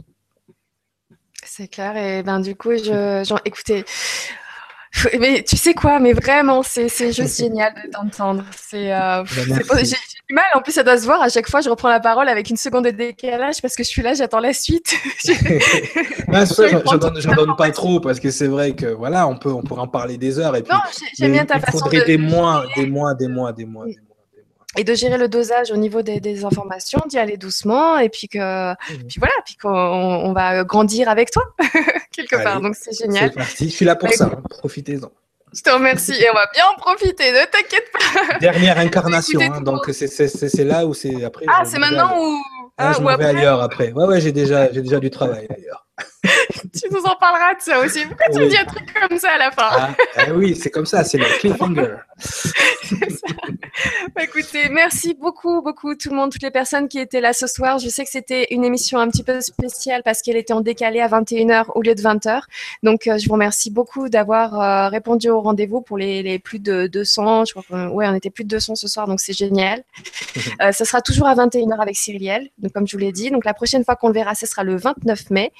C'est 1.43 1.67
clair. 1.67 1.97
Et 1.97 2.23
ben 2.23 2.39
du 2.39 2.55
coup, 2.55 2.71
je, 2.71 3.39
écoutez, 3.45 3.83
mais 5.19 5.43
tu 5.43 5.55
sais 5.55 5.73
quoi, 5.73 5.99
mais 5.99 6.13
vraiment, 6.13 6.63
c'est 6.63 6.89
juste 7.11 7.37
génial 7.39 7.73
de 7.73 7.91
t'entendre. 7.91 8.43
C'est 8.55 8.93
euh, 8.93 9.23
bah, 9.23 9.77
j'ai 9.77 9.95
du 10.27 10.33
mal. 10.33 10.45
En 10.55 10.61
plus, 10.61 10.73
ça 10.73 10.83
doit 10.83 10.97
se 10.97 11.05
voir. 11.05 11.21
À 11.21 11.29
chaque 11.29 11.49
fois, 11.49 11.61
je 11.61 11.69
reprends 11.69 11.89
la 11.89 11.99
parole 11.99 12.27
avec 12.27 12.49
une 12.49 12.57
seconde 12.57 12.85
de 12.85 12.91
décalage 12.91 13.61
parce 13.61 13.75
que 13.75 13.83
je 13.83 13.89
suis 13.89 14.01
là, 14.01 14.13
j'attends 14.13 14.39
la 14.39 14.53
suite. 14.53 14.95
ah, 16.33 16.45
ça, 16.45 16.67
j'en 16.67 16.97
donne, 16.97 17.55
pas 17.57 17.71
trop 17.71 17.99
parce 17.99 18.19
que 18.19 18.31
c'est 18.31 18.47
vrai 18.47 18.73
que 18.73 18.87
voilà, 18.87 19.27
on 19.27 19.37
peut, 19.37 19.51
on 19.51 19.61
pourrait 19.61 19.81
en 19.81 19.87
parler 19.87 20.17
des 20.17 20.39
heures. 20.39 20.55
Et 20.55 20.63
puis, 20.63 20.73
non, 20.73 20.81
j'aime 21.17 21.31
bien 21.31 21.45
ta 21.45 21.57
il 21.57 21.71
faudrait 21.71 22.05
des 22.05 22.17
mois, 22.17 22.65
des 22.75 22.87
mois, 22.87 23.13
des 23.13 23.27
mois, 23.27 23.53
des 23.53 23.65
mois, 23.65 23.85
des 23.85 23.91
mois 23.91 24.08
et 24.77 24.83
de 24.83 24.93
gérer 24.93 25.17
le 25.17 25.27
dosage 25.27 25.71
au 25.71 25.77
niveau 25.77 26.01
des, 26.01 26.45
informations, 26.45 27.01
d'y 27.07 27.17
aller 27.17 27.37
doucement, 27.37 27.97
et 27.97 28.09
puis 28.09 28.27
que, 28.27 28.71
mmh. 28.71 29.07
puis 29.07 29.19
voilà, 29.19 29.33
puis 29.45 29.55
qu'on 29.55 29.69
on 29.69 30.33
va 30.33 30.63
grandir 30.63 31.09
avec 31.09 31.31
toi 31.31 31.43
quelque 32.11 32.41
part. 32.41 32.61
Donc 32.61 32.75
c'est 32.75 32.97
génial. 32.97 33.29
C'est 33.29 33.35
parti. 33.35 33.69
Je 33.69 33.75
suis 33.75 33.85
là 33.85 33.95
pour 33.95 34.11
ça. 34.11 34.25
Hein. 34.25 34.41
Profitez-en. 34.49 35.09
Je 35.51 35.61
te 35.61 35.69
remercie 35.71 36.13
et 36.13 36.29
on 36.29 36.33
va 36.33 36.45
bien 36.53 36.63
en 36.71 36.75
profiter, 36.75 37.31
ne 37.31 37.45
t'inquiète 37.45 37.91
pas. 37.91 38.37
Dernière 38.39 38.77
incarnation, 38.85 39.39
hein, 39.41 39.61
donc 39.61 39.89
c'est 39.91 40.63
là 40.63 40.85
où 40.85 40.93
c'est 40.93 41.23
après. 41.23 41.45
Ah, 41.49 41.63
c'est 41.65 41.79
maintenant 41.79 42.15
où. 42.19 42.39
Ah, 42.77 42.93
je 42.95 43.01
m'en 43.01 43.17
vais 43.17 43.25
ailleurs 43.25 43.61
après. 43.61 43.91
Ouais, 43.91 44.05
ouais, 44.05 44.21
j'ai 44.21 44.31
déjà, 44.31 44.71
j'ai 44.71 44.81
déjà 44.81 44.99
du 44.99 45.09
travail 45.09 45.47
ailleurs. 45.49 45.87
tu 46.73 46.89
nous 46.91 47.03
en 47.03 47.15
parleras 47.15 47.55
de 47.55 47.61
ça 47.61 47.79
aussi. 47.79 48.05
Pourquoi 48.05 48.27
tu 48.33 48.39
me 48.39 48.49
dis 48.49 48.57
un 48.57 48.65
truc 48.65 48.93
comme 48.93 49.17
ça 49.17 49.31
à 49.31 49.37
la 49.37 49.51
fin? 49.51 49.69
Ah, 49.71 49.89
ah 50.17 50.33
Oui, 50.33 50.55
c'est 50.55 50.69
comme 50.69 50.85
ça, 50.85 51.03
c'est 51.03 51.17
le 51.17 51.25
cliffhanger. 51.39 51.95
Bah, 54.15 54.23
écoutez, 54.23 54.67
merci 54.69 55.13
beaucoup, 55.13 55.61
beaucoup 55.61 55.95
tout 55.95 56.09
le 56.09 56.15
monde, 56.15 56.31
toutes 56.31 56.43
les 56.43 56.51
personnes 56.51 56.87
qui 56.89 56.99
étaient 56.99 57.21
là 57.21 57.31
ce 57.31 57.47
soir. 57.47 57.79
Je 57.79 57.87
sais 57.87 58.03
que 58.03 58.09
c'était 58.09 58.47
une 58.51 58.65
émission 58.65 58.99
un 58.99 59.07
petit 59.07 59.23
peu 59.23 59.39
spéciale 59.39 60.01
parce 60.03 60.21
qu'elle 60.21 60.35
était 60.35 60.53
en 60.53 60.61
décalé 60.61 60.99
à 60.99 61.07
21h 61.07 61.65
au 61.75 61.81
lieu 61.81 61.95
de 61.95 62.01
20h. 62.01 62.41
Donc, 62.83 63.07
euh, 63.07 63.17
je 63.17 63.27
vous 63.27 63.33
remercie 63.33 63.71
beaucoup 63.71 64.09
d'avoir 64.09 64.59
euh, 64.59 64.89
répondu 64.89 65.29
au 65.29 65.39
rendez-vous 65.39 65.81
pour 65.81 65.97
les, 65.97 66.39
plus 66.39 66.59
de 66.59 66.87
200. 66.87 67.45
Je 67.45 67.53
crois 67.53 67.87
ouais, 67.89 68.07
on 68.07 68.15
était 68.15 68.29
plus 68.29 68.43
de 68.43 68.49
200 68.49 68.75
ce 68.75 68.87
soir, 68.87 69.07
donc 69.07 69.19
c'est 69.19 69.37
génial. 69.37 69.83
Euh, 70.61 70.71
ça 70.71 70.83
sera 70.83 71.01
toujours 71.01 71.27
à 71.27 71.35
21h 71.35 71.79
avec 71.79 71.95
Cyrielle, 71.95 72.49
donc 72.57 72.73
comme 72.73 72.87
je 72.87 72.95
vous 72.95 72.99
l'ai 72.99 73.11
dit. 73.11 73.29
Donc, 73.29 73.45
la 73.45 73.53
prochaine 73.53 73.85
fois 73.85 73.95
qu'on 73.95 74.07
le 74.07 74.13
verra, 74.13 74.35
ce 74.35 74.45
sera 74.45 74.63
le 74.63 74.75
29 74.75 75.29
mai. 75.29 75.51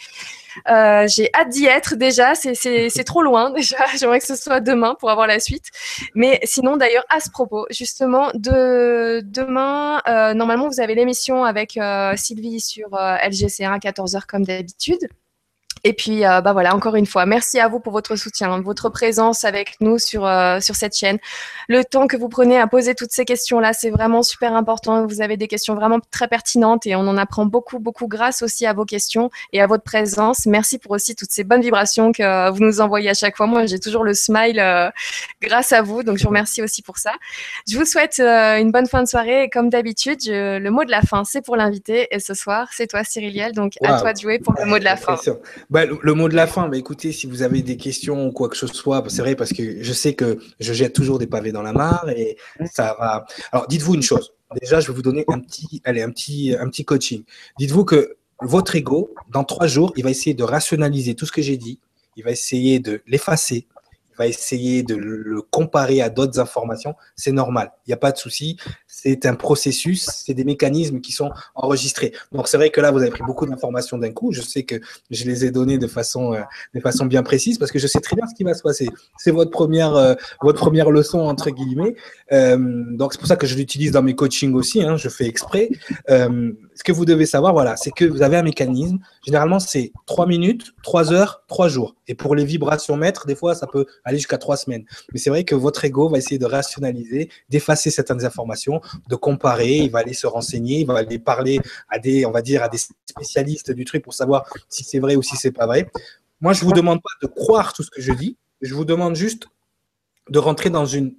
Euh, 0.69 1.07
j'ai 1.07 1.29
hâte 1.33 1.49
d'y 1.49 1.65
être 1.65 1.95
déjà. 1.95 2.35
C'est 2.35 2.53
trop 3.05 3.21
loin 3.21 3.51
déjà. 3.51 3.77
J'aimerais 3.99 4.19
que 4.19 4.25
ce 4.25 4.35
soit 4.35 4.59
demain 4.59 4.95
pour 4.99 5.09
avoir 5.09 5.27
la 5.27 5.39
suite. 5.39 5.65
Mais 6.15 6.39
sinon, 6.43 6.77
d'ailleurs, 6.77 7.05
à 7.09 7.19
ce 7.19 7.29
propos, 7.29 7.65
justement, 7.69 8.31
de 8.33 9.21
demain, 9.23 10.01
euh, 10.07 10.33
normalement, 10.33 10.67
vous 10.67 10.79
avez 10.79 10.95
l'émission 10.95 11.43
avec 11.43 11.77
euh, 11.77 12.13
Sylvie 12.15 12.59
sur 12.61 12.89
LGC1 12.91 13.71
à 13.71 13.77
14h 13.77 14.25
comme 14.25 14.45
d'habitude. 14.45 15.09
Et 15.83 15.93
puis, 15.93 16.25
euh, 16.25 16.41
bah 16.41 16.53
voilà, 16.53 16.75
encore 16.75 16.95
une 16.95 17.05
fois, 17.05 17.25
merci 17.25 17.59
à 17.59 17.67
vous 17.67 17.79
pour 17.79 17.93
votre 17.93 18.15
soutien, 18.15 18.59
votre 18.61 18.89
présence 18.89 19.43
avec 19.45 19.75
nous 19.79 19.97
sur, 19.97 20.25
euh, 20.25 20.59
sur 20.59 20.75
cette 20.75 20.95
chaîne. 20.95 21.17
Le 21.67 21.83
temps 21.83 22.07
que 22.07 22.17
vous 22.17 22.29
prenez 22.29 22.59
à 22.59 22.67
poser 22.67 22.95
toutes 22.95 23.11
ces 23.11 23.25
questions-là, 23.25 23.73
c'est 23.73 23.89
vraiment 23.89 24.23
super 24.23 24.55
important. 24.55 25.05
Vous 25.05 25.21
avez 25.21 25.37
des 25.37 25.47
questions 25.47 25.75
vraiment 25.75 25.99
très 26.11 26.27
pertinentes 26.27 26.85
et 26.85 26.95
on 26.95 27.01
en 27.01 27.17
apprend 27.17 27.45
beaucoup, 27.45 27.79
beaucoup 27.79 28.07
grâce 28.07 28.41
aussi 28.41 28.65
à 28.65 28.73
vos 28.73 28.85
questions 28.85 29.29
et 29.53 29.61
à 29.61 29.67
votre 29.67 29.83
présence. 29.83 30.45
Merci 30.45 30.79
pour 30.79 30.91
aussi 30.91 31.15
toutes 31.15 31.31
ces 31.31 31.43
bonnes 31.43 31.61
vibrations 31.61 32.11
que 32.11 32.49
vous 32.49 32.59
nous 32.59 32.81
envoyez 32.81 33.09
à 33.09 33.13
chaque 33.13 33.37
fois. 33.37 33.47
Moi, 33.47 33.65
j'ai 33.65 33.79
toujours 33.79 34.03
le 34.03 34.13
smile 34.13 34.59
euh, 34.59 34.89
grâce 35.41 35.71
à 35.71 35.81
vous, 35.81 36.03
donc 36.03 36.17
je 36.17 36.23
vous 36.23 36.29
remercie 36.29 36.61
aussi 36.61 36.81
pour 36.81 36.97
ça. 36.97 37.11
Je 37.67 37.77
vous 37.77 37.85
souhaite 37.85 38.19
une 38.19 38.71
bonne 38.71 38.87
fin 38.87 39.03
de 39.03 39.07
soirée 39.07 39.43
et 39.43 39.49
comme 39.49 39.69
d'habitude, 39.69 40.19
le 40.25 40.69
mot 40.69 40.83
de 40.83 40.91
la 40.91 41.01
fin, 41.01 41.23
c'est 41.23 41.41
pour 41.41 41.55
l'invité 41.55 42.07
et 42.11 42.19
ce 42.19 42.33
soir, 42.33 42.67
c'est 42.71 42.87
toi, 42.87 43.03
Cyriliel. 43.03 43.53
Donc, 43.53 43.73
à 43.83 43.99
toi 43.99 44.13
de 44.13 44.19
jouer 44.19 44.39
pour 44.39 44.53
le 44.53 44.65
mot 44.65 44.79
de 44.79 44.83
la 44.83 44.95
fin. 44.95 45.17
Bah, 45.69 45.85
le, 45.85 46.13
mot 46.15 46.27
de 46.27 46.35
la 46.35 46.47
fin, 46.47 46.67
bah, 46.67 46.77
écoutez, 46.77 47.11
si 47.11 47.27
vous 47.27 47.43
avez 47.43 47.61
des 47.61 47.77
questions 47.77 48.27
ou 48.27 48.31
quoi 48.31 48.49
que 48.49 48.57
ce 48.57 48.65
soit, 48.65 49.03
c'est 49.07 49.21
vrai 49.21 49.35
parce 49.35 49.53
que 49.53 49.83
je 49.83 49.93
sais 49.93 50.15
que 50.15 50.39
je 50.59 50.73
jette 50.73 50.93
toujours 50.93 51.19
des 51.19 51.27
pavés 51.27 51.51
dans 51.51 51.61
la 51.61 51.73
mare 51.73 52.09
et 52.09 52.37
ça 52.71 52.95
va. 52.99 53.25
Alors, 53.51 53.67
dites-vous 53.67 53.93
une 53.93 54.01
chose. 54.01 54.33
Déjà, 54.59 54.79
je 54.79 54.87
vais 54.87 54.93
vous 54.93 55.03
donner 55.03 55.25
un 55.27 55.39
petit, 55.39 55.79
allez, 55.85 56.01
un 56.01 56.09
petit, 56.09 56.55
un 56.59 56.67
petit 56.69 56.85
coaching. 56.85 57.23
Dites-vous 57.59 57.85
que 57.85 58.15
votre 58.41 58.75
ego, 58.75 59.13
dans 59.31 59.43
trois 59.43 59.67
jours, 59.67 59.93
il 59.95 60.03
va 60.03 60.09
essayer 60.09 60.33
de 60.33 60.43
rationaliser 60.43 61.13
tout 61.13 61.27
ce 61.27 61.31
que 61.31 61.43
j'ai 61.43 61.57
dit. 61.57 61.79
Il 62.15 62.23
va 62.23 62.31
essayer 62.31 62.79
de 62.79 63.03
l'effacer, 63.05 63.67
va 64.19 64.27
essayer 64.27 64.83
de 64.83 64.95
le 64.95 65.41
comparer 65.41 66.01
à 66.01 66.09
d'autres 66.09 66.39
informations, 66.39 66.93
c'est 67.15 67.31
normal. 67.31 67.71
Il 67.87 67.89
n'y 67.89 67.93
a 67.93 67.97
pas 67.97 68.11
de 68.11 68.17
souci. 68.17 68.57
C'est 68.85 69.25
un 69.25 69.35
processus, 69.35 70.09
c'est 70.25 70.33
des 70.33 70.43
mécanismes 70.43 70.99
qui 70.99 71.13
sont 71.13 71.31
enregistrés. 71.55 72.11
Donc 72.33 72.47
c'est 72.49 72.57
vrai 72.57 72.69
que 72.69 72.81
là, 72.81 72.91
vous 72.91 72.99
avez 72.99 73.11
pris 73.11 73.23
beaucoup 73.23 73.45
d'informations 73.45 73.97
d'un 73.97 74.11
coup. 74.11 74.33
Je 74.33 74.41
sais 74.41 74.63
que 74.63 74.75
je 75.09 75.23
les 75.23 75.45
ai 75.45 75.51
données 75.51 75.77
de 75.77 75.87
façon, 75.87 76.33
euh, 76.33 76.41
de 76.73 76.79
façon 76.81 77.05
bien 77.05 77.23
précise 77.23 77.57
parce 77.57 77.71
que 77.71 77.79
je 77.79 77.87
sais 77.87 78.01
très 78.01 78.15
bien 78.15 78.27
ce 78.27 78.35
qui 78.35 78.43
va 78.43 78.53
se 78.53 78.61
passer. 78.61 78.89
C'est 79.17 79.31
votre 79.31 79.51
première, 79.51 79.95
euh, 79.95 80.15
votre 80.41 80.59
première 80.59 80.91
leçon 80.91 81.19
entre 81.19 81.49
guillemets. 81.49 81.95
Euh, 82.33 82.57
donc 82.91 83.13
c'est 83.13 83.19
pour 83.19 83.27
ça 83.27 83.37
que 83.37 83.47
je 83.47 83.55
l'utilise 83.55 83.91
dans 83.91 84.03
mes 84.03 84.15
coachings 84.15 84.53
aussi. 84.53 84.83
Hein, 84.83 84.97
je 84.97 85.07
fais 85.07 85.27
exprès. 85.27 85.69
Ce 86.79 86.83
que 86.85 86.93
vous 86.93 87.03
devez 87.03 87.25
savoir, 87.25 87.51
voilà, 87.51 87.75
c'est 87.75 87.91
que 87.91 88.05
vous 88.05 88.21
avez 88.21 88.37
un 88.37 88.41
mécanisme. 88.41 88.99
Généralement, 89.25 89.59
c'est 89.59 89.91
trois 90.05 90.25
minutes, 90.25 90.71
trois 90.81 91.11
heures, 91.11 91.43
trois 91.49 91.67
jours. 91.67 91.93
Et 92.07 92.15
pour 92.15 92.35
les 92.35 92.45
vibrations 92.45 92.95
maîtres, 92.95 93.25
des 93.25 93.35
fois, 93.35 93.53
ça 93.53 93.67
peut 93.67 93.85
aller 94.05 94.17
jusqu'à 94.17 94.37
trois 94.37 94.55
semaines. 94.55 94.85
Mais 95.11 95.19
c'est 95.19 95.29
vrai 95.29 95.43
que 95.43 95.55
votre 95.55 95.83
ego 95.83 96.07
va 96.07 96.19
essayer 96.19 96.37
de 96.37 96.45
rationaliser, 96.45 97.29
d'effacer 97.49 97.91
certaines 97.91 98.23
informations, 98.25 98.79
de 99.09 99.15
comparer, 99.17 99.79
il 99.79 99.91
va 99.91 99.99
aller 99.99 100.13
se 100.13 100.25
renseigner, 100.25 100.79
il 100.79 100.87
va 100.87 100.99
aller 100.99 101.19
parler 101.19 101.59
à 101.89 101.99
des, 101.99 102.25
on 102.25 102.31
va 102.31 102.41
dire, 102.41 102.63
à 102.63 102.69
des 102.69 102.79
spécialistes 103.05 103.71
du 103.71 103.83
truc 103.83 104.01
pour 104.01 104.13
savoir 104.13 104.45
si 104.69 104.85
c'est 104.85 104.99
vrai 104.99 105.17
ou 105.17 105.21
si 105.21 105.35
c'est 105.35 105.51
pas 105.51 105.67
vrai. 105.67 105.91
Moi, 106.39 106.53
je 106.53 106.63
vous 106.63 106.71
demande 106.71 107.01
pas 107.01 107.27
de 107.27 107.27
croire 107.27 107.73
tout 107.73 107.83
ce 107.83 107.91
que 107.91 108.01
je 108.01 108.13
dis, 108.13 108.37
je 108.61 108.73
vous 108.73 108.85
demande 108.85 109.15
juste 109.15 109.47
de 110.29 110.39
rentrer 110.39 110.69
dans 110.69 110.85
une 110.85 111.13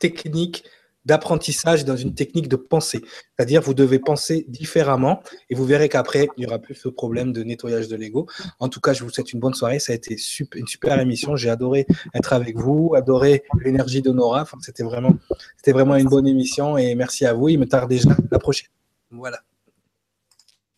technique 0.00 0.64
d'apprentissage 1.04 1.84
dans 1.84 1.96
une 1.96 2.14
technique 2.14 2.48
de 2.48 2.56
pensée. 2.56 3.00
C'est-à-dire, 3.36 3.60
vous 3.60 3.74
devez 3.74 3.98
penser 3.98 4.46
différemment 4.48 5.22
et 5.50 5.54
vous 5.54 5.64
verrez 5.64 5.88
qu'après, 5.88 6.28
il 6.36 6.40
n'y 6.40 6.46
aura 6.46 6.58
plus 6.58 6.74
ce 6.74 6.88
problème 6.88 7.32
de 7.32 7.42
nettoyage 7.42 7.88
de 7.88 7.96
l'ego. 7.96 8.26
En 8.58 8.68
tout 8.68 8.80
cas, 8.80 8.92
je 8.92 9.04
vous 9.04 9.10
souhaite 9.10 9.32
une 9.32 9.40
bonne 9.40 9.54
soirée. 9.54 9.78
Ça 9.78 9.92
a 9.92 9.96
été 9.96 10.16
une 10.54 10.66
super 10.66 10.98
émission. 11.00 11.36
J'ai 11.36 11.50
adoré 11.50 11.86
être 12.14 12.32
avec 12.32 12.56
vous, 12.56 12.94
adoré 12.96 13.44
l'énergie 13.62 14.02
de 14.02 14.10
Nora. 14.10 14.46
c'était 14.60 14.82
vraiment, 14.82 15.14
c'était 15.56 15.72
vraiment 15.72 15.96
une 15.96 16.08
bonne 16.08 16.26
émission 16.26 16.76
et 16.76 16.94
merci 16.94 17.26
à 17.26 17.34
vous. 17.34 17.48
Il 17.48 17.58
me 17.58 17.66
tarde 17.66 17.88
déjà 17.88 18.10
la 18.30 18.38
prochaine. 18.38 18.68
Voilà. 19.10 19.40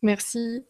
Merci. 0.02 0.64